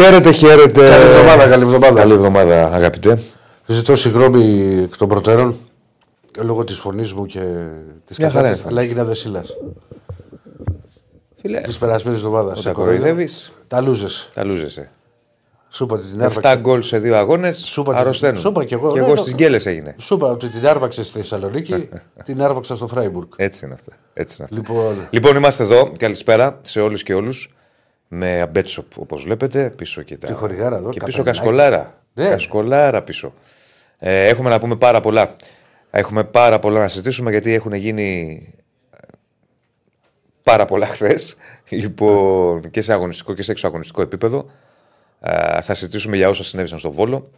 Χαίρετε, 0.00 0.30
χαίρετε. 0.32 0.84
Καλή 0.84 1.04
εβδομάδα, 1.04 1.46
καλή 1.48 1.62
εβδομάδα. 1.62 2.00
Καλή 2.00 2.12
εβδομάδα, 2.12 2.74
αγαπητέ. 2.74 3.18
Ζητώ 3.66 3.94
συγγνώμη 3.96 4.74
εκ 4.82 4.96
των 4.96 5.08
προτέρων 5.08 5.56
λόγω 6.42 6.64
της 6.64 6.78
φωνής 6.78 7.12
μου 7.12 7.26
και 7.26 7.40
της 8.04 8.18
Μια 8.18 8.30
χαρά 8.30 8.42
κατάστασης. 8.42 8.60
είναι. 8.60 8.68
Αλλά 8.70 8.80
έγινα 8.80 9.04
δεσίλας 9.04 9.56
Φίλε, 11.40 11.60
της 11.60 11.78
περασμένης 11.78 12.18
εβδομάδας. 12.18 12.62
τα 12.62 12.72
κοροϊδεύεις, 12.72 13.52
Τα 13.68 13.80
λούζες. 13.80 14.30
τα 14.34 14.44
λούζεσαι. 14.44 14.90
Σου 15.68 15.84
είπα 15.84 15.94
ότι 15.94 16.06
την 16.06 16.20
7 16.20 16.24
άρπαξε. 16.24 16.58
γκολ 16.60 16.82
σε 16.82 16.98
δύο 16.98 17.16
αγώνες. 17.16 17.56
Σου 17.66 17.80
είπα 17.80 17.92
τι- 17.94 18.00
Αρρωσταίνουν. 18.00 18.36
σου 18.36 18.48
είπα 18.48 18.64
κι 18.64 18.74
εγώ, 18.74 18.92
Και 18.92 18.98
ναι, 18.98 19.04
εγώ 19.04 19.14
το- 19.14 19.20
στις 19.22 19.34
γκέλες 19.34 19.66
έγινε. 19.66 19.94
Σου 19.98 20.14
είπα 20.14 20.26
ότι 20.30 20.48
την 20.48 20.66
άρπαξε 20.66 21.04
στη 21.04 21.18
Θεσσαλονίκη, 21.18 21.88
την 22.24 22.42
άρπαξα 22.42 22.76
στο 22.76 22.86
Φράιμπουργκ. 22.86 23.28
Έτσι 23.36 23.64
είναι 23.64 23.74
αυτά. 23.74 23.92
Έτσι 24.14 24.36
είναι 24.38 24.48
αυτά. 24.50 24.56
Λοιπόν, 24.74 25.06
Λοιπόν, 25.10 25.36
είμαστε 25.36 25.62
εδώ. 25.62 25.92
Καλησπέρα 25.98 26.58
σε 26.62 26.80
όλους 26.80 27.02
και 27.02 27.14
όλους. 27.14 27.52
Με 28.08 28.40
αμπέτσοπ 28.40 28.98
όπως 28.98 29.22
βλέπετε. 29.22 29.70
Πίσω 29.70 30.02
και 30.02 30.16
τα. 30.16 30.26
Τη 30.26 30.32
χορηγάρα 30.32 30.76
εδώ, 30.76 30.90
Και 30.90 31.00
πίσω 31.04 31.18
καπελάκι. 31.18 31.38
κασκολάρα. 31.38 32.02
Ναι. 32.14 32.28
Κασκολάρα 32.28 33.02
πίσω. 33.02 33.32
Ε, 33.98 34.28
έχουμε 34.28 34.48
να 34.50 34.58
πούμε 34.58 34.76
πάρα 34.76 35.00
πολλά. 35.00 35.36
Έχουμε 35.90 36.24
πάρα 36.24 36.58
πολλά 36.58 36.80
να 36.80 36.88
συζητήσουμε 36.88 37.30
γιατί 37.30 37.52
έχουν 37.52 37.72
γίνει 37.72 38.40
ε, 38.90 38.96
πάρα 40.42 40.64
πολλά 40.64 40.86
χθες. 40.94 41.36
Λοιπόν, 41.68 42.70
και 42.70 42.80
σε 42.80 42.92
αγωνιστικό 42.92 43.34
και 43.34 43.42
σε 43.42 43.50
εξωαγωνιστικό 43.52 44.02
επίπεδο. 44.02 44.50
Ε, 45.20 45.60
θα 45.60 45.74
συζητήσουμε 45.74 46.16
για 46.16 46.28
όσα 46.28 46.44
συνέβησαν 46.44 46.78
στο 46.78 46.90
Βόλο. 46.90 47.30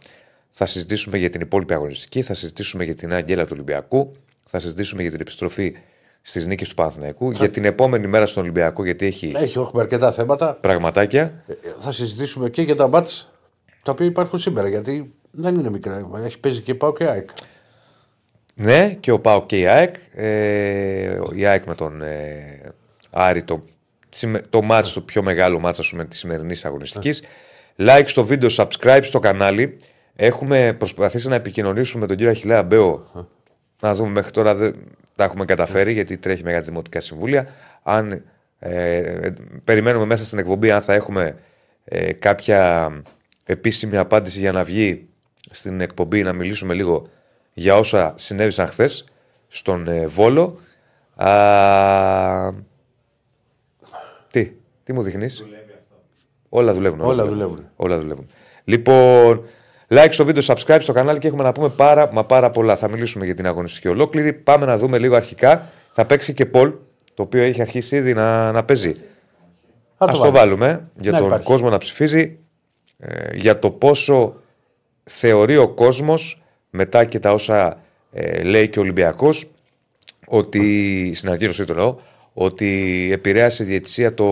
Θα 0.49 0.65
συζητήσουμε 0.65 1.17
για 1.17 1.29
την 1.29 1.41
υπόλοιπη 1.41 1.73
αγωνιστική. 1.73 2.21
Θα 2.21 2.33
συζητήσουμε 2.33 2.83
για 2.83 2.95
την 2.95 3.13
αγγέλα 3.13 3.43
του 3.43 3.49
Ολυμπιακού. 3.53 4.11
Θα 4.43 4.59
συζητήσουμε 4.59 5.01
για 5.01 5.11
την 5.11 5.21
επιστροφή 5.21 5.75
στις 6.21 6.45
νίκες 6.45 6.69
του 6.69 6.75
Παναθηναϊκού. 6.75 7.31
Για 7.31 7.49
την 7.49 7.65
επόμενη 7.65 8.07
μέρα 8.07 8.25
στον 8.25 8.43
Ολυμπιακό, 8.43 8.83
γιατί 8.83 9.05
έχει 9.05 9.31
έχει, 9.35 9.59
έχουμε 9.59 9.81
αρκετά 9.81 10.11
θέματα. 10.11 10.53
πραγματάκια. 10.53 11.43
Ε, 11.47 11.53
Θα 11.77 11.91
συζητήσουμε 11.91 12.49
και 12.49 12.61
για 12.61 12.75
τα 12.75 12.87
μπάτς 12.87 13.29
τα 13.83 13.91
οποία 13.91 14.05
υπάρχουν 14.05 14.39
σήμερα. 14.39 14.67
Γιατί 14.67 15.13
δεν 15.31 15.55
είναι 15.55 15.69
μικρά. 15.69 16.09
Έχει 16.25 16.39
παίζει 16.39 16.61
και 16.61 16.75
πάω 16.75 16.93
και 16.93 17.03
ΑΕΚ. 17.03 17.29
Ναι, 18.53 18.97
και 18.99 19.11
ο 19.11 19.19
Πάο 19.19 19.45
και 19.45 19.59
η 19.59 19.67
ΑΕΚ. 19.67 19.95
Ε, 20.13 21.19
η 21.33 21.45
ΑΕΚ 21.45 21.65
με 21.65 21.75
τον 21.75 22.01
ε, 22.01 22.61
Άρη, 23.09 23.43
το, 23.43 23.63
σημα- 24.09 24.41
το 24.49 24.61
μάτς, 24.61 24.93
το 24.93 25.01
πιο 25.01 25.23
μεγάλο 25.23 25.59
μάτς 25.59 25.79
ας 25.79 25.89
πούμε, 25.89 26.05
της 26.05 26.19
σημερινής 26.19 26.65
αγωνιστικής. 26.65 27.23
Like 27.77 28.03
στο 28.05 28.25
βίντεο, 28.25 28.49
subscribe 28.51 28.99
στο 29.03 29.19
κανάλι. 29.19 29.77
Έχουμε 30.15 30.73
προσπαθήσει 30.73 31.27
να 31.27 31.35
επικοινωνήσουμε 31.35 32.01
με 32.01 32.07
τον 32.07 32.15
κύριο 32.15 32.31
Αχιλέα 32.31 32.63
Μπέο. 32.63 33.05
Να 33.81 33.93
δούμε 33.93 34.09
μέχρι 34.09 34.31
τώρα 34.31 34.55
δεν 34.55 34.75
τα 35.15 35.23
έχουμε 35.23 35.45
καταφέρει 35.45 35.93
γιατί 35.93 36.17
τρέχει 36.17 36.43
μεγάλη 36.43 36.63
δημοτικά 36.63 36.99
συμβούλια. 36.99 37.47
Αν 37.83 38.23
ε, 38.59 38.97
ε, 38.97 39.33
περιμένουμε 39.63 40.05
μέσα 40.05 40.25
στην 40.25 40.39
εκπομπή 40.39 40.71
αν 40.71 40.81
θα 40.81 40.93
έχουμε 40.93 41.35
ε, 41.85 42.13
κάποια 42.13 42.91
επίσημη 43.45 43.97
απάντηση 43.97 44.39
για 44.39 44.51
να 44.51 44.63
βγει 44.63 45.07
στην 45.51 45.81
εκπομπή 45.81 46.23
να 46.23 46.33
μιλήσουμε 46.33 46.73
λίγο 46.73 47.07
για 47.53 47.77
όσα 47.77 48.13
συνέβησαν 48.17 48.67
χθες 48.67 49.05
στον 49.47 49.87
ε, 49.87 50.07
Βόλο. 50.07 50.57
Α, 51.15 52.53
τι, 54.31 54.51
τι 54.83 54.93
μου 54.93 55.01
δείχνεις; 55.01 55.45
Όλα 56.53 56.73
δουλεύουν. 56.73 57.01
Όλα 57.01 57.25
δουλεύουν. 57.25 57.69
Όλα 57.75 57.99
δουλεύουν. 57.99 58.29
Λοιπόν, 58.63 59.45
like 59.91 60.07
στο 60.09 60.25
βίντεο, 60.25 60.43
subscribe 60.45 60.77
στο 60.79 60.93
κανάλι 60.93 61.19
και 61.19 61.27
έχουμε 61.27 61.43
να 61.43 61.51
πούμε 61.51 61.69
πάρα 61.69 62.09
μα 62.13 62.23
πάρα 62.25 62.51
πολλά. 62.51 62.75
Θα 62.75 62.89
μιλήσουμε 62.89 63.25
για 63.25 63.33
την 63.33 63.47
αγωνιστική 63.47 63.87
ολόκληρη. 63.87 64.33
Πάμε 64.33 64.65
να 64.65 64.77
δούμε 64.77 64.97
λίγο 64.97 65.15
αρχικά. 65.15 65.69
Θα 65.91 66.05
παίξει 66.05 66.33
και 66.33 66.45
Πολ, 66.45 66.71
το 67.13 67.23
οποίο 67.23 67.41
έχει 67.41 67.61
αρχίσει 67.61 67.95
ήδη 67.95 68.13
να, 68.13 68.51
να 68.51 68.63
παίζει. 68.63 68.93
Θα 69.97 70.05
Α 70.05 70.11
το 70.11 70.19
βάλω. 70.19 70.31
βάλουμε 70.31 70.89
για 70.99 71.11
Να 71.11 71.17
τον 71.17 71.27
υπάρχει. 71.27 71.45
κόσμο 71.45 71.69
να 71.69 71.77
ψηφίζει. 71.77 72.37
ε, 72.97 73.35
για 73.35 73.59
το 73.59 73.71
πόσο 73.71 74.33
θεωρεί 75.03 75.57
ο 75.57 75.67
κόσμος 75.67 76.41
μετά 76.69 77.05
και 77.05 77.19
τα 77.19 77.31
όσα 77.31 77.81
ε, 78.11 78.43
λέει 78.43 78.69
και 78.69 78.79
ο 78.79 78.81
Ολυμπιακός 78.81 79.49
ότι, 80.27 81.11
στην 81.13 81.27
ανακοίνωσή 81.29 81.65
του 81.65 81.71
εννοώ, 81.71 81.95
ότι 82.33 83.09
επηρέασε 83.13 83.63
η 83.63 83.65
διαιτησία 83.65 84.13
το 84.13 84.23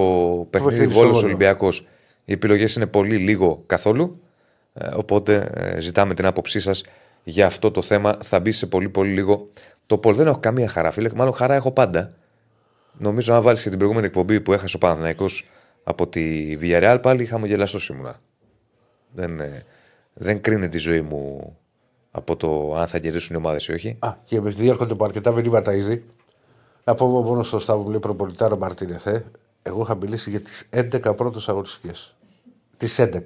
παιχνίδι 0.50 0.74
παιχνίδι 0.76 0.92
στο 0.94 1.00
Βόλος 1.02 1.16
Βόλο. 1.16 1.28
Ολυμπιακός. 1.28 1.88
Οι 2.26 2.34
επιλογές 2.34 2.76
είναι 2.76 2.86
πολύ 2.86 3.18
λίγο 3.18 3.64
καθόλου, 3.66 4.04
ε, 4.04 4.29
οπότε 4.96 5.50
ε, 5.54 5.80
ζητάμε 5.80 6.14
την 6.14 6.26
άποψή 6.26 6.60
σας 6.60 6.84
για 7.24 7.46
αυτό 7.46 7.72
το 7.72 7.82
θέμα. 7.82 8.18
Θα 8.22 8.40
μπει 8.40 8.52
σε 8.52 8.66
πολύ 8.66 8.90
πολύ 8.90 9.12
λίγο. 9.12 9.50
Το 9.86 9.98
Πολ 9.98 10.16
δεν 10.16 10.28
έχω 10.28 10.40
καμία 10.40 10.68
χαρά, 10.68 10.92
φίλε. 10.92 11.10
Μάλλον 11.16 11.34
χαρά 11.34 11.56
έχω 11.56 11.72
πάντα. 11.72 12.14
Νομίζω 12.98 13.34
αν 13.34 13.42
βάλεις 13.42 13.62
και 13.62 13.70
την 13.70 13.78
προηγούμενη 13.78 14.08
εκπομπή 14.08 14.42
που 14.42 14.54
έχασε 14.54 14.76
ο 14.76 14.80
Παναθηναϊκός 14.80 15.50
από 15.84 16.08
τη 16.08 16.58
Villarreal, 16.62 17.00
πάλι 17.02 17.26
χαμογελαστό 17.26 17.80
ήμουνα. 17.94 18.20
Δεν, 19.12 19.40
ε, 19.40 19.66
δεν 20.14 20.42
κρίνει 20.42 20.68
τη 20.68 20.78
ζωή 20.78 21.02
μου 21.02 21.56
από 22.12 22.36
το 22.36 22.76
αν 22.76 22.88
θα 22.88 23.00
κερδίσουν 23.00 23.36
οι 23.36 23.38
ομάδες 23.38 23.68
ή 23.68 23.74
όχι. 23.74 23.98
Α, 24.00 24.14
και 24.24 24.36
επειδή 24.36 24.68
έρχονται 24.68 24.94
από 24.94 25.06
αρκετά 25.06 25.32
μηνύματα 25.32 25.74
ήδη, 25.74 26.06
να 26.84 26.96
πω 26.96 27.08
μόνο 27.08 27.44
στο 27.44 27.60
Σταύρο 27.60 27.84
που 27.84 27.90
λέει 27.90 28.00
προπολιτάρο 28.00 28.58
Μαρτίνεθ, 28.58 29.08
εγώ 29.62 29.82
είχα 29.82 29.96
μιλήσει 29.96 30.30
για 30.30 30.42
τις 30.42 30.70
11 30.72 31.16
πρώτες 31.16 31.50
αγωνιστικές. 31.50 32.16
Τις 32.78 33.00
11. 33.00 33.20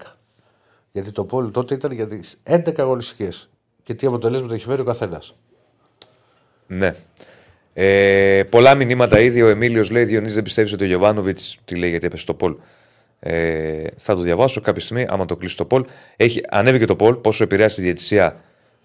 Γιατί 0.95 1.11
το 1.11 1.23
πόλο 1.23 1.49
τότε 1.49 1.73
ήταν 1.73 1.91
για 1.91 2.05
τις 2.05 2.37
11 2.43 2.73
αγωνιστικές. 2.77 3.49
Και 3.83 3.93
τι 3.93 4.07
αποτελέσματα 4.07 4.53
έχει 4.53 4.65
φέρει 4.65 4.81
ο 4.81 4.83
καθένας. 4.83 5.35
Ναι. 6.67 6.93
Ε, 7.73 8.43
πολλά 8.49 8.75
μηνύματα 8.75 9.19
ήδη. 9.19 9.41
Ο 9.41 9.47
Εμίλιος 9.47 9.89
λέει: 9.89 10.03
Διονύση 10.03 10.33
δεν 10.33 10.43
πιστεύεις 10.43 10.73
ότι 10.73 10.83
ο 10.83 10.87
Γιωβάνοβιτ. 10.87 11.39
Τι 11.65 11.75
λέει, 11.75 11.89
γιατί 11.89 12.05
έπεσε 12.05 12.25
το 12.25 12.33
Πολ. 12.33 12.55
Ε, 13.19 13.83
θα 13.95 14.15
το 14.15 14.21
διαβάσω 14.21 14.61
κάποια 14.61 14.81
στιγμή, 14.81 15.05
άμα 15.09 15.25
το 15.25 15.35
κλείσει 15.35 15.57
το 15.57 15.65
Πολ. 15.65 15.85
Έχει, 16.15 16.41
ανέβηκε 16.49 16.85
το 16.85 16.95
Πολ. 16.95 17.15
Πόσο 17.15 17.43
επηρεάσει 17.43 17.81
η 17.81 17.83
διαιτησία 17.83 18.39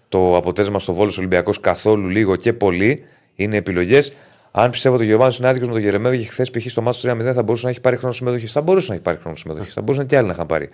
το 0.09 0.35
αποτέλεσμα 0.35 0.79
στο 0.79 0.93
Βόλος 0.93 1.17
Ολυμπιακός 1.17 1.59
καθόλου, 1.59 2.07
λίγο 2.07 2.35
και 2.35 2.53
πολύ. 2.53 3.03
Είναι 3.35 3.57
επιλογές. 3.57 4.13
Αν 4.51 4.71
πιστεύω 4.71 4.95
ότι 4.95 5.03
ο 5.03 5.07
Γιωβάνος 5.07 5.37
είναι 5.37 5.47
άδικος 5.47 5.67
με 5.67 5.73
τον 5.73 5.83
Γερεμέδο 5.83 6.15
και 6.15 6.25
χθες 6.25 6.51
π.χ. 6.51 6.69
στο 6.69 6.81
μάτσο 6.81 7.11
3-0 7.11 7.31
θα 7.33 7.43
μπορούσε 7.43 7.65
να 7.65 7.71
έχει 7.71 7.81
πάρει 7.81 7.97
χρόνο 7.97 8.13
συμμετοχής. 8.13 8.51
Θα 8.51 8.61
μπορούσε 8.61 8.87
να 8.87 8.93
έχει 8.93 9.03
πάρει 9.03 9.17
χρόνο 9.17 9.35
συμμετοχής. 9.35 9.73
Θα 9.73 9.81
μπορούσαν 9.81 10.05
και 10.05 10.17
άλλοι 10.17 10.27
να 10.27 10.33
είχαν 10.33 10.45
πάρει. 10.45 10.69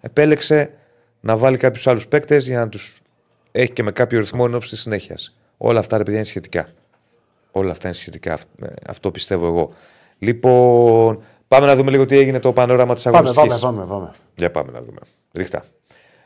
Επέλεξε 0.00 0.70
να 1.20 1.36
βάλει 1.36 1.56
κάποιους 1.56 1.86
άλλους 1.86 2.08
παίκτες 2.08 2.46
για 2.46 2.58
να 2.58 2.68
τους 2.68 3.00
έχει 3.52 3.72
και 3.72 3.82
με 3.82 3.90
κάποιο 3.92 4.18
ρυθμό 4.18 4.44
εν 4.48 4.54
ώψη 4.54 4.68
της 4.70 4.80
συνέχειας. 4.80 5.36
Όλα 5.56 5.78
αυτά 5.78 5.96
ρε 5.96 6.02
παιδιά 6.02 6.18
είναι 6.18 6.26
σχετικά. 6.28 6.68
Όλα 7.50 7.70
αυτά 7.70 7.88
είναι 7.88 7.96
σχετικά. 7.96 8.32
αυ- 8.32 8.62
ε, 8.62 8.66
Αυτό 8.86 9.10
πιστεύω 9.10 9.46
εγώ. 9.46 9.72
Λοιπόν, 10.18 11.22
πάμε 11.48 11.66
να 11.66 11.74
δούμε 11.74 11.90
λίγο 11.90 12.04
τι 12.04 12.18
έγινε 12.18 12.38
το 12.38 12.52
πανόραμα 12.52 12.94
της 12.94 13.02
Πάμε, 13.02 13.16
αγωνιστικής. 13.16 13.58
πάμε, 13.58 13.78
πάμε, 13.78 13.90
πάμε. 13.90 14.12
Για 14.34 14.50
πάμε 14.50 14.72
να 14.72 14.80
δούμε. 14.80 14.98
Ρίχτα. 15.32 15.62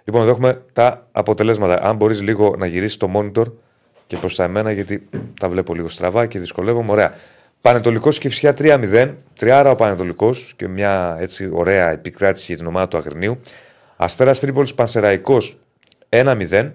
Λοιπόν, 0.04 0.20
εδώ 0.22 0.30
έχουμε 0.30 0.62
τα 0.72 1.06
αποτελέσματα. 1.12 1.82
Αν 1.82 1.96
μπορείς 1.96 2.22
λίγο 2.22 2.54
να 2.58 2.66
γυρίσεις 2.66 2.96
το 2.96 3.10
monitor 3.16 3.44
και 4.06 4.16
προς 4.16 4.34
τα 4.36 4.44
εμένα, 4.44 4.72
γιατί 4.72 5.08
τα 5.40 5.48
βλέπω 5.48 5.74
λίγο 5.74 5.88
στραβά 5.88 6.26
και 6.26 6.38
δυσκολεύομαι. 6.38 6.90
Ωραία. 6.92 7.14
Πανετολικός 7.60 8.18
και 8.18 8.28
φυσικά 8.28 8.52
3-0. 8.52 9.14
Τριάρα 9.38 9.70
ο 9.70 9.74
Πανετολικός 9.74 10.54
και 10.56 10.68
μια 10.68 11.16
έτσι 11.20 11.50
ωραία 11.52 11.90
επικράτηση 11.90 12.44
για 12.46 12.56
την 12.56 12.66
ομάδα 12.66 12.88
του 12.88 12.96
Αγρινίου. 12.96 13.40
Αστέρας 14.02 14.40
Τρίπολης 14.40 14.74
Πανσεραϊκός 14.74 15.58
1-0. 16.08 16.72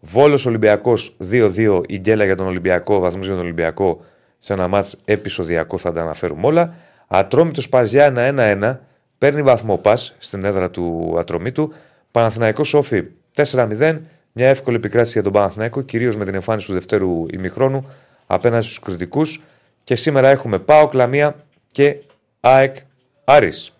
Βόλος 0.00 0.46
Ολυμπιακός 0.46 1.16
2-2. 1.30 1.82
Η 1.86 1.98
γκέλα 1.98 2.24
για 2.24 2.36
τον 2.36 2.46
Ολυμπιακό, 2.46 2.98
βαθμού 2.98 3.22
για 3.22 3.30
τον 3.30 3.40
Ολυμπιακό 3.40 4.04
σε 4.38 4.52
ένα 4.52 4.68
μάτς 4.68 4.98
επεισοδιακό 5.04 5.78
θα 5.78 5.92
τα 5.92 6.00
αναφέρουμε 6.00 6.46
όλα. 6.46 6.74
Ατρόμητος 7.06 7.68
Παζιά 7.68 8.06
1-1. 8.06 8.80
Παίρνει 9.18 9.42
βαθμό 9.42 9.76
πα 9.76 9.96
στην 9.96 10.44
έδρα 10.44 10.70
του 10.70 11.14
Ατρομήτου. 11.18 11.72
Παναθηναϊκός 12.10 12.68
Σόφι 12.68 13.04
4-0. 13.34 14.00
Μια 14.32 14.48
εύκολη 14.48 14.76
επικράτηση 14.76 15.12
για 15.12 15.22
τον 15.22 15.32
Παναθηναϊκό, 15.32 15.82
κυρίως 15.82 16.16
με 16.16 16.24
την 16.24 16.34
εμφάνιση 16.34 16.66
του 16.66 16.72
δευτέρου 16.72 17.26
ημιχρόνου 17.32 17.90
απέναντι 18.26 18.64
στους 18.64 18.78
κριτικούς. 18.78 19.42
Και 19.84 19.94
σήμερα 19.94 20.28
έχουμε 20.28 20.58
Πάο 20.58 20.88
Κλαμία 20.88 21.36
και 21.66 21.96
ΑΕΚ 22.40 22.76
Άρης. 23.24 23.72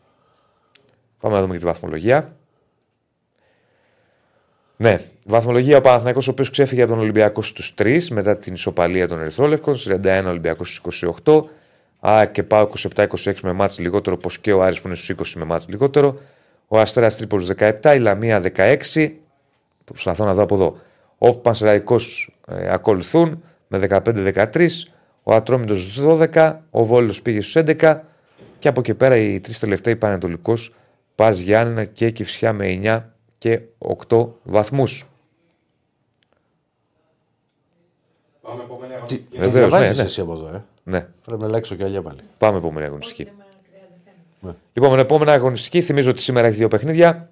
Πάμε 1.21 1.35
να 1.35 1.41
δούμε 1.41 1.53
και 1.53 1.61
τη 1.61 1.67
βαθμολογία. 1.67 2.36
Ναι, 4.77 4.97
βαθμολογία 5.25 5.77
ο 5.77 5.81
Παναθηναϊκός 5.81 6.29
ο 6.29 6.31
οποίος 6.31 6.51
ξέφυγε 6.51 6.83
από 6.83 6.91
τον 6.91 7.01
Ολυμπιακό 7.01 7.43
στους 7.43 7.75
3 7.79 8.09
μετά 8.11 8.37
την 8.37 8.55
ισοπαλία 8.55 9.09
των 9.09 9.21
Ερυθρόλευκων. 9.21 9.75
31 9.75 10.25
Ολυμπιακός 10.27 10.75
στους 10.75 11.03
28. 11.25 11.43
ΑΕΚ 12.01 12.33
και 12.33 12.43
Πάο 12.43 12.69
27-26 12.95 13.35
με 13.43 13.53
μάτς 13.53 13.79
λιγότερο, 13.79 14.17
όπως 14.19 14.39
και 14.39 14.53
ο 14.53 14.63
Άρης 14.63 14.81
που 14.81 14.87
είναι 14.87 14.97
στους 14.97 15.35
20 15.35 15.39
με 15.39 15.45
μάτς 15.45 15.69
λιγότερο. 15.69 16.21
Ο 16.69 16.79
Αστέρας 16.79 17.17
Τρίπολης 17.17 17.47
17, 17.47 17.95
η 17.95 17.99
Λαμία 17.99 18.41
16. 18.41 19.13
Προσπαθώ 19.85 20.25
να 20.25 20.35
δω 20.35 20.43
από 20.43 20.55
εδώ. 20.55 20.79
Ο 21.19 21.39
Πανσεραϊκό 21.39 21.97
ε, 22.49 22.73
ακολουθούν 22.73 23.43
με 23.69 23.87
15-13. 23.91 24.69
Ο 25.23 25.35
Ατρόμητος 25.35 26.01
12. 26.35 26.57
Ο 26.71 26.85
Βόλος 26.85 27.23
πήγε 27.23 27.41
στους 27.41 27.63
11. 27.67 27.99
Και 28.59 28.69
από 28.69 28.81
εκεί 28.81 28.95
πέρα 28.95 29.17
οι 29.17 29.41
τρεις 29.41 29.59
τελευταίοι 29.59 29.97
Πανετολικός, 29.97 30.75
Πας 31.15 31.39
Γιάννενα 31.39 31.85
και 31.85 32.11
Κυφσιά 32.11 32.53
με 32.53 32.81
9 32.83 33.16
και 33.39 33.61
8 34.09 34.27
βαθμούς. 34.43 35.07
Τι, 39.07 39.19
τι 39.19 39.39
Βεβαίως, 39.39 39.53
διαβάζεις 39.53 39.97
ναι, 39.97 40.03
ναι. 40.03 40.09
εσύ 40.09 40.21
από 40.21 40.33
εδώ, 40.33 40.47
ε; 40.55 40.65
Ναι, 40.83 41.07
Πρέπει 41.25 41.41
να 41.41 41.47
αλλάξω 41.47 41.75
κι 41.75 41.83
αλλιά 41.83 42.03
πάλι. 42.03 42.19
πάμε 42.39 42.59
επόμενη 42.59 42.87
αγωνιστική. 42.87 43.29
Λοιπόν, 44.73 44.95
με 44.95 45.01
επόμενη 45.01 45.31
αγωνιστική 45.31 45.81
θυμίζω 45.81 46.11
ότι 46.11 46.23
σήμερα 46.23 46.47
έχει 46.47 46.57
δύο 46.57 46.69
παιχνίδια. 46.69 47.31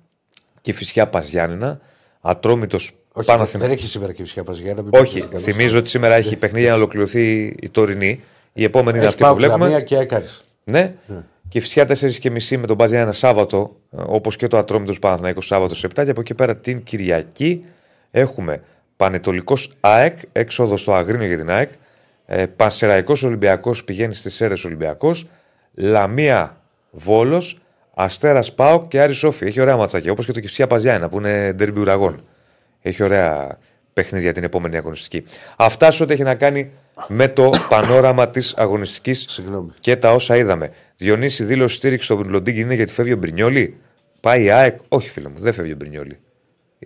και 0.61 0.73
φυσιά 0.73 1.09
Παζιάννηνα. 1.09 1.81
Ατρόμητος 2.21 2.93
Όχι, 3.13 3.27
πάνω 3.27 3.45
δεν, 3.45 3.61
δεν 3.61 3.71
έχει 3.71 3.87
σήμερα 3.87 4.13
και 4.13 4.23
φυσικά 4.23 4.45
Παζιάννα. 4.45 4.83
μην 4.83 4.91
Όχι, 4.95 5.13
παίζεις 5.13 5.27
καλώς. 5.29 5.43
θυμίζω 5.43 5.79
ότι 5.79 5.89
σήμερα 5.89 6.15
έχει 6.15 6.37
παιχνίδια 6.37 6.69
να 6.71 6.75
ολοκληρωθεί 6.77 7.45
η 7.61 7.71
τωρινή. 7.71 8.23
Η 8.53 8.65
επόμενη 8.65 8.97
είναι 8.99 9.07
Έχει 9.07 9.09
αυτή 9.09 9.23
που 9.23 9.29
πάω 9.29 9.35
βλέπουμε. 9.37 9.59
Λαμία 9.65 9.81
και 9.81 9.97
Έκαρης. 9.97 10.45
Ναι. 10.65 10.95
Και 11.55 11.61
φυσικά 11.61 11.85
4 11.85 12.13
και 12.19 12.31
μισή 12.31 12.57
με 12.57 12.67
τον 12.67 12.77
Μπάζια 12.77 13.01
ένα 13.01 13.13
Σάββατο, 13.13 13.77
όπως 13.91 14.37
και 14.37 14.47
το 14.47 14.59
Ατρόμητος 14.59 14.99
Παναθηναϊκός 14.99 15.47
Σάββατος 15.47 15.79
σε 15.79 15.87
7. 15.87 16.05
Και 16.05 16.11
από 16.11 16.21
εκεί 16.21 16.35
πέρα 16.35 16.57
την 16.57 16.83
Κυριακή 16.83 17.65
έχουμε 18.11 18.63
Πανετολικός 18.97 19.73
ΑΕΚ, 19.81 20.19
έξοδος 20.33 20.81
στο 20.81 20.95
Αγρίνιο 20.95 21.27
για 21.27 21.37
την 21.37 21.51
ΑΕΚ. 21.51 21.71
Ε, 22.27 22.47
Πανσεραϊκός 22.47 23.23
Ολυμπιακός 23.23 23.85
πηγαίνει 23.85 24.15
στις 24.15 24.41
αίρε 24.41 24.55
Ολυμπιακός. 24.65 25.29
Λαμία 25.75 26.61
Βόλος, 26.91 27.61
Αστέρας 27.95 28.55
ΠΑΟ 28.55 28.87
και 28.89 29.01
Άρης 29.01 29.17
Σόφι. 29.17 29.47
Έχει 29.47 29.61
ωραία 29.61 29.77
ματσάκια 29.77 30.13
όπως 30.13 30.27
και 30.27 30.33
το 30.33 30.41
Κυψία 30.41 30.67
Παζιάνα 30.67 31.09
που 31.09 31.19
είναι 31.19 31.53
ντέρμπι 31.53 31.81
ουραγών. 31.81 32.25
Έχει 32.83 33.03
ωραία 33.03 33.59
παιχνίδια 33.93 34.33
την 34.33 34.45
επόμενη 34.45 34.77
αγωνιστική. 34.77 35.25
Αυτά 35.57 35.91
σε 35.91 36.03
ό,τι 36.03 36.13
έχει 36.13 36.23
να 36.23 36.35
κάνει 36.35 36.71
με 37.09 37.29
το 37.29 37.51
πανόραμα 37.69 38.29
της 38.29 38.55
αγωνιστικής 38.57 39.25
Συγγνώμη. 39.29 39.71
και 39.81 39.97
τα 39.97 40.13
όσα 40.13 40.37
είδαμε. 40.37 40.71
Διονύση 40.97 41.45
δήλωση 41.45 41.77
στήριξη 41.77 42.05
στον 42.05 42.29
Λοντίγκιν 42.29 42.57
είναι 42.57 42.75
γιατί 42.75 42.93
φεύγει 42.93 43.13
ο 43.13 43.17
Μπρινιόλη. 43.17 43.77
Πάει 44.21 44.43
η 44.43 44.51
ΑΕΚ. 44.51 44.79
Όχι, 44.89 45.09
φίλε 45.09 45.29
μου, 45.29 45.39
δεν 45.39 45.53
φεύγει 45.53 45.73
ο 45.73 45.77
Μπρινιόλη. 45.77 46.19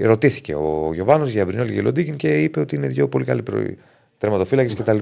Ρωτήθηκε 0.00 0.54
ο 0.54 0.90
Γιοβάνος 0.94 1.30
για 1.30 1.44
Μπρινιόλη 1.44 1.74
και 1.74 1.80
Λοντίγκιν 1.80 2.16
και 2.16 2.42
είπε 2.42 2.60
ότι 2.60 2.76
είναι 2.76 2.86
δύο 2.86 3.08
πολύ 3.08 3.24
καλοί 3.24 3.42
προ... 3.42 3.62
τερματοφύλακες 4.18 4.74
κτλ. 4.74 4.98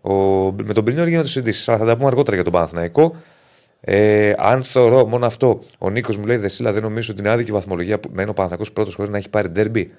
Ο... 0.00 0.12
Με 0.52 0.72
τον 0.72 0.82
Μπρινιόλη 0.82 1.10
γίνονται 1.10 1.28
συζητήσεις. 1.28 1.68
Αλλά 1.68 1.78
θα 1.78 1.84
τα 1.84 1.96
πούμε 1.96 2.06
αργότερα 2.06 2.34
για 2.34 2.44
τον 2.44 2.52
Παναθηναϊκό. 2.52 3.16
Ε, 3.80 4.32
αν 4.38 4.62
θεωρώ 4.62 5.06
μόνο 5.06 5.26
αυτό, 5.26 5.62
ο 5.78 5.90
Νίκος 5.90 6.16
μου 6.16 6.24
λέει 6.26 6.36
Δεσίλα, 6.36 6.72
δεν 6.72 6.82
νομίζω 6.82 7.12
ότι 7.12 7.20
είναι 7.20 7.30
άδικη 7.30 7.50
η 7.50 7.52
βαθμολογία 7.52 8.00
που 8.00 8.10
να 8.12 8.22
είναι 8.22 8.30
ο 8.30 8.34
Παναθηναϊκός 8.34 8.72
πρώτος 8.72 8.94
χωρίς 8.94 9.10
να 9.10 9.18
έχει 9.18 9.28
πάρει 9.28 9.48
ντέρμπι. 9.48 9.92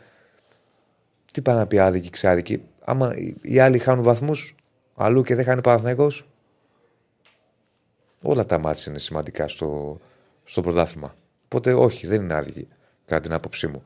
Τι 1.32 1.42
πάει 1.42 1.56
να 1.56 1.68
πει 1.68 1.80
άδικη, 1.80 2.10
ξάδικη. 2.10 2.62
Άμα 2.86 3.18
οι- 3.18 3.36
οι 3.42 3.60
άλλοι 3.60 3.80
χάνουν 3.80 4.04
βαθμούς 4.04 4.56
αλλού 4.96 5.24
και 5.24 5.36
δεν 5.36 5.46
χάνει 5.46 5.60
ο 5.60 5.62
Παναθηναϊκός, 5.62 6.26
όλα 8.22 8.46
τα 8.46 8.58
μάτια 8.60 8.84
είναι 8.92 9.00
σημαντικά 9.00 9.48
στο, 9.48 10.00
στο 10.44 10.62
πρωτάθλημα. 10.62 11.16
Οπότε 11.46 11.74
όχι, 11.74 12.08
δεν 12.08 12.22
είναι 12.22 12.34
άδικη, 12.34 12.68
κατά 13.06 13.22
την 13.22 13.34
άποψή 13.34 13.68
μου. 13.68 13.84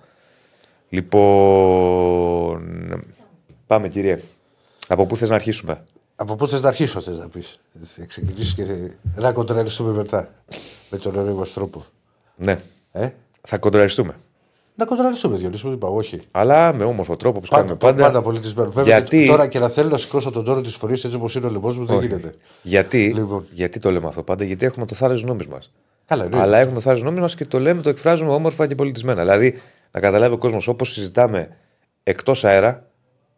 Λοιπόν, 0.90 2.62
πάμε 3.68 3.90
κύριε. 3.90 4.20
Από 4.88 5.06
πού 5.06 5.16
θες 5.16 5.30
να 5.30 5.36
αρχίσουμε; 5.36 5.84
Από 6.16 6.36
πού 6.36 6.48
θες 6.48 6.62
να 6.62 6.68
αρχίσω, 6.68 7.02
θες 7.02 7.18
να 7.18 7.30
πεις; 7.30 7.60
Θα 7.82 8.06
ξεκινήσεις 8.06 8.54
και 8.54 8.92
να 9.16 9.34
κοντραριστούμε 9.34 9.92
μετά. 9.92 10.30
Με 10.90 10.98
τον 10.98 11.16
ωραίο 11.16 11.36
μα 11.36 11.46
τρόπο. 11.54 11.86
Ναι, 12.36 12.58
Ε; 12.92 13.10
θα 13.42 13.58
κοντραριστούμε. 13.58 14.16
Να 14.78 14.86
κοντραριστούμε, 14.86 15.38
Διονύση, 15.38 15.66
μου 15.68 15.74
είπα, 15.74 15.88
όχι. 15.88 16.20
Αλλά 16.32 16.74
με 16.74 16.84
όμορφο 16.84 17.16
τρόπο, 17.16 17.38
όπως 17.38 17.50
κάνουμε 17.50 17.76
Πάντα, 17.76 17.86
πάντα. 17.94 18.04
πάντα 18.04 18.22
πολιτισμένο. 18.22 18.72
Βέβαια, 18.72 18.98
Γιατί- 18.98 19.20
και 19.22 19.28
τώρα 19.30 19.48
και 19.48 19.60
να 19.60 19.68
θέλω 19.68 19.90
να 19.90 19.98
σηκώσω 19.98 20.32
τον 20.32 20.44
τόνο 20.44 20.62
της 20.62 20.76
φορή 20.76 20.94
έτσι 20.94 21.16
όπως 21.16 21.36
είναι 21.36 21.46
ο 21.48 21.50
λαιμός 21.50 21.80
μου, 21.80 21.86
δεν 21.86 21.98
Όχι. 21.98 22.08
γίνεται. 22.08 22.30
Γιατί, 22.62 23.14
Λοιπόν. 23.16 23.46
γιατί 23.52 23.80
το 23.80 23.92
λέμε 23.92 24.08
αυτό 24.08 24.24
πάντα, 24.24 24.44
γιατί 24.44 24.66
έχουμε 24.66 24.86
το 24.86 24.96
θάρρος 24.96 25.24
νόμι 25.24 25.46
μας. 25.50 25.72
Καλά, 26.06 26.28
ναι. 26.28 26.40
Αλλά 26.40 26.58
έχουμε 26.58 26.76
το 26.76 26.82
θάρρος 26.82 27.02
γνώμης 27.04 27.20
μας 27.20 27.36
και 27.36 27.46
το 27.46 27.60
λέμε, 27.60 27.82
το 27.82 27.90
εκφράζουμε 27.90 28.32
όμορφα 28.32 28.68
και 28.68 28.76
πολιτισμένα. 28.76 29.22
Δηλαδή, 29.22 29.62
να 29.92 30.00
καταλάβει 30.00 30.34
ο 30.34 30.38
κόσμος, 30.38 30.68
όπως 30.68 30.92
συζητάμε 30.92 31.50
εκτός 32.04 32.46
αέρα, 32.46 32.88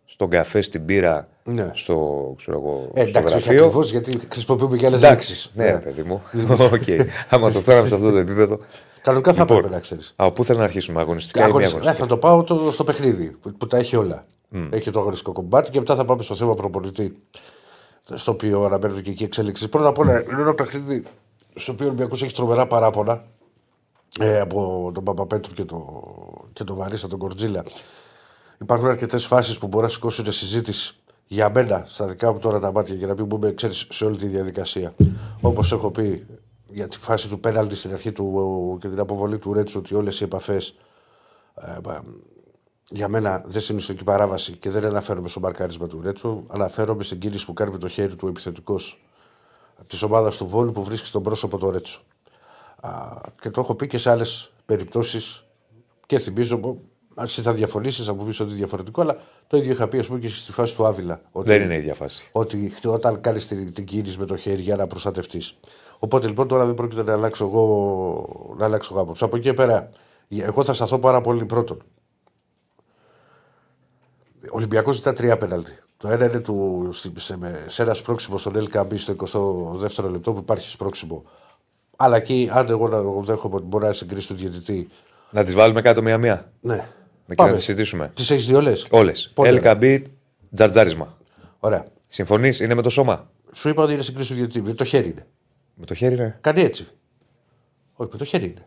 στον 0.09 0.29
καφέ, 0.29 0.61
στην 0.61 0.85
μπύρα, 0.85 1.27
Ναι. 1.43 1.71
στο, 1.73 2.33
ξέρω 2.37 2.57
εγώ, 2.57 2.89
Ε, 2.93 2.99
στο 2.99 3.09
εντάξει, 3.09 3.35
όχι 3.35 3.43
γραφείο. 3.45 3.65
ακριβώς 3.65 3.91
γιατί 3.91 4.19
χρησιμοποιούμε 4.31 4.75
και 4.77 4.85
άλλες 4.85 5.01
Εντάξει, 5.03 5.29
λέξεις. 5.31 5.51
ναι, 5.53 5.65
ρε 5.71 5.77
παιδί 5.77 6.03
μου. 6.03 6.21
Οκ. 6.73 7.09
Άμα 7.29 7.51
το 7.51 7.61
φέραμε 7.61 7.87
σε 7.87 7.95
αυτό 7.95 8.11
το 8.11 8.17
επίπεδο. 8.17 8.57
Κανονικά 9.01 9.33
θα 9.33 9.39
Λοιπόν, 9.41 9.57
έπρεπε 9.57 9.75
να 9.75 9.81
ξέρεις. 9.81 10.13
Από 10.15 10.31
πού 10.31 10.43
θέλω 10.43 10.57
να 10.57 10.63
αρχίσουμε, 10.63 11.01
αγωνιστικά 11.01 11.39
ή 11.39 11.43
μη 11.43 11.49
Αγωνιστικά. 11.49 11.79
αγωνιστικά; 11.79 12.07
θα 12.07 12.15
το 12.15 12.27
πάω 12.27 12.43
το, 12.43 12.71
στο 12.71 12.83
παιχνίδι 12.83 13.27
που, 13.41 13.51
που 13.57 13.67
τα 13.67 13.77
έχει 13.77 13.95
όλα. 13.95 14.23
Έχει 14.69 14.89
το 14.89 14.99
αγωνιστικό 14.99 15.31
κομμάτι 15.31 15.71
και 15.71 15.79
μετά 15.79 15.95
θα 15.95 16.05
πάμε 16.05 16.21
στο 16.21 16.35
θέμα 16.35 16.53
προπονητή. 16.53 17.17
Στο 18.15 18.31
οποίο 18.31 18.63
αναμένεται 18.63 19.01
και 19.01 19.09
εκεί 19.09 19.23
εξέλιξη. 19.23 19.67
Πρώτα 19.69 19.87
απ' 19.87 19.97
όλα 19.97 20.23
είναι 20.31 20.41
ένα 20.41 20.53
παιχνίδι 20.53 21.03
στο 21.55 21.71
οποίο 21.71 21.85
ο 21.85 21.89
Ολυμπιακός 21.89 22.23
έχει 22.23 22.33
τρομερά 22.33 22.67
παράπονα 22.67 23.23
ε, 24.19 24.39
από 24.39 24.91
τον 24.93 25.03
Παπαπέτρου 25.03 25.53
και, 25.53 25.63
το, 25.63 26.03
και 26.53 26.63
τον 26.63 26.75
Βαρίστα, 26.75 27.07
τον 27.07 27.19
Κορτζίλα. 27.19 27.63
Υπάρχουν 28.61 28.87
αρκετές 28.87 29.25
φάσεις 29.25 29.57
που 29.57 29.67
μπορεί 29.67 29.83
να 29.83 29.89
σηκώσουν 29.89 30.31
συζήτηση 30.31 30.95
για 31.27 31.49
μένα, 31.49 31.83
στα 31.85 32.07
δικά 32.07 32.33
μου 32.33 32.39
τώρα 32.39 32.59
τα 32.59 32.71
μάτια, 32.71 32.95
για 32.95 33.07
να 33.07 33.13
μην 33.13 33.25
μπούμε 33.25 33.53
ξέρεις, 33.53 33.87
σε 33.89 34.05
όλη 34.05 34.17
τη 34.17 34.25
διαδικασία. 34.25 34.95
Όπως 35.41 35.71
έχω 35.71 35.91
πει 35.91 36.25
για 36.69 36.87
τη 36.87 36.97
φάση 36.97 37.29
του 37.29 37.39
πέναλτη 37.39 37.75
στην 37.75 37.93
αρχή 37.93 38.11
του 38.11 38.77
και 38.81 38.87
την 38.87 38.99
αποβολή 38.99 39.37
του 39.37 39.53
Ρέτσου, 39.53 39.79
ότι 39.79 39.95
όλες 39.95 40.19
οι 40.19 40.23
επαφές 40.23 40.75
για 42.89 43.07
μένα 43.07 43.43
δεν 43.45 43.61
συνιστούν 43.61 43.97
παράβαση 44.05 44.51
και 44.57 44.69
δεν 44.69 44.85
αναφέρομαι 44.85 45.27
στο 45.27 45.39
μαρκάρισμα 45.39 45.87
του 45.87 46.01
Ρέτσου. 46.01 46.43
Αναφέρομαι 46.47 47.03
στην 47.03 47.19
κίνηση 47.19 47.45
που 47.45 47.53
κάνει 47.53 47.71
με 47.71 47.77
το 47.77 47.87
χέρι 47.87 48.15
του 48.15 48.27
επιθετικός 48.27 49.03
της 49.87 50.01
ομάδας 50.01 50.37
του 50.37 50.47
Βόλου 50.47 50.71
που 50.71 50.83
βρίσκει 50.83 51.07
στον 51.07 51.23
πρόσωπο 51.23 51.57
του 51.57 51.71
Ρέτσου. 51.71 52.01
Α, 52.79 53.21
και 53.41 53.49
το 53.49 53.61
έχω 53.61 53.75
πει 53.75 53.87
και 53.87 53.97
σε 53.97 54.09
άλλες 54.11 54.51
περιπτώσεις 54.65 55.43
και 56.05 56.19
θυμίζω. 56.19 56.77
Μου, 57.17 57.21
Αν 57.21 57.25
εσύ 57.25 57.41
θα 57.41 57.53
διαφωνήσεις, 57.53 58.05
θα 58.05 58.13
μου 58.13 58.25
πεις 58.25 58.39
ότι 58.39 58.49
είναι 58.49 58.57
διαφορετικό, 58.57 59.01
αλλά 59.01 59.17
το 59.47 59.57
ίδιο 59.57 59.71
είχα 59.71 59.87
πει 59.87 59.97
ας 59.99 60.07
πούμε, 60.07 60.19
και 60.19 60.29
στη 60.29 60.51
φάση 60.51 60.75
του 60.75 60.85
Άβυλα. 60.85 61.21
Ότι, 61.31 61.49
Δεν 61.49 61.61
είναι 61.61 61.73
η 61.73 61.77
ίδια 61.77 61.93
φάση. 61.93 62.29
ότι 62.31 62.73
όταν 62.85 63.21
κάνεις 63.21 63.47
την, 63.47 63.73
την 63.73 63.85
κίνηση 63.85 64.19
με 64.19 64.25
το 64.25 64.37
χέρι 64.37 64.61
για 64.61 64.75
να 64.75 64.87
προστατευτείς. 64.87 65.57
Οπότε 65.99 66.27
λοιπόν 66.27 66.47
τώρα 66.47 66.65
δεν 66.65 66.73
πρόκειται 66.73 67.03
να 67.03 67.13
αλλάξω 67.13 67.45
εγώ, 67.45 68.55
να 68.57 68.65
αλλάξω 68.65 68.93
εγώ 68.93 69.01
άποψη. 69.03 69.23
Από 69.23 69.35
εκεί 69.35 69.45
και 69.45 69.53
πέρα, 69.53 69.89
εγώ 70.29 70.63
θα 70.63 70.73
σταθώ 70.73 70.99
πάρα 70.99 71.21
πολύ 71.21 71.45
πρώτον. 71.45 71.81
Ο 74.43 74.49
Ολυμπιακός 74.57 74.95
ζητά 74.95 75.13
τρία 75.13 75.37
πέναλτι. 75.37 75.71
Το 75.97 76.07
ένα 76.07 76.25
είναι 76.25 76.39
του, 76.39 76.89
στη- 76.91 77.11
σε, 77.19 77.37
με- 77.37 77.65
σε 77.67 77.81
ένα 77.81 77.93
σπρώξιμο 77.93 78.37
στον 78.37 78.53
LKB 78.71 78.93
στο 78.95 79.15
22ο 79.25 80.09
λεπτό 80.11 80.33
που 80.33 80.39
υπάρχει 80.39 80.69
σπρώξιμο. 80.69 81.23
Αλλά 81.95 82.15
εκεί, 82.15 82.49
αν 82.53 82.69
εγώ 82.69 82.87
να 82.87 82.97
εγώ 82.97 83.21
δέχομαι 83.25 83.55
ότι 83.55 83.65
μπορεί 83.65 83.85
να 83.85 83.91
συγκρίσει 83.91 84.27
του 84.27 84.33
διαιτητή. 84.33 84.87
Να 85.29 85.43
τις 85.43 85.53
βάλουμε 85.55 85.81
κάτω 85.81 86.01
μία-μία. 86.01 86.51
Ναι. 86.61 86.87
Να 87.35 87.45
να 87.47 87.53
τις 87.53 87.63
συζητήσουμε. 87.63 88.11
Τις 88.13 88.31
έχεις 88.31 88.45
δύο 88.47 88.61
λε. 88.61 88.73
Όλες. 88.89 89.29
Πότε; 89.33 89.61
LKB, 89.63 90.01
τζαρτζάρισμα. 90.53 91.17
Ωραία. 91.59 91.85
Συμφωνείς, 92.07 92.59
είναι 92.59 92.73
με 92.73 92.81
το 92.81 92.89
σώμα; 92.89 93.29
Σου 93.53 93.69
είπα 93.69 93.83
ότι 93.83 93.93
είναι 93.93 94.01
συγκρίση 94.01 94.29
του 94.29 94.35
διαιτητή. 94.35 94.61
Με 94.61 94.73
το 94.73 94.83
χέρι 94.83 95.09
είναι. 95.09 95.25
Με 95.75 95.85
το 95.85 95.93
χέρι, 95.93 96.15
ναι. 96.15 96.37
Κάνει 96.41 96.61
έτσι. 96.61 96.87
Όχι, 97.93 98.09
με 98.11 98.17
το 98.17 98.25
χέρι 98.25 98.45
είναι. 98.45 98.65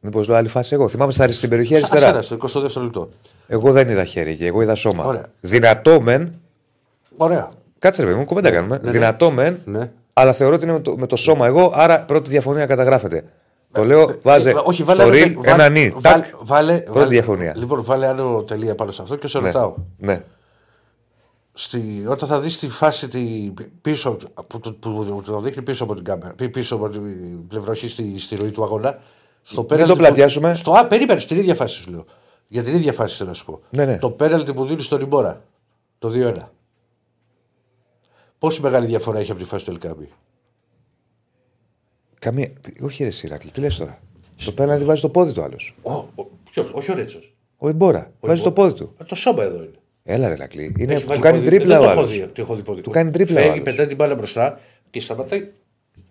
Μήπως 0.00 0.28
λέω 0.28 0.36
άλλη 0.36 0.48
φάση 0.48 0.74
εγώ; 0.74 0.88
Θυμάμαι 0.88 1.12
στα, 1.12 1.28
στην 1.28 1.48
περιοχή 1.48 1.74
Σαν 1.74 1.82
αριστερά. 1.84 2.22
σένα, 2.22 2.38
στο 2.48 2.60
22ο 2.60 2.82
λεπτό. 2.82 3.08
Εγώ 3.46 3.72
δεν 3.72 3.88
είδα 3.88 4.04
χέρι 4.04 4.36
και 4.36 4.46
εγώ 4.46 4.62
είδα 4.62 4.74
σώμα. 4.74 5.04
Ωραία. 5.04 5.26
Δυνατό 5.40 6.00
μεν. 6.00 6.34
Ωραία. 7.16 7.50
Κάτσε 7.78 8.00
ρε 8.02 8.06
παιδί 8.08 8.18
μου, 8.18 8.24
κουβέντα 8.24 8.50
κάνουμε. 8.50 8.80
ναι. 8.82 8.90
Δυνατό 8.90 9.30
μεν. 9.30 9.60
Ναι. 9.64 9.90
Αλλά 10.12 10.32
θεωρώ 10.32 10.54
ότι 10.54 10.64
είναι 10.64 10.72
με 10.72 10.80
το, 10.80 10.96
με 10.96 11.06
το 11.06 11.16
σώμα 11.16 11.46
εγώ, 11.46 11.72
άρα 11.74 12.00
πρώτη 12.00 12.30
διαφωνία 12.30 12.66
καταγράφεται. 12.66 13.24
Το 13.74 13.84
λέω, 13.84 14.14
βάζε 14.22 14.50
Ε, 14.50 14.54
όχι, 14.64 14.82
βάλε 14.82 15.00
στο 15.02 15.10
ένα 15.12 15.18
ριλ 15.24 15.34
τε- 15.34 15.46
ένα 15.46 15.56
βάλε- 15.56 15.70
νι. 15.72 15.88
βάλε- 15.96 16.02
Τάκ. 16.02 16.24
βάλε- 16.40 16.82
Πρώτη 16.82 16.98
βάλε- 16.98 17.10
διαφωνία. 17.10 17.52
Λοιπόν, 17.56 17.84
βάλε 17.84 18.06
άλλο 18.06 18.42
τελεία 18.44 18.74
πάνω 18.74 18.90
σε 18.90 19.02
αυτό 19.02 19.16
και 19.16 19.26
σε 19.26 19.38
Ναι. 19.40 19.46
ρωτάω. 19.46 19.74
Ναι. 19.98 20.22
Στη, 21.56 22.06
όταν 22.08 22.28
θα 22.28 22.40
δεις 22.40 22.58
τη 22.58 22.68
φάση 22.68 23.08
τη, 23.08 23.52
πίσω, 23.80 24.16
που, 24.46 24.60
το- 24.60 24.72
που, 24.72 25.04
που 25.04 25.22
το 25.26 25.40
δείχνει 25.40 25.62
πίσω 25.62 25.84
από 25.84 25.94
την 25.94 26.04
κάμερα, 26.04 26.34
πι- 26.34 26.50
πίσω 26.50 26.74
από 26.74 26.88
την 26.88 27.02
πλευρά, 27.48 27.70
όχι 27.70 27.88
στη, 27.88 28.18
στη 28.18 28.34
ροή 28.36 28.50
του 28.50 28.62
αγώνα. 28.64 28.98
Στο 29.42 29.58
Μην 29.60 29.68
πέναλτι 29.68 29.90
το 29.90 29.96
που- 29.96 30.02
πλατιάσουμε. 30.02 30.54
Στο, 30.54 30.72
α, 30.72 30.86
περίμενε, 30.86 31.20
στην 31.20 31.36
ίδια 31.38 31.54
φάση 31.54 31.74
σου 31.80 31.90
λέω. 31.90 32.04
Για 32.48 32.62
την 32.62 32.74
ίδια 32.74 32.92
φάση 32.92 33.16
θέλω 33.16 33.28
να 33.28 33.34
σου 33.34 33.44
πω. 33.44 33.60
Ναι, 33.70 33.84
ναι. 33.84 33.98
Το 33.98 34.10
πέναλτι 34.10 34.54
που 34.54 34.64
δίνει 34.66 34.80
στον 34.82 34.98
Ριμπόρα, 34.98 35.42
το 35.98 36.08
2-1. 36.08 36.50
Πόση 38.38 38.60
μεγάλη 38.62 38.86
διαφορά 38.86 39.18
έχει 39.18 39.30
από 39.30 39.40
τη 39.40 39.46
φάση 39.46 39.64
του 39.64 39.70
Ελκάμπη; 39.70 40.08
Καμία. 42.24 42.48
Όχι, 42.80 43.04
ρε 43.04 43.10
Σιράκλη, 43.10 43.50
τι 43.50 43.60
λες 43.60 43.76
τώρα; 43.76 43.98
Το 44.44 44.52
πέναλτι 44.52 44.84
βάζει 44.84 45.00
το 45.00 45.08
πόδι 45.08 45.32
του 45.32 45.42
άλλος. 45.42 45.74
Ποιος, 46.50 46.70
όχι 46.74 46.90
ο 46.90 46.94
Ρέτσος. 46.94 47.34
Ο 47.56 47.68
Ιμπόρα. 47.68 48.10
Βάζει 48.20 48.42
το 48.42 48.52
πόδι 48.52 48.72
του. 48.72 48.94
Το 49.06 49.14
σώμα 49.14 49.42
εδώ 49.42 49.56
είναι. 49.56 49.70
Έλα, 50.02 50.28
ρε 50.28 50.36
Λακλή. 50.36 50.74
Είναι, 50.78 50.92
Έχει 50.92 51.02
του 51.02 51.08
βάλει 51.08 51.20
κάνει 51.20 51.36
πόδι. 51.38 51.48
τρίπλα 51.48 51.66
Δεν 51.68 51.76
ο 51.78 51.80
το 51.84 51.90
έχω 51.90 51.98
άλλος. 52.00 52.12
δει, 52.12 52.26
το 52.26 52.42
έχω 52.42 52.54
δει 52.54 52.62
πόδι. 52.62 52.80
Του 52.80 52.90
κάνει 52.90 53.10
τρίπλα 53.10 53.34
ο 53.34 53.42
Φεύγει, 53.42 53.50
άλλος. 53.52 53.62
πετάει 53.64 53.86
την 53.86 53.96
μπάλα 53.96 54.14
μπροστά 54.14 54.60
και 54.90 55.00
σταματάει. 55.00 55.48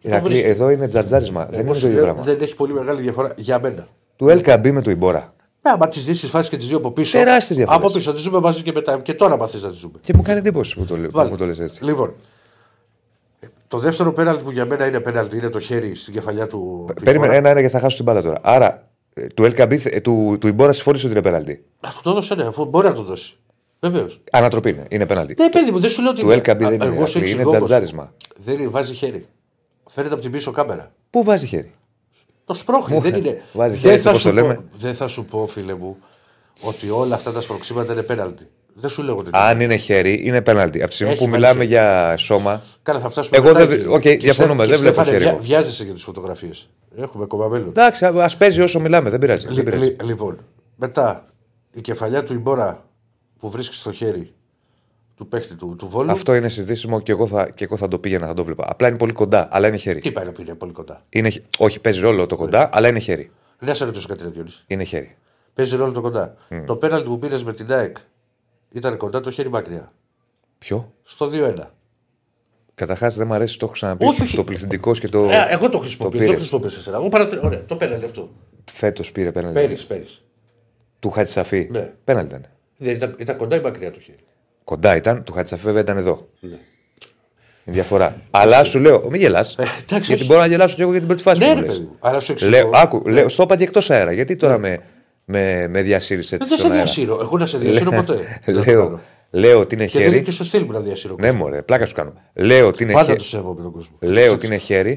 Ηρακλή, 0.02 0.28
βρίσκει. 0.30 0.48
εδώ 0.48 0.70
είναι 0.70 0.88
τζαρτζάρισμα. 0.88 1.46
δεν 1.46 1.54
Εγώ 1.60 1.66
είναι 1.68 1.74
σου 1.76 1.82
το 1.82 1.88
ίδιο 1.88 2.04
λέω, 2.04 2.14
πράγμα. 2.14 2.32
Δεν 2.32 2.42
έχει 2.42 2.56
πολύ 2.56 2.74
μεγάλη 2.74 3.02
διαφορά 3.02 3.34
για 3.38 3.60
μένα. 3.60 3.88
Του 4.16 4.26
LKB 4.26 4.72
με 4.72 4.82
του 4.82 4.90
Ιμπόρα. 4.90 5.34
Ναι, 5.62 5.72
άμα 5.72 5.88
τις 5.88 6.06
δεις 6.06 6.20
τις 6.20 6.30
φάσεις 6.30 6.50
και 6.50 6.58
τις 6.58 6.68
δύο 6.68 6.78
από 6.78 6.92
πίσω. 6.92 7.18
Τεράστιες 7.18 7.58
διαφορές. 7.58 7.84
Από 7.84 7.94
πίσω, 7.94 8.10
θα 8.10 8.14
τις 8.16 8.22
ζούμε 8.24 8.40
μαζί 8.40 8.62
και 8.62 8.72
μετά. 8.72 9.00
Και 9.00 9.14
τώρα 9.14 9.38
παθεί 9.38 9.58
να 9.62 9.70
τις 9.70 9.78
ζούμε. 9.80 9.94
Και 10.02 10.14
μου 10.16 10.22
κάνει 10.22 10.40
εντύπωση 10.40 10.76
που 10.76 10.86
το, 10.86 10.98
λέ- 10.98 11.06
που 11.10 11.18
Βάλε. 11.18 11.30
μου 11.30 11.38
το 11.38 11.46
λες 11.46 11.60
έτσι. 11.60 11.84
Λοιπόν, 11.84 12.10
ε, 12.10 12.14
το 13.74 13.80
δεύτερο 13.80 14.14
πέναλτι 14.14 14.44
που 14.44 14.52
για 14.52 14.66
μένα 14.66 14.86
είναι 14.88 15.00
πέναλτι 15.00 15.38
είναι 15.38 15.50
το 15.50 15.60
χέρι 15.60 15.96
στην 15.96 16.14
κεφαλιά 16.14 16.48
του. 16.48 16.90
Περίμενε 17.04 17.36
ένα-ένα 17.36 17.62
και 17.62 17.70
θα 17.70 17.80
χάσω 17.80 17.96
την 17.96 18.06
μπάλα 18.06 18.22
τώρα. 18.22 18.40
Άρα, 18.44 18.90
ε, 19.14 19.28
του 19.28 19.44
LKB, 19.44 19.86
ε, 19.86 20.02
του, 20.02 20.38
του 20.40 20.48
Ιμπόρα 20.48 20.72
συμφώνησε 20.72 21.06
ότι 21.06 21.16
είναι 21.16 21.24
πέναλτι. 21.24 21.64
Αυτό 21.80 22.02
το 22.02 22.10
έδωσε, 22.10 22.36
ναι, 22.36 22.44
αφού 22.44 22.66
μπορεί 22.66 22.88
να 22.88 22.94
το 22.94 23.02
δώσει. 23.02 23.36
Βεβαίως. 23.80 24.22
Ανατροπή 24.32 24.70
είναι, 24.70 24.86
είναι 24.90 25.06
πέναλτι. 25.06 25.36
Ναι, 25.42 25.50
παιδί 25.50 25.72
μου, 25.72 25.80
δεν 25.80 25.90
σου 25.90 26.02
λέω 26.02 26.12
ότι. 26.12 26.22
Του 26.22 26.28
Ελ 26.30 26.37
Κααμπί 26.37 26.58
δεν 26.58 26.66
Α, 26.66 26.74
είναι. 26.74 26.86
εγώ 26.86 27.06
σου 27.06 27.18
Ηρακλή, 27.18 27.22
εξηγώ 27.22 27.42
Είναι 27.42 27.44
όμως. 27.44 27.66
τζαρτζάρισμα. 27.68 28.14
Δεν 28.36 28.60
είναι, 28.60 28.68
βάζει 28.68 28.94
χέρι. 28.94 29.28
Φαίνεται 29.90 30.14
από 30.14 30.24
την 30.24 30.32
πίσω 30.32 30.52
κάμερα. 30.52 30.92
Πού 31.10 31.24
βάζει 31.24 31.48
χέρι; 31.48 31.72
Το 32.46 32.54
σπρώχνει, 32.54 33.00
δεν 33.00 33.16
είναι. 33.16 33.42
Βάζει 33.54 33.76
δεν, 33.76 33.90
χέρι, 33.92 34.02
θα 34.02 34.12
πώς 34.12 34.22
σου 34.22 34.28
το 34.28 34.34
λέμε. 34.34 34.54
πω, 34.54 34.64
δεν 34.78 34.94
θα 34.94 35.08
σου 35.08 35.26
πω, 35.26 35.48
φίλε 35.48 35.74
μου, 35.76 35.98
ότι 36.62 36.90
όλα 36.90 37.16
αυτά 37.16 37.32
τα 37.32 37.42
σπρωξίματα 37.42 37.94
είναι 37.94 38.04
πέναλτι. 38.04 38.48
Δεν 38.74 38.90
σου 38.90 39.04
λέω 39.04 39.18
ότι. 39.18 39.30
Αν 39.34 39.60
είναι 39.60 39.76
χέρι, 39.76 40.20
είναι 40.24 40.42
πέναλτι. 40.42 40.80
Από 40.80 40.88
τη 40.90 40.94
στιγμή 40.96 41.14
Έχει 41.14 41.24
που 41.24 41.30
βάλει 41.30 41.42
μιλάμε 41.42 41.60
χέρι. 41.66 41.74
για 41.76 42.18
σώμα. 42.18 42.62
Καλά, 42.84 43.00
θα 43.00 43.10
φτάσουμε 43.10 43.38
Εγώ 43.38 43.48
μετά 43.48 43.66
δεν- 43.66 43.80
εκεί. 43.80 43.88
οκ, 43.88 44.02
Και 44.02 44.18
διαφωνούμε, 44.18 44.66
Στέ- 44.66 44.68
δεν 44.68 44.76
και 44.76 44.82
βλέπω 44.82 44.94
Στέφανε, 44.94 45.10
χέρι 45.12 45.24
βιά- 45.24 45.34
εγώ. 45.34 45.42
Βιάζεσαι 45.44 45.84
για 45.84 45.94
τις 45.94 46.04
φωτογραφίες. 46.04 46.70
Έχουμε 46.98 47.24
ακόμα 47.24 47.48
μέλλον. 47.48 47.68
Εντάξει, 47.68 48.06
α 48.06 48.30
παίζει 48.38 48.62
όσο 48.62 48.80
μιλάμε, 48.80 49.10
δεν 49.10 49.20
πειράζει. 49.20 49.46
δεν 49.46 49.56
Λι- 49.56 49.64
πειράζει. 49.64 49.84
λι- 49.86 50.04
λοιπόν, 50.04 50.38
μετά 50.76 51.26
η 51.74 51.82
κεφαλιά 51.82 52.24
του 52.24 52.34
Ιμπόρα 52.34 52.86
που 53.40 53.50
βρίσκει 53.50 53.76
στο 53.76 53.92
χέρι 53.92 54.32
του 55.16 55.28
παίχτη 55.28 55.56
του, 55.56 55.76
του 55.78 55.88
Βόλου. 55.90 56.12
Αυτό 56.12 56.36
είναι 56.36 56.48
συζητήσιμο 56.50 57.00
και 57.02 57.12
εγώ, 57.12 57.28
θα, 57.28 57.50
και 57.56 57.64
εγώ 57.64 57.78
θα 57.78 57.88
το 57.88 57.98
πήγαινα, 58.00 58.28
θα 58.28 58.34
το 58.34 58.44
βλέπα. 58.44 58.66
Απλά 58.68 58.88
είναι 58.88 58.98
πολύ 58.98 59.14
κοντά, 59.14 59.48
αλλά 59.52 59.68
είναι 59.68 59.78
χέρι. 59.78 60.00
Τι 60.00 60.12
πάει 60.12 60.26
να 60.26 60.32
πει, 60.32 60.42
είναι 60.42 60.56
πολύ 60.56 60.72
κοντά. 60.72 61.04
Είναι, 61.10 61.30
χ- 61.30 61.38
όχι, 61.58 61.80
παίζει 61.80 62.00
ρόλο 62.00 62.26
το 62.26 62.36
κοντά, 62.36 62.70
αλλά 62.74 62.88
είναι 62.88 63.00
χέρι. 63.00 63.32
Να 63.60 63.74
σε 63.74 63.86
ρωτήσω 63.86 64.08
κάτι, 64.08 64.24
ρε 64.24 64.30
Διονύση. 64.30 64.64
Είναι 64.68 64.84
χέρι. 64.84 65.16
Παίζει 65.54 65.76
ρόλο 65.76 65.92
το 65.92 66.02
κοντά. 66.02 66.36
Το 66.66 66.76
πέναλτι 66.76 67.10
που 67.10 67.20
πήρες 67.20 67.44
με 67.44 67.54
την 67.54 67.74
ΑΕΚ 67.74 67.98
ήταν 68.74 68.98
κοντά 68.98 69.22
το 69.22 69.32
χέρι 69.32 69.50
μακριά. 69.50 69.94
Ποιο; 70.58 70.94
Στο 71.04 71.30
2-1. 71.34 71.54
Καταρχάς 72.76 73.16
δεν 73.16 73.28
μου 73.28 73.34
αρέσει, 73.34 73.58
το 73.60 73.66
έχω 73.66 73.74
ξαναπεί. 73.74 74.06
Όχι, 74.06 74.22
όχι. 74.22 74.36
Το 74.36 74.44
πληθυντικός 74.44 75.00
και 75.00 75.08
το. 75.08 75.30
Ε, 75.30 75.48
εγώ 75.50 75.70
το 75.70 75.78
χρησιμοποιώ. 75.78 76.10
το 76.12 76.18
δεν 76.18 76.18
το 76.18 76.18
πήρες. 76.18 76.36
χρησιμοποιώ 76.36 76.70
σε 76.70 76.82
σένα. 76.82 76.98
Εγώ 76.98 77.10
παραθε... 77.10 77.40
Ωραία, 77.44 77.66
το 77.66 77.76
πέναλτι 77.76 78.06
αυτό. 78.06 78.30
Φέτος 78.72 79.12
πήρε 79.12 79.32
πέναλτι. 79.32 79.60
Πέρυσι, 79.60 79.88
πέρυσι. 79.88 80.22
Του 81.00 81.10
Χατσαφή. 81.12 81.68
Ναι. 81.72 81.92
Πέναλτι 82.04 82.30
ήταν. 82.30 82.46
Δεν 82.78 82.96
ήταν, 82.96 83.16
ήταν 83.18 83.38
κοντά 83.38 83.56
ή 83.56 83.62
μακριά 83.62 83.92
το 83.92 84.00
χέρι. 84.00 84.18
Κοντά 84.64 84.96
ήταν, 84.96 85.24
του 85.24 85.34
Χατσαφή 85.34 85.64
βέβαια 85.64 85.82
ήταν 85.82 85.98
εδώ. 85.98 86.28
Ναι. 86.40 86.58
Η 87.66 87.72
διαφορά. 87.72 88.22
αλλά 88.32 88.64
σου 88.64 88.80
λέω, 88.80 89.08
μην 89.10 89.20
γελάς. 89.22 89.56
εντάξει, 89.56 89.84
γιατί 89.88 90.14
όχι. 90.14 90.26
μπορώ 90.26 90.40
να 90.40 90.46
γελάσω 90.46 90.76
και 90.76 90.82
εγώ 90.82 90.92
για 90.92 91.00
την 91.00 91.08
πρώτη 91.08 91.24
φάση 91.24 91.40
Ναι, 91.42 91.48
που 91.48 91.54
ρε 91.54 91.60
μου 91.60 91.66
λες. 91.66 91.76
παιδί 91.78 91.88
μου. 91.88 91.96
Αλλά 92.00 92.20
σου 92.20 92.32
εξηγώ. 92.32 92.52
Λέω, 92.52 92.70
άκου, 92.74 93.08
λέω, 93.08 93.30
στο 93.30 93.44
είπα 93.44 93.56
και 93.56 93.64
εκτός 93.64 93.90
αέρα. 93.92 94.12
Γιατί 94.12 94.36
τώρα 94.36 94.58
με, 94.58 94.80
με, 95.26 95.68
με 95.68 95.82
διασύρισε 95.82 96.38
Δεν 96.38 96.42
έτσι 96.48 96.54
σε 96.56 96.60
στον 96.62 96.72
αέρα. 96.72 96.84
διασύρω. 96.84 97.20
Εγώ 97.22 97.38
να 97.38 97.46
σε 97.46 97.58
διασύρω 97.58 97.92
ποτέ. 97.92 98.14
Δεν 98.46 98.56
θα 98.56 98.64
το 98.64 98.72
λέω, 98.72 98.84
κάνω. 98.84 99.00
λέω 99.30 99.60
ότι 99.60 99.76
είναι 99.76 99.86
Και 99.86 99.92
δεν 99.98 100.02
είναι 100.02 100.12
χέρι. 100.14 100.26
και 100.26 100.32
στο 100.32 100.44
στυλ 100.44 100.64
μου 100.64 100.72
να 100.72 100.80
διασύρω. 100.80 101.16
Ναι, 101.20 101.32
μωρέ, 101.32 101.62
πλάκα 101.62 101.86
σου 101.86 101.94
κάνω. 101.96 102.14
Λέω 102.34 102.68
ότι 102.68 102.84
είναι 102.84 102.92
Πάντα 102.94 103.06
χέρι. 103.06 103.18
του 103.18 103.24
σέβομαι 103.24 103.62
τον 103.62 103.72
κόσμο. 103.72 103.96
Λέω 104.00 104.34
ότι 104.34 104.46
είναι 104.46 104.58
χέρι. 104.58 104.94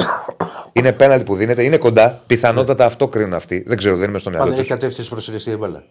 Είναι 0.72 0.92
πέναλτι 0.92 1.24
που 1.24 1.34
δίνεται. 1.34 1.62
Είναι 1.64 1.76
κοντά. 1.78 2.22
Πιθανότατα 2.26 2.84
αυτό 2.84 3.08
κρίνουν 3.08 3.34
αυτοί. 3.34 3.64
Δεν 3.66 3.76
ξέρω, 3.76 3.96
δεν 3.96 4.08
είμαι 4.08 4.18
στο 4.18 4.30
Πάντα 4.30 4.44
μυαλό 4.44 4.60
έχει 4.60 4.68
τους. 4.68 4.78
κατεύθυνση 4.78 5.10
προς 5.10 5.30
την 5.44 5.52
η 5.52 5.56
μπάλα. 5.56 5.84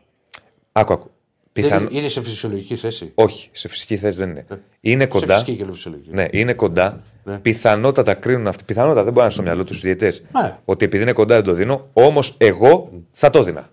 Άκου, 0.72 0.94
άκου. 0.94 1.10
Δεν 1.54 1.64
Πιθαν... 1.64 1.82
είναι- 1.82 2.00
Είναι 2.00 2.08
σε 2.08 2.22
φυσιολογική 2.24 2.76
θέση; 2.76 3.12
Όχι, 3.16 3.50
σε 3.52 3.68
φυσική 3.68 3.98
θέση 3.98 4.18
δεν 4.18 4.30
είναι. 4.30 4.46
Είναι 4.82 5.02
Σε 5.02 5.08
κοντά. 5.08 5.34
φυσική 5.34 5.56
και 5.56 5.66
φυσιολογική. 5.72 6.10
Ναι, 6.14 6.26
είναι 6.32 6.54
κοντά. 6.54 7.02
Ναι. 7.24 7.40
Πιθανότατα 7.40 8.14
κρίνουν 8.14 8.48
αυτοί. 8.48 8.64
Πιθανότατα 8.64 9.04
δεν 9.04 9.14
μπορεί 9.14 9.18
να 9.18 9.24
είναι 9.24 9.34
στο 9.34 9.42
μυαλό 9.42 9.64
τους 9.64 9.80
διαιτέ. 9.82 10.08
Ναι. 10.42 10.58
Ότι 10.66 10.86
επειδή 10.86 11.04
είναι 11.04 11.12
κοντά 11.12 11.36
δεν 11.36 11.44
το 11.44 11.54
δίνω. 11.54 11.88
Όμως 11.94 12.36
εγώ 12.38 12.92
θα 13.12 13.30
το 13.30 13.44
δίνα. 13.44 13.70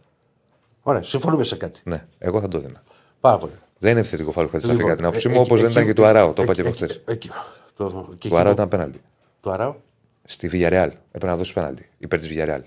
Ωραία, 0.83 1.03
συμφωνούμε 1.03 1.45
σε 1.45 1.57
κάτι. 1.57 1.81
Ναι, 1.85 2.05
εγώ 2.19 2.41
θα 2.41 2.49
το 2.49 2.59
δίνα. 2.59 2.83
Πάρα 3.21 3.39
πολύ. 3.39 3.53
Δεν 3.79 3.91
είναι 3.91 4.01
ευθετικό 4.01 4.33
φάουλ 4.33 4.47
κατά 4.47 4.73
Λοιπόν, 4.73 4.97
την 4.97 5.05
άποψή 5.05 5.27
ε, 5.31 5.33
μου, 5.33 5.41
εκεί- 5.41 5.47
όπως 5.51 5.61
δεν 5.61 5.69
εκεί- 5.71 5.79
ήταν 5.79 5.87
και 5.89 5.93
του 5.95 6.05
Αράου. 6.05 6.33
Το 6.33 6.43
εκεί- 6.43 6.43
είπα 6.43 6.55
και 6.55 6.61
εγώ 6.61 6.69
εκεί- 6.69 6.83
χθες. 6.85 7.01
εκεί- 7.05 7.31
το- 7.77 7.87
και 7.89 7.95
Του 7.95 8.13
εκεί 8.15 8.29
Αράου 8.37 8.45
που- 8.45 8.51
ήταν 8.53 8.69
πέναλτι. 8.69 9.01
Του 9.41 9.51
Αράου; 9.51 9.75
Στη 10.25 10.49
Villarreal. 10.53 10.91
Έπρεπε 11.07 11.27
να 11.27 11.37
δώσει 11.37 11.53
πέναλτι 11.53 11.89
υπέρ 11.99 12.19
της 12.19 12.29
Villarreal. 12.33 12.61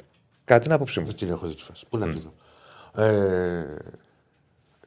Κατά 0.46 0.60
την 0.62 0.72
άποψή 0.72 1.00
μου. 1.00 1.06
δεν 1.06 1.16
την 1.16 1.30
έχω 1.30 1.48
δει 1.48 1.56
τη 1.56 1.62
φάση. 1.62 1.86
Πού 1.90 1.98
να 1.98 2.08
τη 2.08 2.20
δω. 2.20 2.34
Ε, 3.04 3.66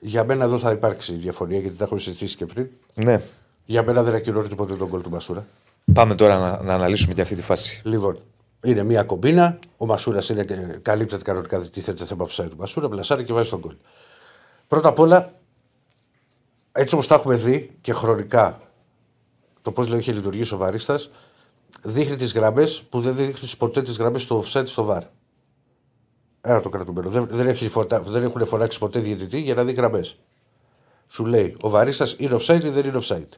για 0.00 0.24
μένα 0.24 0.44
εδώ 0.44 0.58
θα 0.58 0.70
υπάρξει 0.70 1.12
διαφωνία 1.12 1.58
γιατί 1.58 1.76
τα 1.76 1.84
έχουμε 1.84 2.00
συζητήσει 2.00 2.36
και 2.36 2.46
πριν. 2.46 2.68
Ναι. 2.94 3.20
Για 3.64 3.82
μένα 3.82 4.02
δεν 4.02 4.14
ακυρώνει 4.14 4.48
τίποτε 4.48 4.74
τον 4.74 4.88
κόλ 4.88 5.00
του 5.00 5.10
Μασούρα. 5.10 5.46
Πάμε 5.92 6.14
τώρα 6.14 6.38
να, 6.38 6.62
να 6.62 6.74
αναλύσουμε 6.74 7.14
και 7.14 7.20
αυτή 7.20 7.34
τη 7.34 7.42
φάση. 7.42 7.80
Λοιπόν, 7.84 8.18
είναι 8.64 8.82
μια 8.82 9.02
κομπίνα. 9.02 9.58
Ο 9.76 9.86
Μασούρας 9.86 10.28
είναι 10.28 10.44
και 10.44 10.54
καλύπτεται 10.82 11.22
κανονικά 11.22 11.60
τι 11.60 11.80
θέτε 11.80 12.04
θέμα 12.04 12.26
offside 12.26 12.48
του 12.50 12.56
Μασούρα. 12.56 12.88
Πλασάρει 12.88 13.24
και 13.24 13.32
βάζει 13.32 13.50
τον 13.50 13.60
κόλ. 13.60 13.74
Πρώτα 14.68 14.88
απ' 14.88 14.98
όλα, 14.98 15.32
έτσι 16.72 16.94
όπως 16.94 17.06
τα 17.06 17.14
έχουμε 17.14 17.34
δει 17.34 17.76
και 17.80 17.92
χρονικά 17.92 18.60
το 19.62 19.74
πώς 19.74 19.88
λέει 19.88 19.98
είχε 19.98 20.12
λειτουργήσει 20.12 20.54
ο 20.54 20.56
Βαρίστα, 20.56 21.00
δείχνει 21.82 22.16
τις 22.16 22.32
γραμμές 22.32 22.82
που 22.82 23.00
δεν 23.00 23.16
δείχνεις 23.16 23.56
ποτέ 23.56 23.82
τις 23.82 23.96
γραμμές 23.96 24.22
στο 24.22 24.42
offside 24.44 24.66
στο 24.66 24.84
βαρ. 24.84 25.02
Ένα 26.40 26.60
το 26.60 26.68
κρατούμενο. 26.68 27.10
Δεν, 27.10 27.26
δεν, 27.30 27.46
έχει 27.46 27.68
φωτα, 27.68 28.00
δεν 28.00 28.22
έχουν 28.22 28.46
φωνάξει 28.46 28.78
ποτέ 28.78 28.98
διαιτητή 28.98 29.40
για 29.40 29.54
να 29.54 29.64
δει 29.64 29.72
γραμμές. 29.72 30.18
Σου 31.06 31.24
λέει 31.24 31.56
ο 31.60 31.68
Βαρίστα 31.68 32.06
είναι 32.16 32.36
offside 32.40 32.64
ή 32.64 32.68
δεν 32.68 32.84
είναι 32.84 32.98
offside. 33.02 33.28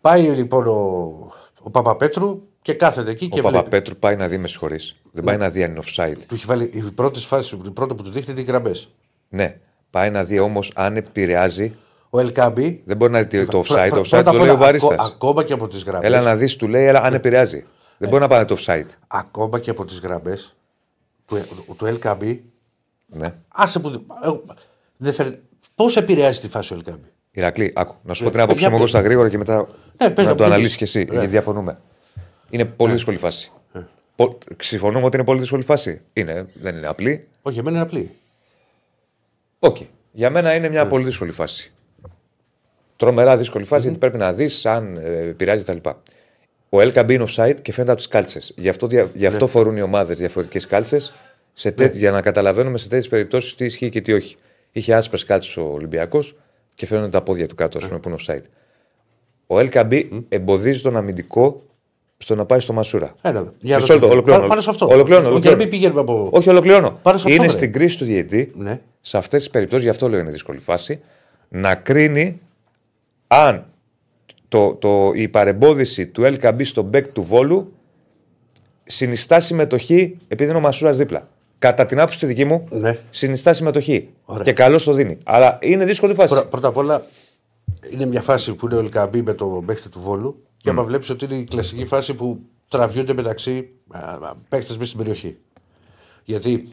Πάει 0.00 0.22
λοιπόν 0.22 0.66
ο, 0.66 0.72
ο 1.60 1.70
Παπαπέτρου 1.70 2.42
και 2.64 2.72
κάθεται 2.74 3.10
εκεί 3.10 3.24
Ο 3.24 3.28
και 3.28 3.40
βλέπει. 3.40 3.56
Παπαπέτρου 3.56 3.94
πάει 3.96 4.16
να 4.16 4.28
δει, 4.28 4.38
με 4.38 4.48
συγχωρείς. 4.48 4.94
Δεν 5.12 5.24
πάει 5.24 5.36
να 5.36 5.50
δει 5.50 5.62
αν 5.64 5.70
είναι 5.70 5.80
offside. 5.86 6.14
Του 6.28 6.34
έχει 6.34 6.44
βάλει 6.46 6.70
η 6.74 6.80
πρώτη 6.80 7.20
φάση, 7.20 7.56
η 7.66 7.70
πρώτη 7.70 7.94
που 7.94 8.02
του 8.02 8.10
δείχνει 8.10 8.32
είναι 8.32 8.40
οι 8.40 8.44
γραμμές. 8.44 8.88
Ναι. 9.28 9.56
Πάει 9.90 10.10
να 10.10 10.24
δει 10.24 10.38
όμως 10.38 10.72
αν 10.74 10.96
επηρεάζει. 10.96 11.74
Ο 12.10 12.20
Ελκάμπη. 12.20 12.82
Δεν 12.84 12.96
μπορεί 12.96 13.12
να 13.12 13.22
δει 13.22 13.46
το 13.46 13.58
offside. 13.58 13.88
Το 13.88 13.88
πρω- 13.88 14.04
offside 14.06 14.08
πρώτα 14.08 14.22
το 14.22 14.30
απ' 14.30 14.34
λέει 14.36 14.42
ο 14.42 14.42
όλα, 14.42 14.52
ακό- 14.52 14.64
Βαρίστα. 14.64 14.94
Ακόμα 14.98 15.44
και 15.44 15.52
από 15.52 15.68
τις 15.68 15.82
γραμμέ. 15.84 16.06
Έλα 16.06 16.20
να 16.20 16.36
δεις, 16.36 16.56
του 16.56 16.68
λέει, 16.68 16.84
έλα, 16.86 17.00
αν 17.02 17.14
επηρεάζει. 17.14 17.64
Δεν 17.98 18.08
μπορεί 18.08 18.20
να 18.22 18.28
πάνε 18.28 18.44
το 18.44 18.56
offside. 18.58 18.86
Ακόμα 19.06 19.58
και 19.58 19.70
από 19.70 19.84
τις 19.84 19.98
γραμμές 20.00 20.54
του, 21.26 21.38
του 21.76 21.86
Ελκάμπη. 21.86 22.44
Ναι. 23.06 23.32
Άσε 23.48 23.78
που. 23.78 24.04
εγώ- 24.24 24.44
Δεν 24.96 25.12
φαίνεται. 25.12 25.40
Πώς 25.74 25.96
επηρεάζει 25.96 26.40
τη 26.40 26.48
φάση 26.48 26.72
ο 26.72 26.76
Ελκάμπη; 26.76 27.08
Ηρακλή, 27.30 27.72
άκου. 27.74 27.94
Να 28.02 28.14
σου 28.14 28.22
Ναι. 28.22 28.28
πω 28.28 28.34
την 28.34 28.44
άποψή 28.44 28.60
Για 28.60 28.68
μου 28.68 28.74
εγώ 28.74 28.84
πες. 28.84 28.92
στα 28.92 29.00
γρήγορα 29.00 29.28
και 29.28 29.38
μετά 29.38 29.66
Ναι, 30.02 30.10
πες 30.10 30.24
να 30.24 30.30
να 30.30 30.36
το 30.36 30.44
πεις. 30.44 30.52
αναλύσεις 30.52 30.76
κι 30.76 30.82
εσύ. 30.82 30.98
Ναι. 31.04 31.10
Γιατί 31.12 31.26
διαφωνούμε. 31.26 31.78
Είναι 32.54 32.64
πολύ 32.64 32.92
δύσκολη 32.92 33.16
φάση. 33.16 33.52
Πο- 34.16 34.38
Συμφωνούμε 34.60 35.04
ότι 35.04 35.16
είναι 35.16 35.24
πολύ 35.24 35.40
δύσκολη 35.40 35.62
φάση. 35.62 36.00
Είναι, 36.12 36.46
δεν 36.54 36.76
είναι 36.76 36.86
απλή. 36.86 37.26
Όχι, 37.42 37.54
για 37.54 37.62
μένα 37.62 37.76
είναι 37.76 37.84
απλή. 37.86 38.10
Οκ. 39.58 39.76
Για 40.12 40.30
μένα 40.30 40.54
είναι 40.54 40.66
Ναι. 40.66 40.72
μια 40.72 40.86
πολύ 40.86 41.04
δύσκολη 41.04 41.30
φάση. 41.32 41.72
Τρομερά 42.96 43.36
δύσκολη 43.36 43.64
φάση 43.64 43.82
γιατί 43.82 43.98
πρέπει 43.98 44.16
να 44.18 44.32
δεις 44.32 44.66
αν 44.66 44.96
ε, 44.96 45.18
επηρεάζει 45.18 45.64
κτλ. 45.64 45.88
Ο 46.68 46.78
Ελ 46.78 46.86
Κααμπί 46.86 47.10
είναι 47.10 47.24
offside 47.28 47.54
και 47.62 47.72
φαίνεται 47.72 47.90
από 47.92 47.96
τις 48.00 48.08
κάλτσες. 48.08 48.52
Γι' 48.56 48.68
αυτό, 48.68 48.86
δια- 48.86 49.10
γι 49.14 49.20
Ναι. 49.20 49.26
αυτό 49.26 49.46
φορούν 49.46 49.76
οι 49.76 49.82
ομάδες 49.82 50.18
διαφορετικές 50.18 50.66
κάλτσες 50.66 51.12
για 51.92 52.10
να 52.10 52.20
καταλαβαίνουμε 52.22 52.78
σε 52.78 52.88
τέτοιες 52.88 53.08
περιπτώσεις 53.08 53.54
τι 53.54 53.64
ισχύει 53.64 53.88
και 53.88 54.00
τι 54.00 54.12
όχι. 54.12 54.36
Είχε 54.72 54.94
άσπρες 54.94 55.24
κάλτσες 55.24 55.56
ο 55.56 55.62
Ολυμπιακός 55.62 56.36
και 56.74 56.86
φαίνονται 56.86 57.08
τα 57.08 57.22
πόδια 57.22 57.46
του 57.48 57.54
κάτω, 57.54 57.78
ας 57.78 57.86
πούμε, 57.86 57.98
που 57.98 58.08
είναι 58.08 58.18
offside. 58.26 58.42
Ο 59.46 59.58
Ελ 59.58 59.71
Κααμπί 59.71 60.08
εμποδίζει 60.28 60.82
τον 60.82 60.96
αμυντικό 60.96 61.62
στο 62.24 62.34
να 62.34 62.44
πάει 62.44 62.60
στο 62.60 62.72
Μασούρα. 62.72 63.14
Ένα. 63.22 63.38
εδώ. 63.38 63.52
Για 63.60 63.76
Μισό 63.76 63.86
να 63.86 63.92
λεπτό, 63.94 64.06
το- 64.06 64.12
ολοκληρώνω. 64.12 64.36
Πάνω, 64.36 64.48
πάνω 64.48 64.60
σε 64.60 64.70
αυτό. 64.70 64.86
Ολοκληρώνω, 64.86 65.28
Όχι, 65.28 65.38
για 65.40 65.50
να 65.50 65.56
ολοκληρώνω. 65.56 65.56
μην 65.62 65.68
πηγαίνουμε 65.68 66.00
από. 66.00 66.28
Όχι, 66.32 66.48
ολοκληρώνω. 66.48 66.98
Πάνω 67.02 67.18
σε 67.18 67.24
αυτό, 67.26 67.34
είναι 67.36 67.46
ρε. 67.46 67.58
στην 67.58 67.72
κρίση 67.72 67.98
του 67.98 68.04
διαιτητή 68.04 68.52
Ναι. 68.56 68.80
σε 69.00 69.16
αυτές 69.16 69.42
τις 69.42 69.50
περιπτώσεις, 69.50 69.84
γι' 69.84 69.90
αυτό 69.90 70.08
λέω 70.08 70.18
είναι 70.20 70.30
δύσκολη 70.30 70.58
φάση, 70.58 71.00
να 71.48 71.74
κρίνει 71.74 72.40
αν 73.26 73.66
το, 74.48 74.74
το, 74.74 75.10
η 75.14 75.28
παρεμπόδιση 75.28 76.06
του 76.06 76.22
LKB 76.22 76.60
στο 76.64 76.82
μπέκ 76.82 77.08
του 77.08 77.22
Βόλου 77.22 77.72
συνιστά 78.84 79.40
συμμετοχή 79.40 80.16
επειδή 80.28 80.48
είναι 80.50 80.58
ο 80.58 80.62
Μασούρας 80.62 80.96
δίπλα. 80.96 81.28
Κατά 81.58 81.86
την 81.86 81.98
άποψη 82.00 82.18
τη 82.18 82.26
δική 82.26 82.44
μου, 82.44 82.66
Ναι. 82.70 82.98
συνιστά 83.10 83.52
συμμετοχή. 83.52 84.08
Ωραία. 84.24 84.44
Και 84.44 84.52
καλώς 84.52 84.84
το 84.84 84.92
δίνει. 84.92 85.18
Αλλά 85.24 85.58
είναι 85.62 85.84
δύσκολη 85.84 86.14
φάση. 86.14 86.34
Πρω- 86.34 86.46
Πρώτα 86.46 86.68
απ' 86.68 86.76
όλα, 86.76 87.04
είναι 87.92 88.06
μια 88.06 88.20
φάση 88.22 88.54
που 88.54 88.66
είναι 88.66 88.74
ο 88.74 88.78
Ελκαμπή 88.78 89.22
με 89.22 89.32
το 89.32 89.62
παίχτη 89.66 89.88
του 89.88 90.00
Βόλου 90.00 90.42
και 90.64 90.70
άμα 90.70 90.82
βλέπεις 90.82 91.10
ότι 91.10 91.24
είναι 91.24 91.34
η 91.34 91.44
κλασική 91.44 91.84
φάση 91.84 92.14
που 92.14 92.40
τραβιούνται 92.68 93.12
μεταξύ 93.14 93.70
παίχτε 94.48 94.72
μέσα 94.72 94.84
στην 94.84 94.98
περιοχή. 94.98 95.38
Γιατί 96.24 96.68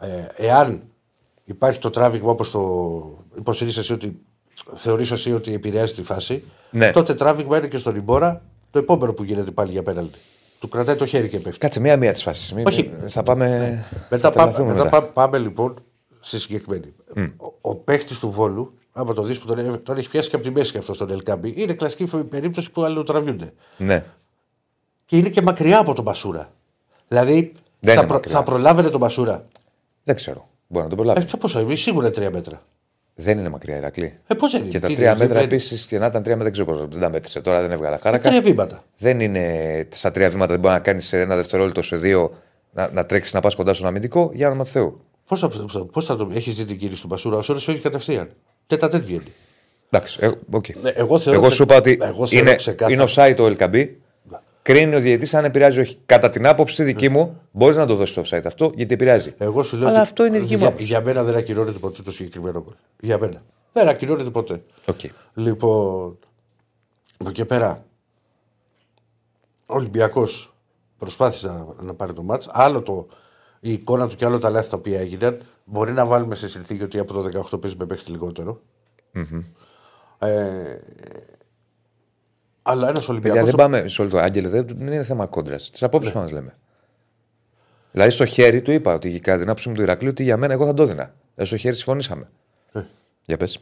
ε, 0.00 0.46
εάν 0.46 0.82
υπάρχει 1.44 1.78
το 1.78 1.90
τράβηγμα 1.90 2.30
όπως 2.30 2.50
το 2.50 3.24
υποστηρίζει 3.36 3.78
εσύ 3.78 3.92
ότι 3.92 4.18
θεωρείς 4.72 5.10
εσύ 5.10 5.32
ότι 5.32 5.52
επηρεάζει 5.54 5.94
τη 5.94 6.02
φάση, 6.02 6.44
Ναι. 6.70 6.90
τότε 6.90 7.14
τράβηγμα 7.14 7.56
είναι 7.56 7.66
και 7.68 7.78
στον 7.78 7.94
Ιμπόρα 7.96 8.42
το 8.70 8.78
επόμενο 8.78 9.12
που 9.12 9.24
γίνεται 9.24 9.50
πάλι 9.50 9.70
για 9.70 9.82
πέναλτι. 9.82 10.18
Του 10.58 10.68
κρατάει 10.68 10.96
το 10.96 11.06
χέρι 11.06 11.28
και 11.28 11.38
πέφτει. 11.38 11.58
Κάτσε 11.58 11.80
μία-μία 11.80 12.12
τι 12.12 12.22
φάσει. 12.22 12.62
Όχι. 12.66 12.90
Θα 13.08 13.22
πάμε. 13.22 13.46
Μετά, 14.10 14.30
θα 14.30 14.30
πάμε, 14.30 14.52
τρελαθούμε 14.52 14.72
μετά, 14.72 14.84
μετά. 14.84 15.00
πά- 15.00 15.12
πάμε 15.12 15.38
λοιπόν 15.38 15.82
στη 16.20 16.38
συγκεκριμένη. 16.38 16.94
Ο, 17.36 17.70
ο 17.70 17.74
παίχτη 17.74 18.18
του 18.18 18.30
Βόλου, 18.30 18.74
άμα 18.98 19.12
το 19.12 19.22
δει 19.22 19.38
που 19.38 19.46
τον, 19.46 19.58
ε- 19.58 19.76
τον 19.76 19.96
έχει 19.96 20.08
πιάσει 20.10 20.28
και 20.28 20.36
από 20.36 20.44
τη 20.44 20.50
μέση 20.50 20.72
και 20.72 20.78
αυτό 20.78 20.92
στον 20.94 21.10
Ελκάμπη, 21.10 21.52
είναι 21.56 21.72
κλασική 21.72 22.06
φε- 22.06 22.22
περίπτωση 22.22 22.70
που 22.70 22.82
αλληλοτραβιούνται. 22.84 23.52
Ναι. 23.76 24.04
Και 25.04 25.16
είναι 25.16 25.28
και 25.28 25.42
μακριά 25.42 25.78
από 25.78 25.92
τον 25.94 26.04
Μασούρα. 26.04 26.52
Δηλαδή 27.08 27.52
Δεν 27.80 27.94
θα, 27.94 27.98
είναι 28.00 28.06
προ, 28.08 28.14
μακριά. 28.16 28.34
θα 28.34 28.42
προλάβαινε 28.42 28.88
τον 28.88 29.00
Μασούρα; 29.00 29.46
Δεν 30.04 30.14
ξέρω. 30.14 30.46
Μπορεί 30.66 30.82
να 30.82 30.88
τον 30.88 30.98
προλάβει. 30.98 31.20
Ε, 31.34 31.36
πόσο, 31.38 31.60
είναι, 31.60 31.74
σίγουρα 31.74 32.06
είναι 32.06 32.14
τρία 32.14 32.30
μέτρα. 32.30 32.62
Δεν 33.14 33.38
είναι 33.38 33.48
μακριά 33.48 33.74
η 33.74 33.78
Ηρακλή. 33.78 34.18
Ε, 34.26 34.34
πώς 34.34 34.52
δεν 34.52 34.60
είναι. 34.60 34.70
Και 34.70 34.78
τα 34.78 34.86
τι 34.88 34.94
τρία 34.94 35.10
είναι, 35.10 35.18
μέτρα 35.18 35.34
δεν- 35.34 35.44
επίσης 35.44 35.86
και 35.86 35.98
να 35.98 36.06
ήταν 36.06 36.22
τρία 36.22 36.36
μέτρα, 36.36 36.52
δεν 36.52 36.64
ξέρω 36.64 36.78
πώ 36.80 36.86
δεν 36.86 37.00
τα 37.00 37.10
μέτρησε. 37.10 37.40
Τώρα 37.40 37.60
δεν 37.60 37.72
έβγαλα 37.72 37.98
χάρακα. 37.98 38.28
Τρία 38.28 38.40
βήματα. 38.40 38.82
Δεν 38.98 39.20
είναι 39.20 39.86
στα 39.90 40.10
τρία 40.10 40.30
βήματα, 40.30 40.52
δεν 40.52 40.60
μπορεί 40.60 40.74
να 40.74 40.80
κάνεις 40.80 41.06
σε 41.06 41.20
ένα 41.20 41.36
δευτερόλεπτο, 41.36 41.82
σε 41.82 41.96
δύο, 41.96 42.32
να, 42.72 42.90
να 42.92 43.06
τρέξεις 43.06 43.32
να 43.34 43.40
πας 43.40 43.54
κοντά 43.54 43.74
στον 43.74 43.86
αμυντικό 43.86 44.30
για 44.34 44.46
όνομα 44.46 44.64
του 44.64 44.70
Θεού. 44.70 45.00
Πώς 45.26 45.40
θα, 45.40 45.48
πώς 45.92 46.04
θα 46.06 46.16
το 46.16 46.30
έχεις 46.34 46.56
δει 46.56 46.64
την 46.64 46.78
κίνηση 46.78 47.00
του 47.00 47.06
Μασούρα, 47.06 47.36
ο 47.36 47.42
Σόρος 47.42 47.64
φεύγει 47.64 47.80
κατευθείαν. 47.80 48.28
Τετ 48.68 48.88
α 48.88 48.92
τετ 48.92 49.04
βγαίνει. 49.04 49.32
Εντάξει, 49.90 50.18
ε, 50.20 50.30
οκ. 50.50 50.64
Ναι, 50.82 50.90
εγώ 50.90 51.18
θεωρώ 51.18 51.38
Εγώ 51.38 51.42
ξε- 51.48 51.52
σου 51.56 51.62
είπα 51.62 51.76
ότι 51.76 51.98
εγώ 52.00 52.26
θεωρώ 52.26 52.46
είναι, 52.46 52.54
ξεκάθαρα- 52.56 52.92
είναι 52.92 53.02
ο 53.02 53.06
site 53.14 53.34
το 53.36 53.46
LKB. 53.58 53.88
κρίνει 54.62 54.94
ο 54.94 55.00
διαιτή 55.00 55.36
αν 55.36 55.44
επηρεάζει 55.44 55.80
όχι. 55.80 55.98
Κατά 56.06 56.28
την 56.28 56.46
άποψη 56.46 56.74
τη 56.76 56.82
δική 56.82 57.08
μου, 57.08 57.40
μπορείς 57.52 57.76
να 57.76 57.86
το 57.86 57.94
δώσεις 57.94 58.14
το 58.14 58.22
offside 58.36 58.42
αυτό 58.46 58.72
γιατί 58.74 58.94
επηρεάζει. 58.94 59.34
Εγώ 59.38 59.62
σου 59.62 59.76
λέω 59.76 59.88
Αλλά 59.88 59.98
ότι 60.00 60.08
αυτό 60.08 60.24
είναι 60.24 60.36
η 60.36 60.40
δική 60.40 60.52
μου 60.52 60.58
για, 60.58 60.66
άποψη. 60.68 60.84
για 60.86 61.00
μένα 61.00 61.22
δεν 61.22 61.36
ακυρώνεται 61.36 61.78
ποτέ 61.78 62.02
το 62.02 62.12
συγκεκριμένο 62.12 62.62
γκολ. 62.62 62.74
Για 63.00 63.18
μένα. 63.18 63.42
Δεν 63.72 63.88
ακυρώνεται 63.88 64.30
ποτέ. 64.30 64.62
Okay. 64.86 65.06
Λοιπόν, 65.34 66.18
από 67.18 67.30
εκεί 67.30 67.44
πέρα, 67.44 67.84
ο 69.66 69.74
Ολυμπιακός 69.76 70.54
προσπάθησε 70.98 71.46
να, 71.46 71.66
να 71.80 71.94
πάρει 71.94 72.12
το 72.12 72.22
μάτς. 72.22 72.48
Άλλο 72.52 72.82
το, 72.82 73.06
η 73.60 73.72
εικόνα 73.72 74.08
του 74.08 74.16
και 74.16 74.24
άλλο 74.24 74.38
τα 74.38 74.50
λάθη 74.50 74.70
τα 74.70 74.76
οποία 74.76 75.00
έγιναν. 75.00 75.40
Μπορεί 75.70 75.92
να 75.92 76.06
βάλουμε 76.06 76.34
σε 76.34 76.48
συνθήκη 76.48 76.82
ότι 76.82 76.98
από 76.98 77.12
το 77.12 77.48
18 77.52 77.60
παίζει 77.60 77.76
με 77.76 77.86
παίχτη 77.86 78.10
λιγότερο. 78.10 78.60
Ε, 80.18 80.78
αλλά 82.62 82.88
ένας 82.88 83.06
Παιδιά, 83.06 83.12
Ολυμπιακός. 83.12 83.44
δεν 83.44 83.54
πάμε 83.54 83.88
σε 83.88 84.00
όλο 84.02 84.10
το 84.10 84.18
Άγγελε, 84.18 84.48
δεν 84.48 84.66
δεν 84.66 84.86
είναι 84.86 85.02
θέμα 85.02 85.26
κόντρας. 85.26 85.70
Τις 85.70 85.82
απόψεις 85.82 86.12
μας 86.12 86.30
λέμε. 86.30 86.58
Δηλαδή 87.92 88.10
στο 88.10 88.24
χέρι 88.24 88.62
του 88.62 88.70
είπα 88.70 88.94
ότι 88.94 89.20
κατά 89.20 89.38
την 89.38 89.46
άποψη 89.48 89.68
μου 89.68 89.74
του 89.74 89.82
Ηρακλείου 89.82 90.10
ότι 90.10 90.22
για 90.22 90.36
μένα 90.36 90.52
εγώ 90.52 90.66
θα 90.66 90.74
το 90.74 90.82
έδινα. 90.82 91.14
Ε, 91.34 91.44
στο 91.44 91.56
χέρι 91.56 91.74
συμφωνήσαμε. 91.74 92.30
Για 93.24 93.36
πες. 93.36 93.60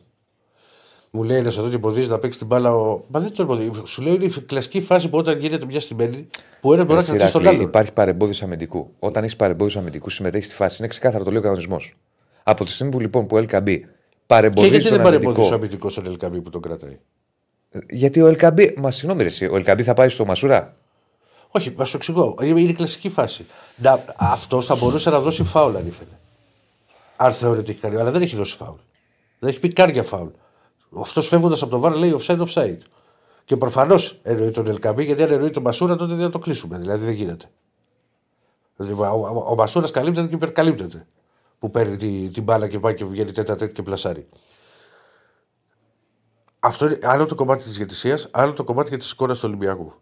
Μου 1.17 1.23
λέει 1.23 1.37
ένας 1.37 1.57
εδώ 1.57 1.67
ότι 1.67 1.75
εμποδίζει 1.75 2.09
να 2.09 2.19
παίξει 2.19 2.39
την 2.39 2.47
μπάλα. 2.47 2.75
Ο... 2.75 3.05
Μα 3.09 3.21
δεν 3.21 3.33
το 3.33 3.43
εμποδίζει. 3.43 3.71
Σου 3.85 4.03
λέει 4.03 4.15
είναι 4.15 4.25
η 4.25 4.31
κλασική 4.47 4.81
φάση 4.81 5.09
που 5.09 5.19
όταν 5.19 5.39
γίνεται 5.39 5.67
μια 5.67 5.81
στημένη 5.81 6.29
που 6.61 6.73
ένα 6.73 6.85
μπορεί 6.85 6.99
να 6.99 7.05
κρατήσει 7.05 7.33
τον 7.33 7.47
άλλο. 7.47 7.63
Υπάρχει 7.63 7.93
παρεμπόδιση 7.93 8.45
αμυντικού. 8.45 8.91
Όταν 8.99 9.25
έχει 9.25 9.37
παρεμπόδιση 9.37 9.79
αμυντικού, 9.79 10.11
συμμετέχεις 10.11 10.47
στη 10.47 10.55
φάση. 10.55 10.77
Είναι 10.79 10.89
ξεκάθαρο, 10.89 11.25
το 11.25 11.31
λέει 11.31 11.39
ο 11.39 11.43
κανονισμός. 11.43 11.95
Από 12.43 12.65
τη 12.65 12.71
στιγμή 12.71 12.93
που 12.93 13.01
λοιπόν 13.01 13.27
που 13.27 13.37
ο 13.37 13.41
LKB 13.41 13.65
Και 13.65 13.87
παρεμποδίζει 14.27 14.71
γιατί 14.71 14.89
δεν 14.89 14.95
τον 14.95 15.03
παρεμποδίζεις 15.03 15.51
ο 15.51 15.55
αμυντικός. 15.55 15.57
αμυντικό 15.57 15.89
στον 15.89 16.07
Ελκαμπή 16.07 16.41
που 16.41 16.51
τον 16.51 16.61
κρατάει; 16.61 16.99
Γιατί 17.91 18.23
ο 18.23 18.35
LKB. 18.39 18.73
Μα 18.77 18.91
συγγνώμη, 18.91 19.23
ρε, 19.23 19.29
εσύ, 19.29 19.47
ο 19.47 19.55
LKB 19.55 19.83
θα 19.83 19.95
πάει 19.95 20.09
στο 20.09 20.25
Μασούρα; 20.25 20.77
Όχι, 21.49 21.73
μα 21.77 21.85
σου 21.85 21.97
εξηγώ. 21.97 22.35
Είναι 22.43 22.61
είναι 22.61 22.71
η 22.71 22.75
κλασική 22.75 23.09
φάση. 23.09 23.47
Αυτός 24.17 24.67
θα 24.67 24.77
μπορούσε 24.77 25.11
να 25.11 25.21
δώσει 25.21 25.43
φάουλ 25.43 25.77
αν 25.77 25.87
ήθελε. 25.87 26.11
Αν 27.17 27.33
θεωρεί 27.33 27.59
ότι 27.59 27.71
έχει 27.71 27.81
κάνει. 27.81 27.97
Αλλά 27.97 28.11
δεν 28.11 28.23
έχει 28.23 28.37
δώσει 28.37 28.57
φάουλ. 28.57 28.79
Δεν 29.39 29.51
έχει 29.51 29.61
πει 29.61 29.73
καν 29.73 29.91
για 29.91 30.03
φάουλ. 30.03 30.29
Αυτός 31.01 31.29
φεύγοντας 31.29 31.63
από 31.63 31.71
το 31.71 31.79
βάρο 31.79 31.97
λέει 31.99 32.17
offside, 32.21 32.47
offside. 32.47 32.79
Και 33.45 33.57
προφανώς 33.57 34.19
εννοεί 34.23 34.51
τον 34.51 34.67
Ελκαμπή, 34.67 35.05
γιατί 35.05 35.23
αν 35.23 35.31
εννοεί 35.31 35.51
τον 35.51 35.63
Μασούρα 35.63 35.97
τότε 35.97 36.15
δεν 36.15 36.25
θα 36.25 36.31
το 36.31 36.39
κλείσουμε. 36.39 36.79
Δηλαδή 36.79 37.05
δεν 37.05 37.15
γίνεται. 37.15 37.51
Δηλαδή, 38.77 39.03
ο, 39.03 39.07
ο, 39.07 39.45
ο 39.49 39.55
Μασούρας 39.55 39.91
καλύπτεται 39.91 40.27
και 40.29 40.35
υπερκαλύπτεται. 40.35 41.07
Που 41.59 41.71
παίρνει 41.71 41.97
τη- 41.97 42.31
την 42.33 42.43
μπάλα 42.43 42.69
και 42.69 42.79
πάει 42.79 42.95
και 42.95 43.05
βγαίνει 43.05 43.33
τέτα 43.33 43.57
τέτα 43.57 43.73
και 43.73 43.83
πλασάρει. 43.83 44.29
Αυτό 46.61 46.87
είναι 46.87 46.99
άλλο 47.03 47.27
το 47.27 47.35
κομμάτι 47.35 47.63
της 47.63 47.77
διαιτησία, 47.77 48.19
άλλο 48.31 48.53
το 48.53 48.65
κομμάτι 48.65 48.91
και 48.91 48.97
τη 48.97 49.09
εικόνα 49.13 49.35
του 49.35 49.41
Ολυμπιακού. 49.45 49.93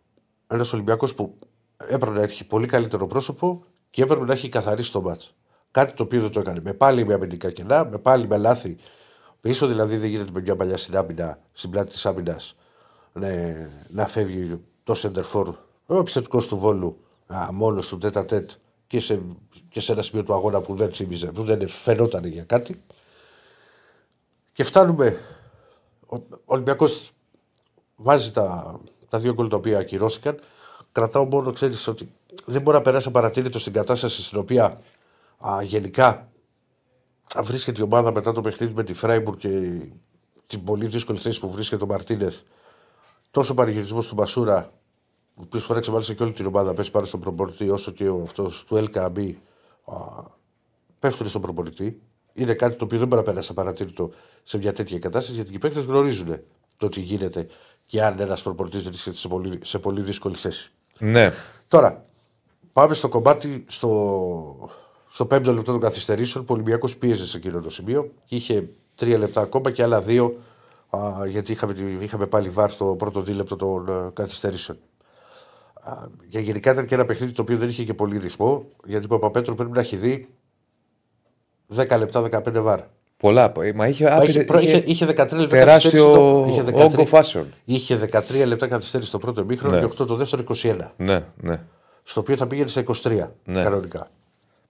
Ένας 0.46 0.72
Ολυμπιακός 0.72 1.14
που 1.14 1.38
έπρεπε 1.76 2.16
να 2.16 2.22
έχει 2.22 2.46
πολύ 2.46 2.66
καλύτερο 2.66 3.07
πρόσωπο 3.07 3.64
και 3.90 4.02
έπρεπε 4.02 4.24
να 4.24 4.33
έχει 4.33 4.48
καθαρίσει 4.48 4.92
το 4.92 5.02
μάτς. 5.02 5.35
Κάτι 5.70 5.92
το 5.92 6.02
οποίο 6.02 6.20
δεν 6.20 6.33
το 6.33 6.40
έκανε. 6.40 6.61
Με 6.64 6.72
πάλι 6.72 7.07
με 7.07 7.14
αμυντικά 7.14 7.50
κενά, 7.50 7.85
με 7.85 7.98
πάλι 7.98 8.26
με 8.28 8.37
λάθη. 8.37 8.76
Πίσω 9.44 9.66
δηλαδή 9.66 9.96
δεν 9.96 10.09
γίνεται 10.09 10.30
με 10.33 10.40
μια 10.40 10.57
παλιά 10.57 10.76
στην 10.76 10.96
άμυνα, 10.96 11.38
στην 11.52 11.70
πλάτη 11.70 11.90
της 11.90 12.07
άμυνας, 12.07 12.57
ναι, 13.12 13.70
να 13.88 14.07
φεύγει 14.07 14.61
το 14.85 14.94
center 14.96 15.54
ο 15.87 15.98
επιθετικός 15.98 16.48
του 16.48 16.59
βόλου 16.59 16.96
μόνος 17.52 17.88
του 17.88 17.98
τέτα 17.98 18.24
τέτ 18.24 18.50
και 18.87 19.00
σε, 19.00 19.22
και 19.68 19.80
σε 19.80 19.92
ένα 19.92 20.02
σημείο 20.02 20.24
του 20.24 20.35
αγώνα 20.35 20.61
που 20.61 20.76
δεν 20.76 20.90
τσίμιζε, 20.90 21.26
που 21.26 21.42
δεν 21.42 21.68
φαινόταν 21.68 22.24
για 22.24 22.44
κάτι. 22.44 22.83
Και 24.52 24.64
φτάνουμε. 24.64 25.18
Ο 26.09 26.22
Ολυμπιακός 26.44 27.11
βάζει 27.96 28.30
τα, 28.30 28.80
τα 29.09 29.18
δύο 29.18 29.33
γκολ 29.33 29.48
τα 29.48 29.57
οποία 29.57 29.78
ακυρώθηκαν. 29.78 30.38
Κρατάω 30.92 31.24
μόνο, 31.24 31.52
ξέρεις 31.52 31.87
ότι 31.87 32.12
δεν 32.44 32.62
μπορεί 32.62 32.76
να 32.76 32.83
περάσει 32.83 33.09
απαρατήρητο 33.09 33.59
στην 33.59 33.72
κατάσταση 33.72 34.22
στην 34.22 34.38
οποία 34.38 34.80
α, 35.38 35.62
γενικά 35.62 36.09
α, 36.09 36.33
βρίσκεται 37.42 37.80
η 37.80 37.84
ομάδα 37.84 38.12
μετά 38.12 38.32
το 38.32 38.40
παιχνίδι 38.40 38.74
με 38.74 38.84
τη 38.84 38.94
Φράιμπουργκ 38.94 39.38
και 39.38 39.80
την 40.46 40.64
πολύ 40.64 40.87
δύσκολη 40.87 41.18
θέση 41.18 41.40
που 41.40 41.50
βρίσκεται 41.50 41.84
ο 41.84 41.87
Μαρτίνεθ. 41.87 42.40
Τόσο 43.30 43.54
πανηγυρισμός 43.54 44.08
του 44.08 44.14
Μπασούρα, 44.14 44.72
ο 45.34 45.42
οποίος 45.44 45.64
φορέξε 45.64 45.90
μάλιστα 45.90 46.14
και 46.14 46.22
όλη 46.22 46.32
την 46.32 46.46
ομάδα, 46.46 46.74
πέσει 46.74 46.90
πάνω 46.90 47.06
στον 47.06 47.20
προπονητή, 47.20 47.70
όσο 47.70 47.90
και 47.90 48.10
αυτός 48.22 48.64
του 48.64 48.88
LKB 48.88 49.34
πέφτουν 50.98 51.28
στον 51.28 51.40
προπονητή. 51.40 52.00
Είναι 52.32 52.54
κάτι 52.54 52.76
το 52.76 52.84
οποίο 52.84 52.98
δεν 52.98 53.08
μπορεί 53.08 53.20
να 53.20 53.26
περάσει 53.28 53.48
απαρατήρητο 53.50 54.10
σε 54.42 54.58
μια 54.58 54.72
τέτοια 54.72 54.98
κατάσταση, 54.98 55.37
γιατί 55.37 55.54
οι 55.54 55.58
παίκτες 55.58 55.84
γνωρίζουν 55.84 56.40
το 56.76 56.88
τι 56.88 57.00
γίνεται 57.00 57.46
και 57.87 58.02
αν 58.02 58.20
ένας 58.20 58.42
προπονητής 58.42 58.82
βρίσκεται 58.82 59.16
σε 59.16 59.28
πολύ, 59.28 59.58
σε 59.62 59.78
πολύ 59.78 60.02
δύσκολη 60.02 60.34
θέση. 60.34 60.72
Ναι. 60.98 61.32
Τώρα, 61.68 62.04
πάμε 62.72 62.94
στο 62.94 63.08
κομμάτι 63.08 63.64
στο, 63.68 64.70
στο 65.14 65.27
πέμπτο 65.27 65.53
λεπτό 65.53 65.70
των 65.72 65.81
καθυστερήσεων 65.81 66.44
που 66.44 66.53
ο 66.53 66.57
Ολυμπιακός 66.57 66.96
πίεζε 66.96 67.27
σε 67.27 67.37
εκείνο 67.37 67.61
το 67.61 67.70
σημείο 67.70 68.11
και 68.24 68.35
είχε 68.37 68.68
τρία 68.94 69.18
λεπτά 69.18 69.40
ακόμα 69.40 69.70
και 69.70 69.83
άλλα 69.83 70.00
δύο 70.00 70.37
α, 70.90 71.27
γιατί 71.27 71.53
είχαμε, 71.53 71.72
τη- 71.74 71.96
είχαμε 72.00 72.27
πάλι 72.27 72.48
βάρ 72.48 72.70
στο 72.70 72.85
πρώτο 72.98 73.20
δίλεπτο 73.20 73.57
των 73.57 73.88
ε, 73.88 74.11
καθυστερήσεων. 74.12 74.79
Α, 75.81 75.92
και 76.29 76.38
γενικά 76.38 76.70
ήταν 76.72 76.85
και 76.87 76.94
ένα 76.94 77.05
παιχνίδι 77.05 77.33
το 77.33 77.42
οποίο 77.42 77.57
δεν 77.57 77.68
είχε 77.68 77.85
και 77.85 77.94
πολύ 77.94 78.18
ρυθμό 78.18 78.64
γιατί 78.85 79.05
ο 79.05 79.09
Παπαπέτρου 79.09 79.55
πρέπει 79.55 79.70
να 79.70 79.81
έχει 79.81 79.96
δει 79.96 80.29
10 81.77 81.96
λεπτά 81.98 82.29
15 82.46 82.62
βάρ. 82.62 82.81
Πολλά. 83.16 83.53
Μα 83.74 83.88
είχε, 83.88 84.05
Μα 84.05 84.11
άπειρε- 84.11 84.29
είχε, 84.35 84.44
προ- 84.44 84.61
είχε, 84.62 84.83
είχε 84.87 85.07
13 85.07 85.09
λεπτά 85.09 85.24
καθυστέρηση 85.24 85.48
τεράστιο 85.48 86.00
στο- 86.00 86.44
είχε 86.48 86.62
13 86.62 86.74
όγκο 86.92 87.07
φάσεων. 87.07 87.46
Είχε 87.64 87.96
13 88.12 88.44
λεπτά 88.46 88.66
καθυστέρηση 88.66 89.09
στο 89.09 89.18
πρώτο 89.18 89.44
μήχρονο 89.44 89.74
Ναι. 89.74 89.81
και 89.81 89.87
8 89.87 90.07
το 90.07 90.14
δεύτερο 90.14 90.42
21. 90.42 90.92
Ναι, 90.96 91.24
ναι. 91.37 91.61
Στο 92.03 92.20
οποίο 92.20 92.37
θα 92.37 92.46
πήγαινε 92.46 92.68
σε 92.68 92.81
23 92.81 93.31
Ναι. 93.44 93.62
κανονικά. 93.62 94.11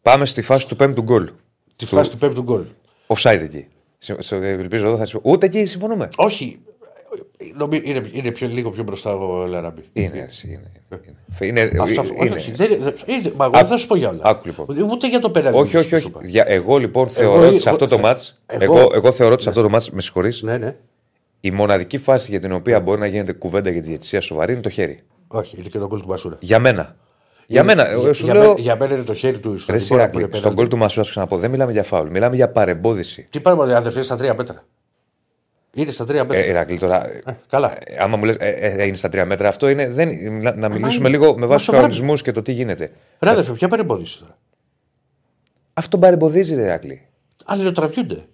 Πάμε 0.05 0.25
στη 0.27 0.43
φάση 0.43 0.69
του 0.69 0.77
πέμπτου 0.77 1.03
γκολ. 1.03 1.29
Τη 1.77 1.87
φάση 1.87 2.11
του 2.11 2.19
πέμπτου 2.19 2.43
γκολ. 2.43 2.63
Offside 3.07 3.41
εκεί. 3.43 3.67
Συμ- 3.99 4.23
στο- 4.23 4.37
Ελπίζω 4.37 4.87
εδώ 4.87 4.97
θα 4.97 5.05
συμφωνούμε. 5.05 5.35
Ούτε 5.37 5.47
εκεί 5.47 5.67
συμφωνούμε. 5.67 6.09
Όχι. 6.17 6.59
νομι- 7.57 7.87
είναι, 7.89 8.09
είναι 8.13 8.31
πιο, 8.31 8.49
λίγο 8.49 8.71
πιο 8.71 8.83
μπροστά 8.83 9.15
ο 9.15 9.47
Λαραμπή. 9.47 9.83
Είναι, 9.93 10.25
εσύ, 10.29 10.47
είναι. 10.49 10.73
είναι. 11.41 11.61
είναι, 11.61 11.83
Αυτό, 11.83 12.01
αυτό, 12.01 12.15
όχι, 12.19 12.27
είναι. 12.27 12.35
όχι, 12.37 12.53
δεν, 12.53 12.69
δεν, 12.81 12.95
είναι, 13.07 13.33
μα 13.37 13.45
εγώ 13.45 13.57
Άκου- 13.57 13.57
δεν 13.57 13.67
θα 13.67 13.77
σου 13.77 13.87
πω 13.87 13.97
για 13.97 14.09
όλα. 14.09 14.21
άκου, 14.23 14.47
λοιπόν. 14.47 14.67
Ούτε 14.91 15.09
για 15.09 15.19
το 15.19 15.31
πέναλτι. 15.31 15.59
Όχι, 15.59 15.77
όχι, 15.77 15.89
σου 15.89 15.95
όχι. 15.97 16.07
είπα. 16.07 16.21
Για- 16.25 16.45
εγώ 16.49 16.77
λοιπόν 16.77 17.09
θεωρώ 17.09 17.47
ότι 17.49 17.59
σε 17.59 17.71
αυτό 17.71 17.87
το 17.87 17.95
θε- 17.95 18.05
μάτς, 18.05 18.41
εγώ- 18.47 18.79
εγώ, 18.79 18.91
εγώ 18.95 19.13
θεωρώ 19.13 19.33
ότι 19.33 19.43
σε 19.43 19.49
αυτό 19.49 19.63
το 19.63 19.69
μάτς, 19.69 19.91
με 19.91 20.01
συγχωρείς, 20.01 20.43
Ναι, 20.43 20.59
ναι. 20.59 20.77
η 21.41 21.51
μοναδική 21.51 21.99
φάση 21.99 22.31
για 22.31 22.41
την 22.41 22.53
οποία 22.53 22.81
μπορεί 22.81 23.01
να 23.01 23.07
γίνεται 23.07 23.33
κουβέντα 23.33 23.71
για 23.71 23.81
τη 23.83 23.89
διαιτησία 23.89 24.21
σοβαρή 24.21 24.53
είναι 24.53 24.63
το 24.63 24.69
χέρι. 24.71 25.03
Όχι, 25.29 25.57
είναι 25.59 25.69
και 25.69 25.79
το 25.79 25.87
γκολ 25.87 26.01
του 26.01 26.09
Μασούρα. 26.09 26.37
Για 26.41 26.59
μένα. 26.59 26.97
Για 27.47 27.65
μένα. 27.65 27.89
Εγώ 27.91 28.13
σου 28.13 28.25
για, 28.25 28.35
λέω. 28.35 28.49
μέ- 28.49 28.59
για 28.59 28.77
μένα 28.77 28.95
είναι 28.95 29.03
το 29.03 29.15
χέρι 29.15 29.39
του 29.39 29.59
στο 29.59 29.73
Ρε 29.73 29.79
διπόρα 29.79 30.01
που 30.01 30.09
Σιράκλη, 30.09 30.21
είναι 30.23 30.29
στον 30.31 30.41
πέναλτι. 30.41 30.57
γκολ 30.61 30.69
του 30.69 30.77
Μασούρα, 30.77 31.05
σου 31.05 31.11
ξαναπώ, 31.11 31.37
δεν 31.39 31.51
μιλάμε 31.51 31.73
για 31.73 31.83
φάουλ. 31.83 32.09
Μιλάμε 32.11 32.37
για 32.37 32.49
παρεμπόδιση. 32.51 33.27
Τι 33.31 33.41
πάμε, 33.41 33.75
αδερφέ, 33.75 34.03
στα 34.03 34.17
τρία 34.17 34.35
μέτρα. 34.35 34.65
Είναι 35.77 35.91
στα 35.91 36.05
τρία 36.05 36.25
μέτρα. 36.25 36.45
Ε, 36.45 36.49
Ηρακλή, 36.49 36.79
τώρα. 36.79 37.07
Ε, 37.11 37.23
καλά. 37.49 37.77
ε, 37.85 37.97
άμα 37.99 38.17
μου 38.17 38.25
λες, 38.25 38.37
ε, 38.39 38.49
ε, 38.49 38.87
είναι 38.87 38.97
στα 38.97 39.09
τρία 39.09 39.25
μέτρα, 39.27 39.49
αυτό 39.49 39.69
είναι. 39.69 39.89
Δεν, 39.89 40.09
να, 40.43 40.55
να 40.57 40.69
μιλήσουμε 40.69 41.09
είναι. 41.09 41.17
λίγο 41.19 41.35
με 41.35 41.41
Μα 41.41 41.47
βάση 41.47 41.55
τους 41.57 41.65
σοβαρά. 41.65 41.83
κανονισμούς 41.87 42.23
και 42.23 42.33
το 42.33 42.43
τι 42.43 42.53
γίνεται. 42.53 42.91
Ρε 43.21 43.31
αδερφέ, 43.31 43.53
ποια 43.53 43.69
παρεμπόδιση 43.69 44.19
τώρα; 44.19 44.39
Αυτό 45.75 45.99
παρεμποδίζει, 45.99 46.55
ρε 46.55 46.63
Ηρακλή. 46.63 47.07
Αλληλοτραβιούνται. 47.45 48.25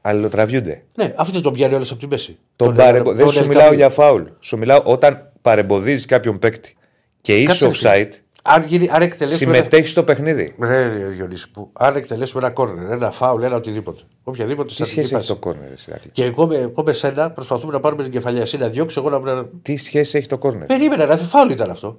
Αλληλοτραβιούνται. 0.00 0.82
Ναι, 0.94 1.12
αυτό 1.16 1.32
δεν 1.32 1.42
τον 1.42 1.52
πιάνει 1.52 1.74
όλο 1.74 1.86
από 1.90 2.00
τη 2.00 2.06
μέση. 2.06 2.38
Τον 2.56 2.66
Τον 2.68 2.76
παρεμπο... 2.76 3.08
Ελ- 3.10 3.16
Δεν 3.16 3.24
τον 3.24 3.34
σου 3.34 3.40
Ελκαμπή. 3.42 3.58
μιλάω 3.58 3.74
για 3.74 3.88
φάουλ. 3.88 4.22
Σου 4.40 4.58
μιλάω 4.58 4.82
όταν 4.84 5.32
παρεμποδίζεις 5.42 6.06
κάποιον 6.06 6.38
παίκτη 6.38 6.76
και 7.20 7.36
είσαι 7.36 7.46
Κάτσε, 7.46 7.66
ρε 7.66 7.72
φίλε. 7.72 7.90
offside, 8.10 8.18
Αν, 8.42 8.64
γίνει, 8.64 8.88
αν 8.90 9.02
εκτελέσουμε. 9.02 9.44
ένα- 9.50 9.56
συμμετέχει 9.56 9.88
στο 9.88 10.02
παιχνίδι. 10.04 10.54
Ρε 10.60 10.88
Διονύση, 10.88 11.50
που 11.50 11.70
αν 11.72 11.96
εκτελέσουμε 11.96 12.42
ένα 12.44 12.52
κόρνερ, 12.52 12.90
ένα 12.92 13.10
φάουλ, 13.10 13.42
ένα 13.42 13.56
οτιδήποτε. 13.56 14.02
Οποιαδήποτε 14.24 14.68
Τι 14.68 14.74
στατική 14.74 14.94
σχέση 14.94 15.14
έχει 15.14 15.14
φάση. 15.24 15.28
το 15.28 15.36
κόρνερ, 15.36 15.68
ρε 15.68 15.74
Ηρακλή. 15.88 16.10
Και 16.10 16.24
εγώ 16.24 16.46
με, 16.46 16.56
εγώ 16.56 16.82
με 16.82 16.92
σένα 16.92 17.30
προσπαθούμε 17.30 17.72
να 17.72 17.80
πάρουμε 17.80 18.02
την 18.02 18.12
κεφαλιά. 18.12 18.40
Εσύ 18.40 18.58
να 18.58 18.68
διώξεις, 18.68 18.96
εγώ 18.96 19.10
να. 19.10 19.18
να- 19.34 19.46
Τι 19.62 19.76
σχέση 19.76 20.18
έχει 20.18 20.26
το 20.26 20.38
κόρνερ; 20.38 20.66
Περίμενα, 20.66 21.06
να 21.06 21.16
φάουλ 21.16 21.50
ήταν 21.50 21.70
αυτό. 21.70 21.98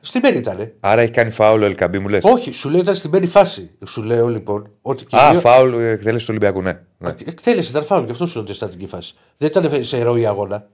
Στην 0.00 0.20
πέντε 0.20 0.38
ήταν. 0.38 0.72
Άρα 0.80 1.00
έχει 1.00 1.10
κάνει 1.12 1.30
φάουλ 1.30 1.62
ο 1.62 1.64
Ελκαμπή, 1.64 1.98
μου 1.98 2.08
λες; 2.08 2.24
Όχι, 2.24 2.52
σου 2.52 2.68
λέω 2.68 2.80
ήταν 2.80 2.94
στην 2.94 3.10
πέντε 3.10 3.26
φάση. 3.26 3.70
Σου 3.86 4.02
λέω 4.02 4.28
λοιπόν 4.28 4.70
ότι. 4.82 5.04
και 5.04 5.16
Α, 5.16 5.30
δύο- 5.30 5.40
φάουλ 5.40 5.74
εκτέλεση 5.74 6.24
του 6.24 6.30
Ολυμπιακού, 6.30 6.62
ναι. 6.62 6.80
ναι. 6.98 7.14
Εκτέλεση 7.24 7.70
ήταν 7.70 7.84
φάουλ 7.84 8.04
και 8.04 8.10
αυτό 8.12 8.26
σου 8.26 8.34
λέω 8.34 8.42
ότι 8.44 8.54
στατική 8.54 8.86
φάση. 8.86 9.14
Δεν 9.36 9.48
ήταν 9.48 9.84
σε 9.84 10.02
ροή 10.02 10.26
αγώνα. 10.26 10.66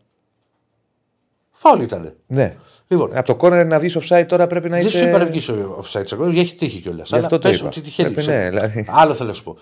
Φάουλ 1.51 1.81
ήταν. 1.81 2.15
ναι. 2.27 2.57
Λοιπόν, 2.97 3.17
Από 3.17 3.27
το 3.27 3.35
κόρνερ 3.35 3.67
να 3.67 3.79
βγεις 3.79 3.99
offside 4.01 4.25
τώρα 4.29 4.47
πρέπει 4.47 4.69
να 4.69 4.77
δεν 4.77 4.87
είσαι. 4.87 4.99
σου 4.99 5.05
είπα 5.05 5.19
να 5.19 5.27
βγεις 5.27 5.49
ο 5.49 5.85
offside 5.85 6.03
σε 6.05 6.17
γκολ, 6.17 6.37
έχει 6.37 6.55
τύχει 6.55 6.79
κιόλας. 6.81 7.09
Γι' 7.09 7.19
αυτό 7.19 7.39
το 7.39 7.49
είπα. 7.49 7.67
ότι 7.67 7.81
τυχαίνει. 7.81 8.11
Πρέπει, 8.11 8.27
ξέρω. 8.29 8.43
ναι, 8.43 8.49
δηλαδή. 8.49 8.85
Άλλο 8.89 9.15
θέλω 9.15 9.29
να 9.29 9.35
σου 9.35 9.43
πω. 9.43 9.57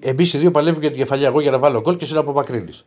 Εμείς 0.00 0.32
οι 0.34 0.38
δύο 0.38 0.50
παλεύουμε 0.50 0.80
για 0.80 0.90
την 0.90 0.98
κεφαλιά. 1.00 1.26
Εγώ 1.26 1.40
για 1.40 1.50
να 1.50 1.58
βάλω 1.58 1.80
γκολ 1.80 1.96
και 1.96 2.04
εσύ 2.04 2.14
να 2.14 2.20
απομακρύνεις. 2.20 2.84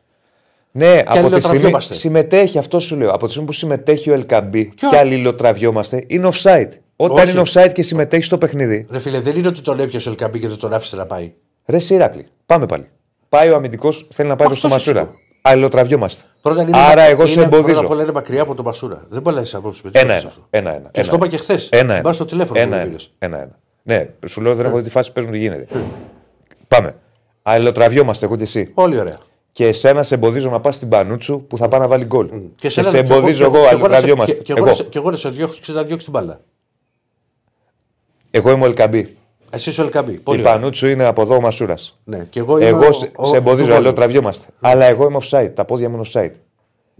Ναι, 0.71 0.87
από 0.87 0.99
τη 0.99 1.07
στιγμή 1.07 1.19
αλληλοτραβιόμαστε. 1.19 1.93
συμμετέχει, 1.93 2.57
αυτό 2.57 2.79
σου 2.79 2.95
λέω. 2.95 3.11
Από 3.11 3.23
τη 3.25 3.29
στιγμή 3.29 3.47
που 3.47 3.53
συμμετέχει 3.53 4.09
ο 4.09 4.13
Ελκαμπή 4.13 4.65
Ποιο; 4.75 4.89
και 4.89 4.97
αλληλοτραβιόμαστε, 4.97 6.03
είναι 6.07 6.29
offside. 6.33 6.67
Όταν 6.95 7.17
Όχι. 7.17 7.31
είναι 7.31 7.41
offside 7.47 7.71
και 7.73 7.81
συμμετέχεις 7.81 8.25
στο 8.25 8.37
παιχνίδι. 8.37 8.87
Ρε 8.89 8.99
φίλε, 8.99 9.19
δεν 9.19 9.35
είναι 9.35 9.47
ότι 9.47 9.61
τον 9.61 9.79
έπιασε 9.79 10.09
ο 10.09 10.11
Ελκαμπή 10.11 10.39
και 10.39 10.47
δεν 10.47 10.57
τον 10.57 10.73
άφησε 10.73 10.95
να 10.95 11.05
πάει. 11.05 11.33
Ρε 11.65 11.79
Σιράκλη, 11.79 12.27
πάμε 12.45 12.65
πάλι. 12.65 12.85
Πάει 13.29 13.49
ο 13.49 13.55
αμυντικός, 13.55 14.07
θέλει 14.11 14.29
να 14.29 14.35
πάει 14.35 14.47
Αυτό 14.47 14.59
στο 14.59 14.67
σου 14.67 14.73
Μασούρα. 14.73 15.01
λέω. 15.01 15.13
Αλληλοτραβιόμαστε. 15.41 16.23
Πρώτα 16.47 16.61
είναι, 16.61 16.71
Άρα 16.77 17.01
μα- 17.01 17.07
εγώ 17.07 17.25
σε 17.25 17.33
είναι- 17.33 17.43
εμποδίζω. 17.43 17.65
Πρώτα 17.67 17.79
απ' 17.85 17.89
όλα 17.91 18.01
είναι 18.01 18.11
μακριά 18.11 18.41
από 18.41 18.55
τον 18.55 18.65
Μασούρα. 18.65 19.05
Δεν 19.09 19.21
μπορεί 19.21 19.35
να 19.35 19.41
έχει 19.41 19.55
απόψη 19.55 19.81
με 19.83 19.89
Ένα, 19.93 20.13
αυτό. 20.15 20.29
ένα, 20.49 20.69
ένα, 20.69 20.69
ένα, 20.69 20.79
Και 20.79 20.89
ένα, 20.99 21.03
στο 21.05 21.15
είπα 21.15 21.27
και 21.27 21.37
χθες. 21.37 21.69
Ένα, 21.69 21.95
ένα. 21.95 22.13
στο 22.13 22.25
τηλέφωνο 22.25 22.59
ένα, 22.59 22.69
που 22.69 22.75
ένα, 22.75 22.83
πήρες. 22.85 23.11
ένα, 23.19 23.37
ένα. 23.37 23.59
Ναι, 23.83 24.09
σου 24.27 24.41
λέω 24.41 24.55
δεν 24.55 24.65
έχω 24.65 24.77
δει 24.77 24.83
τη 24.83 24.89
φάση 24.89 25.07
που 25.07 25.13
παίζουν 25.13 25.31
τι 25.33 25.37
γίνεται. 25.39 25.67
Πάμε. 26.67 26.95
Αλληλοτραβιόμαστε 27.43 28.25
εγώ 28.25 28.35
και 28.35 28.43
εσύ. 28.43 28.71
Όλοι 28.73 28.99
ωραία. 28.99 29.17
Και 29.51 29.67
εσένα 29.67 30.03
σε 30.03 30.15
εμποδίζω 30.15 30.49
να 30.49 30.59
πας 30.59 30.75
στην 30.75 30.89
Πανούτσου 30.89 31.41
που 31.47 31.57
θα 31.57 31.67
πάει 31.67 31.79
να 31.79 31.87
βάλει 31.87 32.05
γκολ. 32.05 32.29
Και, 32.29 32.37
Και, 32.55 32.69
σε 32.69 32.83
σένα- 32.83 32.97
εμποδίζω 32.97 33.37
και 33.37 33.43
εγώ, 33.43 33.51
και 33.53 33.59
να 33.59 33.63
σε- 33.67 33.69
αλληλοτραβιόμαστε. 33.73 34.33
και- 34.35 34.41
και 34.41 34.51
εγώ 34.51 34.59
Εγώ. 34.61 34.67
να 34.69 34.73
σε- 34.73 34.83
Και 34.83 34.97
εγώ 34.97 35.09
να 35.11 35.17
σε 35.17 35.29
διώξω 35.29 35.73
να 35.73 35.83
διώξει 35.83 36.05
την 36.11 36.13
μπάλα. 36.13 36.39
Εγώ 38.31 38.51
είμαι 38.51 38.63
ο 38.63 38.65
Ελκαμπή. 38.67 39.17
Εσύ 39.49 39.69
είσαι 39.69 39.81
ο 39.81 39.83
Ελκαμπή. 39.83 40.11
Η 40.11 40.17
Πολύ 40.17 40.39
ωραία. 40.41 40.53
Πανούτσου 40.53 40.87
είναι 40.87 41.03
από 41.05 41.21
εδώ 41.21 41.35
ο 41.35 41.41
Μασούρας. 41.41 41.99
Ναι, 42.03 42.23
και 42.29 42.39
εγώ 42.39 42.57
είμαι 42.57 42.67
Εγώ 42.67 42.87
ο- 42.87 42.91
σε, 42.91 43.11
ο- 43.15 43.25
σε 43.25 43.31
του 43.31 43.37
εμποδίζω, 43.37 43.63
Βόλου. 43.63 43.75
αλληλοτραβιόμαστε. 43.77 44.45
Αλλά 44.59 44.85
εγώ 44.85 45.05
είμαι 45.07 45.17
offside. 45.23 45.51
Τα 45.53 45.65
πόδια 45.65 45.89
μου 45.89 45.95
είναι 45.95 46.05
offside. 46.13 46.31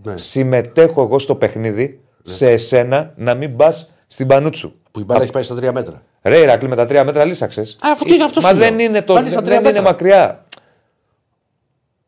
Ναι. 0.03 0.17
Συμμετέχω 0.17 1.01
εγώ 1.01 1.19
στο 1.19 1.35
παιχνίδι 1.35 1.99
σε 2.21 2.49
εσένα 2.49 3.13
να 3.15 3.33
μην 3.33 3.55
πας 3.55 3.91
στην 4.07 4.27
Πανούτσου. 4.27 4.71
Που 4.91 4.99
η 4.99 5.03
μπάλα 5.03 5.21
έχει 5.23 5.31
πάει 5.31 5.43
στα 5.43 5.55
τρία 5.55 5.71
μέτρα. 5.71 6.01
Ρε 6.21 6.37
Ηρακλή 6.37 6.67
με 6.69 6.75
τα 6.75 6.85
τρία 6.85 7.03
μέτρα 7.03 7.25
λύσαξες. 7.25 7.77
αφού 7.81 8.05
τι- 8.05 8.21
αυτό 8.23 8.41
Μα 8.41 8.49
σου 8.49 8.55
δεν 8.57 8.75
λέω. 8.75 8.85
είναι, 8.85 9.01
το, 9.01 9.13
Πάλι 9.13 9.29
στα 9.29 9.41
τρία 9.41 9.55
δεν 9.61 9.69
είναι 9.69 9.81
μέτρα. 9.81 9.91
μακριά. 9.91 10.45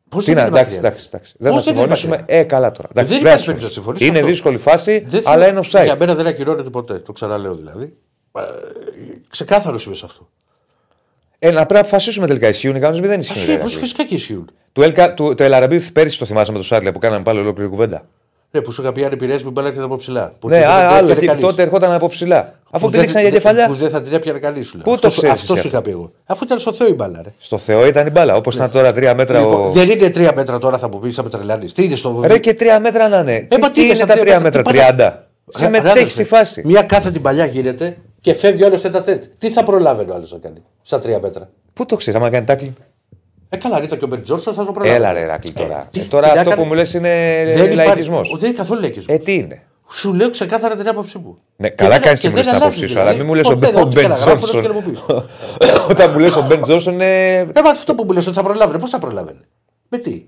Πώς 0.10 0.26
Τι 0.26 0.34
να, 0.34 0.42
εντάξει, 0.46 0.76
εντάξει, 0.78 1.06
εντάξει. 1.08 1.34
Δεν 1.38 1.50
θα 1.50 1.56
Πώς 1.56 1.64
δεν 1.64 1.74
είναι 1.74 1.82
συμφωνήσουμε. 1.82 2.18
μακριά; 2.18 2.38
Ε, 2.40 2.44
καλά 2.44 2.72
τώρα. 2.72 2.88
Εντάξει, 2.92 3.10
Δεν 3.14 3.22
δεν 3.22 3.28
υπάρχει 3.28 3.40
θα 3.46 3.46
περίπτωση 3.46 3.78
να 3.78 3.84
συμφωνήσουμε. 3.84 3.98
συμφωνήσω 3.98 4.06
Είναι 4.06 4.18
αυτό. 4.18 4.30
δύσκολη 4.30 4.58
φάση, 4.58 5.06
Δεν 5.08 5.22
αλλά 5.26 5.46
θέλω- 5.46 5.58
είναι 5.58 5.68
offside. 5.72 5.84
Για 5.84 5.96
μένα 6.00 6.16
δεν 6.16 6.28
ακυρώνεται 6.28 6.70
ποτέ. 6.70 7.00
Το 7.00 7.12
ξαναλέω 7.12 7.56
δηλαδή. 7.56 7.98
Ε, 8.38 8.42
Ξεκάθαρος 9.30 9.86
είμαι 9.86 9.96
σε 9.96 10.06
αυτό. 10.06 10.28
Ε, 11.40 11.48
να 11.48 11.56
πρέπει 11.56 11.74
να 11.74 11.80
αποφασίσουμε 11.80 12.28
τελικά. 12.28 12.48
Ισχύουν 12.48 12.76
οι 12.76 12.80
κανονισμοί, 12.80 13.08
δεν 13.08 13.20
ισχύουν. 13.20 13.38
Ασύ, 13.42 13.52
ρε, 13.52 13.58
πώς 13.58 13.62
Ηρακλή. 13.72 13.80
φυσικά 13.82 14.04
και 14.06 14.16
ισχύουν. 14.16 14.52
Του 14.74 14.82
Ελκα- 14.82 15.14
του- 15.14 15.36
Το 15.36 15.44
Ελαραμπή 15.44 15.82
πέρυσι 15.92 16.20
το 16.20 16.26
θυμάσαι 16.26 16.52
με 16.52 16.58
το 16.58 16.64
Σάρλια 16.64 16.92
που 16.92 17.00
κάναμε 17.00 17.24
πάλι 17.24 17.40
ολόκληρη 17.40 17.70
κουβέντα. 17.70 18.06
Ναι, 18.52 18.62
που 18.62 18.72
σου 18.72 18.82
είχα 18.82 18.92
πει 18.92 19.04
αν 19.04 19.12
επηρεάζει 19.12 19.44
που 19.44 19.52
μπάλα 19.52 19.68
έρχεται 19.68 19.86
από 19.86 19.96
ψηλά. 19.96 20.34
Που 20.40 20.48
Ναι, 20.50 20.56
δεν- 20.60 20.64
δεν 20.68 20.72
α, 20.76 20.78
την 20.80 20.88
άλλο. 20.88 20.98
έπιανε 20.98 21.20
Και 21.20 21.26
κανείς. 21.26 21.44
τότε 21.44 21.62
ερχόταν 21.62 21.92
από 21.92 22.08
ψηλά. 22.08 22.54
Αφού 22.72 22.86
Που 22.86 22.92
τη 22.92 22.92
δεν- 22.98 23.02
ρίξαν 23.02 23.22
για 23.22 23.30
δεν- 23.30 23.40
κεφαλιά. 23.42 23.68
Που 23.68 23.74
δεν 23.74 23.90
θα 23.90 24.02
την 24.02 24.14
έπιανε 24.14 24.40
κανείς 24.40 24.68
σου 24.68 24.76
λέω. 24.78 24.84
Πού 24.84 24.90
το 24.90 24.96
Αυτός- 25.08 25.14
ξέρεις 25.16 25.42
Αυτό 25.42 25.54
εσύ 25.54 25.62
σου 25.62 25.68
είχα 25.68 25.82
πει 25.82 25.90
εγώ. 25.90 26.12
Αφού 26.26 26.44
ήταν 26.44 26.60
στο 26.60 26.74
Θεό 26.74 26.88
η 26.88 26.94
μπάλα, 26.94 27.22
ρε. 27.24 27.30
Στο 27.40 27.58
Θεό 27.58 27.88
ήταν 27.88 28.08
η 28.08 28.10
μπάλα. 28.10 28.36
Όπως 28.36 28.56
ήταν 28.56 28.70
τώρα 28.72 28.94
τρία 28.94 29.16
μέτρα. 29.16 29.40
Λοιπόν, 29.40 29.66
ο... 29.68 29.70
Δεν 29.72 29.90
είναι 29.90 30.10
τρία 30.10 30.32
μέτρα 30.36 30.58
τώρα 30.58 30.78
θα 30.78 30.90
μου 30.90 31.00
πεις, 31.00 31.16
θα 31.16 31.24
με 31.24 31.30
τρελάνεις. 31.30 31.74
Τι 31.74 31.84
είναι 31.84 31.96
στο 31.96 32.22
Ρε 32.26 32.38
και 32.38 32.54
τρία 32.54 32.80
μέτρα 32.80 33.08
να 33.08 33.18
είναι. 33.20 33.48
μα 33.50 33.58
Τι, 33.58 33.62
τι 33.66 33.72
τι 33.72 33.80
είναι 33.80 33.86
είναι 33.86 33.96
στα 33.96 34.06
τα 34.06 34.14
τρία 34.14 34.24
τρία 34.24 34.40
μέτρα, 34.40 34.60
μέτρα, 34.60 34.62
τι 34.62 34.78
πάνε- 34.78 34.90
30. 34.98 35.28
Ρε, 35.56 35.58
Συμμετέχεις 35.66 35.92
αδερφέ, 35.92 36.10
στη 36.10 36.24
φάση. 36.24 36.62
Μια 36.66 36.82
κάθετη 36.82 37.20
παλιά 37.20 37.46
γίνεται 37.46 37.98
και 38.22 38.34
φεύγει 38.34 38.64
άλλο 38.64 38.80
τέτα 38.80 39.02
τέτ. 39.02 39.24
Τι 39.38 39.50
θα 39.52 39.64
προλάβαινε 39.64 40.12
ο 40.12 40.16
άλλος 40.16 40.32
να 40.32 40.38
κάνει 40.38 40.62
στα 40.82 41.00
τρία 41.00 41.20
μέτρα; 41.20 41.50
Πού 41.74 41.86
το 41.86 41.96
ξέρεις, 41.96 42.20
άμα 42.20 42.30
κάνει 42.30 42.46
τάκλιν. 42.46 42.74
Ε, 43.50 43.58
καλά, 43.58 43.76
αν 43.76 43.84
ήταν 43.84 43.98
και 44.00 44.06
ο 44.06 44.08
Μπεν 44.08 44.22
Τζόρσον 44.24 44.54
θα 44.54 44.66
το 44.66 44.72
προλάβαινε. 44.72 45.06
Έλα 45.06 45.14
ρε 45.20 45.26
Ρακλή 45.26 45.54
τώρα. 45.54 45.88
τι- 45.92 46.00
Ε, 46.00 46.04
τώρα 46.04 46.28
τι 46.28 46.34
να 46.34 46.40
αυτό 46.40 46.50
κάνει- 46.50 46.62
που 46.62 46.68
μου 46.68 46.74
λες 46.76 46.94
είναι 46.94 47.10
Δεν 47.46 47.54
υπάρχει- 47.56 47.76
λαϊκισμός. 47.76 48.36
Δεν 48.38 48.50
είναι 48.50 48.58
καθόλου 48.58 48.82
λαϊκισμός. 48.82 49.16
Ε, 49.16 49.20
τι 49.20 49.34
είναι; 49.34 49.62
Σου 49.92 50.14
λέω 50.14 50.30
ξεκάθαρα 50.30 50.76
την 50.76 50.88
άποψή 50.88 51.18
μου. 51.18 51.38
Ναι, 51.56 51.70
Και 51.70 51.76
καλά 51.76 51.94
δεν- 51.94 52.02
κάνεις 52.02 52.20
και 52.20 52.28
και 52.28 52.34
μου 52.34 52.40
λε 52.40 52.44
δεν 52.44 52.52
την 52.54 52.62
αλλάζει, 52.62 52.78
άποψή 52.78 52.88
σου, 52.94 53.00
δηλαδή. 53.00 53.10
αλλά 53.10 53.18
μην 53.18 53.28
μου 53.28 53.34
λες 53.36 53.46
ο 53.48 53.54
Ποτέ, 53.54 53.72
Μπεν 53.72 53.82
ό,τι 53.82 53.96
και 53.96 54.08
να 54.08 54.14
γράφω, 54.16 54.32
ό,τι 54.32 54.40
Τζόνσον. 54.42 54.62
και 54.62 54.68
να 54.68 54.74
μου 54.74 54.82
πεις. 54.82 55.00
Όταν 55.92 56.12
μου 56.12 56.20
λες 56.20 56.36
ο 56.36 56.46
Μπεν 56.48 56.62
Τζόνσον 56.62 56.94
είναι. 56.94 57.36
Ε, 57.38 57.46
μα 57.64 57.70
αυτό 57.70 57.96
που 57.96 58.04
μου 58.04 58.12
λες 58.12 58.28
ότι 58.28 58.36
θα 58.36 58.44
προλάβαινε, 58.44 58.80
πώς 58.80 58.90
θα 58.90 59.00
προλάβαινε. 59.00 59.40
Με 59.90 59.98
τι; 59.98 60.26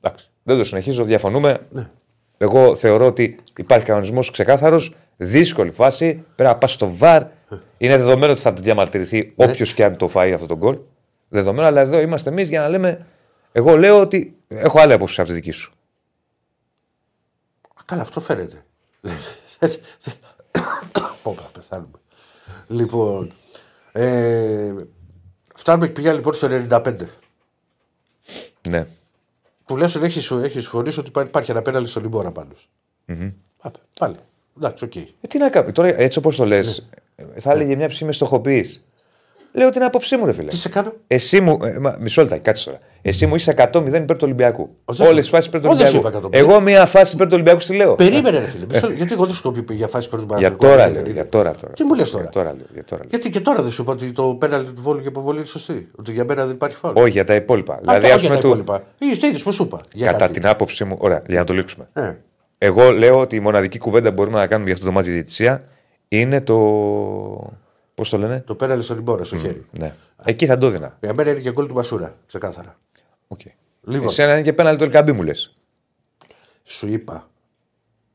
Εντάξει, 0.00 0.28
δεν 0.42 0.56
το 0.58 0.64
συνεχίζω, 0.64 1.04
διαφωνούμε. 1.04 1.58
Ναι. 1.70 1.86
Εγώ 2.38 2.74
θεωρώ 2.74 3.06
ότι 3.06 3.36
υπάρχει 3.58 3.86
κανονισμός 3.86 4.30
ξεκάθαρος, 4.30 4.94
δύσκολη 5.16 5.70
φάση. 5.70 6.12
Πρέπει 6.14 6.50
να 6.52 6.56
πας 6.56 6.72
στο 6.72 6.94
βαρ. 6.96 7.22
Είναι 7.78 7.96
δεδομένο 7.96 8.32
ότι 8.32 8.40
θα 8.40 8.52
διαμαρτυρηθεί 8.52 9.32
Ναι. 9.36 9.44
όποιος 9.46 9.74
και 9.74 9.84
αν 9.84 9.96
το 9.96 10.08
φάει 10.08 10.32
αυτό 10.32 10.46
το 10.46 10.56
γκολ. 10.56 10.78
Δεδομένο, 11.28 11.66
αλλά 11.66 11.80
εδώ 11.80 12.00
είμαστε 12.00 12.30
εμείς 12.30 12.48
για 12.48 12.60
να 12.60 12.68
λέμε. 12.68 13.06
Εγώ 13.52 13.76
λέω 13.76 14.00
ότι 14.00 14.36
έχω 14.48 14.80
άλλη 14.80 14.92
άποψη 14.92 15.20
από 15.20 15.28
τη 15.28 15.34
δική 15.34 15.50
σου. 15.50 15.72
Α, 17.68 17.82
Καλά, 17.84 18.02
αυτό 18.02 18.20
φαίνεται. 18.20 18.64
Πόπα, 21.22 21.42
πεθάνουμε. 21.52 21.98
Λοιπόν, 22.66 23.32
ε, 23.92 24.72
φτάνουμε 25.54 25.88
πια 25.88 26.12
λοιπόν 26.12 26.32
στο 26.34 26.48
95. 26.50 26.96
Ναι. 28.68 28.86
Τουλάχιστον 29.66 30.02
έχεις 30.04 30.30
έχεις 30.30 30.62
συμφωνήσει 30.62 30.98
ότι 30.98 31.08
υπάρχει- 31.08 31.28
υπάρχει 31.30 31.50
ένα 31.50 31.62
πέναλτι 31.62 31.86
στον 31.86 32.02
Λιμπόρα 32.02 32.32
πάντως. 32.32 32.68
Α, 33.60 33.70
Πάλι. 33.98 34.16
Εντάξει, 34.56 34.84
οκ. 34.84 34.96
Ε, 34.96 35.02
τι 35.28 35.38
να 35.38 35.48
κάνω. 35.48 35.72
Τώρα, 35.72 36.00
έτσι 36.00 36.18
όπως 36.18 36.36
το 36.36 36.44
λες, 36.44 36.86
Ναι. 37.16 37.40
θα 37.40 37.52
έλεγε 37.52 37.76
μια 37.76 37.88
ψυχή 37.88 38.04
με 38.04 38.12
στοχοποιείς. 38.12 38.88
Λέω 39.56 39.70
την 39.70 39.82
άποψή 39.82 40.16
μου, 40.16 40.26
ρε 40.26 40.32
φίλε. 40.32 40.48
Τι 40.48 40.56
σε 40.56 40.68
κάνω; 40.68 40.92
Εσύ 41.06 41.40
μου. 41.40 41.58
Ε, 41.62 41.78
μα, 41.78 41.96
μισό 42.00 42.22
λεπτά, 42.22 42.38
κάτσε 42.38 42.64
τώρα. 42.64 42.78
Εσύ 43.02 43.26
μου 43.26 43.34
είσαι 43.34 43.54
100-0 43.72 43.86
υπέρ 43.86 44.04
του 44.16 44.22
Ολυμπιακού. 44.22 44.70
Ο, 44.84 44.92
δεν 44.92 45.06
Όλες 45.06 45.24
σου- 45.24 45.30
τι 45.30 45.36
φάσεις 45.36 45.46
υπέρ 45.46 45.60
του 45.60 45.68
ο, 45.72 45.74
δεν 45.76 45.86
σου 45.86 45.92
Ολυμπιακού. 45.98 46.26
είπα 46.26 46.28
100%. 46.28 46.40
Εγώ 46.52 46.60
μία 46.60 46.86
φάση 46.86 47.14
υπέρ 47.14 47.26
του 47.26 47.32
Ολυμπιακού 47.34 47.60
στη 47.60 47.74
λέω. 47.76 47.94
Περίμενε, 47.94 48.38
ρε 48.38 48.46
φίλε. 48.46 48.64
μισό 48.66 48.80
λεπτό, 48.86 48.96
γιατί 48.96 49.12
εγώ 49.12 49.24
δεν 49.24 49.34
σου 49.34 49.48
έχω 49.48 49.62
πει 49.62 49.74
για 49.74 49.88
φάση 49.88 50.08
πρώτου 50.08 50.34
Για 50.38 50.56
τώρα 50.56 50.88
λέω. 50.88 51.02
Για 51.02 51.28
τώρα, 51.28 51.50
τώρα. 51.50 51.72
Τι 51.72 51.84
μου 51.84 51.94
λες 51.94 52.10
τώρα; 52.10 52.22
Για 52.22 52.32
τώρα, 52.32 52.52
λέω, 52.56 52.66
για 52.72 52.84
τώρα 52.84 53.02
λέω. 53.02 53.10
Γιατί 53.10 53.30
και 53.30 53.40
τώρα 53.40 53.62
δεν 53.62 53.70
σου 53.72 53.82
είπα 53.82 53.92
ότι 53.92 54.12
το 54.12 54.36
πέναλι 54.38 54.64
του 54.64 54.82
βόλου 54.82 55.00
και 55.02 55.08
υποβολή 55.08 55.36
είναι 55.36 55.46
σωστή. 55.46 55.88
Ότι 55.96 56.12
για 56.12 56.24
μένα 56.24 56.44
δεν 56.46 56.54
υπάρχει 56.54 56.76
φάουλ. 56.76 56.96
Όχι 56.96 57.10
για 57.10 57.24
τα 57.24 57.34
υπόλοιπα. 57.34 57.78
δηλαδή, 57.80 58.06
ας 58.06 58.12
α 58.12 58.16
πούμε, 58.22 58.34
τα 58.34 58.40
του, 58.40 58.46
υπόλοιπα. 58.46 58.82
Είστε 58.98 59.26
είδε 59.26 59.38
πώ 59.38 59.52
σου 59.52 59.62
είπα. 59.62 59.80
Για 59.92 60.06
κατά 60.06 60.18
κάτι. 60.18 60.32
την 60.32 60.46
άποψή 60.46 60.84
μου. 60.84 60.96
Ωραία, 61.00 61.22
για 61.26 61.38
να 61.38 61.44
το 61.44 61.52
λήξουμε. 61.52 61.88
Ε, 62.64 62.66
Εγώ 62.66 62.90
λέω 62.90 63.20
ότι 63.20 63.36
η 63.36 63.40
μοναδική 63.40 63.78
κουβέντα 63.78 64.08
που 64.08 64.14
μπορούμε 64.14 64.38
να 64.38 64.46
κάνουμε 64.46 64.64
για 64.64 64.74
αυτό 64.74 64.86
το 64.86 64.92
μάτι 64.92 65.10
διαιτησία 65.10 65.68
είναι 66.08 66.40
το. 66.40 66.56
Πώς 67.94 68.08
το 68.08 68.18
λένε; 68.18 68.40
το 68.46 68.54
πέναλι 68.54 68.82
στον 68.82 68.96
Λιμπόρα 68.96 69.24
στο 69.24 69.38
χέρι. 69.38 69.66
Ναι. 69.70 69.94
Εκεί 70.24 70.46
θα 70.46 70.58
το 70.58 70.68
δίνα. 70.68 70.96
Για 71.00 71.14
μένα 71.14 71.30
είναι 71.30 71.40
και 71.40 71.50
γκολ 71.50 71.66
του 71.66 71.74
Μασούρα. 71.74 72.16
Ξεκάθαρα. 72.26 72.78
Okay. 73.28 73.50
Λοιπόν. 73.82 74.08
Εσένα 74.08 74.32
είναι 74.32 74.42
και 74.42 74.52
πέναλ 74.52 74.76
το 74.76 74.84
Ελκαμπή 74.84 75.12
μου 75.12 75.22
λες. 75.22 75.54
Σου 76.62 76.86
είπα 76.86 77.28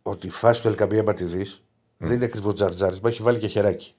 ότι 0.02 0.28
η 0.28 0.30
φάση 0.30 0.62
του 0.62 0.68
Ελκαμπή, 0.68 1.00
άμα 1.00 1.14
τη 1.14 1.24
δεις, 1.24 1.64
δεν 1.98 2.16
είναι 2.16 2.26
ακριβώς 2.26 2.54
τζαρτζάρισμα, 2.54 3.10
έχει 3.10 3.22
βάλει 3.22 3.38
και 3.38 3.48
χεράκι. 3.48 3.96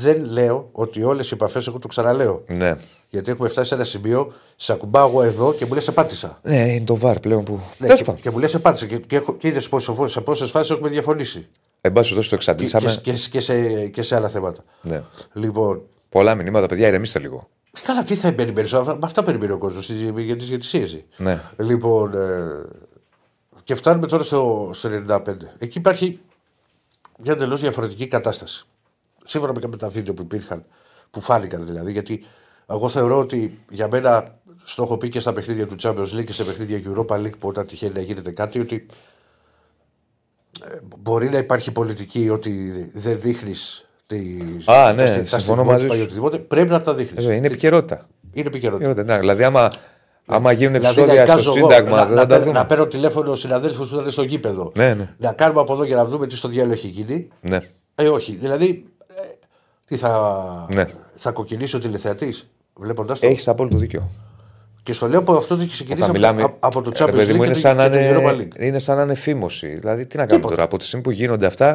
Δεν 0.00 0.24
λέω 0.24 0.68
ότι 0.72 1.02
όλες 1.02 1.30
οι 1.30 1.34
επαφές, 1.34 1.66
εγώ 1.66 1.78
το 1.78 1.88
ξαναλέω. 1.88 2.44
Ναι. 2.46 2.76
Γιατί 3.10 3.30
έχουμε 3.30 3.48
φτάσει 3.48 3.68
σε 3.68 3.74
ένα 3.74 3.84
σημείο, 3.84 4.32
σε 4.56 4.72
ακουμπάω 4.72 5.08
εγώ 5.08 5.22
εδώ 5.22 5.52
και 5.54 5.66
μου 5.66 5.74
λες: 5.74 5.84
Σε 5.84 5.92
πάτησα. 5.92 6.38
Ναι, 6.42 6.56
είναι 6.72 6.84
το 6.84 6.96
βαρ 6.96 7.20
πλέον 7.20 7.44
που. 7.44 7.52
Ναι, 7.52 7.86
Τέλος 7.86 7.98
και, 7.98 8.04
πάντων. 8.04 8.20
και 8.20 8.30
μου 8.30 8.38
λες: 8.38 8.50
Σε 8.50 8.58
πάτησα. 8.58 8.86
Και, 8.86 8.98
και, 8.98 9.16
έχω- 9.16 9.34
και 9.36 9.48
είδες 9.48 9.68
σε 10.06 10.20
πόσες 10.20 10.50
φάσεις 10.50 10.70
έχουμε 10.70 10.88
διαφωνήσει. 10.88 11.48
Εν 11.80 11.92
πάση 11.92 12.14
περιπτώσει 12.14 12.30
το 12.30 12.36
Και, 12.36 12.62
εξαντλήσαμε. 12.62 13.00
και, 13.02 13.12
και, 13.12 13.28
και, 13.30 13.40
σε, 13.40 13.86
και 13.88 14.02
σε 14.02 14.14
άλλα 14.16 14.28
θέματα. 14.28 14.64
Ναι. 14.82 15.02
Λοιπόν, 15.32 15.82
Πολλά 16.08 16.34
μηνύματα, 16.34 16.66
παιδιά, 16.66 16.88
ηρεμήστε 16.88 17.18
λίγο. 17.18 17.48
καλά, 17.82 18.02
τι 18.02 18.14
θα 18.14 18.32
περιμένει, 18.32 18.68
με 18.84 18.98
αυτά 19.02 19.22
περιμένει 19.22 19.52
ο 19.52 19.58
κόσμος 19.58 19.90
για 19.90 20.36
τι 20.36 20.44
διαιτησίε. 20.44 20.86
Ναι. 21.16 21.40
Λοιπόν, 21.56 22.14
ε, 22.14 22.64
και 23.64 23.74
φτάνουμε 23.74 24.06
τώρα 24.06 24.22
στο, 24.22 24.70
στο 24.72 24.88
95. 25.08 25.20
Εκεί 25.58 25.78
υπάρχει 25.78 26.20
μια 27.22 27.32
εντελώς 27.32 27.60
διαφορετική 27.60 28.06
κατάσταση. 28.06 28.64
Σύμφωνα 29.24 29.52
με 29.68 29.76
τα 29.76 29.88
βίντεο 29.88 30.14
που 30.14 30.22
υπήρχαν, 30.22 30.64
που 31.10 31.20
φάνηκαν 31.20 31.66
δηλαδή, 31.66 31.92
γιατί 31.92 32.24
εγώ 32.66 32.88
θεωρώ 32.88 33.18
ότι 33.18 33.58
για 33.70 33.88
μένα, 33.90 34.38
στο 34.64 34.82
έχω 34.82 34.96
πει 34.98 35.08
και 35.08 35.20
στα 35.20 35.32
παιχνίδια 35.32 35.66
του 35.66 35.74
Champions 35.82 36.18
League 36.18 36.24
και 36.24 36.32
σε 36.32 36.44
παιχνίδια 36.44 36.80
Europa 36.84 37.16
League, 37.16 37.38
που 37.38 37.48
όταν 37.48 37.66
τυχαίνει 37.66 37.92
να 37.94 38.00
γίνεται 38.00 38.30
κάτι, 38.30 38.60
ότι 38.60 38.86
ε, 40.64 40.78
μπορεί 40.98 41.28
να 41.28 41.38
υπάρχει 41.38 41.72
πολιτική 41.72 42.28
ότι 42.30 42.70
δεν 42.94 43.20
δείχνεις. 43.20 43.84
Α, 44.64 44.92
ναι, 44.92 45.22
συμφωνώ 45.24 45.64
μαζί 45.64 45.86
σου. 45.88 46.40
Πρέπει 46.48 46.70
να 46.70 46.80
τα 46.80 46.94
δείχνεις. 46.94 47.26
Ε, 47.26 47.34
Είναι 47.34 47.46
επικαιρότητα. 47.46 48.08
Είναι 48.32 48.46
επικαιρότητα. 48.48 48.88
Επικαιρότητα, 48.90 49.12
ναι. 49.14 49.20
Δηλαδή, 49.20 49.44
άμα, 49.44 49.68
άμα 50.26 50.52
γίνουν 50.52 50.72
Δηλαδή, 50.72 51.00
επεισόδια 51.00 51.24
να 51.24 51.26
στο 51.26 51.32
εικάζω 51.50 51.58
εγώ, 51.58 51.70
Σύνταγμα, 51.70 51.96
να, 51.96 52.04
δεν 52.06 52.14
να, 52.14 52.20
θα 52.20 52.26
τα 52.26 52.26
παίρνω- 52.26 52.44
δούμε. 52.46 52.58
να 52.58 52.66
παίρνω 52.66 52.86
τηλέφωνο 52.86 53.34
συναδέλφους 53.34 53.88
που 53.88 53.94
ήταν 53.94 54.10
στο 54.10 54.22
γήπεδο. 54.22 54.72
Ναι, 54.76 54.94
ναι. 54.94 55.14
Να 55.18 55.32
κάνουμε 55.32 55.60
από 55.60 55.72
εδώ 55.72 55.84
για 55.84 55.96
να 55.96 56.04
δούμε 56.04 56.26
τι 56.26 56.36
στο 56.36 56.48
διάλογο 56.48 56.72
έχει 56.72 56.88
γίνει. 56.88 57.28
Ναι. 57.40 57.58
Ε, 57.94 58.08
όχι. 58.08 58.36
Δηλαδή, 58.36 58.66
ε, 58.66 58.89
τι 59.90 59.96
θα, 59.96 60.66
Ναι. 60.74 60.84
θα 61.14 61.30
κοκκινήσει 61.32 61.76
ο 61.76 61.78
τηλεθεατής 61.78 62.50
βλέποντας 62.74 63.20
το; 63.20 63.26
Έχεις 63.26 63.48
απόλυτο 63.48 63.76
δίκιο. 63.76 64.08
Και 64.82 64.92
στο 64.92 65.08
λέω 65.08 65.22
που 65.22 65.32
αυτό 65.32 65.54
έχει 65.54 65.66
ξεκινήσει 65.68 66.02
Όταν 66.10 66.16
από, 66.16 66.32
μιλάμε. 66.32 66.42
από, 66.42 66.56
από 66.60 66.82
το 66.82 66.90
ρε 66.90 67.04
Champions 67.04 67.16
παιδί 67.16 67.32
League 67.32 67.34
μου, 67.34 67.40
και, 67.40 67.44
είναι 67.44 67.54
το- 67.54 67.58
σαν, 67.60 67.76
να 67.76 67.88
και 67.88 68.12
το 68.12 68.18
Europa 68.20 68.32
είναι, 68.34 68.48
League. 68.54 68.60
είναι 68.60 68.78
σαν 68.78 68.96
να 68.96 69.02
είναι 69.02 69.14
φήμωση. 69.14 69.68
Δηλαδή, 69.74 70.06
τι 70.06 70.16
να 70.16 70.22
κάνουμε 70.22 70.36
Τίποτα. 70.36 70.54
τώρα. 70.54 70.62
Από 70.62 70.76
τη 70.78 70.84
στιγμή 70.84 71.04
που 71.04 71.10
γίνονται 71.10 71.46
αυτά. 71.46 71.68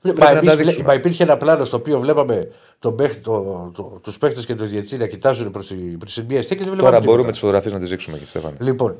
Ναι, 0.00 0.12
Πρέπει 0.12 0.20
Μα, 0.20 0.26
να 0.26 0.32
τα 0.32 0.38
εμείς 0.38 0.50
βλέ- 0.52 0.64
δείξουμε. 0.64 0.86
μα 0.86 0.94
υπήρχε 0.94 1.22
ένα 1.22 1.36
πλάνο 1.36 1.64
στο 1.64 1.76
οποίο 1.76 1.98
βλέπαμε 2.00 2.48
τον 2.78 2.94
παίχ- 2.96 3.20
το, 3.20 3.70
το, 3.74 3.82
τους 3.82 4.18
παίχτες 4.18 4.46
και 4.46 4.54
τον 4.54 4.68
διαιτητή 4.68 4.96
να 4.96 5.06
κοιτάζουν 5.06 5.50
προς 5.50 5.66
την 5.66 6.24
μία 6.28 6.38
αιστεία 6.38 6.56
και 6.56 6.62
δεν 6.62 6.72
βλέπαμε 6.72 6.76
Τώρα 6.76 6.90
τίποτα. 6.90 7.06
μπορούμε 7.10 7.30
τις 7.30 7.38
φωτογραφίες 7.38 7.72
να 7.74 7.78
τις 7.80 7.88
δείξουμε 7.88 8.18
και 8.18 8.26
Στέφανε. 8.26 8.56
Λοιπόν, 8.60 8.96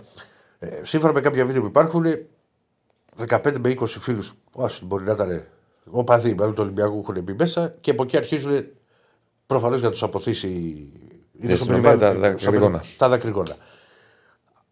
ε, 0.58 0.68
σύμφωνα 0.82 1.12
με 1.12 1.20
κάποια 1.20 1.44
βίντεο 1.46 1.60
που 1.60 1.66
υπάρχουν, 1.66 2.04
15 3.28 3.58
με 3.60 3.68
20 3.68 3.86
φίλους, 4.00 4.32
μπορεί 4.82 5.04
να 5.04 5.12
ήταν 5.12 5.44
οπαδοί 5.90 6.34
μάλλον 6.34 6.54
του 6.54 6.62
Ολυμπιακού 6.62 6.98
έχουν 7.08 7.22
μπει 7.22 7.34
μέσα 7.38 7.74
και 7.80 7.90
από 7.90 8.02
εκεί 8.02 8.16
αρχίζουν 8.16 8.64
προφανώς 9.46 9.78
για 9.78 9.86
να 9.86 9.92
τους 9.92 10.02
αποθήσει. 10.02 10.48
Είναι 11.40 11.54
στο 11.54 11.64
συνομιλία 11.64 11.96
περιβάλλον. 11.96 12.22
τα 12.22 12.38
στο 12.38 12.50
δακρυγόνα. 12.50 12.78
περι- 12.78 12.96
Τα 12.98 13.08
δακρυγόνα. 13.08 13.56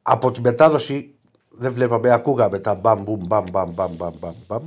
Από 0.02 0.31
τη 0.31 0.40
μετάδοση 0.40 1.14
δεν 1.50 1.72
βλέπαμε, 1.72 2.11
ακούγαμε 2.12 2.59
τα 2.59 2.74
μπαμ, 2.74 3.02
μπουμ, 3.02 3.20
μπαμ, 3.26 3.44
μπαμ, 3.50 3.70
μπαμ, 3.74 3.92
μπαμ, 3.96 4.14
μπαμ, 4.20 4.35
μπαμ, 4.46 4.62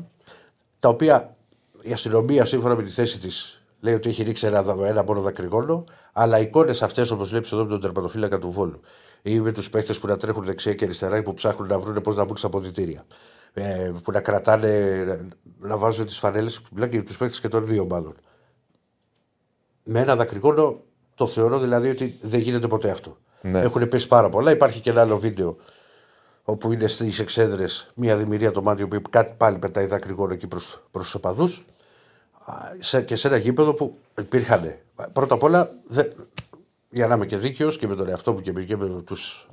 τα 0.80 0.90
οποία 0.90 1.36
η 1.82 1.92
αστυνομία 1.92 2.46
σύμφωνα 2.46 2.76
με 2.76 2.84
τη 2.84 2.90
θέση 2.90 3.20
της 3.20 3.64
λέει 3.80 3.94
ότι 3.94 4.10
έχει 4.10 4.24
ρίξει 4.24 4.48
ένα, 4.48 4.76
ένα 4.86 5.04
μόνο 5.04 5.22
δακρυγόνο, 5.22 5.84
αλλά 6.14 6.40
οι 6.40 6.42
εικόνες 6.44 6.82
αυτές, 6.82 7.12
όπως 7.12 7.30
βλέπεις 7.30 7.52
εδώ 7.52 7.64
με 7.64 7.70
τον 7.70 7.82
τερματοφύλακα 7.82 8.40
του 8.40 8.52
Βόλου, 8.52 8.80
ή 9.22 9.40
με 9.40 9.52
τους 9.52 9.70
παίχτε 9.70 9.94
που 9.94 10.08
να 10.08 10.18
τρέχουν 10.18 10.44
δεξιά 10.44 10.74
και 10.74 10.86
αριστερά 10.86 11.18
ή 11.18 11.22
που 11.22 11.34
ψάχνουν 11.34 11.68
να 11.68 11.80
βρουν 11.80 12.02
πώς 12.02 12.16
να 12.16 12.24
μπουν 12.26 12.38
στα 12.38 12.48
αποδητήρια. 12.48 13.06
Ε, 13.54 13.92
που 14.04 14.12
να 14.12 14.22
κρατάνε, 14.22 15.06
να 15.60 15.78
βάζουν 15.78 16.06
τις 16.06 16.20
φανέλες, 16.20 16.62
μιλάω 16.72 16.90
και 16.90 17.04
τους 17.04 17.18
παίχτε 17.18 17.38
και 17.42 17.48
των 17.48 17.66
δύο 17.66 17.82
ομάδων. 17.82 18.16
Με 19.84 20.00
ένα 20.00 20.16
δακρυγόνο 20.16 20.82
το 21.16 21.28
θεωρώ 21.28 21.60
δηλαδή 21.60 21.90
ότι 21.90 22.18
δεν 22.22 22.40
γίνεται 22.40 22.68
ποτέ 22.68 22.90
αυτό. 22.90 23.18
Ναι. 23.42 23.60
Έχουν 23.60 23.88
πέσει 23.88 24.08
πάρα 24.08 24.30
πολλά. 24.30 24.52
Υπάρχει 24.52 24.80
και 24.80 24.90
ένα 24.90 25.02
άλλο 25.02 25.20
βίντεο 25.20 25.58
όπου 26.44 26.72
είναι 26.72 26.88
στις 26.88 27.20
εξέδρες 27.20 27.92
μια 27.96 28.18
δημιουργία 28.18 28.52
το 28.52 28.62
μάτι 28.62 28.88
που 28.88 29.02
κάτι 29.10 29.34
πάλι 29.38 29.58
πετάει 29.58 29.86
δακρυγόνο 29.86 30.34
εκεί 30.34 30.48
προς 30.48 30.82
τους 30.92 31.16
οπαδούς. 31.16 31.66
Και 33.06 33.16
σε 33.16 33.28
ένα 33.28 33.38
γήπεδο 33.38 33.74
που 33.74 33.98
υπήρχαν. 34.20 34.76
Πρώτα 35.14 35.34
απ' 35.34 35.44
όλα, 35.44 35.72
δε, 35.88 36.04
για 36.90 37.08
να 37.08 37.16
είμαι 37.16 37.26
και 37.26 37.38
δίκαιος 37.38 37.78
και 37.78 37.88
με 37.88 37.96
τον 37.96 38.10
εαυτό 38.10 38.34
μου 38.34 38.42
και 38.42 38.52
με, 38.52 38.64
και 38.64 38.78
με 38.78 39.02
τους 39.02 39.48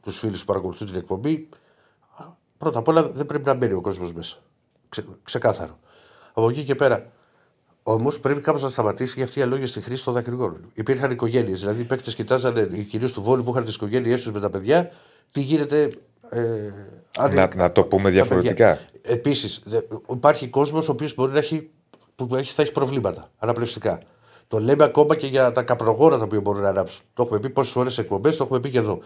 τους 0.00 0.18
φίλους 0.18 0.40
που 0.40 0.46
παρακολουθούν 0.46 0.86
την 0.86 0.96
εκπομπή, 0.96 1.48
πρώτα 2.58 2.78
απ' 2.78 2.88
όλα 2.88 3.10
δεν 3.10 3.26
πρέπει 3.26 3.44
να 3.44 3.54
μπαίνει 3.54 3.72
ο 3.72 3.80
κόσμος 3.80 4.12
μέσα. 4.12 4.36
Ξε, 4.88 5.04
ξεκάθαρο. 5.22 5.78
Από 6.32 6.48
εκεί 6.48 6.64
και 6.64 6.74
πέρα. 6.74 7.10
Όμως 7.82 8.20
πρέπει 8.20 8.40
κάπως 8.40 8.62
να 8.62 8.68
σταματήσει 8.68 9.12
για 9.16 9.24
αυτή 9.24 9.38
η 9.38 9.42
αλόγια 9.42 9.66
στη 9.66 9.80
χρήση 9.80 10.04
των 10.04 10.14
δακρυγόνων. 10.14 10.70
Υπήρχαν 10.74 11.10
οικογένειες. 11.10 11.60
Δηλαδή 11.60 11.80
οι 11.80 11.84
παίκτες 11.84 12.14
κοιτάζανε, 12.14 12.62
κυρίως 12.62 13.12
του 13.12 13.22
Βόλου 13.22 13.44
που 13.44 13.50
είχαν 13.50 13.64
τις 13.64 13.74
οικογένειές 13.74 14.22
τους 14.22 14.32
με 14.32 14.40
τα 14.40 14.50
παιδιά, 14.50 14.90
τι 15.30 15.40
γίνεται. 15.40 15.90
Ε, 16.30 16.72
αν 17.16 17.34
Να, 17.34 17.50
να 17.56 17.72
το 17.72 17.82
πούμε 17.84 18.10
διαφορετικά. 18.10 18.78
Επίσης, 19.02 19.62
υπάρχει 20.10 20.48
κόσμος 20.48 20.88
ο 20.88 20.92
οποίος 20.92 21.14
μπορεί 21.14 21.32
να 21.32 21.38
έχει, 21.38 21.70
που 22.14 22.34
έχει, 22.34 22.52
θα 22.52 22.62
έχει 22.62 22.72
προβλήματα 22.72 23.30
αναπνευστικά. 23.38 24.02
Το 24.48 24.58
λέμε 24.58 24.84
ακόμα 24.84 25.16
και 25.16 25.26
για 25.26 25.52
τα 25.52 25.62
καπρογόνα 25.62 26.18
τα 26.18 26.24
οποία 26.24 26.40
μπορούν 26.40 26.62
να 26.62 26.68
ανάψουν. 26.68 27.04
Το 27.14 27.22
έχουμε 27.22 27.38
πει 27.38 27.50
πόσες 27.50 27.72
φορές 27.72 27.98
εκπομπές, 27.98 28.36
το 28.36 28.44
έχουμε 28.44 28.60
πει 28.60 28.70
και 28.70 28.78
εδώ. 28.78 28.98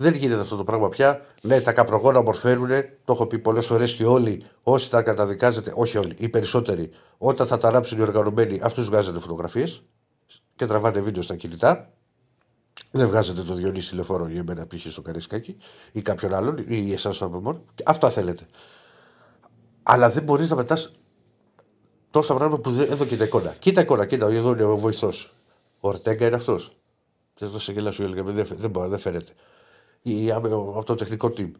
Δεν 0.00 0.14
γίνεται 0.14 0.40
αυτό 0.40 0.56
το 0.56 0.64
πράγμα 0.64 0.88
πια. 0.88 1.20
Ναι, 1.42 1.60
τα 1.60 1.72
καπρογόνα 1.72 2.18
ομορφαίνουν. 2.18 2.68
Το 3.04 3.12
έχω 3.12 3.26
πει 3.26 3.38
πολλές 3.38 3.66
φορές 3.66 3.94
και 3.94 4.04
όλοι 4.04 4.42
όσοι 4.62 4.90
τα 4.90 5.02
καταδικάζετε, 5.02 5.72
όχι 5.76 5.98
όλοι, 5.98 6.14
οι 6.18 6.28
περισσότεροι, 6.28 6.90
όταν 7.18 7.46
θα 7.46 7.58
τα 7.58 7.68
ανάψουν 7.68 7.98
οι 7.98 8.02
οργανωμένοι, 8.02 8.60
αυτούς 8.62 8.86
βγάζετε 8.86 9.18
φωτογραφίες 9.18 9.82
και 10.56 10.66
τραβάτε 10.66 11.00
βίντεο 11.00 11.22
στα 11.22 11.36
κινητά. 11.36 11.92
Δεν 12.90 13.06
βγάζετε 13.06 13.42
το 13.42 13.54
Διονύση 13.54 13.90
τηλεφόρο 13.90 14.28
για 14.28 14.44
μένα 14.44 14.66
π.χ. 14.66 14.90
στο 14.90 15.02
Καρίσκακι 15.02 15.56
ή 15.92 16.02
κάποιον 16.02 16.34
άλλον 16.34 16.64
ή 16.66 16.92
εσάς 16.92 17.16
στο 17.16 17.24
Απεμόν. 17.24 17.64
Αυτά 17.84 18.10
θέλετε. 18.10 18.46
Αλλά 19.82 20.10
δεν 20.10 20.22
μπορείς 20.22 20.50
να 20.50 20.56
πετάς 20.56 20.92
τόσα 22.10 22.34
πράγματα 22.34 22.62
που 22.62 22.70
δεν... 22.70 22.90
εδώ 22.90 23.04
κοίτα 23.04 23.24
εικόνα. 23.24 23.54
Κοίτα 23.58 23.80
εικόνα, 23.80 24.06
κοίτα, 24.06 24.26
εδώ 24.26 24.50
είναι 24.50 24.64
ο 24.64 24.76
βοηθός. 24.76 25.34
Ο 25.80 25.88
Ορτέγκα 25.88 26.26
είναι 26.26 26.36
αυτός. 26.36 26.76
Δεν 27.38 27.50
θα 27.50 27.58
σε 27.58 27.72
γελάσω, 27.72 28.02
έλεγα, 28.02 28.22
δεν, 28.22 28.46
δεν, 28.56 28.70
μπορεί, 28.70 28.88
δεν 28.88 28.98
φαίνεται. 28.98 29.32
Ή, 30.02 30.30
από 30.30 30.82
το 30.86 30.94
τεχνικό 30.94 31.32
team. 31.36 31.50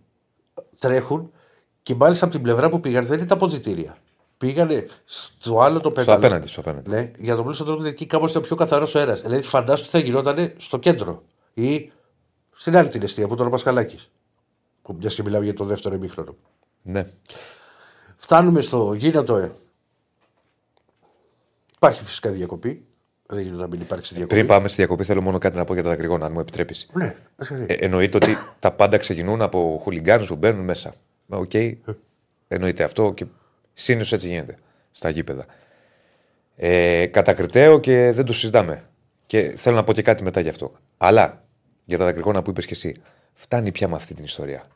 Τρέχουν 0.78 1.32
και 1.82 1.94
μάλιστα 1.94 2.24
από 2.24 2.34
την 2.34 2.42
πλευρά 2.42 2.68
που 2.68 2.80
πήγαν 2.80 3.04
δεν 3.06 3.18
ήταν 3.20 3.36
αποδητήρια. 3.36 3.96
Πήγανε 4.38 4.86
στο 5.04 5.60
άλλο 5.60 5.80
το 5.80 5.88
πέταλο. 5.88 6.04
Στο 6.04 6.26
απέναντι, 6.26 6.48
στο 6.48 6.60
απέναντι. 6.60 6.90
Ναι, 6.90 7.10
για 7.18 7.36
το 7.36 7.42
πλούσιο 7.42 7.64
τρόπο 7.64 7.84
εκεί 7.84 8.06
κάπως 8.06 8.30
ήταν 8.30 8.42
πιο 8.42 8.56
καθαρός 8.56 8.96
αέρας. 8.96 9.22
Δηλαδή 9.22 9.42
φαντάσου 9.42 9.84
τι 9.84 9.90
θα 9.90 9.98
γινόταν 9.98 10.52
στο 10.56 10.78
κέντρο 10.78 11.22
ή 11.54 11.92
στην 12.52 12.76
άλλη 12.76 12.88
την 12.88 13.02
αιστεία 13.02 13.26
που 13.26 13.34
ήταν 13.34 13.46
ο 13.46 13.50
Πασχαλάκης. 13.50 14.10
Που 14.82 14.96
μιας 14.98 15.14
και 15.14 15.22
μιλάμε 15.22 15.44
για 15.44 15.54
το 15.54 15.64
δεύτερο 15.64 15.94
ημίχρονο. 15.94 16.36
Ναι. 16.82 17.10
Φτάνουμε 18.16 18.60
στο 18.60 18.92
γίνατο 18.94 19.36
ε. 19.36 19.52
Υπάρχει 21.76 22.04
φυσικά 22.04 22.30
διακοπή. 22.30 22.86
Δεν 23.32 23.42
γίνεται 23.42 23.60
να 23.60 23.68
μην 23.68 23.80
υπάρξει 23.80 24.14
διακοπή. 24.14 24.34
Πριν 24.34 24.46
πάμε 24.46 24.68
στη 24.68 24.76
διακοπή, 24.76 25.04
θέλω 25.04 25.20
μόνο 25.20 25.38
κάτι 25.38 25.56
να 25.56 25.64
πω 25.64 25.74
για 25.74 25.82
τα 25.82 25.88
δακρυγόνα, 25.88 26.26
αν 26.26 26.32
μου 26.32 26.40
επιτρέπεις. 26.40 26.88
Ναι, 26.92 27.14
Ε, 27.66 27.72
εννοείται 27.74 28.16
ότι 28.16 28.36
τα 28.58 28.70
πάντα 28.70 28.96
ξεκινούν 28.96 29.42
από 29.42 29.80
χουλιγκάνους 29.82 30.28
που 30.28 30.36
μπαίνουν 30.36 30.64
μέσα. 30.64 30.94
Οκ. 31.28 31.52
Εννοείται 32.48 32.84
αυτό 32.84 33.12
και 33.12 33.24
συνήθως 33.72 34.12
έτσι 34.12 34.28
γίνεται 34.28 34.58
στα 34.90 35.10
γήπεδα. 35.10 35.46
Ε, 36.56 37.06
κατακριτέο 37.06 37.80
και 37.80 38.12
δεν 38.12 38.24
το 38.24 38.32
συζητάμε. 38.32 38.84
Και 39.26 39.52
θέλω 39.56 39.76
να 39.76 39.84
πω 39.84 39.92
και 39.92 40.02
κάτι 40.02 40.22
μετά 40.22 40.40
γι' 40.40 40.48
αυτό. 40.48 40.72
Αλλά 40.96 41.44
για 41.84 41.98
τα 41.98 42.04
δακρυγόνα 42.04 42.42
που 42.42 42.50
είπες 42.50 42.66
και 42.66 42.74
εσύ, 42.74 42.94
φτάνει 43.34 43.72
πια 43.72 43.88
με 43.88 43.96
αυτή 43.96 44.14
την 44.14 44.24
ιστορία. 44.24 44.66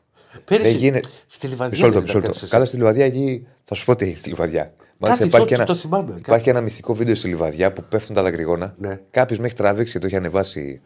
Πέρυσι, 0.45 0.69
δεν 0.69 0.77
γίνεται. 0.77 1.09
Στη 1.27 1.47
Λιβαδιά. 1.47 1.69
Μισό 1.69 1.85
λεπτό, 1.85 1.99
δεν 1.99 2.03
μισό 2.03 2.17
ήταν 2.17 2.29
λεπτό. 2.29 2.39
κάτι 2.39 2.51
Καλά 2.51 2.65
στη 2.65 2.77
Λιβαδιά 2.77 3.05
εκεί 3.05 3.47
θα 3.63 3.75
σου 3.75 3.85
πω 3.85 3.95
τι 3.95 4.05
έχει 4.05 4.17
στη 4.17 4.29
Λιβαδιά. 4.29 4.73
Μάλιστα 4.97 5.23
Κάτι 5.23 5.35
υπάρχει, 5.35 5.47
το- 5.47 5.55
και 5.55 5.61
ένα, 5.61 5.65
το 5.65 5.75
θυμάμαι, 5.75 6.09
κάτι. 6.09 6.21
υπάρχει 6.21 6.49
ένα 6.49 6.61
μυθικό 6.61 6.93
βίντεο 6.93 7.15
στη 7.15 7.27
Λιβαδιά 7.27 7.73
που 7.73 7.83
πέφτουν 7.89 8.15
τα 8.15 8.21
δακρυγόνα. 8.23 8.73
Ναι. 8.77 8.99
Κάποιος 9.11 9.39
με 9.39 9.45
έχει 9.45 9.55
τραβήξει 9.55 9.93
και 9.93 9.99
το 9.99 10.05
έχει 10.05 10.15
ανεβάσει. 10.15 10.81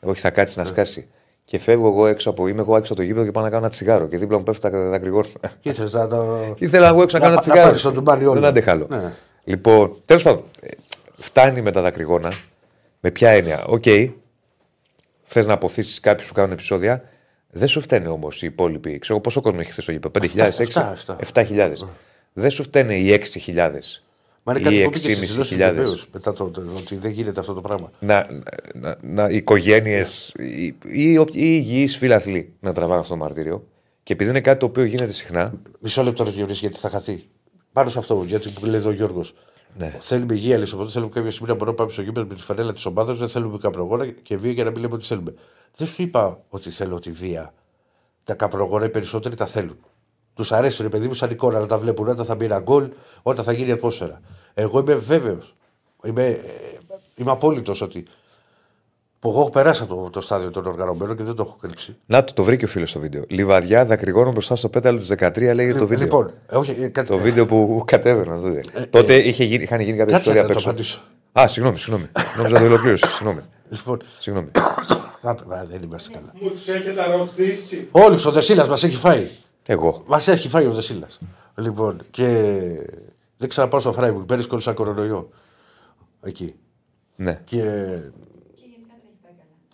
Όχι, 0.00 0.20
θα 0.20 0.30
κάτσει 0.30 0.58
να 0.58 0.64
σκάσει. 0.64 1.08
Και 1.44 1.58
φεύγω 1.58 1.88
εγώ 1.88 2.06
έξω 2.06 2.30
από. 2.30 2.48
Είμαι 2.48 2.60
εγώ 2.60 2.76
έξω 2.76 2.92
από 2.92 3.00
το 3.00 3.06
γήπεδο 3.06 3.24
και 3.24 3.30
πάω 3.30 3.42
να 3.44 3.48
κάνω 3.50 3.62
ένα 3.62 3.70
τσιγάρο. 3.70 4.06
Και 4.06 4.16
δίπλα 4.16 4.36
μου 4.38 4.42
πέφτουν 4.42 4.70
τα 4.70 4.78
δακρυγόνα. 4.88 5.26
Και 5.60 5.68
ήθελες 5.68 5.92
να 5.92 6.06
το. 6.08 6.38
Ήθελα 6.58 6.88
εγώ 6.88 7.02
έξω 7.02 7.18
να, 7.18 7.28
Να 7.28 7.28
κάνω 7.28 7.28
πα- 7.28 7.28
ένα 7.28 7.34
να 7.34 7.40
τσιγάρο. 7.40 7.62
πάρεις 7.64 7.82
τον 7.82 7.94
τουμπάνι 7.94 8.24
όλο. 8.24 8.40
Δεν 8.40 8.48
αντέχω 8.48 8.70
άλλο. 8.70 8.86
Ναι. 8.90 9.12
Λοιπόν, 9.44 10.02
τέλος 10.04 10.22
πάντων, 10.22 10.44
ε, 10.60 10.68
φτάνει 11.16 11.60
με 11.62 11.70
τα 11.70 11.80
δακρυγόνα. 11.82 12.32
Με 13.00 13.10
ποια 13.10 13.30
έννοια; 13.30 13.64
Οκ, 13.66 13.84
θες 15.22 15.46
να 15.46 15.52
απωθήσεις 15.52 16.00
κάποιους 16.00 16.28
που 16.28 16.34
κάνουν 16.34 16.52
επεισόδια. 16.52 17.02
Δεν 17.50 17.68
σου 17.68 17.80
φταίνε 17.80 18.08
όμως 18.08 18.42
οι 18.42 18.46
υπόλοιποι. 18.46 18.98
Ξέρω 18.98 19.20
πόσο 19.20 19.40
κόσμο 19.40 19.58
έχει 19.62 19.70
χθες 19.70 19.82
στο 19.84 19.92
γήπεδο. 19.92 20.20
5.000, 20.20 20.60
Εφτά, 20.60 20.92
6.000. 20.92 20.92
εφτά. 20.92 21.16
7.000. 21.42 21.88
Δεν 22.38 22.50
σου 22.50 22.62
φταίνε 22.62 22.96
οι 22.96 23.20
6.000. 23.46 23.70
Μα 24.42 24.52
είναι 24.52 24.60
κάτι 24.60 24.74
ή 24.76 24.84
που 24.84 24.90
πήγες 24.90 25.16
στις 25.16 25.30
δηλώσεις 25.30 25.56
του 25.56 25.62
6.500. 25.62 25.74
βεβαίως, 25.74 26.08
μετά 26.12 26.32
το, 26.32 26.50
το, 26.50 26.62
ότι 26.76 26.96
δεν 26.96 27.10
γίνεται 27.10 27.40
αυτό 27.40 27.52
το 27.52 27.60
πράγμα. 27.60 27.90
Να, 27.98 28.26
να, 28.74 28.98
να 29.02 29.28
οικογένειες 29.28 30.32
ή, 30.38 30.64
ή, 30.86 31.12
ή 31.12 31.26
υγιείς 31.32 31.96
φιλαθλοί 31.96 32.52
να 32.60 32.72
τραβάνε 32.72 33.00
αυτό 33.00 33.12
το 33.12 33.18
μαρτύριο. 33.18 33.66
Και 34.02 34.12
επειδή 34.12 34.30
είναι 34.30 34.40
κάτι 34.40 34.58
το 34.58 34.66
οποίο 34.66 34.84
γίνεται 34.84 35.12
συχνά, 35.12 35.54
Μισό 35.80 36.02
λεπτό 36.02 36.24
ρε 36.24 36.30
Διονύση, 36.30 36.58
γιατί 36.60 36.78
θα 36.78 36.88
χαθεί. 36.88 37.24
Πάνω 37.72 37.90
σε 37.90 37.98
αυτό, 37.98 38.24
γιατί 38.26 38.48
που 38.48 38.66
λέει 38.66 38.74
εδώ 38.74 38.88
ο 38.88 38.92
Γιώργος. 38.92 39.34
Ναι. 39.76 39.96
Θέλουμε 40.00 40.34
υγεία, 40.34 40.58
λες. 40.58 40.72
Οπότε 40.72 40.90
θέλουμε 40.90 41.10
κάποια 41.14 41.30
στιγμή 41.30 41.48
να 41.48 41.54
μπορούμε 41.54 41.76
να 41.76 41.82
πάμε 41.82 41.92
στο 41.92 42.02
γήπεδο 42.02 42.26
με 42.26 42.34
τη 42.34 42.42
φανέλα 42.42 42.72
της 42.72 42.86
ομάδας. 42.86 43.18
Δεν 43.18 43.28
θέλουμε 43.28 43.58
καπνογόνα 43.58 44.06
και 44.06 44.36
βία 44.36 44.52
για 44.52 44.64
να 44.64 44.70
μην 44.70 44.80
λέμε 44.80 44.94
ότι 44.94 45.04
θέλουμε. 45.04 45.34
Δεν 45.76 45.86
σου 45.86 46.02
είπα 46.02 46.40
ότι 46.48 46.70
θέλω 46.70 46.98
τη 46.98 47.10
βία. 47.10 47.54
Τα 48.24 48.34
καπνογόνα 48.34 48.84
οι 48.84 48.90
περισσότεροι 48.90 49.36
τα 49.36 49.46
θέλουν. 49.46 49.78
Τους 50.36 50.52
αρέσει 50.52 50.82
ρε 50.82 50.88
παιδί 50.88 51.06
μου 51.06 51.14
σαν 51.14 51.30
εικόνα 51.30 51.58
να 51.60 51.66
τα 51.66 51.78
βλέπουν 51.78 52.08
όταν 52.08 52.24
θα 52.26 52.34
μπει 52.34 52.44
ένα 52.44 52.58
γκολ, 52.58 52.88
όταν 53.22 53.44
θα 53.44 53.52
γίνει 53.52 53.70
ατμόσφαιρα. 53.72 54.20
Εγώ 54.54 54.78
είμαι 54.78 54.94
βέβαιος. 54.94 55.54
Είμαι, 56.04 56.24
ε, 56.26 56.38
είμαι 57.14 57.30
απόλυτος 57.30 57.80
ότι. 57.80 58.04
Που 59.18 59.28
εγώ 59.28 59.40
έχω 59.40 59.50
περάσει 59.50 59.82
από 59.82 59.94
το, 59.94 60.10
το 60.10 60.20
στάδιο 60.20 60.50
των 60.50 60.66
οργανωμένων 60.66 61.16
και 61.16 61.22
δεν 61.22 61.34
το 61.34 61.42
έχω 61.46 61.56
κρύψει. 61.60 61.96
να 62.06 62.24
το, 62.24 62.32
το 62.32 62.42
βρήκε 62.42 62.64
ο 62.64 62.68
φίλος 62.68 62.90
στο 62.90 63.00
βίντεο. 63.00 63.24
Λιβαδιά 63.28 63.84
δακρυγόνο 63.84 64.32
μπροστά 64.32 64.56
στο 64.56 64.68
πέταλο 64.68 64.98
της 64.98 65.12
13 65.18 65.38
λέγεται 65.54 65.78
το 65.78 65.86
βίντεο. 65.86 66.04
Λοιπόν, 66.04 66.32
ε, 66.46 66.56
όχι, 66.56 66.76
ε, 66.80 66.88
κάτι, 66.88 67.08
Το 67.08 67.16
βίντεο 67.18 67.46
που 67.46 67.82
κατέβαιναν 67.86 68.42
τότε. 68.42 68.86
τότε 68.90 69.14
είχε 69.14 69.44
γίνει, 69.44 69.62
είχαν 69.62 69.80
γίνει 69.80 69.96
κάποια 69.96 70.14
Κάτσε 70.14 70.30
ιστορία 70.30 70.40
να 70.42 70.46
απ' 70.46 70.52
το 70.52 70.58
έξω. 70.58 70.68
απαντήσω. 70.70 71.00
Α, 71.40 71.46
συγγνώμη, 71.48 71.78
συγγνώμη. 71.78 72.08
Νόμιζα 72.36 72.58
το 72.58 72.64
ολοκλήρωσες. 72.64 73.10
Συγγνώμη. 73.10 73.40
Λοιπόν, 73.68 73.98
συγγνώμη. 74.18 74.48
θα, 75.18 75.30
α, 75.30 75.64
δεν 75.70 75.82
είμαστε 75.82 76.10
καλά. 76.12 76.32
Μου 76.40 76.48
του 76.48 76.70
έχετε 76.72 77.02
αρρωστήσει. 77.02 77.88
Όλου 77.90 78.18
ο 78.26 78.30
Δεσίλας 78.30 78.68
μας 78.68 78.84
έχει 78.84 78.96
φάει. 78.96 79.28
Εγώ. 79.66 80.02
Μας 80.06 80.28
έχει 80.28 80.48
φάει 80.48 80.66
ο 80.66 80.72
Δεσίλας. 80.72 81.18
Λοιπόν, 81.54 82.00
και 82.10 82.26
δεν 83.36 83.48
ξαναπάω 83.48 83.80
στο 83.80 83.92
Φράιμπουργκ. 83.92 84.26
Πέρυσι 84.26 84.48
κόλλησα 84.48 84.72
κορονοϊό. 84.72 85.28
Εκεί. 86.20 86.54
Ναι. 87.16 87.40
Και 87.44 87.62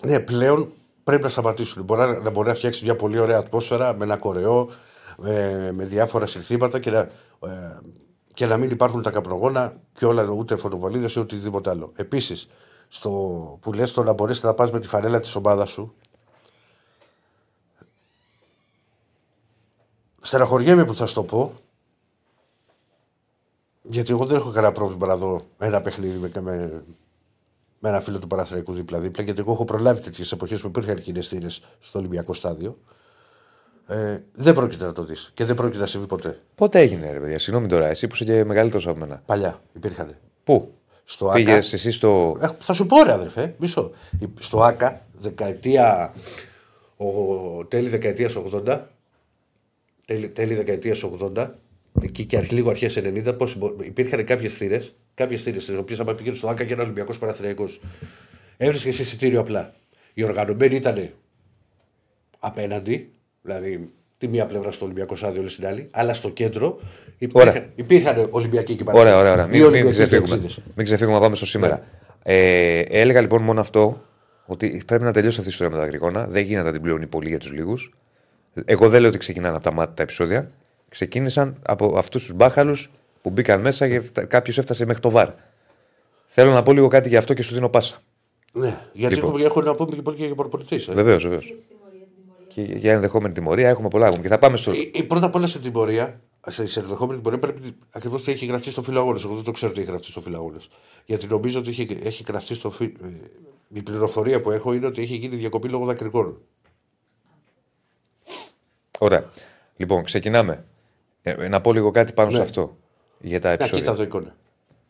ναι, 0.03 0.21
πλέον 0.21 0.69
πρέπει 1.05 1.23
να 1.23 1.29
σταματήσουν. 1.29 1.85
Μπορεί 1.85 2.01
να, 2.01 2.21
να 2.21 2.31
μπορεί 2.31 2.49
να 2.49 2.55
φτιάξει 2.55 2.85
μια 2.85 2.97
πολύ 2.97 3.19
ωραία 3.19 3.39
ατμόσφαιρα 3.39 3.95
με 3.95 4.05
ένα 4.05 4.17
κορεό, 4.17 4.71
ε, 5.25 5.71
με 5.73 5.85
διάφορα 5.85 6.27
συνθήματα 6.27 6.79
και 6.79 6.91
να, 6.91 6.99
ε, 6.99 7.09
και 8.35 8.47
να 8.47 8.57
μην 8.57 8.71
υπάρχουν 8.71 9.03
τα 9.03 9.11
καπνογόνα 9.11 9.77
και 9.93 10.07
όλα, 10.07 10.29
ούτε 10.29 10.57
φωτοβολίδες 10.57 11.15
ή 11.15 11.19
οτιδήποτε 11.19 11.71
άλλο. 11.71 11.93
Επίσης, 11.97 12.49
που 13.61 13.73
λες 13.75 13.93
το 13.93 14.03
να 14.03 14.13
μπορέσει 14.13 14.47
να 14.47 14.55
πας 14.55 14.71
με 14.71 14.79
τη 14.79 14.87
φανέλα 14.87 15.21
της 15.21 15.35
ομάδας 15.35 15.71
σου, 15.71 15.95
Στεναχωριέμαι 20.23 20.85
που 20.85 20.95
θα 20.95 21.07
σου 21.07 21.15
το 21.15 21.23
πω. 21.23 21.53
Γιατί 23.83 24.13
εγώ 24.13 24.25
δεν 24.25 24.37
έχω 24.37 24.51
κανένα 24.51 24.73
πρόβλημα 24.73 25.07
να 25.07 25.17
δω 25.17 25.43
ένα 25.59 25.81
παιχνίδι 25.81 26.19
με, 26.19 26.31
με, 26.41 26.83
με 27.79 27.89
ένα 27.89 28.01
φίλο 28.01 28.19
του 28.19 28.27
Παναθραϊκού 28.27 28.73
δίπλα-δίπλα. 28.73 29.25
Γιατί 29.25 29.41
εγώ 29.41 29.53
έχω 29.53 29.65
προλάβει 29.65 30.01
τέτοιες 30.01 30.33
εποχές 30.33 30.61
που 30.61 30.67
υπήρχαν 30.67 31.01
κινηστήρε 31.03 31.47
στο 31.81 31.99
Ολυμπιακό 31.99 32.35
στάδιο. 32.35 32.79
Ε, 33.87 34.19
δεν 34.33 34.55
πρόκειται 34.55 34.85
να 34.85 34.93
το 34.93 35.03
δεις 35.05 35.31
και 35.35 35.45
δεν 35.45 35.57
πρόκειται 35.57 35.79
να 35.79 35.87
συμβεί 35.87 36.07
ποτέ. 36.07 36.41
Πότε 36.55 36.79
έγινε, 36.81 37.13
ρε 37.13 37.19
παιδιά, 37.21 37.39
συγγνώμη 37.39 37.69
τώρα, 37.69 37.87
εσύ 37.89 38.07
που 38.07 38.15
είσαι 38.15 38.25
και 38.25 38.45
μεγαλύτερος 38.45 38.87
από 38.87 38.99
μένα. 38.99 39.23
Παλιά 39.27 39.61
υπήρχαν. 39.73 40.17
Πού; 40.45 40.75
Στο 41.05 41.31
Πήγες 41.35 41.67
ΑΚΑ. 41.67 41.77
εσύ 41.77 41.91
στο. 41.91 42.37
Έχω- 42.41 42.57
Θα 42.59 42.73
σου 42.73 42.87
πω, 42.87 43.03
ρε 43.03 43.13
αδερφέ, 43.13 43.55
μισό. 43.59 43.91
Στο 44.39 44.63
ΑΚΑ, 44.63 45.07
δεκαετία. 45.19 46.15
Ο, 46.97 47.07
τέλη 47.65 47.89
δεκαετίας 47.89 48.37
80. 48.37 48.81
Τέλη, 50.07 50.29
τέλη 50.29 50.55
δεκαετίας 50.55 51.03
80. 51.35 51.51
Εκεί 52.03 52.25
και 52.25 52.37
αρχ, 52.37 52.51
λίγο 52.51 52.71
αρχές 52.71 52.97
90. 52.97 53.33
Πώς, 53.37 53.57
μπο- 53.59 53.75
υπήρχαν 53.83 54.25
κάποιες 54.25 54.55
θύρες. 54.55 54.95
Κάποιες 55.15 55.43
θύρες, 55.43 55.65
τι 55.67 55.77
οποίες 55.77 56.01
άμα 56.01 56.15
πήγαινε 56.15 56.37
στο 56.37 56.49
ΑΚΑ 56.49 56.65
και 56.65 56.73
ένα 56.73 56.83
Ολυμπιακός 56.83 57.19
Παραθυριακό. 57.19 57.69
Έβρισκες 58.57 58.99
εισιτήριο 58.99 59.41
απλά. 59.41 59.75
Οι 60.15 60.25
οργανωμένοι 60.25 60.75
ήταν 60.75 61.11
απέναντι, 62.39 63.11
δηλαδή 63.43 63.91
τη 64.19 64.29
μία 64.29 64.47
πλευρά 64.47 64.71
στο 64.71 64.85
Ολυμπιακό 64.85 65.17
Σάδιο, 65.17 65.41
όλη 65.41 65.51
στην 65.51 65.67
άλλη, 65.67 65.89
αλλά 65.91 66.15
στο 66.15 66.31
κέντρο 66.31 66.79
υπήρχαν, 67.19 67.49
Ωραία. 67.49 67.67
υπήρχαν 67.75 68.27
Ολυμπιακοί 68.31 68.75
και 68.75 68.85
Ωραία, 68.87 69.19
ωραία. 69.19 69.33
ωραία. 69.33 69.45
Οι 69.45 69.49
Μην, 69.49 69.59
μην, 69.61 69.65
Ολυμπιακοί 69.69 69.91
ξεφύγουμε. 69.91 70.27
και 70.29 70.35
εξήδες. 70.35 70.61
μην 70.75 70.85
ξεφύγουμε 70.85 71.17
να 71.17 71.23
πάμε 71.23 71.37
στο 71.37 71.47
σήμερα. 71.47 71.85
Ε, 72.23 72.79
έλεγα 72.79 73.21
λοιπόν 73.21 73.43
μόνο 73.43 73.61
αυτό, 73.61 74.03
ότι 74.47 74.83
πρέπει 74.87 75.05
να 75.05 75.13
τελειώσει 75.13 75.37
αυτή 75.37 75.49
η 75.49 75.53
ιστορία 75.53 75.73
με 75.73 75.79
τα 75.79 75.85
δακρυγόνα. 75.85 76.27
Δεν 76.27 76.43
γίνεται 76.43 76.67
να 76.67 76.73
την 76.73 76.83
πληρώνει 76.83 77.07
πολύ 77.07 77.29
για 77.29 77.39
τους 77.39 77.53
λίγους. 77.53 77.93
Εγώ 78.65 78.89
δεν 78.89 79.01
λέω 79.01 79.09
ότι 79.09 79.19
ξεκινάνε 79.19 79.55
από 79.55 79.65
τα 79.65 79.73
μάτια 79.73 79.95
τα 79.95 80.03
επεισόδια. 80.03 80.51
Ξεκίνησαν 80.89 81.57
από 81.63 81.99
αυτούς 81.99 82.23
τους 82.25 82.33
μπάχαλους 82.37 82.91
που 83.23 83.31
μπήκαν 83.31 83.61
μέσα 83.61 83.89
και 83.89 84.01
κάποιος 84.27 84.59
έφτασε 84.59 84.85
μέχρι 84.87 85.03
το 85.03 85.11
βαρ. 85.11 85.29
Θέλω 86.27 86.51
να 86.53 86.63
πω 86.63 86.73
λίγο 86.73 86.89
κάτι 86.89 87.09
για 87.09 87.19
αυτό 87.19 87.35
και 87.35 87.43
σου 87.43 87.55
δίνω 87.55 87.69
πάσα. 87.69 87.97
Ναι, 88.53 88.79
γιατί 88.93 89.15
Λοιπόν. 89.15 89.31
έχουμε, 89.31 89.45
έχω 89.45 89.61
να 89.63 89.75
πούμε 89.75 89.95
και 89.97 90.03
πολύ 90.03 90.17
και 90.17 90.27
για 90.27 90.35
προπονητής. 90.35 90.89
Ε. 90.89 90.93
Βεβαίως, 90.93 91.23
βεβαίως. 91.23 91.55
Και 92.49 92.63
για 92.63 92.93
ενδεχόμενη 92.93 93.35
τιμωρία 93.35 93.69
έχουμε 93.69 93.89
πολλά 93.89 94.07
ακόμα. 94.07 94.23
Και 94.23 94.29
θα 94.29 94.39
πάμε 94.39 94.57
στο. 94.57 94.73
Η- 94.73 94.91
η- 94.95 95.03
Πρώτα 95.03 95.27
απ' 95.27 95.35
όλα 95.35 95.47
στην 95.47 95.61
τιμωρία, 95.63 96.21
σε, 96.49 96.67
σε 96.67 96.81
ενδεχόμενη 96.81 97.19
τιμωρία, 97.21 97.39
πρέπει 97.39 97.75
ακριβώς 97.91 98.23
τι 98.23 98.33
έχει 98.33 98.47
γραφτεί 98.47 98.71
στο 98.71 98.83
φύλλο 98.83 98.99
αγώνας. 98.99 99.25
Εγώ 99.25 99.35
δεν 99.35 99.45
το 99.45 99.51
ξέρω 99.51 99.73
τι 99.73 99.81
έχει 99.81 99.89
γραφτεί 99.89 100.07
στο 100.11 100.21
φύλλο 100.21 100.37
αγώνας. 100.37 100.69
Γιατί 101.07 101.27
νομίζω 101.27 101.59
ότι 101.59 101.71
έχει, 101.71 101.99
έχει 102.03 102.25
γραφτεί 102.29 102.55
στο 102.55 102.71
φύλλο. 102.71 102.93
Η 103.75 103.83
πληροφορία 103.83 104.41
που 104.43 104.51
έχω 104.51 104.73
είναι 104.73 104.87
ότι 104.87 105.03
έχει 105.03 105.15
γίνει 105.17 105.37
διακοπή 105.37 105.69
λόγω 105.69 105.85
δακρυγόνων. 105.85 106.39
Ωραία. 109.03 109.25
Λοιπόν, 109.77 110.05
ξεκινάμε. 110.05 110.65
Ε, 111.23 111.49
να 111.49 111.61
πω 111.61 111.73
λίγο 111.73 111.91
κάτι 111.91 112.13
πάνω 112.13 112.31
σε 112.31 112.37
Ναι. 112.39 112.43
αυτό. 112.45 112.77
Για 113.21 113.41
τα 113.41 113.49
Να 113.49 113.55
επεισόδια. 113.55 113.79
κοίτα 113.79 113.93
εδώ 113.93 114.03
εικόνα. 114.03 114.35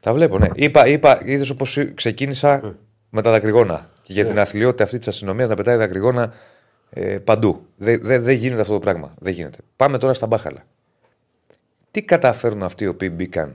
Τα 0.00 0.12
βλέπω, 0.12 0.38
ναι. 0.38 0.48
Είπα, 0.54 0.86
είπα 0.86 1.20
είδες 1.24 1.50
όπως 1.50 1.78
ξεκίνησα 1.94 2.60
Ναι. 2.62 2.72
με 3.10 3.22
τα 3.22 3.30
δακρυγόνα. 3.30 3.90
Και 4.02 4.12
για 4.12 4.26
την 4.26 4.38
αθλειότητα 4.38 4.84
αυτής 4.84 4.98
της 4.98 5.08
αστυνομίας 5.08 5.48
να 5.48 5.54
πετάει 5.54 5.76
δακρυγόνα 5.76 6.32
ε, 6.90 7.18
παντού. 7.18 7.66
Δεν 7.76 8.00
δε, 8.02 8.18
δεν 8.18 8.34
γίνεται 8.34 8.60
αυτό 8.60 8.72
το 8.72 8.78
πράγμα. 8.78 9.14
Δεν 9.18 9.32
γίνεται. 9.32 9.58
Πάμε 9.76 9.98
τώρα 9.98 10.12
στα 10.14 10.26
μπάχαλα. 10.26 10.62
Τι 11.90 12.02
καταφέρουν 12.02 12.62
αυτοί 12.62 12.84
οι 12.84 12.86
οποίοι 12.86 13.10
μπήκαν 13.12 13.54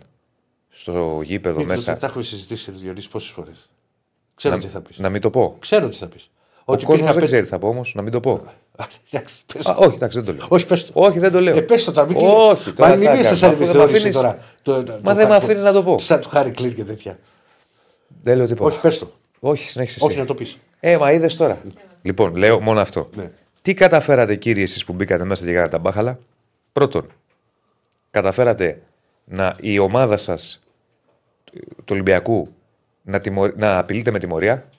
στο 0.70 1.22
γήπεδο 1.24 1.58
Μήπως 1.60 1.72
μέσα; 1.76 1.98
Τα 1.98 2.08
έχουμε 2.08 2.24
συζητήσει 2.24 2.72
Διονύση 2.72 3.10
πόσες 3.10 3.30
φορές. 3.32 3.70
Ξέρω 4.36 4.58
τι 4.58 4.68
θα 4.68 4.82
πεις. 4.82 4.98
Να 5.00 5.10
μην 5.10 5.22
το 5.22 5.30
πω. 5.30 5.56
Ξέρω 5.60 5.90
τι 5.90 5.98
θα 5.98 6.08
πεις. 6.08 6.30
Ο 6.70 6.76
κόσμος 6.84 7.14
δεν 7.14 7.24
ξέρει 7.26 7.44
τι 7.44 7.50
θα 7.50 7.60
πω 7.60 7.68
όμως, 7.68 7.94
να 7.96 8.02
μην 8.02 8.12
το 8.12 8.20
πω. 8.20 8.32
Α, 8.76 8.86
όχι, 9.78 9.96
εντάξει, 9.96 10.18
δεν 10.18 10.26
το 10.26 10.32
λέω. 10.34 10.46
Όχι, 10.50 10.66
πες 10.66 10.86
το. 10.86 10.92
Όχι, 10.96 11.20
δεν 11.20 11.32
το 11.32 11.42
λέω. 11.42 11.58
Ε, 11.58 11.62
πες 11.62 11.84
το 11.84 11.92
τώρα, 11.92 12.08
μην 12.08 12.18
Όχι, 12.18 12.72
τώρα 12.72 12.90
Μα 12.90 12.96
μην 12.96 13.06
θα 13.08 13.14
είσαι 13.14 13.24
κάνω. 13.24 13.36
σαν 13.36 13.50
Αφού 13.50 13.58
δεν 13.58 13.68
μ' 13.68 13.70
επιθεώρηση 13.70 13.96
αφήνεις- 13.98 14.16
τώρα. 14.16 14.40
Το- 14.62 14.84
το- 14.84 14.92
Μα 14.92 14.98
το 15.12 15.16
δεν 15.16 15.16
με 15.16 15.22
Χάρη- 15.34 15.44
αφήνεις 15.44 15.64
να 15.64 15.72
το 15.74 15.84
πω. 15.84 15.98
Σαν 16.00 16.22
του 16.22 16.30
Χάρη 16.30 16.52
Κλίν 16.52 16.74
και 16.76 16.84
τέτοια. 16.84 17.20
Δεν 18.24 18.38
λέω 18.38 18.46
τίποτα. 18.48 18.70
Όχι, 18.72 18.82
πες 18.82 19.00
το. 19.00 19.12
Όχι, 19.40 19.70
συνέχισε. 19.70 19.96
εσύ. 20.00 20.06
Όχι 20.10 20.18
να 20.20 20.26
το 20.26 20.34
πεις. 20.36 20.58
Ε, 20.80 20.98
μα 20.98 21.12
είδες 21.12 21.36
τώρα. 21.36 21.62
Λοιπόν, 22.02 22.36
λέω 22.36 22.60
μόνο 22.60 22.80
αυτό. 22.80 23.10
Ναι. 23.16 23.32
Τι 23.62 23.74
καταφέρατε, 23.74 24.36
κύριοι, 24.36 24.62
εσείς 24.62 24.86
που 24.86 24.94
μπήκατε 24.94 25.24
μέσα 25.24 25.46
και 25.46 25.52
κάνατε 25.52 25.70
τα 25.70 25.78
μπάχαλα; 25.78 26.20
Πρώτον, 26.74 27.08
καταφέρατε 28.12 28.82
να 29.26 29.56
η 29.60 29.80
ομάδα 29.80 30.18
σας 30.18 30.60
του 31.78 31.92
Ολυμπιακού 31.92 32.50
να, 33.02 33.20
τιμω... 33.20 33.48
να 33.56 33.78
απειλείτε 33.78 34.12
με 34.12 34.20
τιμωρία; 34.20 34.70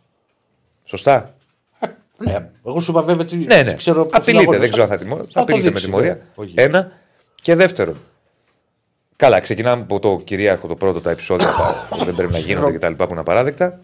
Σωστά; 0.85 1.35
Ναι, 2.19 2.51
εγώ 2.67 2.81
σου 2.81 2.91
είπα 2.91 3.03
βέβαια 3.03 3.25
τι 3.25 3.37
Ναι, 3.37 3.63
ναι. 3.63 3.75
ξέρω 3.75 4.01
από 4.03 4.11
απειλείτε, 4.13 4.31
φιλαγόνες. 4.31 4.61
δεν 4.61 4.71
ξέρω 4.71 4.83
αν 4.85 4.89
θα 4.91 4.97
τιμω... 4.99 5.17
το 5.17 5.41
Απειλείτε 5.41 5.65
με 5.65 5.69
δείξεις, 5.71 5.85
τιμωρία. 5.85 6.15
ναι. 6.15 6.21
Όχι. 6.35 6.53
Ένα. 6.57 6.93
Και 7.35 7.55
δεύτερον. 7.55 7.97
Καλά, 9.17 9.41
ξεκινάμε 9.41 9.83
από 9.83 9.99
το 9.99 10.21
κυρίαρχο 10.25 10.67
το 10.69 10.75
πρώτο, 10.77 11.01
τα 11.01 11.11
επεισόδια 11.11 11.49
που 11.91 12.05
δεν 12.05 12.15
πρέπει 12.15 12.33
να 12.33 12.39
γίνονται 12.39 12.71
και 12.73 12.79
τα 12.79 12.89
λοιπά 12.89 13.05
που 13.07 13.11
είναι 13.11 13.21
απαράδεκτα. 13.21 13.81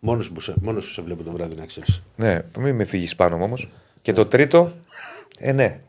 Μόνος, 0.00 0.30
μου 0.30 0.40
σε, 0.40 0.54
μόνος 0.62 0.84
σου 0.84 0.92
σε 0.92 1.02
βλέπω 1.02 1.22
το 1.22 1.30
βράδυ 1.32 1.54
να 1.54 1.66
ξέρεις. 1.66 2.02
Ναι, 2.16 2.40
μην 2.58 2.74
με 2.74 2.84
φύγεις 2.84 3.16
πάνω 3.16 3.36
όμως. 3.44 3.68
Και 4.02 4.12
το 4.12 4.26
τρίτο. 4.26 4.72
Ε, 5.38 5.52
ναι. 5.52 5.80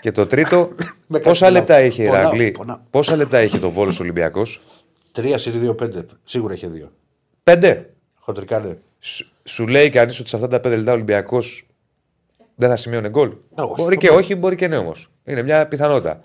Και 0.00 0.12
το 0.12 0.26
τρίτο. 0.26 0.68
Με 1.06 1.18
πόσα 1.18 1.40
κάτι 1.46 1.52
λεπτά 1.58 1.72
πονάω. 1.74 1.86
είχε 1.88 2.02
η 2.02 2.06
Πονάω, 2.06 2.20
Ηρακλή. 2.22 2.50
πονάω. 2.50 2.78
Πόσα 2.90 3.16
λεπτά 3.16 3.42
είχε 3.42 3.58
το 3.58 3.70
Βόλος 3.70 4.00
Ολυμπιακός; 4.00 4.60
Τρία 5.12 5.38
συν 5.38 5.60
δύο, 5.60 5.74
πέντε. 5.74 6.06
Σίγουρα 6.24 6.52
έχει 6.52 6.66
δύο. 6.66 6.90
Πέντε. 7.42 7.90
Χοντρικά 8.18 8.58
ναι. 8.60 8.74
Σου- 9.04 9.26
Σου 9.44 9.66
λέει 9.66 9.90
κανείς 9.90 10.20
ότι 10.20 10.28
σε 10.28 10.36
αυτά 10.36 10.48
τα 10.48 10.60
πέντε 10.60 10.76
λεπτά 10.76 10.90
ο 10.90 10.94
Ολυμπιακός 10.94 11.66
δεν 12.54 12.68
θα 12.68 12.76
σημείωνε 12.76 13.08
γκολ; 13.08 13.32
όχι. 13.54 13.74
μπορεί 13.82 13.96
και 13.96 14.08
όχι, 14.10 14.34
μπορεί 14.34 14.56
και 14.56 14.66
ναι 14.68 14.76
όμως. 14.76 15.10
Είναι 15.24 15.42
μια 15.42 15.66
πιθανότητα. 15.66 16.20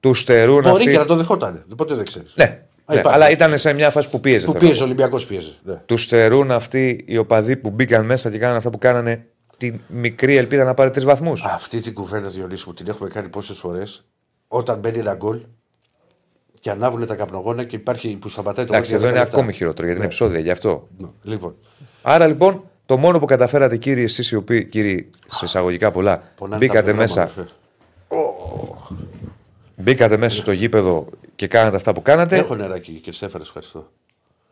Του 0.00 0.14
στερούν 0.14 0.60
Μπορεί 0.60 0.70
αυτοί. 0.70 0.90
και 0.90 0.98
να 0.98 1.04
το 1.04 1.14
δεχόταν. 1.16 1.64
Ποτέ 1.76 1.94
δεν 1.94 2.04
ξέρεις. 2.04 2.34
Ναι, 2.36 2.44
ναι, 2.44 2.94
υπάρχει. 2.98 3.14
αλλά 3.16 3.30
ήταν 3.30 3.58
σε 3.58 3.72
μια 3.72 3.90
φάση 3.90 4.10
που 4.10 4.20
πίεζε. 4.20 4.46
Που 4.46 4.52
θέλω 4.52 4.62
να 4.64 4.68
πίεζε 4.68 4.82
ο 4.82 4.86
πω. 4.86 4.90
Ολυμπιακός 4.92 5.26
πίεζε. 5.26 5.54
Ναι. 5.62 5.74
Του 5.86 5.96
στερούν 5.96 6.50
αυτοί 6.50 7.04
οι 7.06 7.16
οπαδοί 7.16 7.56
που 7.56 7.70
μπήκαν 7.70 8.04
μέσα 8.04 8.30
και 8.30 8.38
κάνανε 8.38 8.56
αυτά 8.58 8.70
που 8.70 8.78
κάνανε 8.78 9.26
τη 9.56 9.72
μικρή 9.88 10.36
ελπίδα 10.36 10.64
να 10.64 10.74
πάρει 10.74 10.90
τρεις 10.90 11.04
βαθμούς. 11.04 11.42
Αυτή 11.44 11.80
την 11.80 11.94
κουβέντα 11.94 12.28
Διονύση 12.28 12.64
μου 12.66 12.74
την 12.74 12.88
έχουμε 12.88 13.08
κάνει 13.08 13.28
πόσες 13.28 13.58
φορές. 13.58 14.04
Όταν 14.48 14.78
μπαίνει 14.78 14.98
ένα 14.98 15.14
γκολ 15.14 15.40
και 16.60 16.70
ανάβουν 16.70 17.06
τα 17.06 17.14
καπνογόνα 17.14 17.64
και 17.64 17.76
υπάρχει 17.76 18.16
που 18.16 18.28
σταματάει 18.28 18.64
το 18.66 18.72
Εντάξει, 18.74 18.92
μάτι 18.92 19.04
εδώ 19.04 19.12
για 19.12 19.20
είναι 19.20 19.20
10 19.20 19.24
λεπτά. 19.24 19.38
ακόμη 19.38 19.52
χειρότερο 19.56 19.82
γιατί 19.84 19.98
είναι 19.98 20.06
επεισόδια 20.08 20.38
γι' 20.38 20.50
αυτό. 20.50 20.88
Ναι, 20.98 21.08
Λοιπόν, 21.22 21.54
Άρα 22.02 22.26
λοιπόν, 22.26 22.62
το 22.86 22.96
μόνο 22.96 23.18
που 23.18 23.26
καταφέρατε, 23.26 23.76
κύριοι, 23.76 24.02
εσείς 24.02 24.30
οι 24.30 24.36
οποίοι, 24.36 24.64
κύριοι, 24.64 25.10
σε 25.26 25.44
εισαγωγικά 25.44 25.90
πολλά, 25.90 26.22
πονάνε 26.36 26.66
μπήκατε 26.66 26.90
τα 26.90 26.96
μέσα, 26.96 27.20
μέσα. 27.36 27.48
μπήκατε 29.76 30.16
μέσα 30.16 30.36
στο 30.40 30.52
γήπεδο 30.52 31.06
και 31.34 31.46
κάνατε 31.46 31.76
αυτά 31.76 31.92
που 31.92 32.02
κάνατε. 32.02 32.36
Έχω 32.36 32.54
νεράκι 32.54 32.92
και 32.92 33.12
Στέφανε, 33.12 33.44
ευχαριστώ. 33.44 33.90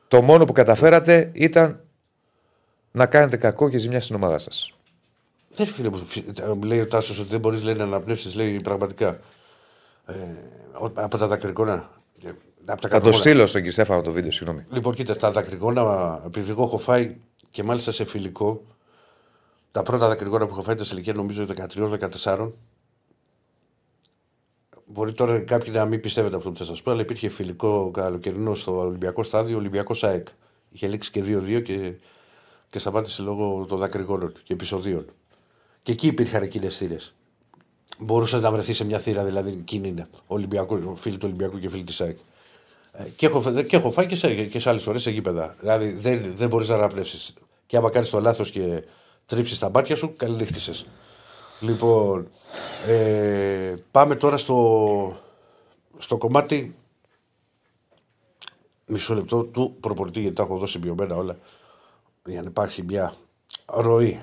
Το 0.09 0.23
μόνο 0.23 0.45
που 0.45 0.53
καταφέρατε 0.53 1.31
ήταν 1.33 1.81
να 2.93 3.07
κάνετε 3.07 3.37
κακό 3.37 3.69
και 3.69 3.79
ζημιά 3.79 4.01
στην 4.01 4.15
ομάδα 4.15 4.39
σας. 4.39 4.73
Δεν 5.55 5.67
φίλε 5.67 5.89
μου, 5.89 5.97
φι- 5.97 6.41
ε, 6.41 6.47
μου 6.49 6.63
λέει 6.63 6.81
ο 6.81 6.87
Τάσος 6.87 7.19
ότι 7.19 7.29
δεν 7.29 7.41
μπορείς 7.41 7.63
να 7.63 7.71
αναπνεύσεις, 7.83 8.35
λέει 8.35 8.57
πραγματικά. 8.65 9.19
Ε, 10.07 10.13
ο- 10.81 10.91
από 10.95 11.19
τα 11.19 11.27
δακρυγόνα. 11.27 11.91
ε, 12.25 12.29
Από 12.71 12.81
τα 12.81 12.89
Θα 12.89 12.89
το 12.89 12.89
καπνογόνα. 12.89 13.23
στείλω 13.23 13.47
στον 13.47 13.61
κύριο 13.61 13.73
Στέφανο 13.73 14.03
το 14.03 14.13
βίντεο, 14.13 14.31
συγγνώμη. 14.31 14.65
Λοιπόν, 14.71 14.95
κοίτα, 14.95 15.17
τα 15.17 15.31
δακρυγόνα, 15.31 16.23
επειδή 16.27 16.51
εγώ 16.51 16.63
έχω 16.63 16.79
φάει 16.79 17.17
και 17.51 17.63
μάλιστα 17.63 17.93
σε 17.93 18.05
φιλικό, 18.05 18.65
τα 19.73 19.83
πρώτα 19.83 20.09
δακρυγόνα 20.09 20.47
που 20.47 20.53
έχω 20.53 20.63
φάει 20.63 20.75
ήταν 20.75 20.87
σε 20.87 20.95
ηλικία 20.95 21.13
νομίζω 21.13 21.47
13-14. 22.25 22.51
Μπορεί 24.87 25.13
τώρα 25.13 25.41
κάποιοι 25.41 25.73
να 25.77 25.85
μην 25.85 26.01
πιστεύετε 26.01 26.37
αυτό 26.37 26.51
που 26.51 26.57
θα 26.57 26.65
σας 26.65 26.83
πω, 26.83 26.91
αλλά 26.91 27.01
υπήρχε 27.01 27.29
φιλικό 27.29 27.91
καλοκαιρινό 27.91 28.55
στο 28.55 28.79
Ολυμπιακό 28.79 29.23
στάδιο, 29.23 29.57
Ολυμπιακό 29.57 29.95
ΣΑΕΚ. 29.95 30.29
Είχε 30.71 30.89
λήξει 30.89 31.11
και 31.11 31.23
2-2 31.27 31.63
και, 31.63 31.95
και 32.71 32.79
σταμάτησε 32.79 33.23
λόγω 33.23 33.67
των 33.69 33.79
δακρυγόνων 33.79 34.33
και 34.45 34.53
επεισοδίων. 34.53 35.07
Και 35.83 35.93
εκεί 35.93 36.07
υπήρχαν 36.07 36.43
εκείνες 36.43 36.77
θύρες. 36.77 37.15
Μπορούσε 37.99 38.39
να 38.39 38.53
βρεθεί 38.53 38.73
σε 38.73 38.85
μια 38.85 38.99
θύρα, 38.99 39.25
δηλαδή 39.25 39.51
εκείνη 39.51 39.89
είναι. 39.89 40.09
Ολυμπιακό, 40.27 40.97
φίλοι 40.97 41.17
του 41.17 41.27
Ολυμπιακού 41.27 41.59
και 41.59 41.69
φίλοι 41.69 41.85
της 41.85 42.01
ΑΕΚ. 42.01 42.19
Ε, 42.99 43.09
Και 43.17 43.27
έχω, 43.27 43.41
φε- 43.41 43.67
και 43.67 43.77
έχω 43.77 43.91
φάει 43.91 44.07
και 44.07 44.15
σε, 44.17 44.45
και 44.45 44.59
σε 44.59 44.69
άλλες 44.69 44.83
φορές 44.83 45.03
σε 45.03 45.11
γήπεδα. 45.11 45.55
Δηλαδή 45.61 45.93
δεν, 45.93 46.35
δεν 46.35 46.49
μπορείς 46.49 46.69
να 46.69 46.75
αναπνεύσεις. 46.75 47.35
Και 47.67 47.77
άμα 47.77 47.91
κάνεις 47.91 48.11
το 48.11 48.21
λάθος 48.21 48.51
και 48.51 48.85
τρίψεις 49.27 49.59
τα 49.59 49.71
μάτια 49.71 49.97
σου, 49.97 50.15
καληνύχτησες. 50.17 50.87
Λοιπόν, 51.61 52.29
ε, 52.87 53.75
πάμε 53.91 54.15
τώρα 54.15 54.37
στο, 54.37 55.17
στο 55.99 56.19
κομμάτι 56.19 56.75
μισό 58.87 59.15
λεπτό 59.15 59.43
του 59.45 59.77
προπονητή, 59.81 60.21
γιατί 60.21 60.37
τα 60.37 60.43
έχω 60.43 60.59
δώσει 60.59 60.79
μειωμένα 60.79 61.17
όλα, 61.17 61.39
για 62.25 62.43
να 62.43 62.49
υπάρχει 62.49 62.83
μια 62.83 63.15
ροή. 63.67 64.21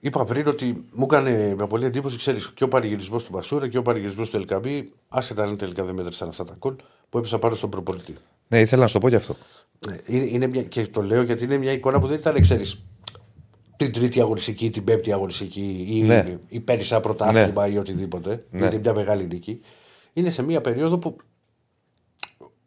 Είπα 0.00 0.24
πριν 0.24 0.46
ότι 0.46 0.86
μου 0.92 1.04
έκανε 1.04 1.54
με 1.54 1.66
πολύ 1.66 1.84
εντύπωση, 1.84 2.16
ξέρεις, 2.16 2.52
και 2.52 2.64
ο 2.64 2.68
πανηγυρισμός 2.68 3.24
του 3.24 3.32
Μασούρα 3.32 3.68
και 3.68 3.78
ο 3.78 3.82
πανηγυρισμός 3.82 4.30
του 4.30 4.36
Ελκαμπή, 4.36 4.92
άσχετα 5.08 5.42
αν 5.42 5.56
τελικά 5.56 5.84
δεν 5.84 5.94
μέτρησαν 5.94 6.28
αυτά 6.28 6.44
τα 6.44 6.54
κολ, 6.58 6.76
που 7.08 7.18
έπεσαν 7.18 7.38
πάνω 7.38 7.54
στον 7.54 7.70
προπονητή. 7.70 8.14
Ναι, 8.48 8.60
ήθελα 8.60 8.80
να 8.82 8.86
σου 8.86 8.92
το 8.92 8.98
πω 8.98 9.08
και 9.08 9.16
αυτό. 9.16 9.36
Ε, 9.88 9.96
Είναι, 10.06 10.24
είναι 10.24 10.46
μια, 10.46 10.62
και 10.62 10.86
το 10.86 11.02
λέω 11.02 11.22
γιατί 11.22 11.44
είναι 11.44 11.56
μια 11.58 11.72
εικόνα 11.72 12.00
που 12.00 12.06
δεν 12.06 12.18
ήταν, 12.18 12.40
ξέρεις, 12.40 12.82
την 13.76 13.92
τρίτη 13.92 14.20
αγωνιστική, 14.20 14.70
την 14.70 14.84
πέμπτη 14.84 15.12
αγωνιστική 15.12 15.86
ή, 15.88 16.02
Ναι. 16.02 16.38
ή 16.48 16.60
παίρνει 16.60 16.84
ένα 16.90 17.00
πρωτάθλημα 17.00 17.66
ή 17.68 17.78
οτιδήποτε. 17.78 18.44
Ναι. 18.50 18.66
Είναι 18.66 18.78
μια 18.78 18.94
μεγάλη 18.94 19.26
νίκη. 19.26 19.60
Είναι 20.12 20.30
σε 20.30 20.42
μια 20.42 20.60
περίοδο 20.60 20.98
που 20.98 21.16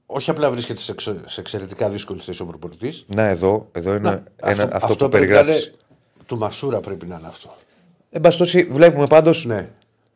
όχι 0.05 0.29
απλά 0.29 0.51
βρίσκεται 0.51 0.79
σε, 0.79 0.91
εξε- 0.91 1.29
σε 1.29 1.39
εξαιρετικά 1.39 1.89
δύσκολη 1.89 2.19
θέση 2.21 2.41
ο 2.41 2.45
προπονητής. 2.45 3.05
Να, 3.15 3.23
εδώ, 3.23 3.69
εδώ 3.71 3.93
είναι 3.95 4.23
ένα, 4.35 4.69
αυτό, 4.71 4.87
που 4.87 4.95
πρέπει 4.95 5.01
να 5.03 5.09
περιγράφεις. 5.09 5.65
είναι- 5.65 5.75
Του 6.25 6.37
Μασούρα 6.37 6.79
πρέπει 6.79 7.05
να 7.05 7.15
είναι 7.15 7.27
αυτό. 7.27 7.53
Εν 8.09 8.21
πάση 8.21 8.37
περιπτώσει, 8.37 8.67
βλέπουμε 8.71 9.07
πάντως. 9.07 9.45
Ναι, 9.45 9.69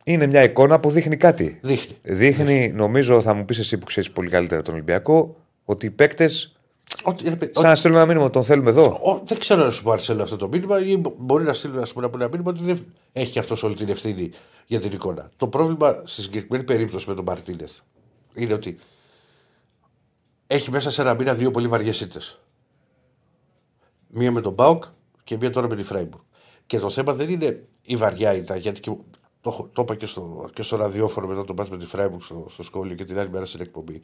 Είναι 0.03 0.27
μια 0.27 0.43
εικόνα 0.43 0.79
που 0.79 0.89
δείχνει 0.89 1.17
κάτι. 1.17 1.59
δείχνει. 1.61 1.97
Δείχνει, 2.01 2.71
νομίζω, 2.71 3.21
θα 3.21 3.33
μου 3.33 3.45
πεις 3.45 3.59
εσύ 3.59 3.77
που 3.77 3.85
ξέρεις 3.85 4.11
πολύ 4.11 4.29
καλύτερα 4.29 4.61
τον 4.61 4.73
Ολυμπιακό, 4.73 5.35
ότι 5.65 5.85
οι 5.85 5.89
παίκτες, 5.91 6.55
Ότι, 7.03 7.29
ρε, 7.29 7.35
παιδί, 7.35 7.51
σαν 7.55 7.63
να 7.63 7.75
στείλουν 7.75 7.97
ένα 7.97 8.05
μήνυμα, 8.05 8.29
τον 8.29 8.43
θέλουμε 8.43 8.69
εδώ. 8.69 8.81
Ο, 8.81 9.21
δεν 9.25 9.39
ξέρω 9.39 9.63
να 9.63 9.71
σου 9.71 9.83
πάρει 9.83 10.01
αυτό 10.21 10.35
το 10.35 10.47
μήνυμα 10.47 10.85
ή 10.85 10.97
μπο- 10.97 11.13
μπορεί 11.17 11.43
να 11.43 11.53
στείλει 11.53 11.73
να 11.73 11.85
σου 11.85 11.93
πει 11.93 12.05
ένα 12.13 12.27
μήνυμα 12.27 12.49
ότι 12.51 12.63
δεν 12.63 12.85
έχει 13.11 13.39
αυτός 13.39 13.63
όλη 13.63 13.75
την 13.75 13.89
ευθύνη 13.89 14.31
για 14.65 14.79
την 14.79 14.91
εικόνα. 14.91 15.29
Το 15.37 15.47
πρόβλημα 15.47 16.01
στη 16.03 16.21
συγκεκριμένη 16.21 16.63
περίπτωση 16.63 17.09
με 17.09 17.15
τον 17.15 17.23
Μαρτίνε 17.23 17.63
είναι 18.33 18.53
ότι 18.53 18.77
έχει 20.47 20.71
μέσα 20.71 20.91
σε 20.91 21.01
ένα 21.01 21.13
μήνα 21.13 21.33
δύο 21.33 21.51
πολύ 21.51 21.67
βαριές 21.67 22.01
ήττε. 22.01 22.19
Μία 24.07 24.31
με 24.31 24.41
τον 24.41 24.53
Μπάουκ 24.53 24.83
και 25.23 25.37
μία 25.39 25.49
τώρα 25.49 25.67
με 25.67 25.75
τη 25.75 25.83
Φράιμπουργκ. 25.83 26.23
Και 26.65 26.79
το 26.79 26.89
θέμα 26.89 27.13
δεν 27.13 27.29
είναι 27.29 27.63
η 27.81 27.95
βαριά 27.95 28.33
ήττα, 28.33 28.55
γιατί 28.55 28.79
και, 28.79 28.91
το, 29.43 29.49
έχω- 29.49 29.69
το 29.73 29.81
είπα 29.81 29.95
και 29.95 30.05
στο, 30.05 30.49
και 30.53 30.61
στο 30.61 30.75
ραδιόφωνο 30.75 31.27
μετά 31.27 31.45
τον 31.45 31.55
πας 31.55 31.69
με 31.69 31.77
τη 31.77 31.85
Φράιμπουργκ 31.85 32.21
στο, 32.21 32.45
στο 32.49 32.63
σχόλιο 32.63 32.95
και 32.95 33.05
την 33.05 33.19
άλλη 33.19 33.29
μέρα 33.29 33.45
στην 33.45 33.61
εκπομπή. 33.61 34.01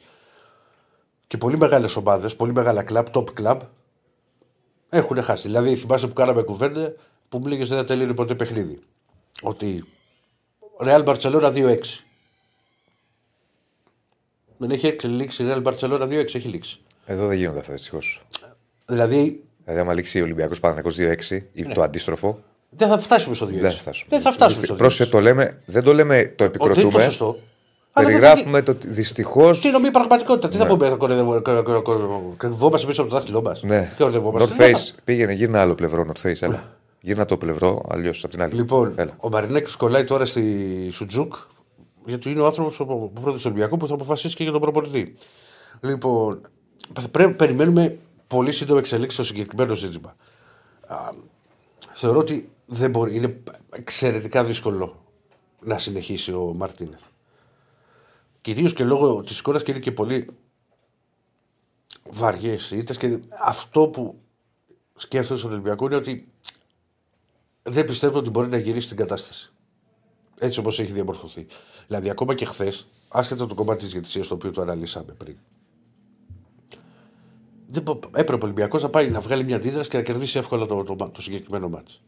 Και 1.26 1.36
πολύ 1.36 1.56
μεγάλες 1.56 1.96
ομάδες, 1.96 2.36
πολύ 2.36 2.52
μεγάλα 2.52 2.82
κλαμπ, 2.82 3.06
top 3.12 3.24
club, 3.40 3.58
έχουν 4.88 5.22
χάσει. 5.22 5.46
Δηλαδή, 5.46 5.76
θυμάσαι 5.76 6.06
που 6.06 6.12
κάναμε 6.14 6.42
κουβέντα 6.42 6.94
που 7.28 7.38
μου 7.38 7.46
λέγες 7.46 7.68
δεν 7.68 7.78
θα 7.78 7.84
τελείωνε 7.84 8.14
ποτέ 8.14 8.34
παιχνίδι. 8.34 8.78
Ότι 9.42 9.84
Real 10.84 11.04
Barcelona 11.04 11.52
2-6. 11.54 11.78
Δεν 14.58 14.70
έχει 14.70 14.86
έξι- 14.86 15.10
λήξει 15.10 15.42
η 15.44 15.46
Real 15.50 15.62
Barcelona 15.62 16.02
2-6, 16.08 16.34
έχει 16.34 16.48
λήξει. 16.48 16.80
Εδώ 17.06 17.26
δεν 17.26 17.36
γίνονται 17.38 17.58
αυτά 17.58 17.72
δυστυχώς. 17.72 18.20
Δηλαδή 18.86 19.44
Δηλαδή, 19.64 19.80
άμα 19.80 19.94
λήξει 19.94 20.20
ο 20.20 20.24
Ολυμπιακός 20.24 20.60
Παναγιακό 20.60 20.90
2-6 20.90 21.40
ή 21.52 21.64
το 21.64 21.82
αντίστροφο, 21.82 22.42
δεν 22.70 22.88
θα 22.88 22.98
φτάσουμε 22.98 23.34
στο 23.34 23.46
2-6. 23.46 23.50
δεν 23.50 23.70
θα 23.70 23.78
φτάσουμε. 23.78 24.06
Δεν 24.10 24.20
θα 24.20 24.32
φτάσουμε 24.32 24.64
στο 24.66 24.74
2-6. 24.74 24.78
Πρόσεχε, 24.78 25.10
το 25.10 25.20
λέμε, 25.20 25.62
δεν 25.66 25.82
το 25.82 25.92
λέμε, 25.94 26.34
το 26.36 26.44
Ότι 26.44 26.58
είναι 26.58 26.58
το 26.58 26.64
επικροτούμε. 26.64 27.02
σωστό. 27.02 27.24
Αλλά 27.92 28.06
δεν 28.08 28.14
θα 28.16 28.20
Περιγράφουμε 28.20 28.62
το 28.62 28.70
ότι 28.72 28.86
δυστυχώ. 28.88 29.50
Τι 29.50 29.70
νομίζει 29.70 29.90
πραγματικότητα, 29.90 30.48
τι 30.48 30.56
θα 30.56 30.66
πούμε, 30.66 30.88
θα 30.88 30.96
κοροϊδευόμαστε 30.96 32.86
πίσω 32.86 33.00
από 33.02 33.10
το 33.10 33.16
δάχτυλό 33.16 33.42
μας. 33.42 33.62
Ναι. 33.62 33.92
Κοροϊδευόμαστε. 33.98 34.54
North 34.54 34.56
Δεν 34.58 34.76
θα- 34.76 34.82
Face, 34.82 34.94
πήγαινε, 35.04 35.32
γύρνα 35.32 35.60
άλλο 35.60 35.74
πλευρό 35.74 36.06
North 36.12 36.26
Face. 36.28 36.36
Έλα. 36.40 36.76
Γύρνα 37.00 37.24
το 37.24 37.36
πλευρό, 37.36 37.84
αλλιώς 37.88 38.24
από 38.24 38.32
την 38.32 38.42
άλλη. 38.42 38.54
Λοιπόν, 38.54 38.92
Έλα. 38.96 39.12
ο 39.20 39.28
Μαρινέκη 39.28 39.76
κολλάει 39.76 40.04
τώρα 40.04 40.26
στη 40.26 40.88
Σουτζούκ, 40.92 41.34
γιατί 42.04 42.30
είναι 42.30 42.40
ο 42.40 42.46
άνθρωπος 42.46 42.80
ο 42.80 42.84
πρώτο 43.22 43.38
Ολυμπιακού 43.44 43.76
που 43.76 43.86
θα 43.86 43.94
αποφασίσει 43.94 44.34
και 44.36 44.42
για 44.42 44.52
τον 44.52 44.60
προπονητή. 44.60 45.14
Λοιπόν, 45.80 46.40
πρέπει 47.10 47.32
περιμένουμε 47.32 47.96
πολύ 48.26 48.52
σύντομα 48.52 48.78
εξελίξει 48.78 49.14
στο 49.16 49.24
συγκεκριμένο 49.24 49.74
ζήτημα. 49.74 50.16
Α, 50.86 50.96
θεωρώ 51.92 52.18
ότι 52.18 52.48
δεν 52.72 52.90
μπορεί, 52.90 53.14
είναι 53.14 53.42
εξαιρετικά 53.70 54.44
δύσκολο 54.44 55.04
να 55.60 55.78
συνεχίσει 55.78 56.32
ο 56.32 56.54
Μαρτίνεθ. 56.56 57.02
Κυρίω 58.40 58.70
και 58.70 58.84
λόγω 58.84 59.20
της 59.22 59.38
εικόνας 59.38 59.62
και 59.62 59.70
είναι 59.70 59.80
και 59.80 59.92
πολύ 59.92 60.28
βαριές 62.10 62.70
ήττες 62.70 62.96
και 62.96 63.20
αυτό 63.44 63.88
που 63.88 64.20
σκέφτεται 64.96 65.38
στον 65.38 65.52
Ολυμπιακό 65.52 65.86
είναι 65.86 65.94
ότι 65.96 66.28
δεν 67.62 67.84
πιστεύω 67.86 68.18
ότι 68.18 68.30
μπορεί 68.30 68.48
να 68.48 68.56
γυρίσει 68.56 68.88
την 68.88 68.96
κατάσταση. 68.96 69.52
Έτσι 70.38 70.58
όπως 70.58 70.78
έχει 70.78 70.92
διαμορφωθεί. 70.92 71.46
Δηλαδή, 71.86 72.10
ακόμα 72.10 72.34
και 72.34 72.44
χθες, 72.44 72.88
άσχετα 73.08 73.46
το 73.46 73.54
κομμάτι 73.54 73.82
της 73.82 73.92
διαιτησία 73.92 74.26
το 74.26 74.34
οποίο 74.34 74.50
το 74.50 74.60
αναλύσαμε 74.60 75.12
πριν. 75.12 75.36
Δεν, 77.66 77.82
μπο- 77.82 78.00
έπρεπε 78.14 78.42
ο 78.42 78.44
Ολυμπιακός 78.44 78.82
να 78.82 78.88
πάει 78.88 79.10
να 79.10 79.20
βγάλει 79.20 79.44
μια 79.44 79.56
αντίδραση 79.56 79.88
και 79.88 79.96
να 79.96 80.02
κερδίσει 80.02 80.38
εύκολα 80.38 80.66
το, 80.66 80.84
το, 80.84 80.96
το, 80.96 81.22
συγκεκριμένο 81.22 81.68
μάτς. 81.68 82.02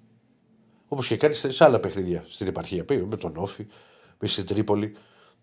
Όπως 0.92 1.06
και 1.06 1.16
κάνει 1.16 1.34
σε 1.34 1.64
άλλα 1.64 1.80
παιχνίδια 1.80 2.24
στην 2.28 2.46
επαρχία. 2.46 2.84
Πει, 2.84 3.04
Με 3.04 3.16
τον 3.16 3.36
Όφη, 3.36 3.66
με 4.18 4.28
στην 4.28 4.46
Τρίπολη. 4.46 4.96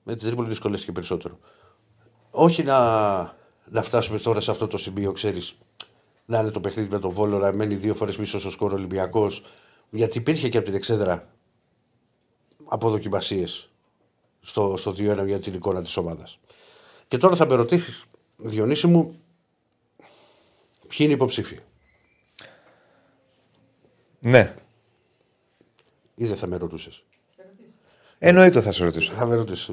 Με 0.03 0.15
την 0.15 0.27
Τρίπολη 0.27 0.47
δυσκολεύτηκε 0.47 0.91
περισσότερο. 0.91 1.39
Όχι 2.29 2.63
να, 2.63 2.77
να 3.65 3.83
φτάσουμε 3.83 4.19
τώρα 4.19 4.39
σε 4.39 4.51
αυτό 4.51 4.67
το 4.67 4.77
σημείο, 4.77 5.11
ξέρεις, 5.11 5.55
να 6.25 6.39
είναι 6.39 6.51
το 6.51 6.59
παιχνίδι 6.59 6.89
με 6.89 6.99
τον 6.99 7.11
Βόλο, 7.11 7.37
να 7.37 7.53
μένει 7.53 7.75
δύο 7.75 7.95
φορές 7.95 8.15
πίσω 8.15 8.39
στο 8.39 8.49
σκορ 8.49 8.73
Ολυμπιακός. 8.73 9.43
Γιατί 9.89 10.17
υπήρχε 10.17 10.49
και 10.49 10.57
από 10.57 10.65
την 10.65 10.75
εξέδρα 10.75 11.33
αποδοκιμασίες 12.65 13.69
στο, 14.39 14.77
στο 14.77 14.91
2-1 14.91 15.25
για 15.25 15.39
την 15.39 15.53
εικόνα 15.53 15.81
της 15.81 15.97
ομάδας. 15.97 16.39
Και 17.07 17.17
τώρα 17.17 17.35
θα 17.35 17.45
με 17.45 17.55
ρωτήσεις, 17.55 18.03
Διονύση 18.37 18.87
μου, 18.87 19.19
ποιοι 20.87 20.97
είναι 20.97 21.11
οι 21.11 21.15
υποψήφοι; 21.15 21.59
Ναι, 24.19 24.55
Ή 26.21 26.25
δεν 26.25 26.35
θα 26.35 26.47
με 26.47 26.57
ρωτούσες; 26.57 27.03
εννοείται 28.19 28.61
θα 28.61 28.71
σε 28.71 28.83
ρωτήσω. 28.83 29.13
Θα 29.13 29.25
με 29.25 29.35
ρωτήσεις. 29.35 29.71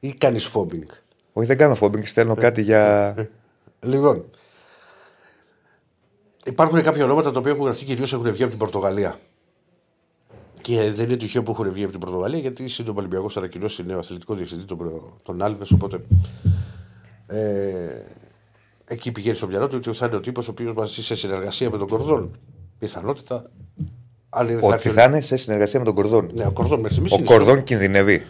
Ή 0.00 0.12
κάνεις 0.12 0.46
φόμπινγκ; 0.46 0.88
Όχι, 1.32 1.46
δεν 1.46 1.56
κάνω 1.56 1.74
φόμπινγκ, 1.74 2.04
στέλνω 2.04 2.34
κάτι 2.34 2.62
για. 2.62 3.14
Λοιπόν, 3.80 4.30
υπάρχουν 6.44 6.82
κάποια 6.82 7.04
ονόματα 7.04 7.30
τα 7.30 7.38
οποία 7.38 7.50
έχουν 7.52 7.64
γραφτεί 7.64 7.84
κυρίως 7.84 8.12
έχουν 8.12 8.32
βγει 8.32 8.42
από 8.42 8.50
την 8.50 8.58
Πορτογαλία. 8.58 9.18
Και 10.60 10.90
δεν 10.90 11.06
είναι 11.06 11.16
τυχαίο 11.16 11.42
που 11.42 11.50
έχουν 11.50 11.72
βγει 11.72 11.82
από 11.82 11.92
την 11.92 12.00
Πορτογαλία, 12.00 12.38
γιατί 12.38 12.68
σύντομα 12.68 12.96
ο 12.96 13.00
Ολυμπιακός 13.00 13.36
ανακοινώσει 13.36 13.82
νέο 13.82 13.98
αθλητικό 13.98 14.34
διευθυντή, 14.34 14.64
τον, 14.64 14.78
προ- 14.78 15.16
τον 15.22 15.42
Άλβες. 15.42 15.70
Οπότε 15.70 16.04
ε, 17.26 18.02
εκεί 18.84 19.12
πηγαίνει 19.12 19.36
στο 19.36 19.46
μυαλό 19.46 19.68
του 19.68 19.76
ότι 19.76 19.92
θα 19.92 20.06
είναι 20.06 20.16
ο 20.16 20.20
τύπος 20.20 20.48
ο 20.48 20.50
οποίος 20.50 20.72
μαζί 20.72 21.02
σε 21.02 21.14
συνεργασία 21.16 21.70
με 21.70 21.78
τον 21.78 21.88
Κορδόν. 21.88 22.38
Πιθανότητα. 22.78 23.50
Αν 24.30 24.48
είναι, 24.48 24.56
Ότι 24.62 24.72
έρθει 24.72 24.88
ο- 24.88 24.92
θα 24.92 25.02
είναι 25.02 25.20
σε 25.20 25.36
συνεργασία 25.36 25.78
με 25.78 25.84
τον 25.84 25.94
Κορδόν. 25.94 26.30
Ναι, 26.34 26.46
ο 26.46 26.50
Κορδόν 26.52 26.76
μέχρι 26.80 26.92
στιγμής 26.92 27.12
Ο 27.12 27.16
είναι 27.16 27.24
Κορδόν 27.26 27.62
κινδυνεύει. 27.62 28.26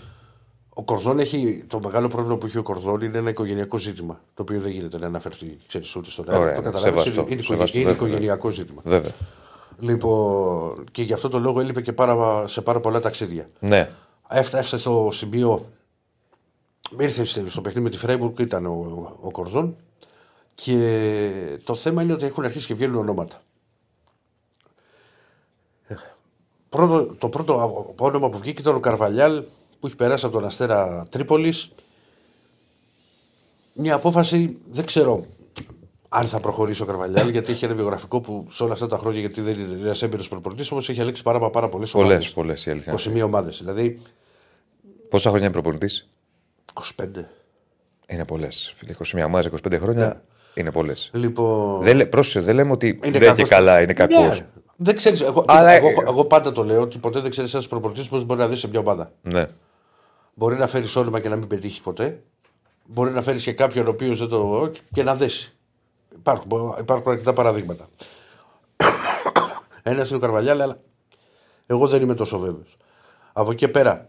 ο 0.75 0.83
Κορδόν 0.85 1.19
έχει. 1.19 1.65
Το 1.67 1.81
μεγάλο 1.81 2.09
πρόβλημα 2.09 2.37
που 2.37 2.47
έχει 2.47 2.59
ο 2.59 2.63
Κορδόν 2.63 3.01
είναι 3.01 3.19
ένα 3.19 3.31
οικογενειακό 3.31 3.79
ζήτημα. 3.79 4.21
Το 4.35 4.43
οποίο 4.43 4.61
δεν 4.61 4.71
γίνεται 4.71 4.99
να 4.99 5.07
αναφερθεί, 5.07 5.59
ξέρεις, 5.69 5.97
ούτε 5.97 6.11
στον 6.11 6.29
αέρα. 6.29 6.41
Ωραία, 6.41 6.55
Το 6.55 6.61
ναι, 6.61 6.67
καταλαβαίνεις, 6.67 7.03
σεβαστό, 7.03 7.23
Είναι, 7.23 7.33
είναι, 7.35 7.43
σεβαστό, 7.43 7.79
είναι 7.79 7.89
βέβαια, 7.91 8.07
οικογενειακό 8.07 8.51
ζήτημα. 8.51 8.83
Βέβαια. 8.85 9.13
Λοιπόν, 9.81 10.85
και 10.93 11.03
γι' 11.03 11.13
αυτό 11.13 11.29
το 11.29 11.39
λόγο 11.39 11.61
έλειπε 11.61 11.81
και 11.81 11.93
πάρα, 11.93 12.47
σε 12.47 12.61
πάρα 12.61 12.81
πολλά 12.81 13.01
ταξίδια. 13.01 13.49
Ναι. 13.61 13.79
Έφτα- 14.31 14.59
Έφτασε 14.59 14.79
στο 14.79 15.09
σημείο. 15.13 15.67
Ήρθε 16.99 17.25
στο 17.25 17.61
παιχνίδι 17.61 17.81
με 17.85 17.91
τη 17.91 17.97
Φρέιμπουργκ, 17.97 18.39
ήταν 18.39 18.67
ο, 18.67 18.71
ο, 18.71 19.17
ο 19.21 19.31
Κορδόν. 19.31 19.77
Και 20.55 21.01
το 21.65 21.75
θέμα 21.75 22.03
είναι 22.03 22.13
ότι 22.13 22.25
έχουν 22.25 22.45
αρχίσει 22.45 22.67
και 22.67 22.75
βγαίνουν 22.75 22.97
ονόματα. 22.97 23.43
Ε, 25.87 25.95
Πρώτο, 26.69 27.15
το 27.19 27.29
πρώτο 27.29 27.95
όνομα 27.99 28.29
που 28.31 28.39
βγήκε 28.39 28.61
ήταν 28.61 28.75
ο 28.75 28.81
Καρβαλιάλ 28.81 29.43
που 29.81 29.87
έχει 29.87 29.97
περάσει 29.97 30.27
από 30.27 30.35
τον 30.35 30.45
Αστέρα 30.45 31.07
Τρίπολης. 31.11 31.71
Μια 33.73 33.95
απόφαση 33.95 34.59
δεν 34.71 34.85
ξέρω 34.85 35.25
αν 36.09 36.27
θα 36.27 36.41
προχωρήσει 36.41 36.83
ο 36.83 36.87
Καρβαλιάλ 36.87 37.29
γιατί 37.29 37.53
έχει 37.53 37.65
ένα 37.65 37.75
βιογραφικό 37.75 38.21
που 38.21 38.47
σε 38.51 38.63
όλα 38.63 38.73
αυτά 38.73 38.87
τα 38.87 38.99
χρόνια 38.99 39.21
γιατί 39.21 39.41
δεν 39.41 39.59
είναι 39.59 39.81
ένας 39.83 40.03
έμπειρος 40.03 40.29
προπονητής 40.29 40.71
όμως 40.71 40.89
έχει 40.89 41.01
αλέξει 41.01 41.23
πάρα, 41.23 41.51
πάρα 41.51 41.69
πολλές 41.69 41.91
Πολλέ, 41.91 42.07
ομάδες. 42.07 42.33
πολλές 42.33 42.67
η 42.67 42.71
αλήθεια. 42.71 42.93
21 42.93 43.21
ομάδες. 43.25 43.59
Δηλαδή 43.59 43.99
Πόσα 45.09 45.29
χρόνια 45.29 45.45
είναι 45.47 45.55
προπονητής; 45.55 46.09
25. 46.97 47.25
Είναι 48.07 48.25
πολλές. 48.25 48.75
21 49.15 49.25
ομάδες, 49.27 49.47
25 49.69 49.79
χρόνια 49.79 50.23
είναι 50.55 50.71
πολλές. 50.73 51.11
Λοιπόν. 51.15 51.83
Δεν, 51.83 51.97
λέ- 51.97 52.09
πρόσεξε, 52.09 52.41
δεν 52.41 52.55
λέμε 52.55 52.73
ότι 52.73 52.93
δεν 52.93 53.09
είναι 53.09 53.19
κακός. 53.19 53.37
και 53.49 53.55
καλά, 53.55 53.83
είναι 53.83 53.93
κακός. 53.93 54.41
Ναι, 54.41 54.47
δεν 54.81 54.97
ξέρεις, 54.97 55.21
εγώ, 55.21 55.45
Αλλά- 55.47 55.71
εγώ, 55.71 55.89
εγώ, 56.07 56.25
πάντα 56.25 56.53
το 56.53 56.65
λέω 56.65 56.81
ότι 56.81 56.99
ποτέ 56.99 57.21
δεν 57.21 57.31
ξέρεις 57.31 57.55
ένας 57.55 57.69
προπονητής 57.69 58.09
πώς 58.09 58.25
μπορεί 58.25 58.41
να 58.41 58.49
δεις 58.49 58.59
σε 58.59 58.69
μια 58.69 58.81
ομάδα. 58.81 59.11
Ναι. 59.23 59.47
Μπορεί 60.35 60.57
να 60.57 60.67
φέρεις 60.67 60.97
όνομα 60.97 61.21
και 61.21 61.29
να 61.29 61.37
μην 61.37 61.47
πετύχεις 61.47 61.81
ποτέ. 61.81 62.23
Μπορεί 62.85 63.11
να 63.11 63.23
φέρεις 63.23 63.43
και 63.45 63.53
κάποιον 63.53 63.87
ο 63.87 63.91
οποίος 63.91 64.19
δεν 64.19 64.29
το. 64.29 64.71
και 64.93 65.03
να 65.03 65.15
δέσει. 65.15 65.53
Υπάρχουν, 66.15 66.75
υπάρχουν 66.79 67.13
αρκετά 67.13 67.33
παραδείγματα. 67.33 67.89
Ένας 69.83 70.09
είναι 70.09 70.17
ο 70.17 70.21
Καρβαλιάλ, 70.21 70.61
αλλά 70.61 70.81
εγώ 71.67 71.87
δεν 71.89 72.03
είμαι 72.03 72.15
τόσο 72.15 72.39
βέβαιος. 72.39 72.77
Από 73.33 73.51
εκεί 73.51 73.59
και 73.59 73.69
πέρα. 73.69 74.09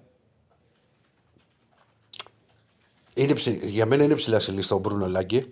Είναι, 3.14 3.34
ψη- 3.34 3.64
για 3.66 3.86
μένα 3.86 4.04
είναι 4.04 4.16
ψηλά 4.16 4.40
σε 4.40 4.52
λίστα 4.52 4.76
ο 4.76 4.80
Μπρούνο 4.80 5.08
Λάγκε. 5.08 5.48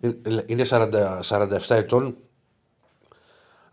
Είναι- 0.00 0.44
Είναι 0.46 0.64
40, 0.64 1.20
47 1.22 1.74
ετών. 1.74 2.16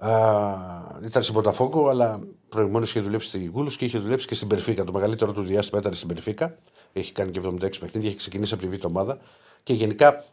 Α, 0.08 1.00
ήταν 1.06 1.24
στην 1.24 1.36
Ποταφόκο, 1.36 1.88
αλλά 1.88 2.20
προηγουμένως 2.50 2.90
είχε 2.90 3.00
δουλέψει 3.00 3.28
στη 3.28 3.46
Γούλου 3.46 3.70
και 3.70 3.86
είχε 3.86 3.98
δουλέψει 3.98 4.28
και 4.28 4.36
στην 4.36 4.48
Περφίκα. 4.48 4.84
Το 4.84 4.92
μεγαλύτερο 4.92 5.32
του 5.32 5.42
διάστημα 5.42 5.80
ήταν 5.80 5.94
στην 5.94 6.08
Περφίκα. 6.08 6.58
Έχει 6.94 7.12
κάνει 7.12 7.32
και 7.32 7.42
76 7.44 7.60
παιχνίδια, 7.60 8.10
έχει 8.10 8.18
ξεκινήσει 8.18 8.54
από 8.54 8.64
τη 8.64 8.78
Β' 8.78 8.86
ομάδα. 8.86 9.20
Και 9.64 9.74
γενικά 9.74 10.24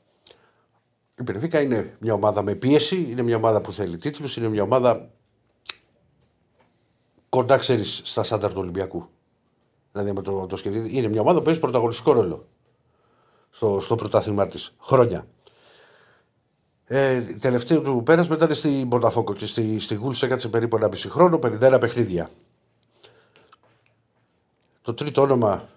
η 1.20 1.22
Περφίκα 1.22 1.60
είναι 1.60 1.96
μια 2.00 2.12
ομάδα 2.12 2.42
με 2.42 2.54
πίεση, 2.54 3.06
είναι 3.10 3.22
μια 3.22 3.36
ομάδα 3.36 3.60
που 3.60 3.72
θέλει 3.72 3.98
τίτλους, 3.98 4.36
είναι 4.36 4.48
μια 4.48 4.62
ομάδα 4.62 5.10
κοντά, 7.28 7.56
ξέρεις, 7.56 8.00
στα 8.04 8.22
στάνταρ 8.22 8.52
του 8.52 8.60
Ολυμπιακού. 8.60 9.08
Δηλαδή, 9.92 10.12
με 10.12 10.22
το, 10.22 10.46
το 10.46 10.56
σκεφτείτε, 10.56 10.88
είναι 10.90 11.08
μια 11.08 11.20
ομάδα 11.20 11.38
που 11.38 11.44
παίζει 11.44 11.60
πρωταγωνιστικό 11.60 12.12
ρόλο 12.12 12.46
στο, 13.50 13.80
στο 13.80 13.94
πρωτάθλημά 13.94 14.46
της. 14.46 14.74
Χρόνια. 14.80 15.26
Ε, 16.92 17.20
τελευταίο 17.40 17.80
του 17.80 18.02
πέρασμα 18.04 18.34
ήταν 18.36 18.54
στην 18.54 18.86
Μποταφόκο 18.86 19.34
και 19.34 19.46
στη, 19.46 19.80
στη 19.80 19.94
Γούλς 19.94 20.22
έκατσε 20.22 20.48
περίπου 20.48 20.76
ένα 20.76 20.88
μισή 20.88 21.08
χρόνο, 21.10 21.38
51 21.42 21.76
παιχνίδια. 21.80 22.30
Το 24.82 24.94
τρίτο 24.94 25.22
όνομα 25.22 25.68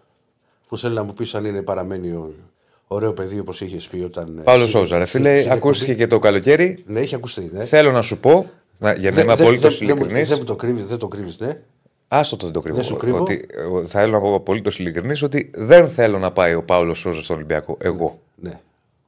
που 0.68 0.78
θέλει 0.78 0.94
να 0.94 1.04
μου 1.04 1.14
πεις 1.14 1.36
αν 1.36 1.46
είναι 1.46 1.62
παραμένει 1.62 2.10
ο, 2.10 2.34
ωραίο 2.88 3.14
παιδί 3.14 3.40
όπως 3.40 3.62
είχες 3.62 3.88
πει 3.88 4.02
όταν. 4.02 4.38
ε, 4.38 4.42
Παύλος 4.42 4.68
στην- 4.70 4.80
Σόζα, 4.80 4.98
ρε 4.98 5.06
στην- 5.06 5.22
φίλε, 5.22 5.38
στην 5.38 5.52
ακούστηκε 5.52 5.92
εκπομπή. 5.92 6.08
και 6.10 6.14
το 6.16 6.20
καλοκαίρι. 6.20 6.84
Ναι, 6.88 7.00
έχει 7.00 7.16
ακουστεί. 7.16 7.50
Ναι. 7.54 7.64
Θέλω 7.64 7.92
να 7.92 8.02
σου 8.02 8.18
πω, 8.20 8.50
να- 8.80 8.94
για 8.94 9.10
να 9.10 9.16
Δεν- 9.16 9.24
είμαι 9.26 9.36
δεν- 9.36 9.46
απολύτω 9.46 9.68
δεν- 9.70 9.78
δεν 9.78 9.88
μου- 9.90 9.96
ειλικρινής. 10.04 10.30
Δεν 10.30 10.38
μου 10.40 10.46
το 10.46 10.56
κρύβεις, 10.56 10.86
δεν 10.86 10.98
το 10.98 11.08
κρύβεις, 11.08 11.40
ναι. 11.40 11.62
Άστο 12.08 12.36
το 12.36 12.46
δεν 12.46 12.54
το 12.54 12.60
κρύβω. 12.62 12.76
Δεν 12.78 12.86
σου 12.86 12.96
κρύβω. 12.96 13.20
Ότι, 13.22 13.46
εγώ 13.50 13.82
θα 13.86 14.00
θέλω 14.00 14.12
να 14.12 14.20
πω 14.20 14.36
απολύτως 14.36 14.80
ειλικρινής 14.80 15.24
ότι 15.24 15.52
δεν 15.56 15.90
θέλω 15.90 16.20
να 16.20 16.32
πάει 16.32 16.54
ο 16.56 16.64
Παύλος 16.64 16.98
Σόζα 16.98 17.22
στον 17.22 17.36
Ολυμπιακό. 17.36 17.78
Εγώ. 17.80 18.20
ναι. 18.36 18.60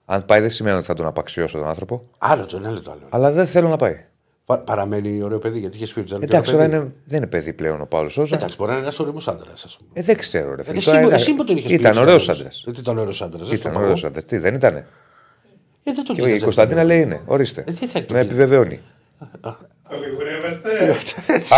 Αν 0.05 0.25
πάει, 0.25 0.39
δεν 0.39 0.49
σημαίνει 0.49 0.77
ότι 0.77 0.85
θα 0.85 0.93
τον 0.93 1.05
απαξιώσω 1.05 1.57
τον 1.57 1.67
άνθρωπο. 1.67 2.03
Άλλο 2.17 2.45
το 2.45 2.57
ένα, 2.57 2.67
άλλο 2.67 2.81
το 2.81 2.91
άλλο. 2.91 3.01
Αλλά 3.09 3.31
δεν 3.31 3.45
θέλω 3.47 3.67
να 3.67 3.75
πάει. 3.75 4.03
Πα- 4.45 4.59
παραμένει 4.59 5.23
ωραίο 5.23 5.39
παιδί 5.39 5.59
γιατί 5.59 5.77
είχες 5.77 5.93
πει 5.93 5.99
ότι 5.99 6.07
ήταν 6.09 6.21
Εντάξει, 6.23 6.53
ωραίο 6.53 6.65
τώρα 6.67 6.77
παιδί. 6.79 6.85
είναι, 6.91 7.01
δεν 7.05 7.17
είναι 7.17 7.27
παιδί 7.27 7.53
πλέον 7.53 7.81
ο 7.81 7.85
Παύλος 7.85 8.13
Σόζα. 8.13 8.35
Εντάξει, 8.35 8.55
μπορεί 8.57 8.69
να 8.71 8.75
είναι 8.77 8.85
ένας 8.85 8.99
ωρίμο 8.99 9.19
άντρας, 9.25 9.63
ας 9.65 9.77
πούμε. 9.77 9.89
Ε, 9.93 10.01
δεν 10.01 10.17
ξέρω, 10.17 10.55
ρε 10.55 10.63
φίλε. 10.63 10.77
Εσύ, 10.77 10.85
Τώρα 10.85 10.99
μου- 10.99 11.05
ήταν- 11.07 11.19
εσύ 11.19 11.31
μου 11.31 11.43
τον 11.43 11.57
είχες 11.57 11.69
πει. 11.71 11.75
Ήταν 11.77 11.91
ότι 11.91 11.99
ωραίος 12.01 12.23
ωραίος. 12.27 12.39
άντρας. 12.39 12.61
Γιατί 12.65 12.79
ήταν 12.79 12.97
ωραίος 12.97 13.21
άντρας. 13.21 13.51
Ήταν 13.51 13.75
ωραίος 13.75 14.03
άντρας. 14.03 14.25
Τι, 14.25 14.37
δεν 14.37 14.53
ήταν. 14.53 14.75
Ε, 14.75 14.83
δεν 15.83 16.03
τον 16.03 16.15
Και 16.15 16.21
είδες, 16.21 16.31
η 16.31 16.33
δεν 16.35 16.43
Κωνσταντίνα 16.43 16.79
τον 16.79 16.89
λέει 16.89 17.01
είναι. 17.01 17.21
Ορίστε. 17.25 17.63
Ε, 17.67 17.71
τι 17.71 17.87
θα 17.87 18.05
το 18.05 18.13
Με 18.13 18.19
πει. 18.19 18.25
επιβεβαιώνει. 18.25 18.79
Ολιγουρεύεστε. 19.91 20.69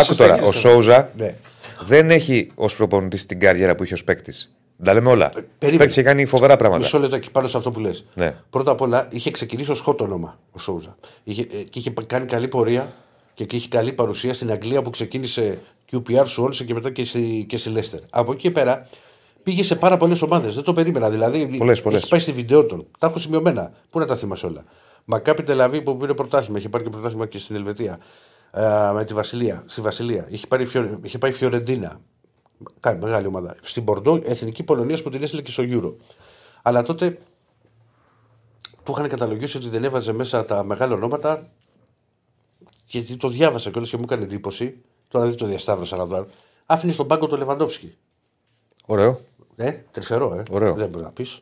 Άκου 0.02 0.16
τώρα, 0.16 0.42
ο 0.42 0.52
Σόουζα 0.52 1.10
Ναι. 1.18 1.36
Δεν 1.82 2.10
έχει 2.12 2.52
ως 2.56 2.76
προπονητής 2.76 3.26
την 3.26 3.40
καριέρα 3.40 3.76
που 3.76 3.84
είχε 3.84 3.94
ως 3.94 4.04
παίκτης. 4.04 4.56
Τα 4.84 4.94
λέμε 4.94 5.10
όλα. 5.10 5.26
Ο 5.36 5.40
Ε, 5.40 5.42
περίμενε. 5.60 5.78
παίκτης 5.78 5.98
έχει 5.98 6.06
κάνει 6.08 6.26
φοβερά 6.26 6.56
πράγματα. 6.56 6.82
Μισό 6.84 7.00
λεπτό 7.00 7.18
και 7.20 7.30
πάνω 7.32 7.48
σε 7.48 7.58
αυτό 7.58 7.72
που 7.72 7.80
λες. 7.80 8.06
Ναι. 8.14 8.36
Πρώτα 8.50 8.72
απ' 8.72 8.82
όλα 8.82 9.08
είχε 9.12 9.32
ξεκινήσει 9.32 9.72
ως 9.72 9.84
hot 9.88 9.98
όνομα 9.98 10.40
ο 10.52 10.60
Σόουζα. 10.60 10.96
Είχε, 11.24 11.42
ε, 11.42 11.46
και 11.64 11.80
είχε 11.80 11.94
κάνει 12.08 12.26
καλή 12.26 12.48
πορεία 12.48 12.94
και, 13.34 13.46
και 13.46 13.56
είχε 13.56 13.68
καλή 13.68 13.94
παρουσία 13.94 14.34
στην 14.34 14.52
Αγγλία 14.52 14.82
που 14.82 14.90
ξεκίνησε 14.90 15.60
QPR, 15.92 16.24
Σουόνσε 16.26 16.64
και 16.64 16.74
μετά 16.74 16.90
και 16.92 17.04
στη, 17.04 17.46
και 17.50 17.58
στη 17.58 17.70
Λέστερ. 17.70 18.00
Από 18.10 18.32
εκεί 18.32 18.42
και 18.42 18.52
πέρα 18.52 18.88
πήγε 19.44 19.64
σε 19.64 19.76
πάρα 19.76 19.98
πολλές 19.98 20.22
ομάδες. 20.22 20.56
Δεν 20.56 20.64
το 20.64 20.74
περίμενα. 20.74 21.10
Δηλαδή 21.10 21.56
Πολλές, 21.58 21.82
πολλές. 21.82 22.00
έχει 22.02 22.10
πάει 22.10 22.20
στη 22.20 22.32
βιντεότον. 22.32 22.86
Τα 23.00 23.08
έχω 23.08 23.20
σημειωμένα. 23.20 23.72
Πού 23.90 24.00
να 24.00 24.06
τα 24.06 24.16
θυμάσαι 24.16 24.46
όλα. 24.46 24.64
Μακάπη 25.06 25.44
Τελαβή 25.44 25.82
που 25.82 25.98
πήρε 25.98 26.14
πρωτάθλημα. 26.14 26.58
Είχε 26.60 26.70
πάρει 26.70 26.84
και 26.84 26.90
πρωτάθλημα 26.90 27.26
και 27.26 27.40
στην 27.40 27.56
Ελβετία. 27.56 28.00
Ε, 28.52 28.92
με 28.94 29.04
τη 29.06 29.14
Βασιλεία, 29.14 29.64
στη 29.68 29.82
Βασιλεία. 29.82 30.28
Είχε, 30.30 30.48
πάρει, 30.48 30.66
Φιω- 30.66 31.00
είχε 31.02 31.18
πάει 31.18 31.32
Φιωρεντίνα. 31.32 32.00
Κάνει 32.80 33.00
μεγάλη 33.00 33.28
ομάδα. 33.28 33.56
Στην 33.62 33.84
Πορντό, 33.84 34.20
εθνική 34.24 34.64
Πολωνίας 34.64 35.02
που 35.04 35.10
την 35.10 35.24
έστειλε 35.24 35.42
και 35.42 35.52
στο 35.52 35.64
Euro. 35.68 35.94
Αλλά 36.62 36.82
τότε 36.84 37.18
του 38.84 38.92
είχαν 38.92 39.08
καταλογίσει 39.08 39.58
ότι 39.58 39.70
δεν 39.70 39.84
έβαζε 39.84 40.12
μέσα 40.14 40.46
τα 40.46 40.64
μεγάλα 40.64 40.94
ονόματα 40.94 41.50
γιατί 42.86 43.18
το 43.18 43.28
διάβασα 43.28 43.70
κιόλας 43.72 43.90
και 43.90 43.98
μου 43.98 44.04
έκανε 44.06 44.24
εντύπωση. 44.24 44.82
Τώρα 45.08 45.26
δεν 45.26 45.36
το 45.36 45.46
διασταύρωσα 45.46 45.96
να 45.98 46.06
δω. 46.06 46.28
Άφηνε 46.66 46.92
στον 46.92 47.08
πάγκο 47.08 47.28
το 47.28 47.38
Λεβαντόφσκι. 47.38 47.98
Ωραίο. 48.86 49.20
Ε, 49.56 49.72
τρυφερό, 49.92 50.34
ε. 50.34 50.44
Ωραίο. 50.52 50.74
Δεν 50.76 50.88
μπορείς 50.90 51.06
να 51.06 51.12
πεις. 51.12 51.42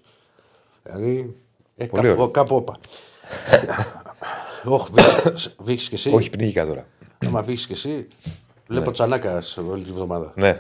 Δηλαδή. 0.84 1.36
Ε, 1.76 1.86
Πολύ 1.86 2.08
κάπου, 2.08 2.20
ωραίο. 2.22 2.32
κάπου 2.32 2.56
όπα. 2.56 2.78
Όχι, 4.66 4.92
βήξει 5.58 5.90
και 5.90 5.96
εσύ. 5.96 6.14
Όχι, 6.14 6.30
πνίγηκα 6.30 6.66
τώρα. 6.66 6.88
Άμα 7.28 7.42
βήξει 7.42 7.68
και 7.68 7.74
εσύ, 7.74 8.08
βλέπω 8.68 8.92
τσανάκα 8.92 9.42
σε 9.42 9.60
όλη 9.60 9.84
τη 9.84 9.92
βδομάδα. 9.92 10.34
Ναι. 10.36 10.60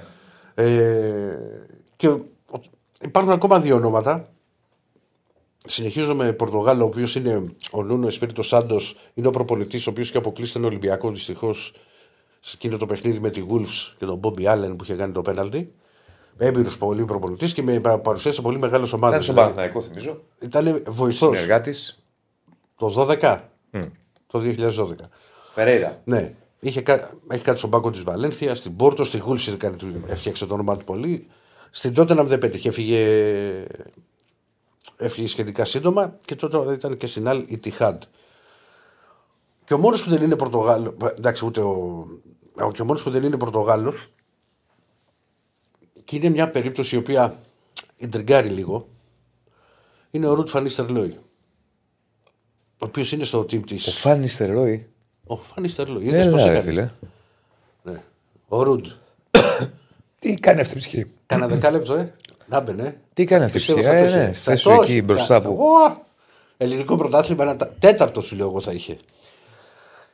Ε, 0.55 1.37
και 1.95 2.07
ο- 2.07 2.19
υπάρχουν 3.01 3.31
ακόμα 3.31 3.59
δύο 3.59 3.75
ονόματα. 3.75 4.29
Συνεχίζω 5.67 6.15
με 6.15 6.31
Πορτογάλο, 6.33 6.83
ο 6.83 6.87
οποίος 6.87 7.15
είναι 7.15 7.53
ο 7.71 7.83
Νούνο 7.83 8.07
Εσπίριτο 8.07 8.41
Σάντος, 8.41 8.95
είναι 9.13 9.27
ο 9.27 9.31
προπονητής, 9.31 9.87
ο 9.87 9.89
οποίος 9.89 10.09
είχε 10.09 10.17
αποκλείσει 10.17 10.53
τον 10.53 10.63
Ολυμπιακό 10.63 11.09
δυστυχώς 11.11 11.73
σε 12.39 12.53
εκείνο 12.55 12.77
το 12.77 12.85
παιχνίδι 12.85 13.19
με 13.19 13.29
τη 13.29 13.45
Wolves 13.49 13.93
και 13.97 14.05
τον 14.05 14.17
Μπόμπι 14.17 14.47
Άλεν 14.47 14.75
που 14.75 14.83
είχε 14.83 14.93
κάνει 14.93 15.11
το 15.13 15.21
πέναλτι. 15.21 15.73
Έμπειρος 16.37 16.77
πολύ 16.77 17.05
προπονητής 17.05 17.53
και 17.53 17.61
με 17.61 17.79
πα- 17.79 17.99
παρουσίασε 17.99 18.41
πολύ 18.41 18.57
μεγάλες 18.59 18.93
ομάδες. 18.93 19.13
Ήταν 19.13 19.23
στον 19.23 19.35
Παναθηναϊκό, 19.35 19.81
θυμίζω. 19.81 20.21
Ήταν 20.39 20.83
βοηθός 20.87 21.35
Συνεργάτης. 21.37 22.03
το 22.77 22.89
12. 22.89 23.49
Το 24.27 24.39
2012. 24.39 25.09
Περέιρα. 25.55 26.01
Ναι. 26.03 26.33
Είχε, 26.65 26.81
κα- 26.81 27.13
έχει 27.27 27.43
κάτι 27.43 27.57
στον 27.57 27.69
πάγκο 27.69 27.91
της 27.91 28.03
Βαλένθια, 28.03 28.55
στην 28.55 28.75
Πόρτο, 28.75 29.03
στη 29.03 29.17
Γούλση 29.17 29.57
έφτιαξε 30.07 30.45
το 30.45 30.53
όνομά 30.53 30.77
του 30.77 30.85
πολύ. 30.85 31.27
Στην 31.69 31.93
Τότεναμ 31.93 32.27
δεν 32.27 32.39
πέτυχε, 32.39 32.69
έφυγε, 32.69 33.65
έφυγε 34.97 35.27
σχετικά 35.27 35.65
σύντομα 35.65 36.17
και 36.25 36.35
τότε 36.35 36.73
ήταν 36.73 36.97
και 36.97 37.07
στην 37.07 37.27
άλλη 37.27 37.45
η 37.47 37.57
Τιχάντ. 37.57 38.01
Και 39.65 39.73
ο 39.73 39.77
μόνος 39.77 40.03
που 40.03 40.09
δεν 40.09 40.21
είναι 40.21 40.35
Πορτογάλος. 40.35 40.93
Εντάξει, 41.17 41.45
ούτε 41.45 41.61
ο. 41.61 42.07
Και 42.73 42.81
ο 42.81 42.85
μόνος 42.85 43.03
που 43.03 43.09
δεν 43.09 43.23
είναι 43.23 43.37
Πορτογάλος. 43.37 44.07
Και 46.03 46.15
είναι 46.15 46.29
μια 46.29 46.49
περίπτωση 46.49 46.95
η 46.95 46.97
οποία 46.97 47.39
ιντριγκάρει 47.97 48.49
λίγο. 48.49 48.87
Είναι 50.11 50.27
ο 50.27 50.33
Ρουτ 50.33 50.47
Φανίστερ 50.47 50.89
Λόι. 50.89 51.19
Ο 52.77 52.85
οποίος 52.85 53.11
είναι 53.11 53.23
στο 53.23 53.39
team 53.39 53.65
τη. 53.65 53.75
Ο 53.75 53.91
Φάνη 53.91 54.27
Στερόι. 54.27 54.89
Ο 55.27 55.37
Φανίστερ 55.37 55.87
Λόι. 55.89 56.03
Είδες 56.05 56.29
πώς 56.29 56.41
Έλα, 56.41 56.51
ρε 56.51 56.57
έκανε. 56.57 56.69
φίλε. 56.71 56.89
Ναι. 57.83 58.01
Ο 58.47 58.63
Ρουντ. 58.63 58.85
Τι 60.19 60.33
κάνει 60.33 60.61
αυτή 60.61 60.73
η 60.73 60.77
ψυχή; 60.77 61.05
Κάνα 61.25 61.47
δεκάλεπτο, 61.47 61.93
ε. 61.93 62.13
Να 62.47 62.59
μπαινε. 62.59 62.99
Τι 63.13 63.23
κάνει 63.23 63.43
αυτή 63.43 63.57
η 63.57 63.59
Πιστεύω 63.59 63.79
ψυχή; 63.79 63.95
θα 63.95 64.01
το 64.01 64.05
Ε, 64.05 64.09
είχε. 64.09 64.17
ναι, 64.17 64.27
Θα 64.27 64.33
στέσου 64.33 64.69
το 64.69 64.81
εκεί 64.81 64.91
είχε. 64.91 65.01
μπροστά 65.01 65.41
Θα- 65.41 65.47
που. 65.49 65.57
Ω! 65.63 66.03
Ελληνικό 66.57 66.95
πρωτάθλημα, 66.97 67.43
ένα 67.43 67.55
τα- 67.55 67.73
τέταρτο 67.79 68.21
σου 68.21 68.35
λέω 68.35 68.47
εγώ 68.47 68.59
θα 68.61 68.71
είχε. 68.71 68.97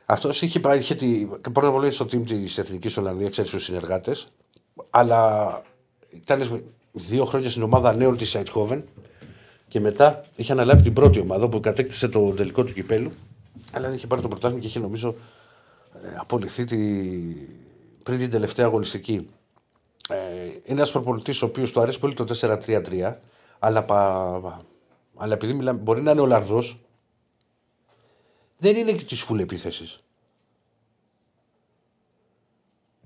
Αυτός 0.06 0.42
είχε 0.42 0.60
πάει, 0.60 0.78
είχε 0.78 0.94
τη, 0.94 1.26
και 1.40 1.50
πρώτα 1.50 1.68
απ' 1.68 1.74
όλα 1.74 1.90
στο 1.90 2.04
team 2.04 2.24
της 2.26 2.58
Εθνικής 2.58 2.96
Ολλανδίας, 2.96 3.30
ξέρεις 3.30 3.50
τους 3.50 3.64
συνεργάτες. 3.64 4.28
Αλλά 4.90 5.62
ήταν 6.10 6.62
δύο 6.92 7.24
χρόνια 7.24 7.50
στην 7.50 7.62
ομάδα 7.62 7.94
νέων 7.94 8.16
της 8.16 8.30
Σάιτχόβεν 8.30 8.84
και 9.68 9.80
μετά 9.80 10.20
είχε 10.36 10.52
αναλάβει 10.52 10.82
την 10.82 10.92
πρώτη 10.92 11.20
ομάδα 11.20 11.48
που 11.48 11.60
κατέκτησε 11.60 12.08
το 12.08 12.30
τελικό 12.30 12.64
του 12.64 12.72
κυπέλου. 12.72 13.10
Αλλά 13.72 13.86
δεν 13.86 13.96
είχε 13.96 14.06
πάρει 14.06 14.22
το 14.22 14.28
πρωτάθλημα 14.28 14.60
και 14.62 14.66
είχε 14.68 14.78
νομίζω 14.78 15.14
ε, 16.02 16.14
απολυθεί 16.18 16.64
τη... 16.64 16.76
πριν 18.02 18.18
την 18.18 18.30
τελευταία 18.30 18.66
αγωνιστική. 18.66 19.28
Ε, 20.08 20.16
είναι 20.44 20.60
ένας 20.66 20.90
προπονητής 20.92 21.42
ο 21.42 21.46
οποίος 21.46 21.72
του 21.72 21.80
αρέσει 21.80 21.98
πολύ 21.98 22.14
το 22.14 22.24
4-3-3, 22.40 23.12
αλλά, 23.58 23.84
πα... 23.84 24.64
αλλά 25.16 25.34
επειδή 25.34 25.52
μιλάμε, 25.52 25.78
μπορεί 25.80 26.02
να 26.02 26.10
είναι 26.10 26.20
Ολλανδό, 26.20 26.62
δεν 28.58 28.76
είναι 28.76 28.92
και 28.92 29.04
της 29.04 29.20
φουλ 29.22 29.38
επίθεσης 29.40 30.02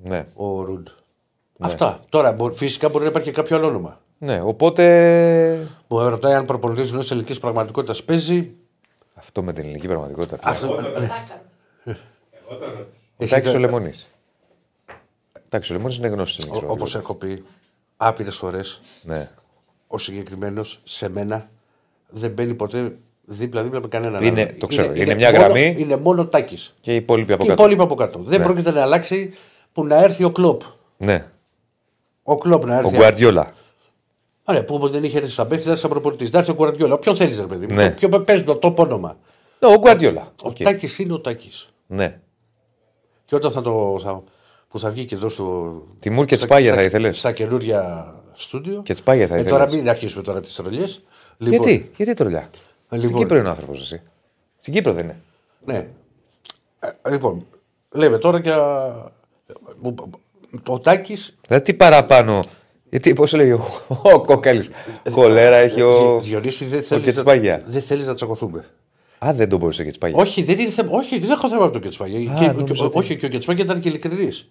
Ναι. 0.03 0.27
ο 0.35 0.63
Ρουντ. 0.63 0.89
Αυτά. 1.59 2.01
Τώρα 2.09 2.33
μπο- 2.33 2.53
φυσικά 2.53 2.89
μπορεί 2.89 3.05
να 3.05 3.11
υπάρχει 3.11 3.29
και 3.31 3.35
κάποιο 3.37 3.57
άλλο 3.57 3.67
όνομα. 3.67 4.01
ναι, 4.19 4.41
οπότε. 4.41 5.69
Μου 5.89 6.09
ρωτάει 6.09 6.35
αν 6.35 6.45
προπονητής 6.45 6.91
γνώσης 6.91 7.11
ελληνικής 7.11 7.39
πραγματικότητας 7.41 8.05
παίζει. 8.05 8.55
Αυτό 9.19 9.43
με 9.43 9.53
την 9.53 9.63
ελληνική 9.65 9.87
πραγματικότητα. 9.87 10.39
Αυτό, 10.43 10.67
ναι. 10.67 10.75
Εγώ 10.77 12.57
το 12.59 12.65
ρώτησα. 12.67 13.03
Έχει 13.17 13.35
Εντάξει, 13.35 13.51
δε- 13.51 13.57
ο 13.57 13.59
Λεμονή. 13.59 13.93
Εντάξει, 15.47 15.73
ο 15.73 15.77
Λεμονή 15.77 15.95
είναι 15.95 16.09
γνώστη. 16.09 16.49
Όπως 16.67 16.95
έχω 16.95 17.15
πει 17.15 17.45
άπειρες 17.97 18.37
φορές, 18.37 18.81
Ναι. 19.03 19.31
ο 19.87 19.99
συγκεκριμένος 19.99 20.81
σε 20.85 21.09
μένα 21.09 21.49
δεν 22.09 22.31
μπαίνει 22.31 22.55
ποτέ 22.55 22.97
δίπλα-δίπλα 23.25 23.81
με 23.81 23.89
κανέναν 23.89 24.23
Είναι- 24.23 24.43
άλλον. 24.43 24.59
το 24.59 24.67
ξέρω, 24.67 24.93
είναι 24.95 25.15
μια 25.15 25.31
μόνο- 25.31 25.43
γραμμή. 25.45 25.75
Είναι 25.79 25.97
μόνο 25.97 26.27
τάκης. 26.27 26.75
Και 26.81 26.93
οι 26.93 26.97
υπόλοιποι 26.97 27.33
από 27.33 27.43
Και 27.43 27.47
οι 27.47 27.51
κάτω. 27.51 27.63
υπόλοιποι 27.63 27.83
από 27.83 27.95
κάτω. 27.95 28.19
Δεν 28.23 28.43
πρόκειται 28.43 28.71
να 28.71 28.83
αλλάξει 28.83 29.33
που 29.73 29.85
να 29.87 29.97
έρθει 30.03 30.25
ο 30.25 30.31
Κλοπ. 30.31 30.61
Ναι. 30.97 31.27
Ο 32.23 32.39
Κλοπ 32.39 32.65
να 32.65 32.75
Ο 32.75 32.79
έρθει. 32.79 32.97
Γκουαρδιόλα. 32.97 33.53
Άρα 34.49 34.65
που 34.65 34.75
όποτε 34.75 34.93
δεν 34.93 35.05
είχε 35.05 35.19
έρθει 35.19 35.31
σαν 35.31 35.47
παίκτης, 35.47 35.65
δεν 35.65 35.73
έρθει 35.73 35.85
σαν 35.87 35.93
προπονητής. 35.93 36.31
Δεν 36.31 36.41
έρθει 36.41 36.53
ο 36.53 36.55
Γκουαρδιόλα. 36.55 36.99
Ποιον 36.99 37.17
θέλεις, 37.17 37.39
ρε 37.39 37.47
παιδί 37.47 37.67
μου; 37.67 37.75
Ναι. 37.75 37.91
Ποιο 37.91 38.09
παίζει 38.09 38.45
το 38.45 38.57
top 38.57 38.83
όνομα. 38.83 39.19
Ναι, 39.59 39.75
ο 39.75 39.79
Γκουαρδιόλα. 39.79 40.33
Ο 40.43 40.49
Οκ. 40.49 40.57
Τάκης 40.57 40.99
είναι 40.99 41.13
ο 41.13 41.21
Τάκης. 41.21 41.69
Ναι. 41.87 42.21
Και 43.25 43.35
όταν 43.35 43.51
θα 43.51 43.63
το. 43.63 43.99
Θα, 44.03 44.23
που 44.69 44.79
θα 44.79 44.91
βγει 44.91 45.05
και 45.05 45.15
εδώ 45.15 45.29
στο. 45.29 45.83
Τιμούρ 45.99 46.25
και 46.25 46.37
στα- 46.37 46.45
Τσπάγια 46.47 46.69
στα- 46.73 46.81
θα 46.81 46.87
ήθελες; 46.87 47.19
Στα 47.19 47.33
καινούρια 47.33 48.15
στούντιο. 48.33 48.83
Και 48.83 48.93
Τσπάγια 48.93 49.27
θα 49.27 49.35
ε, 49.35 49.41
ήθελες; 49.41 49.59
Τώρα 49.59 49.71
μην 49.71 49.89
αρχίσουμε 49.89 50.23
τώρα 50.23 50.41
τις 50.41 50.55
τρολιές. 50.55 51.03
Γιατί, 51.39 51.91
γιατί 51.97 52.15
τρολιά; 52.15 52.49
Στην 52.87 53.01
Λοιπόν. 53.01 53.19
Κύπρο 53.21 53.37
είναι 53.37 53.47
ο 53.47 53.51
άνθρωπος 53.51 53.81
εσύ. 53.81 54.03
Στην 54.59 54.73
Κύπρο 54.73 54.93
δεν 54.93 55.05
είναι. 55.05 55.21
Ναι. 55.65 55.89
Ε, 56.81 57.11
λοιπόν, 57.11 57.47
λέμε 57.91 58.19
τώρα 58.19 58.39
για. 58.39 58.59
Ο 60.67 60.81
Τάκη. 60.81 61.17
Δηλαδή 61.47 61.65
τι 61.65 61.75
παραπάνω. 61.75 62.45
Γιατί 62.97 63.13
πώς 63.13 63.33
λέει 63.33 63.51
ο, 63.51 63.65
ο 64.03 64.21
Κόκαλη. 64.25 64.65
Χολέρα 65.11 65.57
έχει 65.57 65.81
ο. 65.83 66.19
Διονύση, 66.21 66.65
δεν 66.65 66.83
θέλεις 66.83 66.91
να, 67.07 67.13
Κετσπάγια. 67.13 67.63
δεν 67.67 67.83
θέλεις 67.83 68.07
να 68.07 68.15
τσακωθούμε. 68.15 68.65
Α, 69.27 69.33
δεν 69.33 69.49
τον 69.49 69.59
μπορούσε 69.59 69.85
και 69.85 69.91
Τσπάγια. 69.91 70.21
Όχι, 70.21 70.43
δεν 70.43 70.59
είναι 70.59 70.71
θέμα. 70.71 70.91
Όχι, 70.93 71.19
δεν 71.19 71.31
έχω 71.31 71.49
θέμα 71.49 71.65
με 71.65 71.71
τον 71.71 71.81
Κετσπάγια. 71.81 72.33
Α, 72.33 72.39
Και- 72.39 72.47
νόμιζα 72.47 72.75
και- 72.75 72.83
ότι- 72.83 72.99
Όχι, 72.99 73.17
και 73.17 73.27
ο 73.27 73.29
Κετσπάγια 73.29 73.65
ήταν 73.65 73.81
και 73.81 73.89
ειλικρινής. 73.89 74.49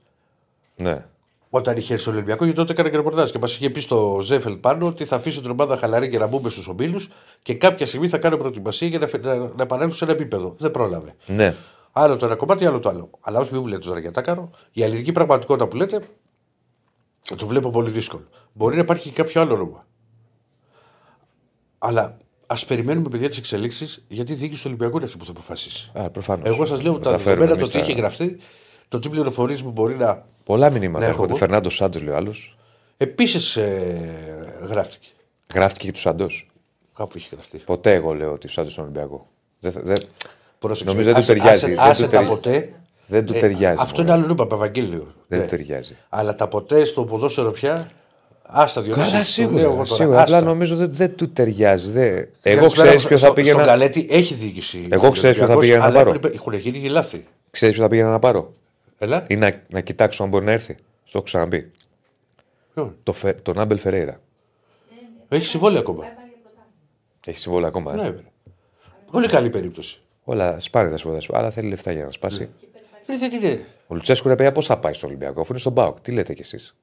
Ναι. 0.76 1.06
Όταν 1.50 1.78
είχε 1.78 1.92
έρθει 1.94 2.06
στο 2.06 2.14
Ολυμπιακό, 2.14 2.44
γιατί 2.44 2.60
τότε 2.60 2.72
έκανε 2.72 2.90
και 2.90 2.96
ρεπορτάζ 2.96 3.30
και 3.30 3.40
μας 3.40 3.56
είχε 3.56 3.70
πει 3.70 3.80
στο 3.80 4.20
Ζέφελ 4.24 4.56
πάνω 4.56 4.86
ότι 4.88 5.06
θα 5.06 5.16
αφήσει 5.16 5.42
την 5.42 5.50
ομάδα 5.52 5.78
χαλαρή 5.78 6.10
και 6.10 6.18
να 6.18 6.28
μπούμε 6.28 6.50
στους 6.50 6.68
ομίλους 6.68 7.10
και 7.42 7.54
κάποια 7.54 7.86
στιγμή 7.86 8.08
θα 8.08 8.18
κάνει 8.18 8.38
προετοιμασία 8.38 8.88
για 8.88 9.00
να, 9.00 9.08
φε- 9.08 9.24
να, 9.26 9.36
να 9.36 9.62
επανέλθουν 9.64 9.96
σε 9.98 10.04
ένα 10.04 10.14
επίπεδο. 10.14 10.56
Δεν 10.58 10.72
πρόλαβε. 10.72 11.16
Ναι. 11.26 11.56
Άλλο 11.92 12.16
το 12.18 12.26
ένα 12.26 12.36
κομμάτι, 12.36 12.66
άλλο 12.66 12.80
το 12.80 12.90
άλλο. 12.90 13.10
Αλλά 13.22 13.40
όχι 13.40 13.50
μην 13.52 13.62
μου 13.62 13.68
λέτε 13.68 13.88
τώρα 13.88 14.00
για 14.00 14.12
τα 14.12 14.22
κάνω. 14.22 14.50
Η 14.72 14.84
αλληλική 14.84 15.12
πραγματικότητα 15.12 15.68
που 15.68 15.76
λέτε, 15.76 16.00
το 17.36 17.48
βλέπω 17.48 17.70
πολύ 17.70 17.90
δύσκολο. 17.90 18.28
Μπορεί 18.54 18.76
να 18.76 18.82
υπάρχει 18.82 19.10
και 19.10 19.16
κάποιο 19.22 19.42
άλλο 19.42 19.54
όνομα. 19.54 19.86
Αλλά 21.78 22.18
ας 22.48 22.66
περιμένουμε 22.66 23.10
παιδιά 23.10 23.30
τις 23.30 23.38
εξελίξεις, 23.38 24.04
γιατί 24.08 24.32
η 24.32 24.36
διοίκηση 24.36 24.62
του 24.62 24.68
Ολυμπιακού 24.68 24.96
είναι 24.96 25.06
αυτή 25.06 25.18
που 25.18 25.26
θα 25.26 25.32
αποφασίσει. 25.32 25.92
Α, 25.94 26.10
προφανώς. 26.10 26.48
Εγώ 26.48 26.66
σας 26.66 26.82
λέω 26.82 27.00
τα 27.00 27.18
δεδομένα, 27.18 27.56
το 27.56 27.68
τι 27.70 27.78
έχει 27.80 27.92
γραφτεί, 27.94 28.38
το 28.88 29.00
τι 29.00 29.10
πληροφορίες 29.10 29.62
μου 29.62 29.72
μπορεί 29.72 29.96
να. 29.96 30.26
Πολλά 30.44 30.70
μηνύματα 30.72 31.00
Ναι, 31.00 31.06
έρχονται. 31.12 31.30
έχω. 31.30 31.38
Φερνάντο 31.38 31.70
Σάντος 31.70 32.02
λέει 32.02 32.14
ο 32.14 32.18
άλλος. 32.18 32.58
Επίσης 32.98 33.56
ε, 33.56 34.66
γράφτηκε. 34.70 35.08
Γράφτηκε 35.54 35.86
και 35.86 35.92
του 35.92 36.00
Σάντος. 36.00 36.50
Κάπου 36.96 37.14
έχει 37.16 37.30
γραφτεί. 37.32 37.58
Ποτέ 37.58 37.94
εγώ 37.94 38.14
λέω 38.14 38.32
ότι 38.32 38.48
ο 38.48 38.50
Σάντος 38.50 38.72
στον 38.72 38.84
Ολυμπιακό. 38.84 39.28
Δεν, 39.60 39.72
θα- 39.72 39.82
δεν... 39.84 39.98
Πρόσεξε. 40.60 40.92
Νομίζω 40.92 41.14
δεν 41.14 41.14
του 41.14 41.20
άσε- 41.20 41.36
ταιριάζει. 41.36 41.66
άσε- 41.66 41.76
Δεν 41.76 41.90
Άσε 41.90 42.02
του 42.04 42.10
τα 42.10 42.18
ταιριάζει. 42.18 42.36
ποτέ. 42.36 42.74
Δεν 43.08 43.26
του 43.26 43.34
ταιριάζει. 43.34 43.80
Ε, 43.80 43.82
Αυτό 43.84 44.02
μωρέ. 44.02 44.14
είναι 44.14 44.24
άλλο 44.24 44.32
είπα, 44.34 44.48
Παπαγγέλιο. 44.48 45.14
Δεν 45.28 45.40
Ναι. 45.40 45.46
του 45.46 45.50
ταιριάζει. 45.56 45.98
Αλλά 46.10 46.36
τα 46.36 46.48
ποτέ 46.48 46.86
στο 46.86 47.04
ποδόσφαιρο 47.04 47.52
πια. 47.52 47.92
Άστα 48.48 48.82
δύο 48.82 48.96
Καλά, 48.96 49.10
λέω 49.14 49.24
σίγουρα. 49.24 49.62
εγώ 49.62 49.72
τώρα, 49.74 49.86
σίγουρα. 49.86 50.22
άστα. 50.22 50.38
Απλά 50.38 50.48
νομίζω 50.50 50.76
δεν, 50.76 50.88
δεν 50.94 51.16
του 51.16 51.30
ταιριάζει. 51.32 51.92
Δεν... 51.92 52.06
Εγώ 52.14 52.28
Καλησπέρα, 52.42 52.70
ξέρεις 52.70 53.00
στο- 53.00 53.08
ποιος 53.08 53.20
θα 53.22 53.26
στο- 53.26 53.36
πήγαινα. 53.36 53.56
Στον 53.56 53.68
Καλέτη 53.68 54.08
έχει 54.10 54.34
διοίκηση. 54.34 54.88
Εγώ 54.90 55.10
ξέρεις 55.12 55.38
ποιο 55.38 55.46
θα 55.48 55.54
Ολυμπιακός, 55.54 55.60
πήγαινα 55.62 55.80
να 55.80 55.86
αλλά 55.86 55.98
πάρω. 55.98 56.10
έχουν- 56.10 56.34
Έχουν 56.34 56.54
γίνει 56.54 56.80
και 56.80 56.90
λάθη. 56.90 57.26
Ξέρεις 57.52 57.76
ποιο 57.76 57.84
θα 57.84 57.90
πήγαινα 57.90 58.10
να 58.10 58.20
πάρω; 58.20 58.52
Έλα. 58.98 59.26
Ή 59.28 59.36
να, 59.36 59.52
να 59.70 59.82
κοιτάξω 59.82 60.24
αν 60.24 60.30
μπορεί 60.30 60.46
να 60.46 60.52
έρθει. 60.52 60.74
Στο 61.04 61.18
έχω 61.18 61.22
ξαναπεί. 61.24 61.72
Ποιον; 62.74 62.96
Το 63.04 63.12
Φε... 63.14 63.34
Τον 63.34 63.60
Άμπελ 63.60 63.78
Φερέιρα. 63.78 64.20
Έχει 65.30 65.46
συμβόλαιο 65.46 65.80
ακόμα. 65.80 66.04
Έχει 67.26 67.38
συμβόλαιο 67.38 67.68
ακόμα. 67.68 67.92
ε. 67.92 67.96
Ναι, 67.96 68.02
βέβαια. 68.02 68.22
Πολύ 69.12 69.28
καλή 69.28 69.50
περίπτωση. 69.50 70.00
Όλα 70.24 70.60
σπάνε 70.60 70.90
τα 70.90 70.96
συμβόλαια 70.98 71.22
σου. 71.22 71.38
Αλλά 71.38 71.52
θέλει 71.52 71.70
λεφτά 71.70 71.92
για 71.92 72.06
να 72.06 72.12
σπάσει. 72.12 72.50
Δεν 73.06 73.20
δεν 73.20 73.32
είναι. 73.32 73.66
Ο 73.88 73.96
Λουτσέσκου 73.96 74.28
ρε 74.28 74.36
παιδιά 74.36 74.52
πώς 74.52 74.66
θα 74.66 74.78
πάει 74.78 74.94
στο 74.94 75.08
Ολυμπιακό 75.08 75.42
αφού 75.42 75.50
είναι 75.52 75.60
στον 75.60 75.74
Πάοκ. 75.74 76.00
Τι 76.02 76.12
λέτε 76.12 76.34
κι 76.34 76.42
εσείς; 76.42 76.76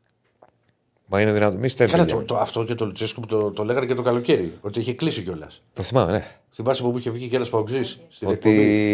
Μα 1.06 1.20
είναι 1.20 1.32
δυνατόν. 1.32 1.58
Μη 1.58 1.70
Καλά, 1.70 1.88
στέλνετε. 1.88 2.12
το, 2.14 2.22
το, 2.22 2.36
αυτό 2.36 2.64
και 2.64 2.74
το 2.74 2.84
Λουτσέσκου 2.84 3.20
που 3.20 3.26
το, 3.26 3.50
το 3.50 3.64
λέγανε 3.64 3.86
και 3.86 3.94
το 3.94 4.02
καλοκαίρι. 4.02 4.52
Ότι 4.60 4.80
είχε 4.80 4.94
κλείσει 4.94 5.22
κιόλας. 5.22 5.62
Το 5.72 5.82
θυμάμαι, 5.82 6.12
ναι. 6.12 6.24
Θυμάσαι 6.54 6.82
που 6.82 6.98
είχε 6.98 7.10
βγει 7.10 7.28
και 7.28 7.36
ένας 7.36 7.48
παοξής. 7.48 7.98
Ότι 8.24 8.50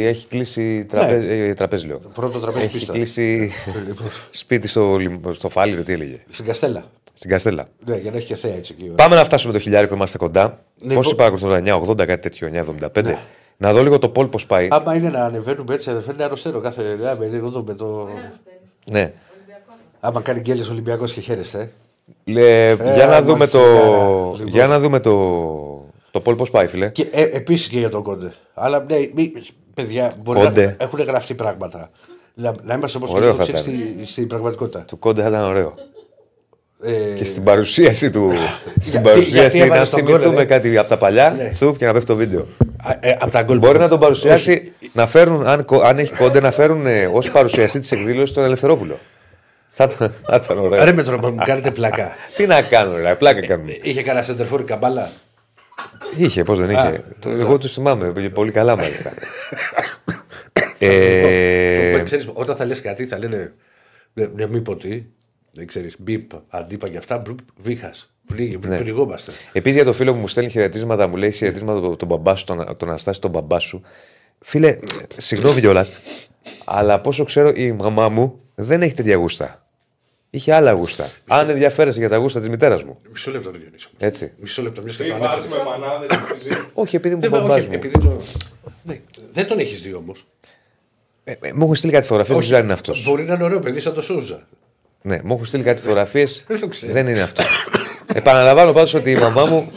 έχει 0.07 0.27
κλείσει 0.27 0.85
τραπέζι, 0.85 1.27
ε, 1.29 1.55
τραπέζι 1.55 1.87
λέω. 1.87 1.99
Πρώτο 2.15 2.39
τραπέζι 2.39 2.65
Έχει 2.65 2.73
πίστα. 2.79 2.93
κλείσει 2.93 3.51
Λοιπόν, 3.87 4.07
σπίτι 4.31 4.69
στο, 4.69 4.97
λιμ- 4.97 5.33
στο 5.33 5.49
Φάληρο, 5.49 5.83
τι 5.83 5.93
έλεγε. 5.93 6.23
Στην 6.31 6.45
Καστέλα. 6.45 6.91
Στην 7.15 7.31
Καστέλα. 7.31 7.69
Ναι, 7.87 7.97
για 7.97 8.11
να 8.11 8.17
έχει 8.17 8.27
και 8.27 8.35
θέα 8.37 8.55
έτσι 8.55 8.75
εκεί. 8.79 8.89
Πάμε 8.97 9.15
να 9.15 9.25
φτάσουμε 9.25 9.53
το 9.53 9.59
χιλιάρικο, 9.59 9.95
είμαστε 9.95 10.19
κοντά. 10.19 10.65
Ναι, 10.81 10.95
Πόσοι 10.95 11.11
πο- 11.11 11.17
παρακολουθούν 11.17 11.49
τώρα, 11.49 11.61
980, 11.61 12.07
κάτι 12.07 12.19
τέτοιο, 12.21 12.47
975. 12.49 13.19
Να 13.61 13.73
δω 13.73 13.83
λίγο 13.83 13.99
το 13.99 14.09
πόλ 14.09 14.27
πώς 14.27 14.47
πάει. 14.47 14.69
Άμα 14.71 14.95
είναι 14.95 15.09
να 15.09 15.25
ανεβαίνουμε 15.25 15.75
έτσι, 15.75 15.93
δεν 15.93 16.03
φαίνεται 16.03 16.25
αρρωστέρο 16.25 16.61
κάθε. 16.61 16.83
Ναι, 16.83 17.15
με 17.19 17.37
εδώ 17.37 17.51
το, 17.51 17.63
με 17.63 17.75
το... 17.75 18.09
Ναι. 18.91 19.13
Άμα 20.01 20.21
κάνει 20.21 20.41
γκέλε 20.41 20.63
Ολυμπιακός 20.71 21.13
και 21.13 21.21
χαίρεστε. 21.21 21.61
ε. 22.25 22.31
Λε, 22.33 22.75
για, 22.95 23.07
να 23.07 23.23
δούμε 23.23 23.39
μάλιστα, 23.39 23.59
το, 23.59 24.35
λοιπόν. 24.37 24.47
για 24.49 24.67
να 24.67 24.79
δούμε 24.79 25.01
το, 25.01 25.13
το 26.11 26.21
πόλ 26.21 26.35
πώς 26.35 26.51
πάει, 26.51 26.67
φίλε. 26.67 26.89
Και 26.89 27.09
ε, 27.11 27.23
επίσης 27.23 27.69
και 27.69 27.79
για 27.79 27.89
τον 27.89 28.03
Κόντε. 28.03 28.33
Αλλά 28.55 28.85
ναι, 28.89 28.97
μη, 29.15 29.33
παιδιά, 29.75 30.13
μπορεί 30.23 30.41
Κόντε. 30.41 30.65
να 30.65 30.85
έχουν 30.85 31.01
γραφτεί 31.03 31.35
πράγματα. 31.35 31.91
Να, 32.35 32.55
να 32.65 32.75
είμαστε 32.75 32.99
όπω 32.99 33.17
Ωραίο 33.17 33.35
θα 33.35 33.45
και 33.45 33.51
ήταν. 33.51 33.63
στη, 33.63 34.03
στην 34.05 34.27
πραγματικότητα. 34.27 34.85
Του 34.85 34.99
κόντε 34.99 35.23
θα 35.23 35.29
ήταν 35.29 35.45
ωραίο. 35.45 35.75
Ε, 36.83 37.15
Και 37.17 37.25
στην 37.25 37.43
παρουσίαση 37.43 38.11
του. 38.11 38.33
στην 38.81 38.91
γιατί 38.93 39.09
παρουσίαση 39.09 39.59
έβαλε 39.59 39.79
να 39.81 39.85
στον 39.85 39.99
θυμηθούμε 39.99 40.29
γκολ, 40.35 40.39
ε. 40.39 40.45
κάτι 40.45 40.79
από 40.79 40.89
τα 40.89 40.97
παλιά. 40.97 41.31
Ναι. 41.37 41.53
Σουπ 41.53 41.77
και 41.77 41.87
να 41.87 41.93
πέφτει 41.93 42.07
το 42.07 42.17
βίντεο. 42.17 42.47
α, 42.83 42.97
ε, 43.01 43.17
από 43.21 43.31
τα 43.31 43.43
γκολ 43.43 43.59
Μπορεί 43.59 43.75
που- 43.75 43.81
να 43.81 43.89
τον 43.89 43.99
παρουσιάσει, 43.99 44.73
να 44.93 45.07
φέρουν, 45.07 45.47
αν, 45.47 45.65
κο- 45.65 45.81
αν 45.81 45.99
έχει 45.99 46.13
κόντε, 46.13 46.41
να 46.41 46.51
φέρουν 46.51 46.87
ε, 46.87 47.07
ω 47.07 47.23
παρουσιαστή 47.33 47.81
τη 47.81 47.97
εκδήλωση 47.97 48.35
τον 48.35 48.45
Ελευθερόπουλο. 48.45 48.99
Θα 49.73 49.89
ήταν, 49.95 50.15
θα 50.27 50.41
ήταν 50.45 50.59
ωραίο. 50.59 50.85
Ρε 50.85 50.93
με 50.93 51.03
τρόπο, 51.03 51.29
μου 51.31 51.39
κάνετε 51.45 51.71
πλακά. 51.71 52.13
Τι 52.37 52.47
να 52.47 52.63
κάνουν, 52.63 52.97
ρε, 52.97 53.15
πλάκα 53.15 53.47
κάνουν. 53.47 53.67
Είχε 53.83 54.03
κανένα 54.03 54.25
σεντερφόρ 54.25 54.65
καμπάλα. 54.65 55.11
Είχε, 56.17 56.43
πώ 56.43 56.55
δεν 56.55 56.71
είχε. 56.71 56.81
Α. 56.81 57.03
Το- 57.19 57.31
εγώ 57.31 57.59
του 57.59 57.69
θυμάμαι 57.69 58.07
πήγε 58.07 58.29
πολύ 58.29 58.51
καλά, 58.51 58.77
μάλιστα. 58.77 59.13
Το- 60.81 60.87
ε, 60.87 62.01
ξέρεις, 62.05 62.29
όταν 62.33 62.57
θα 62.57 62.65
λε 62.65 62.75
κάτι, 62.75 63.07
θα 63.07 63.19
λένε. 63.19 63.53
Δεν 64.13 64.31
ναι, 64.37 64.47
μην 64.47 64.63
πω 64.63 64.77
τι. 64.77 65.03
Δεν 65.59 65.67
ξέρεις. 65.67 65.97
Μπιπ, 65.99 66.31
αντίπα 66.49 66.89
και 66.89 66.97
αυτά. 66.97 67.23
Βίχα. 67.57 67.91
Ναι. 68.67 68.77
Πληγόμαστε. 68.79 69.33
Επίσης 69.53 69.77
για 69.77 69.85
το 69.85 69.93
φίλο 69.93 70.13
που 70.13 70.19
μου 70.19 70.29
στέλνει 70.29 70.51
χαιρετίσματα, 70.51 71.07
μου 71.07 71.17
λέει 71.17 71.33
χαιρετίσματα 71.33 71.81
τον, 71.81 71.97
τον 71.97 72.09
μπαμπά 72.09 72.35
σου, 72.35 72.45
τον, 72.45 72.77
τον 72.77 72.89
Αναστάση, 72.89 73.21
τον 73.21 73.31
μπαμπά 73.31 73.59
σου. 73.59 73.83
Φίλε, 74.41 74.79
συγγνώμη 75.17 75.61
κιόλας, 75.61 75.91
αλλά 76.65 77.01
πόσο 77.01 77.25
ξέρω 77.25 77.53
η 77.55 77.73
μαμά 77.73 78.09
μου 78.09 78.41
δεν 78.55 78.83
έχει 78.83 78.95
τέτοια 78.95 79.17
γούστα. 79.17 79.67
Είχε 80.31 80.55
άλλα 80.55 80.73
γούστα. 80.73 81.11
Αν 81.27 81.51
ενδιαφέρεσαι 81.51 81.99
για 81.99 82.09
τα 82.09 82.17
γούστα 82.17 82.39
της 82.41 82.49
μητέρας 82.49 82.83
μου. 82.85 82.99
Μισό 83.11 83.31
λεπτό, 83.31 83.51
ρε 83.51 83.59
Διονύση. 83.59 83.89
Έτσι. 83.99 84.33
Μισό 84.41 84.63
λεπτό, 84.63 84.83
μιας 84.83 84.97
και 84.97 85.05
το 85.05 85.15
Μην 85.15 85.25
ανέφερες. 85.25 85.49
βάζουμε 85.49 85.71
μανάδε 85.71 86.07
στη 86.13 86.25
συζήτηση. 86.35 86.67
Όχι, 86.75 86.97
επειδή 86.97 87.15
μου 87.15 87.21
Δεν, 87.21 87.31
μπαμπάς 87.31 87.59
όχι, 87.59 87.69
μου. 87.69 87.75
επειδή 87.75 87.99
το... 87.99 88.21
ναι, 88.83 89.01
δεν 89.33 89.47
τον 89.47 89.59
έχεις 89.59 89.83
δει 89.83 89.95
όμως. 89.95 90.27
Ε, 91.25 91.35
ε, 91.41 91.53
μου 91.53 91.63
έχουν 91.63 91.75
στείλει 91.75 91.93
κάτι 91.93 92.07
φωτογραφίες, 92.07 92.37
δεν 92.37 92.45
ξέρω 92.45 92.59
αν 92.59 92.65
είναι 92.65 92.73
αυτός. 92.73 93.05
Μπορεί 93.05 93.23
να 93.23 93.35
είναι 93.35 93.45
ωραίο 93.45 93.61
παιδί 93.61 93.81
σαν 93.81 93.95
το 93.95 94.03
Σούζα. 94.03 94.47
Ναι, 95.03 95.19
μου 95.25 95.33
έχουν 95.35 95.45
στείλει 95.45 95.63
κάτι 95.63 95.81
φωτογραφίες. 95.81 96.45
Δεν 96.49 96.61
το 96.61 96.69
ξέρω. 96.69 96.93
δεν 96.93 97.07
είναι 97.07 97.21
αυτό. 97.21 97.43
Επαναλαμβάνω 98.15 98.73
πάντως 98.73 98.95
ότι 98.95 99.11
η 99.11 99.17
μαμά 99.17 99.45
μου 99.45 99.73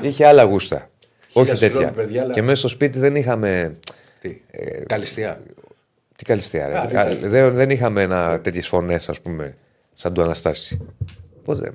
είχε 0.00 0.26
άλλα 0.26 0.42
γούστα. 0.42 0.90
Όχι 1.32 1.56
συγγνώμη, 1.56 1.84
τέτοια. 1.84 2.02
παιδιά, 2.02 2.22
αλλά- 2.22 2.32
Και 2.32 2.42
μέσα 2.42 2.56
στο 2.56 2.68
σπίτι 2.68 2.98
δεν 2.98 3.16
είχαμε. 3.16 3.76
Τι, 4.20 4.40
καλυστιά. 4.86 5.40
Τι 6.16 6.24
καλυστία, 6.24 6.66
ρε. 6.66 6.76
Α, 6.76 6.80
Α, 6.80 6.88
ήταν. 6.90 7.18
δεν, 7.22 7.52
δεν 7.54 7.70
είχαμε 7.70 8.40
τέτοιες 8.42 8.66
φωνές, 8.68 9.08
ας 9.08 9.20
πούμε, 9.20 9.56
σαν 9.94 10.14
του 10.14 10.22
Αναστάση. 10.22 10.86
Οπότε. 11.40 11.72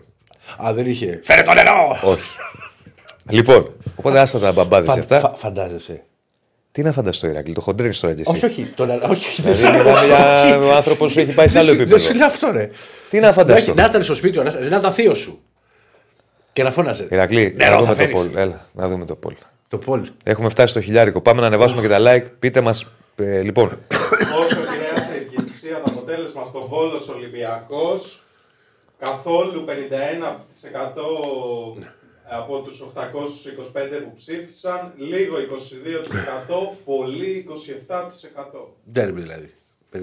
Α, 0.66 0.74
δεν 0.74 0.86
είχε. 0.86 1.20
Φέρε 1.24 1.42
το 1.42 1.54
νερό! 1.54 2.00
Όχι. 2.04 2.38
λοιπόν, 3.30 3.74
οπότε 3.96 4.20
άστα 4.20 4.40
τα 4.40 4.52
μπαμπάδες 4.52 4.88
Φαν- 4.88 5.00
αυτά. 5.00 5.20
φα- 5.20 5.36
Φαντάζεσαι. 5.36 6.04
Τι 6.72 6.82
να 6.84 6.92
φανταστώ, 6.92 7.28
Ηρακλή, 7.28 7.54
το 7.54 7.62
χοντρένεις 7.62 8.00
τώρα 8.00 8.14
κι 8.14 8.22
εσύ; 8.22 8.32
Όχι, 8.36 8.46
όχι. 8.46 8.72
Το 8.76 8.86
νερό, 8.86 9.08
όχι. 9.10 9.42
Δηλαδή, 9.42 9.62
δεν- 9.62 9.74
μιλάμε 9.78 10.06
για 10.06 10.44
όχι. 10.44 10.54
ο 10.64 10.76
άνθρωπος 10.76 11.14
που 11.14 11.20
έχει 11.20 11.34
πάει 11.34 11.48
σε 11.48 11.54
Δεν 11.54 11.62
άλλο 11.62 11.70
σου- 11.72 11.78
Δεν 11.78 11.86
επίπεδο. 11.86 12.08
σου 12.08 12.16
λέω 12.16 12.28
αυτό, 12.28 12.52
ρε. 12.52 12.70
Τι 13.10 13.20
να 13.20 13.34
φανταστώ; 13.34 13.74
Να 13.74 13.84
ήταν 13.86 14.04
στο 14.04 14.16
σπίτι, 14.16 14.38
ο 14.38 14.42
Ανάστασης, 14.42 14.70
να 14.70 14.78
ήταν 14.78 14.94
θείο 14.94 15.14
σου. 15.14 15.42
Και 16.54 16.64
να 16.64 16.72
φώναζε. 16.72 17.08
Ηρακλή, 17.12 17.54
Νερό 17.58 17.72
να 17.72 17.78
θα 17.78 17.82
δούμε 17.82 17.96
το 17.96 17.96
φέρεις. 17.96 18.14
πόλ. 18.16 18.36
Έλα, 18.38 18.66
να 18.74 18.88
δούμε 18.88 19.06
το 19.06 19.16
πόλ. 19.16 19.34
Το 19.68 19.78
Πολ. 19.78 20.10
Έχουμε 20.24 20.50
φτάσει 20.50 20.72
στο 20.72 20.82
χιλιάρικο. 20.82 21.22
Πάμε 21.22 21.42
να 21.42 21.48
ανεβάσουμε 21.48 21.82
και 21.82 21.88
τα 21.88 21.98
like. 22.00 22.24
Πείτε 22.40 22.62
μας. 22.62 22.86
λοιπόν, 23.44 23.66
Όσο 23.68 24.60
επηρέασε 24.62 25.16
η 25.22 25.36
Κινησία 25.36 25.76
το 25.86 25.92
αποτέλεσμα 25.96 26.44
στο 26.44 26.68
Βόλος 26.68 27.08
Ολυμπιακός, 27.10 28.24
καθόλου 29.00 29.64
51% 29.66 31.02
από 32.30 32.60
τους 32.62 32.82
825 32.82 34.02
που 34.04 34.14
ψήφισαν, 34.16 34.94
λίγο 34.98 35.36
22%, 35.38 36.78
πολύ 36.86 37.46
27%. 37.88 38.74
Ντέρμπι 38.92 39.22
δηλαδή. 39.22 39.54
51-49. 39.92 39.98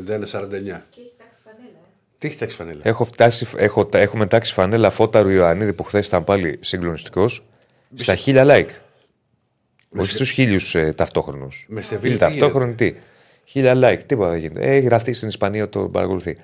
Και 0.90 1.00
έχει 1.00 1.12
τάξει 1.18 1.40
φανέλα. 1.44 1.78
ε. 1.78 1.86
Τι 2.18 2.26
έχει 2.28 2.36
τάξει 2.38 2.56
φανέλα; 2.56 2.80
έχω 2.82 3.04
φτάσει, 3.04 3.46
έχω, 3.56 3.86
τα- 3.86 3.98
έχουμε 3.98 4.26
τάξει 4.26 4.52
φανέλα 4.52 4.90
Φώταρου 4.90 5.28
Ιωαννίδη 5.28 5.72
που 5.72 5.82
χθες 5.82 6.06
ήταν 6.06 6.24
πάλι 6.24 6.58
συγκλονιστικός. 6.60 7.44
Στα 7.94 8.14
χίλια 8.14 8.44
like. 8.46 8.68
Όχι 9.98 10.10
στους 10.10 10.30
χίλιους 10.30 10.74
ε, 10.74 10.92
ταυτόχρονους. 10.96 11.66
Με 11.68 11.80
Σεβίλη 11.80 12.12
τι 12.14 12.18
ταυτόχρονοι 12.20 12.74
τι; 12.74 12.90
Χίλια 13.48 13.74
like. 13.76 13.98
Τίποτα 14.06 14.30
δεν 14.30 14.38
γίνεται. 14.38 14.60
Έχει 14.74 14.86
γραφτεί 14.86 15.12
στην 15.12 15.28
Ισπανία 15.28 15.68
το 15.68 15.80
παρακολουθεί. 15.80 16.36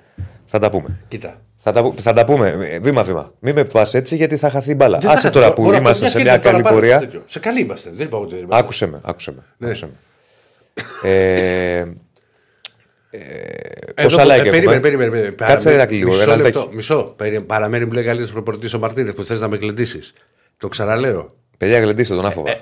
Θα 0.45 0.59
τα 0.59 0.69
πούμε. 0.69 0.97
Κοίτα. 1.07 1.41
Θα 1.57 1.71
τα, 1.71 1.81
που- 1.83 1.93
θα 1.99 2.13
τα 2.13 2.25
πούμε 2.25 2.79
βήμα-βήμα. 2.81 3.33
Μην 3.39 3.53
με 3.55 3.63
πας 3.63 3.93
έτσι 3.93 4.15
γιατί 4.15 4.37
θα 4.37 4.49
χαθεί 4.49 4.71
η 4.71 4.73
μπάλα. 4.77 4.97
Δεν 4.97 5.07
θα 5.09 5.15
Άσε 5.15 5.21
χαθεί. 5.27 5.39
τώρα 5.39 5.53
που 5.53 5.61
Όλα 5.63 5.69
αυτά, 5.77 5.81
είμαστε 5.81 6.01
μια 6.03 6.11
σε 6.11 6.17
και 6.17 6.23
μια 6.23 6.33
ήρθε 6.33 6.43
τώρα 6.49 6.61
καλή 6.61 6.63
πάνω 6.63 6.75
στο 6.75 6.89
πορεία. 6.91 7.07
τέτοιο. 7.07 7.23
Σε 7.27 7.39
καλή 7.39 7.59
είμαστε. 7.61 7.89
Δεν 7.93 8.05
είπα 8.05 8.17
ότι 8.17 8.33
δεν 8.35 8.43
είμαστε. 8.43 8.63
Άκουσε 8.63 8.85
με, 8.85 8.99
άκουσε 9.03 9.31
με. 9.31 9.43
Ναι. 9.57 9.67
Άκουσε 9.67 9.85
με. 9.85 9.91
ε, 11.09 11.77
Εδώ 13.95 14.07
πόσα 14.07 14.21
που- 14.21 14.27
like 14.27 14.31
ε, 14.31 14.35
περίμενε, 14.35 14.57
έχουμε; 14.63 14.79
περίμενε, 14.79 15.09
περίμενε. 15.11 15.35
Κάτσε 15.35 15.69
Παραμένει- 15.69 15.75
ένα 15.81 15.91
λίγο. 15.91 16.09
Μισό 16.09 16.21
ένα 16.23 16.35
λεπτό. 16.35 16.59
λεπτάκι. 16.59 16.75
Μισό. 16.75 17.13
Περί- 17.17 17.41
Παραμένει 17.41 17.85
μου 17.85 17.91
λέει 17.91 18.03
καλύτερος 18.03 18.31
προπορτή 18.31 18.75
ο 18.75 18.79
Μαρτίνες 18.79 19.13
που 19.13 19.23
θες 19.23 19.39
να 19.41 19.47
με 19.47 19.57
κλεντήσει. 19.57 19.99
Το 20.57 20.67
ξαναλέω. 20.67 21.35
Παιδιά, 21.57 21.79
γλεντήστε 21.79 22.15
τον 22.15 22.25
άφοβα. 22.25 22.61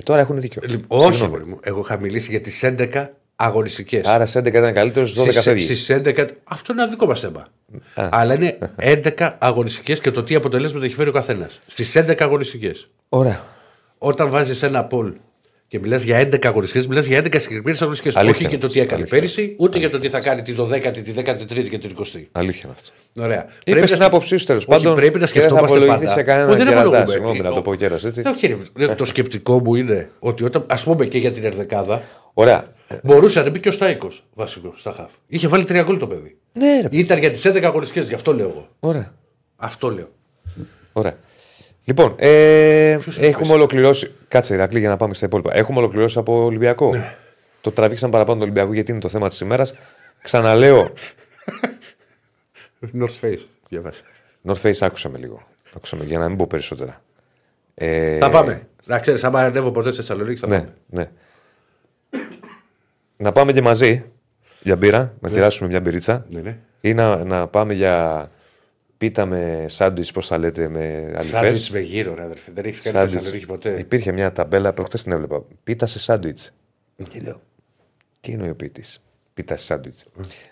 Ε, 0.00 0.02
τώρα 0.02 0.20
έχουν 0.20 0.40
δίκιο. 0.40 0.62
Λοιπόν, 0.68 0.98
όχι, 1.00 1.08
Συγγνώμη. 1.12 1.34
αγόρι 1.34 1.50
μου. 1.50 1.58
Εγώ 1.62 1.80
είχα 1.80 1.98
μιλήσει 1.98 2.30
για 2.30 2.40
τις 2.40 2.62
11 2.64 3.06
αγωνιστικές. 3.36 4.06
Άρα 4.06 4.26
σε 4.26 4.38
11 4.38 4.46
ήταν 4.58 4.72
καλύτερος, 4.72 5.10
στι 5.10 5.20
12 5.20 5.32
φεύγει. 5.42 5.64
Στις 5.64 5.90
11. 5.90 6.26
Αυτό 6.44 6.72
είναι 6.72 6.82
ένα 6.82 6.90
δικό 6.90 7.06
μας 7.06 7.20
θέμα. 7.20 7.46
Αλλά 7.94 8.34
είναι 8.34 8.58
11 8.76 9.36
αγωνιστικές 9.38 10.00
και 10.00 10.10
το 10.10 10.22
τι 10.22 10.34
αποτελέσματα 10.34 10.84
έχει 10.84 10.94
φέρει 10.94 11.08
ο 11.08 11.12
καθένας. 11.12 11.60
Στις 11.66 11.96
11 11.96 12.14
αγωνιστικές. 12.24 12.88
Ωραία. 13.08 13.44
Όταν 13.98 14.30
βάζεις 14.30 14.62
ένα 14.62 14.84
πολ 14.84 15.12
και 15.70 15.78
μιλάς 15.78 16.02
για 16.02 16.18
11 16.18 16.46
αγωνιστικές, 16.46 16.86
μιλάς 16.86 17.06
για 17.06 17.18
11 17.18 17.38
συγκεκριμένες 17.40 17.80
αγωνιστικές. 17.82 18.16
Αλήθεια 18.16 18.34
Όχι 18.34 18.42
είναι 18.44 18.50
για 18.50 18.60
το 18.60 18.66
αυτό. 18.66 18.78
τι 18.78 18.84
έκανε 18.84 19.00
Αλήθεια. 19.02 19.18
πέρυσι, 19.18 19.54
ούτε 19.58 19.78
για 19.78 19.90
το 19.90 19.98
τι 19.98 20.08
θα 20.08 20.20
κάνει 20.20 20.42
τη 20.42 20.54
12η, 20.58 21.02
τη 21.04 21.12
13η 21.16 21.68
και 21.68 21.78
την 21.78 21.90
20η. 21.98 22.24
Αλήθεια 22.32 22.60
είναι 22.64 22.72
αυτό. 22.72 22.90
Ωραία. 23.24 23.46
Είπες 23.64 23.90
την 23.90 23.98
να- 24.00 24.06
άποψή 24.06 24.36
σου 24.36 24.44
τέλος 24.46 24.66
Όχι, 24.66 24.78
πάντων. 24.78 24.94
Πρέπει 24.94 25.18
να 25.18 25.26
και 25.26 25.32
δεν 25.32 25.42
θα 25.42 25.48
σκεφτόμαστε 25.48 25.76
απολογηθεί 25.76 25.98
πάντα. 26.04 26.12
σε 26.18 26.22
κανέναν 26.22 26.48
Όχι, 26.48 26.56
δεν 26.58 26.66
κερατάς. 26.66 26.86
απολογούμε. 26.86 27.12
Συγγνώμη 27.12 27.40
να 27.40 27.48
Ε, 27.48 27.54
το 27.54 27.62
πω 27.62 27.74
κιόλα 27.74 27.94
έτσι. 28.04 28.22
Δεν, 28.22 28.32
όχι, 28.32 28.56
ρε, 28.76 28.94
το 28.94 29.04
σκεπτικό 29.04 29.60
μου 29.60 29.74
είναι 29.74 30.10
ότι 30.18 30.44
όταν, 30.44 30.64
ας 30.68 30.84
πούμε 30.84 31.06
και 31.06 31.18
για 31.18 31.30
την 31.30 31.44
Ερδεκάδα, 31.44 32.02
Ωραία. 32.34 32.64
μπορούσε 33.02 33.40
να 33.40 33.50
μπει 33.50 33.60
και 33.60 33.68
ο 33.68 33.72
Στάικος 33.72 34.24
βασικός 34.34 34.80
στα 34.80 34.92
χαφ. 34.92 35.10
Είχε 35.26 35.48
βάλει 35.48 35.64
τρία 35.64 35.82
γκολ 35.82 35.98
το 35.98 36.06
παιδί. 36.06 36.36
Ναι, 36.52 36.80
ρε. 36.80 36.88
Ήταν 36.90 37.18
για 37.18 37.30
τις 37.30 37.44
11 37.44 37.62
αγωνιστικές, 37.66 38.08
γι' 38.08 38.14
αυτό 38.14 38.32
λέω 38.34 38.48
εγώ. 38.48 38.68
Ωραία. 38.80 39.12
Αυτό 39.56 39.90
λέω. 39.90 40.08
Ωραία. 40.92 41.16
Λοιπόν, 41.84 42.14
ε, 42.18 42.96
Ποιος 43.00 43.16
είναι 43.16 43.26
έχουμε 43.26 43.52
ολοκληρώσει. 43.52 44.10
Κάτσε, 44.28 44.54
Ηρακλή, 44.54 44.78
για 44.78 44.88
να 44.88 44.96
πάμε 44.96 45.14
στα 45.14 45.26
υπόλοιπα. 45.26 45.56
Έχουμε 45.56 45.78
ολοκληρώσει 45.78 46.18
από 46.18 46.44
Ολυμπιακό. 46.44 46.90
Ναι. 46.90 47.14
Το 47.60 47.70
τραβήξαν 47.70 48.10
παραπάνω 48.10 48.38
το 48.38 48.42
Ολυμπιακό 48.44 48.72
γιατί 48.72 48.90
είναι 48.90 49.00
το 49.00 49.08
θέμα 49.08 49.28
της 49.28 49.40
ημέρας. 49.40 49.74
Ξαναλέω. 50.22 50.92
North 53.00 53.20
Face. 53.20 53.38
Διαβάσε. 53.68 54.02
North 54.46 54.60
Face, 54.62 54.76
άκουσα 54.80 55.08
με 55.08 55.18
λίγο. 55.18 55.42
Άκουσα 55.76 55.96
με, 55.96 56.04
για 56.04 56.18
να 56.18 56.28
μην 56.28 56.36
πω 56.36 56.46
περισσότερα. 56.46 57.02
Ε, 57.74 58.18
Θα 58.18 58.30
πάμε. 58.30 58.68
Να 58.84 58.98
ξέρεις, 58.98 59.24
άμα 59.24 59.40
ανέβω 59.40 59.70
ποτέ 59.70 59.88
στη 59.88 59.96
Θεσσαλονίκη, 59.98 60.40
θα 60.40 60.46
Ναι, 60.46 60.58
πάμε. 60.58 60.74
ναι. 60.86 61.10
Να 63.16 63.32
πάμε 63.32 63.52
και 63.52 63.62
μαζί. 63.62 64.04
για 64.62 64.76
μπύρα, 64.76 65.14
να 65.20 65.30
κεράσουμε 65.30 65.68
μια 65.68 65.80
μπυρίτσα. 65.80 66.26
Ναι, 66.28 66.40
ναι. 66.40 66.58
Ή 66.80 66.94
να, 66.94 67.24
να 67.24 67.46
πάμε 67.46 67.74
για 67.74 68.30
πίτα 69.00 69.26
με 69.26 69.64
σάντουιτς, 69.68 70.12
πώς 70.12 70.26
θα 70.26 70.38
λέτε, 70.38 70.68
με 70.68 71.12
αληθέ. 71.14 71.22
Σάντουιτς 71.22 71.70
με 71.70 71.80
γύρω, 71.80 72.14
ρε 72.14 72.22
αδερφέ. 72.22 72.50
Δεν 72.54 72.64
έχεις 72.64 72.80
κάνει 72.80 72.98
Θεσσαλονίκη 73.08 73.46
ποτέ; 73.46 73.78
Υπήρχε 73.78 74.12
μια 74.12 74.32
ταμπέλα, 74.32 74.72
προχθές 74.72 75.02
την 75.02 75.12
έβλεπα. 75.12 75.44
Πίτα 75.64 75.86
σε 75.86 75.98
σάντουιτς. 75.98 76.52
Και 77.08 77.20
λέω, 77.20 77.42
τι 78.20 78.32
είναι 78.32 78.50
ο 78.50 78.54
ποιητή. 78.54 78.82
Πίτα 79.34 79.56
σε 79.56 79.64
σάντουιτς. 79.64 80.06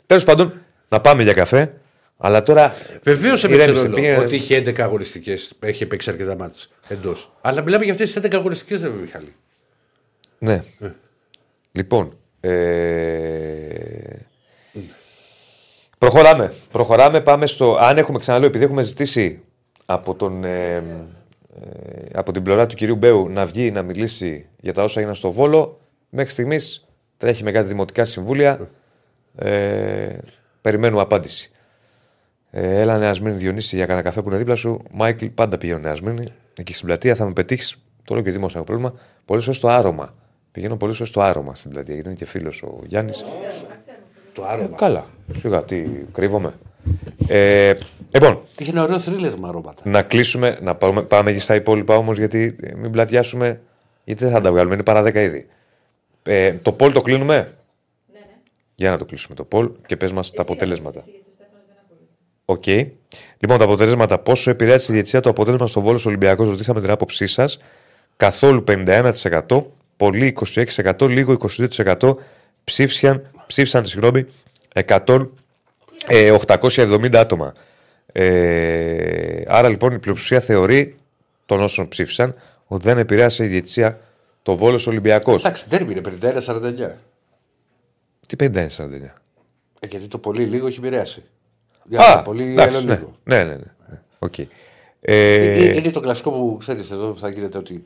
Τέλος 0.07 0.25
πάντων, 0.25 0.63
να 0.89 1.01
πάμε 1.01 1.23
για 1.23 1.33
καφέ. 1.33 1.75
Αλλά 2.17 2.43
τώρα. 2.43 2.73
Βεβαίως 3.03 3.45
έπαιξε 3.45 3.63
ηρέμησε, 3.63 3.83
ρόλο 3.83 3.95
πήγαινε- 3.95 4.19
ότι 4.19 4.35
είχε 4.35 4.57
11 4.57 4.83
αγωνιστικές. 4.83 5.53
Έχει 5.61 5.87
παίξει 5.87 6.11
αρκετά 6.11 6.37
μάτια 6.37 6.65
εντός. 6.89 7.33
Αλλά 7.41 7.63
μιλάμε 7.63 7.85
για 7.85 7.93
αυτές 7.93 8.13
τις 8.13 8.17
11 8.23 8.37
αγωνιστικές, 8.37 8.81
δεν 8.81 8.91
με 8.91 9.01
Μιχάλη. 9.01 9.35
Ναι. 10.39 10.63
Λοιπόν. 11.73 12.19
Ε... 12.41 12.51
Προχωράμε. 15.99 16.53
Προχωράμε. 16.71 17.21
Πάμε 17.21 17.47
στο. 17.47 17.77
Αν 17.81 17.99
έχουμε 17.99 18.19
ξαναλέω, 18.19 18.49
επειδή 18.49 18.65
έχουμε 18.65 18.83
ζητήσει 18.83 19.41
από, 19.87 20.15
τον, 20.15 20.45
ε, 20.45 20.75
ε, 20.75 20.83
από 22.13 22.33
την 22.33 22.43
πλευρά 22.43 22.67
του 22.67 22.75
κυρίου 22.75 22.97
Μπέου 22.97 23.29
να 23.29 23.47
βγει 23.47 23.71
να 23.71 23.83
μιλήσει 23.83 24.47
για 24.61 24.73
τα 24.73 24.83
όσα 24.83 24.99
έγιναν 24.99 25.17
στο 25.17 25.31
Βόλο, 25.31 25.81
μέχρι 26.09 26.31
στιγμής 26.31 26.87
τρέχει 27.17 27.45
με 27.45 27.51
κάτι 27.51 27.69
δημοτικά 27.69 28.05
συμβούλια. 28.05 28.69
Ε, 29.37 30.19
περιμένουμε 30.61 31.03
απάντηση. 31.03 31.51
Ε, 32.51 32.81
έλα 32.81 32.99
Νέα 32.99 33.13
Σμύρνη 33.13 33.39
Διονύση 33.39 33.77
για 33.77 33.87
κανένα 33.87 34.05
καφέ 34.05 34.23
που 34.23 34.29
είναι 34.29 34.39
δίπλα 34.39 34.55
σου. 34.55 34.83
Μάικλ, 34.93 35.27
πάντα 35.27 35.59
πηγαίνω 35.59 35.79
Νέα 35.79 35.95
Σμύρνη. 35.95 36.33
Εκεί 36.57 36.75
στην 36.75 36.87
πλατεία 36.87 37.15
θα 37.15 37.25
με 37.25 37.33
πετύχεις. 37.33 37.77
Το 38.05 38.15
λέω 38.15 38.23
και 38.23 38.31
δημόσια 38.31 38.61
έχω 38.61 38.67
πρόβλημα. 38.69 38.95
Πολύ 39.25 39.41
σωστό 39.41 39.69
στο 39.69 39.69
Άρωμα. 39.77 40.15
Πηγαίνω 40.53 40.77
πολύ 40.77 40.93
σωστό 40.93 41.05
στο 41.05 41.21
Άρωμα 41.21 41.55
στην 41.55 41.71
πλατεία 41.71 41.95
γιατί 41.95 42.09
είναι 42.09 42.19
και 42.19 42.27
φίλος 42.27 42.63
ο 42.63 42.81
Γιάννης. 42.85 43.25
Το 44.39 44.45
Άρωμα. 44.47 44.77
Καλά. 44.77 45.07
Σιγά, 45.39 45.63
τι 45.63 45.85
κρύβομαι. 46.13 46.53
Ε, 47.29 47.73
λοιπόν, 48.11 48.41
Είχε 48.59 48.71
ένα 48.71 48.83
ωραίο 48.83 48.99
θρίλερ 48.99 49.39
με 49.39 49.49
αρώματα. 49.49 49.83
να 49.85 50.03
κλείσουμε, 50.03 50.59
να 50.63 50.75
πάμε, 50.75 51.03
πάμε 51.03 51.33
και 51.33 51.41
στα 51.41 51.55
υπόλοιπα 51.55 51.97
όμως, 51.97 52.19
γιατί 52.19 52.57
ε, 52.63 52.75
μην 52.75 52.91
πλατιάσουμε, 52.91 53.61
γιατί 54.05 54.25
δεν 54.25 54.33
θα 54.33 54.41
τα 54.41 54.51
βγάλουμε. 54.51 54.75
Είναι 54.75 54.83
παρά 54.83 55.03
10 55.03 55.15
ήδη. 55.15 55.47
Ε, 56.23 56.53
το 56.53 56.73
poll 56.73 56.93
το 56.93 57.01
κλείνουμε; 57.01 57.35
Ναι, 57.35 58.19
ναι. 58.19 58.27
Για 58.75 58.91
να 58.91 58.99
το 58.99 59.05
κλείσουμε 59.05 59.35
το 59.35 59.45
poll 59.45 59.71
και 59.87 59.97
πες 59.97 60.13
μας 60.13 60.31
τα 60.31 60.43
αποτέλεσματα. 60.43 60.99
Εσύ, 60.99 61.11
γιατί 61.11 61.27
ο 61.31 61.33
Στέφανος 61.35 61.65
δεν 61.69 61.77
απολύτω. 61.85 62.13
Οκ. 62.45 62.95
Λοιπόν, 63.39 63.59
τα 63.59 63.65
αποτέλεσματα. 63.65 64.19
Πόσο 64.19 64.51
επηρέασε 64.51 64.93
η 64.93 64.95
διετησία 64.95 65.21
το 65.21 65.31
αποτέλεσμα 65.31 65.67
στο 65.67 65.81
Βόλος 65.81 66.07
Ολυμπιακός, 66.07 66.49
ρωτήσαμε 66.49 66.81
την 66.81 66.91
άποψή 66.91 67.27
σας. 67.27 67.59
Καθόλου 68.17 68.65
51%, 68.69 69.63
πολύ 69.97 70.37
26%, 70.55 71.09
λίγο 71.09 71.37
22% 71.79 72.17
ψήφισαν, 72.65 73.23
ψήφισαν 73.49 73.87
συγγνώμη, 73.87 74.27
100, 74.75 75.29
ε, 76.07 76.37
870 76.47 77.15
άτομα. 77.17 77.53
Ε, 78.13 79.43
άρα 79.47 79.69
λοιπόν 79.69 79.93
η 79.93 79.99
πλειοψηφία 79.99 80.41
θεωρεί 80.41 80.97
των 81.47 81.63
όσων 81.63 81.89
ψήφισαν 81.89 82.35
ότι 82.67 82.85
δεν 82.85 82.99
επηρέασε 82.99 83.45
η 83.45 83.47
διετησία 83.47 84.01
το 84.43 84.57
Βόλος 84.57 84.87
Ολυμπιακός. 84.87 85.45
Εντάξει, 85.45 85.65
δεν 85.69 85.91
είναι 85.91 86.01
51-49. 86.21 86.95
Τι 88.27 88.37
51-49. 88.39 88.67
Ε, 89.81 89.87
γιατί 89.87 90.07
το 90.09 90.19
poll 90.19 90.45
λίγο 90.45 90.67
έχει 90.67 90.79
επηρεάσει. 90.79 91.21
Α, 91.21 91.25
Για 91.89 92.23
πολύ 92.23 92.43
εντάξει, 92.43 92.77
άλλο 92.77 92.87
ναι. 92.87 92.95
λίγο. 92.95 93.17
ναι, 93.25 93.37
ναι, 93.39 93.45
ναι, 93.45 93.57
ναι. 93.89 94.01
Οκ. 94.19 94.39
Ε, 94.39 94.47
Ε, 95.01 95.77
Είναι 95.77 95.91
το 95.91 96.01
κλασικό 96.01 96.31
που 96.31 96.57
ξέρεις 96.61 96.91
εδώ 96.91 97.15
θα 97.15 97.29
γίνεται 97.29 97.59
ότι 97.59 97.83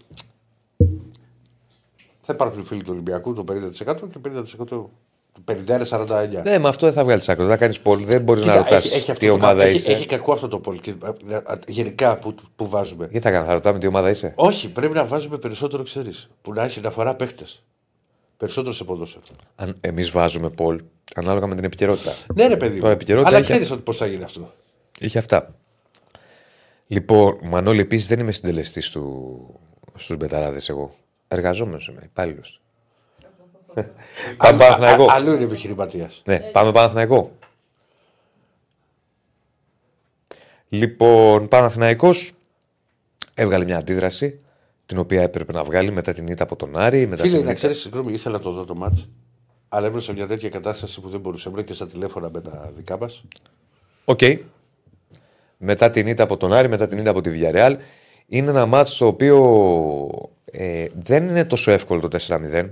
θα 2.21 2.33
υπάρχουν 2.33 2.65
φίλοι 2.65 2.83
του 2.83 2.91
Ολυμπιακού 2.93 3.33
το 3.35 3.45
50% 3.51 3.97
και 4.11 4.19
50% 4.69 4.85
το 5.33 5.43
51-49. 5.47 6.43
Ναι, 6.45 6.59
με 6.59 6.69
αυτό 6.69 6.87
δεν 6.87 6.95
θα 6.95 7.05
βγάλεις 7.05 7.29
άκρη. 7.29 7.43
Δεν 7.43 7.53
θα 7.53 7.59
κάνεις 7.59 7.81
poll. 7.81 8.05
Δεν 8.05 8.23
μπορείς 8.23 8.45
να 8.45 8.53
Κοίτα, 8.53 8.63
ρωτάς 8.65 8.85
έχει- 8.85 8.95
έχει 8.97 9.11
αυτό 9.11 9.25
τι 9.25 9.31
το 9.31 9.35
ομάδα 9.35 9.53
κακό- 9.55 9.67
έχει- 9.69 9.77
είσαι. 9.77 9.91
Έχει 9.93 10.07
κακό 10.07 10.33
αυτό 10.33 10.49
το 10.49 10.59
poll. 10.59 10.81
και, 10.81 10.91
ε, 11.31 11.35
ε, 11.35 11.41
Γενικά 11.67 12.19
που, 12.19 12.35
που 12.57 12.69
βάζουμε. 12.69 13.07
Γιατί 13.11 13.27
θα 13.27 13.33
κάνω, 13.33 13.47
θα 13.47 13.53
ρωτάμε 13.53 13.79
τι 13.79 13.87
ομάδα 13.87 14.11
είσαι; 14.11 14.33
Όχι, 14.37 14.69
πρέπει 14.69 14.95
να 14.95 15.05
βάζουμε 15.05 15.37
περισσότερο, 15.39 15.83
ξέρεις. 15.83 16.29
Που 16.43 16.53
να 16.53 16.63
έχει 16.63 16.81
να 16.81 16.89
αφορά 16.89 17.15
παίχτες. 17.15 17.45
Περισσότερο 18.37 18.75
σε 18.75 18.85
ποδόσφαιρο. 18.85 19.23
Αν 19.57 19.75
εμείς 19.81 20.11
βάζουμε 20.11 20.51
πόλ, 20.51 20.81
ανάλογα 21.15 21.47
με 21.47 21.55
την 21.55 21.65
επικαιρότητα. 21.65 22.13
Ναι, 22.35 22.47
ρε 22.47 22.57
παιδί. 22.57 22.75
Τώρα, 22.77 22.87
μου. 22.89 22.93
επικαιρότητα 22.95 23.29
Αλλά 23.29 23.39
έχει 23.39 23.53
ξέρεις 23.53 23.83
πώς 23.83 23.97
θα 23.97 24.07
γίνει 24.07 24.23
αυτό. 24.23 24.53
Είχε 24.99 25.19
αυτά. 25.19 25.55
Λοιπόν, 26.87 27.39
Μανώλη, 27.43 27.81
επίσης 27.81 28.09
δεν 28.09 28.19
είμαι 28.21 28.33
συντελεστής 28.33 28.91
του... 28.91 29.61
στους 29.95 30.17
μπεταράδες 30.17 30.69
εγώ. 30.69 30.91
Εργαζόμενος 31.29 31.89
είμαι, 31.89 32.01
υπάλληλος. 32.05 32.61
Πάμε 34.37 34.59
Παναθηναϊκό. 34.59 35.05
Α- 35.05 35.15
Αλλού 35.15 35.33
είναι 35.33 35.45
επιχειρηματία. 35.45 36.11
Ναι, 36.25 36.39
πάμε 36.39 36.73
Παναθηναϊκό. 36.73 37.31
Λοιπόν, 40.69 41.49
Παναθηναϊκός 41.49 42.33
έβγαλε 43.35 43.65
μια 43.65 43.77
αντίδραση 43.79 44.39
την 44.87 44.99
οποία 44.99 45.23
έπρεπε 45.23 45.53
να 45.53 45.65
βγάλει 45.65 45.91
μετά 45.91 46.13
την 46.13 46.27
ήττα 46.27 46.43
από 46.43 46.57
τον 46.57 46.77
Άρη. 46.77 47.07
Μετά 47.07 47.23
Φίλε, 47.23 47.35
την 47.37 47.45
να 47.45 47.51
ήττα- 47.51 47.55
ξέρεις, 47.59 47.81
συγγνώμη, 47.81 48.13
ήθελα 48.13 48.37
να 48.37 48.43
το 48.43 48.51
δω 48.51 48.65
το 48.65 48.75
ματς. 48.75 49.09
Αλλά 49.69 49.87
βρέθηκα 49.87 50.07
σε 50.07 50.13
μια 50.13 50.27
τέτοια 50.27 50.49
κατάσταση 50.49 51.01
που 51.01 51.09
δεν 51.09 51.21
μπορούσε. 51.21 51.49
Έμεινα 51.49 51.63
και 51.65 51.75
στα 51.75 51.87
τηλέφωνα 51.87 52.31
με 52.31 52.41
τα 52.41 52.73
δικά 52.77 52.99
μας. 52.99 53.25
Οκ. 54.05 54.21
Μετά 55.57 55.91
την 55.91 56.07
ήττα 56.07 56.23
από 56.23 56.37
τον 56.37 56.53
Άρη, 56.53 56.69
μετά 56.69 56.87
την 56.87 56.99
ήττα 56.99 57.11
από 57.11 57.21
τη 57.21 57.31
Villarreal. 57.35 57.77
Είναι 58.27 58.51
ένα 58.51 58.67
ματς 58.67 58.97
το 58.97 59.07
οποίο 59.07 59.39
ε, 60.45 60.85
δεν 61.03 61.29
είναι 61.29 61.45
τόσο 61.45 61.71
εύκολο 61.71 62.01
το 62.01 62.09
4-0. 62.29 62.69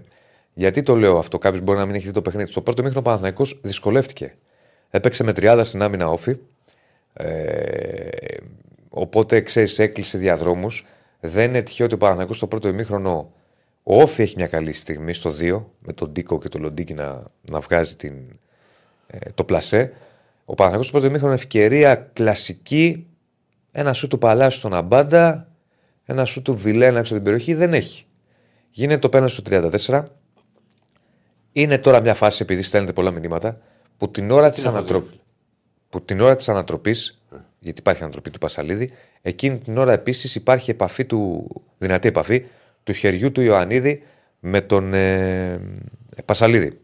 Γιατί 0.61 0.83
το 0.83 0.97
λέω 0.97 1.19
αυτό, 1.19 1.39
κάποιος 1.39 1.63
μπορεί 1.63 1.79
να 1.79 1.87
μην 1.87 1.95
έχει 1.95 2.07
δει 2.07 2.13
το 2.13 2.23
παιχνίδι. 2.23 2.51
Στο 2.51 2.61
πρώτο 2.61 2.83
ημίχρονο 2.83 3.05
Παναθηναϊκός 3.05 3.45
δυσκολεύτηκε. 3.63 4.35
Έπαιξε 4.91 5.25
με 5.25 5.33
30 5.37 5.61
στην 5.65 5.83
άμυνα 5.83 6.09
ΟΦΗ. 6.11 6.37
Ε, 7.13 8.09
οπότε 8.89 9.41
ξέρεις, 9.41 9.79
έκλεισε 9.79 10.19
διαδρόμους. 10.19 10.87
Δεν 11.21 11.49
είναι 11.49 11.63
τυχαίο 11.63 11.87
ότι 11.87 11.95
ο 11.95 11.99
Παναθυναϊκό 11.99 12.33
στο 12.33 12.47
πρώτο 12.47 12.69
ημίχρονο 12.69 13.33
ο 13.83 14.03
Όφη 14.03 14.23
έχει 14.23 14.35
μια 14.37 14.47
καλή 14.47 14.73
στιγμή 14.73 15.13
στο 15.13 15.31
2 15.41 15.63
με 15.79 15.93
τον 15.93 16.11
Ντίκο 16.11 16.39
και 16.39 16.49
τον 16.49 16.61
Λοντίκι 16.61 16.95
να, 16.95 17.23
να 17.51 17.61
βγάζει 17.61 17.97
την, 17.97 18.15
ε, 19.07 19.19
το 19.35 19.45
πλασέ. 19.45 19.93
Ο 20.45 20.55
Παναθηναϊκός 20.55 20.87
στο 20.87 20.93
πρώτο 20.93 21.07
ημίχρονο 21.07 21.35
ευκαιρία 21.35 22.11
κλασική. 22.13 23.07
Ένα 23.73 23.93
σου 23.93 24.09
του 24.09 24.19
Παλάσου 24.19 24.59
στον 24.59 24.75
Αμπάντα, 24.75 25.49
ένα 26.05 26.25
σου 26.25 26.43
του 26.43 26.55
Βιλένα 26.55 26.99
έξω 26.99 27.15
από 27.15 27.23
την 27.23 27.33
περιοχή 27.33 27.55
δεν 27.55 27.75
έχει. 27.75 28.05
Γίνεται 28.71 29.01
το 29.01 29.09
πέναλτι 29.09 29.33
στο 29.33 29.43
34. 29.89 30.05
Είναι 31.53 31.79
τώρα 31.79 32.01
μια 32.01 32.15
φάση, 32.15 32.43
επειδή 32.43 32.63
στέλνετε 32.63 32.93
πολλά 32.93 33.11
μηνύματα, 33.11 33.61
που 33.97 34.11
την 34.11 34.31
ώρα 34.31 34.49
της 34.49 34.65
να 34.65 34.71
φας, 34.71 34.79
ανατροπή. 34.79 35.21
Που 35.89 36.03
την 36.03 36.21
ώρα 36.21 36.37
της 36.37 36.49
ανατροπής, 36.49 37.21
γιατί 37.59 37.81
υπάρχει 37.81 38.03
ανατροπή 38.03 38.31
του 38.31 38.39
Πασαλίδη, 38.39 38.91
εκείνη 39.23 39.59
την 39.59 39.79
ώρα 39.79 39.93
επίσης 39.93 40.35
υπάρχει 40.35 40.71
επαφή 40.71 41.05
του, 41.05 41.49
δυνατή 41.79 42.09
επαφή 42.09 42.47
του 42.83 42.93
χεριού 42.93 43.33
του 43.33 43.41
Ιωαννίδη 43.41 44.03
με 44.41 44.61
τον 44.61 44.95
ε, 44.95 45.61
Πασαλίδη. 46.25 46.79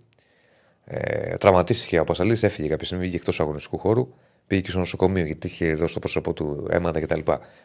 Ε, 0.84 1.36
τραυματίστηκε 1.36 2.00
ο 2.00 2.04
Πασαλίδης, 2.04 2.42
έφυγε 2.42 2.68
κάποια 2.68 2.86
στιγμή, 2.86 3.02
βγήκε 3.04 3.18
εκτός 3.18 3.40
αγωνιστικού 3.40 3.78
χώρου. 3.78 4.08
Πήγε 4.46 4.60
και 4.60 4.70
στο 4.70 4.78
νοσοκομείο 4.78 5.24
γιατί 5.24 5.46
είχε 5.46 5.74
δώσει 5.74 5.94
το 5.94 6.00
πρόσωπό 6.00 6.32
του 6.32 6.66
αίματα 6.70 7.00
κτλ. 7.00 7.20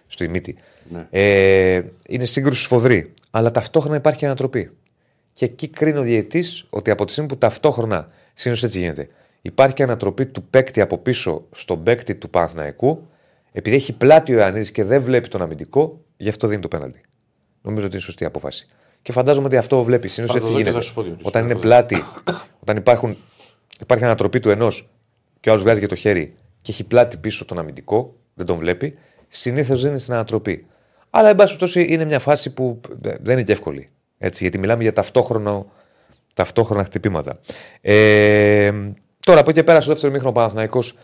Στο 0.07 0.23
ημίτη. 0.23 0.55
Ναι. 0.89 1.07
Ε, 1.09 1.81
είναι 2.07 2.25
σύγκρουση 2.25 2.63
σφοδρή. 2.63 3.13
Αλλά 3.31 3.51
ταυτόχρονα 3.51 3.95
υπάρχει 3.95 4.25
ανατροπή. 4.25 4.71
Και 5.41 5.47
εκεί 5.47 5.67
κρίνει 5.67 5.97
ο 5.97 6.01
διαιτή 6.01 6.43
ότι 6.69 6.91
από 6.91 7.05
τη 7.05 7.11
στιγμή 7.11 7.29
που 7.29 7.37
ταυτόχρονα, 7.37 8.09
συνήθως 8.33 8.63
έτσι 8.63 8.79
γίνεται, 8.79 9.07
υπάρχει 9.41 9.73
και 9.75 9.83
ανατροπή 9.83 10.25
του 10.25 10.43
παίκτη 10.43 10.81
από 10.81 10.97
πίσω 10.97 11.45
στον 11.51 11.83
παίκτη 11.83 12.15
του 12.15 12.29
Παναθηναϊκού, 12.29 13.07
επειδή 13.51 13.75
έχει 13.75 13.93
πλάτη 13.93 14.33
ο 14.33 14.37
Ιωαννίδης 14.37 14.71
και 14.71 14.83
δεν 14.83 15.01
βλέπει 15.01 15.27
τον 15.27 15.41
αμυντικό, 15.41 16.01
γι' 16.17 16.29
αυτό 16.29 16.47
δίνει 16.47 16.61
το 16.61 16.67
πέναλτι. 16.67 17.01
Νομίζω 17.61 17.85
ότι 17.85 17.95
είναι 17.95 18.03
σωστή 18.03 18.25
απόφαση. 18.25 18.67
Και 19.01 19.11
φαντάζομαι 19.11 19.45
ότι 19.45 19.57
αυτό 19.57 19.83
βλέπει. 19.83 20.07
Συνήθως 20.07 20.35
Θα 20.35 20.41
το 20.41 20.47
έτσι 20.47 20.63
δω 20.63 20.63
και 20.63 20.69
γίνεται. 20.69 20.83
θα 20.83 20.89
σου 20.89 20.93
πω, 20.93 21.01
Διονύση. 21.01 21.27
Όταν 21.27 21.41
Θα 21.41 21.47
είναι 21.47 21.53
το 21.55 21.59
δω. 21.59 21.67
πλάτη, 21.67 22.03
όταν 22.59 22.77
υπάρχουν, 22.77 23.17
υπάρχει 23.81 24.03
ανατροπή 24.03 24.39
του 24.39 24.49
ενός 24.49 24.89
και 25.39 25.49
ο 25.49 25.51
άλλος 25.51 25.63
βγάζει 25.63 25.79
και 25.79 25.87
το 25.87 25.95
χέρι 25.95 26.33
και 26.61 26.71
έχει 26.71 26.83
πλάτη 26.83 27.17
πίσω 27.17 27.45
τον 27.45 27.59
αμυντικό, 27.59 28.15
δεν 28.33 28.45
τον 28.45 28.57
βλέπει, 28.57 28.97
συνήθως 29.27 29.81
δίνει 29.83 29.97
την 29.97 30.13
ανατροπή. 30.13 30.65
Αλλά, 31.09 31.29
εν 31.29 31.35
πάση 31.35 31.55
περιπτώσει, 31.57 31.93
είναι 31.93 32.05
μια 32.05 32.19
φάση 32.19 32.53
που 32.53 32.79
δεν 32.99 33.21
είναι 33.33 33.43
και 33.43 33.51
εύκολη. 33.51 33.87
Έτσι, 34.23 34.43
γιατί 34.43 34.57
μιλάμε 34.57 34.83
για 34.83 34.93
ταυτόχρονο, 34.93 35.65
ταυτόχρονα 36.33 36.83
χτυπήματα. 36.83 37.39
Ε, 37.81 38.71
τώρα 39.19 39.39
από 39.39 39.49
εκεί 39.49 39.59
και 39.59 39.63
πέρα 39.63 39.81
στο 39.81 39.91
δεύτερο 39.91 40.13
μήχρονο 40.13 40.33
Παναθηναϊκός 40.33 40.97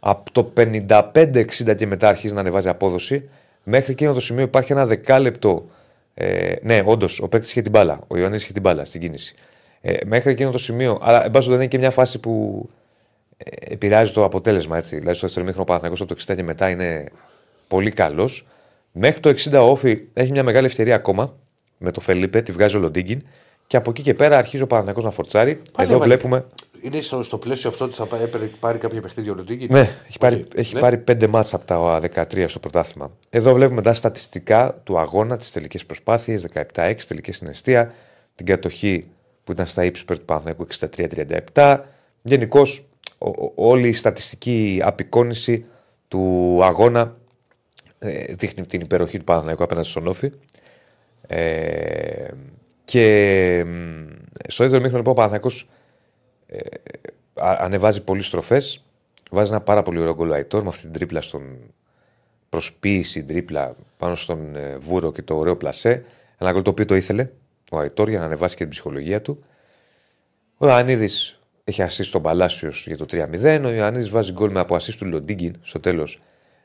από 0.00 0.32
το 0.32 0.52
55-60 0.56 1.76
και 1.76 1.86
μετά 1.86 2.08
αρχίζει 2.08 2.34
να 2.34 2.40
ανεβάζει 2.40 2.68
απόδοση. 2.68 3.28
Μέχρι 3.62 3.92
εκείνο 3.92 4.12
το 4.12 4.20
σημείο 4.20 4.44
υπάρχει 4.44 4.72
ένα 4.72 4.86
δεκάλεπτο. 4.86 5.66
Ε, 6.14 6.54
ναι, 6.62 6.82
όντως, 6.84 7.20
ο 7.20 7.28
παίκτης 7.28 7.50
είχε 7.50 7.62
την 7.62 7.70
μπάλα. 7.70 8.00
Ο 8.06 8.16
Ιωάννη 8.16 8.36
είχε 8.36 8.52
την 8.52 8.62
μπάλα 8.62 8.84
στην 8.84 9.00
κίνηση. 9.00 9.34
Ε, 9.80 9.96
μέχρι 10.06 10.30
εκείνο 10.30 10.50
το 10.50 10.58
σημείο. 10.58 10.98
Αλλά, 11.02 11.24
εν 11.24 11.30
πάση 11.30 11.30
περιπτώσει, 11.30 11.54
είναι 11.54 11.66
και 11.66 11.78
μια 11.78 11.90
φάση 11.90 12.20
που 12.20 12.66
ε, 13.36 13.72
επηρεάζει 13.72 14.12
το 14.12 14.24
αποτέλεσμα. 14.24 14.76
Έτσι. 14.76 14.96
Δηλαδή, 14.96 15.16
στο 15.16 15.26
δεύτερο 15.26 15.46
μήχρονο 15.46 15.66
Παναθηναϊκός 15.66 16.00
από 16.00 16.14
το 16.14 16.24
60 16.32 16.36
και 16.36 16.42
μετά 16.42 16.68
είναι 16.68 17.04
πολύ 17.68 17.90
καλός. 17.90 18.46
Μέχρι 18.92 19.20
το 19.20 19.30
60 19.30 19.52
ο 19.52 19.70
ΟΦΗ 19.70 20.00
έχει 20.12 20.32
μια 20.32 20.42
μεγάλη 20.42 20.66
ευκαιρία 20.66 20.94
ακόμα 20.94 21.34
με 21.82 21.90
το 21.90 22.00
Φελίπε, 22.00 22.42
τη 22.42 22.52
βγάζει 22.52 22.76
ο 22.76 22.78
Λοντίγκιν. 22.80 23.22
Και 23.66 23.76
από 23.76 23.90
εκεί 23.90 24.02
και 24.02 24.14
πέρα 24.14 24.38
αρχίζει 24.38 24.62
ο 24.62 24.66
Παναθηναϊκός 24.66 25.04
να 25.04 25.10
φορτσάρει. 25.10 25.62
Εδώ 25.78 25.94
έβαλε. 25.94 26.14
βλέπουμε. 26.14 26.44
Είναι 26.82 27.00
στο, 27.00 27.22
στο 27.22 27.38
πλαίσιο 27.38 27.70
αυτό 27.70 27.84
ότι 27.84 27.94
θα 27.94 28.06
πά- 28.06 28.20
έπαιρνε- 28.22 28.50
πάρει 28.60 28.78
κάποια 28.78 29.00
παιχνίδια 29.00 29.32
ο 29.32 29.34
Λοντίγκιν. 29.34 29.66
Ναι, 29.70 29.96
έχει 30.08 30.18
πάρει, 30.18 30.34
Οκ. 30.36 30.54
έχει 30.54 30.74
Ναι. 30.74 30.80
πάρει 30.80 30.96
πέντε 30.98 31.26
ματς 31.26 31.56
από 31.56 31.64
τα 31.66 32.00
13 32.00 32.44
στο 32.48 32.58
πρωτάθλημα. 32.58 33.10
Εδώ 33.30 33.52
βλέπουμε 33.54 33.82
τα 33.82 33.94
στατιστικά 33.94 34.80
του 34.84 34.98
αγώνα, 34.98 35.36
τις 35.36 35.50
τελικές 35.52 35.86
προσπάθειες, 35.86 36.42
17-6, 36.42 37.06
τελικές 37.06 37.32
στην 37.32 37.57
εστία, 37.57 37.94
την 38.34 38.46
κατοχή 38.46 39.06
που 39.44 39.52
ήταν 39.52 39.66
στα 39.66 39.84
ύψη 39.84 40.06
του 40.06 40.20
Παναθηναϊκού 40.24 40.66
63-37. 41.54 41.78
Γενικώς 42.22 42.88
όλη 43.54 43.88
η 43.88 43.92
στατιστική 43.92 44.80
απεικόνηση 44.84 45.64
του 46.08 46.58
αγώνα 46.64 47.16
ε, 47.98 48.24
δείχνει 48.34 48.66
την 48.66 48.80
υπεροχή 48.80 49.18
του 49.18 49.24
Παναθηναϊκού 49.24 49.62
απέναντι 49.62 49.88
στον 49.88 50.06
Όφη. 50.06 50.30
Ε, 51.26 52.28
και 52.84 53.64
μ, 53.66 54.06
στο 54.48 54.62
δεύτερο 54.62 54.82
μήχρονο 54.82 54.96
λοιπόν 54.96 55.12
ο 55.12 55.16
Παναθηναϊκός 55.16 55.68
α- 57.34 57.58
ανεβάζει 57.60 58.04
πολλές 58.04 58.26
στροφές. 58.26 58.84
Βάζει 59.30 59.50
ένα 59.50 59.60
πάρα 59.60 59.82
πολύ 59.82 59.98
ωραίο 59.98 60.14
γκολ 60.14 60.30
ο 60.30 60.34
Αϊτόρ 60.34 60.62
με 60.62 60.68
αυτή 60.68 60.82
την 60.82 60.92
τρίπλα 60.92 61.20
στον 61.20 61.42
προσποίηση 62.48 63.24
τρίπλα 63.24 63.76
πάνω 63.96 64.14
στον 64.14 64.56
ε, 64.56 64.76
Βούρο 64.76 65.12
και 65.12 65.22
το 65.22 65.36
ωραίο 65.36 65.56
πλασέ. 65.56 66.04
Ένα 66.38 66.52
γκολ 66.52 66.62
το 66.62 66.70
οποίο 66.70 66.84
το 66.84 66.94
ήθελε 66.94 67.28
ο 67.70 67.78
Αϊτόρ 67.78 68.08
για 68.08 68.18
να 68.18 68.24
ανεβάσει 68.24 68.56
και 68.56 68.62
την 68.62 68.70
ψυχολογία 68.70 69.22
του. 69.22 69.44
Ο 70.56 70.66
Ιωαννίδης 70.66 71.40
έχει 71.64 71.82
assist 71.82 72.04
στον 72.04 72.22
Παλάσιος 72.22 72.86
για 72.86 72.96
το 72.96 73.06
3-0. 73.10 73.62
Ο 73.64 73.70
Ιωαννίδης 73.70 74.10
βάζει 74.10 74.32
γκολ 74.32 74.50
με 74.50 74.60
από 74.60 74.74
assist 74.74 74.94
του 74.94 75.06
Λοντίγκιν 75.06 75.56
στο 75.62 75.80
τέλος 75.80 76.20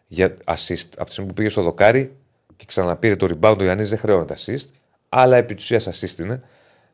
για 0.07 0.33
assist. 0.45 0.87
Από 0.95 1.05
τη 1.05 1.11
στιγμή 1.11 1.29
που 1.29 1.33
πήγε 1.35 1.49
στο 1.49 1.61
δοκάρι 1.61 2.15
και 2.57 2.65
ξαναπήρε 2.67 3.15
το 3.15 3.27
rebound, 3.29 3.57
ο 3.59 3.63
Ιωαννίδη 3.63 3.89
δεν 3.89 3.97
χρεώνεται 3.97 4.35
assist. 4.37 4.65
Αλλά 5.09 5.37
επί 5.37 5.55
της 5.55 5.63
ουσίας 5.63 5.87
assist 5.87 6.19
είναι 6.19 6.41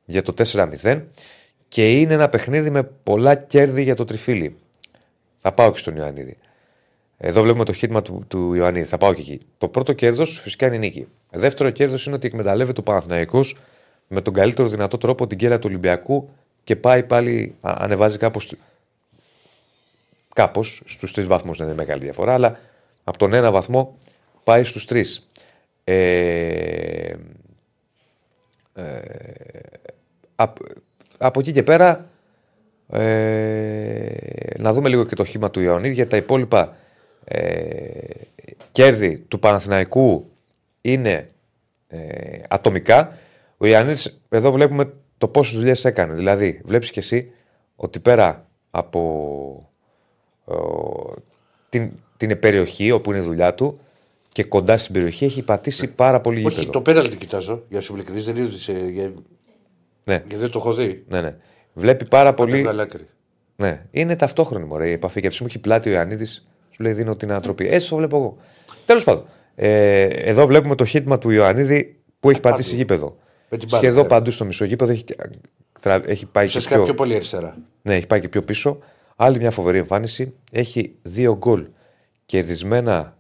για 0.06 0.22
το 0.22 0.34
4-0. 0.84 1.02
Και 1.68 2.00
είναι 2.00 2.14
ένα 2.14 2.30
παιχνίδι 2.30 2.70
με 2.70 2.84
πολλά 2.84 3.36
κέρδη 3.36 3.84
για 3.84 3.96
το 3.96 4.06
τριφύλι. 4.06 4.56
Θα 5.38 5.52
πάω 5.52 5.72
και 5.72 5.78
στον 5.78 5.96
Ιωαννίδη. 5.96 6.38
Εδώ 7.18 7.42
βλέπουμε 7.42 7.66
το 7.66 7.74
χίτμα 7.74 8.02
του, 8.02 8.26
του 8.28 8.54
Ιωαννίδη. 8.54 8.86
Θα 8.86 8.98
πάω 8.98 9.14
και 9.14 9.22
εκεί. 9.22 9.40
Το 9.58 9.68
πρώτο 9.68 9.94
κέρδος 9.94 10.40
φυσικά 10.40 10.66
είναι 10.66 10.76
η 10.76 10.80
νίκη. 10.80 11.08
Δεύτερο 11.32 11.70
κέρδος 11.70 12.06
είναι 12.06 12.16
ότι 12.16 12.28
εκμεταλλεύεται 12.28 12.80
ο 12.80 12.84
Παναθηναϊκός 12.84 13.58
με 14.08 14.22
τον 14.22 14.34
καλύτερο 14.34 14.68
δυνατό 14.68 14.98
τρόπο 14.98 15.28
την 15.28 15.38
κέρα 15.38 15.60
του 15.60 15.66
Ολυμπιακού 15.70 16.30
και 16.64 16.76
πάει 16.76 17.04
πάλι, 17.04 17.56
α, 17.62 17.76
ανεβάζει 17.78 18.18
κάπως. 18.18 18.56
Κάπως 20.34 20.82
στους 20.86 21.14
τρεις 21.14 21.28
βαθμούς 21.28 21.58
δεν 21.58 21.68
είναι 21.68 21.76
μεγάλη 21.76 22.04
διαφορά, 22.04 22.34
αλλά 22.34 22.60
από 23.04 23.18
τον 23.18 23.34
ένα 23.34 23.52
βαθμό 23.52 23.98
πάει 24.44 24.64
στους 24.64 24.86
τρεις. 24.86 25.31
Ε, 25.92 27.14
απ- 30.36 30.58
από 31.18 31.40
εκεί 31.40 31.52
και 31.52 31.64
πέρα 31.64 32.10
ε, 32.92 34.06
να 34.58 34.74
δούμε 34.74 34.90
λίγο 34.90 35.06
και 35.06 35.16
το 35.16 35.26
χήμα 35.26 35.50
του 35.52 35.60
Ιωαννίδη 35.62 35.94
γιατί 35.94 36.10
τα 36.10 36.18
υπόλοιπα 36.18 36.76
ε, 37.26 37.90
κέρδη 38.72 39.18
του 39.18 39.40
Παναθηναϊκού 39.40 40.32
είναι 40.82 41.28
ε, 41.88 41.98
ατομικά. 42.50 43.18
Ο 43.58 43.68
Ιωαννίδης 43.68 44.22
εδώ 44.30 44.52
βλέπουμε 44.52 44.94
το 45.18 45.28
πόσες 45.28 45.60
δουλειές 45.60 45.86
έκανε. 45.86 46.14
Δηλαδή, 46.14 46.62
βλέπεις 46.64 46.92
και 46.92 47.00
εσύ 47.00 47.32
ότι 47.76 48.00
πέρα 48.00 48.46
από 48.72 49.70
ε, 50.48 50.54
την, 51.70 51.92
την 52.18 52.40
περιοχή 52.40 52.92
όπου 52.92 53.12
είναι 53.12 53.20
η 53.20 53.26
δουλειά 53.26 53.54
του 53.54 53.80
και 54.32 54.44
κοντά 54.44 54.78
στην 54.78 54.94
περιοχή 54.94 55.26
έχει 55.26 55.42
πατήσει 55.42 55.88
πάρα 55.94 56.22
πολύ 56.22 56.38
Όχι, 56.38 56.50
γήπεδο. 56.50 56.72
το 56.72 56.82
πέναλτι 56.82 57.16
κοιτάζω. 57.18 57.64
Για 57.70 57.82
σου 57.82 57.94
ειλικρινής 57.94 58.26
δεν 58.26 58.36
είδες. 58.36 58.62
σε- 58.62 58.72
Για... 58.90 59.04
Ναι, 60.06 60.14
Γιατί 60.14 60.36
δεν 60.36 60.50
το 60.50 60.60
έχω 60.60 60.74
δει. 60.74 61.04
ναι, 61.10 61.22
ναι. 61.22 61.36
Βλέπει 61.74 62.08
πάρα 62.08 62.34
Πολύ... 62.34 62.52
πολύ. 62.52 62.64
Βγάλε 62.64 62.82
άκρη. 62.82 63.06
Ναι, 63.56 63.86
είναι 63.92 64.16
ταυτόχρονη 64.16 64.66
μωρέ, 64.66 64.90
η 64.90 64.92
επαφή. 64.92 65.22
Και 65.22 65.28
από 65.28 65.28
τη 65.28 65.34
στιγμή 65.34 65.52
που 65.52 65.58
έχει 65.58 65.68
πλάτη 65.68 65.90
ο 65.90 65.92
Ιωαννίδης, 65.92 66.48
σου 66.72 66.84
λέει 66.84 66.94
δίνω 66.94 67.16
την 67.16 67.32
ανατροπή. 67.32 67.68
Έτσι 67.68 67.90
το 67.90 67.96
βλέπω 67.96 68.18
εγώ. 68.18 68.38
Τέλος 68.86 69.04
πάντων, 69.04 69.26
ε, 69.56 70.02
εδώ 70.04 70.46
βλέπουμε 70.46 70.76
το 70.76 70.86
χίτμα 70.86 71.18
του 71.18 71.30
Ιωαννίδη 71.30 72.00
που 72.20 72.30
έχει 72.30 72.40
πατήσει 72.40 72.70
παντού. 72.70 72.82
γήπεδο. 72.82 73.18
Με 73.50 73.58
την 73.58 73.68
μπάλα, 73.72 73.84
Σχεδόν 73.84 74.02
ναι. 74.04 74.08
παντού 74.10 74.32
στο 74.32 74.46
μισό 74.46 74.66
γήπεδο 74.66 74.92
έχει, 74.92 75.04
τρα- 75.82 76.02
έχει 76.06 76.26
πάει 76.26 76.44
και 76.44 76.50
Ουσιαστικά 76.50 76.76
πιο, 76.76 76.84
πιο 76.84 76.94
πολύ 76.94 77.16
αριστερά. 77.16 77.58
ναι, 77.82 77.96
έχει 77.96 78.08
πάει 78.08 78.20
και 78.20 78.30
πιο 78.30 78.44
πίσω. 78.44 78.80
Άλλη 79.16 79.38
μια 79.38 79.52
φοβερή 79.52 79.78
εμφάνιση. 79.78 80.34
Έχει 80.52 80.96
δύο 81.02 81.38
γκολ 81.38 81.66
κερδισμένα 82.26 83.00
ε, 83.02 83.14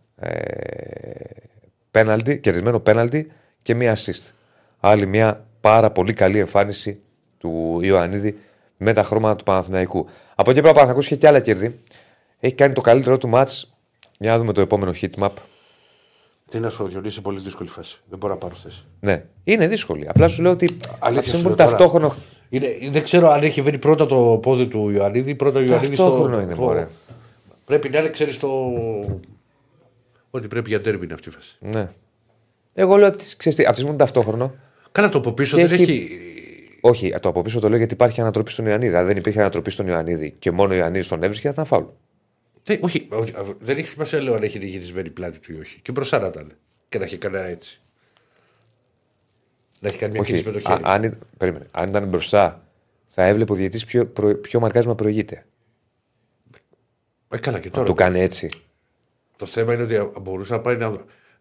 πέναλτι, 1.91 2.37
κερδισμένο 2.39 2.79
πέναλτι 2.79 3.31
και 3.63 3.75
μία 3.75 3.95
assist. 3.97 4.31
Άλλη 4.79 5.05
μια 5.05 5.45
πάρα 5.61 5.91
πολύ 5.91 6.13
καλή 6.13 6.39
εμφάνιση 6.39 6.99
του 7.37 7.79
Ιωαννίδη 7.81 8.37
με 8.77 8.93
τα 8.93 9.03
χρώματα 9.03 9.35
του 9.35 9.43
Παναθηναϊκού. 9.43 10.05
Από 10.35 10.49
εκεί 10.51 10.59
πέρα 10.59 10.69
ο 10.69 10.73
Παναθηναϊκός 10.73 11.05
είχε 11.05 11.15
και 11.15 11.27
άλλα 11.27 11.39
κέρδη. 11.39 11.79
Έχει 12.39 12.55
κάνει 12.55 12.73
το 12.73 12.81
καλύτερο 12.81 13.17
του 13.17 13.27
μάτς. 13.27 13.73
Για 14.17 14.31
να 14.31 14.37
δούμε 14.37 14.53
το 14.53 14.61
επόμενο 14.61 14.93
hit 15.01 15.09
map. 15.19 15.29
Τι 16.51 16.59
να 16.59 16.69
σου 16.69 16.87
Διονύση, 16.87 17.13
σε 17.13 17.21
πολύ 17.21 17.39
δύσκολη 17.39 17.69
φάση. 17.69 17.99
Δεν 18.09 18.17
μπορώ 18.19 18.33
να 18.33 18.39
πάρω 18.39 18.55
θέση. 18.55 18.85
Ναι, 18.99 19.21
είναι 19.43 19.67
δύσκολη. 19.67 20.07
Απλά 20.09 20.27
σου 20.27 20.41
λέω 20.41 20.51
ότι 20.51 20.77
Αλήθεια 20.99 21.19
αυτή 21.19 21.29
σου 21.29 21.41
που 21.41 21.47
λέω 21.47 21.55
τώρα. 21.55 21.69
ταυτόχρονα. 21.69 22.15
Είναι, 22.49 22.67
δεν 22.89 23.03
ξέρω 23.03 23.29
αν 23.31 23.41
έχει 23.43 23.61
βρει 23.61 23.77
πρώτα 23.77 24.05
το 24.05 24.39
πόδι 24.41 24.67
του 24.67 24.89
Ιωαννίδη 24.89 25.31
ή 25.31 25.35
πρώτα 25.35 25.59
ο 25.59 25.61
Ιωαννίδης 25.61 25.97
στο. 25.97 26.03
Ταυτόχρονο 26.07 26.41
είναι, 26.41 26.55
το- 26.55 26.61
μωρέ. 26.61 26.87
Πρέπει 27.65 27.89
να 27.89 27.99
είναι, 27.99 28.09
ξέρεις 28.09 28.39
το. 28.39 28.49
Ότι 30.31 30.47
πρέπει 30.47 30.69
για 30.69 30.81
τέρμι 30.81 31.03
είναι 31.03 31.13
αυτή 31.13 31.29
η 31.29 31.31
φάση. 31.31 31.57
Ναι. 31.59 31.89
Εγώ 32.73 32.97
λέω 32.97 33.07
ότι 33.07 33.17
ξέρεις 33.37 33.57
τι, 33.57 33.63
από 33.65 33.71
τη 33.73 33.79
στιγμή 33.79 33.83
που 33.83 33.87
είναι 33.87 33.97
ταυτόχρονο, 33.97 34.55
Καλά 34.91 35.09
το 35.09 35.17
από 35.17 35.31
πίσω 35.33 35.57
Και 35.57 35.65
δεν 35.65 35.79
έχει- 35.81 35.91
έχει. 35.91 36.19
Όχι, 36.81 37.13
το 37.21 37.29
από 37.29 37.41
πίσω 37.41 37.59
το 37.59 37.69
λέω 37.69 37.77
γιατί 37.77 37.93
υπάρχει 37.93 38.21
ανατροπή 38.21 38.51
στον 38.51 38.65
Ιωαννίδη. 38.65 38.95
Αν 38.95 39.05
δεν 39.05 39.17
υπήρχε 39.17 39.39
ανατροπή 39.39 39.71
στον 39.71 39.87
Ιωαννίδη 39.87 40.35
και 40.39 40.51
μόνο 40.51 40.73
ο 40.73 40.77
Ιωαννίδης 40.77 41.07
τον 41.07 41.23
έβρισκε, 41.23 41.47
θα 41.47 41.53
ήταν 41.53 41.65
φάουλ. 41.65 41.83
Δεν, 42.63 42.79
όχι, 42.81 43.07
όχι, 43.11 43.33
δεν 43.59 43.77
έχει 43.77 43.87
σημασία 43.87 44.21
λέω 44.21 44.33
αν 44.35 44.43
έχει 44.43 44.65
γυρισμένη 44.65 45.09
πλάτη 45.09 45.39
του 45.39 45.53
ή 45.53 45.59
όχι. 45.59 45.79
Και 45.81 45.91
μπροστά 45.91 46.19
να 46.19 46.27
ήταν. 46.27 46.51
Και 46.89 46.97
να 46.97 47.03
έχει 47.03 47.17
κάνει 47.17 47.35
ένα 47.37 47.45
έτσι. 47.45 47.81
Να 49.79 49.87
έχει 49.87 49.97
κάνει 49.97 50.11
μια 50.13 50.21
κίνηση 50.21 50.47
Όχι, 50.47 50.55
με 50.55 50.61
το 50.61 50.69
α, 50.71 50.75
χέρι. 50.75 50.83
αν, 50.85 51.03
ή- 51.03 51.17
περίμενε. 51.37 51.65
αν 51.71 51.87
ήταν 51.87 52.07
μπροστά, 52.07 52.63
θα 53.05 53.23
έβλεπε 53.25 53.51
ο 53.51 53.55
διαιτής 53.55 53.85
ποιο, 53.85 54.05
προ, 54.07 54.35
ποιο 54.35 54.59
μαρκάρισμα 54.59 54.95
προηγείται. 54.95 55.45
Ε, 57.29 57.37
καλά 57.37 57.59
και 57.59 57.67
Να 57.67 57.73
τώρα. 57.73 57.85
του 57.85 57.93
κάνει 57.93 58.19
έτσι. 58.19 58.49
Το 59.41 59.47
θέμα 59.47 59.73
είναι 59.73 59.83
ότι 59.83 60.19
μπορούσαν 60.21 60.55
να 60.55 60.61
πάει 60.61 60.75
να, 60.75 60.93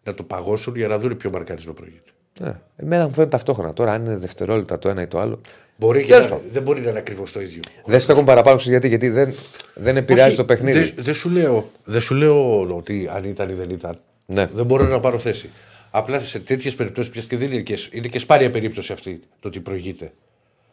να 0.02 0.14
το 0.14 0.22
παγώσουν 0.22 0.76
για 0.76 0.88
να 0.88 0.98
δουν 0.98 1.16
ποιο 1.16 1.30
μαρκάρισμα 1.30 1.72
προηγείται. 1.72 2.10
Ναι. 2.40 2.60
Εμένα 2.76 3.04
μου 3.06 3.12
φαίνεται 3.12 3.30
ταυτόχρονα. 3.30 3.72
Τώρα, 3.72 3.92
αν 3.92 4.04
είναι 4.04 4.16
δευτερόλεπτα 4.16 4.78
το 4.78 4.88
ένα 4.88 5.02
ή 5.02 5.06
το 5.06 5.18
άλλο. 5.18 5.40
Μπορεί 5.76 6.00
και 6.00 6.06
Τέλος 6.06 6.24
να, 6.24 6.30
πάντων. 6.30 6.44
δεν 6.52 6.62
μπορεί 6.62 6.80
να 6.80 6.90
είναι 6.90 6.98
ακριβώς 6.98 7.32
το 7.32 7.40
ίδιο. 7.40 7.60
Δεν 7.84 8.00
στέκουν 8.00 8.24
παραπάνω 8.24 8.56
ξέρεις 8.56 8.80
γιατί, 8.80 8.88
γιατί 8.88 9.08
δεν, 9.08 9.34
δεν 9.74 9.96
επηρεάζει 9.96 10.28
Όχι, 10.28 10.36
το 10.36 10.44
παιχνίδι. 10.44 10.78
Δεν 10.78 10.92
δεν 10.96 11.14
σου, 11.14 11.28
λέω, 11.28 11.70
δεν 11.84 12.00
σου 12.00 12.14
λέω 12.14 12.66
ότι 12.76 13.08
αν 13.12 13.24
ήταν 13.24 13.48
ή 13.48 13.52
δεν 13.52 13.70
ήταν. 13.70 14.00
Ναι. 14.26 14.46
Δεν 14.46 14.66
μπορώ 14.66 14.84
να 14.84 15.00
πάρω 15.00 15.18
θέση. 15.18 15.50
Απλά 15.90 16.18
σε 16.18 16.38
τέτοιες 16.38 16.74
περιπτώσεις 16.74 17.10
πια 17.10 17.22
και 17.28 17.36
δεν 17.36 17.52
είναι 17.52 17.62
και, 17.62 17.78
είναι 17.90 18.08
και 18.08 18.18
σπάρια 18.18 18.50
περίπτωση 18.50 18.92
αυτή 18.92 19.20
το 19.40 19.48
ότι 19.48 19.60
προηγείται. 19.60 20.12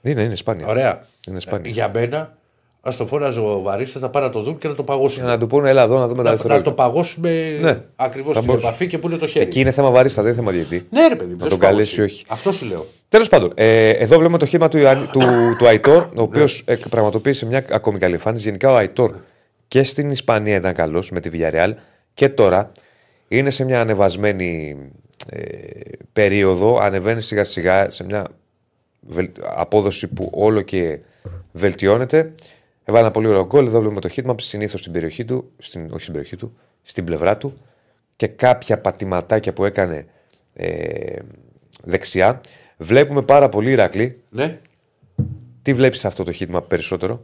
Είναι, 0.01 0.21
είναι 0.21 0.35
σπάνια. 0.35 0.67
Ωραία. 0.67 1.05
Είναι 1.27 1.39
σπάνια. 1.39 1.71
Για 1.71 1.91
μένα, 1.93 2.37
ας 2.87 2.97
το 2.97 3.05
φώναζε 3.05 3.39
ο 3.39 3.61
Βαρίστα, 3.61 3.99
θα 3.99 4.09
πάνε 4.09 4.25
να 4.25 4.31
το 4.31 4.39
δουν 4.41 4.57
και 4.57 4.67
να 4.67 4.73
το 4.75 4.83
παγώσουν. 4.83 5.21
Για 5.23 5.31
να 5.31 5.37
του 5.37 5.47
πούνε, 5.47 5.69
έλα 5.69 5.83
εδώ 5.83 5.99
να 5.99 6.07
δούμε 6.07 6.17
τα 6.17 6.23
να, 6.23 6.29
να 6.29 6.31
δευτερόλεπτα. 6.31 6.69
το 6.69 6.75
παγώσουμε 6.75 7.57
Ναι. 7.61 7.81
ακριβώς 7.95 8.27
Θα 8.33 8.35
στην 8.35 8.45
μπορούσε. 8.51 8.67
επαφή 8.67 8.87
και 8.87 8.97
που 8.97 9.07
είναι 9.07 9.17
το 9.17 9.27
χέρι. 9.27 9.45
Εκεί 9.45 9.59
είναι 9.59 9.71
θέμα 9.71 9.89
βαρίστα, 9.89 10.21
δεν 10.21 10.31
είναι 10.33 10.39
θέμα 10.41 10.51
διαιτητή. 10.51 10.87
Ναι, 10.89 11.07
ρε 11.07 11.15
παιδί 11.15 11.31
μου. 11.31 11.37
δεν 11.37 11.47
τον 11.49 11.51
σου 11.51 11.57
πάω 11.57 11.69
καλέσει 11.69 11.89
έτσι. 11.89 12.01
ή 12.01 12.03
όχι. 12.03 12.25
Αυτό 12.27 12.51
σου 12.51 12.65
λέω. 12.65 12.85
Τέλος 13.09 13.29
πάντων, 13.29 13.51
ε, 13.55 13.89
εδώ 13.89 14.17
βλέπουμε 14.17 14.37
το 14.37 14.45
χήμα 14.45 14.67
του, 14.67 14.77
Ιωάννη- 14.77 15.07
του, 15.09 15.19
του 15.57 15.67
Αϊτόρ, 15.67 16.01
ο 16.03 16.21
οποίος 16.21 16.63
πραγματοποίησε 16.89 17.45
μια 17.45 17.65
ακόμη 17.71 17.99
καλή 17.99 18.13
εμφάνιση. 18.13 18.43
Γενικά 18.45 18.71
ο 18.71 18.75
Αϊτόρ 18.75 19.11
και 19.67 19.83
στην 19.83 20.11
Ισπανία 20.11 20.55
ήταν 20.55 20.73
καλός 20.73 21.11
με 21.11 21.19
τη 21.19 21.29
Villarreal 21.33 21.73
και 22.13 22.29
τώρα 22.29 22.71
είναι 23.27 23.49
σε 23.49 23.63
μια 23.63 23.81
ανεβασμένη 23.81 24.77
ε, 25.29 25.39
περίοδο. 26.13 26.77
Ανεβαίνει 26.79 27.21
σιγά 27.21 27.43
σιγά 27.43 27.89
σε 27.89 28.03
μια 28.03 28.27
βελ- 29.01 29.37
απόδοση 29.55 30.07
που 30.07 30.29
όλο 30.33 30.61
και 30.61 30.97
βελτιώνεται. 31.51 32.31
Έβαλε 32.89 33.03
ένα 33.03 33.13
πολύ 33.13 33.27
ωραίο 33.27 33.45
γκολ. 33.45 33.65
Εδώ 33.65 33.79
βλέπουμε 33.79 34.01
το 34.01 34.07
χίτμα 34.07 34.35
συνήθως 34.39 34.79
στην 34.79 34.91
περιοχή 34.91 35.25
του, 35.25 35.51
στην, 35.57 35.91
όχι 35.91 36.01
στην 36.01 36.13
περιοχή 36.13 36.35
του, 36.35 36.57
στην 36.81 37.05
πλευρά 37.05 37.37
του 37.37 37.53
και 38.15 38.27
κάποια 38.27 38.79
πατηματάκια 38.81 39.53
που 39.53 39.65
έκανε 39.65 40.07
ε, 40.53 41.19
δεξιά. 41.83 42.41
Βλέπουμε 42.77 43.21
πάρα 43.21 43.49
πολύ 43.49 43.71
Ηρακλή. 43.71 44.21
Ναι. 44.29 44.59
Τι 45.61 45.73
βλέπεις 45.73 46.05
αυτό 46.05 46.23
το 46.23 46.31
χίτμα 46.31 46.61
περισσότερο; 46.61 47.19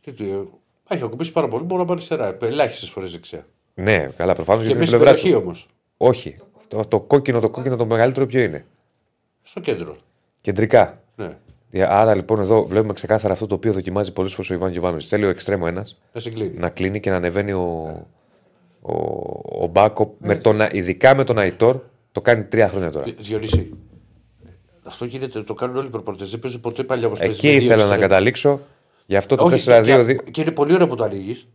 Τι, 0.00 0.12
τι, 0.12 0.24
έχει 0.88 1.02
ακουμπήσει 1.04 1.32
πάρα 1.32 1.48
πολύ. 1.48 1.64
Μπορεί 1.64 1.80
να 1.80 1.86
πάει 1.86 1.96
αριστερά. 1.96 2.36
Ελάχιστες 2.40 2.90
φορές 2.90 3.12
δεξιά. 3.12 3.46
Ναι, 3.74 4.08
καλά, 4.16 4.34
προφανώς 4.34 4.62
Και 4.62 4.68
για 4.68 4.76
την 4.78 4.86
μέσα 4.86 4.96
στην 4.96 4.98
πλευρά 4.98 5.14
περιοχή 5.14 5.32
του. 5.32 5.42
όμως. 5.44 5.68
Όχι. 5.96 6.36
Το, 6.68 6.84
το 6.84 7.00
κόκκινο, 7.00 7.40
το 7.40 7.50
κόκκινο 7.50 7.76
το 7.76 7.86
μεγαλύτερο 7.86 8.26
ποιο 8.26 8.40
είναι; 8.42 8.64
Στο 9.42 9.60
κέντρο. 9.60 9.96
Κεντρικά. 10.40 11.02
Ναι. 11.16 11.36
Ε, 11.74 11.82
Άρα 11.82 12.14
λοιπόν 12.16 12.40
εδώ 12.40 12.66
βλέπουμε 12.66 12.92
ξεκάθαρα 12.92 13.32
αυτό 13.32 13.46
το 13.46 13.54
οποίο 13.54 13.72
δοκιμάζει 13.72 14.12
πολλές 14.12 14.32
φορές 14.34 14.50
ο 14.50 14.54
Ιβάν 14.54 14.70
Γιοβάνοβιτ. 14.72 15.04
Θέλει 15.08 15.24
ο 15.24 15.28
εξτρέμο 15.28 15.64
ένας 15.68 16.00
Να 16.12 16.20
συγκλίνει. 16.20 16.54
να 16.58 16.68
κλείνει 16.68 17.00
και 17.00 17.10
να 17.10 17.16
ανεβαίνει 17.16 17.52
ο, 17.52 17.62
ο, 18.80 18.92
ο 19.62 19.66
Μπάκο, 19.66 20.14
με 20.18 20.36
τον, 20.36 20.60
ειδικά 20.72 21.14
με 21.16 21.24
τον 21.24 21.38
Αϊτόρ. 21.38 21.76
Το 22.12 22.20
κάνει 22.20 22.44
τρία 22.44 22.68
χρόνια 22.68 22.90
τώρα. 22.90 23.04
Δι- 23.04 23.20
Διονύση. 23.20 23.72
Αυτό 24.82 25.04
γίνεται, 25.04 25.42
το 25.42 25.54
κάνουν 25.54 25.76
όλοι 25.76 25.86
οι 25.86 25.90
προπονητές. 25.90 26.30
Δεν 26.30 26.38
παίζουν 26.40 26.60
ποτέ 26.60 26.82
παλιά 26.84 27.06
όπως 27.06 27.20
Εκεί 27.20 27.48
ήθελα 27.54 27.86
να 27.86 27.96
καταλήξω. 27.98 28.60
Γι' 29.06 29.16
αυτό 29.16 29.36
το 29.36 29.44
4-2. 29.44 30.04
Και, 30.06 30.30
και 30.30 30.40
είναι 30.40 30.50
πολύ 30.50 30.74
ωραίο 30.74 30.86
που 30.88 30.94
το 30.94 31.04
ανοίγεις. 31.04 31.46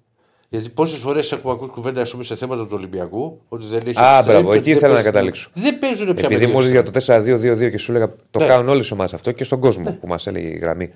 Γιατί 0.49 0.69
πόσες 0.69 0.99
φορές 0.99 1.31
έχουμε 1.31 1.53
ακούσει 1.53 1.71
κουβέντα 1.71 2.01
ας 2.01 2.11
πούμε, 2.11 2.23
σε 2.23 2.35
θέματα 2.35 2.61
του 2.63 2.71
Ολυμπιακού 2.73 3.41
ότι 3.49 3.65
δεν 3.65 3.79
έχει. 3.85 3.99
Α, 3.99 4.19
extreme 4.21 4.25
μπράβο, 4.25 4.51
και 4.51 4.57
εκεί 4.57 4.67
δεν 4.69 4.75
ήθελα 4.77 4.87
να 4.87 4.93
παίζουν- 4.93 5.11
καταλήξω. 5.13 5.49
Δεν 5.53 5.79
παίζουν 5.79 6.13
πια. 6.15 6.25
Επειδή 6.25 6.45
με 6.47 6.51
μου 6.53 6.61
δύο 6.61 6.71
για 6.71 6.83
το 6.83 6.91
4-2-2-2 6.91 7.69
και 7.69 7.77
σου 7.77 7.91
έλεγα 7.91 8.13
το 8.31 8.39
Ναι. 8.39 8.45
κάνουν 8.47 8.69
όλες 8.69 8.87
οι 8.87 8.93
ομάδες 8.93 9.13
αυτό 9.13 9.31
και 9.31 9.43
στον 9.43 9.59
κόσμο 9.59 9.97
που 10.01 10.07
μας 10.07 10.27
έλεγε 10.27 10.47
η 10.47 10.57
γραμμή. 10.57 10.89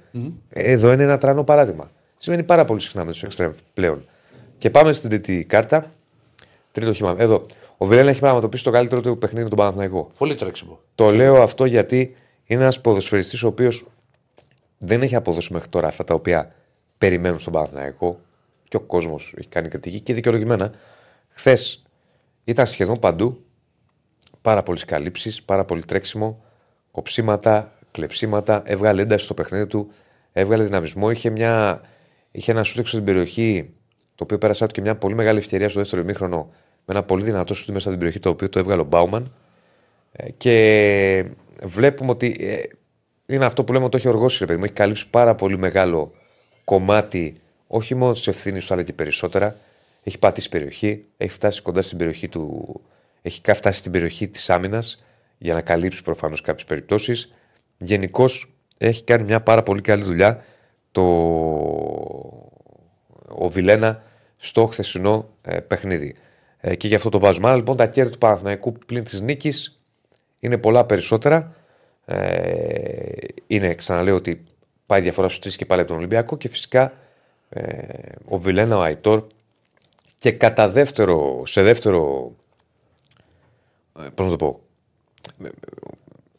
Ε, 0.50 0.72
Εδώ 0.72 0.92
είναι 0.92 1.04
ένα 1.04 1.18
τρανό 1.18 1.44
παράδειγμα. 1.44 1.92
Σημαίνει 2.18 2.44
πάρα 2.44 2.66
πολύ 2.66 2.80
συχνά 2.82 3.06
με 3.06 3.12
τους 3.12 3.24
εξτρέμ 3.24 3.52
πλέον. 3.74 4.06
Και 4.58 4.70
πάμε 4.70 4.94
στην 4.94 5.10
τρίτη 5.10 5.46
κάρτα. 5.46 5.92
Τρίτο 6.72 6.94
χήμα. 6.94 7.16
Εδώ. 7.18 7.46
Ο 7.78 7.86
Βιλένα 7.86 8.10
έχει 8.10 8.20
πραγματοποιήσει 8.20 8.64
το 8.64 8.72
καλύτερο 8.72 9.02
του 9.02 9.18
παιχνίδι 9.18 9.44
με 9.44 9.50
τον 9.50 9.58
Παναθηναϊκό. 9.58 10.12
Πολύ 10.18 10.36
τρέξιμο. 10.36 10.80
Το 10.96 11.10
λέω 11.10 11.42
αυτό 11.42 11.66
γιατί 11.66 12.16
είναι 12.46 12.62
ένας 12.62 12.82
ποδοσφαιριστής 12.82 13.44
ο 13.44 13.48
οποίος 13.48 13.86
δεν 14.78 15.02
έχει 15.02 15.16
αποδώσει 15.16 15.54
μέχρι 15.54 15.70
τώρα 15.70 15.88
αυτά 15.88 16.04
τα 16.04 16.14
οποία 16.14 16.52
περιμένουν 16.98 17.40
στον 17.40 17.54
Παναθηναϊκό 17.54 18.20
και 18.72 18.78
ο 18.78 18.80
κόσμος 18.80 19.34
έχει 19.38 19.48
κάνει 19.48 19.68
κριτική 19.68 20.00
και 20.00 20.14
δικαιολογημένα. 20.14 20.72
Χθες 21.30 21.84
ήταν 22.44 22.68
σχεδόν 22.68 23.00
παντού 23.00 23.44
πάρα 24.42 24.64
πολλές 24.64 24.86
καλύψεις, 24.86 25.44
πάρα 25.44 25.66
πολύ 25.66 25.84
τρέξιμο, 25.84 26.44
κοψίματα, 26.92 27.72
κλεψίματα. 27.92 28.62
Έβγαλε 28.66 29.02
ένταση 29.02 29.26
στο 29.26 29.34
παιχνίδι 29.34 29.68
του, 29.68 29.92
έβγαλε 30.32 30.64
δυναμισμό. 30.64 31.12
Είχε, 31.12 31.30
μια, 31.30 31.82
είχε 32.32 32.52
ένα 32.52 32.64
σούτ 32.64 32.78
έξω 32.78 32.92
στην 32.92 33.06
περιοχή, 33.06 33.70
το 34.16 34.24
οποίο 34.24 34.38
πέρασε 34.38 34.66
out 34.66 34.72
και 34.72 34.82
μια 34.82 34.96
πολύ 34.96 35.16
μεγάλη 35.16 35.38
ευκαιρία 35.38 35.70
στο 35.70 35.80
δεύτερο 35.80 36.02
ημίχρονο 36.02 36.50
με 36.86 36.94
ένα 36.94 37.04
πολύ 37.04 37.24
δυνατό 37.24 37.54
σούτ 37.54 37.68
μέσα 37.68 37.80
στην 37.80 37.98
περιοχή, 37.98 38.20
το 38.20 38.30
οποίο 38.30 38.50
το 38.50 38.60
έβγαλε 38.60 38.82
ο 38.82 38.86
Μπάουμαν. 38.86 39.34
Ε, 40.12 40.32
Και 40.32 41.26
βλέπουμε 41.64 42.12
ότι 42.12 42.38
ε, 42.40 42.62
είναι 43.34 43.46
αυτό 43.46 43.64
που 43.64 43.74
λέμε 43.74 43.86
ότι 43.86 43.92
το 43.92 43.98
έχει 43.98 44.16
οργώσει, 44.16 44.38
ρε 44.40 44.46
παιδί 44.46 44.58
μου. 44.58 44.66
Έχει 44.66 44.74
καλύψει 44.74 45.10
πάρα 45.10 45.36
πολύ 45.36 45.58
μεγάλο 45.58 46.12
κομμάτι, 46.64 47.36
όχι 47.74 47.96
μόνο 47.96 48.14
της 48.14 48.28
ευθύνης 48.28 48.66
του, 48.66 48.74
αλλά 48.74 48.84
και 48.84 48.94
περισσότερα. 48.94 49.56
Έχει 50.04 50.20
πατήσει 50.20 50.50
περιοχή, 50.50 51.06
έχει 51.18 51.32
φτάσει 51.32 51.62
κοντά 51.62 51.82
στην 51.82 51.98
περιοχή 51.98 52.28
του. 52.28 52.82
Έχει 53.22 53.42
κα- 53.42 53.54
φτάσει 53.54 53.80
στην 53.80 53.92
περιοχή 53.92 54.28
της 54.28 54.50
άμυνας 54.50 55.04
για 55.38 55.54
να 55.54 55.62
καλύψει 55.62 56.04
προφανώς 56.04 56.42
κάποιες 56.42 56.66
περιπτώσεις. 56.66 57.34
Γενικώς 57.78 58.54
έχει 58.78 59.04
κάνει 59.04 59.24
μια 59.24 59.42
πάρα 59.42 59.64
πολύ 59.64 59.82
καλή 59.82 60.04
δουλειά 60.04 60.44
το... 60.92 61.02
ο 63.28 63.48
Βιλένα 63.48 64.04
στο 64.38 64.66
χθεσινό 64.66 65.30
ε, 65.42 65.60
παιχνίδι. 65.60 66.16
Ε, 66.58 66.76
και 66.76 66.88
γι' 66.88 66.96
αυτό 66.96 67.10
το 67.10 67.20
βάζουμε. 67.20 67.48
Άρα 67.48 67.58
λοιπόν 67.58 67.76
τα 67.76 67.88
κέρδη 67.88 68.12
του 68.12 68.18
Παναθηναϊκού 68.18 68.74
πλην 68.86 69.04
της 69.04 69.22
νίκης 69.22 69.80
είναι 70.40 70.58
πολλά 70.58 70.86
περισσότερα. 70.86 71.56
Ε, 72.06 73.12
είναι, 73.48 73.76
ξαναλέω 73.76 74.16
ότι 74.16 74.44
πάει 74.86 75.02
διαφορά 75.02 75.28
στους 75.28 75.40
τρεις 75.40 75.56
και 75.56 75.66
πάλι 75.66 75.82
από 75.82 75.90
τον 75.90 75.98
Ολυμπιακό 75.98 76.38
και 76.38 76.48
φυσικά 76.48 76.84
ε, 76.84 76.92
ο 78.26 78.38
Βιλένα, 78.38 78.78
ο 78.78 78.82
Αϊτόρ 78.82 79.24
και 80.18 80.32
κατά 80.32 80.70
δεύτερο, 80.70 81.44
σε 81.46 81.62
δεύτερο. 81.62 82.32
Ε, 84.00 84.08
πώς 84.16 84.26
να 84.30 84.36
το 84.36 84.36
πω. 84.36 84.62
ε, 85.44 85.50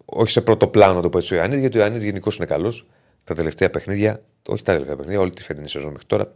όχι 0.04 0.30
σε 0.30 0.40
πρώτο 0.40 0.68
πλάνο 0.68 1.00
το 1.00 1.08
πω 1.08 1.18
έτσι 1.18 1.34
ο 1.34 1.36
Ιωαννίδη, 1.36 1.60
γιατί 1.60 1.76
ο 1.76 1.80
Ιωαννίδη 1.80 2.04
γενικώς 2.04 2.36
είναι 2.36 2.46
καλός 2.46 2.86
τα 3.24 3.34
τελευταία 3.34 3.70
παιχνίδια, 3.70 4.22
όχι 4.48 4.62
τα 4.62 4.72
τελευταία 4.72 4.96
παιχνίδια, 4.96 5.20
όλη 5.20 5.30
τη 5.30 5.42
φετινή 5.42 5.68
σεζόν 5.68 5.90
μέχρι 5.90 6.06
τώρα. 6.06 6.34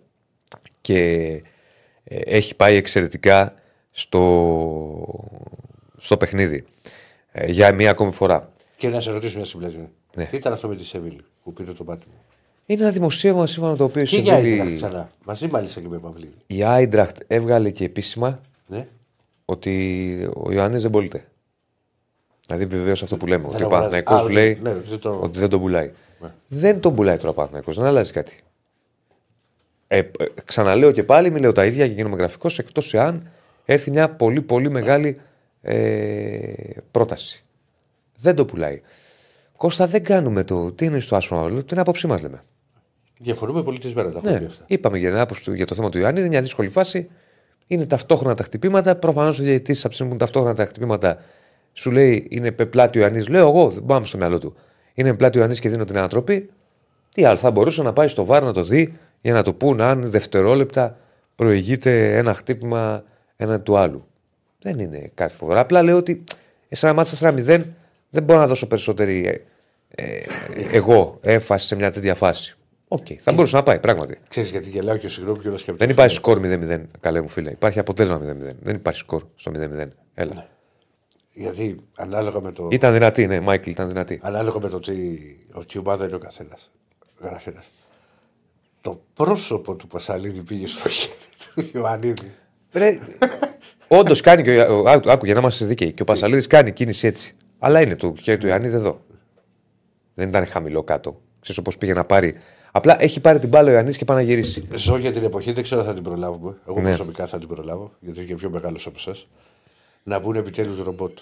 Και 0.81 0.99
ε, 2.05 2.21
έχει 2.25 2.55
πάει 2.55 2.77
εξαιρετικά 2.77 3.55
στο, 3.91 5.25
στο 5.97 6.17
παιχνίδι. 6.17 6.65
Ε, 7.33 7.51
για 7.51 7.75
μία 7.75 7.91
ακόμη 7.91 8.13
φορά. 8.13 8.53
Και 8.77 8.89
να 8.89 9.01
σε 9.01 9.11
ρωτήσω 9.11 9.37
μια 9.37 9.47
συμπλέγη. 9.47 9.89
Ναι. 10.15 10.25
Τι 10.25 10.37
ήταν 10.37 10.53
αυτό 10.53 10.69
με 10.69 10.77
τη 10.77 10.85
Σεβίλη 10.85 11.25
που 11.43 11.53
πήρε 11.53 11.73
το 11.73 11.85
πάτημα; 11.85 12.15
Είναι 12.67 12.83
ένα 12.83 12.91
δημοσίευμα 12.91 13.47
σύμφωνα 13.47 13.77
το 13.77 13.85
οποίο 13.85 14.03
Και 14.05 14.19
για 14.19 14.35
συμβούλει- 14.35 14.61
Άιντραχτ 14.61 14.77
ξανά. 14.77 15.11
Μαζί 15.25 15.47
μάλιστα 15.49 15.81
και 15.81 15.89
με 15.89 15.99
Παυλίδη. 15.99 16.35
η 16.47 16.63
Άιντραχτ 16.63 17.17
έβγαλε 17.27 17.71
και 17.71 17.85
επίσημα 17.85 18.41
Ναι. 18.67 18.87
ότι 19.45 20.31
ο 20.35 20.53
Ιωάννης 20.53 20.83
δεν 20.83 20.91
πωλείται. 20.91 21.25
Δηλαδή 22.47 22.67
βεβαίως 22.67 23.03
αυτό 23.03 23.17
που 23.17 23.27
λέμε. 23.27 23.43
Δεν 23.43 23.53
ότι 23.55 23.63
ο 23.63 23.67
αγοράζει. 23.67 23.89
Παναθηναϊκός 23.91 24.27
Α, 24.27 24.33
λέει 24.33 24.59
ναι, 24.63 24.73
δεν 24.75 24.99
το- 24.99 25.19
ότι 25.23 25.39
δεν 25.39 25.49
τον 25.49 25.61
πουλάει. 25.61 25.91
Δεν 26.49 26.81
τον 26.81 26.95
πουλάει 26.95 27.17
τώρα 27.17 27.29
ο 27.31 27.35
Παναθηναϊκός, 27.35 27.77
δεν 27.77 27.87
αλλάζει 27.87 28.13
κάτι. 28.13 28.41
Ε, 29.89 29.99
ε, 29.99 30.09
ξαναλέω 30.45 30.91
και 30.93 31.03
πάλι, 31.05 31.31
μην 31.31 31.41
λέω 31.43 31.53
τα 31.53 31.65
ίδια 31.65 31.87
και 31.87 31.93
γίνομαι 31.93 32.17
γραφικός, 32.17 32.59
εκτός 32.59 32.95
εάν 32.95 33.29
έρθει 33.65 33.91
μια 33.91 34.11
πολύ 34.11 34.43
πολύ 34.43 34.71
μεγάλη 34.71 35.21
ε, 35.63 36.53
πρόταση. 36.91 37.45
Δεν 38.17 38.35
το 38.37 38.45
πουλάει. 38.45 38.81
Κώστα, 39.57 39.87
δεν 39.87 40.05
κάνουμε 40.05 40.45
το. 40.45 40.73
Τι 40.73 40.85
είναι 40.85 41.01
στο 41.01 41.17
άσπρο 41.17 41.37
μαύρο, 41.41 41.63
την 41.63 41.79
άποψή 41.79 42.07
μας 42.07 42.23
λέμε. 42.23 42.43
Διαφορούμε 43.19 43.63
πολιτισμένα 43.63 44.11
τα 44.11 44.19
έχουμε 44.19 44.33
Ναι, 44.33 44.39
πει 44.39 44.45
αυτά. 44.47 44.65
είπαμε 44.67 44.99
για 44.99 45.11
την 45.11 45.19
άποψη 45.19 45.43
του 45.45 45.55
για 45.55 45.67
το 45.67 45.75
θέμα 45.75 45.89
του 45.91 45.99
Ιωάννη. 45.99 46.19
Είναι 46.21 46.29
μια 46.29 46.41
δύσκολη 46.43 46.69
φάση. 46.69 47.09
Είναι 47.67 47.87
ταυτόχρονα 47.87 48.35
τα 48.35 48.43
χτυπήματα. 48.43 48.97
Προφανώς 48.97 49.39
ο 49.39 49.43
διαιτητής, 49.43 49.79
από 49.81 49.89
τη 49.89 49.95
στιγμή 49.95 50.13
που 50.13 50.17
είναι 50.19 50.25
ταυτόχρονα 50.31 50.55
τα 50.65 50.67
χτυπήματα, 50.71 51.19
σου 51.73 51.91
λέει 51.91 52.27
είναι 52.31 52.51
πε- 52.53 52.67
πλάτη 52.71 52.99
ο 52.99 53.01
Ιωάννη. 53.01 53.23
Λέω 53.23 53.49
εγώ, 53.49 53.71
δεν 53.71 53.85
πάμε 53.85 54.07
στο 54.07 54.17
μυαλό 54.19 54.39
του. 54.39 54.55
Είναι 54.95 55.15
πλάτη 55.15 55.37
ο 55.39 55.41
Ιωάννη 55.41 55.57
και 55.59 55.69
δίνω 55.69 55.85
την 55.85 55.97
ανατροπή. 55.99 56.51
Τι 57.15 57.25
άλλο, 57.25 57.37
θα 57.37 57.51
μπορούσε 57.51 57.83
να 57.83 57.93
πάει 57.93 58.09
στο 58.09 58.25
βάρο 58.25 58.47
να 58.47 58.53
το 58.53 58.63
δει 58.63 58.97
για 59.21 59.33
να 59.33 59.43
του 59.43 59.55
πούν 59.57 59.81
αν 59.81 60.11
δευτερόλεπτα 60.11 60.97
προηγείται 61.37 62.17
ένα 62.17 62.35
χτύπημα 62.35 63.05
ένα 63.37 63.61
του 63.61 63.77
άλλου. 63.77 64.07
Δεν 64.61 64.79
είναι 64.79 65.11
κάτι 65.15 65.35
φοβερό. 65.35 65.61
Απλά 65.61 65.83
λέω 65.83 65.97
ότι 65.97 66.25
σε 66.71 66.87
ένα 66.87 66.95
μάτσα 66.95 67.33
4-0 67.37 67.45
δεν 68.11 68.23
μπορώ 68.23 68.39
να 68.41 68.47
δώσω 68.47 68.67
περισσότερη 68.67 69.27
ε, 69.91 70.03
ε, 70.05 70.23
εγώ 70.73 71.19
έμφαση 71.23 71.67
σε 71.67 71.75
μια 71.75 71.91
τέτοια 71.91 72.15
φάση. 72.15 72.56
Οκ, 72.89 73.07
θα 73.21 73.33
μπορούσε 73.33 73.57
να 73.57 73.63
πάει 73.63 73.79
πράγματι. 73.79 74.19
Ξέρεις 74.29 74.51
γιατί 74.51 74.69
γελάω 74.69 74.97
και 74.97 75.09
συγγνώμη 75.09 75.39
κιόλας 75.39 75.57
και 75.57 75.71
από 75.71 75.77
Δεν 75.79 75.87
το 75.87 75.93
υπάρχει 75.93 76.21
φίλο. 76.21 76.35
σκορ 76.35 76.41
0-0, 76.45 76.81
καλέ 77.01 77.21
μου 77.21 77.29
φίλε. 77.29 77.51
Υπάρχει 77.51 77.79
αποτέλεσμα 77.79 78.19
0-0. 78.19 78.55
Δεν 78.61 78.75
υπάρχει 78.75 78.99
σκορ 78.99 79.23
στο 79.35 79.53
0-0. 79.55 79.89
Έλα. 80.15 80.49
Γιατί 81.33 81.77
ανάλογα 81.97 82.41
με 82.41 82.53
το, 82.53 82.69
Ήταν 82.71 82.93
δυνατή, 82.93 83.27
ναι, 83.27 83.41
Μάικλ 83.41 83.71
ήταν 83.71 83.89
δυνατή. 83.89 84.19
ανάλογα 84.23 84.61
με 84.61 84.69
το 84.69 84.81
τι, 84.81 84.93
ο 85.53 85.65
τι 85.65 85.79
ομάδα 85.79 86.07
είναι 86.07 86.15
ο 86.15 86.19
καθένας. 86.19 86.71
Γράφει 87.21 87.49
ένας. 87.49 87.71
Το 88.81 89.01
πρόσωπο 89.15 89.75
του 89.75 89.87
Πασαλίδη 89.87 90.43
πήγε 90.43 90.67
στο 90.67 90.89
χέρι 90.89 91.15
του 91.55 91.79
Ιωαννίδη. 91.79 92.31
Όντως 93.89 94.21
κάνει 94.21 94.43
και 94.43 94.61
ο, 94.61 94.79
ο, 94.79 94.89
άκου, 94.89 95.11
άκου, 95.11 95.25
για 95.25 95.35
να 95.35 95.41
είμαστε 95.41 95.65
δίκαιοι. 95.65 95.93
Και 95.93 96.03
ο 96.03 96.05
Πασαλίδης 96.05 96.47
κάνει 96.47 96.73
κίνηση 96.73 97.07
έτσι. 97.07 97.35
Αλλά 97.59 97.81
είναι 97.83 97.97
το 97.97 98.15
χέρι 98.23 98.39
του 98.39 98.47
Ιωαννίδη 98.47 98.75
εδώ. 98.75 99.01
Δεν 100.15 100.29
ήταν 100.29 100.47
χαμηλό 100.47 100.83
κάτω. 100.83 101.21
Ξέρεις 101.41 101.61
όπως 101.61 101.79
πήγε 101.79 101.93
να 101.93 102.05
πάρει. 102.05 102.35
Απλά 102.77 103.03
έχει 103.03 103.21
πάρει 103.21 103.39
την 103.39 103.49
μπάλα 103.49 103.69
ο 103.69 103.73
Ιωαννίδη 103.73 103.97
και 103.99 104.05
πάει 104.05 104.17
να 104.17 104.23
γυρίσει. 104.23 104.69
Ζω 104.75 104.97
για 104.97 105.13
την 105.13 105.23
εποχή, 105.25 105.53
δεν 105.53 105.63
ξέρω 105.63 105.81
αν 105.81 105.87
θα 105.87 105.95
την 105.95 106.03
προλάβουμε. 106.03 106.57
Εγώ 106.69 106.77
Ναι. 106.81 106.83
προσωπικά 106.87 107.27
θα 107.27 107.39
την 107.39 107.49
προλάβω, 107.49 107.93
γιατί 108.01 108.19
είναι 108.19 108.29
και 108.29 108.35
πιο 108.35 108.51
μεγάλος 108.51 108.87
από 108.87 108.95
εσάς. 108.99 109.27
Να 110.03 110.19
μπουν 110.19 110.35
επιτέλους 110.37 110.79
ρομπότ 110.83 111.19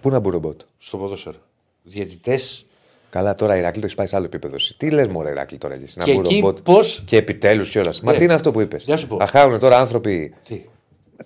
Πού 0.00 0.10
να 0.10 0.18
μπει 0.18 0.28
ο 0.28 0.30
ρομπότ; 0.30 0.60
στο 0.78 0.96
ποδόσφαιρο. 0.96 1.36
Διαιτητές. 1.82 2.66
Καλά, 3.10 3.34
τώρα 3.34 3.56
η 3.56 3.58
Ηρακλή 3.58 3.78
το 3.80 3.84
έχεις 3.84 3.96
πάει 3.96 4.06
σε 4.06 4.16
άλλο 4.16 4.24
επίπεδο. 4.24 4.54
εσύ. 4.54 4.74
Τι 4.78 4.90
λες, 4.90 5.06
Μωρέ, 5.08 5.30
Ηρακλή 5.30 5.58
τώρα 5.58 5.74
εσύ. 5.74 5.98
Να 5.98 6.04
Και 6.04 6.12
μπει 6.12 6.18
εκεί 6.18 6.34
ρομπότ; 6.34 6.58
πώς- 6.60 7.02
Και 7.06 7.16
επιτέλους 7.16 7.70
κιόλας. 7.70 8.00
Μα 8.00 8.12
Ναι. 8.12 8.18
τι 8.18 8.24
είναι 8.24 8.32
αυτό 8.34 8.50
που 8.50 8.60
είπες; 8.60 8.86
Να 8.86 8.96
σου 8.96 9.06
πω. 9.06 9.16
Θα 9.16 9.26
χάουν 9.26 9.58
τώρα 9.58 9.78
άνθρωποι. 9.78 10.34
Τι; 10.44 10.64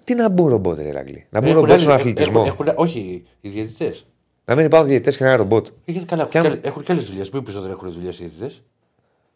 Τι 0.05 0.15
να 0.15 0.29
μπουν 0.29 0.49
ρομπότ, 0.49 0.79
ρε 0.79 0.89
Ηρακλή; 0.89 1.27
Να 1.31 1.41
μπουν 1.41 1.49
Έχουν 1.49 1.61
ρομπότ 1.61 1.79
στον 1.81 1.91
άλλες- 1.93 2.01
αθλητισμό. 2.05 2.43
έχουν- 2.47 2.67
έχουν- 2.67 2.79
όχι, 2.85 3.25
οι 3.41 3.49
διαιτητές. 3.49 4.07
Να 4.45 4.55
μην 4.55 4.65
υπάρχουν 4.65 4.89
διαιτητές 4.89 5.17
και 5.17 5.25
ένα 5.25 5.37
ρομπότ. 5.37 5.67
Γιατί 5.85 6.07
καλά, 6.07 6.21
έχουν, 6.21 6.33
Και 6.33 6.39
αν- 6.39 6.45
και 6.45 6.51
άλλες- 6.51 6.65
έχουν 6.67 6.83
και 6.83 6.93
άλλε 6.93 7.01
δουλειές. 7.01 7.31
Μην 7.31 7.43
πεις 7.43 7.55
ότι 7.55 7.63
δεν 7.63 7.73
έχουν 7.73 7.93
δουλειές 7.93 8.19
οι 8.19 8.25
διαιτητές. 8.25 8.63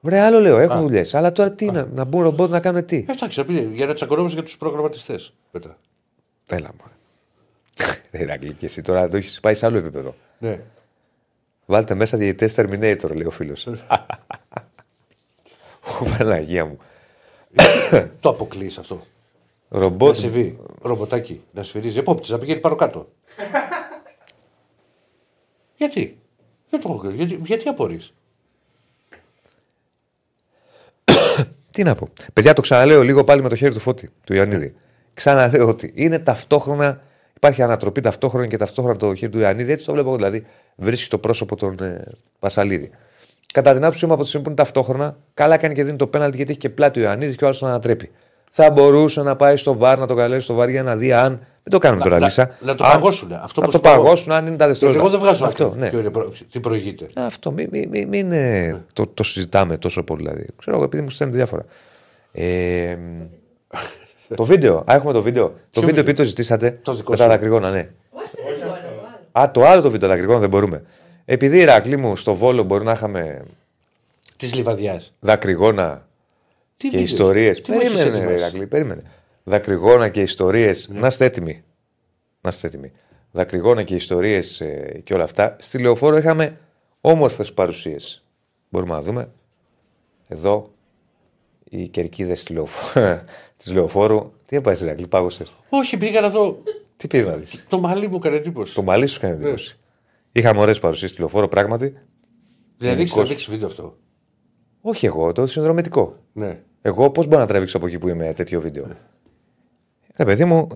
Βρε, 0.07 0.21
άλλο 0.21 0.41
λέω, 0.41 0.59
έχουν 0.59 0.81
δουλειές. 0.81 1.15
Αλλά 1.15 1.33
τώρα 1.33 1.53
τι 1.53 1.71
να, 1.71 1.87
να 1.95 2.05
μπουν 2.05 2.23
ρομπότ 2.23 2.51
να 2.51 2.61
κάνουν 2.61 2.87
τι; 2.87 3.05
Εντάξει, 3.09 3.39
να 3.39 3.45
πει, 3.45 3.71
για 3.73 3.87
να 3.87 3.95
τσακωνόμαστε 3.95 4.37
για 4.37 4.45
τους 4.45 4.57
προγραμματιστές. 4.57 5.33
Μετά. 5.51 5.79
Έλα 6.47 6.71
μου. 6.73 6.85
Ρε 8.13 8.23
Ηρακλή, 8.23 8.53
και 8.53 8.67
εσύ 8.67 8.83
τώρα 8.83 9.09
το 9.09 9.17
έχεις 9.17 9.41
πάει 9.41 9.55
σε 9.55 9.67
άλλο 9.67 9.79
επίπεδο. 9.79 10.15
Ναι. 10.39 10.61
Βάλτε 11.67 11.95
μέσα 11.95 12.17
διαιτητές 12.17 12.55
Terminator, 12.59 13.11
λέει 13.15 13.27
ο 13.27 13.31
φίλος. 13.31 13.67
Ω 16.01 16.05
Παναγία 16.19 16.65
μου. 16.65 16.79
το 18.21 18.29
αποκλείεις 18.29 18.79
αυτό. 18.79 19.03
Να 19.69 19.79
Ρομπότ. 19.79 20.17
συμβεί. 20.17 20.59
Ρομποτάκι 20.83 21.43
να 21.53 21.63
σφυρίζει. 21.63 21.99
Επόπτης 21.99 22.31
να 22.31 22.39
πηγαίνει 22.39 22.61
πάνω 22.61 22.75
κάτω. 22.75 23.09
γιατί; 25.79 26.19
Δεν 26.71 26.81
το 26.81 26.89
έχω 26.89 26.99
κάνει. 26.99 27.15
Γιατί, 27.15 27.41
γιατί 27.45 27.69
απορείς; 27.69 28.13
Τι 31.77 31.83
να 31.83 31.95
πω. 31.95 32.09
Παιδιά, 32.33 32.53
το 32.53 32.61
ξαναλέω 32.61 33.03
λίγο 33.03 33.25
πάλι 33.25 33.43
με 33.43 33.49
το 33.49 33.57
χέρι 33.57 33.73
του 33.73 33.81
φώτη, 33.81 34.11
του 34.25 34.35
Ιωαννίδη. 34.35 34.75
Ξαναλέω 35.15 35.69
ότι 35.69 35.93
είναι 35.95 36.19
ταυτόχρονα. 36.19 37.01
Υπάρχει 37.37 37.63
ανατροπή 37.63 38.01
ταυτόχρονα 38.01 38.47
και 38.47 38.57
ταυτόχρονα 38.57 38.99
το 38.99 39.15
χέρι 39.15 39.33
του 39.33 39.39
Ιωαννίδη. 39.39 39.73
Έτσι 39.73 39.85
το 39.85 39.93
βλέπω 39.93 40.09
εγώ. 40.09 40.17
Δηλαδή, 40.17 40.47
βρίσκει 40.77 41.09
το 41.09 41.19
πρόσωπο 41.19 41.57
των 41.57 41.77
ε, 41.81 42.05
Πασαλίδη. 42.39 42.91
Κατά 43.53 43.73
την 43.73 43.85
άποψή 43.85 44.07
μου, 44.07 44.13
από 44.13 44.23
τη 44.23 44.29
στιγμή 44.29 44.45
που 44.45 44.53
είναι 44.53 44.63
ταυτόχρονα, 44.63 45.17
καλά 45.35 45.57
κάνει 45.57 45.75
και 45.75 45.85
δίνει 45.85 45.97
το 45.97 46.07
πέναλτι 46.07 46.37
γιατί 46.37 46.51
έχει 46.51 46.61
και 46.61 46.69
πλάτη 46.69 47.01
ο 47.01 47.03
Ιωαννίδης 47.03 47.37
και 47.37 47.45
ο 47.45 47.47
άλλος 47.47 47.59
τον 47.59 47.69
ανατρέπει. 47.69 48.11
Θα 48.51 48.71
μπορούσε 48.71 49.23
να 49.23 49.37
πάει 49.37 49.57
στο 49.57 49.79
βάρ, 49.79 49.99
να 49.99 50.07
το 50.07 50.15
καλέσει 50.15 50.45
στο 50.45 50.55
βάρ 50.55 50.69
για 50.69 50.83
να 50.83 50.97
δει 50.97 51.13
αν 51.13 51.41
Μην 51.69 51.79
το 51.81 51.87
κάνουμε 51.87 52.03
τώρα, 52.03 52.19
να, 52.19 52.25
Λίσσα. 52.25 52.57
να 52.61 52.75
το 52.75 52.85
Αν- 52.85 52.91
παγώσουν. 52.93 53.33
Αυτό 53.33 53.61
να 53.61 53.67
που 53.67 53.73
το 53.73 53.77
σου 53.77 53.83
πω 53.83 53.89
εγώ. 53.93 54.03
παγώσουν, 54.03 54.33
αν 54.33 54.47
είναι 54.47 54.57
τα 54.57 54.65
Γιατί 54.67 54.71
δευτερόλεπτα. 54.87 55.07
εγώ 55.07 55.11
δεν 55.17 55.21
βγάζω 55.27 55.45
Αυτό, 55.45 55.65
αυτό. 55.65 55.79
ναι. 55.79 55.89
Ποιο 55.91 55.99
είναι 55.99 56.11
προ- 56.11 56.33
τι 56.51 56.61
προηγείται. 56.61 57.07
Αυτό, 57.15 57.51
μην 57.53 57.69
μη, 57.73 57.87
μη, 57.91 58.07
μην 58.07 58.13
είναι- 58.13 58.85
το, 58.93 59.07
το 59.07 59.23
συζητάμε 59.23 59.77
τόσο 59.79 60.03
πολύ. 60.05 60.23
Δηλαδή. 60.23 60.47
Ξέρω 60.59 60.77
εγώ, 60.77 60.85
επειδή 60.85 61.03
μου 61.03 61.11
στέλνετε 61.11 61.39
διάφορα. 61.39 61.65
Ε, 62.33 62.97
το 64.37 64.45
βίντεο. 64.45 64.77
Α, 64.91 64.95
έχουμε 64.95 65.13
το 65.13 65.23
βίντεο. 65.23 65.55
το 65.71 65.81
βίντεο 65.81 66.01
επειδή 66.01 66.17
το 66.17 66.25
ζητήσατε. 66.25 66.79
Το 66.83 66.95
δικό 66.95 67.11
με 67.11 67.17
τα 67.17 67.23
σου. 67.23 67.29
δακρυγόνα, 67.29 67.71
ναι. 67.71 67.89
Όχι 68.11 68.29
το 68.37 68.43
γρήγορα, 68.47 68.81
το 68.81 68.89
άλλο. 69.33 69.45
Α, 69.47 69.51
το 69.51 69.65
άλλο 69.65 69.83
το 69.83 69.91
βίντεο 69.91 70.09
δακρυγόνα 70.09 70.39
δεν 70.39 70.49
μπορούμε. 70.49 70.83
Επειδή 71.25 71.57
η 71.57 71.61
Ηρακλή 71.61 71.97
μου 71.97 72.17
στο 72.17 72.35
βόλο 72.35 72.63
μπορεί 72.63 72.85
να 72.85 72.93
είχαμε 72.93 73.43
Της 74.37 74.55
λιβαδιάς. 74.55 75.13
δακρυγόνα 75.21 76.07
Τι 76.77 76.89
και 76.89 76.97
βίντεο; 76.97 77.01
ιστορίες. 77.03 77.61
Τι 77.61 77.71
μου 77.73 77.79
έχεις 77.81 77.93
Περίμενε, 77.93 78.17
ετοιμάσει; 78.17 78.43
Ηρακλή, 78.43 78.67
περίμενε. 78.67 79.03
Δακρυγόνα 79.49 80.09
και 80.09 80.21
ιστορίες. 80.21 80.89
Ναι. 80.89 81.01
Να 81.01 81.07
είστε 81.07 81.25
έτοιμοι. 81.25 81.65
Να 82.41 82.49
είστε 82.49 82.67
έτοιμοι. 82.67 82.93
Δακρυγόνα 83.33 83.83
και 83.83 83.95
ιστορίες 83.95 84.63
και 85.05 85.15
όλα 85.15 85.25
αυτά. 85.25 85.57
Στη 85.59 85.79
λεωφόρο 85.79 86.17
είχαμε 86.17 86.59
όμορφες 87.01 87.53
παρουσίες. 87.53 88.25
Μπορούμε 88.69 88.95
να 88.95 89.01
δούμε. 89.03 89.31
Εδώ 90.29 90.71
οι 91.65 91.89
κερκίδες 91.89 92.45
της 92.45 92.55
λεωφόρου. 92.55 93.19
της 93.57 93.73
λεωφόρου. 93.73 94.33
Τι 94.47 94.57
έπασε, 94.57 94.85
Ηρακλή, 94.85 95.07
πάγωσε. 95.07 95.45
Όχι, 95.69 95.97
πήγα 95.97 96.21
να 96.21 96.31
δω. 96.31 96.63
Τι 96.97 97.07
πήγες 97.07 97.27
να 97.27 97.37
δεις; 97.37 97.67
Το 97.69 97.79
μαλλί 97.81 98.09
μου 98.09 98.17
έκανε 98.17 98.37
εντύπωση. 98.37 98.75
Το 98.75 98.83
μαλλί 98.83 99.07
σου 99.07 99.19
Ναι. 99.23 99.29
έκανε 99.29 99.43
εντύπωση. 99.45 99.79
Είχαμε 100.33 100.61
ωραίες 100.61 100.79
παρουσίες 100.79 101.11
στη 101.11 101.21
λεωφόρο, 101.21 101.49
πράγματι. 101.49 101.85
Δηλαδή, 101.85 102.01
έχεις 102.79 102.89
γενικώς. 102.97 103.15
τραβήξει 103.15 103.51
βίντεο 103.51 103.67
αυτό; 103.69 103.97
Όχι 104.81 105.07
εγώ, 105.07 105.33
το 105.33 105.47
συνδρομητικό. 105.47 106.17
Ναι. 106.33 106.63
Εγώ 106.83 107.11
πώς 107.11 107.27
μπορώ 107.27 107.41
να 107.41 107.47
τραβήξω 107.47 107.77
από 107.77 107.87
εκεί 107.87 107.99
που 107.99 108.09
είμαι 108.09 108.33
τέτοιο 108.33 108.61
βίντεο; 108.61 108.87
Ρε 110.17 110.25
παιδί 110.25 110.45
μου, 110.45 110.69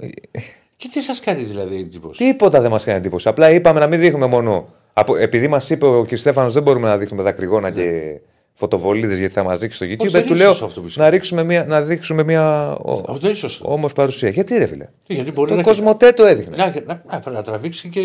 Και 0.77 0.89
τι 0.93 1.01
σας 1.01 1.21
κάνει 1.21 1.43
δηλαδή 1.43 1.77
εντύπωση; 1.77 2.25
τίποτα 2.25 2.61
δεν 2.61 2.71
μας 2.71 2.85
κάνει 2.85 2.99
εντύπωση. 2.99 3.29
Απλά 3.29 3.51
είπαμε 3.51 3.81
να 3.81 3.87
μην 3.87 4.01
δείχνουμε 4.01 4.27
μόνο. 4.27 4.67
Από, 4.93 5.17
επειδή 5.17 5.49
μας 5.49 5.71
είπε 5.71 5.87
ο 5.87 6.05
κ. 6.05 6.17
Στέφανος 6.17 6.53
δεν 6.53 6.63
μπορούμε 6.63 6.89
να 6.89 6.97
δείχνουμε 6.99 7.23
δακρυγόνα 7.23 7.71
και 7.71 8.21
φωτοβολίδες 8.55 9.19
γιατί 9.19 9.33
θα 9.35 9.43
μας 9.43 9.59
δείξει 9.59 9.77
στο 9.77 9.87
YouTube. 9.87 10.05
Ναι. 10.05 10.11
δεν 10.11 10.23
του 10.23 10.29
είναι 10.29 10.39
λέω 10.39 10.49
σωστό 10.49 10.65
αυτό 10.65 10.81
που 10.81 10.87
είσαι. 10.87 11.01
να, 11.01 11.11
ρίξουμε 11.11 11.43
μια, 11.43 11.65
να 11.69 11.81
δείξουμε 11.81 12.23
μια 12.23 12.71
Αυτό 12.85 13.13
δεν 13.13 13.25
είναι 13.25 13.35
σωστό. 13.35 13.73
όμορφη 13.73 13.95
παρουσία. 13.95 14.29
Γιατί 14.29 14.59
ρε 14.59 14.67
φίλε; 14.67 14.87
Γιατί 15.07 15.33
μπορεί 15.33 15.51
Το 15.51 15.57
να. 15.57 15.63
Κοσμοτέ 15.63 16.13
το 16.13 16.25
έδειχνε. 16.25 16.57
Να, 16.57 16.75
να, 16.87 17.03
να, 17.25 17.31
να 17.31 17.43
τραβήξει 17.43 17.89
και 17.89 18.01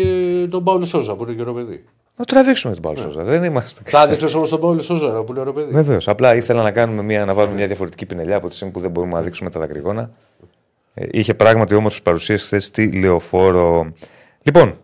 τον 0.50 0.64
Παύλο 0.64 0.84
Σόζα 0.84 1.14
που 1.14 1.22
είναι 1.22 1.32
καιρό 1.32 1.52
παιδί. 1.52 1.84
Να 2.16 2.24
τραβήξουμε 2.24 2.74
τον 2.74 2.82
Ναι. 2.82 2.94
Παύλο 2.94 3.12
Σόζα. 3.12 3.24
Δεν 3.24 3.44
είμαστε. 3.44 3.82
Θα 3.84 4.02
έδειξε 4.02 4.36
όμως 4.36 4.48
τον 4.50 4.60
Παύλο 4.60 4.80
Σόζα 4.82 5.22
που 5.24 5.26
είναι 5.32 5.40
ωραίο 5.40 5.52
παιδί. 5.52 5.72
Βεβαίως. 5.72 6.08
Απλά 6.08 6.34
ήθελα 6.34 6.62
να, 6.62 6.70
κάνουμε 6.70 7.02
μια, 7.02 7.24
να 7.24 7.34
βάλουμε 7.34 7.54
μια 7.54 7.66
διαφορετική 7.66 8.06
πινελιά 8.06 8.36
από 8.36 8.48
τη 8.48 8.54
στιγμή 8.54 8.72
που 8.72 8.80
δεν 8.80 8.90
μπορούμε 8.90 9.12
να 9.12 9.20
δείξουμε 9.22 9.50
τα 9.50 9.60
δακρυγόνα. 9.60 10.10
Ε, 10.98 11.06
είχε 11.10 11.34
πράγματι 11.34 11.74
όμορφες 11.74 12.02
παρουσίες 12.02 12.44
χθες 12.44 12.64
στη 12.64 12.92
λεωφόρο. 12.92 13.92
Λοιπόν, 14.42 14.74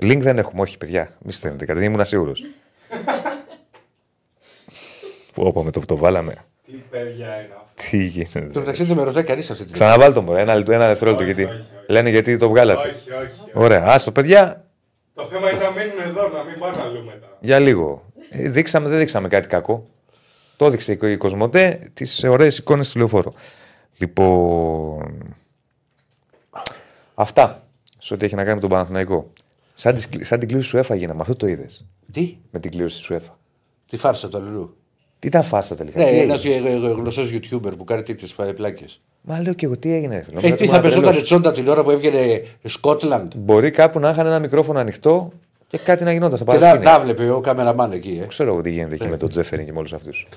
link 0.00 0.18
δεν 0.18 0.38
έχουμε, 0.38 0.60
όχι 0.60 0.78
παιδιά. 0.78 1.10
Μη 1.24 1.32
στέλνετε, 1.32 1.64
γιατί 1.64 1.84
ήμουν 1.84 2.04
σίγουρο. 2.04 2.32
Όπω 5.34 5.64
με 5.64 5.70
το 5.70 5.80
που 5.80 5.86
το 5.86 5.96
βάλαμε. 5.96 6.34
Τι 6.66 6.72
παιδιά 6.72 7.26
είναι 7.26 7.54
αυτά. 7.56 7.66
Τι 7.74 7.90
Το 7.90 7.96
γίνεται. 8.04 8.58
μεταξύ 8.58 8.84
δεν 8.84 8.96
με 8.96 9.02
ρωτάει 9.02 9.22
κανείς 9.24 9.50
αυτή 9.50 9.64
τη 9.64 9.72
Ξαναβάλ 9.72 10.12
το 10.12 10.22
μωρέ, 10.22 10.40
ένα, 10.40 10.54
λεπτό, 10.54 10.72
ένα 10.72 10.86
δευτερόλεπτο. 10.86 11.24
Όχι, 11.26 11.34
Γιατί 11.34 11.52
όχι, 11.52 11.60
όχι. 11.60 11.84
λένε 11.92 12.10
γιατί 12.10 12.36
το 12.36 12.48
βγάλατε. 12.48 12.88
Όχι, 12.88 13.10
όχι. 13.10 13.22
όχι. 13.22 13.50
Ωραία, 13.52 13.84
άστο 13.86 14.12
παιδιά, 14.12 14.64
Το 15.14 15.24
θέμα 15.24 15.50
είναι 15.50 15.60
να 15.62 15.70
μείνουν 15.70 16.00
εδώ, 16.08 16.28
να 16.28 16.42
μην 16.44 16.58
πάνε 16.58 16.82
αλλού 16.82 17.04
μετά. 17.04 17.36
για 17.40 17.58
λίγο. 17.58 18.04
Ε, 18.30 18.48
δείξαμε, 18.48 18.88
δεν 18.88 18.98
δείξαμε 18.98 19.28
κάτι 19.28 19.48
κακό. 19.48 19.86
Το 20.56 20.66
έδειξε 20.66 20.98
η 21.02 21.16
Κοσμοτέ 21.16 21.90
τις 21.94 22.24
ωραίες 22.24 22.58
εικόνες 22.58 22.90
του 22.90 22.98
λεωφόρου. 22.98 23.32
Λοιπόν. 23.98 25.36
Αυτά. 27.14 27.62
Σε 27.98 28.14
ό,τι 28.14 28.24
έχει 28.24 28.34
να 28.34 28.42
κάνει 28.42 28.54
με 28.54 28.60
τον 28.60 28.70
Παναθηναϊκό. 28.70 29.32
Σαν, 29.74 29.94
τις, 29.94 30.08
κλ- 30.08 30.24
σαν 30.24 30.38
την 30.38 30.48
κλήρωση 30.48 30.68
σου 30.68 30.78
έφαγε 30.78 31.06
με 31.06 31.14
αυτό 31.20 31.36
το 31.36 31.46
είδες. 31.46 31.84
Τι, 32.12 32.36
Με 32.50 32.60
την 32.60 32.70
κλήρωση 32.70 32.98
σου 32.98 33.14
έφα. 33.14 33.38
τι 33.88 33.96
φάρσα 33.96 34.28
το 34.28 34.38
αλλού. 34.38 34.76
Τι 35.18 35.26
ήταν 35.26 35.42
φάσα 35.42 35.74
τελικά; 35.74 36.00
Ναι, 36.00 36.10
τι 36.10 36.18
ένας 36.18 36.44
έγινε; 36.44 36.70
γνωστός 36.70 37.30
YouTuber 37.32 37.72
που 37.76 37.84
κάνει 37.84 38.02
τέτοιες 38.02 38.34
πλάκες. 38.56 39.00
Μα 39.22 39.40
λέω 39.42 39.52
και 39.54 39.66
εγώ 39.66 39.78
τι 39.78 39.92
έγινε. 39.92 40.14
ρε 40.16 40.22
φίλε. 40.22 40.38
Ε, 40.38 40.40
Νόμιζα 40.40 40.54
τι 40.56 40.62
ότι 40.62 40.70
θα 40.72 40.76
ήμουν 40.76 40.82
πεζόταν 40.88 41.08
τρελός. 41.10 41.26
τσόντα 41.28 41.52
την 41.52 41.68
ώρα 41.68 41.82
που 41.84 41.90
έβγαινε 41.90 42.42
Σκότλαντ. 42.64 43.32
Μπορεί 43.36 43.70
κάπου 43.70 43.98
να 43.98 44.10
είχαν 44.10 44.26
ένα 44.26 44.38
μικρόφωνο 44.38 44.78
ανοιχτό 44.78 45.32
και 45.66 45.78
κάτι 45.78 46.04
να 46.04 46.12
γινόταν 46.12 46.36
στα 46.38 46.46
Και 46.46 46.52
να, 46.52 46.58
παρασκήνια. 46.58 46.92
να 46.92 47.00
βλέπει 47.00 47.28
ο 47.28 47.40
καμεραμάν 47.40 47.92
εκεί. 47.92 48.20
Ε. 48.22 48.26
Ξέρω 48.26 48.52
εγώ 48.52 48.60
τι 48.60 48.70
γίνεται 48.70 48.94
εκεί 48.94 49.06
με 49.06 49.16
τον 49.16 49.28
Τζέφεριν 49.28 49.64
και 49.66 49.72
με 49.72 49.78
όλους 49.78 49.92
αυτούς. 49.92 50.28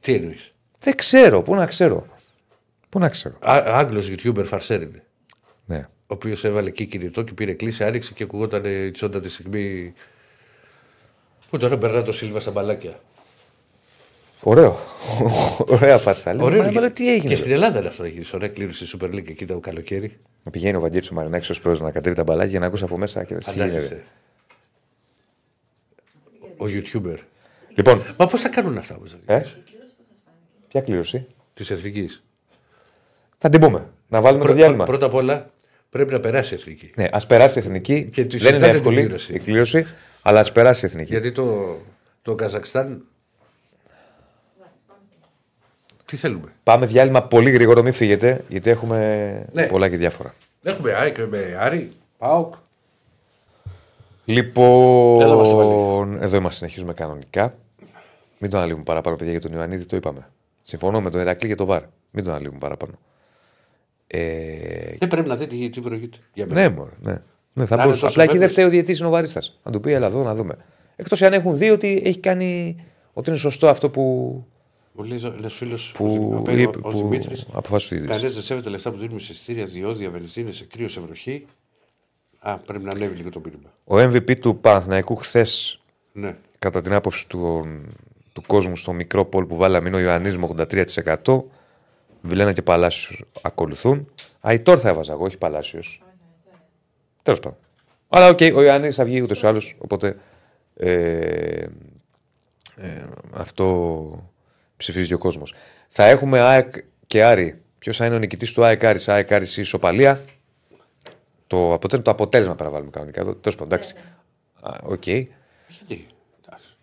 Τι 0.00 0.14
εννοείς; 0.14 0.54
Δεν 0.80 0.94
ξέρω, 0.96 1.42
πού 1.42 1.54
να 1.54 1.66
ξέρω. 1.66 2.06
Πού 2.88 2.98
να 2.98 3.08
ξέρω. 3.08 3.34
Άγγλος 3.40 4.10
YouTuber 4.10 4.44
φαρσέρ 4.44 4.82
είναι. 4.82 5.02
Ναι. 5.66 5.78
Ο 5.78 6.14
οποίος 6.14 6.44
έβαλε 6.44 6.68
εκεί 6.68 6.86
κινητό 6.86 7.22
και 7.22 7.32
πήρε 7.32 7.52
κλίση, 7.52 7.84
άνοιξε 7.84 8.12
και 8.12 8.22
ακουγόταν 8.22 8.64
η 8.64 8.90
τσόντα 8.90 9.20
τη 9.20 9.28
στιγμή. 9.28 9.92
Που 11.50 11.58
τώρα 11.58 11.78
περνά 11.78 12.02
το 12.02 12.12
Σίλβα 12.12 12.40
στα 12.40 12.50
μπαλάκια. 12.50 13.00
Ωραίο. 14.40 14.78
Ωραία 15.80 15.98
φάρσα. 15.98 16.34
Λέω, 16.34 16.44
Ωραίο. 16.44 16.62
μα, 16.62 16.70
και- 16.70 16.78
αλλά 16.78 16.90
τι 16.90 17.12
έγινε. 17.12 17.28
Και 17.28 17.36
στην 17.36 17.50
Ελλάδα 17.52 17.78
είναι 17.78 17.88
αυτό 17.88 18.02
να 18.02 18.08
γίνει. 18.08 18.24
Ωραία 18.34 18.48
κλήρωση 18.48 18.98
Super 19.00 19.06
League 19.06 19.28
εκεί 19.28 19.46
το 19.46 19.60
καλοκαίρι. 19.60 20.18
Να 20.42 20.50
πηγαίνει 20.50 20.76
ο 20.76 20.80
Βαγγέλης 20.80 21.10
ο 21.10 21.14
Μαρινάκης 21.14 21.50
ως 21.50 21.60
πρόεδρος 21.60 21.86
να 21.86 21.92
κατέβει 21.92 22.14
τα 22.16 22.22
μπαλάκια 22.22 22.50
για 22.50 22.60
να 22.60 22.66
ακούσει 22.66 22.84
από 22.84 22.98
μέσα 22.98 23.24
και 23.24 23.34
τι 23.34 23.50
γίνεται. 23.50 23.70
Φαντάζεσαι. 23.70 24.02
Ο 26.56 26.64
YouTuber. 26.64 27.16
Λοιπόν, 27.74 28.02
Μα 28.18 28.26
πώς 28.26 28.40
θα 28.40 28.48
κάνουν 28.48 28.78
αυτά 28.78 28.96
όμως. 28.96 29.16
ε, 29.26 29.42
ποια 30.68 30.80
κλήρωση; 30.80 31.26
Της 31.54 31.70
εθνικής. 31.70 32.22
Θα 33.38 33.48
την 33.48 33.60
πούμε. 33.60 33.86
Να 34.08 34.20
βάλουμε 34.20 34.44
το 34.44 34.52
διάλειμμα. 34.52 34.84
Πρώτα 34.84 35.06
απ' 35.06 35.14
όλα 35.14 35.50
πρέπει 35.90 36.12
να 36.12 36.20
περάσει 36.20 36.54
η 36.54 36.56
εθνική. 36.60 36.92
Ναι, 36.96 37.08
ας 37.12 37.26
περάσει 37.26 37.58
η 37.58 37.62
εθνική. 37.62 38.08
Και 38.12 38.26
του 38.26 38.38
Δεν 38.38 38.38
είναι 38.38 38.48
συζητάτε 38.48 38.66
την 38.66 38.76
εύκολη 38.78 38.96
κλήρωση. 39.00 39.34
η 39.34 39.38
κλήρωση, 39.38 39.86
αλλά 40.22 40.40
ας 40.40 40.52
περάσει 40.52 40.84
η 40.86 40.88
εθνική. 40.88 41.12
Γιατί 41.12 41.32
το, 41.32 41.76
το 42.22 42.34
Καζακστάν. 42.34 43.02
Τι 46.04 46.16
θέλουμε; 46.16 46.52
Πάμε 46.62 46.86
διάλειμμα 46.86 47.22
πολύ 47.22 47.50
γρήγορο, 47.50 47.82
μην 47.82 47.92
φύγετε, 47.92 48.44
γιατί 48.48 48.70
έχουμε 48.70 49.44
Ναι. 49.52 49.66
πολλά 49.66 49.88
και 49.88 49.96
διάφορα. 49.96 50.34
Έχουμε 50.62 50.92
ΑΕΚ 50.94 51.18
με 51.18 51.56
Άρη, 51.60 51.92
ΠΑΟΚ. 52.18 52.54
Λοιπόν, 54.24 55.20
Εδώ 55.20 55.34
είμαστε 55.34 56.24
εδώ 56.24 56.36
είμαστε, 56.36 56.56
συνεχίζουμε 56.56 56.92
κανονικά. 56.94 57.54
Μην 58.38 58.50
τον 58.50 58.58
αναλύουμε 58.58 58.82
παραπάνω, 58.82 59.16
παιδιά, 59.16 59.32
για 59.32 59.40
τον 59.40 59.52
Ιωαννίδη, 59.52 59.84
το 59.84 59.96
είπαμε. 59.96 60.28
Συμφωνώ 60.62 61.00
με 61.00 61.10
τον 61.10 61.20
Ηρακλή 61.20 61.46
για 61.46 61.56
το 61.56 61.64
ΒΑΡ. 61.64 61.82
Μην 62.10 62.24
τον 62.24 62.32
αναλύουμε 62.32 62.58
παραπάνω. 62.58 62.92
Ε, 64.10 64.96
Δεν 64.98 65.08
πρέπει 65.08 65.28
να 65.28 65.36
δείτε 65.36 65.54
τι, 65.56 65.68
τι 65.68 65.80
προηγείται. 65.80 66.16
Για 66.34 66.46
μένα. 66.48 66.60
ναι, 66.68 66.68
μωρέ, 66.76 66.90
ναι. 67.00 67.18
ναι 67.52 67.66
θα 67.66 67.76
Να 67.76 67.82
μπορούσε. 67.82 67.86
είναι 67.86 67.92
τόσο 68.00 68.06
Απλά 68.06 68.22
εκεί 68.22 68.38
δεν 68.38 68.48
βέβαιος. 68.48 68.52
φταίει 68.52 68.64
ο 68.64 68.68
διαιτή, 68.68 68.96
είναι 68.98 69.06
ο 69.06 69.10
Βαρίστα. 69.10 69.40
Να 69.62 69.72
του 69.72 69.80
πει, 69.80 69.92
έλα 69.92 70.06
εδώ 70.06 70.22
να 70.22 70.34
δούμε. 70.34 70.56
Εκτός 70.96 71.22
αν 71.22 71.32
έχουν 71.32 71.56
δει 71.56 71.70
ότι 71.70 72.02
έχει 72.04 72.18
κάνει. 72.18 72.76
ότι 73.12 73.30
είναι 73.30 73.38
σωστό 73.38 73.68
αυτό 73.68 73.90
που, 73.90 74.02
Μου 74.92 75.04
λέει 75.04 75.20
ένα 75.38 75.48
φίλος 75.48 75.92
που, 75.96 76.32
ο, 76.46 76.50
είπε- 76.52 76.76
ο, 76.76 76.80
που 76.80 76.98
Δημήτρης. 76.98 77.46
αποφάσισε 77.52 77.94
ο 77.94 77.96
διαιτητής. 77.96 78.16
Κανένα 78.20 78.34
δεν 78.34 78.42
σέβεται 78.42 78.70
λεφτά 78.70 78.90
που 78.90 78.98
δίνουμε 78.98 79.20
σε 79.20 79.32
εισιτήρια, 79.32 79.66
διόδια, 79.66 80.10
βενζίνη, 80.10 80.52
σε 80.52 80.64
κρύο, 80.64 80.88
σε 80.88 81.00
βροχή. 81.00 81.46
Α, 82.38 82.58
πρέπει 82.58 82.84
να 82.84 82.90
ανέβει 82.94 83.16
λίγο 83.16 83.30
το 83.30 83.40
μήνυμα. 83.44 83.72
Ο 83.84 83.96
MVP 83.98 84.36
του 84.38 84.56
Παναθηναϊκού 84.58 85.16
χθες, 85.16 85.80
Ναι. 86.12 86.36
κατά 86.58 86.80
την 86.80 86.92
άποψη 86.94 87.26
του, 87.28 87.66
του 88.32 88.42
κόσμου, 88.46 88.76
στο 88.76 88.92
μικρό 88.92 89.24
poll 89.24 89.44
που 89.44 89.56
βάλαμε 89.56 89.88
είναι 89.88 89.96
ο 89.96 90.00
Ιωαννίδης 90.00 90.36
με 90.36 90.44
83%. 91.24 91.44
Βιλένα 92.28 92.52
και 92.52 92.62
Παλάσιος 92.62 93.24
ακολουθούν. 93.42 94.12
Αϊτόρ 94.40 94.78
θα 94.80 94.88
έβαζα 94.88 95.12
εγώ, 95.12 95.24
όχι 95.24 95.38
Παλάσιος. 95.38 96.02
Τέλος 97.22 97.40
πάντων. 97.40 97.58
Αλλά 98.08 98.28
οκ, 98.28 98.38
ο 98.40 98.62
Ιωαννίδης 98.62 98.92
θα 98.92 99.04
βγει 99.04 99.20
ούτως 99.20 99.42
ή 99.42 99.46
άλλως. 99.46 99.76
Οπότε 99.78 100.16
ε, 100.76 101.66
ε, 102.76 103.04
αυτό 103.32 104.28
ψηφίζει 104.76 105.14
ο 105.14 105.18
κόσμος. 105.18 105.54
Θα 105.88 106.04
έχουμε 106.04 106.40
ΑΕΚ 106.40 106.74
και 107.06 107.24
Άρη. 107.24 107.62
Ποιος 107.78 107.96
θα 107.96 108.06
είναι 108.06 108.14
ο 108.14 108.18
νικητής 108.18 108.52
του 108.52 108.64
ΑΕΚ 108.64 108.84
Άρης, 108.84 109.08
ΑΕΚ 109.08 109.32
Άρης 109.32 109.56
ή 109.56 109.60
Ισοπαλία. 109.60 110.24
Το 111.46 111.72
αποτέλεσμα, 111.72 112.02
το 112.02 112.10
αποτέλεσμα 112.10 112.54
πρέπει 112.54 112.70
να 112.70 112.76
βάλουμε 112.76 112.90
κανονικά. 112.90 113.22
Τέλος 113.22 113.56
πάντων, 113.58 113.66
εντάξει. 113.66 113.94
Α, 114.60 114.76
Οκ. 114.82 115.06
Γιατί. 115.06 116.06
Εντάξει. 116.46 116.76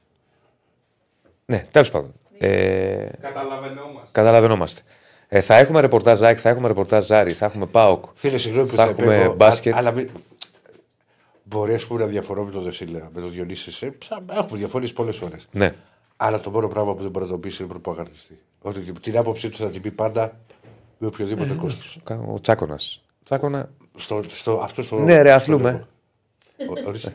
Ναι, 1.45 1.65
τέλος 1.71 1.91
πάντων. 1.91 2.13
Ε, 2.37 3.07
Καταλαβαινόμαστε. 3.21 4.09
καταλαβαινόμαστε. 4.11 4.81
Ε, 5.27 5.41
θα 5.41 5.55
έχουμε 5.57 5.81
ρεπορτάζ 5.81 6.21
ΑΕΚ, 6.23 6.37
θα 6.41 6.49
έχουμε 6.49 6.67
ρεπορτάζ 6.67 7.11
Άρη, 7.11 7.33
θα 7.33 7.45
έχουμε 7.45 7.65
ΠΑΟΚ. 7.65 8.05
Φίλε, 8.13 8.37
συγγνώμη 8.37 8.67
που 8.69 8.75
Θα 8.75 8.83
θα 8.85 8.89
έχουμε 8.89 9.15
επέμβω, 9.15 9.35
μπάσκετ. 9.35 9.73
α- 9.73 9.77
Αλλά 9.77 9.91
μην... 9.91 10.09
Μπορεί 11.43 11.73
ας 11.73 11.87
πούμε, 11.87 11.99
να 11.99 12.05
διαφωνώ 12.07 12.43
με 12.43 12.51
τον 12.51 12.61
Δεσίλα, 12.63 13.09
με 13.13 13.21
τον 13.21 13.31
Διονύσης. 13.31 13.81
Ε, 13.81 13.87
ψα- 13.97 14.23
έχουμε 14.37 14.57
διαφωνήσει 14.57 14.93
πολλές 14.93 15.17
φορές. 15.17 15.35
Ναι. 15.51 15.73
Αλλά 16.17 16.39
το 16.39 16.49
μόνο 16.49 16.67
πράγμα 16.67 16.95
που 16.95 17.01
δεν 17.01 17.11
μπορεί 17.11 17.25
να 17.25 17.31
το 17.31 17.37
πεις 17.37 17.59
είναι 17.59 17.67
προπαγανδιστής. 17.69 18.39
Ότι 18.61 18.79
την- 18.79 19.01
την 19.01 19.17
άποψή 19.17 19.49
του 19.49 19.57
θα 19.57 19.69
την 19.69 19.81
πει 19.81 19.91
πάντα 19.91 20.37
με 20.97 21.07
οποιοδήποτε 21.07 21.51
Ε, 21.51 21.55
κόστος. 21.55 21.99
Ο 22.33 22.39
Τσάκωνας. 22.41 22.79
Τσάκονα. 23.23 23.69
Στο, 23.95 24.21
στο, 24.27 24.59
αυτό 24.63 24.83
στο, 24.83 24.99
Ναι, 24.99 25.21
ρε, 25.21 25.27
στο 25.29 25.35
αθλούμε. 25.37 25.85
λέγω. 26.57 26.71
Ο- 26.71 26.87
ορίστε. 26.87 27.13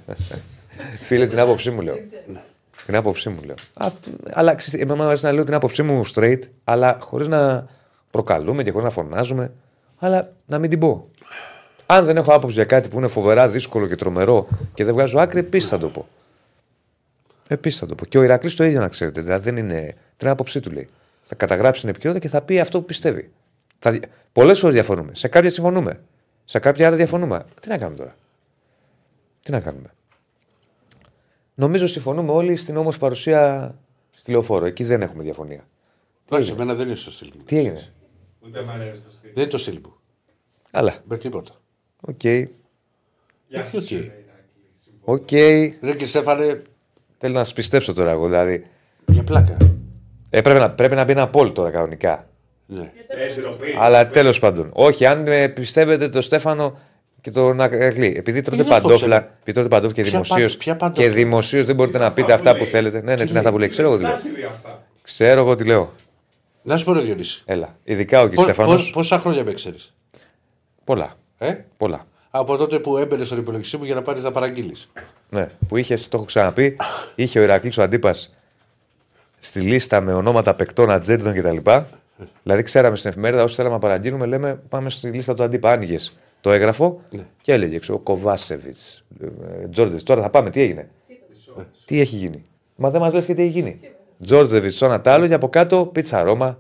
Φίλε, 1.03 1.27
την 1.27 1.39
άποψή 1.41 1.71
μου 1.71 1.81
λέω. 1.81 1.97
την 2.87 2.97
άποψή 2.97 3.29
μου 3.29 3.43
λέω. 3.43 3.55
Α, 3.75 3.89
αλλά 4.33 4.55
ξέρετε, 4.55 4.83
εμένα 4.83 5.03
μου 5.03 5.09
αρέσει 5.09 5.25
να 5.25 5.33
λέω 5.33 5.45
την 5.45 5.55
άποψή 5.55 5.83
μου 5.83 6.03
straight, 6.15 6.39
αλλά 6.65 6.99
χωρίς 7.01 7.27
να 7.29 7.67
προκαλούμε 8.11 8.63
και 8.63 8.71
χωρίς 8.71 8.85
να 8.85 8.91
φωνάζουμε. 8.93 9.53
αλλά 9.99 10.33
να 10.47 10.59
μην 10.59 10.71
την 10.71 10.79
πω. 10.79 11.09
Αν 11.87 12.05
δεν 12.05 12.17
έχω 12.17 12.33
άποψη 12.35 12.55
για 12.55 12.65
κάτι 12.65 12.89
που 12.89 12.99
είναι 12.99 13.09
φοβερά 13.09 13.49
δύσκολο 13.49 13.87
και 13.87 13.97
τρομερό 13.97 14.49
και 14.75 14.85
δεν 14.85 14.95
βγάζω 14.95 15.19
άκρη, 15.19 15.39
επίσης 15.39 15.69
θα 15.69 15.79
το 15.79 15.89
πω. 15.89 16.09
Επίσης 17.49 17.81
θα 17.81 17.87
το 17.87 17.95
πω. 17.95 18.05
Και 18.05 18.19
ο 18.19 18.23
Ηρακλής 18.23 18.55
το 18.55 18.65
ίδιο 18.65 18.81
να 18.81 18.89
ξέρετε. 18.89 19.21
Δηλαδή 19.21 19.51
δεν 19.51 19.57
είναι. 19.57 19.97
Την 20.17 20.29
άποψή 20.29 20.61
του 20.61 20.71
λέει. 20.71 20.89
Θα 21.23 21.35
καταγράψει 21.35 21.81
την 21.81 21.91
επικαιρότητα 21.91 22.27
και 22.27 22.33
θα 22.33 22.43
πει 22.43 22.61
αυτό 22.61 22.79
που 22.81 22.85
πιστεύει. 22.85 23.31
Θα... 23.79 23.99
Πολλές 24.33 24.59
φορές 24.59 24.75
διαφωνούμε. 24.75 25.15
Σε 25.15 25.29
κάποια 25.29 25.51
συμφωνούμε. 25.51 26.01
Σε 26.45 26.59
κάποια 26.59 26.87
άλλα 26.87 26.97
διαφωνούμε. 26.97 27.45
Τι 27.61 27.69
να 27.69 27.79
κάνουμε 27.79 27.97
τώρα; 27.97 28.15
Τι 29.43 29.51
να 29.51 29.61
κάνουμε; 29.61 29.89
Νομίζω 31.55 31.87
συμφωνούμε 31.87 32.33
όλοι 32.33 32.57
στην 32.57 32.77
όμορφη 32.77 32.91
παρουσία 32.91 33.75
στη 34.17 34.31
λεωφόρο. 34.31 34.67
Εκεί 34.67 34.85
δεν 34.85 35.03
έχουμε 35.03 35.23
διαφωνία. 35.23 35.65
Εντάξει, 36.31 36.53
εμένα 36.53 36.75
δεν 36.75 36.87
είναι 36.87 36.97
στο 36.97 37.11
στυλ 37.11 37.31
μου. 37.37 37.43
Τι 37.45 37.59
έγινε; 37.59 37.93
Ούτε 38.47 38.63
μ' 38.63 38.71
αρέσει 38.71 39.03
το 39.03 39.11
στυλ. 39.11 39.31
Δεν 39.35 39.43
είναι 39.43 39.53
το 39.53 39.59
στυλ 39.59 39.79
μου. 39.85 39.95
Καλά. 40.71 40.95
Με 41.05 41.17
τίποτα. 41.17 41.53
Οκ. 42.01 42.23
Γεια 42.25 42.49
οκ. 43.61 43.69
σου, 43.69 43.87
ρε 43.91 43.95
Ηρακλή. 43.97 44.21
Οκ. 45.01 45.31
Ρε 45.83 45.95
και 45.95 46.07
Στέφανε, 46.07 46.63
Θέλω 47.19 47.35
να 47.35 47.45
σας 47.45 47.53
πιστέψω 47.53 47.93
τώρα 47.93 48.11
εγώ. 48.11 48.27
Δηλαδή. 48.29 48.67
για 49.07 49.23
πλάκα. 49.25 49.57
Ε, 50.31 50.41
πρέπει, 50.41 50.59
να, 50.59 50.71
πρέπει 50.71 50.95
να 50.95 51.05
μπει 51.05 51.13
ένα 51.13 51.29
πόλ 51.29 51.53
τώρα 51.53 51.71
κανονικά. 51.71 52.29
Ναι. 52.67 52.93
Ε, 53.07 53.41
ντροπή. 53.41 53.75
Αλλά 53.79 54.09
τέλος 54.09 54.39
πάντων. 54.39 54.71
Όχι, 54.73 55.07
αν 55.07 55.27
ε, 55.27 55.49
πιστεύετε 55.49 56.09
το 56.09 56.21
Στέφανο 56.21 56.75
και 57.21 57.31
τον 57.31 57.61
Ακλή. 57.61 58.15
Επειδή 58.17 58.41
τρώτε 58.41 58.63
δεν 58.63 58.71
παντόφλα, 58.73 59.19
κόψε. 59.21 59.35
επειδή 59.41 59.53
τρώτε 59.53 59.69
παντόφλα 59.69 59.95
και 59.95 60.03
Ποια 60.03 60.11
δημοσίως. 60.11 60.51
παν- 60.53 60.59
ποια 60.65 60.77
παντόφλα; 60.77 61.05
Και 61.09 61.15
δημοσίως 61.15 61.67
δεν 61.67 61.75
μπορείτε 61.75 61.99
να 61.99 62.13
πείτε 62.13 62.33
αυτά 62.33 62.57
που 62.57 62.65
θέλετε. 62.65 63.01
Ναι, 63.03 63.15
ναι, 63.15 63.25
τι 63.25 63.29
είναι 63.31 63.39
αυτά 63.39 63.51
που 63.51 63.59
λέει. 63.59 63.69
Ξέρω 63.69 63.89
εγώ 63.89 63.97
τι 63.97 64.03
Τα 64.03 64.09
λέω. 64.09 64.19
έχει 64.19 64.29
δει 64.29 64.43
αυτά; 64.45 64.83
Ξέρω 65.03 65.41
εγώ 65.41 65.55
τι 65.55 65.65
λέω. 65.65 65.93
Να 66.63 66.77
σου 66.77 66.85
πω 66.85 66.93
ρε 66.93 67.01
Διονύση. 67.01 67.43
Έλα. 67.47 67.77
Ειδικά 67.85 68.23
ο 68.23 68.29
κ. 68.29 68.35
Πώς- 68.35 68.45
Στέφανο. 68.45 68.69
πώς- 68.69 68.91
Πόσα 68.91 69.19
χρόνια 69.19 69.45
με 69.45 69.53
ξέρεις; 69.53 69.95
Πολλά. 70.85 71.13
Ε; 71.39 71.55
Πολλά. 71.77 72.05
Από 72.31 72.57
τότε 72.57 72.79
που 72.79 72.97
έμπαινε 72.97 73.25
στον 73.25 73.39
υπολογιστή 73.39 73.77
μου 73.77 73.85
για 73.85 73.95
να 73.95 74.03
πάρεις 74.03 74.23
να 74.23 74.33
παραγγείλεις. 74.33 74.91
Ναι, 75.29 75.47
που 75.69 75.77
είχες, 75.77 76.09
το 76.09 76.17
έχω 76.17 76.27
ξαναπεί, 76.27 76.77
είχε 77.15 77.39
ο 77.39 77.43
Ηρακλής 77.43 77.79
ο 77.79 77.83
αντίπας 77.83 78.35
στη 79.39 79.61
λίστα 79.61 80.01
με 80.01 80.13
ονόματα 80.13 80.55
παικτών, 80.55 80.91
ατζέντων 80.91 81.35
κτλ. 81.35 81.57
Δηλαδή, 82.43 82.63
ξέραμε 82.63 82.97
στην 82.97 83.11
εφημερίδα, 83.11 83.43
όσοι 83.43 83.55
θέλαμε 83.55 83.75
να 83.75 83.81
παραγγείλουμε, 83.81 84.27
λέμε 84.27 84.61
πάμε 84.69 84.91
στη 84.91 85.09
λίστα 85.09 85.35
του 85.35 85.43
αντίπα. 85.43 85.71
Άνοιγες 85.71 86.19
το 86.41 86.51
έγγραφο 86.53 87.01
Ναι. 87.11 87.27
και 87.43 87.53
έλεγε 87.53 87.79
ξέρω, 87.79 87.99
Κοβάσεβιτς, 87.99 89.05
Τζόρντε. 89.71 89.97
Τώρα 89.97 90.23
θα 90.23 90.31
πάμε, 90.31 90.51
τι 90.51 90.61
έγινε; 90.61 90.89
Τι 91.85 92.01
έχει 92.01 92.17
γίνει; 92.17 92.43
Μα 92.77 92.91
δεν 92.91 93.01
μας 93.01 93.15
λες 93.15 93.25
και 93.25 93.35
τι 93.35 93.43
έχει 93.43 93.51
γίνει. 93.51 93.81
Τζόρντεβιτ, 94.25 94.73
το 94.79 94.85
ένα 94.87 95.01
τ' 95.01 95.09
άλλο 95.09 95.27
και 95.27 95.35
από 95.35 95.49
κάτω 95.49 95.87
πίτσα 95.87 96.23
Ρώμα, 96.23 96.59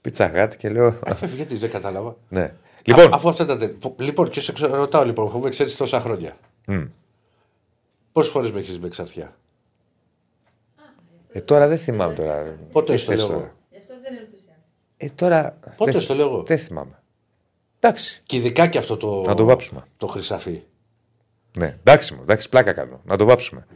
πίτσα 0.00 0.26
γάτ 0.26 0.54
και 0.56 0.68
λέω. 0.68 0.98
Αφού 1.06 1.26
γιατί 1.26 1.56
δεν 1.56 1.70
κατάλαβα. 1.70 2.16
ναι. 2.28 2.54
Λοιπόν, 2.84 3.04
Α, 3.04 3.16
αφού 3.16 3.28
αυτά 3.28 3.44
τα 3.44 3.56
τε- 3.56 3.74
Λοιπόν, 3.96 4.28
και 4.30 4.40
σε 4.40 4.52
ξε- 4.52 4.70
ρωτάω 4.70 5.04
λοιπόν, 5.04 5.26
αφού 5.26 5.38
με 5.38 5.48
ξέρεις 5.48 5.76
τόσα 5.76 6.00
χρόνια. 6.00 6.36
μ. 6.66 6.82
Πόσες 8.12 8.32
φορές 8.32 8.50
με 8.52 8.58
έχεις 8.60 8.78
με 8.78 8.86
εξαρθιά. 8.86 9.36
ε, 11.32 11.40
τώρα 11.40 11.66
δεν 11.66 11.78
θυμάμαι 11.78 12.14
τώρα. 12.14 12.56
Πότε 12.72 12.92
Τι 12.92 12.98
στο 12.98 13.10
θες 13.10 13.18
λέω 13.20 13.28
τώρα. 13.28 13.40
εγώ; 13.40 13.52
Γι' 13.70 13.76
αυτό 13.78 13.94
δεν 14.02 14.12
είναι 14.12 14.20
ενθουσιαστή. 14.22 14.62
Ε, 14.96 15.08
τώρα. 15.14 15.58
Πότε 15.76 15.90
δεν- 15.92 16.00
στο 16.00 16.14
λέω 16.14 16.26
εγώ; 16.26 16.42
Δεν 16.42 16.58
θυμάμαι. 16.58 17.02
Εντάξει. 17.80 18.22
Και 18.26 18.36
ειδικά 18.36 18.66
και 18.66 18.78
αυτό 18.78 18.96
το. 18.96 19.22
Να 19.26 19.34
το 19.34 19.44
βάψουμε. 19.44 19.80
Το 19.96 20.06
χρυσαφί. 20.06 20.62
Ναι, 21.58 21.76
εντάξει, 21.78 22.14
μου, 22.14 22.20
εντάξει, 22.22 22.48
πλάκα 22.48 22.72
κάνω. 22.72 23.00
Να 23.04 23.16
το 23.16 23.24
βάψουμε. 23.24 23.66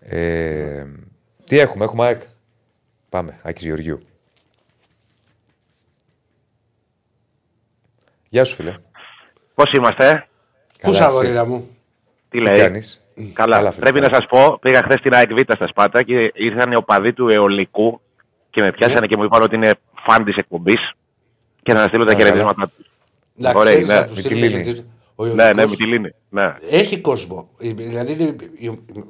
Ε, 0.00 0.84
τι 1.44 1.58
έχουμε, 1.58 1.84
έχουμε 1.84 2.04
ΑΕΚ; 2.06 2.20
Πάμε, 3.14 3.38
Άκης 3.42 3.64
Γεωργίου. 3.64 4.00
Γεια 8.28 8.44
σου, 8.44 8.54
φίλε. 8.54 8.74
Πώς 9.54 9.72
είμαστε, 9.72 10.28
Πού 10.82 10.90
Καλά, 10.90 11.06
αγορίνα 11.06 11.40
εσύ; 11.40 11.48
μου; 11.48 11.68
τι 12.28 12.38
Τι 12.38 12.44
λέει; 12.44 12.54
κάνεις; 12.54 13.04
Καλά. 13.32 13.56
Καλά, 13.56 13.70
φίλε, 13.70 13.82
Πρέπει 13.90 14.00
καλά. 14.00 14.10
να 14.10 14.14
σας 14.18 14.26
πω, 14.30 14.58
πήγα 14.60 14.82
χθες 14.84 14.98
στην 14.98 15.14
ΑΕΚ 15.14 15.32
Β 15.32 15.38
στα 15.54 15.66
Σπάτα 15.66 16.02
και 16.02 16.32
ήρθαν 16.34 16.72
οι 16.72 16.76
οπαδοί 16.76 17.12
του 17.12 17.28
Εολικού 17.28 18.00
και 18.50 18.60
με 18.60 18.70
πιάσανε 18.72 19.00
Ναι. 19.00 19.06
και 19.06 19.16
μου 19.16 19.24
είπαν 19.24 19.42
ότι 19.42 19.54
είναι 19.54 19.70
φαν 20.06 20.24
της 20.24 20.36
εκπομπής 20.36 20.92
και 21.62 21.72
να 21.72 21.82
στείλω 21.82 22.04
τα 22.04 22.12
Καλά. 22.12 22.24
χαιρετίσματά 22.24 22.72
τους. 22.76 22.90
Να 23.34 23.50
Ωραία, 23.50 23.62
ξέρεις 23.62 23.88
ναι. 23.88 23.94
να 23.94 24.04
τους 24.04 24.14
Με 24.16 24.20
στείλει 24.20 24.40
τη 24.40 24.48
Λίνη. 24.48 24.50
χαιρετίσματα. 24.64 24.88
Ο 25.14 25.24
Ναι, 25.24 25.30
Ιωνικός 25.30 25.54
ναι, 25.56 25.66
με 25.70 25.76
τη 25.76 25.84
Λίνη. 25.86 26.14
Ναι. 26.28 26.54
Έχει 26.70 27.00
κόσμο. 27.00 27.48
Η- 27.58 27.72
Δηλαδή 27.72 28.12
είναι 28.12 28.36
η, 28.58 28.64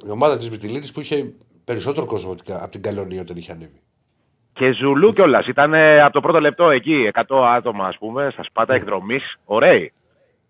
η 0.05 0.09
ομάδα 0.09 0.37
της 0.37 0.49
Μυτιλίνη 0.49 0.87
που 0.93 0.99
είχε 0.99 1.33
περισσότερο 1.65 2.05
κόσμο 2.05 2.31
από 2.31 2.43
την- 2.43 2.53
από 2.53 2.69
την 2.71 2.81
Καλονία 2.81 3.21
όταν 3.21 3.37
είχε 3.37 3.51
ανέβει. 3.51 3.79
Και 4.57 4.71
Ζουλού 4.71 5.13
κιόλας. 5.13 5.47
Ήταν 5.47 5.73
ε, 5.73 6.01
από 6.01 6.13
το 6.13 6.21
πρώτο 6.21 6.39
λεπτό 6.39 6.69
εκεί, 6.69 7.11
100 7.13 7.43
άτομα, 7.55 7.87
ας 7.87 7.97
πούμε, 7.97 8.29
στα 8.31 8.43
Σπάτα 8.43 8.73
Ναι. 8.73 8.79
εκδρομής. 8.79 9.35
Ωραίοι. 9.45 9.91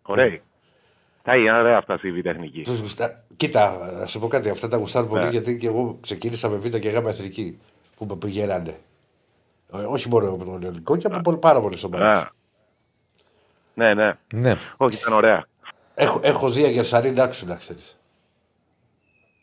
Ωραίοι. 0.01 0.41
Θα 1.23 1.35
είναι 1.37 1.51
ωραία 1.59 1.77
αυτά 1.77 1.97
στη 1.97 2.11
Β' 2.11 2.25
Εθνική. 2.25 2.61
Τους 2.61 2.79
γουστα- 2.79 3.23
Κοίτα, 3.35 3.91
να 3.99 4.05
σου 4.05 4.19
πω 4.19 4.27
κάτι. 4.27 4.49
Αυτά 4.49 4.67
τα 4.67 4.77
γουστάρω 4.77 5.05
πολύ 5.07 5.23
Ναι. 5.23 5.29
γιατί 5.29 5.57
και 5.57 5.67
εγώ 5.67 5.97
ξεκίνησα 6.01 6.49
με 6.49 6.55
β' 6.57 6.75
και 6.77 6.89
γάμα 6.89 7.09
εθνική 7.09 7.59
που 7.97 8.05
με 8.09 8.15
πηγαίνανε. 8.15 8.75
Ε, 9.73 9.77
Όχι 9.77 10.09
μόνο 10.09 10.29
από 10.29 10.43
τον 10.45 10.63
ελληνικό 10.63 10.97
και 10.97 11.07
από 11.07 11.19
πολύ- 11.21 11.37
πάρα 11.37 11.61
πολλές 11.61 11.83
ομάδες. 11.83 12.27
Ναι. 13.73 13.85
Ναι, 13.85 13.93
ναι. 13.93 14.13
Ναι. 14.33 14.55
Όχι, 14.77 14.95
ήταν 14.97 15.13
ωραία. 15.13 15.45
Έχω, 15.95 16.19
έχω 16.23 16.49
δει 16.49 16.63
αγερσαρή 16.63 17.11
να 17.11 17.23
άξου 17.23 17.45
να 17.47 17.55
ξέρεις. 17.55 17.99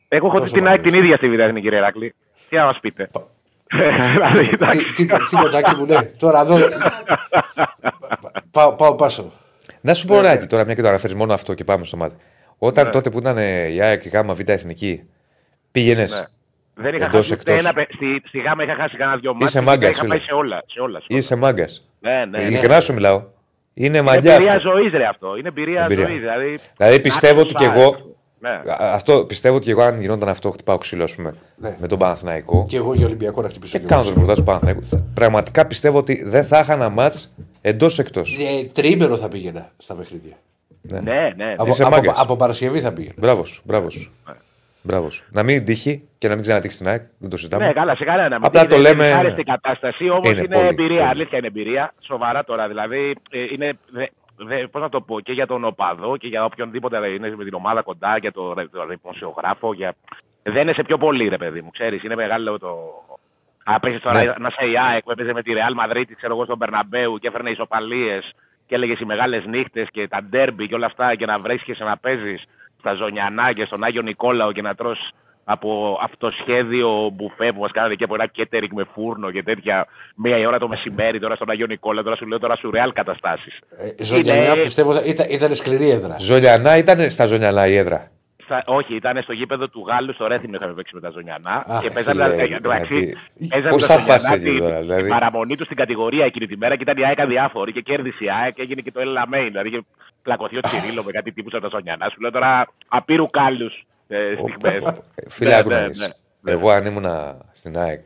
Εγώ 0.08 0.26
έχω 0.26 0.36
Τόσο 0.38 0.52
την 0.52 0.66
ΑΕΚ 0.66 0.74
την 0.74 0.82
μάλιστα. 0.82 1.04
ίδια 1.04 1.16
στη 1.16 1.28
Β' 1.36 1.38
Εθνική, 1.40 1.60
κύριε 1.62 1.78
Ηράκλη. 1.78 2.14
Τι 2.48 2.56
να 2.56 2.64
μας 2.64 2.80
πείτε. 2.80 3.10
Δηλαδή, 4.12 4.50
εντάξει. 4.52 4.92
Τι 4.92 5.04
τι 5.04 5.36
κοντάκι 5.36 5.74
μου, 5.76 5.84
ναι. 5.86 6.02
Τώρα 6.02 6.40
εδώ. 6.40 6.58
πάω, 8.50 8.72
πάω 8.74 8.94
πάσο. 8.94 9.32
Να 9.80 9.94
σου 9.94 10.06
πω 10.06 10.20
κάτι 10.22 10.46
τώρα, 10.46 10.64
μια 10.64 10.74
και 10.74 10.82
το 10.82 10.88
αναφέρεις 10.88 11.16
μόνο 11.16 11.32
αυτό 11.34 11.54
και 11.54 11.64
πάμε 11.64 11.84
στο 11.84 11.96
μάτι. 11.96 12.14
Όταν 12.58 12.90
τότε 12.90 13.10
που 13.10 13.18
ήταν 13.18 13.38
ε, 13.38 13.66
η 13.72 13.80
ΑΕΚ 13.80 14.00
και 14.00 14.08
η 14.08 14.10
ΓΑΜΑ 14.14 14.34
Β' 14.34 14.48
Εθνική, 14.48 15.08
πήγαινες. 15.72 16.16
Ναι. 16.74 16.82
Δεν 16.84 16.94
είχα 16.94 17.04
Εντός, 17.04 17.16
χάσει 17.28 17.32
ούτε 17.32 17.50
εκτός; 17.52 17.64
ένα. 17.64 17.74
πε- 17.74 17.92
Στη, 17.94 18.22
στη 18.28 18.38
γάμα 18.38 18.62
είχα 18.62 18.74
χάσει 18.74 18.96
κανένα 18.96 19.16
δυο 19.16 19.30
Είσαι 19.40 19.60
μάτια. 19.60 19.62
μάγκας, 19.62 19.90
Είχα 19.90 20.00
φίλε. 20.02 20.14
πάει 20.14 20.24
σε 20.24 20.32
όλα. 20.32 20.62
Σε 20.66 20.80
όλα, 20.80 20.98
σε 20.98 21.06
όλα. 21.10 21.18
Είσαι 21.18 21.36
μάγκας. 21.36 21.88
Ναι, 22.00 22.24
ναι. 22.24 22.40
Ειλικρινά 22.42 22.80
σου 22.80 22.92
μιλάω. 22.92 23.22
Είναι 23.74 23.86
Είναι 23.98 24.02
μαγιά 24.02 24.34
εμπειρία 24.34 24.56
αυτό. 24.56 24.70
ζωής, 24.70 24.92
ρε 24.92 25.06
αυτό. 25.06 25.36
Είναι 25.36 25.48
εμπειρία, 25.48 25.82
Εμπειρία. 25.82 26.06
ζωής. 26.06 26.18
Δηλαδή, 26.20 26.58
Δηλαδή 26.76 27.00
πιστεύω 27.00 27.40
ότι 27.40 27.54
κι 27.54 27.64
εγώ. 27.64 28.11
Ναι. 28.42 28.48
Α, 28.72 28.92
Αυτό, 28.92 29.24
πιστεύω 29.24 29.56
ότι 29.56 29.64
και 29.64 29.70
εγώ 29.70 29.82
αν 29.82 30.00
γινόταν 30.00 30.28
αυτό, 30.28 30.50
χτυπάω 30.50 30.78
ξύλο, 30.78 31.02
ας 31.04 31.14
πούμε, 31.14 31.34
Ναι. 31.56 31.76
με 31.80 31.86
τον 31.86 31.98
Παναθηναϊκό. 31.98 32.66
Και 32.68 32.76
εγώ 32.76 32.94
για 32.94 33.06
Ολυμπιακό 33.06 33.42
να 33.42 33.48
χτυπήσω. 33.48 33.72
Και 33.72 33.78
κι 33.78 33.88
κάνω 33.88 34.00
εγώ. 34.00 34.08
το 34.10 34.14
ρεπορτάζ 34.14 34.38
του 34.38 34.44
Παναθηναϊκού. 34.44 34.82
Θα- 34.84 35.02
Πραγματικά 35.14 35.66
πιστεύω 35.66 35.98
ότι 35.98 36.22
δεν 36.24 36.44
θα 36.44 36.58
είχα 36.58 36.72
ένα 36.72 36.88
μάτς 36.88 37.34
εντός 37.60 37.98
εκτός. 37.98 38.38
Ε, 38.40 38.68
Τριήμερο 38.72 39.16
θα 39.16 39.28
πήγαινα 39.28 39.70
στα 39.78 39.94
παιχνίδια. 39.94 40.34
Ναι, 40.82 41.00
ναι. 41.36 41.54
Από, 41.56 41.70
Είσαι 41.70 41.82
από, 41.82 41.94
μάγκας. 41.94 42.18
από 42.20 42.36
Παρασκευή 42.36 42.80
θα 42.80 42.92
πήγαινα. 42.92 43.14
Μπράβος 43.18 43.48
σου. 43.48 43.62
Μπράβος 43.64 43.92
σου. 43.94 44.12
Μπράβος 44.82 45.14
σου. 45.14 45.24
Να 45.30 45.42
μην 45.42 45.64
τύχει 45.64 46.02
και 46.18 46.28
να 46.28 46.34
μην 46.34 46.42
ξανατύχει 46.42 46.76
την 46.76 46.88
ΑΕΚ. 46.88 47.02
Δεν 47.18 47.30
το 47.30 47.36
συζητάμε. 47.36 47.66
Ναι, 47.66 47.72
καλά, 47.72 47.96
σε 47.96 48.04
κανένα. 48.04 48.38
Απλά 48.42 48.60
Μην 48.60 48.68
το 48.70 48.74
είναι 48.76 48.88
λέμε- 48.88 49.04
δυσάρεστη 49.06 49.42
κατάσταση, 49.42 50.04
όμως 50.10 50.30
Είναι 50.30 50.40
είναι, 50.40 50.54
πολύ, 50.54 50.66
εμπειρία. 50.68 50.96
πολύ. 50.96 51.08
Αλήθεια 51.08 51.38
είναι 51.38 51.46
εμπειρία. 51.46 51.94
Σοβαρά 52.00 52.44
τώρα. 52.44 52.68
Δηλαδή, 52.68 53.14
ε, 53.30 53.38
είναι. 53.54 53.78
Δε, 54.36 54.44
δε, 54.44 54.66
πώς 54.66 54.82
να 54.82 54.88
το 54.88 55.00
πω, 55.00 55.20
και 55.20 55.32
για 55.32 55.46
τον 55.46 55.64
οπαδό 55.64 56.16
και 56.16 56.28
για 56.28 56.44
οποιονδήποτε 56.44 57.08
είναι 57.08 57.36
με 57.36 57.44
την 57.44 57.54
ομάδα 57.54 57.82
κοντά, 57.82 58.16
για 58.16 58.32
τον 58.32 58.54
το, 58.54 58.68
το 58.68 58.86
δημοσιογράφο. 58.86 59.72
Για... 59.72 59.94
Δεν 60.42 60.62
είναι 60.62 60.72
σε 60.72 60.82
πιο 60.82 60.98
πολύ, 60.98 61.28
ρε 61.28 61.36
παιδί 61.36 61.60
μου. 61.60 61.70
Ξέρεις, 61.70 62.02
είναι 62.02 62.14
μεγάλο 62.14 62.58
το. 62.58 62.78
Αν 63.64 63.80
παίζεις 63.80 64.00
τώρα 64.00 64.24
Ναι. 64.24 64.32
να 64.38 64.50
σε 64.50 64.66
η 64.66 64.78
ΑΕΚ 64.78 65.02
που 65.02 65.10
έπαιζε 65.10 65.32
με 65.32 65.42
τη 65.42 65.52
Real 65.54 65.84
Madrid, 65.84 66.04
ξέρω 66.16 66.34
εγώ, 66.34 66.44
στον 66.44 66.58
Περναμπέου 66.58 67.18
και 67.18 67.28
έφερνε 67.28 67.50
ισοπαλίες 67.50 68.32
και 68.66 68.74
έλεγες 68.74 69.00
οι 69.00 69.04
μεγάλες 69.04 69.44
νύχτες 69.46 69.88
και 69.90 70.08
τα 70.08 70.22
ντέρμπι 70.22 70.68
και 70.68 70.74
όλα 70.74 70.86
αυτά 70.86 71.14
και 71.14 71.26
να 71.26 71.38
βρίσκεσαι 71.38 71.84
να 71.84 71.96
παίζεις 71.96 72.44
στα 72.78 72.94
Ζωνιανά 72.94 73.52
και 73.52 73.64
στον 73.64 73.84
Άγιο 73.84 74.02
Νικόλαο 74.02 74.52
και 74.52 74.62
να 74.62 74.74
τρως 74.74 75.10
από 75.44 75.98
αυτοσχέδιο 76.02 77.10
μπουφέ 77.12 77.52
που 77.52 77.60
μας 77.60 77.70
κάνανε 77.72 77.94
και 77.94 78.04
από 78.04 78.14
ένα 78.14 78.26
κέτερικ 78.26 78.72
με 78.72 78.84
φούρνο 78.94 79.30
και 79.30 79.42
τέτοια. 79.42 79.86
Μία 80.16 80.38
η 80.38 80.46
ώρα 80.46 80.58
το 80.58 80.68
μεσημέρι 80.68 81.20
τώρα 81.20 81.34
στον 81.34 81.50
Άγιο 81.50 81.66
Νικόλαο. 81.66 82.02
Τώρα 82.02 82.16
σου 82.16 82.26
λέω 82.26 82.38
τώρα 82.38 82.56
σουρεάλ 82.56 82.92
καταστάσεις. 82.92 83.58
Ε, 83.98 84.04
Ζωντανά 84.04 84.52
Είναι- 84.52 84.62
πιστεύω 84.62 84.92
θα- 84.92 85.02
ήταν, 85.04 85.26
ήταν 85.30 85.54
σκληρή 85.54 85.90
έδρα. 85.90 86.16
Ζολιανά 86.18 86.76
ήταν 86.76 87.10
στα 87.10 87.24
Ζωνιανά 87.26 87.66
η 87.66 87.76
έδρα. 87.76 88.10
Στα- 88.44 88.62
όχι, 88.66 88.94
ήταν 88.94 89.22
στο 89.22 89.32
γήπεδο 89.32 89.68
του 89.68 89.84
Γάλλου, 89.88 90.12
στο 90.14 90.26
Ρέθινο 90.26 90.56
είχαμε 90.56 90.72
παίξει 90.72 90.94
με 90.94 91.00
τα 91.00 91.10
Ζωνιανά. 91.10 91.64
Αχ, 91.66 91.80
και 91.82 91.90
παίζανε 91.90 92.24
φίλε, 92.24 92.36
τα- 92.36 92.42
εντάξει, 92.42 92.94
δηλαδή, 92.94 93.14
παίζανε 93.48 93.70
πώς 93.70 93.80
τα 93.80 93.86
θα 93.86 93.92
Ζωνιανά 93.98 94.12
πας 94.12 94.30
εκεί 94.30 94.48
την- 94.50 94.58
τώρα, 94.58 94.80
δηλαδή; 94.80 95.00
την 95.02 95.10
παραμονή 95.10 95.56
τους 95.56 95.64
στην 95.64 95.76
κατηγορία 95.76 96.24
εκείνη 96.24 96.46
τη 96.46 96.56
μέρα 96.56 96.76
και 96.76 96.82
ήταν 96.82 96.96
η 96.96 97.04
ΑΕΚ 97.06 97.20
αδιάφορη 97.20 97.72
και 97.72 97.80
κέρδισε 97.80 98.24
η 98.24 98.30
ΑΕΚ 98.42 98.54
και 98.54 98.62
έγινε 98.62 98.80
και 98.80 98.90
το 98.92 99.00
Ελαμέιν. 99.00 99.46
Δηλαδή 99.46 99.68
είχε 99.68 99.80
πλακωθεί 100.22 100.56
ο 100.56 100.60
Τσιρίλο 100.60 101.02
με 101.04 101.10
κάτι 101.12 101.32
τύπους 101.32 101.52
από 101.54 101.62
τα 101.62 101.68
Ζωνιανά. 101.68 102.08
Σου 102.12 102.20
λέω 102.20 102.30
τώρα 102.30 102.68
απείρου 102.88 103.24
κάλους 103.30 103.84
ε, 104.12 104.34
στιγμές. 104.36 104.96
Φίλε, 105.28 105.54
άκου 105.54 105.68
να 105.70 105.86
δεις. 105.88 106.10
Εγώ 106.44 106.70
αν 106.70 106.86
ήμουν 106.86 107.06
στην 107.52 107.78
ΑΕΚ, 107.78 108.00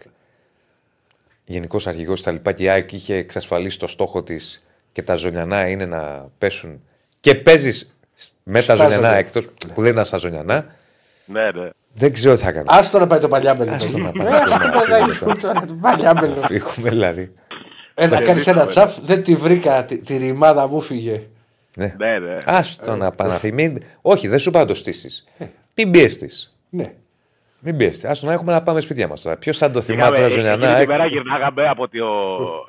γενικός 1.44 1.86
αρχηγός 1.86 2.22
τα 2.22 2.30
λοιπά 2.30 2.52
και 2.52 2.62
η 2.62 2.68
ΑΕΚ 2.68 2.92
είχε 2.92 3.14
εξασφαλίσει 3.14 3.78
το 3.78 3.86
στόχο 3.86 4.22
της 4.22 4.66
και 4.92 5.02
τα 5.02 5.14
ζωνιανά 5.14 5.68
είναι 5.68 5.86
να 5.86 6.28
πέσουν 6.38 6.80
και 7.20 7.34
παίζεις 7.34 7.96
με 8.42 8.52
τα 8.54 8.60
Στα 8.60 8.74
ζωνιανά 8.74 8.94
ζωνιανά. 8.94 9.16
εκτός 9.18 9.46
που 9.74 9.82
δεν 9.82 9.92
ήταν 9.92 10.04
στα 10.04 10.16
ζωνιανά, 10.16 10.66
Ναι, 11.24 11.50
ναι. 11.54 11.68
δεν 11.94 12.12
ξέρω 12.12 12.36
τι 12.36 12.42
θα 12.42 12.48
έκανα. 12.48 12.72
Άστο 12.72 12.98
να 12.98 13.06
πάει 13.06 13.18
το 13.18 13.28
παλιάμπελο. 13.28 13.72
Άστο 13.72 13.98
να 13.98 14.12
πάει 14.12 14.26
Ε, 14.26 14.30
το 14.30 14.36
άστο, 14.36 14.58
παλιάμπελο. 14.58 14.80
παιδάκι 14.80 15.24
μου, 15.24 15.36
τώρα 15.36 15.64
το 15.64 15.74
παλιάμπελο. 15.80 16.34
Φύγουμε 16.46 16.88
δηλαδή. 16.90 17.32
Ε, 17.94 18.06
να 18.06 18.16
Δεν 18.16 18.24
κάνεις 18.26 18.42
ζήταμε, 18.42 18.60
ένα 18.60 18.68
τσαφ, 18.70 18.98
δεν 19.02 19.22
τη 19.22 19.34
βρήκα. 19.34 19.84
Τη, 19.84 19.96
τη 19.96 20.16
ρημάδα 20.16 20.68
μου 20.68 20.80
φύγε. 20.80 21.26
Ναι. 21.76 21.94
Ναι, 21.98 22.18
ναι. 22.18 22.34
Άστο 22.44 22.96
να 22.96 23.10
πάει 23.10 23.28
να 23.28 23.38
φύγει. 23.38 23.52
Μην- 23.52 23.82
Όχι, 24.02 24.28
δεν 24.28 24.38
σου 24.38 24.50
πάω 24.50 24.62
να 24.62 24.68
το 24.68 24.74
στήσεις. 24.74 25.24
Μην 25.76 25.90
πιέσει. 25.90 26.50
Ναι. 26.70 26.94
Μην 27.60 27.76
πιέσει. 27.76 28.06
Άστο 28.06 28.26
να 28.26 28.32
έχουμε 28.32 28.52
να 28.52 28.62
πάμε 28.62 28.80
σπίτια 28.80 29.08
μας. 29.08 29.26
Ποιος 29.38 29.58
θα 29.58 29.70
το 29.70 29.80
θυμάται 29.80 30.02
Είχαμε- 30.02 30.16
τώρα, 30.16 30.26
εκείνη 30.26 30.48
Ζωνιανά. 30.50 30.78
την 30.78 30.88
μέρα 30.88 31.06
γυρνάγαμε 31.06 31.68
από 31.68 31.88
το. 31.88 31.98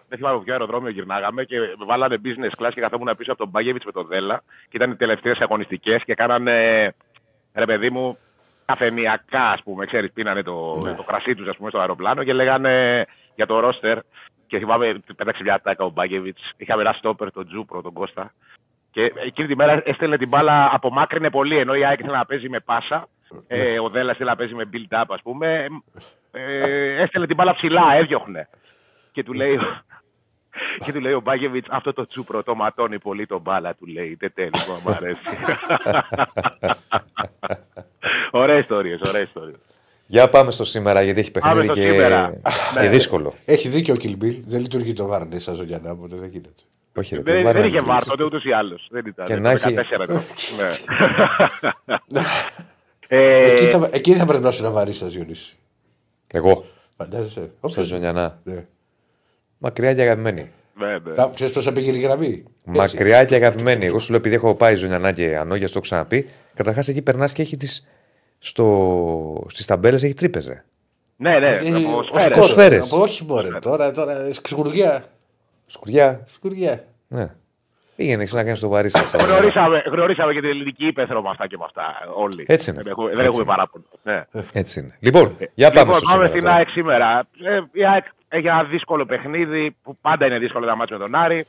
Δεν 0.08 0.18
θυμάμαι 0.18 0.36
από 0.36 0.44
ποιο 0.44 0.54
αεροδρόμιο 0.54 0.90
γυρνάγαμε 0.90 1.44
και 1.44 1.60
με 1.60 1.86
βάλανε 1.86 2.18
business 2.24 2.64
class 2.64 2.70
και 2.74 2.82
καθόμουν 2.82 3.16
πίσω 3.18 3.32
από 3.32 3.42
τον 3.42 3.50
Μπάγεβιτς 3.50 3.86
με 3.86 3.92
τον 3.92 4.08
Δέλα. 4.08 4.44
Και 4.70 4.78
ήταν 4.78 4.92
οι 4.92 4.96
τελευταίες 4.96 5.40
αγωνιστικές 5.40 6.04
και 6.04 6.14
κάνανε. 6.14 6.56
Ρε 7.54 7.66
παιδί 7.66 7.90
μου, 7.90 8.18
καφενιακά, 8.66 9.44
ας 9.50 9.64
πούμε, 9.64 9.86
ξέρεις, 9.86 10.12
πίνανε 10.12 10.44
το, 10.44 10.74
το 10.98 11.04
κρασί 11.08 11.36
τους, 11.36 11.48
ας 11.48 11.58
πούμε, 11.58 11.70
στο 11.70 11.80
αεροπλάνο 11.80 12.24
και 12.24 12.34
λέγανε 12.34 13.06
για 13.36 13.46
το 13.46 13.60
ρόστερ. 13.60 13.98
Και 14.48 14.58
θυμάμαι, 14.60 15.00
πέταξε 15.16 15.44
μια 15.44 15.60
τάκα 15.64 15.84
ο 15.86 15.90
Μπάγεβιτς. 15.90 16.42
Είχαμε 16.58 16.82
ένα 16.82 16.94
στόπερ, 16.94 17.32
τον 17.32 17.48
Τζούπρο, 17.48 17.82
τον 17.82 17.94
Κώστα. 17.94 18.34
Και 18.98 19.14
εκείνη 19.26 19.48
τη 19.48 19.56
μέρα 19.56 19.82
έστελνε 19.86 20.18
την 20.18 20.28
μπάλα, 20.28 20.70
απομάκρυνε 20.72 21.30
πολύ. 21.30 21.58
Ενώ 21.58 21.74
η 21.74 21.86
ΑΕΚ 21.86 22.00
ήθελε 22.00 22.18
να 22.18 22.26
παίζει 22.26 22.50
με 22.50 22.60
πάσα. 22.60 23.08
Ε, 23.48 23.80
ο 23.80 23.90
Δέλλα 23.90 24.12
ήθελε 24.12 24.30
να 24.30 24.36
παίζει 24.36 24.54
με 24.54 24.70
build-up, 24.74 25.04
ας 25.08 25.22
πούμε. 25.22 25.66
Ε, 26.32 27.02
έστελνε 27.02 27.28
την 27.28 27.36
μπάλα 27.36 27.56
ψηλά, 27.56 27.94
έδιωχνε. 27.94 28.50
Και 29.12 29.24
του 29.24 29.34
λέει, 29.34 29.60
και 30.86 30.94
του 30.94 31.00
λέει 31.00 31.14
ο 31.14 31.20
Μπάγεβιτ, 31.20 31.66
αυτό 31.70 31.94
το 31.94 32.08
τσούπρο 32.08 32.44
το 32.44 32.56
ματώνει 32.56 33.00
πολύ 33.00 33.26
τον 33.26 33.42
μπάλα, 33.42 33.76
του 33.76 33.86
λέει. 33.86 34.16
Δεν 34.20 34.32
τέλει, 34.34 34.52
μου 34.84 34.92
αρέσει. 34.92 35.20
ωραία 38.42 38.58
ιστορίε, 38.58 38.98
ωραία 39.08 39.22
ιστορίε. 39.22 39.56
Για 40.06 40.30
πάμε 40.30 40.52
στο 40.52 40.66
σήμερα 40.66 41.02
γιατί 41.02 41.20
έχει 41.20 41.32
Πάμε 41.32 41.46
παιχνίδι 41.46 41.66
στο 41.74 41.82
και, 41.82 41.92
σήμερα. 41.92 42.40
και 42.74 42.80
Ναι. 42.80 42.88
δύσκολο. 42.90 43.34
Έχει 43.46 43.68
δίκιο 43.68 43.94
ο 43.94 43.98
Κιλμπίλ. 43.98 44.44
Δεν 44.46 44.62
λειτουργεί 44.62 44.94
το 44.94 45.08
βάρνε 45.08 45.40
σαν 45.40 45.56
ζωγιανά, 45.56 45.92
οπότε 45.92 46.16
δεν 46.16 46.30
γίνεται. 46.30 46.62
Όχι, 46.98 47.16
ρε, 47.16 47.22
Δεν, 47.22 47.26
το 47.26 47.32
δεν 47.38 47.44
βάρανε. 47.44 47.66
είχε 47.68 47.80
βάρ 47.82 48.04
τότε 48.06 48.24
ούτως 48.24 48.44
ή 48.44 48.52
άλλως. 48.52 48.88
Δεν 48.92 49.06
ήταν. 49.06 49.26
Και 49.26 49.34
το 49.34 49.40
να 49.40 49.52
έχει- 49.52 49.74
14 49.74 50.04
ήταν. 50.04 50.22
ναι. 52.08 52.22
ε, 53.08 53.52
εκεί, 53.52 53.64
θα, 53.66 53.90
εκεί 53.92 54.14
θα 54.14 54.26
πρέπει 54.26 54.44
να 54.44 54.52
σου 54.52 54.64
να 54.64 54.72
βαρύ 54.72 54.94
σας, 54.94 55.14
Διονύση. 55.14 55.56
Εγώ, 56.28 56.66
Φαντάζεσαι. 56.98 57.32
στο 57.42 57.52
Όποιος- 57.60 57.86
Ζωνιανά. 57.86 58.40
Ναι. 58.44 58.66
Μακριά 59.58 59.94
και 59.94 60.02
αγαπημένη. 60.02 60.50
ναι, 60.78 60.98
ναι. 61.04 61.14
Θα 61.14 61.32
ξέρεις 61.34 61.54
πώς 61.54 61.64
θα 61.64 61.72
πήγαινε 61.72 61.98
η 61.98 62.02
γραμμή; 62.02 62.44
Μακριά 62.66 63.26
και 63.26 63.36
αγαπημένη. 63.36 63.86
Εγώ 63.86 64.00
σου 64.00 64.10
λέω 64.12 64.20
επειδή 64.20 64.36
έχω 64.36 64.56
πάει 64.56 64.76
Ζωνιανά 64.76 65.12
και 65.12 65.38
Ανόγια, 65.38 65.66
το 65.66 65.72
έχω 65.76 65.82
ξαναπεί. 65.82 66.30
Καταρχάς 66.54 66.88
εκεί 66.88 67.02
περνάς 67.02 67.32
και 67.34 67.42
έχεις 67.42 67.58
τις... 67.58 67.88
στο... 68.40 69.46
στις 69.50 69.66
ταμπέλες 69.66 70.04
έχει 70.04 70.14
τρύπεζε. 70.14 70.66
Ναι, 71.20 71.40
ναι, 71.40 71.50
Ε, 71.50 71.58
από 71.76 71.98
ο 71.98 72.04
σφαίρες. 72.04 72.24
σκόρος. 72.32 72.50
Σφαίρες. 72.50 72.92
Από- 72.92 73.02
Όχι, 73.02 73.24
μωρέ. 73.26 73.50
Τώρα, 73.62 73.92
τώρα, 73.92 74.28
σκουριά. 74.32 75.04
Σκουριά. 75.68 76.24
Σκουριά. 76.28 76.84
Ναι. 77.08 77.36
Πήγαινε 77.96 78.24
εσύ 78.24 78.36
να 78.36 78.44
κάνει 78.44 78.58
το 78.58 78.70
βαρύ 78.70 78.90
σας. 78.90 79.14
Γνωρίσαμε, 79.14 79.84
γνωρίσαμε 79.86 80.34
και 80.34 80.40
την 80.40 80.50
ελληνική 80.50 80.88
ύπεθρο 80.88 81.22
με 81.22 81.30
αυτά 81.30 81.48
και 81.48 81.58
με 81.58 81.64
αυτά. 81.66 81.84
Όλοι. 82.16 82.46
Έτσι 82.48 82.70
είναι. 82.72 82.82
Δεν 82.82 82.92
έχουμε, 82.92 83.10
δεν 83.10 83.26
Έτσι 83.26 83.26
έχουμε 83.26 83.44
είναι. 83.44 83.52
παράπονο. 83.52 83.84
Ναι. 84.04 84.26
Έτσι 84.54 84.80
είναι. 84.80 84.98
Λοιπόν, 85.00 85.38
για 85.54 85.72
πάμε 85.72 85.80
λοιπόν, 85.86 85.96
στο 85.96 86.18
πάμε 86.18 86.26
σήμερα. 86.26 86.28
στην 86.30 86.42
τώρα. 86.42 86.56
ΑΕΚ 86.56 86.70
σήμερα. 86.70 87.28
Ε, 87.44 87.62
η 87.72 87.86
ΑΕΚ 87.86 88.06
έχει 88.30 88.48
ένα 88.48 88.64
δύσκολο 88.64 89.06
παιχνίδι 89.06 89.76
που 89.84 89.98
πάντα 90.02 90.26
είναι 90.26 90.38
δύσκολο 90.40 90.66
να 90.66 90.76
μάτσει 90.76 90.94
με 90.94 91.00
τον 91.00 91.16
Άρη. 91.16 91.46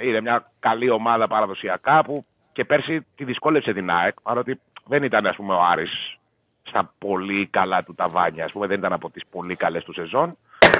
Είναι 0.00 0.20
μια 0.20 0.50
καλή 0.60 0.90
ομάδα 0.90 1.28
παραδοσιακά 1.28 2.02
που 2.04 2.24
και 2.52 2.64
πέρσι 2.64 3.06
τη 3.16 3.24
δυσκόλεψε 3.24 3.72
την 3.72 3.90
ΑΕΚ 3.90 4.20
παρότι 4.22 4.60
δεν 4.86 5.02
ήταν 5.02 5.26
ας 5.26 5.36
πούμε 5.36 5.54
ο 5.54 5.62
Άρης 5.62 6.16
στα 6.62 6.92
πολύ 6.98 7.46
καλά 7.46 7.82
του 7.84 7.94
ταβάνια, 7.94 8.44
ας 8.44 8.52
πούμε 8.52 8.66
δεν 8.66 8.78
ήταν 8.78 8.92
από 8.92 9.10
τις 9.10 9.22
πολύ 9.30 9.56
καλές 9.56 9.84
του 9.84 9.92
σεζόν. 9.92 10.36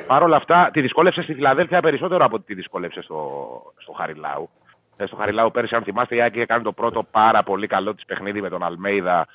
Παρ' 0.06 0.22
όλα 0.22 0.36
αυτά 0.36 0.70
τη 0.72 0.80
δυσκόλεψες 0.80 1.24
στη 1.24 1.34
Φιλαδέλφια 1.34 1.80
περισσότερο 1.80 2.24
από 2.24 2.36
ότι 2.36 2.44
τη 2.44 2.54
δυσκόλεψες 2.54 3.04
στο, 3.04 3.38
στο 3.78 3.92
Χαριλάου. 3.92 4.48
Ε, 4.96 5.06
στο 5.06 5.16
Χαριλάου 5.16 5.50
πέρσι, 5.50 5.74
αν 5.74 5.82
θυμάστε, 5.82 6.16
η 6.16 6.20
ΑΕΚ 6.20 6.34
είχε 6.34 6.46
κάνει 6.46 6.62
το 6.62 6.72
πρώτο 6.72 7.02
πάρα 7.02 7.42
πολύ 7.42 7.66
καλό 7.66 7.94
της 7.94 8.04
παιχνίδι 8.04 8.40
με 8.40 8.48
τον 8.48 8.62
Αλμέιδα 8.62 9.26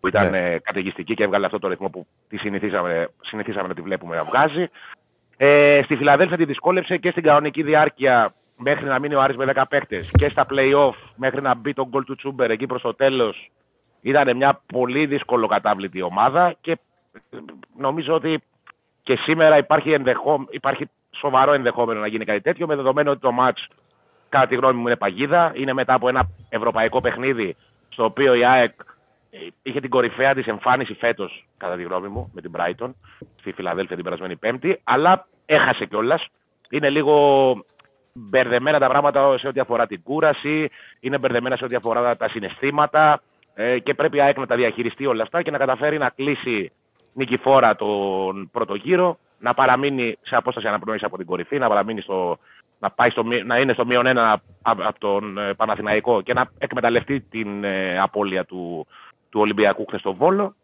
που 0.00 0.08
ήταν 0.08 0.30
Ναι. 0.30 0.52
ε, 0.52 0.58
καταιγιστική 0.58 1.14
και 1.14 1.24
έβγαλε 1.24 1.46
αυτό 1.46 1.58
το 1.58 1.68
ρυθμό 1.68 1.88
που 1.88 2.06
τη 2.28 2.36
συνηθίσαμε, 2.36 3.08
συνηθίσαμε 3.20 3.68
να 3.68 3.74
τη 3.74 3.80
βλέπουμε 3.80 4.16
να 4.16 4.22
βγάζει. 4.22 4.68
Ε, 5.36 5.80
στη 5.84 5.96
Φιλαδέλφια 5.96 6.36
τη 6.36 6.44
δυσκόλεψε 6.44 6.96
και 6.96 7.10
στην 7.10 7.22
κανονική 7.22 7.62
διάρκεια 7.62 8.32
μέχρι 8.56 8.84
να 8.84 8.98
μείνει 8.98 9.14
ο 9.14 9.20
Άρης 9.22 9.36
με 9.36 9.52
10 9.54 9.62
παίκτες 9.68 10.10
και 10.18 10.28
στα 10.28 10.46
play-off 10.50 10.94
μέχρι 11.16 11.42
να 11.42 11.54
μπει 11.54 11.72
τον 11.72 11.88
γκολ 11.88 12.04
του 12.04 12.14
Τσούμπερ 12.16 12.50
εκεί 12.50 12.66
προς 12.66 12.82
το 12.82 12.94
τέλος 12.94 13.50
ήταν 14.00 14.36
μια 14.36 14.60
πολύ 14.72 15.06
δύσκολο 15.06 15.46
κατάβλητη 15.46 16.02
ομάδα 16.02 16.54
και 16.60 16.70
ε, 17.30 17.36
νομίζω 17.76 18.14
ότι 18.14 18.42
και 19.06 19.16
σήμερα 19.16 19.56
υπάρχει, 19.56 19.92
ενδεχό, 19.92 20.46
υπάρχει 20.50 20.88
σοβαρό 21.10 21.52
ενδεχόμενο 21.52 22.00
να 22.00 22.06
γίνει 22.06 22.24
κάτι 22.24 22.40
τέτοιο 22.40 22.66
με 22.66 22.76
δεδομένο 22.76 23.10
ότι 23.10 23.20
το 23.20 23.32
μάτς 23.32 23.66
κατά 24.28 24.46
τη 24.46 24.54
γνώμη 24.54 24.74
μου 24.74 24.86
είναι 24.86 24.96
παγίδα. 24.96 25.52
Είναι 25.54 25.72
μετά 25.72 25.94
από 25.94 26.08
ένα 26.08 26.28
ευρωπαϊκό 26.48 27.00
παιχνίδι 27.00 27.56
στο 27.88 28.04
οποίο 28.04 28.34
η 28.34 28.44
ΑΕΚ 28.44 28.72
ε, 29.30 29.38
είχε 29.62 29.80
την 29.80 29.90
κορυφαία 29.90 30.34
της 30.34 30.46
εμφάνιση 30.46 30.94
φέτος 30.94 31.46
κατά 31.56 31.76
τη 31.76 31.82
γνώμη 31.82 32.08
μου 32.08 32.30
με 32.34 32.40
την 32.40 32.50
Brighton 32.56 32.90
στη 33.40 33.52
Φιλαδέλφια 33.52 33.94
την 33.94 34.04
περασμένη 34.04 34.36
Πέμπτη 34.36 34.80
αλλά 34.84 35.26
έχασε 35.46 35.84
κιόλας. 35.84 36.26
Είναι 36.70 36.90
λίγο 36.90 37.16
μπερδεμένα 38.12 38.78
τα 38.78 38.88
πράγματα 38.88 39.38
σε 39.38 39.48
ό,τι 39.48 39.60
αφορά 39.60 39.86
την 39.86 40.02
κούραση, 40.02 40.70
είναι 41.00 41.18
μπερδεμένα 41.18 41.56
σε 41.56 41.64
ό,τι 41.64 41.74
αφορά 41.74 42.16
τα 42.16 42.28
συναισθήματα 42.28 43.22
ε, 43.54 43.78
και 43.78 43.94
πρέπει 43.94 44.16
η 44.16 44.20
ΑΕΚ 44.20 44.38
να 44.38 44.46
τα 44.46 44.56
διαχειριστεί 44.56 45.06
όλα 45.06 45.22
αυτά 45.22 45.42
και 45.42 45.50
να 45.50 45.58
καταφέρει 45.58 45.98
να 45.98 46.08
κλείσει 46.08 46.72
νικηφόρα 47.16 47.76
τον 47.76 48.50
πρώτο 48.52 48.74
γύρο, 48.74 49.18
να 49.38 49.54
παραμείνει 49.54 50.18
σε 50.22 50.36
απόσταση 50.36 50.66
αναπνοής 50.66 51.02
από 51.02 51.16
την 51.16 51.26
κορυφή, 51.26 51.58
να 51.58 51.68
παραμείνει 51.68 52.00
στο, 52.00 52.38
να, 52.78 52.90
πάει 52.90 53.10
στο, 53.10 53.24
μη- 53.24 53.44
να 53.44 53.58
είναι 53.58 53.72
στο 53.72 53.86
μείον 53.86 54.06
ένα 54.06 54.42
από 54.62 54.82
από 54.86 55.00
τον 55.00 55.38
ε, 55.38 55.54
Παναθηναϊκό 55.54 56.20
και 56.22 56.32
να 56.32 56.50
εκμεταλλευτεί 56.58 57.20
την 57.20 57.64
ε, 57.64 57.98
απώλεια 57.98 58.44
του, 58.44 58.86
του 59.30 59.40
Ολυμπιακού 59.40 59.84
χθες 59.86 60.00
στο 60.00 60.14
Βόλο 60.14 60.54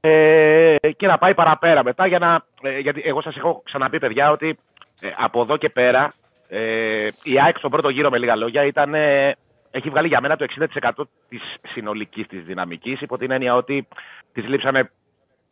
ε, 0.00 0.76
και 0.96 1.06
να 1.06 1.18
πάει 1.18 1.34
παραπέρα 1.34 1.84
μετά 1.84 2.06
για 2.06 2.18
να. 2.18 2.44
Ε, 2.62 2.78
γιατί 2.78 3.02
εγώ 3.04 3.22
σας 3.22 3.36
έχω 3.36 3.62
ξαναπεί, 3.64 3.98
παιδιά, 3.98 4.30
ότι 4.30 4.58
ε, 5.00 5.08
από 5.16 5.40
εδώ 5.40 5.56
και 5.56 5.68
πέρα 5.68 6.14
ε, 6.48 7.08
η 7.22 7.40
ΑΕΚ 7.40 7.58
στον 7.58 7.70
πρώτο 7.70 7.88
γύρο, 7.88 8.10
με 8.10 8.18
λίγα 8.18 8.36
λόγια, 8.36 8.64
ήταν, 8.64 8.94
ε, 8.94 9.36
έχει 9.70 9.90
βγάλει 9.90 10.08
για 10.08 10.20
μένα 10.20 10.36
το 10.36 10.46
60% 10.82 10.90
της 11.28 11.42
συνολικής 11.68 12.26
της 12.26 12.44
δυναμικής, 12.44 13.00
υπό 13.00 13.18
την 13.18 13.30
έννοια 13.30 13.54
ότι 13.54 13.88
της 14.32 14.46
λείψανε 14.48 14.90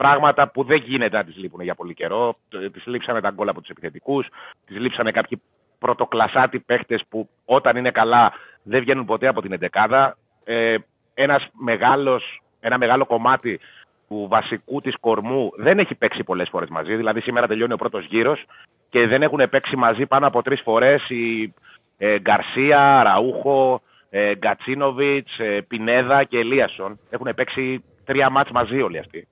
πράγματα 0.01 0.49
που 0.49 0.65
δεν 0.65 0.77
γίνεται 0.77 1.17
να 1.17 1.25
τις 1.25 1.37
λείπουν 1.37 1.61
για 1.61 1.75
πολύ 1.75 1.95
καιρό. 1.95 2.35
Τη 2.49 2.91
λείψανε 2.91 3.21
τα 3.21 3.31
γκολ 3.31 3.49
από 3.49 3.61
τους 3.61 3.71
επιθετικούς, 3.71 4.27
τη 4.67 4.75
λείψανε 4.75 5.11
κάποιοι 5.11 5.43
πρωτοκλασάτι 5.79 6.59
παίχτες 6.59 7.03
που 7.09 7.29
όταν 7.45 7.77
είναι 7.77 7.91
καλά 7.91 8.33
δεν 8.63 8.81
βγαίνουν 8.81 9.05
ποτέ 9.05 9.27
από 9.27 9.41
την 9.43 9.53
εντεκάδα. 9.53 10.17
Ε, 10.45 10.77
ένας 11.15 11.49
μεγάλος, 11.53 12.43
ένα 12.61 12.79
μεγάλο 12.79 13.07
κομμάτι 13.07 13.61
του 14.09 14.27
βασικού 14.31 14.81
της 14.81 14.95
κορμού 15.01 15.53
δεν 15.57 15.79
έχει 15.79 15.95
παίξει 15.95 16.25
πολλές 16.25 16.49
φορές 16.49 16.69
μαζί. 16.69 16.97
Δηλαδή 16.97 17.21
σήμερα 17.21 17.47
τελειώνει 17.47 17.73
ο 17.73 17.77
πρώτος 17.77 18.05
γύρος 18.05 18.45
και 18.89 19.07
δεν 19.07 19.23
έχουν 19.23 19.49
παίξει 19.51 19.77
μαζί 19.77 20.07
πάνω 20.07 20.27
από 20.27 20.43
τρεις 20.43 20.61
φορές 20.61 21.09
οι 21.09 21.55
ε, 21.99 22.19
Γκαρσία, 22.19 23.03
Ραούχο, 23.03 23.83
ε, 24.11 24.35
Γκατσίνοβιτς, 24.35 25.39
ε, 25.39 25.61
Πινέδα 25.69 26.25
και 26.25 26.39
Ελίασον. 26.39 26.99
Έχουν 27.11 27.33
παίξει 27.37 27.85
τρία 28.05 28.31
μάτς 28.31 28.51
μαζί 28.51 28.81
όλοι 28.81 28.99
αυτοί. 28.99 29.29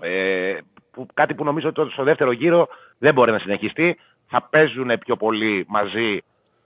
Ε, 0.00 0.58
που, 0.90 1.06
κάτι 1.14 1.34
που 1.34 1.44
νομίζω 1.44 1.68
ότι 1.76 1.92
στο 1.92 2.02
δεύτερο 2.02 2.32
γύρο 2.32 2.68
δεν 2.98 3.14
μπορεί 3.14 3.32
να 3.32 3.38
συνεχιστεί. 3.38 3.98
Θα 4.26 4.42
παίζουν 4.42 4.98
πιο 4.98 5.16
πολύ 5.16 5.64
μαζί, 5.68 6.18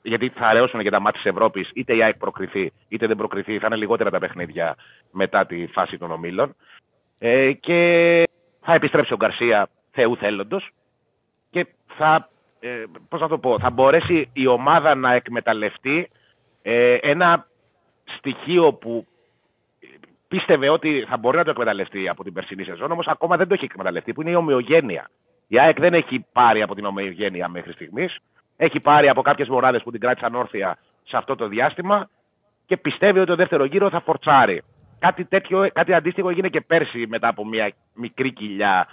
γιατί 0.02 0.28
θα 0.28 0.46
αραιώσουν 0.46 0.82
και 0.82 0.90
τα 0.90 1.00
μάτια 1.00 1.20
της 1.22 1.30
Ευρώπης, 1.30 1.70
είτε 1.74 1.96
η 1.96 2.02
ΑΕΚ 2.02 2.16
προκριθεί, 2.16 2.72
είτε 2.88 3.06
δεν 3.06 3.16
προκριθεί. 3.16 3.58
Θα 3.58 3.66
είναι 3.66 3.76
λιγότερα 3.76 4.10
τα 4.10 4.18
παιχνίδια 4.18 4.76
μετά 5.10 5.46
τη 5.46 5.66
φάση 5.66 5.98
των 5.98 6.10
ομίλων. 6.10 6.54
Ε, 7.18 7.52
και 7.52 8.22
θα 8.60 8.74
επιστρέψει 8.74 9.12
ο 9.12 9.16
Γκαρσία 9.16 9.68
Θεού 9.90 10.16
θέλοντος 10.16 10.70
και 11.50 11.66
θα, 11.96 12.28
ε, 12.60 12.84
πώς 13.08 13.20
να 13.20 13.28
το 13.28 13.38
πω, 13.38 13.58
θα 13.58 13.70
μπορέσει 13.70 14.30
η 14.32 14.46
ομάδα 14.46 14.94
να 14.94 15.12
εκμεταλλευτεί 15.12 16.10
ε, 16.62 16.94
ένα 16.94 17.46
στοιχείο 18.04 18.72
που 18.72 19.06
πίστευε 20.34 20.68
ότι 20.68 21.04
θα 21.08 21.16
μπορεί 21.16 21.36
να 21.36 21.44
το 21.44 21.50
εκμεταλλευτεί 21.50 22.08
από 22.08 22.24
την 22.24 22.32
περσινή 22.32 22.64
σεζόν, 22.64 22.90
όμως 22.90 23.06
ακόμα 23.06 23.36
δεν 23.36 23.48
το 23.48 23.54
έχει 23.54 23.64
εκμεταλλευτεί, 23.64 24.12
που 24.12 24.20
είναι 24.20 24.30
η 24.30 24.34
ομοιογένεια. 24.34 25.10
Η 25.48 25.58
ΑΕΚ 25.58 25.80
δεν 25.80 25.94
έχει 25.94 26.26
πάρει 26.32 26.62
από 26.62 26.74
την 26.74 26.84
ομοιογένεια 26.84 27.48
μέχρι 27.48 27.72
στιγμής. 27.72 28.16
Έχει 28.56 28.80
πάρει 28.80 29.08
από 29.08 29.22
κάποιες 29.22 29.48
μονάδες 29.48 29.82
που 29.82 29.90
την 29.90 30.00
κράτησαν 30.00 30.34
όρθια 30.34 30.78
σε 31.04 31.16
αυτό 31.16 31.36
το 31.36 31.48
διάστημα 31.48 32.08
και 32.66 32.76
πιστεύει 32.76 33.18
ότι 33.18 33.28
το 33.28 33.36
δεύτερο 33.36 33.64
γύρο 33.64 33.90
θα 33.90 34.00
φορτσάρει. 34.00 34.62
Κάτι, 34.98 35.24
τέτοιο, 35.24 35.68
κάτι 35.72 35.92
αντίστοιχο 35.92 36.28
έγινε 36.28 36.48
και 36.48 36.60
πέρσι 36.60 37.06
μετά 37.08 37.28
από 37.28 37.46
μια 37.46 37.72
μικρή 37.94 38.32
κοιλιά 38.32 38.86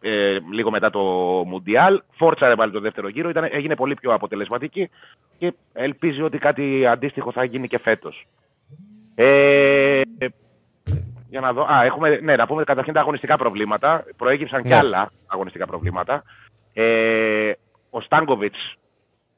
ε, 0.00 0.38
λίγο 0.52 0.70
μετά 0.70 0.90
το 0.90 1.00
Μουντιάλ. 1.46 2.02
Φόρτσαρε 2.10 2.54
πάλι 2.54 2.72
το 2.72 2.80
δεύτερο 2.80 3.08
γύρο, 3.08 3.28
ήταν, 3.28 3.48
έγινε 3.50 3.76
πολύ 3.76 3.94
πιο 3.94 4.12
αποτελεσματική 4.12 4.90
και 5.38 5.54
ελπίζει 5.72 6.22
ότι 6.22 6.38
κάτι 6.38 6.86
αντίστοιχο 6.86 7.32
θα 7.32 7.44
γίνει 7.44 7.68
και 7.68 7.78
φέτος. 7.78 8.26
Ε, 9.14 10.00
για 11.28 11.40
να 11.40 11.52
δω. 11.52 11.62
Α, 11.72 11.84
έχουμε, 11.84 12.18
ναι, 12.22 12.36
να 12.36 12.46
πούμε 12.46 12.64
καταρχήν 12.64 12.92
τα 12.92 13.00
αγωνιστικά 13.00 13.36
προβλήματα. 13.36 14.04
Προέκυψαν 14.16 14.60
Ναι. 14.62 14.68
και 14.68 14.74
άλλα 14.74 15.10
αγωνιστικά 15.26 15.66
προβλήματα. 15.66 16.22
Ε, 16.72 17.52
ο 17.90 18.00
Στάνκοβιτς 18.00 18.74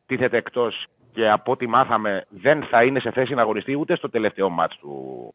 τίθεται 0.06 0.36
εκτός 0.36 0.86
και 1.12 1.30
από 1.30 1.52
ό,τι 1.52 1.66
μάθαμε 1.66 2.24
δεν 2.28 2.62
θα 2.62 2.82
είναι 2.84 3.00
σε 3.00 3.10
θέση 3.10 3.34
να 3.34 3.42
αγωνιστεί 3.42 3.74
ούτε 3.78 3.96
στο 3.96 4.10
τελευταίο 4.10 4.48
μάτς 4.48 4.76
του, 4.76 5.34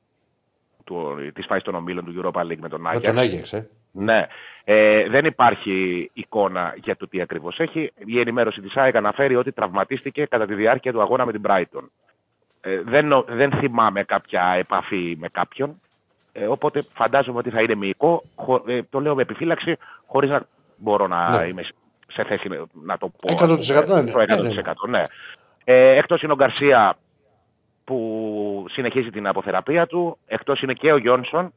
του, 0.83 1.15
της 1.33 1.45
φάσης 1.45 1.63
των 1.63 1.75
ομίλων 1.75 2.05
του 2.05 2.21
Europa 2.33 2.41
League 2.41 2.57
με 2.59 2.69
τον 2.69 2.81
Με 2.81 2.89
Άγιαξ. 2.89 3.07
τον 3.07 3.17
Άγιαξ, 3.17 3.53
ε. 3.53 3.69
Ναι. 3.91 4.25
Ε, 4.63 5.09
δεν 5.09 5.25
υπάρχει 5.25 6.09
εικόνα 6.13 6.73
για 6.83 6.95
το 6.95 7.07
τι 7.07 7.21
ακριβώς 7.21 7.59
έχει. 7.59 7.91
Η 8.05 8.19
ενημέρωση 8.19 8.61
της 8.61 8.75
ΑΕΚ 8.77 8.95
αναφέρει 8.95 9.35
ότι 9.35 9.51
τραυματίστηκε 9.51 10.25
κατά 10.25 10.45
τη 10.45 10.53
διάρκεια 10.53 10.91
του 10.91 11.01
αγώνα 11.01 11.25
με 11.25 11.31
την 11.31 11.41
Brighton. 11.45 11.87
Ε, 12.61 12.81
δεν, 12.81 13.07
νο- 13.07 13.25
δεν 13.27 13.51
θυμάμαι 13.51 14.03
κάποια 14.03 14.55
επαφή 14.57 15.15
με 15.19 15.27
κάποιον. 15.29 15.75
Ε, 16.35 16.45
οπότε 16.47 16.83
φαντάζομαι 16.93 17.37
ότι 17.37 17.49
θα 17.49 17.61
είναι 17.61 17.75
μυϊκό. 17.75 18.23
Χω- 18.35 18.69
ε, 18.69 18.83
το 18.89 18.99
λέω 18.99 19.15
με 19.15 19.21
επιφύλαξη, 19.21 19.77
χωρίς 20.07 20.29
να 20.29 20.45
μπορώ 20.77 21.07
να 21.07 21.39
Ναι. 21.41 21.47
είμαι 21.47 21.63
σε 22.07 22.23
θέση 22.23 22.47
να- 22.47 22.65
να 22.83 22.97
το 22.97 23.07
πω. 23.21 23.29
100% 23.33 23.93
ας 23.93 24.11
πούμε, 24.11 24.25
ναι. 24.25 24.35
Το 24.35 24.43
Ναι, 24.43 24.49
100%. 24.49 24.87
ναι, 24.87 24.97
ναι. 24.99 25.05
Ε, 25.63 25.97
εκτός 25.97 26.21
είναι 26.21 26.31
ο 26.31 26.35
Γκαρσία 26.35 26.95
που 27.83 28.65
συνεχίζει 28.69 29.09
την 29.09 29.27
αποθεραπεία 29.27 29.85
του. 29.87 30.17
Εκτός 30.25 30.61
είναι 30.61 30.73
και 30.73 30.91
ο 30.91 30.97
Γιόνσον. 30.97 31.53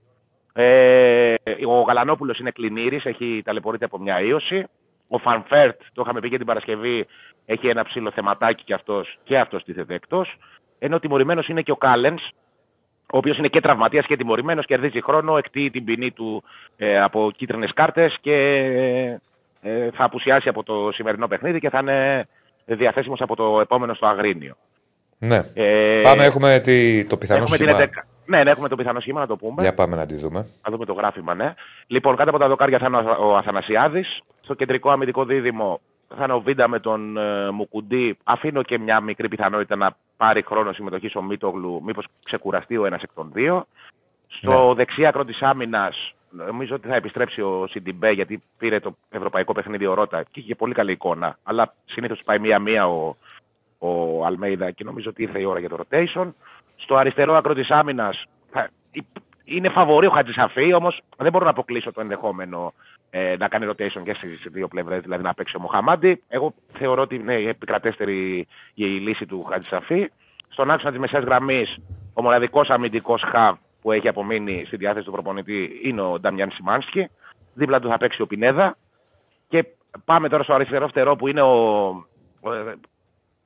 Ε, 0.53 1.35
ο 1.69 1.81
Γαλανόπουλος 1.81 2.39
είναι 2.39 2.51
κλινήρης, 2.51 3.05
έχει 3.05 3.43
ταλαιπωρείται 3.45 3.85
από 3.85 3.99
μια 3.99 4.21
ίωση. 4.21 4.67
Ο 5.09 5.19
Φανφέρτ, 5.19 5.81
το 5.95 6.03
είχαμε 6.05 6.21
πει 6.21 6.29
και 6.31 6.37
την 6.37 6.47
Παρασκευή, 6.47 7.07
έχει 7.47 7.69
ένα 7.69 7.85
ψιλοθεματάκι 7.85 8.65
και 8.65 8.75
αυτός, 8.75 9.19
και 9.25 9.39
αυτός 9.39 9.65
τίθεται 9.65 9.95
εκτός. 9.95 10.37
Ενώ 10.79 10.99
τιμωρημένος 10.99 11.49
είναι 11.49 11.63
και 11.63 11.71
ο 11.71 11.77
Κάλενς, 11.77 12.23
ο 13.13 13.17
οποίος 13.17 13.39
είναι 13.39 13.49
και 13.49 13.61
τραυματίας 13.61 14.07
και 14.07 14.17
τιμωρημένος, 14.17 14.67
κερδίζει 14.67 15.03
χρόνο, 15.03 15.37
εκτίει 15.37 15.71
την 15.71 15.85
ποινή 15.85 16.11
του 16.11 16.43
ε, 16.77 17.01
από 17.03 17.31
κίτρινες 17.37 17.73
κάρτες 17.75 18.17
και 18.21 18.33
ε, 19.63 19.91
θα 19.91 20.05
απουσιάσει 20.05 20.49
από 20.49 20.63
το 20.63 20.91
σημερινό 20.93 21.29
παιχνίδι 21.29 21.61
και 21.61 21.71
θα 21.71 21.79
είναι 21.79 22.29
διαθέσιμος 22.65 23.21
από 23.21 23.37
το 23.37 23.61
επόμενο 23.61 23.95
στο 23.95 24.07
Αγρίνιο. 24.07 24.55
Ναι. 25.19 25.41
Ε, 25.55 26.01
Πάμε, 26.03 26.25
έχουμε 26.25 26.61
τη, 26.61 27.05
το 27.05 27.17
πιθανό 27.17 27.43
έχουμε 27.43 27.57
την 27.57 27.69
σχήμα. 27.69 27.85
11. 27.85 28.07
Ναι, 28.27 28.43
ναι, 28.43 28.51
έχουμε 28.51 28.69
το 28.69 28.77
πιθανό 28.77 29.01
σχήμα 29.01 29.21
να 29.21 29.27
το 29.27 29.37
πούμε. 29.37 29.63
Για 29.63 29.75
πάμε 29.75 29.97
να 29.97 30.07
τη 30.07 30.15
δούμε. 30.17 30.39
Να 30.65 30.71
δούμε 30.73 30.85
το 30.85 30.93
γράφημα, 30.93 31.35
ναι. 31.35 31.55
Λοιπόν, 31.87 32.17
κάτω 32.17 32.31
από 32.31 32.39
τα 32.39 32.49
δοκάρια 32.49 32.79
θα 32.79 32.87
είναι 32.87 32.97
ο- 32.97 33.29
ο 33.31 33.37
Αθανασιάδης. 33.37 34.21
Στο 34.43 34.55
κεντρικό 34.55 34.91
αμυντικό 34.91 35.25
δίδυμο 35.25 35.81
θα 36.09 36.25
είναι 36.25 36.33
ο 36.33 36.41
Βίντα 36.41 36.69
με 36.69 36.81
τον 36.81 37.17
ε, 37.17 37.51
Μουκουντή. 37.51 38.19
Αφήνω 38.25 38.63
και 38.63 38.79
μια 38.79 39.01
μικρή 39.01 39.29
πιθανότητα 39.29 39.77
να 39.77 39.97
πάρει 40.17 40.43
χρόνο 40.43 40.73
συμμετοχής 40.73 41.15
ο 41.17 41.23
Μίτογλου, 41.23 41.83
μήπως 41.85 42.07
ξεκουραστεί 42.25 42.77
ο 42.77 42.87
ένας 42.87 43.03
εκ 43.03 43.11
των 43.15 43.31
δύο. 43.33 43.67
Στο 44.29 44.69
Ναι. 44.69 44.75
δεξί 44.75 45.07
άκρο 45.07 45.25
της 45.25 45.43
άμυνας, 45.43 46.15
νομίζω 46.31 46.75
ότι 46.75 46.89
θα 46.89 46.95
επιστρέψει 46.95 47.41
ο 47.41 47.67
Σιντιμπέ, 47.71 48.11
γιατί 48.11 48.43
πήρε 48.59 48.81
το 48.81 48.97
ευρωπαϊκό 49.11 49.53
παιχνίδι 49.53 49.87
ο 49.87 49.95
Ρότα 49.95 50.23
και 50.23 50.41
είχε 50.41 50.55
πολύ 50.55 50.75
καλή 50.75 50.93
εικόνα. 50.93 51.39
Αλλά 51.43 51.75
συνήθως 51.85 52.21
πάει 52.25 52.39
μία-μία 52.39 52.89
ο, 52.89 53.17
ο 53.79 54.25
Αλμέιδα 54.25 54.71
και 54.71 54.85
νομίζω 54.85 55.11
ότι 55.11 55.23
ήρθε 55.23 55.41
η 55.41 55.45
ώρα 55.45 55.59
για 55.59 55.69
το 55.69 55.79
rotation. 55.81 56.33
Στο 56.77 56.97
αριστερό 56.97 57.35
άκρο 57.35 57.55
της 57.55 57.71
άμυνας 57.71 58.25
είναι 59.45 59.69
φαβορή 59.69 60.07
ο 60.07 60.11
Χατζησαφή, 60.11 60.73
όμως 60.73 61.01
δεν 61.17 61.33
μπορώ 61.33 61.45
να 61.45 61.51
αποκλείσω 61.51 61.93
το 61.93 62.01
ενδεχόμενο 62.01 62.73
ε, 63.11 63.37
να 63.39 63.49
κάνει 63.49 63.67
rotation 63.71 64.03
και 64.05 64.15
στις 64.15 64.43
δύο 64.53 64.69
πλευρές, 64.69 65.01
δηλαδή 65.03 65.23
να 65.23 65.35
παίξει 65.35 65.57
ο 65.57 65.61
Μοχαμάντι. 65.61 66.23
Εγώ 66.29 66.55
θεωρώ 66.73 67.03
ότι 67.03 67.15
είναι 67.15 67.35
η 67.35 67.49
επικρατέστερη 67.49 68.47
η 68.75 68.85
λύση 68.85 69.27
του 69.27 69.43
Χατζησαφή. 69.43 70.11
Στον 70.49 70.71
άξονα 70.71 70.91
της 70.91 71.01
μεσαίας 71.01 71.25
γραμμής, 71.25 71.77
ο 72.15 72.23
μοναδικός 72.23 72.69
αμυντικός 72.71 73.23
χαβ 73.31 73.57
που 73.83 73.93
έχει 73.93 74.09
απομείνει 74.09 74.65
στη 74.67 74.77
διάθεση 74.77 75.05
του 75.05 75.13
προπονητή 75.13 75.81
είναι 75.83 76.01
ο 76.01 76.19
Νταμιάν 76.21 76.51
Σιμάνσκι. 76.51 77.09
Δίπλα 77.55 77.81
του 77.81 77.89
θα 77.89 77.99
παίξει 77.99 78.23
ο 78.23 78.27
Πινέδα. 78.27 78.77
Και 79.49 79.65
πάμε 80.05 80.29
τώρα 80.29 80.43
στο 80.43 80.55
αριστερό 80.55 80.89
φτερό 80.89 81.17
που 81.17 81.29
είναι 81.29 81.43
ο, 81.43 81.87
ο- 82.41 82.75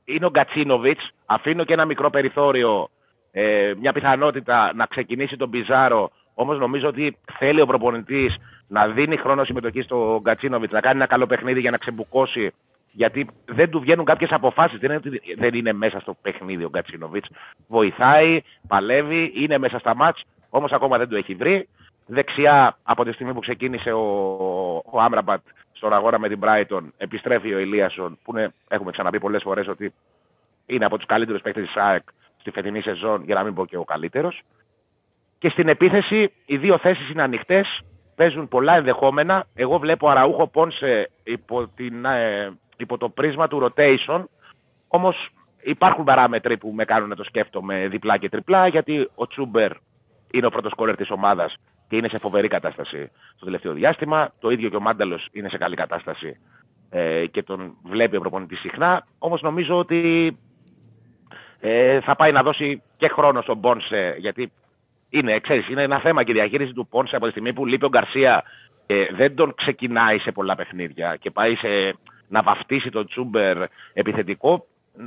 είναι 0.04 0.26
ο 0.26 0.30
Γκατσίνοβιτς. 0.30 1.10
Αφήνω 1.26 1.64
και 1.64 1.72
ένα 1.72 1.84
μικρό 1.84 2.10
περιθώριο, 2.10 2.88
ε, 3.32 3.72
μια 3.80 3.92
πιθανότητα 3.92 4.72
να 4.74 4.86
ξεκινήσει 4.86 5.36
τον 5.36 5.50
Πιζάρο. 5.50 6.10
Όμως 6.34 6.58
νομίζω 6.58 6.88
ότι 6.88 7.16
θέλει 7.38 7.60
ο 7.60 7.66
προπονητής 7.66 8.36
να 8.70 8.88
δίνει 8.88 9.16
χρόνο 9.16 9.44
συμμετοχή 9.44 9.82
στο 9.82 10.20
Γκατσίνοβιτ, 10.22 10.72
να 10.72 10.80
κάνει 10.80 10.96
ένα 10.96 11.06
καλό 11.06 11.26
παιχνίδι 11.26 11.60
για 11.60 11.70
να 11.70 11.76
ξεμπουκώσει. 11.76 12.50
Γιατί 12.92 13.26
δεν 13.44 13.70
του 13.70 13.80
βγαίνουν 13.80 14.04
κάποιες 14.04 14.30
αποφάσεις. 14.32 14.78
Δεν 14.78 14.90
είναι 14.90 15.00
ότι 15.06 15.34
δεν 15.36 15.54
είναι 15.54 15.72
μέσα 15.72 16.00
στο 16.00 16.16
παιχνίδι 16.22 16.64
ο 16.64 16.68
Γκατσίνοβιτ. 16.68 17.24
Βοηθάει, 17.68 18.40
παλεύει, 18.68 19.32
είναι 19.34 19.58
μέσα 19.58 19.78
στα 19.78 19.94
μάτς, 19.94 20.24
όμως 20.48 20.72
ακόμα 20.72 20.98
δεν 20.98 21.08
το 21.08 21.16
έχει 21.16 21.34
βρει. 21.34 21.68
Δεξιά, 22.06 22.76
από 22.82 23.04
τη 23.04 23.12
στιγμή 23.12 23.32
που 23.34 23.40
ξεκίνησε 23.40 23.92
ο, 23.92 24.04
ο 24.90 25.00
Άμραμπατ 25.00 25.40
στον 25.72 25.92
αγώνα 25.92 26.18
με 26.18 26.28
την 26.28 26.40
Brighton, 26.42 26.82
επιστρέφει 26.96 27.54
ο 27.54 27.58
Ηλίασον, 27.58 28.18
που 28.24 28.36
είναι, 28.36 28.52
έχουμε 28.68 28.90
ξαναπεί 28.90 29.18
πολλές 29.18 29.42
φορές 29.42 29.68
ότι 29.68 29.92
είναι 30.66 30.84
από 30.84 30.96
τους 30.96 31.06
καλύτερους 31.06 31.42
παίκτες 31.42 31.64
της 31.64 31.76
ΑΕΚ 31.76 32.02
στη 32.36 32.50
φετινή 32.50 32.80
σεζόν, 32.80 33.22
για 33.24 33.34
να 33.34 33.42
μην 33.42 33.54
πω 33.54 33.66
και 33.66 33.76
ο 33.76 33.84
καλύτερος. 33.84 34.42
Και 35.38 35.48
στην 35.48 35.68
επίθεση, 35.68 36.32
οι 36.46 36.56
δύο 36.56 36.78
θέσεις 36.78 37.10
είναι 37.10 37.22
ανοιχτές. 37.22 37.80
Παίζουν 38.20 38.48
πολλά 38.48 38.76
ενδεχόμενα. 38.76 39.46
Εγώ 39.54 39.78
βλέπω 39.78 40.08
Αραούχο 40.08 40.46
Πόνσε 40.46 41.10
υπό, 41.24 41.68
την, 41.68 42.04
ε, 42.04 42.52
υπό 42.76 42.98
το 42.98 43.08
πρίσμα 43.08 43.48
του 43.48 43.62
rotation. 43.62 44.24
Όμως 44.88 45.30
υπάρχουν 45.62 46.04
παράμετροι 46.04 46.56
που 46.56 46.72
με 46.74 46.84
κάνουν 46.84 47.08
να 47.08 47.14
το 47.16 47.24
σκέφτομαι 47.24 47.88
διπλά 47.88 48.16
και 48.16 48.28
τριπλά, 48.28 48.66
γιατί 48.66 49.10
ο 49.14 49.26
Τσούμπερ 49.26 49.72
είναι 50.30 50.46
ο 50.46 50.50
πρώτος 50.50 50.74
κόλλερ 50.74 50.96
της 50.96 51.10
ομάδας 51.10 51.54
και 51.88 51.96
είναι 51.96 52.08
σε 52.08 52.18
φοβερή 52.18 52.48
κατάσταση 52.48 53.10
στο 53.36 53.44
τελευταίο 53.44 53.72
διάστημα. 53.72 54.32
Το 54.40 54.50
ίδιο 54.50 54.68
και 54.68 54.76
ο 54.76 54.80
Μάνταλος 54.80 55.28
είναι 55.32 55.48
σε 55.48 55.58
καλή 55.58 55.76
κατάσταση 55.76 56.40
ε, 56.90 57.26
και 57.26 57.42
τον 57.42 57.76
βλέπει 57.84 58.16
ο 58.16 58.20
προπονητής 58.20 58.60
συχνά. 58.60 59.06
Όμως 59.18 59.42
νομίζω 59.42 59.78
ότι 59.78 60.38
ε, 61.60 62.00
θα 62.00 62.16
πάει 62.16 62.32
να 62.32 62.42
δώσει 62.42 62.82
και 62.96 63.08
χρόνο 63.08 63.42
στον 63.42 63.60
Πόνσε, 63.60 64.14
γιατί 64.18 64.52
είναι, 65.10 65.38
ξέρεις, 65.38 65.68
είναι 65.68 65.82
ένα 65.82 66.00
θέμα 66.00 66.22
και 66.24 66.30
η 66.30 66.34
διαχείριση 66.34 66.72
του 66.72 66.86
Πόνσε 66.86 67.16
από 67.16 67.24
τη 67.24 67.30
στιγμή 67.30 67.52
που 67.52 67.66
λείπει 67.66 67.84
ο 67.84 67.88
Γκαρσία 67.88 68.44
ε, 68.86 69.06
δεν 69.12 69.34
τον 69.34 69.54
ξεκινάει 69.54 70.18
σε 70.18 70.32
πολλά 70.32 70.54
παιχνίδια 70.54 71.16
και 71.16 71.30
πάει 71.30 71.54
σε, 71.54 71.68
να 72.28 72.42
βαφτίσει 72.42 72.90
τον 72.90 73.06
Τσούμπερ 73.06 73.56
επιθετικό. 73.92 74.66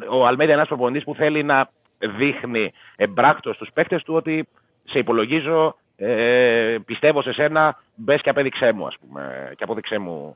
Ο 0.10 0.26
Αλμέδη 0.26 0.44
είναι 0.44 0.54
ένας 0.54 0.68
προπονητής 0.68 1.04
που 1.04 1.16
θέλει 1.16 1.44
να 1.44 1.70
δείχνει 2.18 2.74
εμπράκτος 2.96 3.56
στους 3.56 3.70
παίχτες 3.74 4.04
του 4.04 4.14
ότι 4.14 4.48
σε 4.84 5.00
υπολογίζω, 5.00 5.76
ε, 5.96 6.78
πιστεύω 6.86 7.22
σε 7.22 7.34
σένα, 7.34 7.78
μπες 7.96 8.22
και 8.22 8.30
απέδειξέ 8.30 8.72
μου, 8.72 8.86
ας 8.88 8.96
πούμε, 9.00 9.54
και 9.56 9.64
απόδειξέ 9.64 9.98
μου 9.98 10.36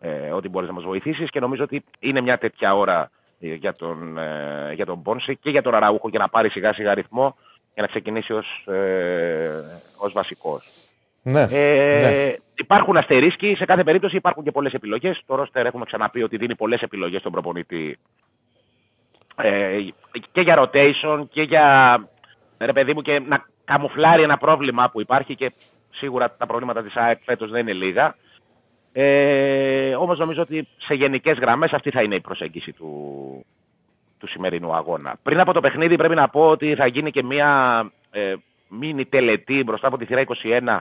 ε, 0.00 0.30
ότι 0.30 0.48
μπορείς 0.48 0.68
να 0.68 0.74
μας 0.74 0.84
βοηθήσεις 0.84 1.30
και 1.30 1.40
νομίζω 1.40 1.64
ότι 1.64 1.84
είναι 1.98 2.20
μια 2.20 2.38
τέτοια 2.38 2.76
ώρα 2.76 3.10
ε, 3.40 3.54
για 3.54 3.72
τον, 3.72 4.18
ε, 4.18 4.72
για 4.74 4.86
τον 4.86 5.02
Πόνσε 5.02 5.34
και 5.34 5.50
για 5.50 5.62
τον 5.62 5.74
Αραούχο 5.74 6.08
για 6.08 6.18
να 6.18 6.28
πάρει 6.28 6.50
σιγά 6.50 6.72
σιγά 6.72 6.94
ρυθμό 6.94 7.36
για 7.78 7.86
να 7.86 7.92
ξεκινήσει 7.92 8.32
ως, 8.32 8.64
ε, 8.66 9.60
ως 9.98 10.12
βασικός. 10.12 10.64
Ναι. 11.22 11.46
Ε, 11.50 12.00
ναι. 12.00 12.34
Υπάρχουν 12.54 12.96
αστερίσκοι, 12.96 13.54
σε 13.54 13.64
κάθε 13.64 13.84
περίπτωση 13.84 14.16
υπάρχουν 14.16 14.44
και 14.44 14.50
πολλές 14.50 14.72
επιλογές. 14.72 15.22
Το 15.26 15.34
ρόστερ 15.34 15.66
έχουμε 15.66 15.84
ξαναπεί 15.84 16.22
ότι 16.22 16.36
δίνει 16.36 16.54
πολλές 16.54 16.80
επιλογές 16.80 17.20
στον 17.20 17.32
προπονητή 17.32 17.98
ε, 19.36 19.78
και 20.32 20.40
για 20.40 20.62
rotation 20.62 21.22
και 21.30 21.42
για 21.42 21.98
ρε 22.58 22.72
παιδί 22.72 22.94
μου 22.94 23.02
και 23.02 23.18
να 23.18 23.44
καμουφλάρει 23.64 24.22
ένα 24.22 24.38
πρόβλημα 24.38 24.90
που 24.90 25.00
υπάρχει 25.00 25.34
και 25.34 25.52
σίγουρα 25.90 26.36
τα 26.36 26.46
προβλήματα 26.46 26.82
της 26.82 26.96
ΑΕΚ 26.96 27.18
φέτος 27.24 27.50
δεν 27.50 27.60
είναι 27.60 27.72
λίγα. 27.72 28.16
Ε, 28.92 29.94
όμως 29.94 30.18
νομίζω 30.18 30.42
ότι 30.42 30.68
σε 30.76 30.94
γενικές 30.94 31.38
γραμμές 31.38 31.72
αυτή 31.72 31.90
θα 31.90 32.02
είναι 32.02 32.14
η 32.14 32.20
προσέγγιση 32.20 32.72
του, 32.72 32.88
του 34.18 34.28
σημερινού 34.28 34.74
αγώνα. 34.74 35.16
Πριν 35.22 35.40
από 35.40 35.52
το 35.52 35.60
παιχνίδι 35.60 35.96
πρέπει 35.96 36.14
να 36.14 36.28
πω 36.28 36.48
ότι 36.48 36.74
θα 36.74 36.86
γίνει 36.86 37.10
και 37.10 37.22
μια 37.22 37.80
ε, 38.10 38.34
μίνι 38.68 39.04
τελετή 39.04 39.62
μπροστά 39.62 39.86
από 39.86 39.98
τη 39.98 40.04
θύρα 40.04 40.24
21 40.42 40.78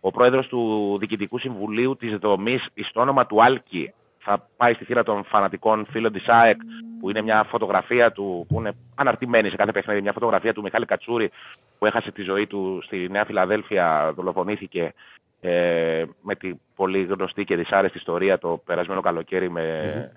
ο 0.00 0.10
πρόεδρος 0.10 0.46
του 0.46 0.96
Διοικητικού 0.98 1.38
Συμβουλίου 1.38 1.96
της 1.96 2.16
δομής 2.16 2.66
στο 2.88 3.00
όνομα 3.00 3.26
του 3.26 3.42
Άλκη 3.42 3.92
θα 4.18 4.46
πάει 4.56 4.74
στη 4.74 4.84
θύρα 4.84 5.02
των 5.02 5.24
φανατικών 5.24 5.86
φίλων 5.90 6.12
της 6.12 6.28
ΑΕΚ 6.28 6.56
που 7.00 7.10
είναι 7.10 7.22
μια 7.22 7.44
φωτογραφία 7.48 8.12
του 8.12 8.46
που 8.48 8.58
είναι 8.60 8.72
αναρτημένη 8.94 9.50
σε 9.50 9.56
κάθε 9.56 9.72
παιχνίδι 9.72 10.00
μια 10.00 10.12
φωτογραφία 10.12 10.52
του 10.54 10.62
Μιχάλη 10.62 10.84
Κατσούρη 10.86 11.30
που 11.78 11.86
έχασε 11.86 12.10
τη 12.12 12.22
ζωή 12.22 12.46
του 12.46 12.80
στη 12.84 13.08
Νέα 13.10 13.24
Φιλαδέλφια 13.24 14.12
δολοφονήθηκε 14.14 14.92
ε, 15.40 16.04
με 16.22 16.34
την 16.34 16.60
πολύ 16.76 17.04
γνωστή 17.04 17.44
και 17.44 17.56
δυσάρεστη 17.56 17.98
ιστορία 17.98 18.38
το 18.38 18.62
περασμένο 18.66 19.00
καλοκαίρι 19.00 19.50
με, 19.50 19.84
στον- 19.90 20.10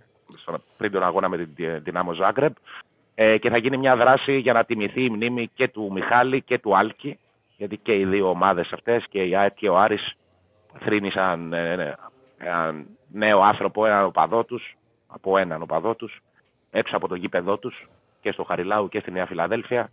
πριν 0.77 0.91
τον 0.91 1.03
αγώνα 1.03 1.29
με 1.29 1.37
την 1.37 1.83
Δυνάμο 1.83 2.13
Ζάγκρεπ 2.13 2.55
ε, 3.15 3.37
και 3.37 3.49
θα 3.49 3.57
γίνει 3.57 3.77
μια 3.77 3.95
δράση 3.95 4.37
για 4.37 4.53
να 4.53 4.63
τιμηθεί 4.63 5.03
η 5.03 5.09
μνήμη 5.09 5.49
και 5.53 5.67
του 5.67 5.89
Μιχάλη 5.91 6.41
και 6.41 6.59
του 6.59 6.77
Άλκη 6.77 7.17
γιατί 7.57 7.77
και 7.77 7.95
οι 7.95 8.05
δύο 8.05 8.29
ομάδες 8.29 8.71
αυτές 8.73 9.05
και 9.09 9.23
η 9.23 9.35
ΑΕΚ 9.35 9.53
και 9.53 9.69
ο 9.69 9.77
Άρης 9.77 10.15
θρύνησαν 10.79 11.53
ε, 11.53 11.73
ε, 11.73 11.95
έναν 12.37 12.85
νέο 13.11 13.41
άνθρωπο, 13.41 13.85
έναν 13.85 14.05
οπαδό 14.05 14.43
τους, 14.43 14.77
από 15.07 15.37
έναν 15.37 15.61
οπαδό 15.61 15.95
τους, 15.95 16.21
έξω 16.71 16.95
από 16.95 17.07
το 17.07 17.15
γήπεδό 17.15 17.57
τους 17.57 17.87
και 18.21 18.31
στο 18.31 18.43
Χαριλάου 18.43 18.89
και 18.89 18.99
στη 18.99 19.11
Νέα 19.11 19.25
Φιλαδέλφια 19.25 19.89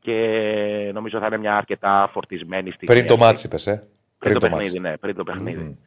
και 0.00 0.90
νομίζω 0.92 1.18
θα 1.18 1.26
είναι 1.26 1.38
μια 1.38 1.56
αρκετά 1.56 2.10
φορτισμένη 2.12 2.70
στιγμή. 2.70 2.94
Πριν 2.94 3.06
το 3.06 3.12
αυτή. 3.12 3.24
μάτς 3.24 3.44
είπες, 3.44 3.66
ε; 3.66 3.82
Πριν 4.18 4.38
το 4.38 4.48
μάτς. 4.48 4.62
παιχνίδι, 4.62 4.78
ναι, 4.78 4.96
πριν 4.96 5.14
το 5.14 5.24
παιχνίδι. 5.24 5.78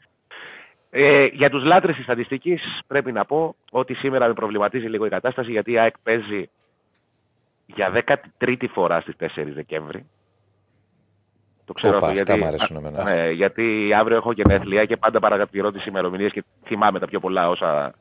Ε, 0.92 1.26
για 1.26 1.50
τους 1.50 1.64
λάτρες 1.64 1.96
της 1.96 2.04
στατιστικής 2.04 2.62
πρέπει 2.88 3.12
να 3.12 3.26
πω 3.26 3.56
ότι 3.72 3.94
σήμερα 3.94 4.28
με 4.28 4.34
προβληματίζει 4.34 4.88
λίγο 4.88 5.06
η 5.06 5.10
κατάσταση 5.10 5.52
γιατί 5.52 5.72
η 5.72 5.80
ΑΕΚ 5.80 5.94
παίζει 6.04 6.50
για 7.66 8.04
13η 8.40 8.66
φορά 8.74 9.02
στις 9.02 9.16
4 9.20 9.26
Δεκέμβρη. 9.54 10.06
Το 11.66 11.74
ξέρω 11.74 11.98
Όπα, 11.98 12.08
αυτό 12.08 12.20
αυτά 12.20 12.34
γιατί, 12.34 12.46
μ' 12.46 12.48
αρέσουν 12.48 12.76
εμένα. 12.76 13.04
Ναι, 13.04 13.30
γιατί 13.30 13.94
αύριο 13.94 14.18
έχω 14.18 14.32
γενέθλια 14.32 14.86
και 14.86 14.98
πάντα 14.98 15.20
παρατηρώ 15.20 15.72
τις 15.72 15.86
ημερομηνίες 15.86 16.32
και 16.32 16.44
θυμάμαι 16.66 17.00
τα 17.00 17.08
πιο 17.08 17.20
πολλά 17.20 17.50
όσα 17.50 17.94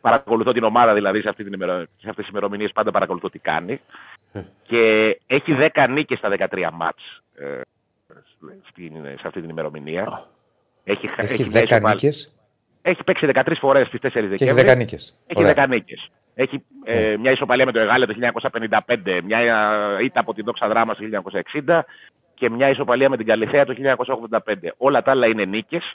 παρακολουθώ 0.00 0.52
την 0.52 0.64
ομάδα 0.64 0.94
δηλαδή 0.94 1.20
σε, 1.20 1.28
αυτή 1.28 1.44
την 1.44 1.52
ημερο... 1.52 1.78
σε 1.78 2.08
αυτές 2.08 2.24
τις 2.24 2.28
ημερομηνίες 2.28 2.72
πάντα 2.72 2.90
παρακολουθώ 2.90 3.30
τι 3.30 3.38
κάνει 3.38 3.80
και 4.62 5.16
έχει 5.26 5.56
10 5.74 5.86
νίκες 5.90 6.18
στα 6.18 6.48
13 6.50 6.68
μάτς 6.72 7.22
ε, 7.34 7.60
στην, 8.68 8.92
σε 9.04 9.26
αυτή 9.26 9.40
την 9.40 9.50
ημερομηνία. 9.50 10.26
Έχει, 10.84 11.08
Έχει 11.16 11.42
μια 11.48 11.60
10 11.60 11.64
ισοπαλ- 11.64 11.84
νίκες 11.94 12.34
έχει 12.86 13.04
παίξει 13.04 13.26
13 13.34 13.52
φορές 13.60 13.86
στις 13.86 14.00
4 14.00 14.28
Δεκέμβρη. 14.28 14.36
και 14.36 14.44
έχει 14.44 14.54
10 14.54 14.76
νίκες. 14.76 15.16
Έχει 15.26 15.42
10 15.56 15.66
νίκες. 15.68 16.10
Έχει 16.34 16.64
ε, 16.84 17.16
μια 17.16 17.30
ισοπαλία 17.30 17.64
με 17.64 17.72
το 17.72 17.78
Εγάλε 17.78 18.06
το 18.06 18.14
1955, 18.14 19.20
μια 19.24 19.38
ε, 19.98 20.04
ήττα 20.04 20.20
από 20.20 20.34
την 20.34 20.44
Δόξα 20.44 20.68
Δράμα 20.68 20.94
το 20.94 21.04
1960 21.66 21.80
και 22.34 22.50
μια 22.50 22.68
ισοπαλία 22.68 23.08
με 23.08 23.16
την 23.16 23.26
Καλυθέα 23.26 23.64
το 23.64 23.74
1985. 24.28 24.54
Όλα 24.76 25.02
τα 25.02 25.10
άλλα 25.10 25.26
είναι 25.26 25.44
νίκες. 25.44 25.92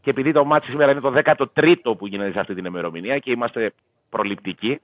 Και 0.00 0.10
επειδή 0.10 0.32
το 0.32 0.44
μάτι 0.44 0.66
σήμερα 0.66 0.90
είναι 0.90 1.00
το 1.00 1.12
13ο 1.24 1.96
που 1.98 2.06
γίνεται 2.06 2.32
σε 2.32 2.40
αυτή 2.40 2.54
την 2.54 2.64
ημερομηνία 2.64 3.18
και 3.18 3.30
είμαστε 3.30 3.72
προληπτικοί, 4.10 4.80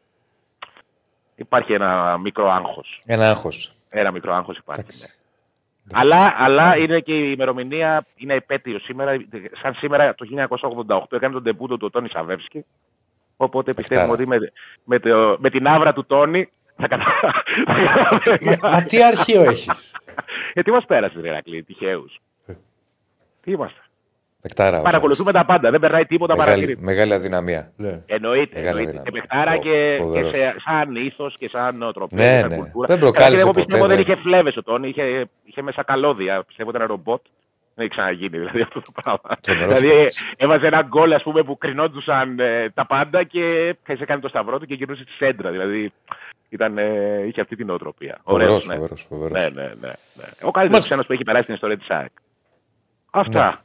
υπάρχει 1.35 1.73
ένα 1.73 2.19
μικρό 2.19 2.51
άγχος. 2.51 3.03
Ένα 3.07 3.29
άγχος. 3.29 3.73
Ένα 3.89 4.11
μικρό 4.11 4.35
άγχος 4.35 4.57
υπάρχει. 4.59 4.81
Εντάξει. 4.83 4.99
ναι. 5.01 5.22
Αλλά, 5.91 6.35
αλλά 6.37 6.77
είναι 6.77 7.01
και 7.01 7.13
η 7.13 7.31
ημερομηνία, 7.35 8.07
είναι 8.17 8.35
επέτειο 8.35 8.79
σήμερα. 8.79 9.27
Σαν 9.63 9.75
σήμερα 9.75 10.15
το 10.15 10.27
1988 10.89 11.13
έκανε 11.13 11.33
τον 11.33 11.43
τεπούτο 11.43 11.77
του 11.77 11.87
ο 11.87 11.91
Τόνι 11.91 12.09
Σαβεύσκη. 12.09 12.65
Οπότε 13.37 13.75
πιστεύουμε 13.75 14.13
ότι 14.13 14.27
με, 14.27 14.39
με, 14.85 14.99
το, 14.99 15.37
με 15.39 15.51
την 15.51 15.67
άβρα 15.67 15.93
του 15.93 16.07
Τόνι 16.07 16.49
θα 16.77 16.89
κατα... 16.89 17.05
Μα, 18.61 18.71
μα 18.71 18.83
τι 18.83 19.05
αρχείο 19.05 19.43
έχεις; 19.43 19.97
ε, 20.53 20.63
τι 20.63 20.71
μας 20.71 20.85
πέρασε, 20.85 21.21
Ρε 21.21 21.29
Ηρακλή, 21.29 21.63
τυχαίου. 21.63 22.05
τι 23.41 23.51
είμαστε; 23.51 23.82
Παικτάρα. 24.43 24.79
ο 24.79 24.83
Παρακολουθούμε 24.83 25.33
τα 25.33 25.45
πάντα, 25.45 25.71
δεν 25.71 25.81
περνάει 25.81 26.05
τίποτα 26.07 26.37
Μεγάλη, 26.37 26.51
παρατηρητή. 26.55 26.85
μεγάλη 26.85 27.13
αδυναμία. 27.15 27.73
ναι. 27.77 28.03
Εννοείται. 28.07 28.59
Μεγάλη 28.59 28.69
εννοείται. 28.69 28.91
δύναμη. 28.91 29.05
Και 29.05 29.11
παιχτάρα 29.11 29.53
Φο- 29.53 29.59
και, 29.63 29.95
και 29.97 30.03
φοβερός. 30.03 30.37
σε, 30.37 30.55
σαν 30.65 30.97
ήθος 30.97 31.35
και 31.39 31.49
σαν 31.49 31.77
νοοτροπία. 31.77 32.19
Ναι, 32.19 32.35
και 32.35 32.41
σαν 32.41 32.49
ναι. 32.49 32.57
κουλτούρα. 32.57 32.87
Δεν 32.87 32.99
προκάλεσε 32.99 33.41
Εγώ 33.43 33.51
ποτέ, 33.51 33.61
πιστεύω 33.65 33.87
δεν 33.87 33.97
ναι. 33.97 34.03
είχε 34.03 34.15
φλέβες 34.15 34.57
ο 34.57 34.63
Τόνι, 34.63 34.89
είχε, 34.89 35.29
είχε 35.45 35.63
μέσα 35.63 35.83
καλώδια. 35.83 36.43
Πιστεύω 36.47 36.71
ήταν 36.71 36.87
ρομπότ. 36.87 37.21
Δεν 37.75 37.85
έχει 37.85 37.95
ξαναγίνει 37.95 38.39
δηλαδή 38.39 38.61
αυτό 38.61 38.81
το 38.81 38.93
πράγμα. 39.03 39.37
Τρομερός 39.41 39.79
δηλαδή 39.79 39.97
παίκτης. 39.97 40.21
έβαζε 40.37 40.67
ένα 40.67 40.83
γκολ 40.83 41.13
ας 41.13 41.23
πούμε, 41.23 41.43
που 41.43 41.59
κρινόντουσαν 41.59 42.39
ε, 42.41 42.71
τα 42.75 42.87
πάντα 42.87 43.25
και 43.25 43.77
σε 43.97 44.05
κάνει 44.05 44.21
το 44.21 44.29
σταυρό 44.29 44.59
του 44.59 44.67
και 44.67 44.75
γυρνούσε 44.75 45.03
στη 45.03 45.13
σέντρα. 45.13 45.51
Δηλαδή 45.51 45.93
ήταν, 46.49 46.79
ε, 46.79 47.23
είχε 47.27 47.41
αυτή 47.41 47.57
την 47.57 47.67
νοοτροπία. 47.67 48.19
Φοβερός, 48.25 48.49
Ωραίος, 48.49 48.67
ναι. 48.67 48.75
φοβερός, 48.75 49.03
φοβερός. 49.09 49.33
Ναι, 49.43 49.63
ναι, 49.63 49.69
ναι, 49.69 49.89
ναι. 50.15 50.25
Ο 50.43 50.51
καλύτερος 50.51 50.55
Μάλιστα. 50.55 50.79
ξένος 50.79 51.07
που 51.07 51.13
έχει 51.13 51.23
περάσει 51.23 51.43
στην 51.43 51.55
ιστορία 51.55 51.79
της 51.79 51.91
ΑΕΚ. 51.91 52.11
Αυτά. 53.11 53.61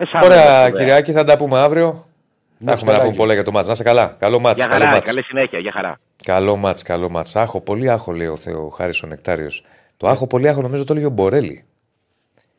Ναι. 0.00 0.06
Εσάς, 0.08 0.24
Ωραία, 0.24 0.42
βέβαια. 0.64 0.70
Κυριάκη, 0.70 1.12
θα 1.12 1.24
τα 1.24 1.36
πούμε 1.36 1.58
αύριο. 1.58 1.92
Θα 1.92 2.66
Να 2.66 2.72
έχουμε 2.72 2.90
να 2.92 2.96
πούμε 2.96 2.96
σκαλάκι. 2.96 3.16
πολλά 3.16 3.34
για 3.34 3.42
το 3.42 3.50
μάτς. 3.52 3.66
Να 3.66 3.72
είσαι 3.72 3.82
καλά. 3.82 4.14
Καλό 4.18 4.38
μάτς. 4.38 4.56
Για 4.56 4.66
Καλό 4.66 4.78
χαρά, 4.80 4.94
μάτς. 4.94 5.06
καλή 5.06 5.22
συνέχεια, 5.22 5.58
για 5.58 5.72
χαρά. 5.72 5.98
Καλό 6.24 6.56
μάτς, 6.56 6.82
καλό 6.82 7.08
μάτς. 7.08 7.36
Άχο, 7.36 7.60
πολύ 7.60 7.90
άχο 7.90 8.12
λέει 8.12 8.26
ο 8.26 8.36
Θεό 8.36 8.68
Χάρης 8.68 9.02
ο 9.02 9.06
Νεκτάριος. 9.06 9.64
Το 9.96 10.08
άχο, 10.08 10.26
πολύ 10.26 10.48
άχο 10.48 10.62
νομίζω 10.62 10.84
το 10.84 10.92
έλεγε 10.92 11.06
ο 11.06 11.10
Μπορέλη. 11.10 11.64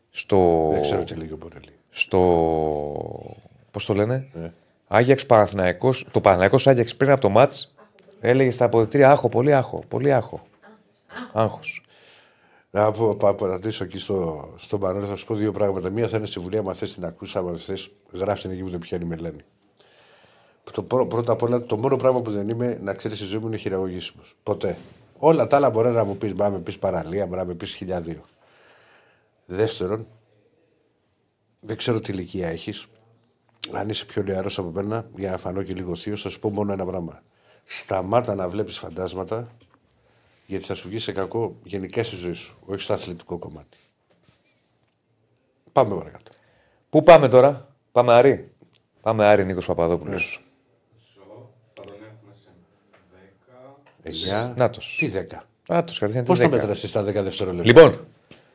Στο... 0.10 0.68
Δεν 0.72 0.82
ξέρω 0.82 1.04
τι 1.04 1.14
λέγει 1.16 1.32
ο 1.34 1.38
Μπορέλη. 1.40 1.72
στο. 1.90 2.20
Πώς 3.72 3.86
το 3.86 3.94
λένε, 3.94 4.28
Ναι. 4.34 4.52
Άγιαξ 4.88 5.26
Παναθηναϊκός, 5.26 6.08
το 6.12 6.22
Παναθηναϊκός 6.22 6.68
Άγιαξ 6.68 6.96
πριν 6.96 7.12
από 7.12 7.22
το 7.22 7.30
μάτς 7.30 7.74
έλεγε 8.22 8.52
στα 8.52 8.66
αποδητήρια 8.66 9.12
Άχο, 9.12 9.30
πολύ 9.30 9.54
άχο, 9.54 9.84
πολύ 9.88 10.14
άχο. 10.14 10.42
Άγχος. 11.34 11.82
Να 12.74 12.92
πω, 12.92 13.16
πάω 13.16 13.36
να 13.40 13.48
ρωτήσω 13.48 13.84
εκεί 13.84 13.98
στο, 13.98 14.50
στον 14.58 14.80
Πανόλο, 14.80 15.06
θα 15.06 15.16
σου 15.16 15.26
πω 15.26 15.36
δύο 15.36 15.52
πράγματα. 15.52 15.90
Μία 15.90 16.08
θα 16.08 16.18
είναι 16.18 16.26
συμβουλία, 16.26 16.62
μα 16.62 16.74
θες 16.74 16.94
την 16.94 17.06
ακούσει, 17.06 17.38
άμα 17.38 17.58
θες, 17.58 17.92
γράφει 18.12 18.42
την 18.42 18.52
εκεί 18.52 18.64
που 18.64 18.70
δεν 18.70 18.80
πιάνει 18.80 19.06
μελάνη. 19.06 19.42
Το, 20.72 20.84
πρω- 20.84 21.08
πρώτα 21.08 21.32
απ' 21.32 21.42
όλα, 21.42 21.62
το 21.66 21.78
μόνο 21.78 21.96
πράγμα 21.98 22.22
που 22.22 22.32
δεν 22.32 22.50
είμαι, 22.50 22.80
να 22.82 22.94
ξέρεις, 22.94 23.22
η 23.22 23.26
ζωή 23.26 23.40
μου 23.40 23.48
είναι 23.48 23.58
χειραγωγήσιμος. 23.58 24.36
Ποτέ. 24.44 24.78
Όλα 25.18 25.48
τα 25.48 25.56
άλλα 25.56 25.70
μπορεί 25.70 25.90
να 25.90 26.04
μου 26.04 26.18
πεις, 26.18 26.36
μπορεί 26.36 26.52
να 26.52 26.58
με 26.58 26.64
πεις 26.64 26.80
παραλία, 26.80 27.26
μπορεί 27.26 27.40
να 27.40 27.46
με 27.46 27.54
πει 27.54 27.66
χιλιάδιο. 27.66 28.22
Δεύτερον, 29.46 30.08
δεν 31.60 31.78
ξέρω 31.78 32.00
τι 32.00 32.12
ηλικία 32.12 32.48
έχεις. 32.48 32.88
Αν 33.72 33.90
είσαι 33.90 34.06
πιο 34.06 34.24
νεαρός 34.24 34.60
από 34.60 34.70
μένα, 34.70 35.10
για 35.16 35.32
να 35.32 35.38
φανώ 35.38 35.64
και 35.64 35.74
λίγο 35.74 35.96
θείο, 35.96 36.16
θα 36.16 36.30
σου 36.30 36.40
πω 36.40 36.50
μόνο 36.50 36.72
ένα 36.72 36.86
πράγμα. 36.86 37.24
Σταμάτα 37.64 38.36
να 38.36 38.50
βλέπεις 38.50 38.78
φαντάσματα 38.78 39.48
γιατί 40.52 40.66
θα 40.66 40.76
σου 40.76 40.88
βγει 40.88 41.00
σε 41.00 41.12
κακό 41.12 41.56
γενικά 41.64 42.04
στη 42.04 42.16
ζωή 42.16 42.34
σου, 42.34 42.58
όχι 42.66 42.82
στο 42.82 42.94
αθλητικό 42.94 43.38
κομμάτι. 43.38 43.78
Πάμε 45.72 45.96
παρακάτω. 45.96 46.32
Πού 46.90 47.04
πάμε 47.04 47.28
τώρα, 47.28 47.76
Πάμε 47.92 48.14
Άρη. 48.14 48.52
Πάμε 49.02 49.26
Άρη 49.26 49.46
Νίκος 49.46 49.66
Παπαδόπουλος. 49.66 50.42
Εννιά. 54.04 54.54
Να 54.58 54.70
το. 54.70 54.80
Τι 54.98 55.08
δέκα. 55.08 55.44
Να 55.70 55.84
το 55.84 55.94
κατευθείαν 56.00 56.24
Πώς 56.26 56.38
τη 56.38 56.44
το 56.44 56.50
δέκα. 56.50 56.62
μέτρασε 56.62 56.88
στα 56.88 57.02
10 57.04 57.14
δευτερόλεπτα; 57.24 57.66
Λοιπόν, 57.68 58.08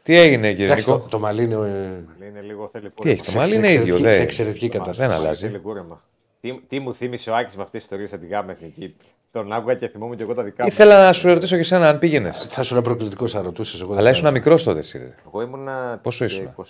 τι 0.02 0.16
έγινε 0.16 0.48
κύριε 0.51 0.64
Εντάξει, 0.64 0.85
το, 0.85 0.94
Νίκο; 0.97 1.09
το 1.09 1.18
μαλλί 1.18 1.43
είναι. 1.43 1.55
ε, 1.55 2.27
Είναι 2.27 2.40
λίγο 2.40 2.68
θέλει 2.68 2.89
Τι 2.89 2.94
κούρεμα. 2.94 3.14
έχει, 3.20 3.32
το 3.32 3.39
μάλι 3.39 3.51
σε 3.52 3.56
είναι 3.59 3.73
ίδιο. 3.73 3.81
εξαιρετική- 3.82 4.10
σε 4.10 4.16
Δεν, 4.16 4.23
εξαιρετική 4.23 4.68
δεν 4.68 4.78
κατάσταση. 4.78 5.14
αλλάζει. 5.16 5.47
Θέλει 5.47 5.59
κούρεμα. 5.59 6.02
Τι, 6.40 6.60
τι 6.68 6.81
μου 6.81 6.94
θύμισε 6.94 7.31
ο 7.31 7.36
Άκης 7.36 7.56
με 7.56 7.62
αυτή 7.62 7.77
τη 7.78 7.82
ιστορία 7.82 8.06
σε 8.06 8.18
την 8.18 8.28
γάμα 8.28 8.52
εθνική. 8.52 8.97
Τον 9.37 9.53
άκουγα 9.53 9.75
και 9.75 9.89
θυμόμουν 9.89 10.17
και 10.17 10.23
εγώ 10.23 10.35
τα 10.35 10.43
δικά 10.43 10.63
μου. 10.63 10.69
Ήθελα 10.73 11.05
να 11.05 11.13
σου 11.13 11.29
ρωτήσω 11.29 11.55
και 11.55 11.61
εσένα 11.61 11.89
αν 11.89 11.99
πήγαινες. 11.99 12.47
Θα 12.49 12.63
σου 12.63 12.75
είναι 12.75 12.83
προκλητικός, 12.83 13.33
θα 13.33 13.43
ρωτούσες. 13.43 13.81
Εγώ 13.81 13.89
δεν 13.89 13.99
Αλλά 13.99 14.11
θα 14.13 14.17
ήσουν 14.17 14.33
μικρός 14.33 14.63
τότε, 14.63 14.79
εσύ. 14.79 14.99
ρε. 14.99 15.15
Εγώ 15.27 15.43
ήμουνα 15.43 15.99
Πόσο 16.03 16.25
ήσουν; 16.25 16.55
24, 16.57 16.61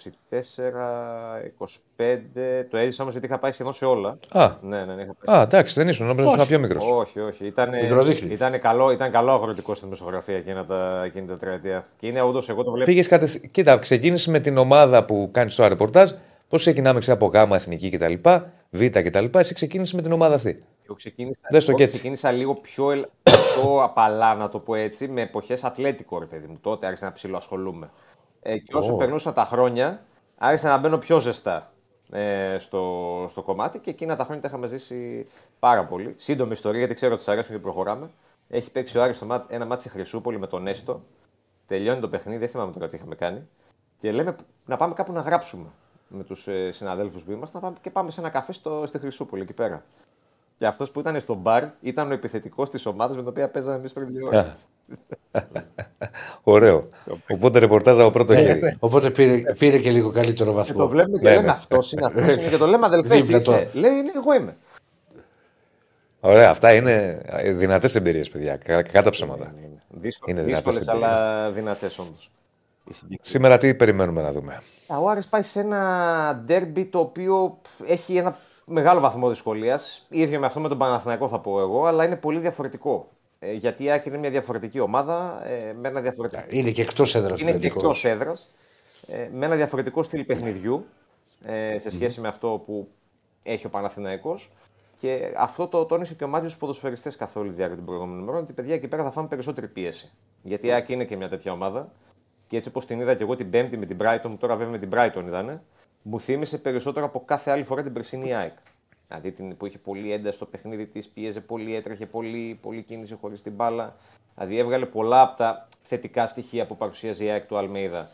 25. 1.58 2.64
Το 2.70 2.76
έζησα 2.76 3.00
όμως 3.02 3.12
γιατί 3.14 3.26
είχα 3.28 3.38
πάει 3.38 3.52
σχεδόν 3.52 3.72
σε 3.72 3.84
όλα. 3.84 4.18
Α, 4.32 4.50
Ναι, 4.62 4.84
ναι, 4.84 4.94
ναι, 4.94 5.02
είχα 5.02 5.14
πάει. 5.24 5.36
α, 5.38 5.42
εντάξει, 5.42 5.74
δεν 5.74 5.88
ήσουν. 5.88 6.06
Νόμιζα 6.06 6.30
ήσουν 6.32 6.46
πιο 6.46 6.58
μικρός. 6.58 6.88
Όχι, 6.90 7.20
όχι. 7.20 7.46
Ήταν, 7.46 7.68
Μικροδείχνη. 7.82 8.32
ήταν, 8.32 8.60
καλό, 8.60 8.90
ήταν 8.90 9.10
καλό 9.10 9.32
αγροτικό 9.32 9.74
στην 9.74 9.88
μεσογραφία 9.88 10.36
εκείνα 10.36 10.64
τα, 10.64 11.02
εκείνη 11.04 11.26
τα 11.26 11.38
τριετία. 11.38 11.84
Και 11.98 12.06
είναι 12.06 12.20
όντως 12.20 12.48
εγώ 12.48 12.64
το 12.64 12.70
βλέπω. 12.70 12.90
Πήγες 12.90 13.08
κατευθείαν. 13.08 13.50
Κοίτα, 13.50 13.78
ξεκίνησες 13.78 14.26
με 14.26 14.40
την 14.40 14.56
ομάδα 14.58 15.04
που 15.04 15.28
κάνεις 15.32 15.54
το 15.54 15.66
ρεπορτάζ. 15.68 16.10
Πώς 16.48 16.60
ξεκινάμε 16.60 17.00
ξέρω, 17.00 17.16
από 17.16 17.26
γάμα 17.26 17.56
εθνική 17.56 17.90
κτλ. 17.90 18.14
Β 18.70 18.84
κτλ. 18.86 19.24
Εσύ 19.38 19.54
ξεκίνησες 19.54 19.92
με 19.94 20.02
την 20.02 20.12
ομάδα 20.12 20.34
αυτή. 20.34 20.64
Εγώ 20.84 20.94
ξεκίνησα, 20.94 21.40
Δες 21.50 21.64
το 21.64 21.70
εγώ 21.70 21.78
κι 21.78 21.82
έτσι. 21.84 21.94
ξεκίνησα 21.96 22.32
λίγο 22.32 22.54
πιο, 22.54 22.90
ελ- 22.90 23.06
πιο 23.22 23.82
απαλά, 23.82 24.34
να 24.34 24.48
το 24.48 24.58
πω 24.58 24.74
έτσι, 24.74 25.08
με 25.08 25.20
εποχές 25.20 25.64
ατλέτικο, 25.64 26.18
ρε 26.18 26.24
παιδί 26.26 26.46
μου. 26.46 26.58
Τότε 26.60 26.86
άρχισα 26.86 27.04
να 27.04 27.12
ψηλοασχολούμαι. 27.12 27.90
Ε, 28.42 28.58
και 28.58 28.76
όσο 28.76 28.96
περνούσαν 28.96 29.34
τα 29.34 29.44
χρόνια, 29.44 30.04
άρχισα 30.36 30.68
να 30.68 30.78
μπαίνω 30.78 30.98
πιο 30.98 31.18
ζεστά 31.18 31.72
ε, 32.10 32.56
στο, 32.58 33.24
στο 33.28 33.42
κομμάτι 33.42 33.78
και 33.78 33.90
εκείνα 33.90 34.16
τα 34.16 34.24
χρόνια 34.24 34.42
τα 34.42 34.48
είχαμε 34.48 34.66
ζήσει 34.66 35.26
πάρα 35.58 35.84
πολύ. 35.84 36.14
Σύντομη 36.16 36.52
ιστορία, 36.52 36.78
γιατί 36.78 36.94
ξέρω 36.94 37.12
ότι 37.12 37.22
σας 37.22 37.32
αρέσουν 37.32 37.54
και 37.56 37.62
προχωράμε. 37.62 38.10
Έχει 38.48 38.70
παίξει 38.70 38.98
ο 38.98 39.02
Άρης 39.02 39.16
στο 39.16 39.26
μάτ- 39.26 39.52
ένα 39.52 39.64
μάτι 39.64 39.80
στη 39.80 39.90
Χρυσούπολη 39.90 40.38
με 40.38 40.46
τον 40.46 40.66
Έστο. 40.66 41.02
Τελειώνει 41.66 42.00
το 42.00 42.08
παιχνίδι, 42.08 42.38
δεν 42.38 42.48
θυμάμαι 42.48 42.72
τώρα 42.72 42.88
τι 42.88 42.96
είχαμε 42.96 43.14
κάνει. 43.14 43.48
Και 43.98 44.12
λέμε 44.12 44.36
να 44.64 44.76
πάμε 44.76 44.94
κάπου 44.94 45.12
να 45.12 45.20
γράψουμε 45.20 45.66
με 46.08 46.24
τους 46.24 46.48
ε, 46.48 46.70
συναδέλφους 46.70 47.22
που 47.22 47.32
είμαστε 47.32 47.56
να 47.56 47.62
πάμε, 47.62 47.76
και 47.80 47.90
πάμε 47.90 48.10
σε 48.10 48.20
ένα 48.20 48.28
καφέ 48.30 48.52
στο, 48.52 48.82
στη 48.86 48.98
Χρυσούπολη 48.98 49.42
εκεί 49.42 49.52
πέρα. 49.52 49.84
Και 50.58 50.66
αυτός 50.66 50.90
που 50.90 51.00
ήταν 51.00 51.20
στο 51.20 51.34
μπαρ 51.34 51.64
ήταν 51.80 52.10
ο 52.10 52.12
επιθετικός 52.14 52.70
της 52.70 52.86
ομάδας 52.86 53.16
με 53.16 53.22
την 53.22 53.30
οποία 53.30 53.48
παίζαμε 53.48 53.76
εμείς 53.76 53.92
πριν 53.92 54.06
δύο 54.06 54.26
ώρες. 54.26 54.64
Ωραίο. 56.42 56.88
Οπότε 57.32 57.58
ρεπορτάζ 57.58 57.98
από 57.98 58.10
πρώτο 58.10 58.34
χέρι. 58.36 58.76
Οπότε 58.78 59.10
πήρε, 59.10 59.54
πήρε 59.58 59.78
και 59.78 59.90
λίγο 59.90 60.10
καλύτερο 60.10 60.50
Και 60.50 60.56
βαθμό. 60.56 60.78
το 60.78 60.88
βλέπουμε 60.88 61.18
και 61.18 61.24
Ναι, 61.24 61.30
λέμε 61.34 61.42
ναι. 61.46 61.50
αυτός 61.52 61.92
είναι, 61.92 62.06
αυτός 62.06 62.22
είναι. 62.22 62.48
Και 62.48 62.56
το 62.56 62.66
λέμε 62.66 62.86
αδελφέ, 62.86 63.14
εσύ 63.14 63.22
Δίπλα 63.22 63.42
το. 63.42 63.52
είσαι. 63.52 63.70
Λέει, 63.72 64.02
ναι, 64.02 64.10
εγώ 64.14 64.34
είμαι. 64.34 64.56
Ωραία, 66.20 66.50
αυτά 66.50 66.72
είναι 66.74 67.22
δυνατές 67.56 67.94
εμπειρίες, 67.94 68.30
παιδιά. 68.30 68.56
Κα- 68.56 68.82
Κατά 68.82 69.02
τα 69.02 69.10
ψέματα. 69.10 69.54
Είναι 70.26 70.42
Δύσκολες, 70.42 70.44
δυνατές 70.44 70.88
αλλά 70.88 71.50
δυνατές 71.50 71.98
όντως. 71.98 72.30
Σήμερα 73.20 73.58
τι 73.58 73.74
περιμένουμε 73.74 74.22
να 74.22 74.32
δούμε. 74.32 74.62
Ο 75.00 75.08
Άρης 75.08 75.26
πάει 75.26 75.42
σε 75.42 75.60
ένα 75.60 76.42
ντέρμπι 76.44 76.84
το 76.84 76.98
οποίο 76.98 77.60
έχει 77.86 78.16
ένα 78.16 78.38
μεγάλο 78.66 79.00
βαθμό 79.00 79.28
δυσκολίας. 79.28 80.06
ίδιο 80.08 80.40
με 80.40 80.46
αυτό 80.46 80.60
με 80.60 80.68
τον 80.68 80.78
Παναθηναϊκό 80.78 81.28
θα 81.28 81.38
πω 81.40 81.60
εγώ, 81.60 81.86
αλλά 81.86 82.04
είναι 82.04 82.16
πολύ 82.16 82.38
διαφορετικό. 82.38 83.08
Ε, 83.38 83.52
γιατί 83.52 83.84
η 83.84 83.90
Άκη 83.90 84.08
είναι 84.08 84.18
μια 84.18 84.30
διαφορετική 84.30 84.80
ομάδα 84.80 85.42
ε, 85.46 85.72
με 85.72 85.88
ένα 85.88 86.00
διαφορετικό. 86.00 86.42
Είναι 86.48 86.70
και 86.70 86.82
εκτός 86.82 87.14
έδρας. 87.14 87.40
Είναι 87.40 87.52
και 87.52 87.66
εκτός 87.66 88.04
έδρας. 88.04 88.48
Ε, 89.06 89.28
με 89.32 89.46
ένα 89.46 89.56
διαφορετικό 89.56 90.02
στυλ 90.02 90.24
παιχνιδιού 90.24 90.86
ε, 91.44 91.78
σε 91.78 91.90
σχεση 91.90 92.20
με 92.20 92.28
αυτό 92.28 92.62
που 92.66 92.88
έχει 93.42 93.66
ο 93.66 93.68
Παναθηναϊκός. 93.68 94.52
Και 94.98 95.32
αυτό 95.36 95.66
το 95.66 95.84
τόνισε 95.84 96.14
και 96.14 96.24
ο 96.24 96.28
Μάτιο 96.28 96.48
στους 96.48 96.60
ποδοσφαιριστές 96.60 97.16
καθ' 97.16 97.36
όλη 97.36 97.48
τη 97.48 97.54
διάρκεια 97.54 97.76
των 97.76 97.84
προηγούμενων 97.84 98.22
ημερών. 98.22 98.42
Ότι 98.42 98.52
παιδιά 98.52 98.74
εκεί 98.74 98.88
πέρα 98.88 99.02
θα 99.02 99.10
φάμε 99.10 99.28
περισσότερη 99.28 99.68
πίεση. 99.68 100.12
Γιατί 100.42 100.66
η 100.66 100.72
Άκη 100.72 100.92
είναι 100.92 101.04
και 101.04 101.16
μια 101.16 101.28
τέτοια 101.28 101.52
ομάδα. 101.52 101.92
Και 102.48 102.56
έτσι 102.56 102.68
όπως 102.68 102.86
την 102.86 103.00
είδα 103.00 103.14
και 103.14 103.22
εγώ 103.22 103.36
την 103.36 103.50
Πέμπτη 103.50 103.76
με 103.76 103.86
την 103.86 103.96
Brighton, 104.00 104.34
τώρα 104.38 104.56
βέβαια 104.56 104.72
με 104.72 104.78
την 104.78 104.90
Brighton 104.92 105.24
είδανε. 105.26 105.62
μου 106.02 106.20
θύμισε 106.20 106.58
περισσότερο 106.58 107.06
από 107.06 107.22
κάθε 107.24 107.50
άλλη 107.50 107.64
φορά 107.64 107.82
την 107.82 107.92
περσινή 107.92 108.34
ΑΕΚ. 108.34 108.52
Δηλαδή 109.08 109.32
την, 109.32 109.56
που 109.56 109.66
είχε 109.66 109.78
πολύ 109.78 110.12
ένταση 110.12 110.36
στο 110.36 110.46
παιχνίδι 110.46 110.86
της, 110.86 111.08
πίεζε 111.08 111.40
πολύ, 111.40 111.74
έτρεχε 111.74 112.06
πολύ, 112.06 112.58
πολύ 112.62 112.82
κίνηση 112.82 113.14
χωρίς 113.20 113.42
την 113.42 113.52
μπάλα. 113.52 113.96
Δηλαδή 114.34 114.58
έβγαλε 114.58 114.86
πολλά 114.86 115.22
από 115.22 115.36
τα 115.36 115.68
θετικά 115.82 116.26
στοιχεία 116.26 116.66
που 116.66 116.76
παρουσίαζε 116.76 117.24
η 117.24 117.30
ΑΕΚ 117.30 117.46
του 117.46 117.56
Αλμέιδα 117.56 118.10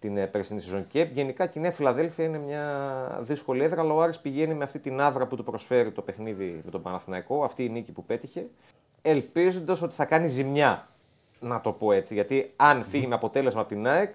την 0.00 0.16
ε, 0.16 0.26
περσινή 0.26 0.60
σεζόν. 0.60 0.86
Και 0.86 1.08
γενικά 1.12 1.46
και 1.46 1.58
η 1.58 1.62
Νέα 1.62 1.72
Φιλαδέλφια 1.72 2.24
είναι 2.24 2.38
μια 2.38 3.18
δύσκολη 3.20 3.62
έδρα, 3.64 3.80
αλλά 3.80 3.92
ο 3.92 4.00
Άρης 4.00 4.18
πηγαίνει 4.18 4.54
με 4.54 4.64
αυτή 4.64 4.78
την 4.78 5.00
άβρα 5.00 5.26
που 5.26 5.36
του 5.36 5.44
προσφέρει 5.44 5.90
το 5.90 6.02
παιχνίδι 6.02 6.60
με 6.64 6.70
τον 6.70 6.82
Παναθηναϊκό, 6.82 7.44
αυτή 7.44 7.64
η 7.64 7.68
νίκη 7.68 7.92
που 7.92 8.04
πέτυχε, 8.04 8.46
ελπίζοντας 9.02 9.82
ότι 9.82 9.94
θα 9.94 10.04
κάνει 10.04 10.28
ζημιά. 10.28 10.86
Να 11.40 11.60
το 11.60 11.72
πω 11.72 11.92
έτσι. 11.92 12.14
Γιατί 12.14 12.52
αν 12.56 12.84
φύγει 12.84 13.06
με 13.06 13.14
αποτέλεσμα 13.14 13.60
από 13.60 13.68
την 13.68 13.86
ΑΕΚ, 13.86 14.14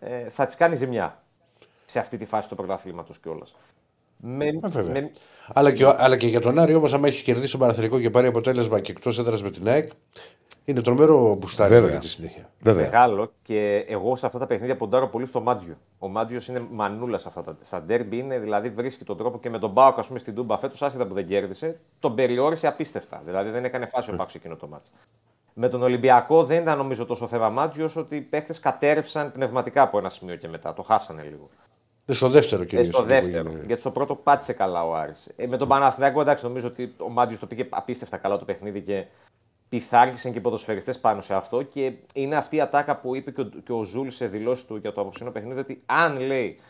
ε, 0.00 0.28
θα 0.28 0.46
της 0.46 0.56
κάνει 0.56 0.76
ζημιά 0.76 1.22
σε 1.84 1.98
αυτή 1.98 2.16
τη 2.16 2.24
φάση 2.24 2.48
του 2.48 2.54
πρωταθλήματος 2.56 3.18
κιόλας. 3.18 3.56
Με, 4.16 4.46
Ε, 4.46 4.58
βέβαια. 4.62 4.92
με, 4.92 5.10
Αλλά, 5.54 5.72
και, 5.72 5.84
ο- 5.84 5.94
αλλά 5.98 6.16
και 6.16 6.26
για 6.26 6.40
τον 6.40 6.58
Άρη 6.58 6.74
όμως, 6.74 6.94
άμα 6.94 7.06
έχει 7.06 7.22
κερδίσει 7.22 7.50
τον 7.50 7.60
Παναθηναϊκό 7.60 8.00
και 8.00 8.10
πάρει 8.10 8.26
αποτέλεσμα 8.26 8.80
και 8.80 8.90
εκτός 8.90 9.18
έδρας 9.18 9.42
με 9.42 9.50
την 9.50 9.68
ΑΕΚ, 9.68 9.90
είναι 10.64 10.80
τρομερό 10.80 11.34
μπουστάρι 11.34 11.74
Βέβαια. 11.74 11.90
για 11.90 11.98
τη 11.98 12.08
συνέχεια. 12.08 12.50
Βέβαια. 12.62 12.84
Μεγάλο 12.84 13.32
και 13.42 13.84
εγώ 13.88 14.16
σε 14.16 14.26
αυτά 14.26 14.38
τα 14.38 14.46
παιχνίδια 14.46 14.76
ποντάρω 14.76 15.08
πολύ 15.08 15.26
στο 15.26 15.40
Μάτζιο. 15.40 15.76
Ο 15.98 16.08
Μάτζιος 16.08 16.48
είναι 16.48 16.66
μανούλας 16.70 17.22
σε 17.22 17.28
αυτά 17.28 17.42
τα. 17.42 17.56
Στα 17.60 17.82
ντέρμπι 17.82 18.18
είναι, 18.18 18.38
δηλαδή 18.38 18.70
βρίσκει 18.70 19.04
τον 19.04 19.16
τρόπο 19.16 19.38
και 19.38 19.50
με 19.50 19.58
τον 19.58 19.70
Μπάουκ, 19.70 19.98
ας 19.98 20.06
πούμε, 20.06 20.18
στην 20.18 20.34
Τούμπα 20.34 20.58
φέτος, 20.58 20.82
άσχετα 20.82 21.06
που 21.06 21.14
δεν 21.14 21.26
κέρδισε, 21.26 21.80
τον 21.98 22.14
περιόρισε 22.14 22.66
απίστευτα. 22.66 23.22
Δηλαδή 23.24 23.50
δεν 23.50 23.64
έκανε 23.64 23.86
φάση 23.86 24.10
ο 24.10 24.14
Μπάουκ 24.14 24.34
εκείνο 24.34 24.56
το 24.56 24.66
μάτς. 24.66 24.92
Με 25.60 25.68
τον 25.68 25.82
Ολυμπιακό 25.82 26.44
δεν 26.44 26.62
ήταν 26.62 26.76
νομίζω 26.78 27.06
τόσο 27.06 27.26
θέμα 27.26 27.48
Μάτζιο, 27.48 27.84
όσο 27.84 28.00
ότι 28.00 28.16
οι 28.16 28.20
παίχτες 28.20 28.60
κατέρευσαν 28.60 29.32
πνευματικά 29.32 29.82
από 29.82 29.98
ένα 29.98 30.08
σημείο 30.08 30.36
και 30.36 30.48
μετά. 30.48 30.72
Το 30.74 30.82
χάσανε 30.82 31.22
λίγο. 31.22 31.48
Είναι 32.06 32.16
στο 32.16 32.28
δεύτερο 32.28 32.62
Ε, 32.62 32.66
κυρίω. 32.66 32.84
στο 32.84 33.02
δεύτερο. 33.02 33.50
Γιατί 33.66 33.80
στο 33.80 33.90
πρώτο 33.90 34.14
πάτησε 34.14 34.52
καλά 34.52 34.84
ο 34.84 34.94
Άρης. 34.94 35.32
Ε, 35.36 35.46
με 35.46 35.56
τον 35.56 35.68
Παναθηναϊκό 35.68 36.20
εντάξει, 36.20 36.44
νομίζω 36.44 36.68
ότι 36.68 36.94
ο 36.98 37.08
Μάτζιος 37.08 37.40
το 37.40 37.46
πήγε 37.46 37.66
απίστευτα 37.70 38.16
καλά 38.16 38.38
το 38.38 38.44
παιχνίδι 38.44 38.80
και 38.80 39.06
πειθάρχησαν 39.68 40.32
και 40.32 40.38
οι 40.38 40.40
ποδοσφαιριστές 40.40 40.98
πάνω 40.98 41.20
σε 41.20 41.34
αυτό. 41.34 41.62
Και 41.62 41.92
είναι 42.14 42.36
αυτή 42.36 42.56
η 42.56 42.60
ατάκα 42.60 42.96
που 42.96 43.14
είπε 43.16 43.30
και 43.30 43.40
ο, 43.40 43.44
και 43.64 43.72
ο 43.72 43.82
Ζούλ 43.82 44.08
σε 44.08 44.26
δηλώσεις 44.26 44.66
του 44.66 44.76
για 44.76 44.92
το 44.92 45.00
απόψινό 45.00 45.30
παιχνίδι, 45.30 45.60
ότι 45.60 45.82
αν 45.86 46.20
λέει 46.20 46.60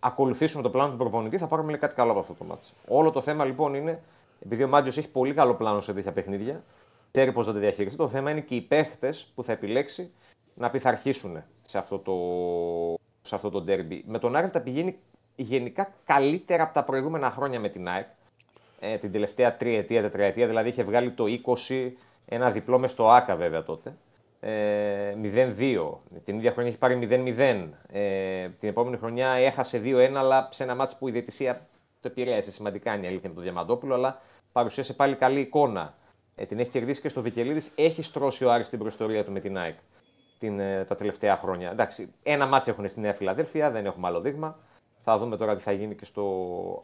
ακολουθήσουμε 0.00 0.62
το 0.62 0.70
πλάνο 0.70 0.90
του 0.90 0.96
προπονητή, 0.96 1.38
θα 1.38 1.46
πάρουμε 1.46 1.70
λέει, 1.70 1.80
κάτι 1.80 1.94
καλό 1.94 2.10
από 2.10 2.20
αυτό 2.20 2.34
το 2.34 2.44
μάτσο. 2.44 2.70
Όλο 2.88 3.10
το 3.10 3.20
θέμα 3.20 3.44
λοιπόν 3.44 3.74
είναι, 3.74 4.02
επειδή 4.44 4.62
ο 4.62 4.68
Μάτζιος 4.68 4.96
έχει 4.98 5.08
πολύ 5.08 5.34
καλό 5.34 5.54
πλάνο 5.54 5.80
σε 5.80 5.92
τέτοια 5.92 6.12
παιχνίδια, 6.12 6.62
ξέρει 7.10 7.32
πώς 7.32 7.46
θα 7.46 7.52
τα 7.52 7.58
διαχειριστεί. 7.58 7.98
Το 7.98 8.08
θέμα 8.08 8.30
είναι 8.30 8.40
και 8.40 8.54
οι 8.54 8.60
παίχτες 8.60 9.32
που 9.34 9.44
θα 9.44 9.52
επιλέξει 9.52 10.12
να 10.54 10.70
πειθαρχήσουν 10.70 11.42
σε 11.60 11.78
αυτό 11.78 11.98
το, 11.98 12.14
σε 13.22 13.34
αυτό 13.34 13.50
το 13.50 13.64
derby. 13.66 14.00
Με 14.06 14.18
τον 14.18 14.36
Άρη 14.36 14.50
τα 14.50 14.60
πηγαίνει 14.60 14.98
γενικά 15.36 15.92
καλύτερα 16.04 16.62
από 16.62 16.74
τα 16.74 16.84
προηγούμενα 16.84 17.30
χρόνια 17.30 17.60
με 17.60 17.68
την 17.68 17.88
ΑΕΚ. 17.88 18.06
Ε, 18.80 18.96
την 18.98 19.12
τελευταία 19.12 19.56
τριετία, 19.56 20.02
τετραετία, 20.02 20.46
δηλαδή 20.46 20.68
είχε 20.68 20.82
βγάλει 20.82 21.10
το 21.10 21.24
20, 21.68 21.90
ένα 22.26 22.50
διπλό 22.50 22.78
μες 22.78 22.90
στο 22.90 23.10
ΆΚΑ 23.10 23.36
βέβαια 23.36 23.62
τότε. 23.62 23.96
Ε, 24.40 25.14
0-2. 25.22 25.98
Την 26.24 26.36
ίδια 26.36 26.52
χρονιά 26.52 26.70
έχει 26.70 26.78
πάρει 26.78 27.08
0-0. 27.10 27.68
Ε, 27.92 28.48
την 28.48 28.68
επόμενη 28.68 28.96
χρονιά 28.96 29.28
έχασε 29.28 29.82
2-1, 29.84 30.12
αλλά 30.14 30.48
σε 30.50 30.62
ένα 30.62 30.74
μάτσο 30.74 30.96
που 30.98 31.08
η 31.08 31.10
διαιτησία 31.10 31.66
το 32.00 32.08
επηρέασε 32.08 32.50
σημαντικά 32.50 32.94
είναι 32.94 33.04
η 33.04 33.08
αλήθεια 33.08 33.28
με 33.28 33.34
τον 33.34 33.44
Διαμαντόπουλο, 33.44 33.94
αλλά 33.94 34.20
παρουσίασε 34.52 34.94
πάλι 34.94 35.14
καλή 35.14 35.40
εικόνα. 35.40 35.94
Ε, 36.38 36.44
την 36.46 36.58
έχει 36.58 36.70
κερδίσει 36.70 37.00
και 37.00 37.08
στο 37.08 37.22
Βικελίδης. 37.22 37.72
Έχει 37.74 38.02
στρώσει 38.02 38.44
ο 38.44 38.52
Άρης 38.52 38.68
την 38.68 38.78
προϊστορία 38.78 39.24
του 39.24 39.32
με 39.32 39.40
την 39.40 39.58
ΑΕΚ 39.58 39.76
την, 40.38 40.60
ε, 40.60 40.84
τα 40.84 40.94
τελευταία 40.94 41.36
χρόνια. 41.36 41.70
Εντάξει, 41.70 42.12
ένα 42.22 42.46
μάτσο 42.46 42.70
έχουν 42.70 42.88
στη 42.88 43.00
Νέα 43.00 43.14
Φιλαδέλφια, 43.14 43.70
δεν 43.70 43.86
έχουμε 43.86 44.06
άλλο 44.06 44.20
δείγμα. 44.20 44.56
Θα 45.00 45.18
δούμε 45.18 45.36
τώρα 45.36 45.56
τι 45.56 45.62
θα 45.62 45.72
γίνει 45.72 45.94
και 45.94 46.04
στο 46.04 46.24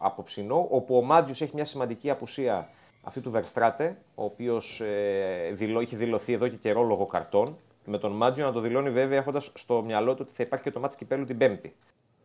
αποψινό, 0.00 0.66
όπου 0.70 0.96
ο 0.96 1.02
Μάτζιος 1.02 1.40
έχει 1.42 1.50
μια 1.54 1.64
σημαντική 1.64 2.10
απουσία 2.10 2.68
αυτή 3.02 3.20
του 3.20 3.30
Βερστράτε, 3.30 3.96
ο 4.14 4.24
οποίος 4.24 4.80
ε, 4.80 5.50
δηλώ, 5.52 5.80
είχε 5.80 5.96
δηλωθεί 5.96 6.32
εδώ 6.32 6.48
και 6.48 6.56
καιρό 6.56 6.82
λόγω 6.82 7.06
καρτών. 7.06 7.56
Με 7.84 7.98
τον 7.98 8.12
Μάτζιο 8.12 8.44
να 8.44 8.52
το 8.52 8.60
δηλώνει 8.60 8.90
βέβαια 8.90 9.18
έχοντας 9.18 9.50
στο 9.54 9.82
μυαλό 9.82 10.14
του 10.14 10.20
ότι 10.22 10.32
θα 10.36 10.42
υπάρχει 10.42 10.64
και 10.64 10.70
το 10.70 10.80
ματς 10.80 10.96
κυπέλλου 10.96 11.24
την 11.24 11.38
Πέμπτη. 11.38 11.74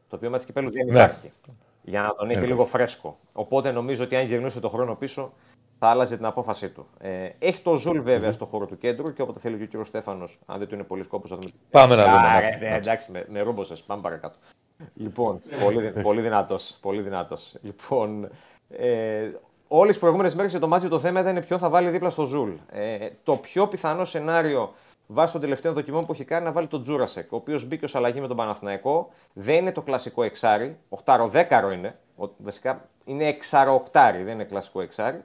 Το 0.09 0.15
οποίο 0.15 0.29
ματς 0.29 0.45
κυπέλλου 0.45 0.71
δεν 0.71 0.85
Ναι. 0.85 0.91
υπάρχει. 0.91 1.31
Για 1.81 2.01
να 2.01 2.15
τον 2.15 2.29
έχει 2.29 2.45
λίγο 2.45 2.65
φρέσκο. 2.65 3.17
Οπότε 3.33 3.71
νομίζω 3.71 4.03
ότι 4.03 4.15
αν 4.15 4.25
γυρνούσε 4.25 4.59
το 4.59 4.69
χρόνο 4.69 4.95
πίσω, 4.95 5.33
θα 5.79 5.87
άλλαζε 5.87 6.15
την 6.15 6.25
απόφασή 6.25 6.69
του. 6.69 6.87
Ε, 6.99 7.29
έχει 7.39 7.61
το 7.61 7.75
Ζουλ 7.75 7.99
βέβαια 7.99 8.31
στο 8.31 8.45
χώρο 8.45 8.65
του 8.65 8.77
κέντρου 8.77 9.13
και 9.13 9.21
όποτε 9.21 9.39
θέλει 9.39 9.57
και 9.57 9.63
ο 9.63 9.65
κύριος 9.65 9.87
Στέφανος, 9.87 10.39
αν 10.45 10.59
δεν 10.59 10.67
του 10.67 10.73
είναι 10.75 10.83
πολύ 10.83 11.03
σκόπος, 11.03 11.29
θα 11.29 11.35
δούμε. 11.35 11.49
Πάμε 11.69 11.95
να 11.95 12.03
δούμε. 12.03 12.17
Α, 12.17 12.21
να- 12.33 12.39
ρε, 12.39 12.55
ναι, 12.59 12.75
εντάξει, 12.75 13.11
με, 13.11 13.25
με 13.29 13.41
ρούμποσες, 13.41 13.81
πάμε 13.81 14.01
παρακάτω. 14.01 14.37
Λοιπόν, 14.93 15.39
πολύ, 15.63 15.81
δυ- 15.89 16.01
πολύ 16.03 16.21
δυνατός, 16.21 16.77
πολύ 16.81 17.01
δυνατός. 17.01 17.55
Λοιπόν, 17.61 18.29
ε, 18.69 19.29
όλες 19.67 19.89
τις 19.89 19.99
προηγούμενες 19.99 20.35
μέρες 20.35 20.51
για 20.51 20.59
τον 20.59 20.67
Μάτζιο 20.67 20.87
το 20.87 20.99
θέμα 20.99 21.19
ήταν 21.19 21.43
ποιον 21.45 21.59
θα 21.59 21.69
βάλει 21.69 21.89
δίπλα 21.89 22.09
στο 22.09 22.25
Ζουλ. 22.25 22.51
Ε, 22.71 22.97
το 23.23 23.35
πιο 23.35 23.67
πιθανό 23.67 24.05
σενάριο 24.05 24.73
βάσει 25.07 25.31
των 25.31 25.41
τελευταίων 25.41 25.73
δοκιμών 25.73 26.01
που 26.01 26.11
έχει 26.11 26.23
κάνει 26.23 26.45
να 26.45 26.51
βάλει 26.51 26.67
τον 26.67 26.81
Τζούρασεκ, 26.81 27.31
ο 27.31 27.35
οποίος 27.35 27.65
μπήκε 27.67 27.85
ως 27.85 27.95
αλλαγή 27.95 28.21
με 28.21 28.27
τον 28.27 28.37
Παναθηναϊκό. 28.37 29.09
Δεν 29.33 29.55
είναι 29.55 29.71
το 29.71 29.81
κλασικό 29.81 30.23
εξάρι, 30.23 30.77
οχτάρο-δέκαρο 30.89 31.71
είναι. 31.71 31.97
Ο, 32.17 32.25
βασικά 32.37 32.89
είναι 33.05 33.25
εξάρο-οκτάρι, 33.27 34.23
δεν 34.23 34.33
είναι 34.33 34.43
κλασικό 34.43 34.81
εξάρι. 34.81 35.23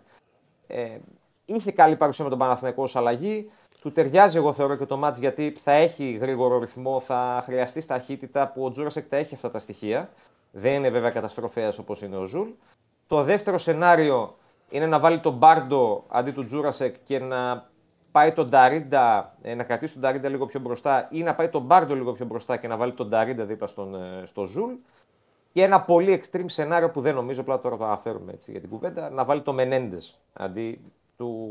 Ε, 0.67 0.99
είχε 1.45 1.73
καλή 1.73 1.97
παρουσία 1.97 2.25
με 2.25 2.31
τον 2.31 2.39
Παναθηναϊκό 2.39 2.83
ως 2.83 2.97
αλλαγή. 2.97 3.51
Του 3.81 3.93
ταιριάζει, 3.93 4.37
εγώ 4.37 4.53
θεωρώ, 4.53 4.77
και 4.77 4.87
το 4.87 4.97
ματς 4.97 5.19
γιατί 5.19 5.57
θα 5.63 5.73
έχει 5.73 6.13
γρήγορο 6.13 6.59
ρυθμό, 6.59 7.01
θα 7.01 7.43
χρειαστεί 7.45 7.87
ταχύτητα 7.87 8.49
που 8.49 8.65
ο 8.65 8.71
Τζούρασεκ 8.71 9.09
τα 9.09 9.17
έχει 9.17 9.35
αυτά 9.35 9.51
τα 9.51 9.59
στοιχεία. 9.59 10.11
Δεν 10.51 10.73
είναι 10.73 10.91
βέβαια 10.91 11.11
καταστροφέας 11.11 11.79
όπως 11.79 12.03
είναι 12.03 12.17
ο 12.17 12.25
Ζουλ. 12.25 12.49
Το 13.07 13.23
δεύτερο 13.23 13.59
σενάριο 13.59 14.37
είναι 14.69 14.87
να 14.87 14.99
βάλει 14.99 15.21
τον 15.21 15.35
Μπάρντο 15.35 16.05
αντί 16.09 16.31
του 16.31 16.45
Τζούρασεκ 16.45 16.97
και 17.03 17.19
να 17.19 17.69
πάει 18.11 18.33
τον 18.33 18.49
Νταρίντα, 18.49 19.37
ε, 19.43 19.55
να 19.55 19.63
κρατήσει 19.63 19.93
τον 19.93 20.03
Νταρίντα 20.03 20.29
λίγο 20.29 20.47
πιο 20.47 20.61
μπροστά 20.61 21.09
ή 21.11 21.23
να 21.23 21.35
πάει 21.35 21.49
τον 21.49 21.63
Μπάρντο 21.63 21.95
λίγο 21.95 22.13
πιο 22.13 22.27
μπροστά 22.27 22.57
και 22.57 22.69
να 22.69 22.77
βάλει 22.77 22.93
τον 22.93 23.09
Νταρίντα 23.09 23.45
δίπλα 23.45 23.67
στον, 23.67 23.95
ε, 23.95 24.23
στο 24.27 24.45
Ζουλ. 24.45 24.73
Και 25.55 25.63
ένα 25.63 25.81
πολύ 25.83 26.23
extreme 26.23 26.45
σενάριο 26.47 26.91
που 26.91 27.01
δεν 27.01 27.15
νομίζω, 27.15 27.41
απλά 27.41 27.61
τώρα 27.61 27.77
το 27.77 27.85
αναφέρουμε 27.85 28.33
έτσι 28.33 28.51
για 28.51 28.61
την 28.61 28.69
κουβέντα, 28.69 29.11
να 29.11 29.25
βάλει 29.25 29.43
το 29.43 29.53
Μενέντες 29.53 30.21
αντί 30.33 30.81
του, 31.17 31.51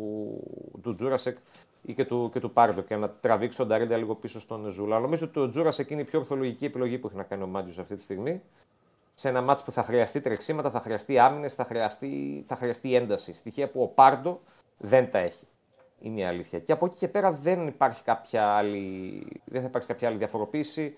του 0.81 0.95
Τζούρασεκ 0.95 1.38
ή 1.81 1.93
και 1.93 2.05
του, 2.05 2.30
και 2.34 2.39
του 2.39 2.51
Πάρντο 2.51 2.81
και 2.81 2.95
να 2.95 3.09
τραβήξει 3.09 3.57
τον 3.57 3.67
Νταρίντα 3.67 3.97
λίγο 3.97 4.15
πίσω 4.15 4.39
στον 4.39 4.67
Ζουλ. 4.67 4.91
Αλλά 4.91 4.99
νομίζω 4.99 5.25
ότι 5.25 5.39
ο 5.39 5.49
Τζούρασεκ 5.49 5.89
είναι 5.89 6.01
η 6.01 6.03
πιο 6.03 6.19
ορθολογική 6.19 6.65
επιλογή 6.65 6.97
που 6.97 7.07
έχει 7.07 7.15
να 7.15 7.23
κάνει 7.23 7.43
ο 7.43 7.47
Μάτζιος 7.48 7.81
αυτή 7.81 7.95
τη 7.95 8.01
στιγμή. 8.01 8.41
Σε 9.13 9.30
ένα 9.30 9.41
μάτς 9.41 9.63
που 9.63 9.71
θα 9.71 9.84
χρειαστεί 9.84 10.21
τρεξίματα, 10.21 10.69
θα 10.69 10.80
χρειαστεί 10.80 11.19
άμυνες, 11.19 11.53
θα 11.53 11.65
χρειαστεί, 11.65 12.43
θα 12.47 12.55
χρειαστεί 12.55 12.95
ένταση. 12.95 13.34
Στοιχεία 13.34 13.69
που 13.69 13.81
ο 13.81 13.88
Πάρντο 13.88 14.39
δεν 14.77 15.11
τα 15.11 15.17
έχει. 15.17 15.47
Είναι 15.99 16.19
η 16.19 16.25
αλήθεια. 16.25 16.59
Και 16.59 16.71
από 16.71 16.85
εκεί 16.85 16.95
και 16.97 17.07
πέρα 17.07 17.31
δεν 17.31 17.67
υπάρχει 17.67 18.03
κάποια 18.03 18.47
άλλη, 18.47 19.41
δεν 19.45 19.61
θα 19.61 19.67
υπάρξει 19.67 19.89
κάποια 19.89 20.07
άλλη 20.07 20.17
διαφοροποίηση. 20.17 20.95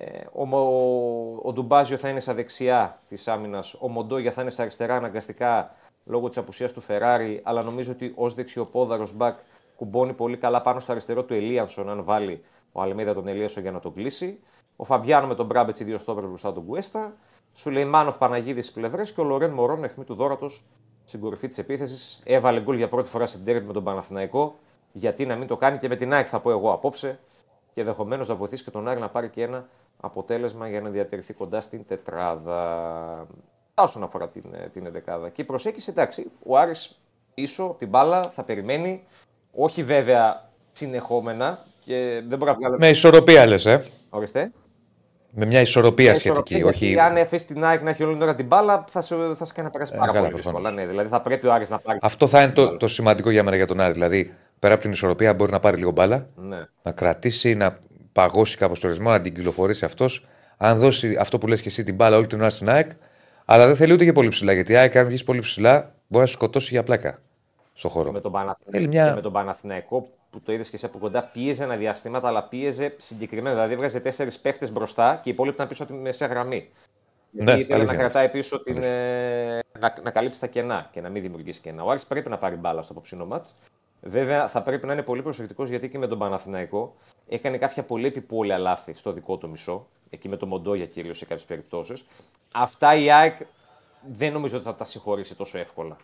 Ε, 0.00 0.24
ο, 0.32 0.44
Μο- 0.44 1.40
ο 1.42 1.52
Ντουμπάζιο 1.52 1.96
θα 1.96 2.08
είναι 2.08 2.20
στα 2.20 2.34
δεξιά 2.34 3.00
της 3.08 3.28
άμυνας. 3.28 3.74
Ο 3.80 3.88
Μοντόγια 3.88 4.32
θα 4.32 4.42
είναι 4.42 4.50
στα 4.50 4.62
αριστερά 4.62 4.96
αναγκαστικά 4.96 5.74
λόγω 6.04 6.28
της 6.28 6.38
απουσίας 6.38 6.72
του 6.72 6.80
Φεράρι. 6.80 7.40
Αλλά 7.44 7.62
νομίζω 7.62 7.92
ότι 7.92 8.12
ως 8.16 8.34
δεξιοπόδαρος 8.34 9.12
μπακ 9.12 9.38
κουμπώνει 9.76 10.12
πολύ 10.12 10.36
καλά 10.36 10.62
πάνω 10.62 10.80
στο 10.80 10.92
αριστερό 10.92 11.24
του 11.24 11.34
Ελίανσον, 11.34 11.88
αν 11.90 12.04
βάλει 12.04 12.44
ο 12.72 12.80
Αλμίδα 12.82 13.14
τον 13.14 13.28
Ελίασον 13.28 13.62
για 13.62 13.72
να 13.72 13.80
τον 13.80 13.94
κλείσει. 13.94 14.40
Ο 14.76 14.84
Φαμπιάνο 14.84 15.26
με 15.26 15.34
τον 15.34 15.46
Μπράμπετς, 15.46 15.80
οι 15.80 15.84
δύο 15.84 15.98
στόπερ 15.98 16.24
μπροστά 16.24 16.52
τον 16.52 16.66
Κουέστα. 16.66 17.12
Σουλεϊμάνοφ 17.54 18.18
Παναγίδης 18.18 18.64
στι 18.64 18.80
πλευρές 18.80 19.12
και 19.12 19.20
ο 19.20 19.24
Λορέν 19.24 19.50
Μωρόν 19.50 19.84
αιχμή 19.84 20.04
του 20.04 20.14
δόρατος 20.14 20.64
στην 21.04 21.20
κορυφή 21.20 21.48
της 21.48 21.58
επίθεσης. 21.58 22.22
Έβαλε 22.24 22.60
γκολ 22.60 22.76
για 22.76 22.88
πρώτη 22.88 23.08
φορά 23.08 23.26
στην 23.26 23.44
τέρμη 23.44 23.66
με 23.66 23.72
τον 23.72 23.84
Παναθηναϊκό. 23.84 24.58
Γιατί 24.92 25.26
να 25.26 25.36
μην 25.36 25.46
το 25.46 25.56
κάνει 25.56 25.76
και 25.76 25.88
με 25.88 25.96
την 25.96 26.12
ΑΕΚ, 26.12 26.26
θα 26.30 26.40
πω 26.40 26.50
εγώ 26.50 26.72
απόψε. 26.72 27.18
Και 27.72 27.80
ενδεχομένως 27.80 28.28
να 28.28 28.34
βοηθήσει 28.34 28.64
και 28.64 28.70
τον 28.70 28.88
Άρη 28.88 29.00
να 29.00 29.08
πάρει 29.08 29.28
και 29.28 29.42
ένα 29.42 29.68
αποτέλεσμα 30.00 30.68
για 30.68 30.80
να 30.80 30.88
διατηρηθεί 30.88 31.32
κοντά 31.32 31.60
στην 31.60 31.84
τετράδα. 31.88 33.26
Όσον 33.74 34.02
αφορά 34.02 34.28
την, 34.28 34.44
ε, 34.64 34.68
την 34.68 34.86
εντεκάδα. 34.86 35.28
Και 35.28 35.42
η 35.42 35.44
προσέγγιση, 35.44 35.90
εντάξει, 35.90 36.30
ο 36.46 36.58
Άρης 36.58 37.00
πίσω, 37.34 37.62
από 37.64 37.74
την 37.78 37.88
μπάλα, 37.88 38.22
θα 38.22 38.42
περιμένει. 38.42 39.02
Όχι 39.52 39.82
βέβαια 39.82 40.50
συνεχόμενα 40.72 41.58
και 41.84 42.22
δεν 42.28 42.38
μπορεί 42.38 42.50
να 42.50 42.56
βγάλει. 42.56 42.76
Με 42.78 42.88
ισορροπία 42.88 43.46
λες, 43.46 43.66
ε. 43.66 43.84
Ορίστε. 44.10 44.52
Με 45.30 45.46
μια 45.46 45.60
ισορροπία 45.60 46.10
Ε, 46.10 46.14
σχετική. 46.14 46.54
ισορροπία, 46.54 46.66
όχι... 46.76 46.86
γιατί 46.86 47.00
Αν 47.00 47.16
αφήσει 47.16 47.46
την 47.46 47.64
ΑΕΚ 47.64 47.82
να 47.82 47.90
έχει 47.90 48.02
όλη 48.02 48.12
την 48.12 48.22
ώρα 48.22 48.34
την 48.34 48.46
μπάλα, 48.46 48.84
θα, 48.90 49.02
σου, 49.02 49.36
θα 49.36 49.44
σε 49.44 49.52
κάνει 49.52 49.66
να 49.66 49.72
περάσει 49.72 49.92
πάρα 49.96 50.10
Ε, 50.10 50.14
καλά, 50.14 50.20
πολύ 50.20 50.32
προφανώς. 50.32 50.60
δύσκολα. 50.62 50.82
Ναι, 50.82 50.86
δηλαδή 50.90 51.08
θα 51.08 51.20
πρέπει 51.20 51.46
ο 51.46 51.52
Άρης 51.52 51.68
να 51.68 51.78
πάρει. 51.78 51.98
Αυτό 52.02 52.26
θα 52.26 52.42
είναι 52.42 52.52
το, 52.52 52.76
το 52.76 52.88
σημαντικό 52.88 53.30
για 53.30 53.42
μένα 53.44 53.56
για 53.56 53.66
τον 53.66 53.80
Άρη. 53.80 53.92
Δηλαδή, 53.92 54.34
πέρα 54.58 54.74
από 54.74 54.82
την 54.82 54.92
ισορροπία, 54.92 55.34
μπορεί 55.34 55.52
να 55.52 55.60
πάρει 55.60 55.76
λίγο 55.76 55.90
μπάλα, 55.90 56.26
Ναι. 56.36 56.66
να 56.82 56.92
κρατήσει, 56.92 57.54
να 57.54 57.78
παγώσει 58.18 58.56
κάπως 58.56 58.80
το 58.80 58.88
ρυθμό, 58.88 59.10
να 59.10 59.20
την 59.20 59.34
κυκλοφορήσει 59.34 59.84
αυτός. 59.84 60.26
Αν 60.56 60.78
δώσει 60.78 61.16
αυτό 61.20 61.38
που 61.38 61.46
λες 61.46 61.62
και 61.62 61.68
εσύ 61.68 61.82
την 61.82 61.94
μπάλα 61.94 62.16
όλη 62.16 62.26
την 62.26 62.40
ώρα 62.40 62.50
στην 62.50 62.68
ΑΕΚ, 62.70 62.90
αλλά 63.44 63.66
δεν 63.66 63.76
θέλει 63.76 63.92
ούτε 63.92 64.04
και 64.04 64.12
πολύ 64.12 64.28
ψηλά. 64.28 64.52
Γιατί 64.52 64.72
η 64.72 64.76
ΑΕΚ, 64.76 64.96
αν 64.96 65.06
βγεις 65.06 65.24
πολύ 65.24 65.40
ψηλά, 65.40 65.94
μπορεί 66.06 66.22
να 66.22 66.26
σε 66.26 66.32
σκοτώσει 66.32 66.68
για 66.72 66.82
πλάκα 66.82 67.20
στο 67.74 67.88
χώρο. 67.88 68.12
με 68.12 68.20
τον, 68.20 68.32
Παναθηναϊκό, 68.32 68.70
Θέλει 68.70 68.88
μια- 68.88 69.08
και 69.08 69.14
με 69.14 69.20
τον 69.20 69.32
Παναθηναϊκό 69.32 70.08
που 70.30 70.40
το 70.40 70.52
είδες 70.52 70.68
και 70.70 70.76
εσύ 70.76 70.84
από 70.86 70.98
κοντά, 70.98 71.22
πίεζε 71.32 71.62
ένα 71.64 71.76
διαστήματα, 71.76 72.28
αλλά 72.28 72.42
πίεζε 72.48 72.94
συγκεκριμένα. 72.96 73.54
Δηλαδή 73.54 73.72
έβγαζε 73.74 74.00
τέσσερις 74.00 74.38
παίχτες 74.38 74.72
μπροστά 74.72 75.20
και 75.22 75.28
οι 75.28 75.32
υπόλοιποι 75.32 75.54
ήταν 75.54 75.68
πίσω 75.68 75.82
από 75.82 75.92
τη 75.92 75.98
μεσαία 75.98 76.28
γραμμή. 76.28 76.68
Γιατί 77.30 77.52
Ναι, 77.52 77.58
ήθελε 77.58 77.74
να 77.76 77.82
αλήθεια. 77.82 77.98
κρατάει 77.98 78.28
πίσω 78.28 78.62
την, 78.62 78.82
ε, 78.82 79.58
να, 79.78 79.94
να 80.02 80.10
καλύψει 80.10 80.40
τα 80.40 80.46
κενά 80.46 80.88
και 80.92 81.00
να 81.00 81.08
μην 81.08 81.22
δημιουργήσει 81.22 81.60
κενά. 81.60 81.82
Ο 81.84 81.90
Άρης 81.90 82.06
πρέπει 82.06 82.28
να 82.28 82.38
πάρει 82.38 82.54
μπάλα 82.56 82.82
στο 82.82 82.92
απόψινο 82.92 83.26
μάτς. 83.26 83.54
Βέβαια 84.00 84.48
θα 84.48 84.62
πρέπει 84.62 84.86
να 84.86 84.92
είναι 84.92 85.02
πολύ 85.02 85.22
προσεκτικός 85.22 85.68
γιατί 85.68 85.88
και 85.88 85.98
με 85.98 86.06
τον 86.06 86.18
Παναθηναϊκό 86.18 86.94
έκανε 87.28 87.58
κάποια 87.58 87.82
πολύ 87.82 88.06
επιπόλαια 88.06 88.58
λάθη 88.58 88.94
στο 88.94 89.12
δικό 89.12 89.36
του 89.36 89.48
μισό. 89.48 89.86
Εκεί 90.10 90.28
με 90.28 90.36
τον 90.36 90.48
Μοντόγια 90.48 90.86
κυρίως 90.86 91.18
σε 91.18 91.24
κάποιες 91.24 91.46
περιπτώσεις. 91.46 92.04
Αυτά 92.52 92.94
η 92.94 93.10
ΑΕΚ 93.12 93.40
δεν 94.16 94.32
νομίζω 94.32 94.56
ότι 94.56 94.64
θα 94.64 94.74
τα 94.74 94.84
συγχωρήσει 94.84 95.34
τόσο 95.36 95.58
εύκολα. 95.58 95.96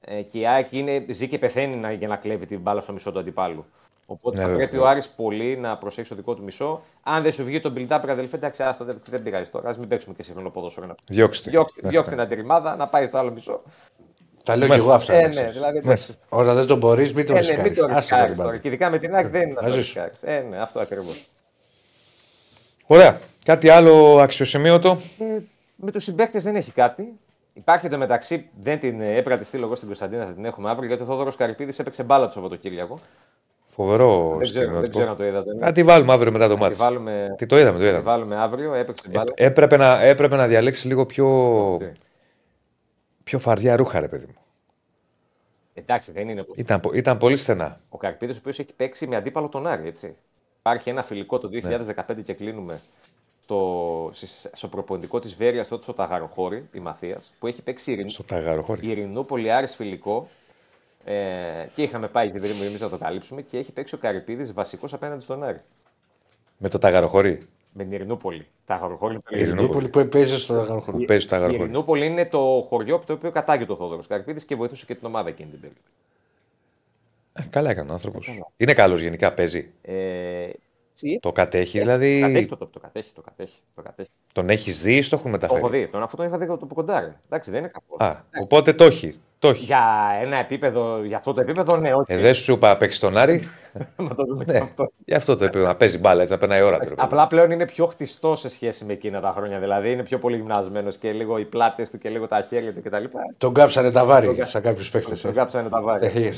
Ε, 0.00 0.22
και 0.22 0.38
η 0.38 0.46
ΑΕΚ 0.46 0.72
είναι, 0.72 1.04
ζει 1.08 1.28
και 1.28 1.38
πεθαίνει 1.38 1.76
να, 1.76 1.92
για 1.92 2.08
να 2.08 2.16
κλέβει 2.16 2.46
την 2.46 2.60
μπάλα 2.60 2.80
στο 2.80 2.92
μισό 2.92 3.12
του 3.12 3.18
αντιπάλου. 3.18 3.64
Οπότε 4.06 4.36
Ναι, 4.36 4.42
θα 4.42 4.48
βέβαια. 4.48 4.68
πρέπει 4.68 4.82
ο 4.82 4.88
Άρης 4.88 5.08
πολύ 5.08 5.56
να 5.56 5.76
προσέξει 5.78 6.10
το 6.10 6.16
δικό 6.16 6.34
του 6.34 6.42
μισό. 6.42 6.80
Αν 7.02 7.22
δεν 7.22 7.32
σου 7.32 7.44
βγει 7.44 7.60
το 7.60 7.72
build-up, 7.76 8.00
ρε 8.04 8.12
αδελφέ, 8.12 8.36
εντάξει, 8.36 8.62
άστο, 8.62 8.84
δεν, 8.84 9.00
δεν 9.08 9.22
πειράζει 9.22 9.48
τώρα. 9.50 9.70
Α 9.70 9.74
μην 9.78 9.88
παίξουμε 9.88 10.14
και 10.14 10.22
σύγχρονο 10.22 10.50
ποδόσφαιρο. 10.50 10.86
Να- 10.86 10.94
Διώξτε. 11.08 11.50
Διώξτε, 11.50 11.88
διώξτε 11.88 12.14
την 12.14 12.24
αντιρρημάδα, 12.24 12.76
να 12.76 12.88
πάει 12.88 13.06
στο 13.06 13.18
άλλο 13.18 13.30
μισό. 13.30 13.62
Τα 14.44 14.56
λέω 14.56 14.62
και 14.68 14.68
Μάλιστα. 14.72 14.88
εγώ 14.90 14.98
αυτά. 15.00 15.12
Ε, 15.14 15.20
να 15.20 15.22
ναι, 15.26 15.28
ξέρεις. 15.34 15.52
δηλαδή. 15.52 15.80
Μέσα. 15.84 15.84
εντάξει. 15.84 16.16
Όταν 16.28 16.54
δεν 16.56 16.66
τον 16.66 16.78
μπορείς, 16.78 17.14
μην 17.14 17.26
τον 17.26 17.36
Ε, 17.36 17.40
ναι, 17.40 17.46
μην 17.46 17.56
ρισκάρεις. 17.56 17.78
το 17.78 17.84
Άσε 17.84 17.92
το 17.94 17.98
ρισκάρεις 18.00 18.24
ρημάδι. 18.24 18.42
τώρα. 18.42 18.56
Και 18.56 18.68
ειδικά 18.68 18.90
με 18.90 18.98
την 18.98 19.14
ΑΕΚ 19.14 19.26
δεν 19.28 19.42
είναι 19.42 19.52
να 19.52 19.60
το 19.60 19.62
Μαζί 19.66 19.82
σου. 19.82 20.00
ρισκάρεις. 20.00 20.22
Ε, 20.22 20.46
ναι, 20.50 20.60
αυτό 20.60 20.80
ακριβώς. 20.80 21.24
Ωραία. 22.86 23.18
Κάτι 23.44 23.68
άλλο 23.68 24.18
αξιοσημείωτο; 24.20 24.90
Ε, 25.18 25.38
με 25.76 25.90
τους 25.90 26.04
συμπαίκτες 26.04 26.42
δεν 26.42 26.56
έχει 26.56 26.72
κάτι. 26.72 27.12
Υπάρχει 27.52 27.86
εντωμεταξύ, 27.86 28.48
δεν 28.62 28.78
την 28.78 29.00
ε, 29.00 29.08
έπρεπε 29.10 29.30
να 29.30 29.36
τη 29.38 29.44
στείλω 29.44 29.64
εγώ 29.64 29.74
στην 29.74 29.86
Κωνσταντίνα, 29.86 30.24
θα 30.26 30.32
την 30.32 30.44
έχουμε 30.44 30.70
αύριο, 30.70 30.88
γιατί 30.88 31.02
ο 31.02 31.06
Θόδωρος 31.06 31.36
Καρυπίδης 31.36 31.78
έπαιξε 31.78 32.02
μπάλα 32.02 32.26
το 32.26 32.32
Σαββατοκύριακο. 32.32 32.98
Φοβερό 33.68 34.34
Δεν 34.38 34.48
ξέρω, 34.48 34.80
δεν 34.80 34.90
ξέρω 34.90 35.10
αν 35.10 35.16
το 35.16 35.24
είδατε. 35.26 35.52
ναι. 35.54 35.64
Θα 35.66 35.72
τη 35.72 35.82
βάλουμε 35.82 36.12
αύριο 36.12 36.32
μετά 36.32 36.48
το 36.48 36.54
Τη 36.54 36.60
μάτι. 36.60 36.74
βάλουμε, 36.74 37.34
Τι 37.38 37.46
το 37.46 37.58
είδαμε, 37.58 37.72
το 37.72 37.78
τη 37.78 37.84
είδαμε. 37.88 38.02
βάλουμε 38.02 38.36
αύριο, 38.36 38.74
έπαιξε 38.74 39.08
μπάλα. 39.08 39.32
Ε, 39.34 39.44
έπρεπε, 39.46 39.76
να, 39.76 40.00
έπρεπε 40.02 40.36
να 40.36 40.46
διαλέξει 40.46 40.86
λίγο 40.86 41.06
πιο, 41.06 41.26
Τι. 41.78 41.86
Πιο 43.24 43.38
φαρδιά 43.38 43.76
ρούχα, 43.76 44.00
ρε 44.00 44.08
παιδί 44.08 44.26
μου. 44.26 44.34
Εντάξει, 45.74 46.12
δεν 46.12 46.28
είναι. 46.28 46.46
Ήταν, 46.54 46.80
πο- 46.80 46.92
ήταν 46.92 47.18
πολύ 47.18 47.36
στενά. 47.36 47.80
Ο 47.88 47.96
Καρπίδη, 47.96 48.32
ο 48.32 48.36
οποίος 48.38 48.58
έχει 48.58 48.72
παίξει 48.72 49.06
με 49.06 49.16
αντίπαλο 49.16 49.48
τον 49.48 49.66
Άρη, 49.66 49.86
έτσι. 49.88 50.16
Υπάρχει 50.58 50.90
ένα 50.90 51.02
φιλικό 51.02 51.38
το 51.38 51.48
Ναι. 51.48 51.60
2015 51.60 52.22
και 52.22 52.34
κλείνουμε 52.34 52.80
στο, 53.42 54.10
στις- 54.12 54.50
στο 54.52 54.68
προπονητικό 54.68 55.18
της 55.18 55.34
Βέρεια, 55.34 55.66
τότε 55.66 55.82
στο 55.82 55.92
Ταγαροχώρι, 55.92 56.68
η 56.72 56.78
Μαθίας, 56.78 57.32
που 57.38 57.46
έχει 57.46 57.62
παίξει 57.62 57.92
ειρην... 57.92 58.10
Στο 58.10 58.22
ταγαροχώρι. 58.22 58.88
Ειρηνούπολη 58.88 59.52
Άρης 59.52 59.74
φιλικό. 59.74 60.28
Ε, 61.04 61.66
και 61.74 61.82
είχαμε 61.82 62.08
πάει 62.08 62.30
και 62.30 62.38
δεν 62.38 62.50
εμείς 62.50 62.80
να 62.80 62.88
το 62.88 62.98
καλύψουμε 62.98 63.42
και 63.42 63.58
έχει 63.58 63.72
παίξει 63.72 63.94
ο 63.94 63.98
Καρυπίδη 63.98 64.52
βασικός 64.52 64.92
απέναντι 64.92 65.22
στον 65.22 65.42
Άρη. 65.44 65.60
Με 66.58 66.68
το 66.68 66.78
ταγαροχώρι. 66.78 67.48
Με 67.76 67.82
την 67.82 67.92
Ειρηνούπολη. 67.92 68.46
Ταγαροχώρι. 68.66 69.18
Ειρηνούπολη. 69.28 69.62
Νούπολη 69.66 69.88
που 69.88 70.08
παίζει 70.08 70.38
στο 70.38 70.54
αγροχώρο. 70.54 70.96
Που 70.96 71.04
παίζει 71.04 71.24
στο 71.24 71.34
Η 71.34 71.38
ταγαροχώρι. 71.38 71.68
Ειρηνούπολη 71.68 72.06
είναι 72.06 72.26
το 72.26 72.66
χωριό 72.68 72.94
από 72.94 73.06
το 73.06 73.12
οποίο 73.12 73.30
κατάγει 73.30 73.66
το 73.66 73.76
Θόδωρος 73.76 74.06
Καρυπίδη 74.06 74.44
και 74.44 74.54
βοηθούσε 74.56 74.86
και 74.86 74.94
την 74.94 75.06
ομάδα 75.06 75.28
εκείνη 75.28 75.50
την 75.50 75.60
περίοδο. 75.60 75.80
Ε, 77.32 77.42
καλά 77.50 77.70
έκανε 77.70 77.90
ο 77.90 77.92
άνθρωπος. 77.92 78.38
Είναι 78.56 78.72
καλός 78.72 79.00
γενικά, 79.00 79.32
παίζει. 79.32 79.70
Ε, 79.82 80.48
τι; 81.00 81.18
Το 81.20 81.32
κατέχει, 81.32 81.78
Το 81.78 81.84
δηλαδή. 81.84 82.20
κατέχει 82.20 82.46
το, 82.46 82.56
το, 82.56 82.66
το 82.66 82.78
κατέχει, 82.80 83.12
το 83.12 83.20
κατέχει. 83.20 83.56
Το 83.74 83.82
κατέχει. 83.82 84.10
Τον 84.32 84.48
έχεις 84.50 84.82
δει 84.82 84.96
ή 84.96 85.00
το 85.00 85.16
έχουν 85.16 85.30
Το 85.38 85.44
έχω 85.46 85.54
μεταφέρει. 85.54 85.78
δει. 85.84 85.90
Τον, 85.90 86.02
αφού 86.02 86.16
τον 86.16 86.26
είχα 86.26 86.38
δει 86.38 86.44
από 86.44 86.74
κοντά. 86.74 87.00
ρε. 87.00 87.14
Εντάξει, 87.26 87.50
δεν 87.50 87.58
είναι 87.60 87.68
κακός. 87.68 88.08
Α, 88.08 88.24
οπότε 88.42 88.72
το 88.72 88.84
έχει. 88.84 89.20
Το 89.44 89.50
έχει. 89.50 89.64
Για 89.64 89.84
ένα 90.22 90.36
επίπεδο, 90.36 91.04
για 91.04 91.16
αυτό 91.16 91.32
το 91.32 91.40
επίπεδο, 91.40 91.76
ναι, 91.76 91.94
όχι. 91.94 92.12
Ε, 92.12 92.16
δεν 92.18 92.34
σου 92.34 92.52
είπα 92.52 92.76
παίξεις 92.76 93.00
τον 93.00 93.16
Άρη. 93.16 93.48
να 94.08 94.14
το 94.14 94.24
δούμε 94.24 94.44
και 94.44 94.52
ναι, 94.52 94.58
αυτό. 94.58 94.92
γι' 95.04 95.14
αυτό 95.14 95.36
το 95.36 95.44
έπρεπε 95.44 95.66
να 95.66 95.74
παίζει 95.74 95.98
μπάλα, 95.98 96.20
έτσι 96.20 96.32
να 96.32 96.38
περνάει 96.38 96.58
η 96.60 96.62
ώρα 96.62 96.78
του. 96.78 96.82
ρε 96.88 96.94
παιδί. 96.94 97.00
Απλά 97.04 97.26
πλέον 97.26 97.50
είναι 97.50 97.66
πιο 97.66 97.86
χτιστό 97.86 98.36
σε 98.36 98.48
σχέση 98.48 98.84
με 98.84 98.92
εκείνα 98.92 99.20
τα 99.20 99.32
χρόνια. 99.36 99.58
Δηλαδή 99.58 99.90
είναι 99.92 100.02
πιο 100.02 100.18
πολύ 100.18 100.36
γυμνασμένος 100.36 100.96
και 100.96 101.12
λίγο 101.12 101.38
οι 101.38 101.44
πλάτες 101.44 101.90
του 101.90 101.98
και 101.98 102.08
λίγο 102.08 102.28
τα 102.28 102.46
χέρια 102.48 102.72
του 102.74 102.82
κτλ. 102.82 103.04
Τον 103.38 103.54
κάψανε 103.54 103.90
τα 103.90 104.04
βάρη 104.04 104.38
σαν 104.42 104.62
κάποιους 104.62 104.90
παίχτες. 104.90 105.20
Τον 105.20 105.32
κάψανε 105.34 105.68
τα 105.68 105.80
βάρη. 105.82 106.30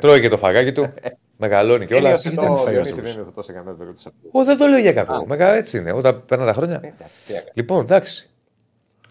Τρώει 0.00 0.20
και 0.20 0.28
το 0.28 0.36
φαγάκι 0.38 0.72
του. 0.72 0.92
Μεγαλώνει 1.38 1.78
Δεν 1.78 1.86
κιόλα. 1.86 2.08
νιώθει 2.08 2.28
ήταν 2.28 2.46
το- 2.46 2.56
φάει 2.56 2.72
Διονύση, 2.74 2.78
άνθρωπος. 2.92 3.02
δεν 3.12 3.14
νιώθω 3.14 3.30
τόσο 3.34 3.52
καμία 3.52 3.72
περίπτωση. 3.72 4.08
Ω, 4.30 4.44
δεν 4.44 4.56
το 4.56 4.66
λέω 4.66 4.78
για 4.78 4.92
κακό. 4.92 5.24
Μεγα, 5.26 5.54
έτσι 5.54 5.78
είναι. 5.78 5.92
Όταν 5.92 6.24
παίρνουν 6.26 6.46
τα 6.46 6.52
χρόνια. 6.52 6.76
Εντάξει, 6.76 7.24
τι 7.26 7.32
έκανε. 7.32 7.50
Λοιπόν, 7.54 7.80
εντάξει. 7.80 8.28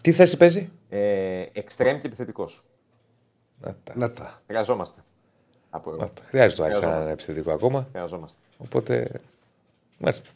Τι 0.02 0.12
θέση 0.12 0.36
παίζει; 0.36 0.70
Ε, 0.88 0.98
Extreme 1.54 1.98
και 2.00 2.06
επιθετικός. 2.06 2.64
Να 3.60 3.74
τα. 3.84 3.92
Να 3.96 4.10
τα. 4.12 4.40
Χρειαζόμαστε. 4.46 5.00
Από 5.70 5.90
να 5.90 5.96
τα. 6.08 6.22
Χρειάζεται 6.24 6.56
το 6.56 6.62
Άρης 6.64 6.76
Χρειαζόμαστε. 6.76 7.02
ένα 7.04 7.12
επιθετικό 7.12 7.52
ακόμα. 7.52 7.86
Χρειαζόμαστε. 7.92 8.38
Οπότε. 8.58 9.10
Μάλιστα. 9.98 10.30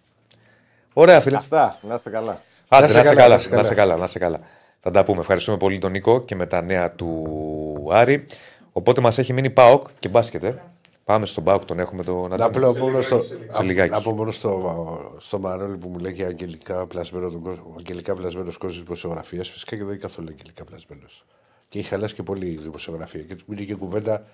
Ωραία, 0.92 1.20
φίλε. 1.20 1.36
Αυτά. 1.36 1.78
Να 1.82 1.94
είστε 1.94 2.10
καλά. 2.10 2.42
Άντε, 2.68 2.86
Να 2.86 2.92
να 2.92 3.02
σε 3.02 3.08
σε 3.08 3.14
καλά, 3.14 3.20
καλά, 3.20 3.34
να 3.34 3.38
σε 3.40 3.48
να 3.50 3.62
σε 3.62 3.74
καλά. 3.74 3.90
καλά, 3.90 4.00
να 4.00 4.06
σε 4.06 4.18
καλά. 4.18 4.40
Θα 4.80 4.90
τα 4.90 5.04
πούμε. 5.04 5.20
Ευχαριστούμε 5.20 5.56
πολύ 5.56 5.78
τον 5.78 5.90
Νίκο 5.90 6.20
και 6.22 6.34
με 6.34 6.46
τα 6.46 6.62
νέα 6.62 6.92
του 6.92 7.88
Άρη. 7.92 8.26
Οπότε 8.72 9.00
μας 9.00 9.18
έχει 9.18 9.32
μείνει 9.32 9.50
Πάοκ 9.50 9.86
και 9.98 10.08
μπάσκετ. 10.08 10.44
ε. 10.44 10.62
Πάμε 11.04 11.26
στον 11.26 11.44
Πάοκ, 11.44 11.64
τον 11.64 11.78
έχουμε 11.78 12.04
το 12.04 12.28
να 12.28 12.36
Να 12.36 12.50
πω 12.50 12.76
μόνο 12.78 13.02
στο, 13.02 13.18
Σε 13.22 13.62
λιγάκι. 13.62 13.90
να 13.90 14.00
πω 14.02 14.10
μόνο 14.10 14.30
στο, 14.30 15.16
στο 15.18 15.38
Μαρόλι 15.38 15.76
που 15.76 15.88
μου 15.88 15.98
λέει 15.98 16.12
για 16.12 16.26
αγγελικά 16.26 16.86
πλασμένο 16.86 17.30
τον 17.30 17.42
κόσμο. 17.42 17.74
Αγγελικά 17.78 18.14
πλασμένος 18.14 18.56
κόσμος 18.56 18.82
δημοσιογραφίας. 18.82 19.48
Φυσικά 19.48 19.76
και 19.76 19.82
δεν 19.82 19.90
είναι 19.90 20.00
καθόλου 20.00 20.28
αγγελικά 20.30 20.64
πλασμένος. 20.64 21.24
Και 21.70 21.78
έχει 21.78 21.88
χαλάσει 21.88 22.14
και 22.14 22.22
πολύ 22.22 22.46
η 22.46 22.56
δημοσιογραφία. 22.56 23.22
Και 23.22 23.34
του 23.34 23.44
μείνει 23.46 23.66
και 23.66 23.74
κουβέντα. 23.74 24.26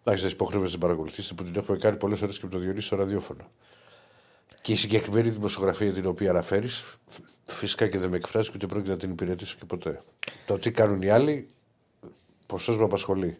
Εντάξει, 0.00 0.24
δεν 0.24 0.32
υποχρέωση 0.32 0.64
να 0.64 0.70
την 0.70 0.80
παρακολουθήσετε 0.80 1.34
που 1.34 1.44
την 1.44 1.56
έχουμε 1.56 1.78
κάνει 1.78 1.96
πολλές 1.96 2.18
φορέ 2.18 2.32
και 2.32 2.40
με 2.42 2.48
το 2.48 2.58
Διονύση 2.58 2.86
στο 2.86 2.96
ραδιόφωνο. 2.96 3.50
Και 4.62 4.72
η 4.72 4.76
συγκεκριμένη 4.76 5.30
δημοσιογραφία 5.30 5.92
την 5.92 6.06
οποία 6.06 6.30
αναφέρεις, 6.30 6.98
φυσικά 7.44 7.88
και 7.88 7.98
δεν 7.98 8.10
με 8.10 8.16
εκφράζει 8.16 8.48
και 8.48 8.54
ούτε 8.56 8.66
πρόκειται 8.66 8.90
να 8.90 8.96
την 8.96 9.10
υπηρετήσω 9.10 9.56
και 9.58 9.64
ποτέ. 9.64 9.98
Το 10.46 10.58
τι 10.58 10.70
κάνουν 10.70 11.02
οι 11.02 11.08
άλλοι, 11.08 11.48
ποσός 12.46 12.78
με 12.78 12.84
απασχολεί. 12.84 13.38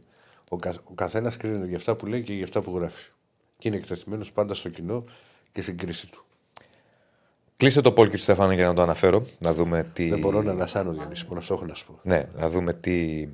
Ο, 0.48 0.56
κα, 0.56 0.74
ο 0.84 0.94
καθένας 0.94 1.36
κρίνεται 1.36 1.66
για 1.66 1.76
αυτά 1.76 1.96
που 1.96 2.06
λέει 2.06 2.22
και 2.22 2.32
για 2.32 2.44
αυτά 2.44 2.62
που 2.62 2.76
γράφει. 2.76 3.10
Και 3.58 3.68
είναι 3.68 3.76
εκτεθειμένος 3.76 4.32
πάντα 4.32 4.54
στο 4.54 4.68
κοινό 4.68 5.04
και 5.52 5.62
στην 5.62 5.78
κρίση 5.78 6.10
του. 6.10 6.24
Κλείσε 7.62 7.80
το 7.80 7.92
Πολ 7.92 8.08
και 8.08 8.16
τη 8.16 8.22
Στέφανα 8.22 8.54
για 8.54 8.66
να 8.66 8.74
το 8.74 8.82
αναφέρω. 8.82 9.26
Να 9.38 9.52
δούμε 9.52 9.86
τι. 9.92 10.08
Δεν 10.08 10.18
μπορώ 10.18 10.42
να 10.42 10.50
ανασάνω, 10.50 10.92
Διονύση, 10.92 11.24
μόνο 11.26 11.38
αυτό 11.38 11.54
έχω 11.54 11.64
να 11.64 11.74
σου 11.74 11.86
πω. 11.86 11.98
Ναι, 12.02 12.28
να 12.36 12.48
δούμε 12.48 12.74
τι. 12.74 13.28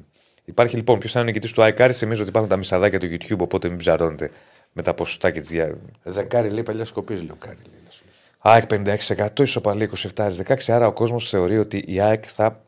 Υπάρχει 0.44 0.76
λοιπόν 0.76 0.98
ποιος 0.98 1.12
θα 1.12 1.20
είναι 1.20 1.28
ο 1.28 1.32
νικητής 1.32 1.52
του 1.52 1.62
iCards. 1.62 1.92
Θυμίζω 1.92 2.20
ότι 2.20 2.30
υπάρχουν 2.30 2.50
τα 2.50 2.56
μισαδάκια 2.56 2.98
του 2.98 3.06
YouTube, 3.06 3.38
οπότε 3.38 3.68
μην 3.68 3.78
ψαρώνετε 3.78 4.30
με 4.72 4.82
τα 4.82 4.94
ποσοστά 4.94 5.30
και 5.30 5.40
τις 5.40 5.48
δια... 5.48 5.78
Δεκάρι 6.02 6.50
λέει 6.50 6.62
παλιά 6.62 6.84
σκοπή, 6.84 7.14
λέει 7.14 7.28
ο 7.30 7.36
Κάρι. 7.38 7.56
Λέει, 7.56 7.80
να 7.84 7.90
σου 7.90 8.02
λέει. 8.04 8.96
ΑΕΚ 9.18 9.36
56%, 9.38 9.40
ισοπαλία 9.40 9.90
27-16. 10.14 10.54
Άρα 10.66 10.86
ο 10.86 10.92
κόσμος 10.92 11.28
θεωρεί 11.28 11.58
ότι 11.58 11.84
η 11.86 12.00
ΑΕΚ 12.00 12.24
θα 12.26 12.60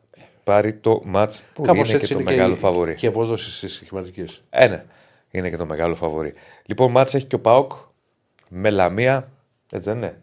πάρει 0.43 0.73
το 0.73 1.03
match 1.13 1.33
που 1.53 1.61
Κάπως 1.61 1.87
είναι 1.87 1.97
έτσι 1.97 2.07
και 2.07 2.13
το 2.13 2.19
είναι 2.19 2.31
μεγάλο 2.31 2.53
και, 2.53 2.59
φαβορή. 2.59 2.95
και 2.95 3.05
οι 3.05 3.09
αποδόσεις 3.09 3.51
στις 3.51 3.75
στοιχηματικέ. 3.75 4.25
Ε, 4.49 4.67
ναι. 4.67 4.85
Είναι 5.31 5.49
και 5.49 5.57
το 5.57 5.65
μεγάλο 5.65 5.95
φαβορή. 5.95 6.33
Λοιπόν, 6.65 6.91
ματς 6.91 7.13
έχει 7.13 7.25
και 7.25 7.35
ο 7.35 7.39
ΠΑΟΚ 7.39 7.71
με 8.47 8.69
Λαμία. 8.69 9.31
Έτσι 9.71 9.89
δεν 9.89 9.97
είναι; 9.97 10.21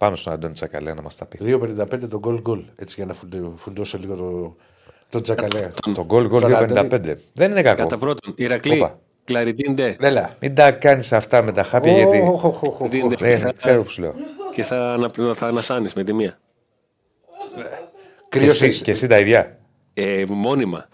Πάμε 0.00 0.16
στον 0.16 0.32
Αντώνη 0.32 0.54
Τσακαλέα 0.54 0.94
να 0.94 1.02
μας 1.02 1.16
τα 1.16 1.26
πει. 1.26 1.38
2,55 1.42 2.08
το 2.08 2.18
goal 2.18 2.40
goal. 2.40 2.64
Έτσι 2.76 2.94
για 2.96 3.06
να 3.06 3.14
φουντ- 3.14 3.56
φουντώσω 3.58 3.98
λίγο 3.98 4.14
το, 4.14 4.56
το 5.08 5.20
τσακαλέα. 5.20 5.72
Το 5.94 6.04
goal 6.04 6.26
goal 6.26 6.40
Τον 6.40 6.50
2,55. 6.52 7.14
Δεν 7.32 7.50
είναι 7.50 7.62
κακό. 7.62 7.82
Κατά 7.82 7.98
πρώτον, 7.98 8.34
Ηρακλή, 8.36 8.80
Όπα. 8.80 8.98
κλαριτίντε 9.24 9.96
Έλα. 10.00 10.34
Μην 10.40 10.54
τα 10.54 10.70
κάνεις 10.72 11.12
αυτά 11.12 11.42
με 11.42 11.52
τα 11.52 11.62
χάπια 11.62 11.92
γιατί. 11.92 12.18
Οχ, 12.18 12.44
οχ, 12.44 12.62
οχ, 12.62 12.80
οχ. 12.80 12.88
Δίντε. 12.88 13.16
Δεν 13.36 13.56
ξέρω 13.56 13.82
που 13.82 13.88
σου 13.90 14.00
λέω. 14.00 14.14
και 14.52 14.62
θα, 14.62 14.92
ανα- 14.92 15.34
θα 15.34 15.46
ανασάνεις 15.46 15.92
με 15.94 16.04
τη 16.04 16.12
μία. 16.12 16.38
Και 17.56 17.62
Κρύος 18.28 18.54
εσύ, 18.54 18.66
είσαι. 18.66 18.84
και 18.84 18.90
εσύ 18.90 19.06
τα 19.06 19.18
ίδια. 19.18 19.58
Ε, 19.94 20.24
μόνιμα. 20.28 20.86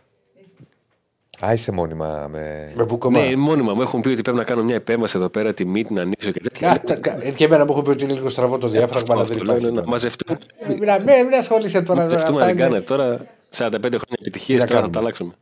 Α, 1.45 1.53
είσαι 1.53 1.73
μόνιμα 1.73 2.27
με. 2.31 2.73
Με 2.77 2.85
μπουκομά. 2.85 3.21
Ναι, 3.21 3.37
μόνιμα 3.37 3.75
μου 3.75 3.83
έχουν 3.83 4.01
πει 4.01 4.09
ότι 4.09 4.23
πρέπει 4.23 4.37
να 4.37 4.45
κάνω 4.45 4.63
μια 4.63 4.75
επέμβαση 4.75 5.17
εδώ 5.17 5.29
πέρα, 5.29 5.55
τη 5.55 5.65
μύτη 5.65 5.93
να 5.95 6.03
ανοίξω 6.03 6.31
και 6.31 6.41
τέτοια. 6.41 6.69
Κάτα- 6.69 6.95
κα- 6.97 7.31
Και 7.31 7.45
εμένα 7.45 7.65
μου 7.65 7.71
έχουν 7.73 7.83
πει 7.85 7.91
ότι 7.91 8.05
είναι 8.05 8.13
λίγο 8.13 8.29
στραβό 8.29 8.59
το 8.59 8.69
διάφραγμα, 8.69 9.15
αλλά 9.15 9.25
δεν 9.25 9.33
Αυτό 9.37 9.45
λέω, 9.45 9.57
υπάρχει. 9.57 9.73
είναι 9.75 9.81
να 9.85 9.87
μαζευτούμε. 9.91 10.39
Ε, 10.59 10.69
Μην 10.69 10.79
μην- 10.79 11.27
μην 11.27 11.35
ασχολείσαι 11.35 11.83
τώρα. 11.83 12.03
Μαζευτούμε 12.03 12.33
αυτά 12.33 12.45
να 12.45 12.51
είναι- 12.51 12.61
κάνετε 12.63 12.81
τώρα 12.85 13.27
45 13.51 13.99
χρόνια 13.99 14.17
επιτυχίες, 14.21 14.65
Τι 14.65 14.65
να 14.65 14.67
τώρα 14.67 14.81
θα 14.81 14.91
κάνουμε; 14.91 14.93
τα 14.93 14.99
αλλάξουμε. 14.99 15.33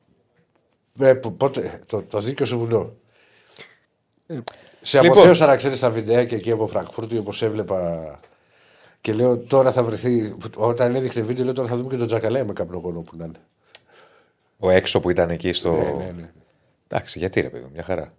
Ε, 0.99 1.15
πο- 1.15 1.31
πότε, 1.31 1.81
το, 1.87 2.03
το 2.03 2.19
δίκιο 2.21 2.47
σου 2.47 2.59
βουλώ. 2.59 2.97
Σε 4.83 5.01
Λοιπόν. 5.01 5.13
αποθέωσα 5.17 5.47
να 5.47 5.57
ξέρεις 5.57 5.81
τα 5.81 5.91
βιντεάκια 5.91 6.37
εκεί 6.37 6.51
από 6.51 6.67
Φραγκφούρτη 6.67 7.19
όπως 7.19 7.43
έβλεπα. 7.43 8.03
Και 9.01 9.13
λέω 9.13 9.39
τώρα 9.39 9.73
θα 9.73 9.83
βρεθεί. 9.83 10.35
Όταν 10.57 10.95
έδειχνε 10.95 11.23
βίντεο, 11.23 11.45
λέω 11.45 11.53
τώρα 11.55 11.69
θα 11.69 11.77
δούμε 11.77 11.89
και 11.89 11.97
τον 11.97 12.07
Τζακαλέα 12.07 12.45
με 12.45 12.53
καπνογόνο 12.53 13.01
που 13.01 13.13
να 13.17 13.25
είναι. 13.25 13.41
Ο 14.59 14.71
έξω 14.71 15.01
που 15.01 15.11
ήταν 15.11 15.31
εκεί 15.31 15.53
στο. 15.53 15.73
Ναι, 15.73 16.05
ναι, 16.05 16.13
ναι. 16.17 16.31
Εντάξει, 16.89 17.19
γιατί 17.19 17.41
ρε 17.41 17.49
παιδί 17.49 17.65
μου, 17.65 17.71
μια 17.73 17.83
χαρά. 17.83 18.13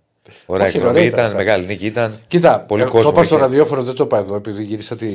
Ωραία 0.45 0.67
Όχι, 0.67 0.75
εκδρομή 0.75 0.97
ωραία 0.97 1.07
ήταν, 1.07 1.19
ήταν, 1.19 1.31
θα. 1.31 1.37
μεγάλη 1.37 1.65
νίκη 1.65 1.85
ήταν. 1.85 2.19
Κοίτα, 2.27 2.61
πολύ 2.61 2.81
ε, 2.81 2.85
το 2.85 2.91
κόσμο. 2.91 3.09
είπα 3.09 3.23
στο 3.23 3.35
είχε. 3.35 3.43
ραδιόφωνο, 3.43 3.83
δεν 3.83 3.95
το 3.95 4.03
είπα 4.03 4.17
εδώ, 4.17 4.35
επειδή 4.35 4.63
γύρισα 4.63 4.95
τη... 4.95 5.07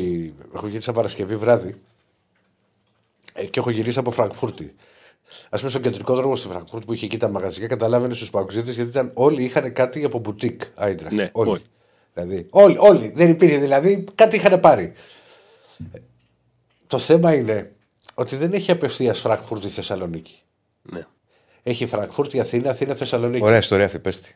έχω 0.55 0.66
γύρισα 0.66 0.92
Παρασκευή 0.92 1.36
βράδυ 1.36 1.80
ε, 3.32 3.44
και 3.44 3.60
έχω 3.60 3.70
γυρίσει 3.70 3.98
από 3.98 4.10
Φραγκφούρτη. 4.10 4.74
Α 5.51 5.56
πούμε, 5.56 5.70
στον 5.70 5.82
κεντρικό 5.82 6.14
δρόμο 6.14 6.36
στη 6.36 6.48
Φραγκφούρτη 6.48 6.86
που 6.86 6.92
είχε 6.92 7.05
εκεί 7.05 7.16
τα 7.16 7.28
μαγαζιά, 7.28 7.66
καταλάβαινες 7.66 8.16
στους 8.16 8.30
παγκοσμίτες 8.30 8.74
γιατί 8.74 8.90
ήταν, 8.90 9.10
όλοι 9.14 9.44
είχαν 9.44 9.72
κάτι 9.72 10.05
από 10.05 10.18
μπουτίκ. 10.18 10.60
Άιντραχτ. 10.74 11.14
Ναι, 11.14 11.28
όλοι. 11.32 11.51
όλοι. 11.51 11.62
Δηλαδή, 12.14 12.47
όλοι, 12.51 12.76
όλοι. 12.78 13.12
Δεν 13.14 13.30
υπήρχε 13.30 13.59
δηλαδή, 13.59 14.05
κάτι 14.14 14.36
είχαν 14.36 14.60
πάρει. 14.60 14.92
Ε, 15.92 15.98
Το 16.86 16.98
θέμα 16.98 17.34
είναι 17.34 17.72
ότι 18.14 18.36
δεν 18.36 18.52
έχει 18.52 18.70
απευθείας 18.70 19.20
Φραγκφούρτη 19.20 19.68
Θεσσαλονίκη. 19.68 20.40
Ναι. 20.82 21.07
Έχει 21.62 21.86
Φραγκφούρτη 21.86 22.40
Αθήνα, 22.40 22.70
Αθήνα 22.70 22.94
Θεσσαλονίκη. 22.94 23.44
Ωραία 23.44 23.59
ιστορία 23.59 23.85
αυτή, 23.85 23.98
πες 23.98 24.20
τη. 24.20 24.35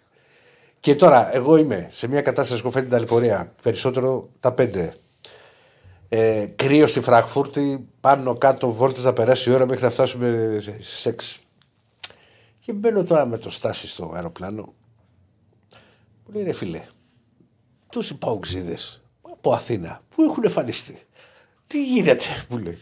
Και 0.80 0.94
τώρα, 0.94 1.34
εγώ 1.34 1.56
είμαι 1.56 1.88
σε 1.92 2.06
μια 2.06 2.20
κατάσταση 2.20 2.62
που 2.62 2.70
φέρνει 2.70 2.88
την 2.88 2.96
ταλαιπωρία. 2.96 3.54
Περισσότερο 3.62 4.30
τα 4.40 4.52
πέντε. 4.52 4.94
Ε, 6.08 6.46
κρύο 6.56 6.86
στη 6.86 7.00
Φραγκφούρτη, 7.00 7.88
πάνω 8.00 8.38
κάτω 8.38 8.72
βόλτες 8.72 9.04
να 9.04 9.12
περάσει 9.12 9.50
η 9.50 9.52
ώρα 9.52 9.66
μέχρι 9.66 9.84
να 9.84 9.90
φτάσουμε 9.90 10.58
σε 10.80 11.16
6. 11.36 11.42
Και 12.60 12.72
μπαίνω 12.72 13.04
τώρα 13.04 13.26
με 13.26 13.38
το 13.38 13.50
στάση 13.50 13.88
στο 13.88 14.12
αεροπλάνο. 14.14 14.74
Μου 16.26 16.34
λέει 16.34 16.44
ρε 16.44 16.52
φίλε, 16.52 16.82
τόσοι 17.90 18.14
παουξίδε 18.14 18.76
από 19.22 19.52
Αθήνα 19.52 20.02
που 20.08 20.22
έχουν 20.22 20.44
εμφανιστεί; 20.44 21.06
Τι 21.66 21.84
γίνεται, 21.84 22.24
μου 22.48 22.58
λέει. 22.58 22.78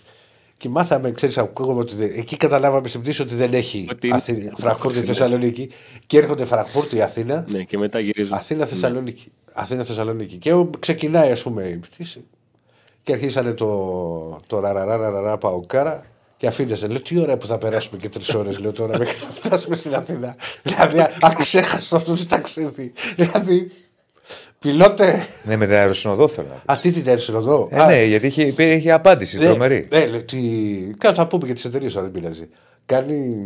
Και 0.63 0.69
μάθαμε, 0.69 1.11
ξέρεις, 1.11 1.39
ακούγαμε 1.39 1.81
ότι 1.81 1.95
δεν- 1.95 2.13
εκεί 2.17 2.37
καταλάβαμε 2.37 2.89
στην 2.89 3.01
πτήση 3.01 3.23
ότι 3.23 3.35
δεν 3.35 3.55
έχει 3.55 3.87
Ότι 3.91 4.07
είναι- 4.07 4.17
Αθήνα, 4.17 4.53
Φραγκφούρτη 4.57 5.01
Θεσσαλονίκη. 5.01 5.71
Και 6.07 6.19
έρχονται 6.19 6.45
Φραγκφούρτη 6.45 7.01
Αθήνα, 7.03 7.47
ναι, 7.51 7.63
και 7.63 7.79
μετά 7.79 7.99
γυρίζουν. 8.01 8.33
Αθήνα 8.35 8.65
Θεσσαλονίκη. 8.67 9.33
Αθήνα 9.53 9.85
Θεσσαλονίκη. 9.85 10.37
Και 10.37 10.53
ο- 10.53 10.71
ξεκινάει, 10.79 11.31
ας 11.31 11.43
πούμε, 11.43 11.63
η 11.63 11.77
πτήση. 11.77 12.25
Και 13.03 13.13
αρχίσανε 13.13 13.53
το, 13.53 14.41
το 14.47 14.61
ραραραραρα 14.61 15.39
παοκάρα. 15.39 16.03
Και 16.37 16.47
αφήνεσαι. 16.47 16.87
Λέω 16.87 17.01
τι 17.01 17.19
ώρα 17.21 17.37
που 17.37 17.47
θα 17.47 17.59
περάσουμε 17.59 17.99
και 18.01 18.09
τρεις 18.09 18.35
ώρες, 18.35 18.59
λέω 18.59 18.73
τώρα 18.73 18.99
μέχρι 18.99 19.17
να 19.27 19.31
φτάσουμε 19.31 19.77
στην 19.77 19.95
Αθήνα. 19.95 20.37
δηλαδή, 20.63 20.99
αξέχαστο 21.21 21.97
αυτό 21.97 22.15
το 22.15 22.27
ταξίδι. 22.27 22.93
δηλαδή, 23.17 23.71
πιλότε. 24.63 25.27
Ναι, 25.45 25.57
με 25.57 25.67
την 25.67 25.75
αεροσυνοδό 25.75 26.29
θέλω 26.29 26.47
να 26.49 26.55
πεις. 26.55 26.63
Αυτή 26.67 26.93
την 26.93 27.07
έρθει 27.09 27.33
εδώ. 27.35 27.69
Ε, 27.71 27.87
ναι, 27.87 28.05
γιατί 28.05 28.27
είχε, 28.27 28.43
υπήρχε- 28.43 28.77
είχε 28.79 28.93
απάντηση 28.93 29.39
ναι, 29.39 29.45
τρομερή. 29.45 29.89
Ναι, 29.91 30.07
λέει, 30.07 30.23
τι... 30.23 30.39
Κάτι 30.99 31.15
θα 31.17 31.27
πούμε 31.27 31.47
και 31.47 31.53
τις 31.53 31.65
εταιρείες 31.65 31.93
τώρα, 31.93 32.09
δεν 32.11 32.21
πειράζει. 32.21 32.49
Κάνει. 32.87 33.37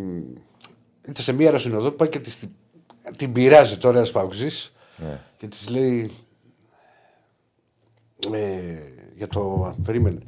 Είτε 1.09 1.23
σε 1.23 1.33
μία 1.33 1.47
αεροσυνοδό 1.47 1.91
που 1.91 1.97
πάει 1.97 2.09
και 2.09 2.19
της- 2.19 2.39
την 3.17 3.33
πειράζει 3.33 3.77
τώρα 3.77 3.97
ένας 3.97 4.11
παγκοσή 4.11 4.71
Ναι. 4.97 5.21
και 5.37 5.47
της 5.47 5.69
λέει. 5.69 6.11
Ε, 8.33 8.39
για 9.15 9.27
το. 9.27 9.75
Περίμενε. 9.85 10.19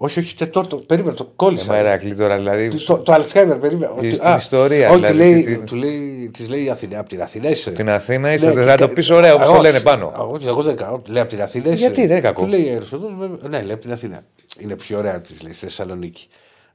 Όχι, 0.00 0.18
όχι, 0.18 0.34
τετόρτο. 0.34 0.76
Περίμενε, 0.76 1.14
το 1.16 1.24
Ε, 1.28 1.32
κόλλησα. 1.36 1.72
μα 1.72 1.78
Ηρακλή 1.78 2.14
τώρα 2.14 2.36
δηλαδή. 2.36 2.68
Το, 2.68 2.84
το, 2.84 2.98
το 2.98 3.14
Alzheimer, 3.14 3.56
περίμενε. 3.60 3.92
Την- 3.98 4.08
Ότι- 4.10 4.18
την 4.18 4.36
ιστορία, 4.36 4.88
Όχι, 4.90 4.96
δηλαδή, 4.96 5.16
λέει, 5.16 5.42
τι- 5.44 5.56
του 5.58 5.74
λέει, 5.76 6.30
της 6.32 6.48
λέει 6.48 6.64
η 6.64 6.70
Αθήνα. 6.70 6.98
Από 6.98 7.08
την 7.08 7.22
Αθήνα 7.22 7.48
είσαι. 7.50 7.70
Την 7.70 7.90
Αθήνα 7.90 8.32
είσαι, 8.32 8.46
Ναι, 8.52 8.62
θα 8.64 8.74
και- 8.74 8.80
το 8.86 8.88
πεις 8.88 9.10
ωραία 9.10 9.34
όπως 9.34 9.46
το 9.46 9.52
όχι, 9.52 9.62
λένε 9.62 9.80
πάνω. 9.80 10.12
Όχι, 10.34 10.46
εγώ 10.46 10.62
δεν 10.62 10.76
κάνω. 10.76 11.02
Λέει 11.06 11.20
από 11.22 11.30
την 11.30 11.42
Αθήνα. 11.42 11.66
είσαι. 11.68 11.76
Γιατί, 11.76 12.00
δεν 12.00 12.10
είναι 12.10 12.20
κακό. 12.20 12.42
Του 12.42 12.48
λέει 12.48 12.64
η 12.64 12.68
αεροσοδός, 12.68 13.14
βέβαια. 13.18 13.36
Ναι, 13.48 13.62
λέει 13.62 13.72
από 13.72 13.80
την 13.82 13.92
Αθήνα. 13.92 14.20
Είναι 14.58 14.74
πιο 14.76 14.98
ωραία 14.98 15.20
της 15.20 15.42
λέει 15.42 15.52
στη 15.52 15.64
Θεσσαλονίκη. 15.64 16.26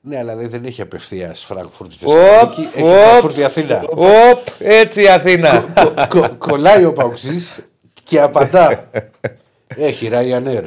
Ναι, 0.01 0.17
αλλά 0.17 0.35
λέει 0.35 0.47
δεν 0.47 0.63
έχει 0.65 0.81
απευθείας 0.81 1.43
Φραγκφούρτη 1.43 1.95
Οπ, 2.05 2.11
Θεσσαλονίκη. 2.15 2.67
Έχει 2.73 2.83
οπ. 2.83 2.89
Φραγκφούρτη 2.89 3.43
Αθήνα. 3.43 3.83
Οπ, 3.89 4.47
έτσι 4.59 5.01
η 5.01 5.07
Αθήνα. 5.07 5.65
Κο- 5.83 6.19
κο- 6.19 6.35
Κολλάει 6.37 6.85
ο 6.85 6.93
Παουξής 6.93 7.59
και 8.03 8.21
απαντά. 8.21 8.89
Έχει 9.75 10.09
Ryanair. 10.11 10.63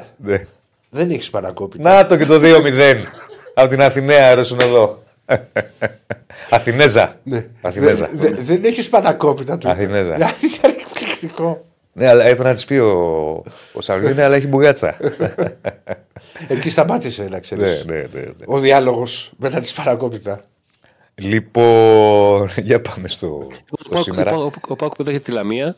Ναι. 0.96 1.02
Δεν 1.02 1.10
έχεις 1.10 1.30
παρακόπητα. 1.30 1.94
Να 1.94 2.06
το 2.06 2.16
και 2.16 2.24
το 2.26 2.40
2-0 2.42 3.02
από 3.54 3.68
την 3.68 3.82
Αθηναία 3.82 4.26
αεροσυνοδό. 4.26 5.02
Αθηνέζα. 6.50 7.16
Ναι. 7.22 7.46
Αθηνέζα. 7.60 8.08
Δε- 8.14 8.28
δε- 8.28 8.42
Δεν 8.42 8.64
έχεις 8.64 8.88
πανακόπητα 8.88 9.58
του. 9.58 9.68
Αθηνέζα. 9.68 10.12
Δηλαδή 10.12 10.46
ήταν 10.46 10.70
εκπληκτικό. 10.78 11.64
Ναι, 11.92 12.08
αλλά 12.08 12.24
έπρεπε 12.24 12.48
να 12.48 12.54
της 12.54 12.64
πει 12.64 12.74
ο, 12.74 12.92
ο 13.72 13.80
Σαβλίνη, 13.80 14.20
αλλά 14.20 14.36
έχει 14.36 14.46
μπουγάτσα. 14.46 14.96
Εκεί 16.48 16.70
σταμάτησε 16.70 17.24
να 17.30 17.40
ξέρεις. 17.40 17.84
ναι, 17.84 17.94
ναι, 17.94 18.00
ναι, 18.12 18.20
ναι. 18.20 18.32
Ο 18.46 18.58
διάλογος 18.58 19.32
μετά 19.36 19.60
τη 19.60 19.72
παρακόπητα. 19.76 20.44
Λοιπόν, 21.14 22.48
για 22.68 22.80
πάμε 22.80 23.08
στο, 23.08 23.26
Ο 23.26 23.76
στο 23.78 23.88
Πάουκ- 23.90 24.04
σήμερα. 24.04 24.30
ο 24.30 24.34
Πάουκ- 24.38 24.70
Ο 24.70 24.76
Πάουκ 24.76 24.94
που 24.94 25.02
δέχεται 25.02 25.22
τη 25.24 25.30
Λαμία. 25.30 25.76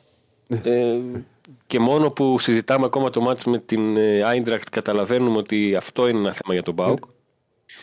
Ε, 1.68 1.74
και 1.76 1.78
μόνο 1.78 2.10
που 2.10 2.38
συζητάμε 2.38 2.84
ακόμα 2.84 3.10
το 3.10 3.20
μάτς 3.20 3.44
με 3.44 3.58
την 3.58 3.96
Άιντρακτ 4.24 4.68
καταλαβαίνουμε 4.70 5.36
ότι 5.38 5.74
αυτό 5.74 6.08
είναι 6.08 6.18
ένα 6.18 6.32
θέμα 6.32 6.52
για 6.54 6.62
τον 6.62 6.74
Πάουκ. 6.74 6.98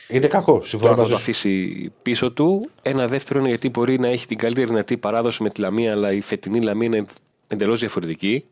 Είναι 0.07 0.28
κακό. 0.28 0.62
Συμφωνώ 0.64 0.82
Τώρα 0.82 0.95
θα 0.95 1.02
μαζί 1.02 1.12
το 1.14 1.18
σου. 1.18 1.24
αφήσει 1.24 1.91
πίσω 2.02 2.32
του. 2.32 2.70
Ένα 2.82 3.07
δεύτερο 3.07 3.40
είναι 3.40 3.49
γιατί 3.49 3.70
μπορεί 3.70 3.99
να 3.99 4.07
έχει 4.07 4.28
την 4.28 4.38
καλύτερη 4.38 4.68
δυνατή 4.68 4.98
παράδοση 4.98 5.44
με 5.44 5.49
τη 5.49 5.62
Λαμία, 5.62 5.91
αλλά 5.91 6.12
η 6.14 6.22
φετινή 6.22 6.62
Λαμία 6.62 6.86
είναι 6.88 7.03
εντελώς 7.48 7.80
διαφορετική. 7.80 8.45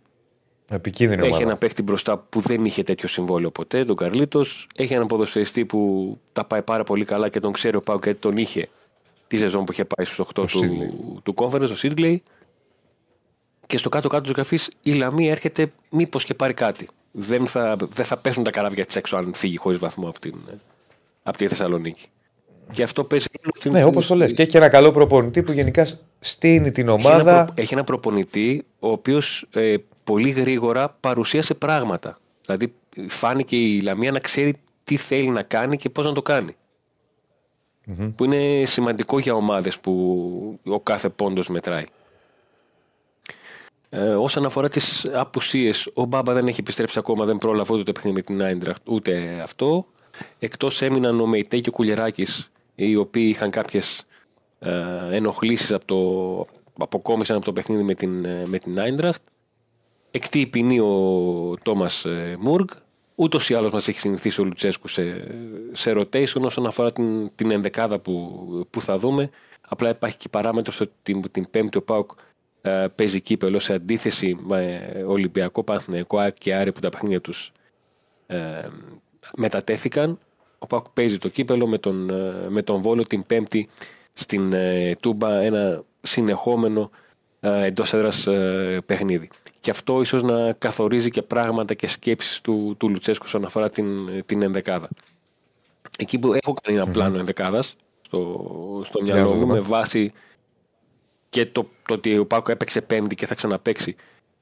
Επικίνδυνη 0.69 1.21
Έχει 1.21 1.29
ομάδα. 1.29 1.43
ένα 1.43 1.57
παίχτη 1.57 1.81
μπροστά 1.81 2.17
που 2.17 2.39
δεν 2.39 2.65
είχε 2.65 2.83
τέτοιο 2.83 3.07
συμβόλαιο 3.07 3.51
ποτέ, 3.51 3.85
τον 3.85 3.95
Καρλίτος. 3.95 4.67
Έχει 4.77 4.93
έναν 4.93 5.07
ποδοσφαιριστή 5.07 5.65
που 5.65 6.17
τα 6.33 6.45
πάει 6.45 6.61
πάρα 6.61 6.83
πολύ 6.83 7.05
καλά 7.05 7.29
και 7.29 7.39
τον 7.39 7.51
ξέρει 7.51 7.77
ο 7.77 7.81
Πάου 7.81 7.99
γιατί 8.03 8.19
τον 8.19 8.37
είχε 8.37 8.69
τη 9.27 9.37
σεζόν 9.37 9.65
που 9.65 9.71
είχε 9.71 9.85
πάει 9.85 10.05
στους 10.05 10.25
8 10.27 10.31
του, 10.33 10.47
Σίδλεϊ. 10.47 10.91
του 11.23 11.33
Conference, 11.37 11.69
ο 11.71 11.75
Σίδλεϊ. 11.75 12.23
Και 13.73 13.79
στο 13.79 13.89
κάτω-κάτω 13.89 14.23
της 14.23 14.31
γραφής 14.31 14.69
η 14.81 14.93
Λαμία 14.93 15.31
έρχεται 15.31 15.71
μήπως 15.89 16.23
και 16.23 16.33
πάρει 16.33 16.53
κάτι. 16.53 16.87
Δεν 17.11 17.47
θα, 17.47 17.75
δεν 17.89 18.05
θα 18.05 18.17
πέσουν 18.17 18.43
τα 18.43 18.49
καράβια 18.49 18.85
της 18.85 18.95
έξω 18.95 19.15
αν 19.17 19.33
φύγει 19.33 19.57
χωρίς 19.57 19.79
βαθμό 19.79 20.07
από, 20.09 20.19
την, 20.19 20.35
από 21.23 21.37
τη 21.37 21.47
Θεσσαλονίκη. 21.47 22.05
Και 22.71 22.83
αυτό 22.83 23.03
παίζει 23.03 23.25
ρόλο 23.41 23.51
στην 23.55 23.71
Ναι, 23.71 23.83
όπως 23.83 24.07
το 24.07 24.15
λες. 24.15 24.33
Και 24.33 24.41
έχει 24.41 24.57
ένα 24.57 24.69
καλό 24.69 24.91
προπονητή 24.91 25.43
που 25.43 25.51
γενικά 25.51 25.87
στείνει 26.19 26.71
την 26.71 26.87
έχει 26.87 27.07
ένα, 27.07 27.13
ομάδα. 27.15 27.43
προ- 27.45 27.59
έχει 27.59 27.73
ένα 27.73 27.83
προπονητή 27.83 28.65
ο 28.79 28.89
οποίος 28.89 29.45
ε, 29.53 29.75
πολύ 30.03 30.29
γρήγορα 30.29 30.89
παρουσίασε 30.99 31.53
πράγματα. 31.53 32.19
Δηλαδή 32.45 32.73
φάνηκε 33.07 33.55
η 33.55 33.81
Λαμία 33.81 34.11
να 34.11 34.19
ξέρει 34.19 34.55
τι 34.83 34.97
θέλει 34.97 35.29
να 35.29 35.41
κάνει 35.43 35.77
και 35.77 35.89
πώς 35.89 36.05
να 36.05 36.11
το 36.13 36.21
κάνει. 36.21 36.55
Που 38.15 38.23
είναι 38.23 38.65
σημαντικό 38.65 39.19
για 39.19 39.33
ομάδες 39.33 39.79
που 39.79 40.59
ο 40.65 40.79
κάθε 40.79 41.09
πόντος 41.09 41.49
μετράει. 41.49 41.83
Ε, 43.95 44.15
όσον 44.15 44.45
αφορά 44.45 44.69
τις 44.69 45.05
απουσίες, 45.13 45.89
ο 45.93 46.05
Μπάμπα 46.05 46.33
δεν 46.33 46.47
έχει 46.47 46.59
επιστρέψει 46.59 46.99
ακόμα, 46.99 47.25
δεν 47.25 47.37
πρόλαβε 47.37 47.73
ούτε 47.73 47.83
το 47.83 47.91
παιχνίδι 47.91 48.15
με 48.15 48.21
την 48.21 48.43
Άιντραχτ, 48.43 48.89
ούτε 48.89 49.39
αυτό. 49.43 49.85
Εκτός 50.39 50.81
έμειναν 50.81 51.19
ο 51.19 51.25
Μεϊτέ 51.25 51.59
και 51.59 51.69
ο 51.69 51.71
Κουλεράκη, 51.71 52.25
οι 52.75 52.95
οποίοι 52.95 53.25
είχαν 53.29 53.49
κάποιες 53.49 54.05
ε, 54.59 54.71
ενοχλήσεις 55.11 55.71
από 55.71 55.85
το. 55.85 56.45
αποκόμισαν 56.77 57.35
από 57.35 57.45
το 57.45 57.53
παιχνίδι 57.53 57.83
με 57.83 57.93
την, 57.93 58.25
ε, 58.25 58.45
με 58.45 58.57
την 58.57 58.79
Άιντραχτ. 58.79 59.21
Εκτεί 60.11 60.39
η 60.39 60.47
ποινή 60.47 60.79
ο 60.79 61.53
Τόμας 61.63 62.05
Μούργκ. 62.39 62.67
Ούτως 63.15 63.49
ή 63.49 63.53
άλλως 63.53 63.71
μας 63.71 63.87
έχει 63.87 63.99
συνηθίσει 63.99 64.41
ο 64.41 64.43
Λουτσέσκου 64.43 64.87
σε, 64.87 65.27
σε 65.71 65.93
rotation 65.95 66.41
όσον 66.41 66.65
αφορά 66.65 66.91
την, 66.91 67.35
την 67.35 67.51
ενδεκάδα 67.51 67.99
που, 67.99 68.67
που 68.69 68.81
θα 68.81 68.97
δούμε. 68.97 69.29
Απλά 69.67 69.89
υπάρχει 69.89 70.17
και 70.17 70.23
η 70.27 70.29
παράμετρος 70.29 70.79
ότι 70.79 70.91
την, 71.01 71.21
την 71.31 71.49
Πέμπτη 71.51 71.77
ο 71.77 71.81
Πάουκ 71.81 72.11
ε, 72.65 72.87
παίζει 72.95 73.21
κύπελο 73.21 73.59
σε 73.59 73.73
αντίθεση 73.73 74.37
με 74.41 74.91
Ολυμπιακό, 75.07 75.63
Παναθηναϊκό 75.63 76.17
ΑΕΚ 76.17 76.37
και 76.37 76.55
Άρη 76.55 76.71
που 76.71 76.79
τα 76.79 76.89
παιχνίδια 76.89 77.21
τους 77.21 77.51
ε, 78.27 78.67
μετατέθηκαν. 79.35 80.17
Ο 80.57 80.67
Πάουκ 80.67 80.85
παίζει 80.93 81.17
το 81.17 81.27
κύπελο 81.29 81.67
με 81.67 81.77
τον, 81.77 82.09
ε, 82.09 82.49
με 82.49 82.61
τον 82.61 82.81
Βόλο 82.81 83.03
την 83.05 83.25
Πέμπτη 83.25 83.69
στην 84.13 84.53
ε, 84.53 84.95
Τούμπα 84.99 85.41
ένα 85.41 85.83
συνεχόμενο 86.01 86.89
ε, 87.39 87.65
εντός 87.65 87.93
έδρας 87.93 88.27
ε, 88.27 88.79
παιχνίδι. 88.85 89.29
Και 89.59 89.69
αυτό 89.69 90.01
ίσως 90.01 90.23
να 90.23 90.53
καθορίζει 90.53 91.09
και 91.09 91.21
πράγματα 91.21 91.73
και 91.73 91.87
σκέψεις 91.87 92.41
του, 92.41 92.75
του 92.77 92.89
Λουτσέσκου 92.89 93.23
όσον 93.27 93.45
αφορά 93.45 93.69
την, 93.69 93.85
την 94.25 94.41
ενδεκάδα. 94.41 94.89
Εκεί 95.97 96.19
που 96.19 96.33
έχω 96.33 96.53
κάνει 96.61 96.77
ένα 96.77 96.87
πλάνο 96.87 97.17
ενδεκάδας 97.17 97.75
στο, 98.01 98.81
στο 98.85 99.03
Για 99.03 99.13
μυαλό 99.13 99.29
να 99.29 99.33
το 99.33 99.39
μου 99.39 99.45
δούμε. 99.45 99.53
με 99.53 99.59
βάση 99.59 100.11
και 101.33 101.45
το, 101.45 101.67
το 101.87 101.93
ότι 101.93 102.17
ο 102.17 102.25
Πάκο 102.25 102.51
έπαιξε 102.51 102.81
πέμπτη 102.81 103.15
και 103.15 103.25
θα 103.25 103.35
ξαναπέξει 103.35 103.95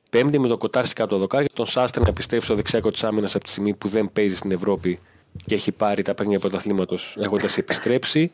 πέμπτη 0.09 0.39
με 0.39 0.47
το 0.47 0.57
κοτάρι 0.57 0.88
κάτω 0.88 1.18
δοκάρι 1.18 1.45
και 1.45 1.53
τον 1.55 1.65
Σάστρε 1.65 2.03
να 2.03 2.09
επιστρέψει 2.09 2.45
στο 2.45 2.55
δεξιάκο 2.55 2.91
της 2.91 3.03
άμυνας 3.03 3.35
από 3.35 3.43
τη 3.43 3.49
στιγμή 3.49 3.73
που 3.73 3.88
δεν 3.88 4.11
παίζει 4.13 4.35
στην 4.35 4.51
Ευρώπη 4.51 4.99
και 5.45 5.55
έχει 5.55 5.72
πάρει 5.72 6.01
τα 6.01 6.13
παιχνίδια 6.13 6.39
πρωταθλήματος 6.39 7.18
έχοντας 7.19 7.57
επιστρέψει. 7.57 8.31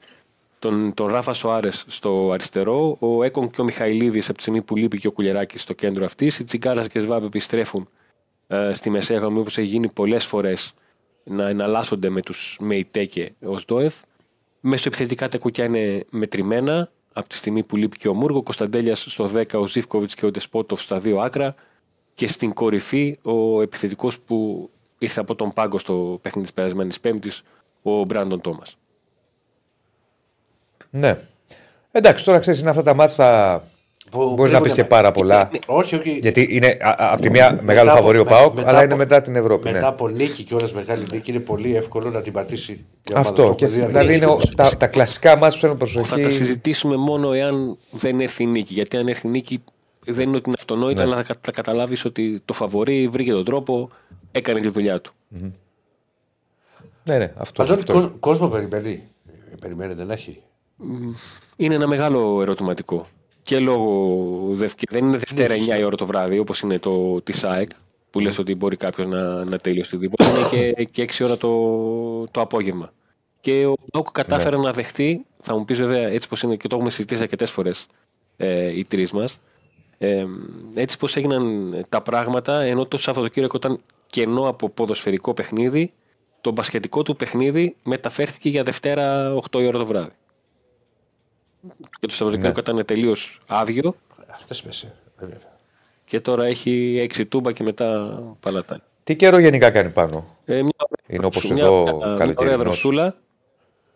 Τον, 0.59 0.93
τον 0.93 1.07
Ράφα 1.07 1.33
Σοάρες 1.33 1.83
στο 1.87 2.31
αριστερό, 2.31 2.97
ο 2.99 3.23
Έκον 3.23 3.49
και 3.49 3.61
ο 3.61 3.63
Μιχαηλίδης 3.63 4.29
από 4.29 4.37
τη 4.37 4.43
στιγμή 4.43 4.61
που 4.61 4.75
λείπει 4.75 4.99
και 4.99 5.07
ο 5.07 5.11
Κουλεράκη 5.11 5.57
στο 5.57 5.73
κέντρο 5.73 6.05
αυτής. 6.05 6.39
Οι 6.39 6.43
Τσιγκάρα 6.43 6.87
και 6.87 6.99
Σβάμπ 6.99 7.23
επιστρέφουν 7.23 7.89
ε, 8.47 8.73
στη 8.73 8.89
μεσαία 8.89 9.17
γραμμή 9.17 9.39
όπως 9.39 9.57
έχει 9.57 9.67
γίνει 9.67 9.87
πολλές 9.89 10.25
φορές 10.25 10.73
να 11.23 11.47
εναλλάσσονται 11.47 12.09
με 12.09 12.21
τους 12.21 12.57
Μεϊτέκε 12.59 13.35
ως 13.45 13.65
Ντόεφ. 13.65 13.95
Μεσοεπιθετικά 14.59 15.27
τα 15.27 15.37
κουκιά 15.37 15.65
είναι 15.65 16.05
μετρημένα 16.09 16.91
από 17.17 17.27
τη 17.27 17.35
στιγμή 17.35 17.63
που 17.63 17.75
λείπει 17.75 17.97
και 17.97 18.07
ο 18.07 18.13
Μούργο. 18.13 18.37
Ο 18.37 18.43
Κωνσταντέλιας 18.43 19.05
στο 19.07 19.31
10, 19.33 19.43
ο 19.53 19.65
Ζήφκοβιτς 19.65 20.13
και 20.15 20.25
ο 20.25 20.31
Ντεσπότοφ 20.31 20.81
στα 20.81 20.99
δύο 20.99 21.19
άκρα. 21.19 21.55
Και 22.13 22.27
στην 22.27 22.53
κορυφή 22.53 23.19
ο 23.21 23.61
επιθετικός 23.61 24.19
που 24.19 24.69
ήρθε 24.97 25.19
από 25.19 25.35
τον 25.35 25.53
πάγκο 25.53 25.79
στο 25.79 26.19
παιχνίδι 26.21 26.47
της 26.47 26.55
περασμένης 26.55 26.99
Πέμπτης, 26.99 27.43
ο 27.81 28.03
Μπράντον 28.03 28.41
Τόμας. 28.41 28.77
Ναι. 30.89 31.19
Εντάξει, 31.91 32.25
τώρα 32.25 32.39
ξέρεις, 32.39 32.59
είναι 32.59 32.69
αυτά 32.69 32.83
τα 32.83 32.93
μάτια 32.93 33.57
Που 33.59 33.76
Μπορείς 34.11 34.35
να 34.35 34.43
κρύβουνε 34.43 34.61
πεις 34.63 34.73
και 34.73 34.81
με- 34.81 34.87
πάρα 34.87 35.11
πολλά. 35.11 35.49
Όχι, 35.65 35.95
όχι. 35.95 36.19
Γιατί 36.21 36.47
είναι 36.51 36.77
α- 36.81 36.89
α- 36.89 37.11
από 37.13 37.21
τη 37.21 37.29
μία 37.29 37.59
μεγάλο 37.63 37.65
Μετά 37.65 37.81
από- 37.81 37.91
φαβορή 37.99 38.17
ο 38.17 38.23
με- 38.23 38.29
Πάοκ, 38.29 38.53
μετά 38.55 38.69
αλλά 38.69 38.77
είναι 38.83 38.93
από- 38.93 39.01
μετά 39.03 39.21
την 39.21 39.35
Ευρώπη. 39.35 39.65
Μετά 39.67 39.79
ναι. 39.79 39.87
από 39.87 40.07
νίκη 40.07 40.43
και 40.43 40.53
όλες 40.55 40.73
μεγάλη 40.73 41.05
νίκη 41.11 41.31
είναι 41.31 41.39
πολύ 41.39 41.75
εύκολο 41.75 42.09
να 42.09 42.21
την 42.21 42.33
πατήσει. 42.33 42.71
η 42.71 43.13
ομάδα. 43.13 43.23
Το 43.23 43.29
Αυτό. 43.29 43.41
έχουμε 43.41 43.55
Και 43.57 43.65
δει 43.65 43.85
δηλαδή 43.85 44.15
είναι 44.15 44.25
ο- 44.25 44.31
αρκετές 44.31 44.69
τα, 44.69 44.77
τα 44.77 44.87
κλασικά 44.87 45.37
μάτς 45.37 45.55
που 45.55 45.61
θέλουν 45.61 45.77
Θα 45.77 45.85
τα 45.85 46.05
προσοχή. 46.05 46.31
συζητήσουμε 46.33 46.95
μόνο 46.95 47.33
εάν 47.33 47.77
δεν 47.91 48.19
έρθει 48.19 48.43
η 48.43 48.47
νίκη. 48.47 48.73
Γιατί 48.73 48.97
αν 48.97 49.07
έρθει 49.07 49.27
η 49.27 49.29
νίκη 49.29 49.63
δεν 50.05 50.27
είναι 50.27 50.35
ότι 50.37 50.43
είναι 50.47 50.55
αυτονόητο, 50.59 51.05
Ναι. 51.05 51.11
αλλά 51.13 51.23
θα, 51.23 51.35
θα 51.41 51.51
καταλάβεις 51.51 52.05
ότι 52.05 52.41
το 52.45 52.53
φαβορή 52.53 53.07
βρήκε 53.07 53.31
τον 53.31 53.45
τρόπο, 53.45 53.89
έκανε 54.31 54.59
τη 54.59 54.69
δουλειά 54.69 55.01
του. 55.01 55.11
Ναι, 57.03 57.17
ναι, 57.17 57.31
αυτό. 57.37 57.63
Αντώνη, 57.63 57.79
αυτό. 57.79 57.93
κόσμο, 57.93 58.11
κόσμο 58.19 58.47
περιμένει. 58.47 59.03
Ε, 59.51 59.55
Περιμένετε 59.59 60.03
να 60.03 60.13
έχει. 60.13 60.41
Είναι 61.55 61.75
ένα 61.75 61.87
μεγάλο 61.87 62.41
ερωτηματικό. 62.41 63.07
Και 63.47 63.59
λόγω. 63.59 64.55
δευ- 64.55 64.75
και 64.75 64.87
δεν 64.89 65.05
είναι 65.05 65.17
Δευτέρα 65.17 65.53
9 65.53 65.79
η 65.79 65.83
ώρα 65.83 65.95
το 65.95 66.05
βράδυ, 66.05 66.39
όπως 66.39 66.59
είναι 66.61 66.79
το 66.79 67.21
τη 67.21 67.39
ΑΕΚ, 67.43 67.69
που 68.09 68.19
λες 68.19 68.37
ότι 68.37 68.55
μπορεί 68.55 68.75
κάποιος 68.75 69.07
να, 69.07 69.45
να 69.45 69.57
τελειώσει 69.57 69.95
οτιδήποτε. 69.95 70.29
Είναι 70.29 70.73
και, 70.73 70.83
και 70.83 71.03
6 71.17 71.25
ώρα 71.25 71.37
το, 71.37 71.49
το 72.31 72.41
απόγευμα. 72.41 72.91
Και 73.39 73.65
ο 73.65 73.73
Πάουκ 73.91 74.11
κατάφερε 74.11 74.57
να 74.57 74.71
δεχτεί, 74.71 75.25
θα 75.41 75.57
μου 75.57 75.65
πεις 75.65 75.77
βέβαια 75.77 76.07
έτσι 76.07 76.27
πως 76.27 76.41
είναι 76.41 76.55
και 76.55 76.67
το 76.67 76.75
έχουμε 76.75 76.91
συζητήσει 76.91 77.21
αρκετές 77.21 77.51
φορές 77.51 77.85
ε, 78.37 78.77
οι 78.77 78.85
τρεις 78.85 79.11
μας. 79.11 79.37
Ε, 79.97 80.25
έτσι 80.73 80.97
πως 80.97 81.15
έγιναν 81.15 81.75
τα 81.89 82.01
πράγματα, 82.01 82.61
ενώ 82.61 82.85
το 82.85 82.97
Σαββατοκύριακο 82.97 83.57
ήταν 83.57 83.79
κενό 84.07 84.47
από 84.47 84.69
ποδοσφαιρικό 84.69 85.33
παιχνίδι, 85.33 85.91
το 86.41 86.51
μπασκετικό 86.51 87.01
του 87.03 87.15
παιχνίδι 87.15 87.75
μεταφέρθηκε 87.83 88.49
για 88.49 88.63
Δευτέρα 88.63 89.35
8 89.51 89.59
η 89.61 89.65
ώρα 89.67 89.77
το 89.77 89.85
βράδυ. 89.85 90.11
Και 91.99 92.07
το 92.07 92.13
Σαββατοκύριακο 92.13 92.59
ήταν 92.59 92.85
τελείως 92.85 93.39
άδειο 93.47 93.95
Αυτέ 94.27 94.55
πέσει. 94.63 94.91
Βέβαια. 95.17 95.37
και 96.05 96.19
τώρα 96.19 96.45
έχει 96.45 96.99
6 97.15 97.25
τούμπα 97.29 97.51
και 97.51 97.63
μετά 97.63 98.19
παλατάει. 98.39 98.77
Τι 99.03 99.15
καιρό 99.15 99.37
γενικά 99.39 99.69
κάνει 99.69 99.89
πάνω; 99.89 100.25
Ε, 100.45 100.61
μια, 100.61 100.71
Είναι 101.07 101.25
όπως 101.25 101.49
μια- 101.49 101.63
εδώ, 101.63 101.83
μια- 101.83 101.93
μια 101.93 101.99
καλοκαιρινός. 102.05 102.39
ωραία 102.41 102.57
δροσούλα 102.57 103.15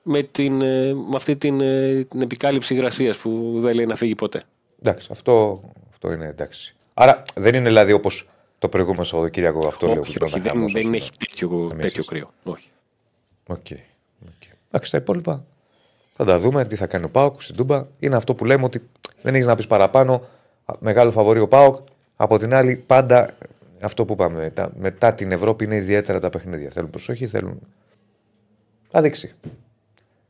με, 0.03 0.22
την, 0.23 0.61
ε, 0.61 0.93
με 0.93 1.15
αυτή 1.15 1.35
την, 1.38 1.61
ε, 1.61 2.03
την 2.03 2.22
επικάλυψη 2.22 2.73
υγρασίας 2.73 3.18
που 3.18 3.57
δεν 3.61 3.76
λέει 3.76 3.85
να 3.85 3.95
φύγει 3.95 4.15
ποτέ. 4.15 4.43
Εντάξει, 4.81 5.07
αυτό, 5.11 5.61
αυτό 5.89 6.11
είναι 6.11 6.26
εντάξει. 6.27 6.76
Άρα 6.93 7.22
δεν 7.35 7.53
είναι 7.56 7.68
δηλαδή 7.68 7.91
όπως 7.91 8.30
το 8.60 8.69
προηγούμενο 8.69 9.03
Σαββατοκύριακο 9.03 9.68
αυτό 9.68 9.88
λέω. 9.88 9.99
όχι, 9.99 10.18
που 10.18 10.23
όχι, 10.26 10.34
ήταν 10.38 10.41
δεν, 10.43 10.52
χαμός, 10.52 10.65
ας 10.65 10.73
δεν 10.73 10.81
πούμε. 10.81 10.95
έχει 10.98 11.10
τέτοιο, 11.18 11.68
τέτοιο 11.68 11.85
εσείς. 11.88 12.06
κρύο. 12.06 12.31
Όχι. 12.43 12.69
Οκ. 13.48 13.57
οκ. 14.26 14.43
Εντάξει, 14.72 14.91
τα 14.91 14.98
υπόλοιπα 14.98 15.45
θα 16.26 16.31
τα 16.31 16.39
δούμε. 16.39 16.65
Τι 16.65 16.76
θα 16.76 16.88
κάνει 16.88 17.06
ο 17.06 17.10
ΠΑΟΚ 17.09 17.41
στην 17.41 17.56
Τούμπα. 17.56 17.85
Είναι 17.99 18.15
αυτό 18.15 18.34
που 18.35 18.45
λέμε 18.45 18.64
ότι 18.64 18.81
δεν 19.22 19.34
έχεις 19.34 19.45
να 19.45 19.56
πεις 19.56 19.68
παραπάνω. 19.68 20.23
Μεγάλο 20.80 21.11
φαβορή 21.11 21.39
ο 21.39 21.48
ΠΑΟΚ. 21.47 21.77
Από 22.15 22.38
την 22.38 22.53
άλλη, 22.53 22.76
πάντα 22.76 23.30
αυτό 23.81 24.06
που 24.06 24.14
είπαμε. 24.14 24.49
τα- 24.49 24.72
μετά 24.80 25.14
την 25.14 25.31
Ευρώπη 25.31 25.64
είναι 25.64 25.76
ιδιαίτερα 25.76 26.19
τα 26.19 26.30
παιχνίδια. 26.30 26.69
Θέλουν 26.69 26.89
προσοχή, 26.89 27.27
θέλουν. 27.27 27.60
Θα 28.89 29.02
δείξει. 29.02 29.34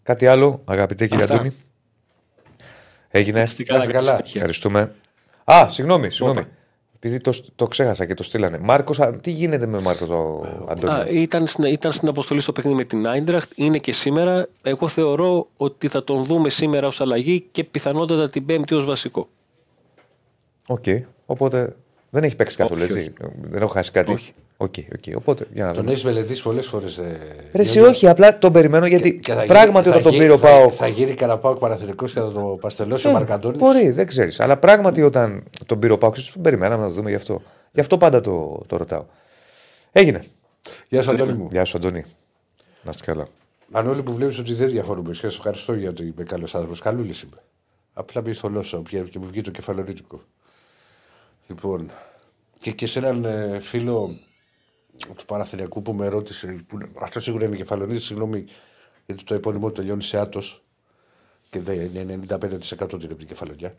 Κάτι 0.03 0.27
άλλο, 0.27 0.61
αγαπητέ 0.65 1.07
κύριε 1.07 1.23
Αυτά. 1.23 1.35
Αντώνη. 1.35 1.55
Έγινε. 3.09 3.41
Είστε 3.41 3.63
καλά, 3.63 3.79
Είστε 3.79 3.91
καλή 3.91 4.05
καλά. 4.05 4.15
συνέχεια. 4.15 4.33
Ευχαριστούμε. 4.35 4.91
Α, 5.43 5.65
συγγνώμη, 5.69 6.09
συγγνώμη. 6.09 6.39
Όπα. 6.39 6.49
Επειδή 7.03 7.21
το, 7.21 7.33
το 7.55 7.67
ξέχασα 7.67 8.05
και 8.05 8.13
το 8.13 8.23
στείλανε. 8.23 8.57
Μάρκος, 8.57 8.99
τι 9.21 9.31
γίνεται 9.31 9.65
με 9.65 9.81
Μάρκος 9.81 10.09
ο 10.09 10.45
Αντώνη. 10.67 10.93
Α, 10.93 11.07
ήταν, 11.09 11.47
στην, 11.47 11.63
ήταν 11.63 11.91
στην 11.91 12.07
αποστολή 12.07 12.41
στο 12.41 12.51
παιχνίδι 12.51 12.77
με 12.77 12.83
την 12.83 13.07
Άιντραχτ, 13.07 13.51
είναι 13.55 13.77
και 13.77 13.93
σήμερα. 13.93 14.47
Εγώ 14.61 14.87
θεωρώ 14.87 15.47
ότι 15.57 15.87
θα 15.87 16.03
τον 16.03 16.23
δούμε 16.23 16.49
σήμερα 16.49 16.87
ως 16.87 17.01
αλλαγή 17.01 17.45
και 17.51 17.63
πιθανότατα 17.63 18.29
την 18.29 18.45
Πέμπτη 18.45 18.73
ως 18.73 18.85
βασικό. 18.85 19.27
Οκ. 20.67 20.83
Οπότε 21.25 21.75
δεν 22.09 22.23
έχει 22.23 22.35
παίξει 22.35 22.55
καθόλου, 22.57 22.81
Όχι, 22.83 22.91
έτσι. 22.91 23.13
Δεν 23.41 23.61
έχω 23.61 23.71
χάσει 23.71 23.91
κάτι. 23.91 24.11
Όχι. 24.11 24.33
Οκ, 24.61 24.73
οκ. 24.95 25.15
Οπότε 25.15 25.47
για 25.53 25.63
να 25.65 25.69
Τον 25.71 25.79
δούμε. 25.79 25.91
έχεις 25.91 26.03
μελετήσει 26.03 26.43
πολλές 26.43 26.67
φορές. 26.67 26.97
Ρε, 27.53 27.61
εσύ 27.61 27.79
όχι, 27.79 28.07
απλά 28.07 28.37
τον 28.37 28.51
περιμένω 28.51 28.85
γιατί 28.85 29.19
Και 29.19 29.33
θα 29.33 29.45
πράγματι 29.45 29.69
γίνει- 29.69 29.79
όταν 29.87 29.93
θα 29.93 30.01
τον 30.01 30.11
γίνει- 30.11 30.23
πήρε 30.23 30.33
ο 30.33 30.37
θα- 30.37 30.47
Πάοκ. 30.47 30.71
Θα 30.75 30.87
γίνει 30.87 31.13
Καραπάοκ 31.13 31.57
Παναθηνικό 31.57 32.05
και 32.05 32.11
θα 32.11 32.31
το 32.31 32.57
παστελώσει 32.61 33.07
ο 33.07 33.09
Ε, 33.09 33.13
Μαρκαντώνης. 33.13 33.57
Μπορεί, 33.59 33.89
δεν 33.89 34.07
ξέρεις. 34.07 34.39
Αλλά 34.39 34.57
πράγματι 34.57 35.01
όταν 35.01 35.43
τον 35.65 35.79
πήρε 35.79 35.93
ο 35.93 35.97
Πάοκ, 35.97 36.15
τον 36.33 36.41
περιμέναμε 36.41 36.81
να 36.83 36.87
το 36.87 36.93
δούμε 36.93 37.09
γι' 37.09 37.15
αυτό. 37.15 37.41
Γι' 37.71 37.79
αυτό 37.79 37.97
πάντα 37.97 38.21
το, 38.21 38.61
το 38.67 38.77
ρωτάω. 38.77 39.05
Έγινε. 39.91 40.23
Γεια 40.89 41.01
σου, 41.01 41.11
Αντώνη 41.11 41.33
μου. 41.33 41.47
Γεια 41.51 41.65
σου, 41.65 41.77
Αντώνη. 41.77 42.05
Να 42.83 42.89
είστε 42.89 43.11
καλά. 43.11 43.27
Μανώλη 43.67 44.03
που 44.03 44.13
βλέπεις 44.13 44.37
ότι 44.37 44.53
δεν 44.53 44.69
διαφορούμε. 44.69 45.13
Σε 45.13 45.27
ευχαριστώ 45.27 45.73
γιατί 45.73 46.03
είμαι 46.03 46.23
καλός 46.23 46.55
άνθρωπος. 46.55 46.79
Καλούλης 46.79 47.21
είμαι. 47.21 47.37
Απλά 47.93 48.21
με 48.21 48.33
θολώσω 48.33 48.81
και 48.89 49.19
μου 49.19 49.27
βγει 49.31 49.41
το 49.41 49.51
κεφαλορίτικο. 49.51 50.21
Λοιπόν, 51.47 51.91
και, 52.59 52.71
και 52.71 52.87
σε 52.87 52.99
έναν 52.99 53.25
ε, 53.25 53.59
φίλο 53.59 54.15
του 55.15 55.25
Παναθηναϊκού 55.25 55.81
που 55.81 55.93
με 55.93 56.07
ρώτησε. 56.07 56.65
Που, 56.67 56.77
αυτό 57.01 57.19
σίγουρα 57.19 57.45
είναι 57.45 57.55
κεφαλονίτη, 57.55 57.99
συγγνώμη, 57.99 58.45
γιατί 59.05 59.23
το 59.23 59.33
επώνυμό 59.33 59.67
του 59.67 59.73
τελειώνει 59.73 60.03
σε 60.03 60.17
άτος. 60.19 60.63
Και 61.49 61.59
δεν 61.59 61.95
είναι 61.95 62.19
95% 62.29 62.37
την 62.67 62.79
από 62.79 63.15
την 63.15 63.27
κεφαλονιά. 63.27 63.75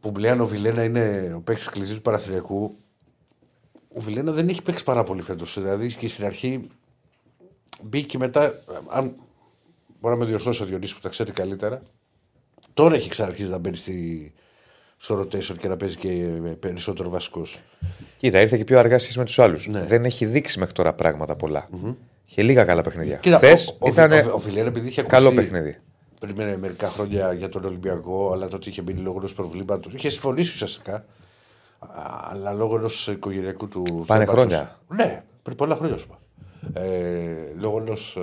Που 0.00 0.10
μου 0.10 0.16
λέει 0.16 0.30
αν 0.30 0.40
ο 0.40 0.46
Βιλένα 0.46 0.84
είναι 0.84 1.32
ο 1.36 1.40
παίκτης 1.40 1.68
κλειδί 1.68 1.94
του 1.94 2.02
Παναθηναϊκού. 2.02 2.76
Ο 3.94 4.00
Βιλένα 4.00 4.32
δεν 4.32 4.48
έχει 4.48 4.62
παίξει 4.62 4.84
πάρα 4.84 5.04
πολύ 5.04 5.22
φέτος. 5.22 5.54
Δηλαδή 5.54 5.94
και 5.94 6.08
στην 6.08 6.24
αρχή 6.24 6.68
μπήκε 7.82 8.18
μετά. 8.18 8.62
Αν 8.88 9.14
μπορεί 10.00 10.14
να 10.14 10.20
με 10.20 10.26
διορθώσει 10.26 10.62
ο 10.62 10.66
Διονύσης 10.66 10.94
που 10.94 11.00
τα 11.00 11.08
ξέρει 11.08 11.32
καλύτερα. 11.32 11.82
Τώρα 12.74 12.94
έχει 12.94 13.08
ξαναρχίσει 13.08 13.50
να 13.50 13.58
μπαίνει 13.58 13.76
στη, 13.76 14.32
στο 15.02 15.20
rotation 15.20 15.56
και 15.58 15.68
να 15.68 15.76
παίζει 15.76 15.96
και 15.96 16.08
περισσότερο 16.60 17.08
βασικός. 17.10 17.60
Κοίτα, 18.16 18.40
ήρθε 18.40 18.56
και 18.56 18.64
πιο 18.64 18.78
αργά 18.78 18.98
σχέση 18.98 19.18
με 19.18 19.24
τους 19.24 19.38
άλλους. 19.38 19.66
Ναι. 19.66 19.80
Δεν 19.82 20.04
έχει 20.04 20.26
δείξει 20.26 20.58
μέχρι 20.58 20.74
τώρα 20.74 20.92
πράγματα 20.92 21.36
πολλά. 21.36 21.68
Είχε 22.28 22.42
λίγα 22.42 22.64
καλά 22.64 22.82
παιχνίδια. 22.82 23.16
Κοίτα, 23.16 23.36
Χθες 23.36 23.68
ο- 23.68 23.76
ο- 23.78 23.88
ήταν 23.88 24.12
ο- 24.12 24.32
ο 24.34 24.38
Φιλέρ, 24.38 24.66
επειδή 24.66 24.88
είχε 24.88 25.02
καλό 25.02 25.28
ακουστεί 25.28 25.48
παιχνίδι. 25.50 25.78
πριν 26.20 26.34
με- 26.36 26.56
μερικά 26.56 26.88
χρόνια 26.88 27.32
για 27.32 27.48
τον 27.48 27.64
Ολυμπιακό, 27.64 28.30
αλλά 28.32 28.48
τότε 28.48 28.70
είχε 28.70 28.82
μείνει 28.82 29.00
λόγω 29.00 29.16
ενός 29.18 29.34
προβλήματος. 29.34 29.92
Είχε 29.92 30.08
συμφωνήσει 30.10 30.52
ουσιαστικά. 30.54 30.94
Α, 30.94 32.28
Αλλά 32.30 32.52
λόγω 32.52 32.76
ενός 32.76 33.06
οικογενειακού 33.08 33.68
του. 33.68 33.82
Πάνε 33.82 34.24
θέματος- 34.24 34.34
χρόνια. 34.34 34.78
Ναι, 34.88 35.22
πριν 35.42 35.56
πολλά 35.56 35.76
χρόνια 35.76 35.96
σου 35.96 36.06
είπα. 36.08 36.18
Ε, 36.80 37.52
λόγω 37.58 37.78
ενός 37.78 38.18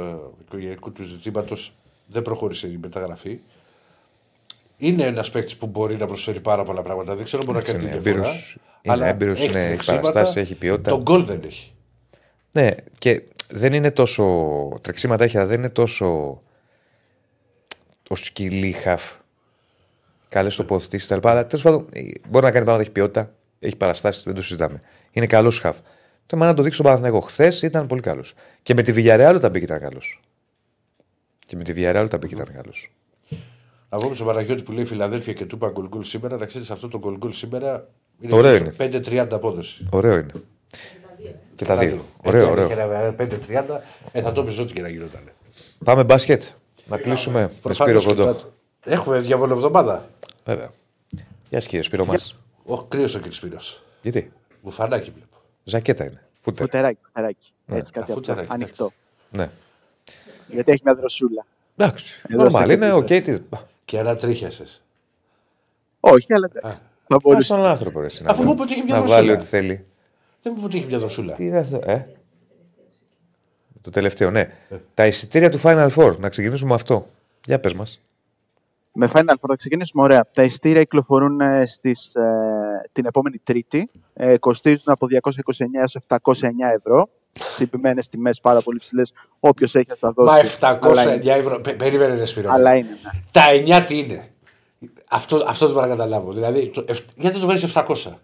οικογενειακού 0.46 0.92
του 0.92 1.04
ζητήματος 1.04 1.74
δεν 2.08 2.22
προχώρησε 2.22 2.68
η 2.68 2.78
μεταγραφή. 2.82 3.40
Είναι 4.78 5.04
ένας 5.04 5.32
παίκτης 5.32 5.58
που 5.58 5.68
μπορεί 5.68 5.96
να 5.96 6.06
προσφέρει 6.08 6.40
πάρα 6.40 6.64
πολλά 6.64 6.82
πράγματα. 6.82 7.16
Δεν 7.16 7.26
ξέρω 7.26 7.42
αν 7.42 7.48
μπορεί 7.52 7.66
να 7.66 7.72
κάνει 7.72 7.84
τη 7.84 7.90
είναι 7.90 8.00
διαφορά. 8.00 8.28
έμπειρος, 8.28 8.58
είναι 8.82 9.08
έμπειρος, 9.08 9.44
είναι- 9.44 9.60
έχει 9.60 9.68
τρεξίματα, 9.68 10.02
παραστάσεις, 10.02 10.36
έχει 10.36 10.56
ποιότητα. 10.56 10.90
Τον 10.90 11.02
γκολ 11.02 11.26
δεν 11.26 11.42
έχει. 11.46 11.72
Ναι, 12.52 12.72
και 12.98 13.24
δεν 13.50 13.74
είναι 13.74 13.92
τόσο. 13.92 14.24
Τρεξίματα 14.82 15.24
έχει, 15.24 15.38
αλλά 15.38 15.48
δεν 15.48 15.58
είναι 15.60 15.70
τόσο. 15.70 16.42
Το 18.04 18.16
σκυλί 18.16 18.72
χαφ. 18.72 19.14
Καλές 20.30 20.56
τοποθετήσεις 20.56 21.08
κτλ. 21.10 21.28
Αλλά 21.28 21.46
τέλος 21.48 21.64
πάντων 21.64 21.88
ε, 21.94 22.02
μπορεί 22.30 22.46
να 22.46 22.52
κάνει 22.52 22.66
πράγματα, 22.66 22.82
έχει 22.82 22.92
ποιότητα, 22.92 23.34
έχει 23.60 23.76
παραστάσεις, 23.76 24.24
δεν 24.24 24.34
το 24.34 24.42
συζητάμε. 24.42 24.82
Είναι 25.12 25.26
καλός 25.26 25.60
χαφ. 25.60 25.78
Το 25.78 26.36
θέμα 26.36 26.46
να 26.46 26.54
το 26.54 26.62
δείξει 26.62 26.78
στον 26.80 26.92
Παναθηναϊκό. 26.92 27.26
Χθες 27.28 27.62
ήταν 27.62 27.88
πολύ 27.88 28.02
καλός. 28.02 28.34
Και 28.64 28.74
με 28.74 28.82
τη 28.82 28.94
Villarreal 28.96 29.34
όταν 29.36 29.52
μπήκε 29.52 29.66
ήταν 29.66 29.80
καλός. 29.80 30.22
Και 31.46 31.56
με 31.56 31.64
τη 31.64 31.74
Villarreal 31.76 32.04
όταν 32.06 32.20
μπήκε 32.20 32.36
ήταν 32.36 32.54
καλός. 32.54 32.92
Να 33.90 33.98
πούμε 33.98 34.16
στον 34.16 34.28
Παναγιώτη 34.28 34.64
που 34.64 34.72
λέει 34.72 34.86
Φιλαδέλφια 34.86 35.34
και 35.34 35.46
του 35.46 35.56
είπα 35.56 35.70
γκολ 35.70 35.88
γκολ 35.88 36.04
σήμερα, 36.04 36.38
να 36.38 36.46
ξέρεις 36.46 36.72
αυτό 36.72 36.88
το 36.88 37.00
γκολ 37.00 37.18
γκολ 37.18 37.32
σήμερα 37.32 37.88
είναι, 38.22 38.36
Ωραίο 38.36 38.54
στο 38.56 38.64
είναι. 38.86 39.24
5-30 39.24 39.28
απόδοση. 39.32 39.86
Ωραίο 39.92 40.18
είναι. 40.18 40.32
Και 41.56 41.66
τα 41.66 41.76
δύο. 41.78 42.02
Ε, 42.24 42.28
Ωραίο, 42.28 42.46
το 42.46 42.52
ωραίο. 42.52 42.66
είχε 42.66 42.74
ένα 42.82 43.16
5-30, 43.18 43.82
ε, 44.12 44.22
θα 44.22 44.32
το 44.32 44.44
πει 44.44 44.62
ό,τι 44.62 44.74
και 44.74 44.82
να 44.82 44.90
γινόταν. 44.90 45.22
Πάμε 45.84 46.04
μπάσκετ. 46.04 46.44
Να 46.86 46.98
κλείσουμε 46.98 47.42
με 47.42 47.52
Προφανώς 47.62 48.02
Σπύρο 48.02 48.16
και 48.16 48.22
Κοντό. 48.24 48.38
τα- 48.40 48.50
Έχουμε 48.94 49.20
διαβόλο 49.20 49.54
εβδομάδα. 49.54 50.10
Βέβαια. 50.46 50.72
Γεια 51.50 51.60
σας 51.60 51.66
κύριε 51.66 51.82
Σπύρο 51.84 52.06
μας. 52.06 52.40
Όχι, 52.64 52.84
κρύος 52.88 53.16
ο 53.16 53.20
κ. 53.20 53.32
Σπύρος. 53.32 53.84
Γιατί; 54.02 54.32
Μπουφανάκι 54.64 55.10
βλέπω. 55.12 55.38
Ζακέτα 55.64 56.04
είναι. 56.06 56.22
Φούτερ. 56.42 56.66
Φουτεράκι, 56.66 57.00
φουτεράκι. 57.06 57.52
Έτσι 57.66 57.80
α, 57.80 57.92
κάτι 57.92 58.00
αυτό. 58.00 58.14
φουτεράκι, 58.14 58.48
Ανοιχτό. 58.52 58.92
Ναι. 59.32 59.50
Γιατί 60.48 60.72
έχει 60.72 60.82
μια 60.84 60.96
δροσούλα. 60.96 61.46
Εντάξει. 61.78 62.22
Εδώ 62.30 62.44
Νορμάλ 62.44 62.64
στα 62.64 62.74
είναι. 62.74 62.92
Οκ. 62.92 63.00
κομπιούτερ. 63.00 63.40
Τι- 63.88 63.94
Και 63.96 64.00
ανατρίχιασε. 64.00 64.64
Όχι, 66.00 66.34
αλλά 66.34 66.50
εντάξει. 66.56 66.80
Θα 67.08 67.16
Ας 67.16 67.22
μπορούσε. 67.22 67.54
τον 67.56 67.66
άνθρωπο 67.66 68.00
ρε, 68.00 68.06
εσύ, 68.06 68.24
να 68.24 68.30
Αφού 68.30 68.38
βάλει- 68.44 68.48
μου 68.48 68.54
είπε 68.54 68.64
ότι 68.64 68.74
έχει 68.74 68.84
μια 68.84 68.94
Να 68.94 69.00
δροσούλα. 69.00 69.20
βάλει 69.22 69.32
ό,τι 69.32 69.46
θέλει. 69.46 69.86
Δεν 70.42 70.52
μου 70.56 70.58
είπε 70.58 70.66
ότι 70.68 70.78
έχει 70.78 70.86
μια 70.88 71.00
δροσούλα. 71.00 71.36
Τι 71.36 71.46
είναι 71.46 71.58
αυτό, 71.58 71.82
ε. 71.86 72.06
Το 73.82 73.90
τελευταίο, 73.90 74.32
ναι. 74.32 74.50
Τα 74.94 75.06
εισιτήρια 75.06 75.50
του 75.50 75.60
Final 75.64 75.90
Four. 75.96 76.18
Να 76.20 76.30
ξεκινήσουμε 76.30 76.70
με 76.70 76.76
αυτό. 76.76 77.08
Για 77.46 77.60
πες 77.60 77.74
μας. 77.74 78.02
Με 78.94 79.10
Final 79.14 79.30
Four 79.34 79.46
θα 79.48 79.56
ξεκινήσουμε 79.56 80.04
ωραία. 80.04 80.28
Τα 80.34 80.44
εισιτήρια 80.44 80.82
κυκλοφορούν 80.82 81.42
ε, 81.42 81.66
στις, 81.66 82.14
ε, 82.16 82.22
την 82.92 83.06
επόμενη 83.06 83.38
Τρίτη. 83.44 83.90
Ε, 84.14 84.38
κοστίζουν 84.38 84.84
από 84.86 85.08
229 85.08 85.80
έως 85.80 85.96
709 85.96 86.72
ευρώ. 86.76 87.10
Συμπημένε 87.56 88.02
τιμές 88.12 88.40
πάρα 88.42 88.62
πολύ 88.62 88.80
ψηλές. 88.80 89.14
Όποιος 89.40 89.76
έχει 89.76 89.86
θα 89.88 89.96
τα 90.00 90.12
δώσει. 90.12 90.30
Μα 90.32 90.34
Αλλά 90.34 90.42
709 90.42 91.14
είναι- 91.24 91.34
ευρώ. 91.34 91.60
Πε- 91.62 91.76
Περίμενε, 91.76 92.16
ρε 92.16 92.26
Σπύρο. 92.26 92.52
Αλλά 92.52 92.76
είναι. 92.76 92.88
ναι. 93.04 93.10
Τα 93.32 93.42
9 93.82 93.86
τι 93.86 93.98
είναι; 93.98 94.28
Αυτό, 95.10 95.46
αυτό 95.48 95.66
δεν 95.66 95.76
μπορώ 95.76 95.88
να 95.88 95.96
καταλάβω. 95.96 96.32
Δηλαδή, 96.32 96.68
το, 96.70 96.84
εφ- 96.88 97.08
γιατί 97.16 97.40
το 97.40 97.46
βάζεις 97.48 97.64
700. 97.64 98.20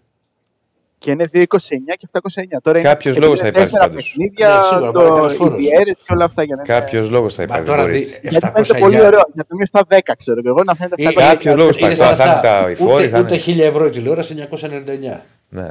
Και 0.98 1.10
είναι 1.10 1.28
2,29 1.32 1.96
και 1.98 2.08
709. 2.12 2.60
Τώρα 2.62 2.78
είναι 2.78 2.88
Κάποιος 2.88 3.16
λόγος 3.16 3.40
θα 3.40 3.46
υπάρχει 3.46 3.70
τέσσερα 3.70 3.88
πάντως. 3.88 4.04
παιχνίδια, 4.14 4.48
Ναι, 4.48 4.62
σίγουρα, 4.62 4.86
το, 4.90 4.98
πάρε 4.98 5.08
κανένας 5.08 5.34
φόρος. 5.34 5.58
οι 5.58 5.60
διαίρες 5.60 5.96
και 6.06 6.12
όλα 6.12 6.24
αυτά. 6.24 6.42
Για 6.42 6.56
να 6.56 6.62
είναι- 6.66 6.80
Κάποιος 6.80 7.10
λόγος 7.10 7.34
θα 7.34 7.38
Μα 7.40 7.44
υπάρχει. 7.44 7.64
τώρα 7.64 7.82
μπορεί. 7.82 7.92
δει 7.98 8.18
Γιατί 8.22 8.46
φαίνεται 8.46 8.78
πολύ 8.78 8.94
709. 8.94 9.06
ωραίο. 9.06 9.22
Για 9.32 9.42
το 9.48 9.54
μείον 9.54 9.66
στα 9.66 9.84
10, 9.88 10.14
ξέρω 10.16 10.40
και 10.42 10.48
εγώ, 10.48 10.62
να 10.64 10.74
φαίνεται 10.74 11.02
Ή 11.02 11.04
709. 11.06 11.28
κάποιος 11.28 11.56
λόγος 11.56 11.76
Είναι 11.76 11.92
υπάρχει. 11.92 12.02
σαν 12.02 12.16
Θα 12.16 12.24
είναι 12.24 12.32
αυτά. 12.34 12.62
τα- 12.62 12.70
οι 12.70 12.74
φόροι, 12.74 13.08
θα 13.08 13.18
Ούτε, 13.18 13.24
ούτε 13.24 13.34
είναι. 13.34 13.42
1000 13.42 13.64
ευρώ 13.64 13.86
η 13.86 13.90
τηλεόραση 13.90 14.34
999. 14.34 15.24
Ναι. 15.48 15.70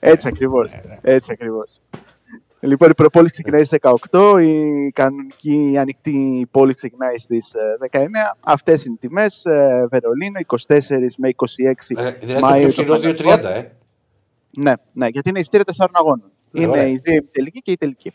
Έτσι 0.00 0.28
ακριβώς. 0.28 0.72
Έτσι 1.02 1.30
ακριβώς. 1.32 1.80
Λοιπόν, 2.60 2.90
η 2.90 2.94
προπόληση 2.94 3.32
ξεκινάει 3.32 3.64
στις 3.64 3.78
18, 4.10 4.38
η 4.42 4.90
κανονική 4.90 5.74
ανοιχτή 5.78 6.46
πόλη 6.50 6.74
ξεκινάει 6.74 7.18
στις 7.18 7.52
19. 7.90 8.06
Αυτές 8.40 8.84
είναι 8.84 8.94
οι 8.94 9.06
τιμές. 9.06 9.42
Βερολίνο, 9.88 10.40
24 10.46 11.14
με 11.16 11.28
26 11.28 11.96
Ε, 11.96 12.10
δηλαδή 12.10 12.42
Μάιο. 12.42 12.72
το 12.74 12.82
πιο 12.84 12.94
φθηνό 12.94 13.32
230, 13.34 13.44
ε. 13.44 13.70
Ναι, 14.58 14.72
ναι, 14.92 15.06
γιατί 15.06 15.28
είναι 15.28 15.38
ειστήρια 15.38 15.64
4 15.76 15.86
αγώνων. 15.92 16.30
Ε, 16.52 16.60
Είναι 16.60 16.70
ωραία. 16.70 16.86
η 16.86 16.96
δύο 16.96 17.14
η 17.14 17.22
τελική 17.22 17.60
και 17.60 17.70
η 17.70 17.76
τελική. 17.76 18.12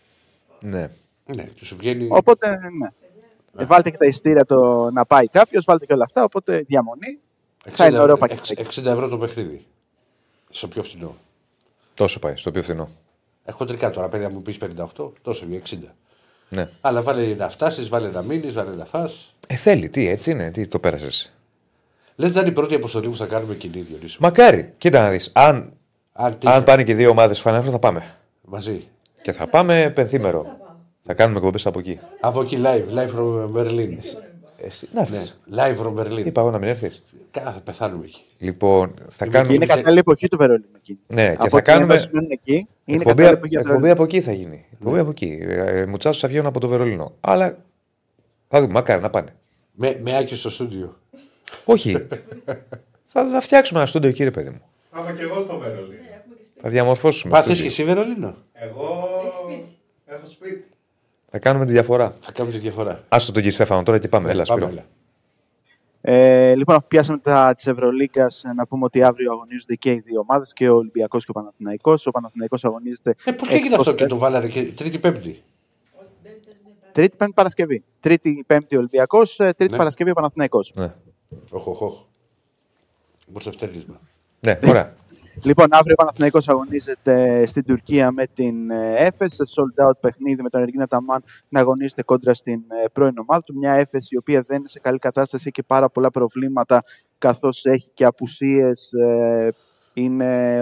ναι. 0.59 0.89
Ναι, 1.35 1.43
και 1.43 1.65
σου 1.65 1.75
βγαίνει. 1.75 2.07
Οπότε, 2.11 2.49
ναι. 2.49 2.87
Ε, 3.57 3.65
Βάλτε 3.65 3.89
και 3.89 3.97
τα 3.97 4.05
ειστήρια 4.05 4.45
το 4.45 4.89
να 4.91 5.05
πάει 5.05 5.27
κάποιος, 5.27 5.65
βάλτε 5.65 5.85
και 5.85 5.93
όλα 5.93 6.03
αυτά. 6.03 6.23
Οπότε 6.23 6.59
διαμονή. 6.67 7.19
θα 7.69 7.87
είναι 7.87 7.99
ωραίο 7.99 8.17
πακέτο. 8.17 8.41
60 8.43 8.85
ευρώ 8.85 9.07
το 9.07 9.17
παιχνίδι. 9.17 9.65
Στο 10.49 10.67
πιο 10.67 10.83
φθηνό. 10.83 11.15
Τόσο 11.93 12.19
πάει, 12.19 12.35
στο 12.35 12.51
πιο 12.51 12.61
φθηνό. 12.63 12.89
Έχω 13.45 13.65
τρικά 13.65 13.89
τώρα, 13.89 14.07
πρέπει 14.07 14.23
να 14.23 14.29
μου 14.29 14.41
πεις 14.41 14.57
58, 14.97 15.11
τόσο 15.21 15.45
βγει 15.45 15.61
60. 15.69 15.75
Ναι. 16.49 16.69
Αλλά 16.81 17.01
βάλε 17.01 17.35
να 17.35 17.49
φτάσεις, 17.49 17.89
βάλε 17.89 18.09
να 18.09 18.21
μείνεις, 18.21 18.53
βάλε 18.53 18.75
να 18.75 18.85
φά. 18.85 19.09
Ε, 19.47 19.55
θέλει, 19.55 19.89
τι 19.89 20.07
έτσι 20.07 20.31
είναι, 20.31 20.51
τι 20.51 20.67
το 20.67 20.79
πέρασες. 20.79 21.31
Λες, 22.15 22.31
δεν 22.31 22.41
είναι 22.41 22.51
η 22.51 22.53
πρώτη 22.53 22.75
αποστολή 22.75 23.09
που 23.09 23.17
θα 23.17 23.25
κάνουμε 23.25 23.55
κοινή 23.55 23.81
Διονύση. 23.81 24.17
Μακάρι, 24.19 24.73
κοίτα 24.77 25.01
να 25.01 25.09
δεις. 25.09 25.29
Αν, 25.33 25.73
Αν, 26.13 26.37
τι, 26.37 26.47
αν 26.47 26.63
πάνε 26.63 26.83
και 26.83 26.95
δύο 26.95 27.09
ομάδες 27.09 27.41
Final 27.45 27.59
Four, 27.59 27.69
θα 27.69 27.79
πάμε. 27.79 28.15
Μαζί. 28.41 28.87
Και 29.21 29.31
θα 29.31 29.47
πάμε 29.47 29.91
πενθήμερο. 29.95 30.57
Θα 31.03 31.13
κάνουμε 31.13 31.37
εκπομπές 31.37 31.65
από 31.65 31.79
εκεί. 31.79 31.99
Από 32.19 32.41
εκεί 32.41 32.61
live, 32.63 32.97
live 32.97 33.09
from 33.17 33.51
Berlin. 33.55 33.97
Εσύ, 34.57 34.87
να 34.93 34.99
έρθεις. 34.99 35.37
Ναι, 35.45 35.63
live 35.63 35.85
from 35.85 35.93
Berlin. 35.99 36.25
Είπα 36.25 36.41
εγώ 36.41 36.51
να 36.51 36.57
μην 36.57 36.67
έρθεις. 36.67 37.03
Κάνα 37.31 37.51
θα 37.51 37.59
πεθάνουμε 37.59 38.05
εκεί. 38.05 38.21
Λοιπόν, 38.43 38.93
θα 39.09 39.25
Είμαι 39.25 39.33
κάνουμε. 39.35 39.53
Είναι 39.53 39.65
κατάλληλη 39.65 39.99
εποχή 39.99 40.27
του 40.27 40.37
Βερολίνου 40.37 40.65
εκεί. 40.75 40.99
Ναι, 41.07 41.27
και 41.29 41.35
Από 41.39 41.49
θα 41.49 41.55
ότι 41.57 41.61
κάνουμε. 41.65 41.93
ενώ 41.93 42.01
σημαίνουν 42.03 42.31
εκεί, 42.31 42.67
είναι 42.85 42.97
Εκπομπή, 42.97 43.03
κατάλληλη 43.15 43.33
εποχή 43.33 43.49
για 43.49 43.61
το 43.63 43.67
εκπομπή 43.67 43.81
Βερολίνο. 43.87 43.93
από 43.93 44.03
εκεί 44.03 44.21
θα 44.21 44.31
γίνει. 44.31 44.65
Εκπομπή 44.73 44.99
από 44.99 45.09
εκεί. 45.09 45.37
Ε, 45.41 45.85
Μουτσάσου 45.85 46.19
θα 46.19 46.27
βγαίνουν 46.27 46.45
από 46.47 46.59
το 46.59 46.67
Βερολίνο. 46.67 47.13
Αλλά 47.21 47.57
θα 48.47 48.61
δούμε, 48.61 48.73
μακάρι 48.73 49.01
να 49.01 49.09
πάνε. 49.09 49.33
Με, 49.71 49.99
με 50.03 50.17
άκη 50.17 50.35
στο 50.35 50.49
στούντιο. 50.49 50.99
Όχι. 51.65 51.97
θα, 53.11 53.29
θα 53.29 53.41
φτιάξουμε 53.41 53.79
ένα 53.79 53.87
στούντιο, 53.87 54.11
κύριε 54.11 54.31
παιδί 54.31 54.49
μου. 54.49 54.61
Πάμε 54.91 55.13
και 55.13 55.21
εγώ 55.21 55.39
στο 55.39 55.57
Βερολίνο. 55.57 56.01
Θα 56.61 56.69
διαμορφώσουμε. 56.69 57.31
Πάθες 57.31 57.61
και 57.61 57.69
στούντιο. 57.69 57.71
εσύ 57.71 57.83
Βερολίνο; 57.83 58.35
Εγώ 58.53 59.09
Έχεις 59.25 59.39
σπίτι. 59.39 59.77
έχω 60.05 60.27
σπίτι. 60.27 60.65
Θα 61.29 61.39
κάνουμε 61.39 61.65
τη 61.65 61.71
διαφορά. 61.71 62.15
Θα 62.19 62.31
κάνουμε 62.31 62.55
τη 62.55 62.61
διαφορά. 62.61 63.03
Άστο 63.09 63.31
τον 63.31 63.41
κύριο 63.41 63.55
Στέφανο 63.55 63.83
τώρα 63.83 63.99
και 63.99 64.07
πάμε. 64.07 64.29
Έλα, 64.29 64.39
Ναι, 64.41 64.45
πάμε, 64.47 64.61
Σπύρο. 64.61 64.77
έλα. 64.79 64.85
Ε, 66.05 66.55
λοιπόν, 66.55 66.75
αφού 66.75 66.87
πιάσαμε 66.87 67.17
τα 67.17 67.53
της 67.55 67.67
Ευρωλίγκας, 67.67 68.43
να 68.55 68.67
πούμε 68.67 68.83
ότι 68.85 69.03
αύριο 69.03 69.31
αγωνίζονται 69.31 69.75
και 69.75 69.91
οι 69.91 69.99
δύο 69.99 70.19
ομάδες, 70.19 70.53
και 70.53 70.69
ο 70.69 70.75
Ολυμπιακός 70.75 71.23
και 71.25 71.31
ο 71.31 71.33
Παναθηναϊκός. 71.33 72.07
Ο 72.07 72.11
Παναθηναϊκός 72.11 72.65
αγωνίζεται 72.65 73.15
Ε, 73.23 73.31
πώς 73.31 73.47
και 73.47 73.53
έγινε 73.53 73.67
εκτός 73.73 73.79
αυτό 73.87 73.91
και 73.91 73.97
τε- 73.99 74.09
το 74.09 74.17
βάλανε 74.17 74.47
και 74.47 74.63
Τρίτη-Πέμπτη. 74.71 75.43
Τρίτη, 76.91 77.15
Πέμπτη, 77.17 77.33
Παρασκευή. 77.33 77.83
Τρίτη, 77.99 78.43
Πέμπτη 78.47 78.77
Ολυμπιακός, 78.77 79.35
Τρίτη, 79.35 79.67
Ναι. 79.69 79.77
Παρασκευή 79.77 80.09
ο 80.09 80.13
Παναθηναϊκός. 80.13 80.71
Ναι. 80.75 80.93
Οχ, 81.51 81.67
οχ, 81.67 81.81
οχ. 81.81 82.03
Μπορείς 83.27 83.43
το 83.45 83.51
φτέρνισμα. 83.51 83.99
ναι, 84.39 84.57
ωραία. 84.67 84.93
Λοιπόν, 85.41 85.67
αύριο 85.69 85.93
ο 85.97 86.01
Παναθηναϊκός 86.01 86.49
αγωνίζεται 86.49 87.45
στην 87.45 87.63
Τουρκία 87.63 88.11
με 88.11 88.27
την 88.33 88.71
ε, 88.71 88.95
Έφες, 88.95 89.33
σε 89.33 89.43
sold 89.55 89.87
out 89.87 89.99
παιχνίδι 89.99 90.41
με 90.41 90.49
τον 90.49 90.61
Εργίνα 90.61 90.87
Ταμάν 90.87 91.23
να 91.49 91.59
αγωνίζεται 91.59 92.03
κόντρα 92.03 92.33
στην 92.33 92.59
ε, 92.83 92.89
πρώην 92.93 93.17
ομάδα 93.17 93.43
του. 93.43 93.57
Μια 93.57 93.73
Έφες 93.73 94.11
η 94.11 94.17
οποία 94.17 94.43
δεν 94.47 94.57
είναι 94.57 94.67
σε 94.67 94.79
καλή 94.79 94.99
κατάσταση 94.99 95.51
και 95.51 95.63
πάρα 95.63 95.89
πολλά 95.89 96.11
προβλήματα 96.11 96.83
καθώς 97.17 97.65
έχει 97.65 97.89
και 97.93 98.05
απουσίες. 98.05 98.91
ε, 98.93 99.49
είναι 99.93 100.61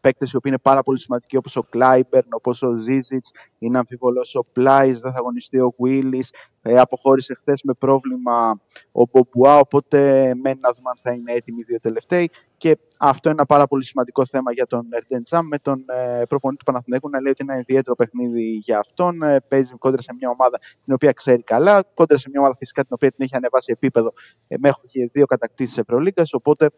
ε, 0.00 0.08
παίκτες 0.08 0.32
οι 0.32 0.36
οποίοι 0.36 0.52
είναι 0.54 0.62
πάρα 0.62 0.82
πολύ 0.82 0.98
σημαντικοί 0.98 1.36
όπως 1.36 1.56
ο 1.56 1.62
Κλάιμπερν, 1.62 2.28
όπως 2.30 2.62
ο 2.62 2.76
Ζίζιτς, 2.76 3.30
είναι 3.58 3.78
αμφιβολός 3.78 4.34
ο 4.34 4.44
Πλάις, 4.52 5.00
δεν 5.00 5.12
θα 5.12 5.18
αγωνιστεί 5.18 5.58
ο 5.58 5.74
Βίλις, 5.78 6.32
ε, 6.62 6.78
αποχώρησε 6.78 7.34
χθες 7.34 7.62
με 7.62 7.72
πρόβλημα 7.72 8.60
ο 8.92 9.02
Μπομπουά, 9.12 9.58
οπότε 9.58 9.98
μένει 10.42 10.60
να 10.60 10.72
δούμε 10.72 10.90
αν 10.90 10.98
θα 11.02 11.12
είναι 11.12 11.32
έτοιμοι 11.32 11.60
οι 11.60 11.64
δύο 11.66 11.80
τελευταίοι. 11.80 12.30
Και 12.56 12.78
αυτό 12.98 13.28
είναι 13.28 13.38
ένα 13.38 13.46
πάρα 13.46 13.66
πολύ 13.66 13.84
σημαντικό 13.84 14.26
θέμα 14.26 14.52
για 14.52 14.66
τον 14.66 14.88
Ερντεν 14.90 15.22
Τζαμ 15.22 15.46
με 15.46 15.58
τον 15.58 15.84
ε, 15.86 16.22
προπονητή 16.28 16.58
του 16.58 16.64
Παναθηναϊκού 16.64 17.08
να 17.08 17.20
λέει 17.20 17.30
ότι 17.30 17.42
είναι 17.42 17.52
ένα 17.52 17.60
ιδιαίτερο 17.60 17.94
παιχνίδι 17.94 18.42
για 18.42 18.78
αυτόν. 18.78 19.22
Ε, 19.22 19.40
παίζει 19.48 19.74
κόντρα 19.78 20.02
σε 20.02 20.14
μια 20.18 20.28
ομάδα 20.30 20.58
την 20.84 20.94
οποία 20.94 21.12
ξέρει 21.12 21.42
καλά, 21.42 21.84
κόντρα 21.94 22.18
σε 22.18 22.28
μια 22.30 22.40
ομάδα 22.40 22.56
φυσικά 22.56 22.82
την 22.82 22.90
οποία 22.94 23.10
την 23.10 23.24
έχει 23.24 23.36
ανεβάσει 23.36 23.72
επίπεδο 23.72 24.12
ε, 24.48 24.56
μέχρι 24.58 24.86
και 24.86 25.10
δύο 25.12 25.26
κατακτήσεις 25.26 25.78
Ευρωλίγκας. 25.78 26.32
Οπότε 26.32 26.70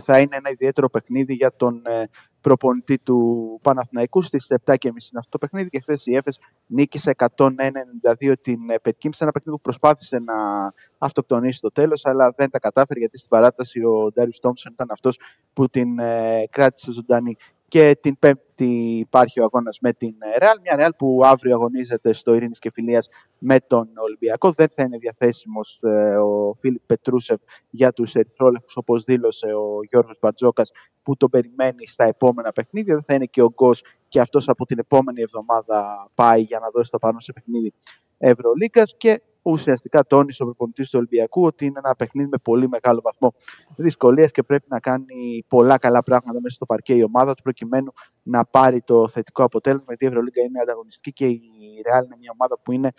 θα 0.00 0.18
είναι 0.18 0.36
ένα 0.36 0.50
ιδιαίτερο 0.50 0.88
παιχνίδι 0.90 1.34
για 1.34 1.56
τον 1.56 1.82
ε, 1.86 2.08
προπονητή 2.40 2.98
του 2.98 3.58
Παναθηναϊκού. 3.62 4.22
Στις 4.22 4.46
7.30 4.64 4.84
είναι 4.84 5.18
αυτό 5.18 5.30
το 5.30 5.38
παιχνίδι 5.38 5.68
και 5.68 5.80
χθες 5.80 6.06
η 6.06 6.16
Έφες 6.16 6.38
νίκησε 6.66 7.14
192 7.36 8.32
την 8.40 8.70
ε, 8.70 8.78
Πετκίμ 8.78 9.10
σε 9.10 9.22
ένα 9.24 9.32
παιχνίδι 9.32 9.56
που 9.56 9.62
προσπάθησε 9.62 10.18
να 10.18 10.34
αυτοκτονήσει 10.98 11.58
στο 11.58 11.72
τέλος 11.72 12.04
αλλά 12.06 12.32
δεν 12.36 12.50
τα 12.50 12.58
κατάφερε 12.58 12.98
γιατί 12.98 13.18
στην 13.18 13.30
παράταση 13.30 13.82
ο 13.82 14.10
Ντάριους 14.12 14.38
Τόμψον 14.40 14.72
ήταν 14.72 14.90
αυτός 14.90 15.20
που 15.52 15.68
την 15.68 15.98
ε, 15.98 16.44
κράτησε 16.50 16.92
ζωντανή 16.92 17.36
και 17.68 17.98
την 18.00 18.18
Πέμπτη 18.18 18.98
υπάρχει 18.98 19.40
ο 19.40 19.44
αγώνας 19.44 19.78
με 19.80 19.92
την 19.92 20.14
Ρεάλ. 20.38 20.58
Μια 20.62 20.76
Ρεάλ 20.76 20.92
που 20.98 21.20
αύριο 21.24 21.54
αγωνίζεται 21.54 22.12
στο 22.12 22.34
Ειρήνης 22.34 22.58
και 22.58 22.70
Φιλίας 22.70 23.08
με 23.38 23.60
τον 23.66 23.88
Ολυμπιακό. 23.96 24.52
Δεν 24.52 24.68
θα 24.68 24.82
είναι 24.82 24.98
διαθέσιμος 24.98 25.80
ο 26.22 26.54
Φίλιπ 26.60 26.80
Πετρούσεφ 26.86 27.40
για 27.70 27.92
τους 27.92 28.14
Ερυθρόλεπτου, 28.14 28.72
όπως 28.74 29.04
δήλωσε 29.04 29.46
ο 29.46 29.80
Γιώργος 29.88 30.18
Μπαρτζόκας, 30.20 30.70
που 31.02 31.16
τον 31.16 31.30
περιμένει 31.30 31.86
στα 31.86 32.04
επόμενα 32.04 32.52
παιχνίδια. 32.52 32.94
Δεν 32.94 33.02
θα 33.02 33.14
είναι 33.14 33.24
και 33.24 33.42
ο 33.42 33.52
Γκος 33.54 33.82
και 34.08 34.20
αυτός 34.20 34.48
από 34.48 34.66
την 34.66 34.78
επόμενη 34.78 35.20
εβδομάδα 35.22 36.10
πάει 36.14 36.40
για 36.40 36.58
να 36.58 36.70
δώσει 36.70 36.90
το 36.90 36.98
πάνω 36.98 37.20
σε 37.20 37.32
παιχνίδι 37.32 37.72
Ευρωλίκα. 38.18 38.82
Και 38.82 39.22
ουσιαστικά 39.50 40.04
τόνισε 40.06 40.42
ο 40.42 40.44
προπονητής 40.46 40.90
του 40.90 40.94
Ολυμπιακού 40.98 41.44
ότι 41.44 41.64
είναι 41.66 41.80
ένα 41.84 41.94
παιχνίδι 41.94 42.28
με 42.28 42.38
πολύ 42.42 42.68
μεγάλο 42.68 43.00
βαθμό 43.04 43.34
δυσκολία 43.76 44.26
και 44.26 44.42
πρέπει 44.42 44.66
να 44.68 44.80
κάνει 44.80 45.44
πολλά 45.48 45.78
καλά 45.78 46.02
πράγματα 46.02 46.40
μέσα 46.40 46.54
στο 46.54 46.66
παρκέ 46.66 46.94
η 46.94 47.02
ομάδα 47.02 47.34
του 47.34 47.42
προκειμένου 47.42 47.92
να 48.22 48.44
πάρει 48.44 48.80
το 48.80 49.08
θετικό 49.08 49.42
αποτέλεσμα. 49.44 49.84
Γιατί 49.88 50.04
η 50.04 50.08
Ευρωλίγκα 50.08 50.42
είναι 50.42 50.60
ανταγωνιστική 50.60 51.12
και 51.12 51.26
η 51.26 51.40
Real 51.84 52.04
είναι 52.04 52.16
μια 52.18 52.30
ομάδα 52.32 52.58
που 52.62 52.72
είναι 52.72 52.90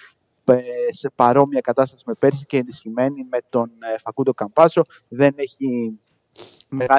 ε, 0.46 0.62
σε 0.90 1.10
παρόμοια 1.16 1.62
κατάσταση 1.62 2.04
με 2.08 2.14
πέρσι 2.14 2.46
και 2.46 2.58
ενισχυμένη 2.58 3.28
με 3.30 3.38
τον 3.50 3.72
ε, 3.94 3.98
Φακούντο 3.98 4.34
Καμπάσο. 4.34 4.82
Δεν, 5.08 5.34
έχει, 5.36 5.58
μεγα- 5.68 6.09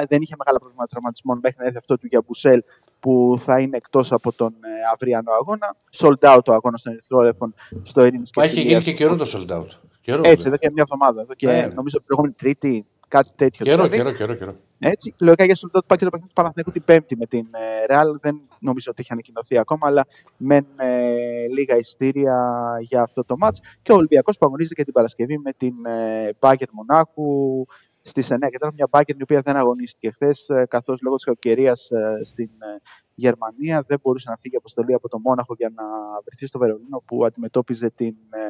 δεν 0.09 0.21
είχε 0.21 0.35
μεγάλα 0.37 0.59
προβλήματα 0.59 0.87
τραυματισμών 0.89 1.39
μέχρι 1.43 1.57
να 1.59 1.65
έρθει 1.65 1.77
αυτό 1.77 1.97
του 1.97 2.07
Γιαμπουσέλ 2.07 2.63
που 2.99 3.35
θα 3.39 3.59
είναι 3.59 3.77
εκτός 3.77 4.11
από 4.11 4.31
τον 4.33 4.53
ε, 4.61 4.69
αυριανό 4.93 5.31
αγώνα. 5.31 5.75
Sold 5.97 6.35
out 6.35 6.43
ο 6.47 6.53
αγώνας 6.53 6.81
των 6.81 6.91
Ερυθρόλεπτων 6.93 7.53
στο 7.83 8.05
Ειρήνης 8.05 8.29
και 8.31 8.39
Μα 8.39 8.45
έχει 8.45 8.55
Φιλίας. 8.55 8.71
γίνει 8.71 8.83
και 8.97 9.03
καιρό 9.03 9.15
το 9.15 9.25
sold 9.33 9.57
out. 9.57 9.67
Καιρό, 10.01 10.21
Έτσι, 10.23 10.35
βέβαια. 10.35 10.47
εδώ 10.47 10.55
και 10.57 10.69
μια 10.71 10.83
εβδομάδα. 10.91 11.21
Εδώ 11.21 11.33
και 11.33 11.47
Ναι, 11.47 11.53
ναι. 11.53 11.65
νομίζω 11.73 11.97
την 11.97 12.05
προηγούμενη 12.05 12.35
Τρίτη, 12.37 12.85
κάτι 13.07 13.29
τέτοιο. 13.35 13.65
Καιρό, 13.65 13.87
δηλαδή. 13.87 13.97
καιρό, 13.97 14.11
καιρό, 14.11 14.33
καιρό. 14.33 14.55
Έτσι, 14.83 15.13
λογικά 15.19 15.45
για 15.45 15.55
sold 15.55 15.77
out 15.77 15.81
πάει 15.87 15.97
και 15.97 16.03
το 16.03 16.09
παιχνίδι 16.09 16.27
του 16.27 16.33
Παναθηναϊκού 16.33 16.71
την 16.71 16.83
Πέμπτη 16.83 17.17
με 17.17 17.25
την 17.25 17.47
ε, 17.51 17.85
Real. 17.93 18.19
Δεν 18.21 18.41
νομίζω 18.59 18.87
ότι 18.91 19.01
έχει 19.01 19.11
ανακοινωθεί 19.11 19.57
ακόμα, 19.57 19.87
αλλά 19.87 20.05
μεν 20.37 20.65
ε, 20.77 21.47
λίγα 21.55 21.77
ειστήρια 21.77 22.35
για 22.81 23.01
αυτό 23.01 23.23
το 23.25 23.37
μάτς. 23.37 23.59
Και 23.81 23.91
ο 23.91 23.95
Ολυμπιακός 23.95 24.37
που 24.37 24.45
αγωνίζεται 24.45 24.75
και 24.75 24.83
την 24.83 24.93
Παρασκευή 24.93 25.37
με 25.37 25.51
την 25.57 25.73
ε, 25.85 26.29
Bayern 26.39 26.69
Μονάχου 26.71 27.65
στις 28.01 28.31
9 28.31 28.37
και 28.51 28.57
τώρα 28.57 28.73
μια 28.73 28.87
Bayern 28.91 29.19
η 29.19 29.23
οποία 29.23 29.41
δεν 29.41 29.55
αγωνίστηκε 29.55 30.11
χθες, 30.11 30.47
καθώς 30.67 31.01
λόγω 31.01 31.15
της 31.15 31.25
κακοκαιρίας 31.25 31.89
ε, 31.91 32.21
στην 32.23 32.49
ε, 32.59 32.81
Γερμανία 33.15 33.83
δεν 33.87 33.99
μπορούσε 34.01 34.29
να 34.29 34.37
φύγει 34.37 34.55
αποστολή 34.55 34.93
από 34.93 35.09
το 35.09 35.19
Μόναχο 35.19 35.53
για 35.57 35.71
να 35.75 35.83
βρεθεί 36.25 36.45
στο 36.45 36.59
Βερολίνο 36.59 37.03
που 37.05 37.25
αντιμετώπιζε 37.25 37.89
την 37.89 38.15
ε, 38.29 38.49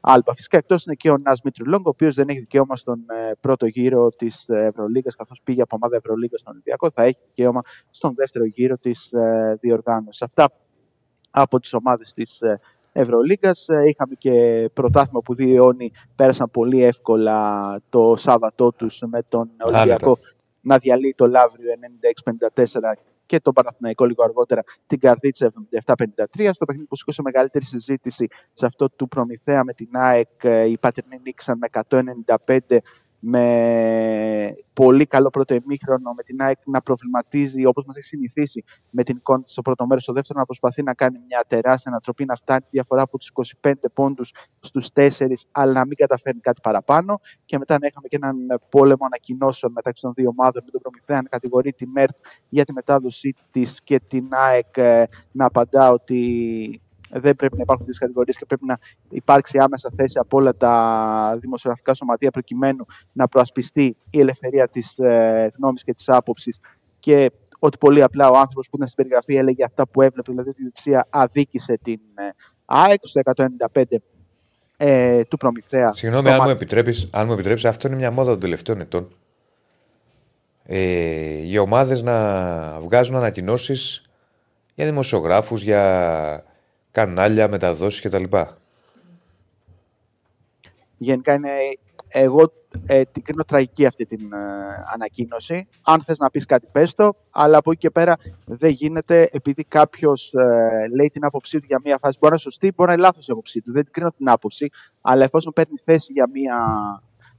Άλμπα. 0.00 0.34
Φυσικά 0.34 0.56
εκτός 0.56 0.84
είναι 0.84 0.94
και 0.94 1.10
ο 1.10 1.18
Νας 1.18 1.40
Μητρουλόγκ, 1.42 1.86
ο 1.86 1.88
οποίος 1.88 2.14
δεν 2.14 2.28
έχει 2.28 2.38
δικαίωμα 2.38 2.76
στον 2.76 3.04
ε, 3.08 3.32
πρώτο 3.40 3.66
γύρο 3.66 4.08
της 4.08 4.48
Ευρωλίγα, 4.48 5.10
καθώς 5.16 5.40
πήγε 5.42 5.62
από 5.62 5.76
ομάδα 5.76 5.96
Ευρωλίγα 5.96 6.36
στον 6.36 6.52
Ολυμπιακό. 6.52 6.90
Θα 6.90 7.02
έχει 7.02 7.18
δικαίωμα 7.26 7.60
στον 7.90 8.14
δεύτερο 8.14 8.44
γύρο 8.44 8.78
της 8.78 9.12
ε, 9.12 9.56
διοργάνωσης. 9.60 10.22
Αυτά 10.22 10.50
από 11.30 11.60
τις 11.60 11.72
ομάδες 11.72 12.12
της 12.12 12.40
ε, 12.94 13.00
Ευρωλίγα. 13.00 13.50
Ε, 13.66 13.88
είχαμε 13.88 14.14
και 14.18 14.68
πρωτάθλημα 14.72 15.20
που 15.20 15.34
δύο 15.34 15.54
αιώνιοι 15.54 15.92
πέρασαν 16.16 16.50
πολύ 16.50 16.82
εύκολα 16.82 17.78
το 17.88 18.14
Σάββατό 18.16 18.72
τους 18.72 19.02
με 19.06 19.22
τον 19.28 19.50
Ολυμπιακό 19.64 20.18
να 20.60 20.78
διαλύει 20.78 21.14
το 21.16 21.26
Λαύριο 21.26 21.70
96-54 22.54 22.92
και 23.26 23.40
τον 23.40 23.52
Παναθηναϊκό 23.52 24.04
λίγο 24.04 24.24
αργότερα 24.24 24.62
την 24.86 24.98
Καρδίτσα 24.98 25.52
77-53. 25.84 26.48
Στο 26.52 26.64
παιχνίδι 26.64 26.88
που 26.88 26.96
σήκωσε 26.96 27.22
μεγαλύτερη 27.22 27.64
συζήτηση 27.64 28.26
σε 28.52 28.66
αυτό 28.66 28.90
του 28.90 29.08
Προμηθέα 29.08 29.64
με 29.64 29.72
την 29.72 29.88
ΑΕΚ, 29.92 30.28
ε, 30.42 30.64
οι 30.64 30.78
Πατερνοί 30.78 31.20
νίξαν 31.22 31.58
με 31.58 31.68
195 31.70 32.78
με 33.26 34.54
πολύ 34.72 35.06
καλό 35.06 35.30
πρώτο 35.30 35.54
ημίχρονο, 35.54 36.12
με 36.16 36.22
την 36.22 36.42
ΑΕΚ 36.42 36.58
να 36.64 36.82
προβληματίζει 36.82 37.64
όπως 37.66 37.84
μας 37.86 37.96
έχει 37.96 38.06
συνηθίσει 38.06 38.64
με 38.90 39.02
την 39.02 39.16
εικόνα 39.16 39.42
της 39.42 39.52
στο 39.52 39.62
πρώτο 39.62 39.86
μέρος. 39.86 40.02
Στο 40.02 40.12
δεύτερο 40.12 40.38
να 40.38 40.44
προσπαθεί 40.44 40.82
να 40.82 40.94
κάνει 40.94 41.18
μια 41.28 41.44
τεράστια 41.46 41.90
ανατροπή, 41.90 42.24
να 42.24 42.34
φτάνει 42.34 42.60
τη 42.60 42.68
διαφορά 42.70 43.02
από 43.02 43.18
τους 43.18 43.30
25 43.62 43.72
πόντους 43.94 44.32
στους 44.60 44.88
4, 44.94 45.08
αλλά 45.52 45.72
να 45.72 45.86
μην 45.86 45.96
καταφέρνει 45.96 46.40
κάτι 46.40 46.60
παραπάνω. 46.62 47.20
Και 47.44 47.58
μετά 47.58 47.78
να 47.80 47.86
είχαμε 47.86 48.08
και 48.08 48.16
έναν 48.16 48.60
πόλεμο 48.68 49.04
ανακοινώσεων 49.04 49.72
μεταξύ 49.72 50.02
των 50.02 50.12
δύο 50.14 50.28
ομάδων, 50.28 50.62
με 50.64 50.70
τον 50.70 50.80
Προμηθέα 50.80 51.22
να 51.22 51.28
κατηγορεί 51.28 51.72
τη 51.72 51.86
ΜΕΡΤ 51.86 52.14
για 52.48 52.64
τη 52.64 52.72
μετάδοσή 52.72 53.34
της 53.50 53.80
και 53.84 54.00
την 54.08 54.28
ΑΕΚ 54.30 54.76
ε, 54.76 55.04
να 55.32 55.44
απαντά 55.44 55.90
ότι 55.90 56.80
δεν 57.20 57.36
πρέπει 57.36 57.56
να 57.56 57.62
υπάρχουν 57.62 57.86
τέτοιες 57.86 57.98
κατηγορίες 57.98 58.36
και 58.36 58.44
πρέπει 58.46 58.64
να 58.66 58.78
υπάρξει 59.08 59.58
άμεσα 59.60 59.92
θέση 59.96 60.18
από 60.18 60.36
όλα 60.36 60.56
τα 60.56 61.36
δημοσιογραφικά 61.40 61.94
σωματεία 61.94 62.30
προκειμένου 62.30 62.84
να 63.12 63.28
προασπιστεί 63.28 63.96
η 64.10 64.20
ελευθερία 64.20 64.68
της 64.68 64.98
ε, 64.98 65.52
γνώμης 65.56 65.84
και 65.84 65.94
της 65.94 66.08
άποψης 66.08 66.60
και 66.98 67.30
ότι 67.58 67.78
πολύ 67.78 68.02
απλά 68.02 68.30
ο 68.30 68.36
άνθρωπος 68.36 68.68
που 68.68 68.76
ήταν 68.76 68.88
στην 68.88 68.96
περιγραφή 69.02 69.36
έλεγε 69.36 69.64
αυτά 69.64 69.86
που 69.86 70.02
έβλεπε, 70.02 70.30
δηλαδή 70.30 70.48
ότι 70.48 70.60
η 70.60 70.64
Δεξιά 70.64 71.06
αδίκησε 71.10 71.78
την 71.82 72.00
ε, 72.14 72.22
ΑΕΚ 72.64 73.00
στο 73.02 73.20
195 73.72 73.82
ε, 74.76 75.24
του 75.24 75.36
Προμηθέα. 75.36 75.92
Συγγνώμη, 75.92 76.30
αν 76.30 76.40
μου, 76.42 76.48
επιτρέπεις, 76.48 77.08
αν 77.12 77.26
μου 77.26 77.32
επιτρέψει, 77.32 77.66
αυτό 77.66 77.86
είναι 77.88 77.96
μια 77.96 78.10
μόδα 78.10 78.30
των 78.30 78.40
τελευταίων 78.40 78.80
ετών. 78.80 79.08
Ε, 80.64 80.78
οι 81.48 81.58
ομάδες 81.58 82.02
να 82.02 82.80
βγάζουν 82.80 83.16
ανακοινώσεις 83.16 84.10
για 84.74 84.84
δημοσιογράφους, 84.84 85.62
για 85.62 86.44
κανάλια, 86.94 87.48
μεταδόσεις 87.48 88.00
κτλ. 88.00 88.24
Γενικά 90.96 91.34
είναι, 91.34 91.50
εγώ 92.08 92.52
ε, 92.86 93.02
την 93.02 93.22
κρίνω 93.22 93.44
τραγική 93.44 93.86
αυτή 93.86 94.04
την 94.06 94.32
ε, 94.32 94.38
ανακοίνωση. 94.94 95.68
Αν 95.82 96.00
θες 96.00 96.18
να 96.18 96.30
πεις 96.30 96.46
κάτι 96.46 96.66
πες 96.72 96.94
το, 96.94 97.12
αλλά 97.30 97.58
από 97.58 97.70
εκεί 97.70 97.80
και 97.80 97.90
πέρα 97.90 98.16
δεν 98.44 98.70
γίνεται 98.70 99.28
επειδή 99.32 99.64
κάποιος 99.64 100.32
ε, 100.34 100.88
λέει 100.96 101.10
την 101.10 101.24
άποψή 101.24 101.58
του 101.58 101.66
για 101.66 101.80
μία 101.84 101.98
φάση. 102.00 102.18
Μπορεί 102.20 102.32
να 102.32 102.38
είναι 102.38 102.38
σωστή, 102.38 102.72
μπορεί 102.76 102.88
να 102.88 102.94
είναι 102.94 103.02
λάθος 103.02 103.28
η 103.28 103.32
άποψή 103.32 103.60
του. 103.60 103.72
Δεν 103.72 103.82
την 103.82 103.92
κρίνω 103.92 104.10
την 104.10 104.28
άποψη, 104.28 104.70
αλλά 105.00 105.24
εφόσον 105.24 105.52
παίρνει 105.52 105.76
θέση 105.84 106.12
για 106.12 106.28
μία 106.32 106.56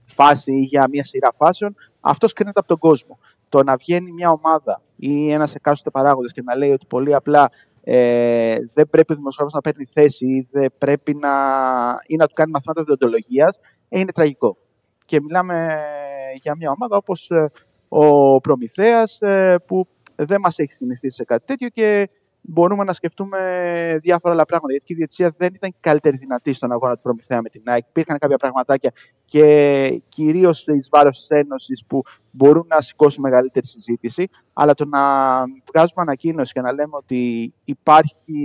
φάση 0.06 0.52
ή 0.52 0.62
για 0.62 0.88
μία 0.92 1.04
σειρά 1.04 1.34
φάσεων, 1.38 1.76
αυτός 2.00 2.34
κρίνεται 2.34 2.60
από 2.60 2.68
τον 2.68 2.78
κόσμο. 2.78 3.20
Το 3.50 3.64
να 3.64 3.76
βγαίνει 3.76 4.12
μια 4.12 4.30
ομάδα 4.30 4.82
ή 4.96 5.32
ένας 5.32 5.56
εκάστοτε 5.56 5.90
παράγοντας 5.90 6.32
και 6.32 6.42
να 6.42 6.56
λέει 6.56 6.72
ότι 6.72 6.86
πολύ 6.86 7.14
απλά 7.14 7.50
ε, 7.88 8.56
δεν 8.74 8.90
πρέπει 8.90 9.14
ο 9.14 9.16
δημοσιογράφος 9.16 9.54
να 9.54 9.62
παίρνει 9.62 9.86
θέση 9.86 10.26
ή, 10.26 10.48
δεν 10.52 10.74
πρέπει 10.78 11.16
να, 11.16 11.30
ή 12.08 12.16
να 12.16 12.28
του 12.28 12.34
κάνει 12.34 12.52
μαθήματα 12.52 12.84
διοντολογίας, 12.84 13.60
ε, 13.90 14.00
είναι 14.00 14.12
τραγικό. 14.12 14.58
Και 15.06 15.22
μιλάμε 15.22 15.80
για 16.42 16.56
μια 16.56 16.72
ομάδα 16.72 16.98
όπως 16.98 17.32
ε, 17.32 17.52
ο 17.88 18.40
Προμηθέας 18.40 19.22
ε, 19.22 19.56
που 19.66 19.88
δεν 20.16 20.40
μας 20.42 20.60
έχει 20.60 20.72
συνηθίσει 20.72 21.16
σε 21.16 21.24
κάτι 21.24 21.46
τέτοιο 21.46 21.70
και 21.70 22.10
μπορούμε 22.48 22.84
να 22.84 22.94
σκεφτούμε 22.94 23.40
διάφορα 24.02 24.34
άλλα 24.34 24.46
πράγματα. 24.46 24.72
Γιατί 24.72 24.94
η 24.94 24.96
διετησία 24.96 25.34
δεν 25.38 25.54
ήταν 25.54 25.76
καλύτερη 25.80 26.18
δυνατή 26.18 26.54
στον 26.54 26.72
αγώνα 26.72 26.96
του 26.96 27.02
Προμηθέα 27.02 27.42
με 27.42 27.50
την 27.50 27.62
ΑΕΚ. 27.66 27.86
Υπήρχαν 27.90 28.18
κάποια 28.18 28.38
πραγματάκια 28.38 28.92
και 29.26 30.02
κυρίως 30.10 30.68
εις 30.68 30.88
βάρος 30.92 31.20
της 31.20 31.30
Ένωσης 31.30 31.86
που 31.88 32.02
μπορούν 32.32 32.66
να 32.68 32.82
σηκώσουν 32.82 33.24
μεγαλύτερη 33.24 33.68
συζήτηση. 33.68 34.28
Αλλά 34.54 34.74
το 34.74 34.86
να 34.86 35.00
βγάζουμε 35.74 36.02
ανακοίνωση 36.02 36.54
και 36.54 36.62
να 36.62 36.74
λέμε 36.74 36.96
ότι 36.96 37.54
υπάρχει 37.64 38.42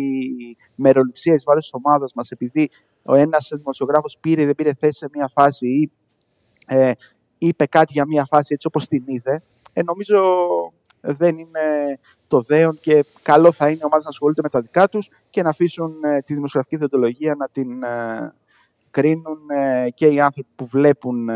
μεροληψία 0.74 1.34
εις 1.34 1.42
βάρος 1.44 1.62
της 1.62 1.80
ομάδας 1.84 2.12
μας 2.14 2.30
επειδή 2.30 2.70
ο 3.02 3.14
ένας 3.14 3.50
δημοσιογράφος 3.56 4.18
πήρε 4.20 4.42
ή 4.42 4.44
δεν 4.44 4.54
πήρε 4.54 4.74
θέση 4.74 4.98
σε 4.98 5.08
μια 5.12 5.28
φάση 5.28 5.66
ή 5.66 5.90
ε, 6.66 6.92
είπε 7.38 7.66
κάτι 7.66 7.92
για 7.92 8.06
μια 8.06 8.24
φάση 8.24 8.54
έτσι 8.54 8.66
όπως 8.66 8.88
την 8.88 9.02
είδε, 9.06 9.42
ε, 9.72 9.82
νομίζω 9.82 10.18
δεν 11.00 11.38
είναι 11.38 11.98
το 12.28 12.40
δέον 12.40 12.78
και 12.80 13.04
καλό 13.22 13.52
θα 13.52 13.66
είναι 13.66 13.78
οι 13.80 13.84
ομάδες 13.84 14.04
να 14.04 14.10
ασχολούνται 14.10 14.42
με 14.42 14.48
τα 14.48 14.60
δικά 14.60 14.88
τους 14.88 15.08
και 15.30 15.42
να 15.42 15.48
αφήσουν 15.48 16.04
ε, 16.04 16.20
τη 16.20 16.34
δημοσιογραφική 16.34 16.76
διοντολογία 16.76 17.34
να 17.34 17.48
την 17.48 17.82
ε, 17.82 18.32
κρίνουν 18.90 19.38
ε, 19.50 19.90
και 19.90 20.06
οι 20.06 20.20
άνθρωποι 20.20 20.48
που 20.56 20.66
βλέπουν 20.66 21.28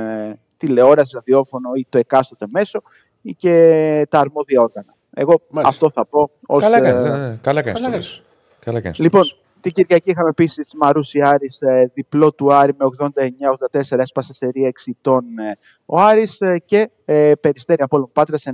τηλεόραση, 0.57 1.11
ραδιόφωνο 1.15 1.71
ή 1.75 1.87
το 1.89 1.99
εκάστοτε 1.99 2.47
μέσο 2.51 2.83
ή 3.23 3.35
και 3.35 4.07
τα 4.11 4.19
αρμόδια 4.19 4.61
όργανα. 4.61 4.95
Εγώ 5.15 5.41
αυτό 5.53 5.91
θα 5.91 6.07
πω. 6.07 6.31
Ως, 6.47 6.61
καλά 6.61 6.81
κάνεις. 6.81 7.05
Ναι, 7.05 7.29
ναι, 7.29 7.37
καλά 7.37 7.63
κάνεις. 7.63 8.23
Καλά 8.59 8.81
κάνεις. 8.81 8.99
Λοιπόν, 8.99 9.23
την 9.65 9.73
Κυριακή 9.73 10.11
είχαμε 10.11 10.29
επίσης 10.29 10.73
Μαρούση 10.77 11.21
Άρη, 11.21 11.47
ε, 11.59 11.85
διπλό 11.95 12.33
του 12.33 12.55
Άρη 12.55 12.75
με 12.79 12.85
89-84, 12.85 13.99
έσπασε 13.99 14.35
σε 14.35 14.47
ρία 14.47 14.69
εξητών 14.69 15.25
ε, 15.39 15.59
ο 15.85 16.01
Άρης 16.01 16.41
ε, 16.41 16.63
και 16.65 16.91
ε, 17.05 17.33
Περιστέρι 17.41 17.83
Απόλλων 17.83 18.11
Πάτρας 18.13 18.45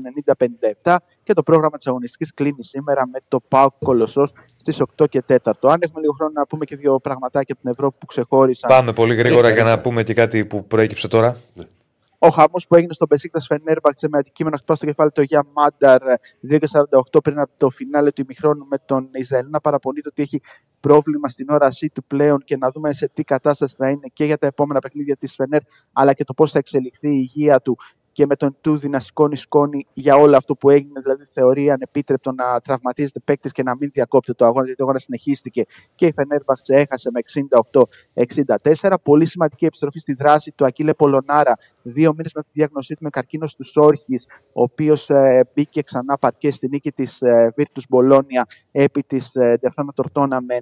90-57 0.82 0.96
και 1.22 1.32
το 1.32 1.42
πρόγραμμα 1.42 1.76
της 1.76 1.86
αγωνιστικής 1.86 2.34
κλείνει 2.34 2.64
σήμερα 2.64 3.06
με 3.12 3.18
το 3.28 3.40
ΠΑΟΚ 3.48 3.72
Κολοσσός 3.78 4.32
στις 4.56 4.82
8 4.96 5.08
και 5.08 5.22
4. 5.26 5.36
Αν 5.62 5.80
έχουμε 5.82 6.00
λίγο 6.00 6.12
χρόνο 6.12 6.32
να 6.34 6.46
πούμε 6.46 6.64
και 6.64 6.76
δύο 6.76 7.00
πραγματάκια 7.00 7.54
από 7.54 7.62
την 7.62 7.70
Ευρώπη 7.70 7.96
που 8.00 8.06
ξεχώρισαν. 8.06 8.70
Πάμε 8.70 8.92
πολύ 8.92 9.14
γρήγορα 9.14 9.50
για 9.50 9.64
να 9.64 9.80
πούμε 9.80 10.02
και 10.02 10.14
κάτι 10.14 10.44
που 10.44 10.66
προέκυψε 10.66 11.08
τώρα. 11.08 11.36
Ναι 11.54 11.64
ο 12.22 12.28
χαμός 12.28 12.66
που 12.66 12.74
έγινε 12.74 12.92
στον 12.92 13.08
Πεσίκτα 13.08 13.40
Φενέρμπαξε 13.40 14.08
με 14.08 14.18
αντικείμενο 14.18 14.56
χτυπάς 14.56 14.76
στο 14.76 14.86
κεφάλι 14.86 15.10
του 15.10 15.22
Γεια 15.22 15.46
Μάνταρ 15.52 16.02
2.48 16.50 17.22
πριν 17.22 17.38
από 17.38 17.50
το 17.56 17.70
φινάλε 17.70 18.10
του 18.12 18.22
ημιχρόνου 18.22 18.66
με 18.70 18.76
τον 18.84 19.08
Ισραήλ 19.12 19.46
να 19.50 19.60
παραπονείται 19.60 20.08
ότι 20.08 20.22
έχει 20.22 20.40
πρόβλημα 20.80 21.28
στην 21.28 21.50
όρασή 21.50 21.88
του 21.88 22.04
πλέον 22.04 22.38
και 22.44 22.56
να 22.56 22.70
δούμε 22.70 22.92
σε 22.92 23.08
τι 23.08 23.24
κατάσταση 23.24 23.74
θα 23.78 23.90
είναι 23.90 24.08
και 24.12 24.24
για 24.24 24.38
τα 24.38 24.46
επόμενα 24.46 24.80
παιχνίδια 24.80 25.16
της 25.16 25.34
Φενέρ 25.34 25.60
αλλά 25.92 26.12
και 26.12 26.24
το 26.24 26.34
πώς 26.34 26.50
θα 26.50 26.58
εξελιχθεί 26.58 27.08
η 27.08 27.28
υγεία 27.34 27.60
του 27.60 27.78
και 28.12 28.26
με 28.26 28.36
τον 28.36 28.56
Τούδη 28.60 28.88
να 28.88 29.00
σηκώνει 29.00 29.36
σκόνη 29.36 29.86
για 29.92 30.16
όλο 30.16 30.36
αυτό 30.36 30.54
που 30.54 30.70
έγινε. 30.70 31.00
Δηλαδή, 31.00 31.24
θεωρεί 31.32 31.70
ανεπίτρεπτο 31.70 32.32
να 32.32 32.60
τραυματίζεται 32.60 33.20
παίκτης 33.24 33.52
και 33.52 33.62
να 33.62 33.76
μην 33.76 33.90
διακόπτει 33.92 34.34
το 34.34 34.44
αγώνα, 34.44 34.64
γιατί 34.64 34.80
ο 34.80 34.84
αγώνα 34.84 34.98
συνεχίστηκε 34.98 35.66
και 35.94 36.06
η 36.06 36.12
Φενέρμπαχτσε 36.12 36.74
έχασε 36.74 37.10
με 37.12 37.20
68-64. 38.82 38.94
Πολύ 39.02 39.26
σημαντική 39.26 39.64
επιστροφή 39.64 39.98
στη 39.98 40.14
δράση 40.14 40.52
του 40.52 40.64
Ακύλε 40.64 40.94
Πολωνάρα, 40.94 41.56
δύο 41.82 42.12
μήνες 42.16 42.32
μετά 42.34 42.48
τη 42.52 42.58
διάγνωσή 42.58 42.94
του 42.94 43.02
με 43.02 43.10
καρκίνος 43.10 43.50
στου 43.50 43.82
όρχε, 43.82 44.14
ο 44.52 44.62
οποίος 44.62 45.10
ε, 45.10 45.48
μπήκε 45.54 45.82
ξανά 45.82 46.18
παρκές 46.18 46.54
στη 46.54 46.68
νίκη 46.68 46.92
της 46.92 47.22
ε, 47.22 47.52
Βίρτου 47.56 47.82
Μπολόνια 47.88 48.46
επί 48.70 49.02
της 49.02 49.34
ε, 49.34 49.58
Τορτόνα 49.94 50.40
με 50.42 50.56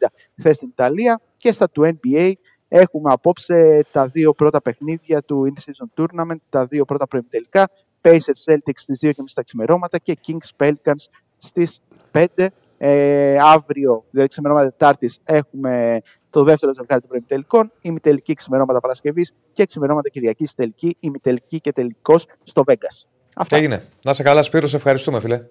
99-70 0.00 0.06
χθες 0.38 0.56
στην 0.56 0.68
Ιταλία. 0.68 1.20
Και 1.36 1.52
στα 1.52 1.70
του 1.70 1.82
NBA, 1.84 2.32
Έχουμε 2.68 3.12
απόψε 3.12 3.86
τα 3.92 4.06
δύο 4.06 4.34
πρώτα 4.34 4.62
παιχνίδια 4.62 5.22
του 5.22 5.52
In-Season 5.52 6.02
Tournament, 6.02 6.36
τα 6.50 6.66
δύο 6.66 6.84
πρώτα 6.84 7.06
προημιτελικά. 7.06 7.68
Pacers 8.02 8.52
Celtics 8.52 8.74
στις 8.74 8.98
2.30 9.02 9.12
τα 9.34 9.42
ξημερώματα 9.42 9.98
και 9.98 10.18
Kings 10.26 10.64
Pelicans 10.66 11.04
στις 11.38 11.82
5. 12.12 12.46
Ε, 12.78 13.38
αύριο, 13.40 14.04
δηλαδή 14.10 14.28
ξημερώματα 14.28 14.70
Τετάρτης, 14.70 15.18
έχουμε 15.24 16.00
το 16.30 16.42
δεύτερο 16.42 16.74
ζευγάρι 16.74 17.00
των 17.00 17.08
προημιτελικών, 17.08 17.72
ημιτελική 17.80 18.34
ξημερώματα 18.34 18.80
Παρασκευής 18.80 19.32
και 19.52 19.66
ξημερώματα 19.66 20.08
Κυριακής 20.08 20.54
τελική, 20.54 20.96
ημιτελική 21.00 21.60
και 21.60 21.72
τελικός 21.72 22.26
στο 22.44 22.62
Vegas. 22.66 23.06
Αυτά. 23.36 23.56
Έγινε. 23.56 23.82
Να 24.02 24.12
σε 24.12 24.22
καλά, 24.22 24.42
Σπύρος, 24.42 24.70
σε 24.70 24.76
ευχαριστούμε, 24.76 25.20
φίλε. 25.20 25.42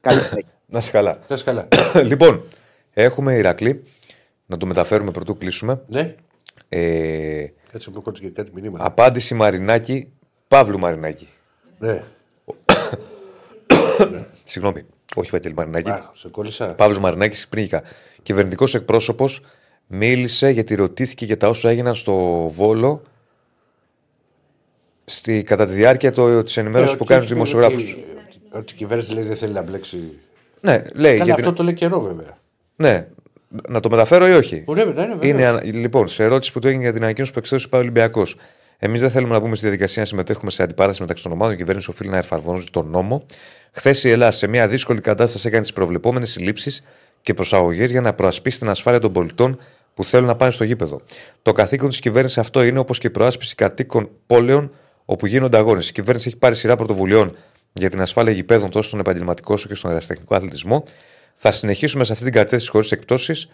Καλή 0.00 0.20
Να 0.66 0.80
σε 0.80 0.90
καλά. 0.90 1.18
Να 1.28 1.36
σε 1.36 1.44
καλά. 1.44 1.68
λοιπόν, 2.10 2.42
έχουμε 2.92 3.34
Ηρακλή. 3.34 3.82
Να 4.46 4.56
το 4.56 4.66
μεταφέρουμε 4.66 5.10
πρωτού 5.10 5.36
κλείσουμε. 5.36 5.82
Ναι. 5.86 6.14
Ε, 6.68 7.46
Κάτσε 7.72 7.90
μου 7.90 8.02
και 8.12 8.28
κάτι 8.30 8.50
μηνύματα. 8.54 8.84
Απάντηση 8.84 9.34
Μαρινάκη, 9.34 10.08
Παύλου 10.48 10.78
Μαρινάκη. 10.78 11.28
Ναι. 11.78 12.02
Συγγνώμη, 14.44 14.84
όχι 15.14 15.30
Βαγγέλη 15.30 15.54
Μαρινάκη. 15.54 15.90
Α, 15.90 16.10
σε 16.14 16.28
κόλλησα. 16.28 16.74
Παύλος 16.74 16.98
Μαρινάκης, 16.98 17.48
πριν 17.48 17.68
Κυβερνητικός 18.22 18.74
εκπρόσωπος 18.74 19.40
μίλησε 19.86 20.48
γιατί 20.50 20.74
ρωτήθηκε 20.74 21.24
για 21.24 21.36
τα 21.36 21.48
όσα 21.48 21.70
έγιναν 21.70 21.94
στο 21.94 22.14
Βόλο 22.48 23.02
στη, 25.04 25.42
κατά 25.42 25.66
τη 25.66 25.72
διάρκεια 25.72 26.10
της 26.42 26.56
ενημέρωσης 26.56 26.94
Ε, 26.94 26.96
που 26.96 27.04
και- 27.04 27.08
κάνουν 27.12 27.22
του 27.24 27.28
και- 27.28 27.34
δημοσιογράφου. 27.34 27.74
ότι- 27.74 28.04
Ότι 28.50 28.72
η 28.72 28.76
κυβέρνηση 28.76 29.12
λέει 29.12 29.24
δεν 29.24 29.36
θέλει 29.36 29.52
να 29.52 29.62
μπλέξει. 29.62 30.18
Ναι, 30.60 30.82
λέει. 30.94 31.12
Καλά, 31.12 31.24
για 31.24 31.34
αυτό 31.34 31.46
την- 31.46 31.54
το 31.54 31.62
λέει 31.62 31.74
καιρό 31.74 32.00
βέβαια. 32.00 32.38
Ναι, 32.76 33.08
να 33.68 33.80
το 33.80 33.90
μεταφέρω 33.90 34.28
ή 34.28 34.32
όχι; 34.32 34.62
Ωραία, 34.66 34.84
ναι, 34.84 34.90
ναι, 34.92 35.06
βέβαια. 35.06 35.28
Είναι, 35.28 35.46
ανα- 35.46 35.64
λοιπόν, 35.64 36.08
σε 36.08 36.22
ερώτηση 36.22 36.52
που 36.52 36.58
του 36.58 36.66
έγινε 36.68 36.82
για 36.82 36.92
την 36.92 37.02
ανακοίνωση 37.02 37.32
που 37.32 37.38
εξέδωσε 37.38 37.68
ο 37.72 37.76
Ολυμπιακός. 37.76 38.36
Εμείς 38.78 39.00
δεν 39.00 39.10
θέλουμε 39.10 39.32
να 39.32 39.38
μπούμε 39.40 39.54
στη 39.54 39.64
διαδικασία 39.64 40.02
να 40.02 40.08
συμμετέχουμε 40.08 40.50
σε 40.50 40.62
αντιπαράθεση 40.62 41.00
μεταξύ 41.00 41.22
των 41.22 41.32
ομάδων. 41.32 41.54
Η 41.54 41.56
κυβέρνηση 41.56 41.90
οφείλει 41.90 42.10
να 42.10 42.16
εφαρμόζει 42.16 42.66
τον 42.70 42.86
νόμο. 42.90 43.26
Χθες 43.72 44.04
η 44.04 44.10
Ελλάδα 44.10 44.30
σε 44.30 44.46
μια 44.46 44.68
δύσκολη 44.68 45.00
κατάσταση 45.00 45.46
έκανε 45.46 45.62
τις 45.62 45.72
προβλεπόμενες 45.72 46.30
συλλήψεις 46.30 46.84
και 47.20 47.34
προσαγωγές 47.34 47.90
για 47.90 48.00
να 48.00 48.12
προασπίσει 48.12 48.58
την 48.58 48.68
ασφάλεια 48.68 49.00
των 49.00 49.12
πολιτών 49.12 49.58
που 49.94 50.04
θέλουν 50.04 50.26
να 50.26 50.34
πάνε 50.36 50.50
στο 50.50 50.64
γήπεδο. 50.64 51.00
Το 51.42 51.52
καθήκον 51.52 51.88
της 51.88 51.98
κυβέρνησης 51.98 52.38
αυτό 52.38 52.62
είναι 52.62 52.78
όπως 52.78 52.98
και 52.98 53.06
η 53.06 53.10
προάσπιση 53.10 53.54
κατοίκων 53.54 54.08
πόλεων 54.26 54.70
όπου 55.04 55.26
γίνονται 55.26 55.56
αγώνες. 55.56 55.88
Η 55.88 55.92
κυβέρνηση 55.92 56.28
έχει 56.28 56.36
πάρει 56.36 56.54
σειρά 56.54 56.76
πρωτοβουλειών 56.76 57.36
για 57.72 57.90
την 57.90 58.00
ασφάλεια 58.00 58.32
γηπέδων 58.32 58.70
τόσο 58.70 58.88
στον 58.88 59.00
επαγγελματικό 59.00 59.54
όσο 59.54 59.68
και 59.68 59.74
στον 59.74 59.90
ερασιτεχνικό 59.90 60.34
αθλητισμό. 60.34 60.84
Θα 61.34 61.50
συνεχίσουμε 61.50 62.04
σε 62.04 62.12
αυτή 62.12 62.24
την 62.24 62.32
κατεύθυνση 62.32 62.70
χωρίς 62.70 62.92
εκπτώσεις 62.92 63.48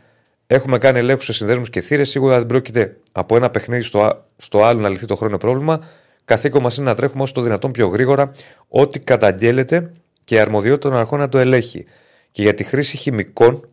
Έχουμε 0.52 0.78
κάνει 0.78 0.98
ελέγχους 0.98 1.24
σε 1.24 1.32
συνδέσμους 1.32 1.70
και 1.70 1.80
θύρες. 1.80 2.08
Σίγουρα 2.08 2.36
δεν 2.38 2.46
πρόκειται 2.46 2.96
από 3.12 3.36
ένα 3.36 3.50
παιχνίδι 3.50 3.82
στο, 3.82 4.02
α- 4.02 4.24
στο 4.36 4.64
άλλο 4.64 4.80
να 4.80 4.88
λυθεί 4.88 5.06
το 5.06 5.16
χρόνο 5.16 5.38
πρόβλημα. 5.38 5.80
Καθήκον 6.24 6.62
μας 6.62 6.76
είναι 6.76 6.86
να 6.86 6.94
τρέχουμε 6.94 7.22
όσο 7.22 7.32
το 7.32 7.40
δυνατόν 7.40 7.72
πιο 7.72 7.86
γρήγορα 7.86 8.32
ό,τι 8.68 8.98
καταγγέλλεται 8.98 9.92
και 10.24 10.34
η 10.34 10.38
αρμοδιότητα 10.38 10.88
των 10.88 10.98
αρχών 10.98 11.18
να 11.18 11.28
το 11.28 11.38
ελέγχει. 11.38 11.84
Και 12.32 12.42
για 12.42 12.54
τη 12.54 12.64
χρήση 12.64 12.96
χημικών 12.96 13.68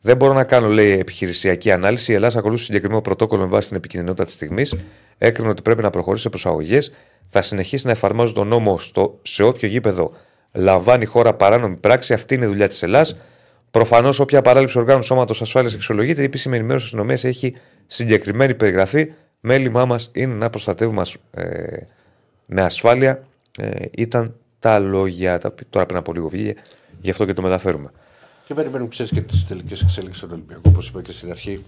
δεν 0.00 0.16
μπορώ 0.16 0.32
να 0.32 0.44
κάνω, 0.44 0.68
λέει, 0.68 0.98
επιχειρησιακή 0.98 1.70
ανάλυση. 1.70 2.12
Η 2.12 2.14
Ελλάδα 2.14 2.38
ακολούθησε 2.38 2.66
συγκεκριμένο 2.66 3.00
πρωτόκολλο 3.00 3.42
με 3.42 3.48
βάση 3.48 3.68
την 3.68 3.76
επικίνδυνοτητα 3.76 4.24
της 4.24 4.34
στιγμής. 4.34 4.76
Έκρινε 5.18 5.48
ότι 5.48 5.62
πρέπει 5.62 5.82
να 5.82 5.90
προχωρήσει 5.90 6.22
σε 6.22 6.28
προσαγωγές. 6.28 6.92
Θα 7.28 7.42
συνεχίσει 7.42 7.86
να 7.86 7.92
εφαρμόζει 7.92 8.32
τον 8.32 8.46
νόμο 8.46 8.78
στο, 8.78 9.18
σε 9.22 9.42
όποιο 9.42 9.68
γήπεδο 9.68 10.12
λαμβάνει 10.52 11.02
η 11.02 11.06
χώρα 11.06 11.34
παράνομη 11.34 11.76
πράξη. 11.76 12.12
Αυτή 12.12 12.34
είναι 12.34 12.44
η 12.44 12.48
δουλειά 12.48 12.68
της 12.68 12.82
Ελλάδα. 12.82 13.16
Προφανώς, 13.70 14.18
όποια 14.20 14.42
παράληψη 14.42 14.78
οργάνου 14.78 15.02
σώματος 15.02 15.42
ασφάλειας 15.42 15.74
αξιολογείται, 15.74 16.20
η 16.20 16.24
επίσημη 16.24 16.56
ενημέρωση 16.56 16.84
της 16.84 16.92
αστυνομίας 16.94 17.24
έχει 17.24 17.54
συγκεκριμένη 17.86 18.54
περιγραφή. 18.54 19.12
Μέλημά 19.40 19.84
μας 19.84 20.10
είναι 20.12 20.34
να 20.34 20.50
προστατεύουμε 20.50 21.00
ασ- 21.00 21.16
ε, 21.30 21.76
με 22.46 22.62
ασφάλεια. 22.62 23.24
Ε, 23.58 23.84
ήταν 23.96 24.34
τα 24.58 24.78
λόγια. 24.78 25.38
Τα, 25.38 25.54
τώρα 25.70 25.86
πριν 25.86 25.98
από 25.98 26.12
λίγο 26.12 26.28
βγήκε, 26.28 26.54
γι' 27.00 27.10
αυτό 27.10 27.24
και 27.24 27.32
το 27.32 27.42
μεταφέρουμε. 27.42 27.90
Και 28.46 28.54
περιμένουμε, 28.54 28.88
ξέρεις 28.88 29.12
και 29.12 29.20
τις 29.20 29.46
τελικές 29.46 29.82
εξέλιξει 29.82 30.18
στον 30.18 30.30
Ολυμπιακό. 30.32 30.60
Όπως 30.66 30.88
είπα 30.88 31.02
και 31.02 31.12
στην 31.12 31.30
αρχή, 31.30 31.64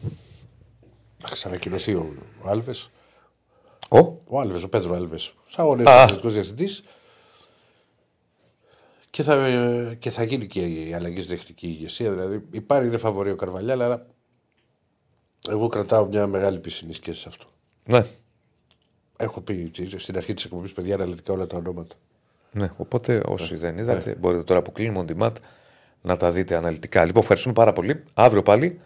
θα 1.25 1.35
ξανακοινωθεί 1.35 1.93
ο 1.95 2.07
Άλβες. 2.45 2.91
Ο, 3.89 3.99
Ο 4.27 4.41
Άλβες, 4.41 4.63
ο 4.63 4.69
Πέτρο 4.69 4.95
Άλβες. 4.95 5.35
Σαν 5.49 5.67
ο 5.67 5.71
Α. 5.91 6.07
νέος 6.07 6.33
διευθυντής. 6.33 6.83
Και 9.13 9.23
θα, 9.23 9.35
ε, 9.35 9.95
και 9.99 10.11
θα 10.11 10.23
γίνει 10.23 10.47
και 10.47 10.61
η 10.65 10.95
αλλαγή 10.95 11.23
στη 11.23 11.37
τεχνική 11.37 11.67
ηγεσία. 11.67 12.11
Δηλαδή, 12.11 12.43
υπάρχει 12.51 12.87
είναι 12.87 12.97
φαβορή 12.97 13.31
ο 13.31 13.37
Καρβαλιάλ, 13.37 13.83
αλλά 13.83 14.07
εγώ 15.49 15.67
κρατάω 15.69 16.07
μια 16.07 16.27
μεγάλη 16.27 16.59
πισινή 16.59 16.93
σχέση 16.93 17.21
σε 17.21 17.29
αυτό. 17.29 17.47
ναι, 17.85 18.05
Έχω 19.17 19.41
πει 19.41 19.73
στην 19.97 20.17
αρχή 20.17 20.35
της 20.35 20.45
εκπομπής 20.45 20.73
παιδιά 20.73 20.95
αναλυτικά 20.95 21.33
όλα 21.33 21.47
τα 21.47 21.57
ονόματα. 21.57 21.95
ναι, 22.53 22.71
οπότε 22.77 23.23
όσοι 23.27 23.57
δεν 23.57 23.79
είδατε, 23.79 24.15
μπορείτε 24.21 24.43
τώρα 24.43 24.63
που 24.63 24.73
κλείνουμε 24.73 25.05
on 25.09 25.13
demand 25.23 25.33
να 26.03 26.17
τα 26.17 26.31
δείτε 26.31 26.57
αναλυτικά. 26.57 27.05
Λοιπόν, 27.05 27.21
ευχαριστούμε 27.21 27.55
πάρα 27.55 27.73
πολύ. 27.73 28.03
Αύριο 28.15 28.43
πάλι. 28.43 28.81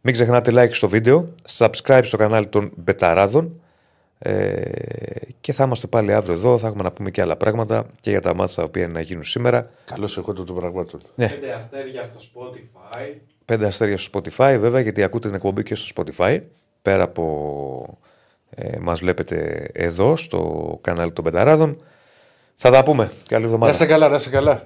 Μην 0.00 0.12
ξεχνάτε 0.14 0.50
like 0.54 0.72
στο 0.74 0.88
βίντεο, 0.88 1.34
subscribe 1.56 2.02
στο 2.04 2.16
κανάλι 2.16 2.46
των 2.46 2.72
Μπεταράδων 2.76 3.60
ε, 4.22 4.62
και 5.40 5.52
θα 5.52 5.64
είμαστε 5.64 5.86
πάλι 5.86 6.12
αύριο 6.12 6.34
εδώ. 6.34 6.58
Θα 6.58 6.66
έχουμε 6.66 6.82
να 6.82 6.90
πούμε 6.90 7.10
και 7.10 7.20
άλλα 7.20 7.36
πράγματα 7.36 7.86
και 8.00 8.10
για 8.10 8.20
τα 8.20 8.34
μάτια 8.34 8.54
τα 8.56 8.62
οποία 8.62 8.82
είναι 8.82 8.92
να 8.92 9.00
γίνουν 9.00 9.22
σήμερα. 9.22 9.70
Καλώς 9.84 10.16
εγώ 10.18 10.32
των 10.32 10.54
πραγμάτων. 10.54 11.00
Πέντε 11.16 11.52
αστέρια 11.52 12.04
στο 12.04 12.18
Spotify. 12.18 13.14
Πέντε 13.44 13.66
αστέρια 13.66 13.96
στο 13.96 14.20
Spotify, 14.20 14.56
βέβαια, 14.60 14.80
γιατί 14.80 15.02
ακούτε 15.02 15.26
την 15.26 15.36
εκπομπή 15.36 15.62
και 15.62 15.74
στο 15.74 16.02
Spotify. 16.16 16.40
Πέρα 16.82 17.02
από 17.02 17.98
ε, 18.50 18.78
μας 18.78 19.00
βλέπετε 19.00 19.68
εδώ 19.72 20.16
στο 20.16 20.78
κανάλι 20.80 21.12
των 21.12 21.24
Πενταράδων. 21.24 21.82
Θα 22.54 22.70
τα 22.70 22.82
πούμε. 22.82 23.10
Καλή 23.28 23.44
εβδομάδα. 23.44 23.66
Να 23.66 23.72
είστε 23.72 23.86
καλά, 23.86 24.08
να 24.08 24.14
είστε 24.14 24.30
καλά. 24.30 24.64